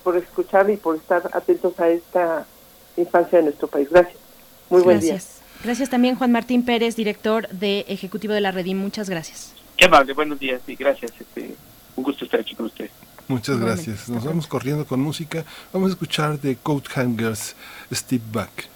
por 0.03 0.17
escuchar 0.17 0.69
y 0.69 0.77
por 0.77 0.97
estar 0.97 1.29
atentos 1.33 1.79
a 1.79 1.89
esta 1.89 2.45
infancia 3.01 3.39
de 3.39 3.45
nuestro 3.45 3.67
país. 3.67 3.87
Gracias. 3.89 4.17
Muy 4.69 4.81
buen 4.81 4.99
día. 4.99 5.19
Gracias 5.63 5.89
también 5.89 6.15
Juan 6.15 6.31
Martín 6.31 6.63
Pérez, 6.63 6.95
director 6.95 7.47
de 7.49 7.85
Ejecutivo 7.87 8.33
de 8.33 8.41
la 8.41 8.51
Redim. 8.51 8.77
Muchas 8.77 9.09
gracias. 9.09 9.53
Qué 9.77 9.85
amable, 9.85 10.13
buenos 10.13 10.39
días 10.39 10.61
y 10.67 10.75
gracias. 10.75 11.11
Este, 11.19 11.55
un 11.95 12.03
gusto 12.03 12.25
estar 12.25 12.39
aquí 12.39 12.55
con 12.55 12.67
usted. 12.67 12.89
Muchas 13.27 13.59
gracias. 13.59 14.09
Nos 14.09 14.25
vamos 14.25 14.47
corriendo 14.47 14.85
con 14.85 14.99
música. 14.99 15.45
Vamos 15.71 15.89
a 15.89 15.93
escuchar 15.93 16.39
de 16.39 16.55
Coat 16.55 16.87
Hangers 16.87 17.55
Steve 17.91 18.23
Back. 18.31 18.67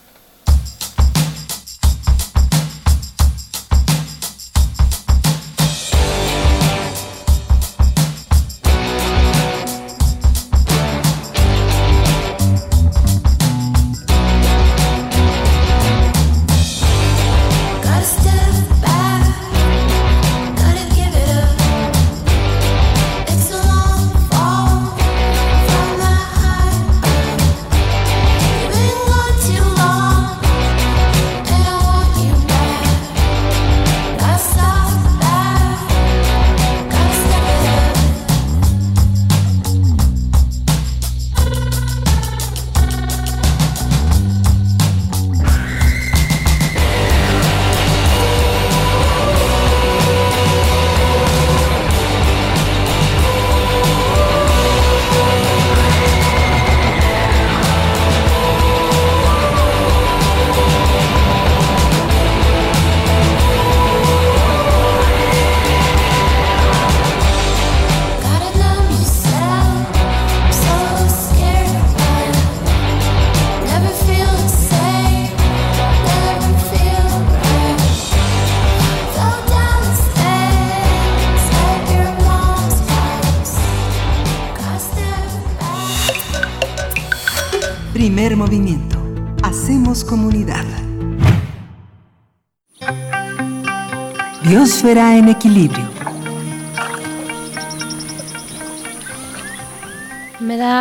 Biosfera 94.85 95.17
en 95.17 95.29
equilibrio. 95.29 95.94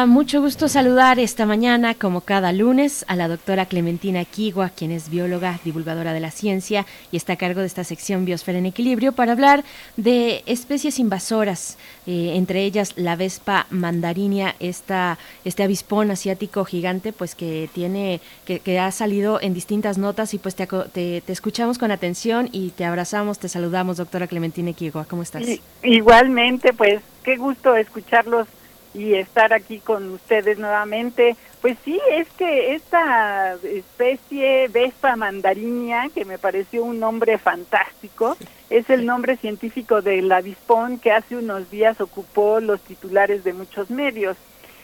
Mucho 0.06 0.40
gusto 0.40 0.68
saludar 0.68 1.18
esta 1.18 1.46
mañana, 1.46 1.94
como 1.94 2.20
cada 2.20 2.52
lunes, 2.52 3.04
a 3.08 3.16
la 3.16 3.28
doctora 3.28 3.66
Clementina 3.66 4.24
Kigua, 4.24 4.70
quien 4.70 4.90
es 4.90 5.08
bióloga, 5.08 5.60
divulgadora 5.64 6.12
de 6.12 6.20
la 6.20 6.30
ciencia 6.30 6.86
y 7.10 7.16
está 7.16 7.34
a 7.34 7.36
cargo 7.36 7.60
de 7.60 7.66
esta 7.66 7.84
sección 7.84 8.24
Biosfera 8.24 8.58
en 8.58 8.66
Equilibrio, 8.66 9.12
para 9.12 9.32
hablar 9.32 9.64
de 9.96 10.42
especies 10.46 10.98
invasoras, 10.98 11.78
eh, 12.06 12.32
entre 12.34 12.64
ellas 12.64 12.92
la 12.96 13.16
Vespa 13.16 13.66
mandarinia, 13.70 14.54
esta, 14.60 15.18
este 15.44 15.62
avispón 15.62 16.10
asiático 16.10 16.64
gigante, 16.64 17.12
pues 17.12 17.34
que 17.34 17.68
tiene, 17.72 18.20
que, 18.44 18.60
que 18.60 18.78
ha 18.78 18.90
salido 18.90 19.40
en 19.40 19.54
distintas 19.54 19.98
notas 19.98 20.34
y 20.34 20.38
pues 20.38 20.54
te, 20.54 20.66
te, 20.66 21.22
escuchamos 21.26 21.78
con 21.78 21.90
atención 21.90 22.48
y 22.52 22.70
te 22.70 22.84
abrazamos, 22.84 23.38
te 23.38 23.48
saludamos, 23.48 23.96
doctora 23.96 24.26
Clementina 24.26 24.72
Kigua. 24.72 25.04
¿Cómo 25.04 25.22
estás? 25.22 25.44
Igualmente, 25.82 26.72
pues 26.72 27.00
qué 27.22 27.36
gusto 27.36 27.76
escucharlos 27.76 28.48
y 28.94 29.14
estar 29.14 29.52
aquí 29.52 29.80
con 29.80 30.12
ustedes 30.12 30.58
nuevamente. 30.58 31.36
Pues 31.60 31.76
sí, 31.84 32.00
es 32.12 32.28
que 32.38 32.74
esta 32.74 33.54
especie 33.64 34.68
Vespa 34.68 35.16
mandarinia, 35.16 36.08
que 36.14 36.24
me 36.24 36.38
pareció 36.38 36.84
un 36.84 37.00
nombre 37.00 37.36
fantástico, 37.38 38.36
es 38.70 38.88
el 38.88 39.04
nombre 39.04 39.36
científico 39.36 40.00
del 40.00 40.30
avispón 40.30 40.98
que 40.98 41.12
hace 41.12 41.36
unos 41.36 41.70
días 41.70 42.00
ocupó 42.00 42.60
los 42.60 42.80
titulares 42.80 43.44
de 43.44 43.52
muchos 43.52 43.90
medios. 43.90 44.36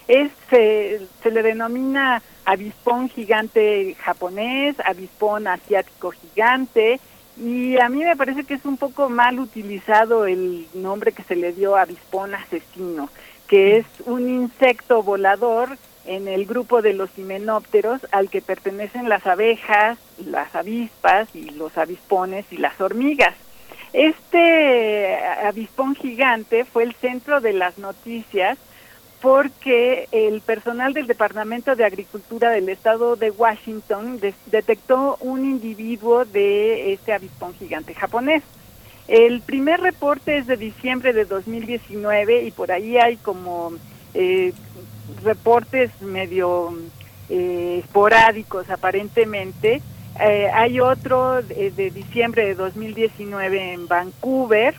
Es, 0.09 0.33
se, 0.49 1.01
se 1.23 1.31
le 1.31 1.43
denomina 1.43 2.21
avispón 2.45 3.09
gigante 3.09 3.95
japonés, 4.01 4.75
avispón 4.85 5.47
asiático 5.47 6.11
gigante, 6.11 6.99
y 7.37 7.79
a 7.79 7.89
mí 7.89 8.05
me 8.05 8.17
parece 8.17 8.45
que 8.45 8.55
es 8.55 8.65
un 8.65 8.77
poco 8.77 9.09
mal 9.09 9.39
utilizado 9.39 10.27
el 10.27 10.67
nombre 10.75 11.13
que 11.13 11.23
se 11.23 11.37
le 11.37 11.53
dio 11.53 11.77
avispón 11.77 12.35
asesino 12.35 13.09
que 13.51 13.79
es 13.79 13.87
un 14.07 14.31
insecto 14.31 15.03
volador 15.03 15.77
en 16.07 16.29
el 16.29 16.47
grupo 16.47 16.83
de 16.83 16.93
los 16.93 17.11
himenópteros 17.19 18.01
al 18.13 18.31
que 18.31 18.41
pertenecen 18.41 19.09
las 19.09 19.27
abejas, 19.27 19.99
las 20.25 20.55
avispas 20.55 21.35
y 21.35 21.51
los 21.51 21.77
avispones 21.77 22.47
y 22.53 22.59
las 22.59 22.81
hormigas. 22.81 23.35
Este 23.93 25.19
avispón 25.45 25.97
gigante 25.97 26.65
fue 26.65 26.85
el 26.85 26.95
centro 26.95 27.41
de 27.41 27.53
las 27.53 27.77
noticias 27.77 28.57
porque 29.21 30.07
el 30.13 30.43
personal 30.43 30.95
del 30.95 31.09
Departamento 31.09 31.75
de 31.75 31.85
Agricultura 31.85 32.51
del 32.51 32.69
Estado 32.69 33.17
de 33.17 33.33
Washington 33.33 34.21
detectó 34.47 35.17
un 35.21 35.45
individuo 35.45 36.25
de 36.25 36.93
este 36.93 37.13
avispón 37.13 37.53
gigante 37.55 37.95
japonés. 37.95 38.45
El 39.11 39.41
primer 39.41 39.81
reporte 39.81 40.39
es 40.39 40.47
de 40.47 40.57
diciembre 40.57 41.13
de 41.13 41.25
2019 41.25 42.45
y 42.45 42.53
por 42.53 42.71
ahí 42.71 42.97
hay 42.97 43.17
como 43.17 43.73
eh, 44.15 44.53
reportes 45.25 45.91
medio 46.01 46.73
eh, 47.29 47.81
esporádicos 47.83 48.71
aparentemente. 48.71 49.83
Eh, 50.21 50.49
hay 50.55 50.79
otro 50.79 51.43
de, 51.43 51.73
de, 51.73 51.91
diciembre 51.91 52.47
de 52.47 52.55
2019 52.55 53.73
en 53.73 53.89
Vancouver 53.89 54.77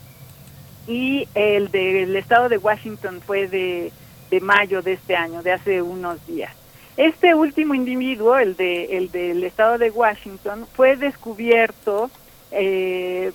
y 0.87 1.27
el 1.35 1.69
del 1.69 2.15
estado 2.15 2.47
de 2.47 2.57
Washington 2.57 3.19
fue 3.19 3.49
de, 3.49 3.91
de 4.29 4.39
mayo 4.39 4.81
de 4.81 4.93
este 4.93 5.13
año, 5.13 5.43
de 5.43 5.51
hace 5.51 5.81
unos 5.81 6.25
días. 6.25 6.55
Este 6.95 7.35
último 7.35 7.75
individuo, 7.75 8.37
el, 8.37 8.55
de, 8.55 8.95
el 8.95 9.11
del 9.11 9.43
estado 9.43 9.77
de 9.77 9.89
Washington, 9.89 10.65
fue 10.73 10.95
descubierto 10.95 12.09
eh, 12.51 13.33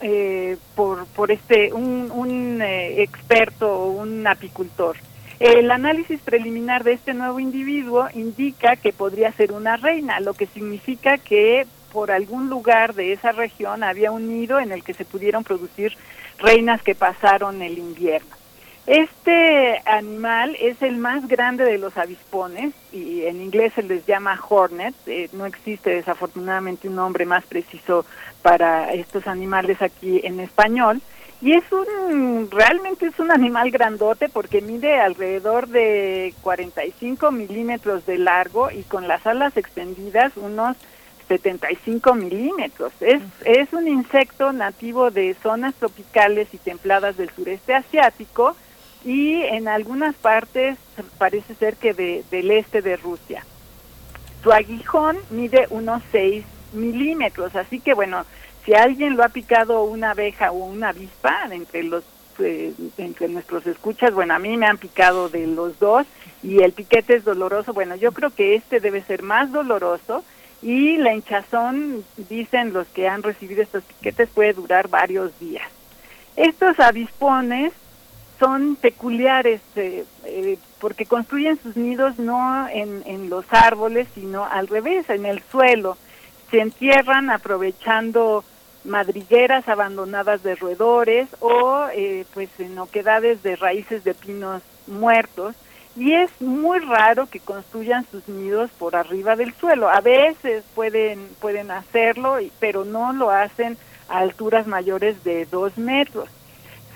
eh, 0.00 0.56
por, 0.74 1.06
por 1.06 1.30
este 1.30 1.72
un, 1.72 2.10
un 2.12 2.60
eh, 2.62 3.02
experto 3.02 3.70
o 3.70 3.90
un 3.90 4.26
apicultor. 4.26 4.96
El 5.38 5.70
análisis 5.70 6.20
preliminar 6.20 6.82
de 6.82 6.94
este 6.94 7.12
nuevo 7.12 7.38
individuo 7.40 8.08
indica 8.14 8.76
que 8.76 8.92
podría 8.92 9.32
ser 9.32 9.52
una 9.52 9.76
reina, 9.76 10.18
lo 10.20 10.32
que 10.32 10.46
significa 10.46 11.18
que 11.18 11.66
por 11.92 12.10
algún 12.10 12.48
lugar 12.48 12.94
de 12.94 13.12
esa 13.12 13.32
región 13.32 13.82
había 13.82 14.10
un 14.10 14.28
nido 14.28 14.60
en 14.60 14.72
el 14.72 14.82
que 14.82 14.94
se 14.94 15.04
pudieron 15.04 15.44
producir 15.44 15.96
reinas 16.38 16.82
que 16.82 16.94
pasaron 16.94 17.62
el 17.62 17.78
invierno. 17.78 18.34
Este 18.86 19.82
animal 19.84 20.56
es 20.60 20.80
el 20.80 20.96
más 20.98 21.26
grande 21.26 21.64
de 21.64 21.76
los 21.76 21.96
avispones 21.96 22.72
y 22.92 23.24
en 23.24 23.42
inglés 23.42 23.72
se 23.74 23.82
les 23.82 24.06
llama 24.06 24.40
hornet. 24.48 24.94
Eh, 25.06 25.28
no 25.32 25.44
existe 25.44 25.90
desafortunadamente 25.90 26.88
un 26.88 26.94
nombre 26.94 27.26
más 27.26 27.44
preciso 27.46 28.06
para 28.42 28.92
estos 28.92 29.26
animales 29.26 29.82
aquí 29.82 30.20
en 30.22 30.38
español. 30.38 31.02
Y 31.42 31.54
es 31.54 31.64
un, 31.72 32.48
realmente 32.48 33.06
es 33.06 33.18
un 33.18 33.32
animal 33.32 33.72
grandote 33.72 34.28
porque 34.28 34.60
mide 34.60 35.00
alrededor 35.00 35.66
de 35.66 36.32
45 36.42 37.32
milímetros 37.32 38.06
de 38.06 38.18
largo 38.18 38.70
y 38.70 38.84
con 38.84 39.08
las 39.08 39.26
alas 39.26 39.56
extendidas 39.56 40.36
unos 40.36 40.76
75 41.26 42.14
milímetros. 42.14 42.92
Es, 43.00 43.20
es 43.44 43.72
un 43.72 43.88
insecto 43.88 44.52
nativo 44.52 45.10
de 45.10 45.34
zonas 45.42 45.74
tropicales 45.74 46.54
y 46.54 46.58
templadas 46.58 47.16
del 47.16 47.30
sureste 47.30 47.74
asiático 47.74 48.54
y 49.06 49.40
en 49.44 49.68
algunas 49.68 50.16
partes 50.16 50.76
parece 51.16 51.54
ser 51.54 51.76
que 51.76 51.94
de, 51.94 52.24
del 52.28 52.50
este 52.50 52.82
de 52.82 52.96
Rusia. 52.96 53.46
Su 54.42 54.52
aguijón 54.52 55.16
mide 55.30 55.68
unos 55.70 56.02
6 56.10 56.44
milímetros, 56.72 57.54
así 57.54 57.78
que 57.78 57.94
bueno, 57.94 58.26
si 58.64 58.74
alguien 58.74 59.16
lo 59.16 59.22
ha 59.22 59.28
picado 59.28 59.84
una 59.84 60.10
abeja 60.10 60.50
o 60.50 60.64
una 60.64 60.88
avispa 60.88 61.48
entre 61.52 61.84
los 61.84 62.02
eh, 62.40 62.74
entre 62.98 63.28
nuestros 63.28 63.66
escuchas, 63.66 64.12
bueno, 64.12 64.34
a 64.34 64.38
mí 64.40 64.56
me 64.56 64.66
han 64.66 64.76
picado 64.76 65.28
de 65.28 65.46
los 65.46 65.78
dos 65.78 66.04
y 66.42 66.62
el 66.62 66.72
piquete 66.72 67.14
es 67.14 67.24
doloroso, 67.24 67.72
bueno, 67.72 67.94
yo 67.94 68.12
creo 68.12 68.30
que 68.30 68.56
este 68.56 68.80
debe 68.80 69.02
ser 69.02 69.22
más 69.22 69.52
doloroso 69.52 70.24
y 70.62 70.96
la 70.96 71.14
hinchazón, 71.14 72.04
dicen 72.28 72.72
los 72.72 72.88
que 72.88 73.08
han 73.08 73.22
recibido 73.22 73.62
estos 73.62 73.84
piquetes, 73.84 74.28
puede 74.30 74.52
durar 74.52 74.88
varios 74.88 75.38
días. 75.38 75.66
Estos 76.34 76.78
avispones 76.80 77.72
son 78.38 78.76
peculiares 78.76 79.60
eh, 79.76 80.04
eh, 80.24 80.58
porque 80.80 81.06
construyen 81.06 81.58
sus 81.62 81.76
nidos 81.76 82.18
no 82.18 82.68
en, 82.68 83.02
en 83.06 83.30
los 83.30 83.44
árboles, 83.50 84.08
sino 84.14 84.44
al 84.44 84.68
revés, 84.68 85.08
en 85.08 85.26
el 85.26 85.42
suelo. 85.50 85.96
Se 86.50 86.60
entierran 86.60 87.30
aprovechando 87.30 88.44
madrigueras 88.86 89.68
abandonadas 89.68 90.42
de 90.42 90.54
roedores 90.54 91.28
o 91.40 91.86
eh, 91.92 92.24
pues 92.34 92.48
en 92.58 92.78
oquedades 92.78 93.42
de 93.42 93.56
raíces 93.56 94.04
de 94.04 94.14
pinos 94.14 94.62
muertos 94.86 95.56
y 95.96 96.12
es 96.12 96.30
muy 96.40 96.78
raro 96.80 97.26
que 97.26 97.40
construyan 97.40 98.06
sus 98.10 98.28
nidos 98.28 98.70
por 98.78 98.96
arriba 98.96 99.34
del 99.34 99.54
suelo. 99.54 99.88
A 99.88 100.00
veces 100.00 100.62
pueden 100.74 101.28
pueden 101.40 101.70
hacerlo, 101.70 102.36
pero 102.60 102.84
no 102.84 103.12
lo 103.12 103.30
hacen 103.30 103.76
a 104.08 104.18
alturas 104.18 104.66
mayores 104.66 105.24
de 105.24 105.46
dos 105.46 105.76
metros. 105.78 106.28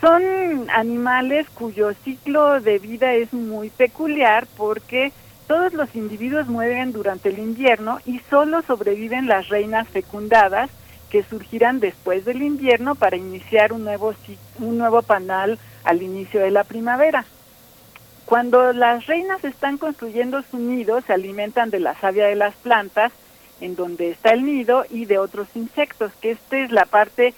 Son 0.01 0.71
animales 0.71 1.47
cuyo 1.51 1.93
ciclo 1.93 2.61
de 2.61 2.79
vida 2.79 3.13
es 3.13 3.35
muy 3.35 3.69
peculiar 3.69 4.47
porque 4.57 5.13
todos 5.47 5.75
los 5.75 5.95
individuos 5.95 6.47
mueren 6.47 6.93
durante 6.93 7.29
el 7.29 7.39
invierno 7.39 7.99
y 8.07 8.21
solo 8.31 8.63
sobreviven 8.63 9.27
las 9.27 9.49
reinas 9.49 9.89
fecundadas 9.89 10.71
que 11.11 11.23
surgirán 11.23 11.81
después 11.81 12.25
del 12.25 12.41
invierno 12.41 12.95
para 12.95 13.17
iniciar 13.17 13.75
un 13.75 13.85
nuevo, 13.85 14.15
un 14.59 14.79
nuevo 14.79 15.03
panal 15.03 15.59
al 15.85 16.03
inicio 16.03 16.41
de 16.41 16.51
la 16.51 16.65
primavera. 16.65 17.27
Cuando 18.25 18.73
las 18.73 19.07
reinas 19.07 19.45
están 19.45 19.77
construyendo 19.77 20.43
su 20.43 20.59
nido, 20.59 21.03
se 21.03 21.13
alimentan 21.13 21.69
de 21.69 21.81
la 21.81 21.95
savia 21.97 22.27
de 22.27 22.37
las 22.37 22.55
plantas 22.55 23.13
en 23.61 23.77
donde 23.77 24.11
está 24.11 24.31
el 24.31 24.47
nido 24.47 24.87
y 24.89 25.05
de 25.05 25.19
otros 25.19 25.49
insectos, 25.55 26.13
que 26.23 26.31
esta 26.31 26.59
es 26.59 26.71
la 26.71 26.87
parte 26.87 27.35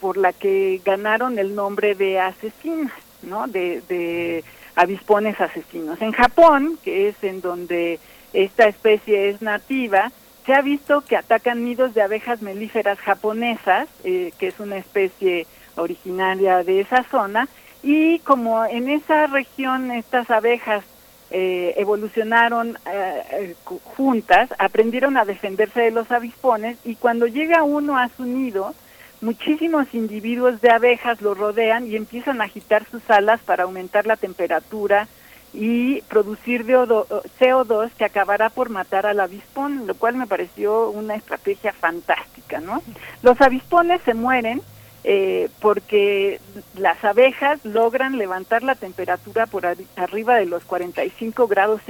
por 0.00 0.16
la 0.16 0.32
que 0.32 0.80
ganaron 0.84 1.38
el 1.38 1.54
nombre 1.54 1.94
de 1.94 2.18
asesinas, 2.18 2.92
¿no? 3.22 3.46
De, 3.46 3.82
de 3.88 4.44
avispones 4.74 5.40
asesinos. 5.40 6.00
En 6.00 6.12
Japón, 6.12 6.78
que 6.82 7.08
es 7.08 7.22
en 7.22 7.40
donde 7.40 7.98
esta 8.32 8.66
especie 8.66 9.28
es 9.28 9.42
nativa, 9.42 10.10
se 10.46 10.54
ha 10.54 10.62
visto 10.62 11.02
que 11.02 11.16
atacan 11.16 11.64
nidos 11.64 11.94
de 11.94 12.02
abejas 12.02 12.42
melíferas 12.42 12.98
japonesas, 12.98 13.88
eh, 14.04 14.32
que 14.38 14.48
es 14.48 14.58
una 14.58 14.78
especie 14.78 15.46
originaria 15.76 16.64
de 16.64 16.80
esa 16.80 17.04
zona, 17.04 17.48
y 17.82 18.18
como 18.20 18.64
en 18.64 18.88
esa 18.88 19.26
región 19.26 19.90
estas 19.90 20.30
abejas 20.30 20.84
eh, 21.30 21.74
evolucionaron 21.76 22.76
eh, 22.92 23.54
juntas, 23.96 24.50
aprendieron 24.58 25.16
a 25.16 25.24
defenderse 25.24 25.80
de 25.82 25.90
los 25.90 26.10
avispones 26.10 26.78
y 26.84 26.96
cuando 26.96 27.26
llega 27.26 27.62
uno 27.62 27.96
a 27.96 28.08
su 28.08 28.24
nido, 28.24 28.74
muchísimos 29.20 29.92
individuos 29.92 30.60
de 30.60 30.70
abejas 30.70 31.20
lo 31.20 31.34
rodean 31.34 31.86
y 31.86 31.96
empiezan 31.96 32.40
a 32.40 32.44
agitar 32.44 32.84
sus 32.90 33.08
alas 33.10 33.40
para 33.40 33.64
aumentar 33.64 34.06
la 34.06 34.16
temperatura 34.16 35.08
y 35.52 36.00
producir 36.02 36.64
CO2 36.64 37.90
que 37.98 38.04
acabará 38.04 38.50
por 38.50 38.70
matar 38.70 39.06
al 39.06 39.20
avispón, 39.20 39.86
lo 39.86 39.94
cual 39.94 40.14
me 40.16 40.26
pareció 40.26 40.90
una 40.90 41.16
estrategia 41.16 41.72
fantástica, 41.72 42.60
¿no? 42.60 42.82
Los 43.22 43.40
avispones 43.40 44.00
se 44.02 44.14
mueren 44.14 44.62
eh, 45.02 45.48
porque 45.60 46.40
las 46.76 47.02
abejas 47.04 47.64
logran 47.64 48.18
levantar 48.18 48.62
la 48.62 48.74
temperatura 48.74 49.46
por 49.46 49.66
arriba 49.96 50.36
de 50.36 50.46
los 50.46 50.64
45 50.64 51.48
grados 51.48 51.80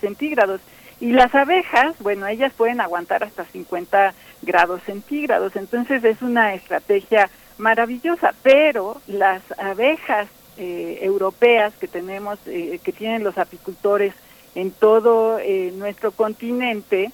centígrados, 0.00 0.60
y 1.02 1.10
las 1.10 1.34
abejas, 1.34 1.96
bueno, 1.98 2.28
ellas 2.28 2.52
pueden 2.56 2.80
aguantar 2.80 3.24
hasta 3.24 3.44
50 3.44 4.14
grados 4.42 4.82
centígrados, 4.84 5.56
entonces 5.56 6.04
es 6.04 6.22
una 6.22 6.54
estrategia 6.54 7.28
maravillosa, 7.58 8.32
pero 8.44 9.02
las 9.08 9.42
abejas 9.58 10.28
eh, 10.58 11.00
europeas 11.02 11.74
que 11.80 11.88
tenemos, 11.88 12.38
eh, 12.46 12.78
que 12.84 12.92
tienen 12.92 13.24
los 13.24 13.36
apicultores 13.36 14.14
en 14.54 14.70
todo 14.70 15.40
nuestro 15.74 16.12
continente, 16.12 17.10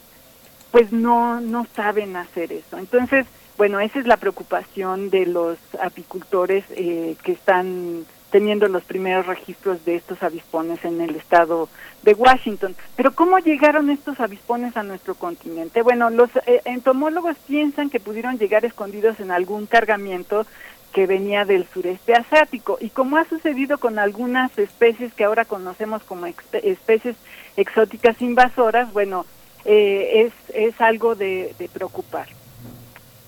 pues 0.70 0.92
no, 0.92 1.40
no 1.40 1.66
saben 1.74 2.16
hacer 2.16 2.52
eso. 2.52 2.76
Entonces, 2.76 3.26
bueno, 3.56 3.80
esa 3.80 3.98
es 3.98 4.06
la 4.06 4.18
preocupación 4.18 5.08
de 5.08 5.24
los 5.24 5.58
apicultores 5.80 6.64
eh, 6.70 7.16
que 7.22 7.32
están 7.32 8.04
teniendo 8.30 8.68
los 8.68 8.84
primeros 8.84 9.26
registros 9.26 9.84
de 9.84 9.96
estos 9.96 10.22
avispones 10.22 10.84
en 10.84 11.00
el 11.00 11.16
estado 11.16 11.68
de 12.02 12.14
Washington. 12.14 12.76
Pero 12.96 13.12
¿cómo 13.14 13.38
llegaron 13.38 13.90
estos 13.90 14.20
avispones 14.20 14.76
a 14.76 14.82
nuestro 14.82 15.14
continente? 15.14 15.82
Bueno, 15.82 16.10
los 16.10 16.30
eh, 16.46 16.60
entomólogos 16.64 17.36
piensan 17.46 17.90
que 17.90 18.00
pudieron 18.00 18.38
llegar 18.38 18.64
escondidos 18.64 19.20
en 19.20 19.30
algún 19.30 19.66
cargamiento 19.66 20.46
que 20.92 21.06
venía 21.06 21.44
del 21.44 21.66
sureste 21.68 22.14
asiático 22.14 22.78
y 22.80 22.90
como 22.90 23.18
ha 23.18 23.24
sucedido 23.28 23.78
con 23.78 23.98
algunas 23.98 24.56
especies 24.58 25.12
que 25.12 25.24
ahora 25.24 25.44
conocemos 25.44 26.02
como 26.02 26.26
especies 26.26 27.16
exóticas 27.56 28.20
invasoras, 28.22 28.92
bueno, 28.92 29.26
eh, 29.64 30.26
es, 30.26 30.54
es 30.54 30.80
algo 30.80 31.14
de 31.14 31.52
preocupar. 31.72 32.28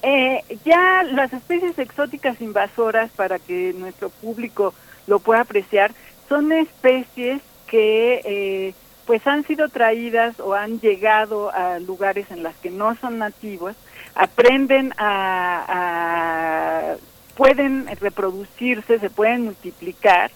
Eh, 0.02 0.42
ya 0.64 1.02
las 1.02 1.32
especies 1.32 1.78
exóticas 1.78 2.40
invasoras, 2.40 3.10
para 3.10 3.38
que 3.38 3.74
nuestro 3.76 4.08
público 4.08 4.72
lo 5.10 5.18
pueda 5.18 5.40
apreciar, 5.40 5.92
son 6.28 6.52
especies 6.52 7.42
que 7.66 8.20
eh, 8.24 8.74
pues 9.06 9.26
han 9.26 9.44
sido 9.44 9.68
traídas 9.68 10.38
o 10.38 10.54
han 10.54 10.80
llegado 10.80 11.52
a 11.52 11.80
lugares 11.80 12.30
en 12.30 12.44
las 12.44 12.54
que 12.56 12.70
no 12.70 12.94
son 12.94 13.18
nativos, 13.18 13.74
aprenden 14.14 14.94
a, 14.96 16.94
pueden 17.34 17.88
reproducirse, 18.00 19.00
se 19.00 19.10
pueden 19.10 19.44
multiplicar 19.44 20.30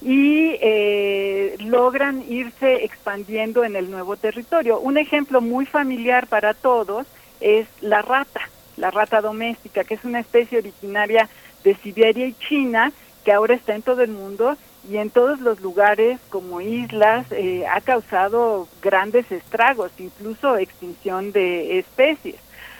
y 0.00 0.56
eh, 0.60 1.56
logran 1.58 2.24
irse 2.28 2.84
expandiendo 2.84 3.64
en 3.64 3.74
el 3.74 3.90
nuevo 3.90 4.16
territorio. 4.16 4.78
Un 4.78 4.96
ejemplo 4.96 5.40
muy 5.40 5.66
familiar 5.66 6.28
para 6.28 6.54
todos 6.54 7.06
es 7.40 7.66
la 7.80 8.00
rata 8.02 8.40
la 8.80 8.90
rata 8.90 9.20
doméstica, 9.20 9.84
que 9.84 9.94
es 9.94 10.04
una 10.04 10.20
especie 10.20 10.58
originaria 10.58 11.28
de 11.62 11.74
Siberia 11.76 12.26
y 12.26 12.34
China, 12.34 12.92
que 13.24 13.32
ahora 13.32 13.54
está 13.54 13.74
en 13.74 13.82
todo 13.82 14.02
el 14.02 14.10
mundo 14.10 14.56
y 14.88 14.96
en 14.96 15.10
todos 15.10 15.40
los 15.40 15.60
lugares 15.60 16.18
como 16.30 16.60
islas 16.60 17.26
eh, 17.30 17.66
ha 17.66 17.80
causado 17.80 18.66
grandes 18.82 19.30
estragos, 19.30 19.90
incluso 19.98 20.56
extinción 20.56 21.32
de 21.32 21.78
especies. 21.78 22.36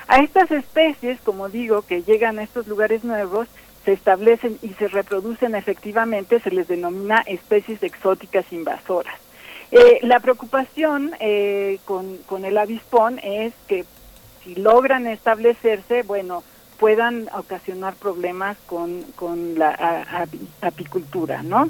A 0.08 0.18
estas 0.18 0.50
especies, 0.50 1.20
como 1.20 1.48
digo, 1.48 1.82
que 1.82 2.02
llegan 2.02 2.38
a 2.38 2.42
estos 2.42 2.66
lugares 2.66 3.04
nuevos, 3.04 3.48
se 3.84 3.92
establecen 3.92 4.58
y 4.62 4.68
se 4.70 4.88
reproducen 4.88 5.54
efectivamente, 5.54 6.40
se 6.40 6.50
les 6.50 6.68
denomina 6.68 7.22
especies 7.26 7.82
exóticas 7.82 8.44
invasoras. 8.52 9.14
Eh, 9.70 10.00
la 10.02 10.18
preocupación 10.18 11.14
eh, 11.20 11.78
con, 11.84 12.16
con 12.26 12.44
el 12.44 12.58
avispón 12.58 13.20
es 13.22 13.54
que 13.68 13.84
si 14.42 14.56
logran 14.56 15.06
establecerse, 15.06 16.02
bueno, 16.02 16.42
puedan 16.80 17.28
ocasionar 17.34 17.94
problemas 17.94 18.56
con, 18.66 19.02
con 19.14 19.58
la 19.58 20.26
apicultura, 20.62 21.42
¿no? 21.42 21.68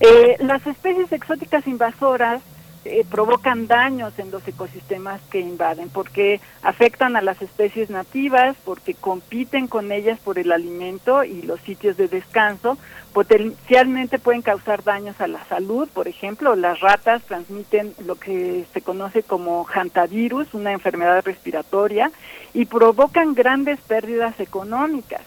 Eh, 0.00 0.36
las 0.40 0.66
especies 0.66 1.10
exóticas 1.12 1.66
invasoras 1.66 2.42
eh, 2.84 3.04
provocan 3.10 3.66
daños 3.66 4.18
en 4.18 4.30
los 4.30 4.46
ecosistemas 4.46 5.20
que 5.30 5.40
invaden, 5.40 5.88
porque 5.88 6.40
afectan 6.62 7.16
a 7.16 7.20
las 7.20 7.40
especies 7.42 7.90
nativas, 7.90 8.56
porque 8.64 8.94
compiten 8.94 9.66
con 9.66 9.92
ellas 9.92 10.18
por 10.20 10.38
el 10.38 10.52
alimento 10.52 11.24
y 11.24 11.42
los 11.42 11.60
sitios 11.60 11.96
de 11.96 12.08
descanso, 12.08 12.78
potencialmente 13.12 14.18
pueden 14.18 14.42
causar 14.42 14.84
daños 14.84 15.20
a 15.20 15.26
la 15.26 15.44
salud, 15.46 15.88
por 15.92 16.08
ejemplo, 16.08 16.54
las 16.56 16.80
ratas 16.80 17.22
transmiten 17.24 17.94
lo 18.04 18.14
que 18.14 18.64
se 18.72 18.82
conoce 18.82 19.22
como 19.22 19.64
hantavirus, 19.64 20.54
una 20.54 20.72
enfermedad 20.72 21.24
respiratoria, 21.24 22.10
y 22.54 22.64
provocan 22.66 23.34
grandes 23.34 23.80
pérdidas 23.80 24.38
económicas. 24.40 25.22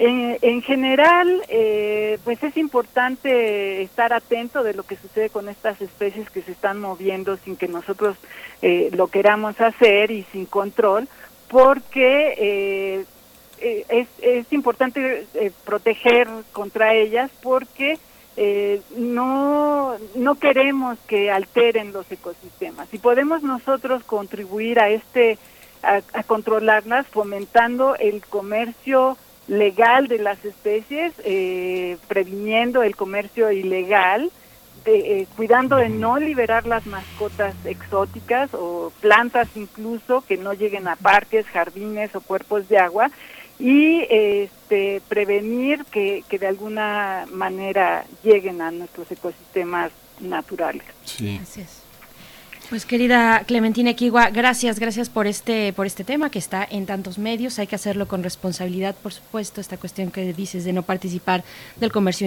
En, 0.00 0.62
general, 0.62 1.42
eh, 1.48 2.18
pues 2.22 2.40
es 2.44 2.56
importante 2.56 3.82
estar 3.82 4.12
atento 4.12 4.62
de 4.62 4.72
lo 4.72 4.84
que 4.84 4.96
sucede 4.96 5.28
con 5.28 5.48
estas 5.48 5.80
especies 5.82 6.30
que 6.30 6.40
se 6.40 6.52
están 6.52 6.80
moviendo 6.80 7.36
sin 7.38 7.56
que 7.56 7.66
nosotros 7.66 8.16
eh, 8.62 8.90
lo 8.92 9.08
queramos 9.08 9.60
hacer 9.60 10.12
y 10.12 10.22
sin 10.30 10.46
control, 10.46 11.08
porque 11.48 12.34
eh, 12.38 13.04
es, 13.88 14.06
es, 14.22 14.52
importante 14.52 15.26
proteger 15.64 16.28
contra 16.52 16.94
ellas 16.94 17.32
porque 17.42 17.98
no, 18.96 19.96
no 20.14 20.34
queremos 20.36 20.96
que 21.08 21.32
alteren 21.32 21.92
los 21.92 22.08
ecosistemas. 22.12 22.86
Y 22.94 22.98
podemos 22.98 23.42
nosotros 23.42 24.04
contribuir 24.04 24.78
a 24.78 24.90
este 24.90 25.38
a, 25.82 26.02
a 26.12 26.22
controlarlas 26.22 27.06
fomentando 27.08 27.96
el 27.96 28.24
comercio 28.26 29.16
legal 29.48 30.08
de 30.08 30.18
las 30.18 30.44
especies, 30.44 31.12
eh, 31.24 31.96
previniendo 32.06 32.82
el 32.82 32.94
comercio 32.94 33.50
ilegal, 33.50 34.30
de, 34.84 35.22
eh, 35.22 35.26
cuidando 35.36 35.76
de 35.76 35.88
no 35.88 36.18
liberar 36.18 36.66
las 36.66 36.86
mascotas 36.86 37.54
exóticas 37.64 38.50
o 38.52 38.92
plantas 39.00 39.48
incluso 39.56 40.22
que 40.22 40.36
no 40.36 40.52
lleguen 40.52 40.86
a 40.86 40.96
parques, 40.96 41.46
jardines 41.46 42.14
o 42.14 42.20
cuerpos 42.20 42.68
de 42.68 42.78
agua 42.78 43.10
y 43.58 44.06
este, 44.08 45.02
prevenir 45.08 45.84
que, 45.86 46.22
que 46.28 46.38
de 46.38 46.46
alguna 46.46 47.26
manera 47.32 48.04
lleguen 48.22 48.60
a 48.62 48.70
nuestros 48.70 49.10
ecosistemas 49.10 49.90
naturales. 50.20 50.84
Sí. 51.04 51.40
Pues 52.68 52.84
querida 52.84 53.44
Clementina 53.46 53.90
Equigua, 53.90 54.28
gracias, 54.28 54.78
gracias 54.78 55.08
por 55.08 55.26
este, 55.26 55.72
por 55.72 55.86
este 55.86 56.04
tema 56.04 56.30
que 56.30 56.38
está 56.38 56.66
en 56.70 56.84
tantos 56.84 57.16
medios. 57.18 57.58
Hay 57.58 57.66
que 57.66 57.76
hacerlo 57.76 58.06
con 58.06 58.22
responsabilidad, 58.22 58.94
por 58.94 59.14
supuesto, 59.14 59.62
esta 59.62 59.78
cuestión 59.78 60.10
que 60.10 60.34
dices 60.34 60.66
de 60.66 60.74
no 60.74 60.82
participar 60.82 61.44
del 61.76 61.90
comercio 61.90 62.26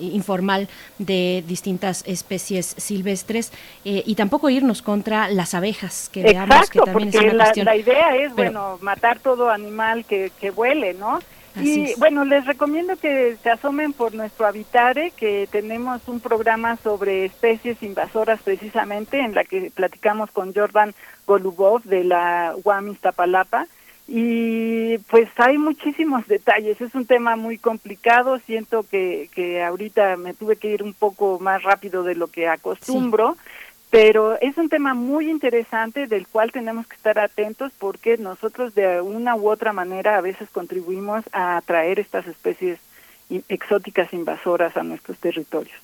informal 0.00 0.68
de 0.98 1.44
distintas 1.46 2.02
especies 2.04 2.74
silvestres 2.78 3.52
eh, 3.84 4.02
y 4.04 4.16
tampoco 4.16 4.50
irnos 4.50 4.82
contra 4.82 5.28
las 5.28 5.54
abejas, 5.54 6.08
que 6.12 6.24
veamos 6.24 6.68
que 6.68 6.80
también 6.80 7.10
es 7.10 7.14
una 7.14 7.32
la, 7.32 7.44
cuestión. 7.44 7.66
La 7.66 7.76
idea 7.76 8.16
es, 8.16 8.34
bueno, 8.34 8.78
matar 8.80 9.20
todo 9.20 9.50
animal 9.50 10.04
que, 10.04 10.32
que 10.40 10.50
huele, 10.50 10.94
¿no? 10.94 11.20
Y 11.60 11.94
bueno, 11.98 12.24
les 12.24 12.46
recomiendo 12.46 12.96
que 12.96 13.36
se 13.42 13.50
asomen 13.50 13.92
por 13.92 14.14
nuestro 14.14 14.46
Habitare, 14.46 15.12
que 15.16 15.48
tenemos 15.50 16.06
un 16.08 16.20
programa 16.20 16.76
sobre 16.76 17.24
especies 17.24 17.82
invasoras 17.82 18.40
precisamente, 18.42 19.20
en 19.20 19.34
la 19.34 19.44
que 19.44 19.70
platicamos 19.74 20.30
con 20.30 20.54
Jordan 20.54 20.94
Golubov 21.26 21.82
de 21.84 22.04
la 22.04 22.54
UAM 22.64 22.88
Iztapalapa. 22.88 23.66
Y 24.10 24.96
pues 25.10 25.28
hay 25.36 25.58
muchísimos 25.58 26.26
detalles, 26.26 26.80
es 26.80 26.94
un 26.94 27.04
tema 27.04 27.36
muy 27.36 27.58
complicado, 27.58 28.38
siento 28.38 28.82
que, 28.82 29.28
que 29.34 29.62
ahorita 29.62 30.16
me 30.16 30.32
tuve 30.32 30.56
que 30.56 30.70
ir 30.70 30.82
un 30.82 30.94
poco 30.94 31.38
más 31.40 31.62
rápido 31.62 32.02
de 32.02 32.14
lo 32.14 32.28
que 32.28 32.48
acostumbro, 32.48 33.36
pero 33.90 34.38
es 34.40 34.56
un 34.58 34.68
tema 34.68 34.94
muy 34.94 35.30
interesante 35.30 36.06
del 36.06 36.26
cual 36.26 36.52
tenemos 36.52 36.86
que 36.86 36.96
estar 36.96 37.18
atentos 37.18 37.72
porque 37.78 38.18
nosotros 38.18 38.74
de 38.74 39.00
una 39.00 39.34
u 39.34 39.48
otra 39.48 39.72
manera 39.72 40.16
a 40.16 40.20
veces 40.20 40.48
contribuimos 40.50 41.24
a 41.32 41.56
atraer 41.56 41.98
estas 41.98 42.26
especies 42.26 42.78
exóticas 43.48 44.12
invasoras 44.12 44.76
a 44.76 44.82
nuestros 44.82 45.18
territorios. 45.18 45.76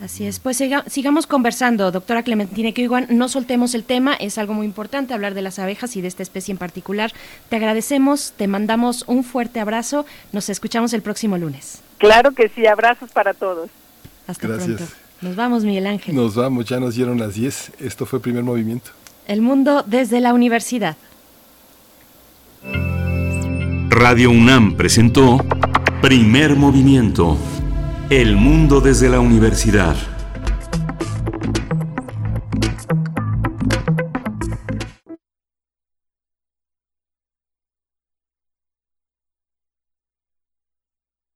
Así 0.00 0.26
es, 0.26 0.40
pues 0.40 0.62
sigamos 0.86 1.26
conversando, 1.26 1.90
doctora 1.90 2.22
Clementina 2.22 2.72
que 2.72 2.80
igual 2.80 3.06
no 3.10 3.28
soltemos 3.28 3.74
el 3.74 3.84
tema, 3.84 4.14
es 4.14 4.38
algo 4.38 4.54
muy 4.54 4.64
importante 4.64 5.12
hablar 5.12 5.34
de 5.34 5.42
las 5.42 5.58
abejas 5.58 5.94
y 5.94 6.00
de 6.00 6.08
esta 6.08 6.22
especie 6.22 6.52
en 6.52 6.58
particular. 6.58 7.12
Te 7.50 7.56
agradecemos, 7.56 8.32
te 8.34 8.48
mandamos 8.48 9.04
un 9.08 9.24
fuerte 9.24 9.60
abrazo, 9.60 10.06
nos 10.32 10.48
escuchamos 10.48 10.94
el 10.94 11.02
próximo 11.02 11.36
lunes. 11.36 11.82
Claro 11.98 12.32
que 12.32 12.48
sí, 12.48 12.66
abrazos 12.66 13.10
para 13.10 13.34
todos. 13.34 13.68
Hasta 14.26 14.46
pronto. 14.46 14.84
Nos 15.20 15.36
vamos, 15.36 15.64
Miguel 15.64 15.86
Ángel. 15.86 16.14
Nos 16.14 16.34
vamos, 16.34 16.64
ya 16.64 16.80
nos 16.80 16.94
dieron 16.94 17.18
las 17.18 17.34
10. 17.34 17.72
Esto 17.80 18.06
fue 18.06 18.20
Primer 18.20 18.42
Movimiento. 18.42 18.90
El 19.26 19.42
mundo 19.42 19.84
desde 19.86 20.20
la 20.20 20.32
universidad. 20.32 20.96
Radio 23.90 24.30
UNAM 24.30 24.76
presentó 24.76 25.44
Primer 26.00 26.56
Movimiento. 26.56 27.36
El 28.08 28.36
mundo 28.36 28.80
desde 28.80 29.10
la 29.10 29.20
universidad. 29.20 29.94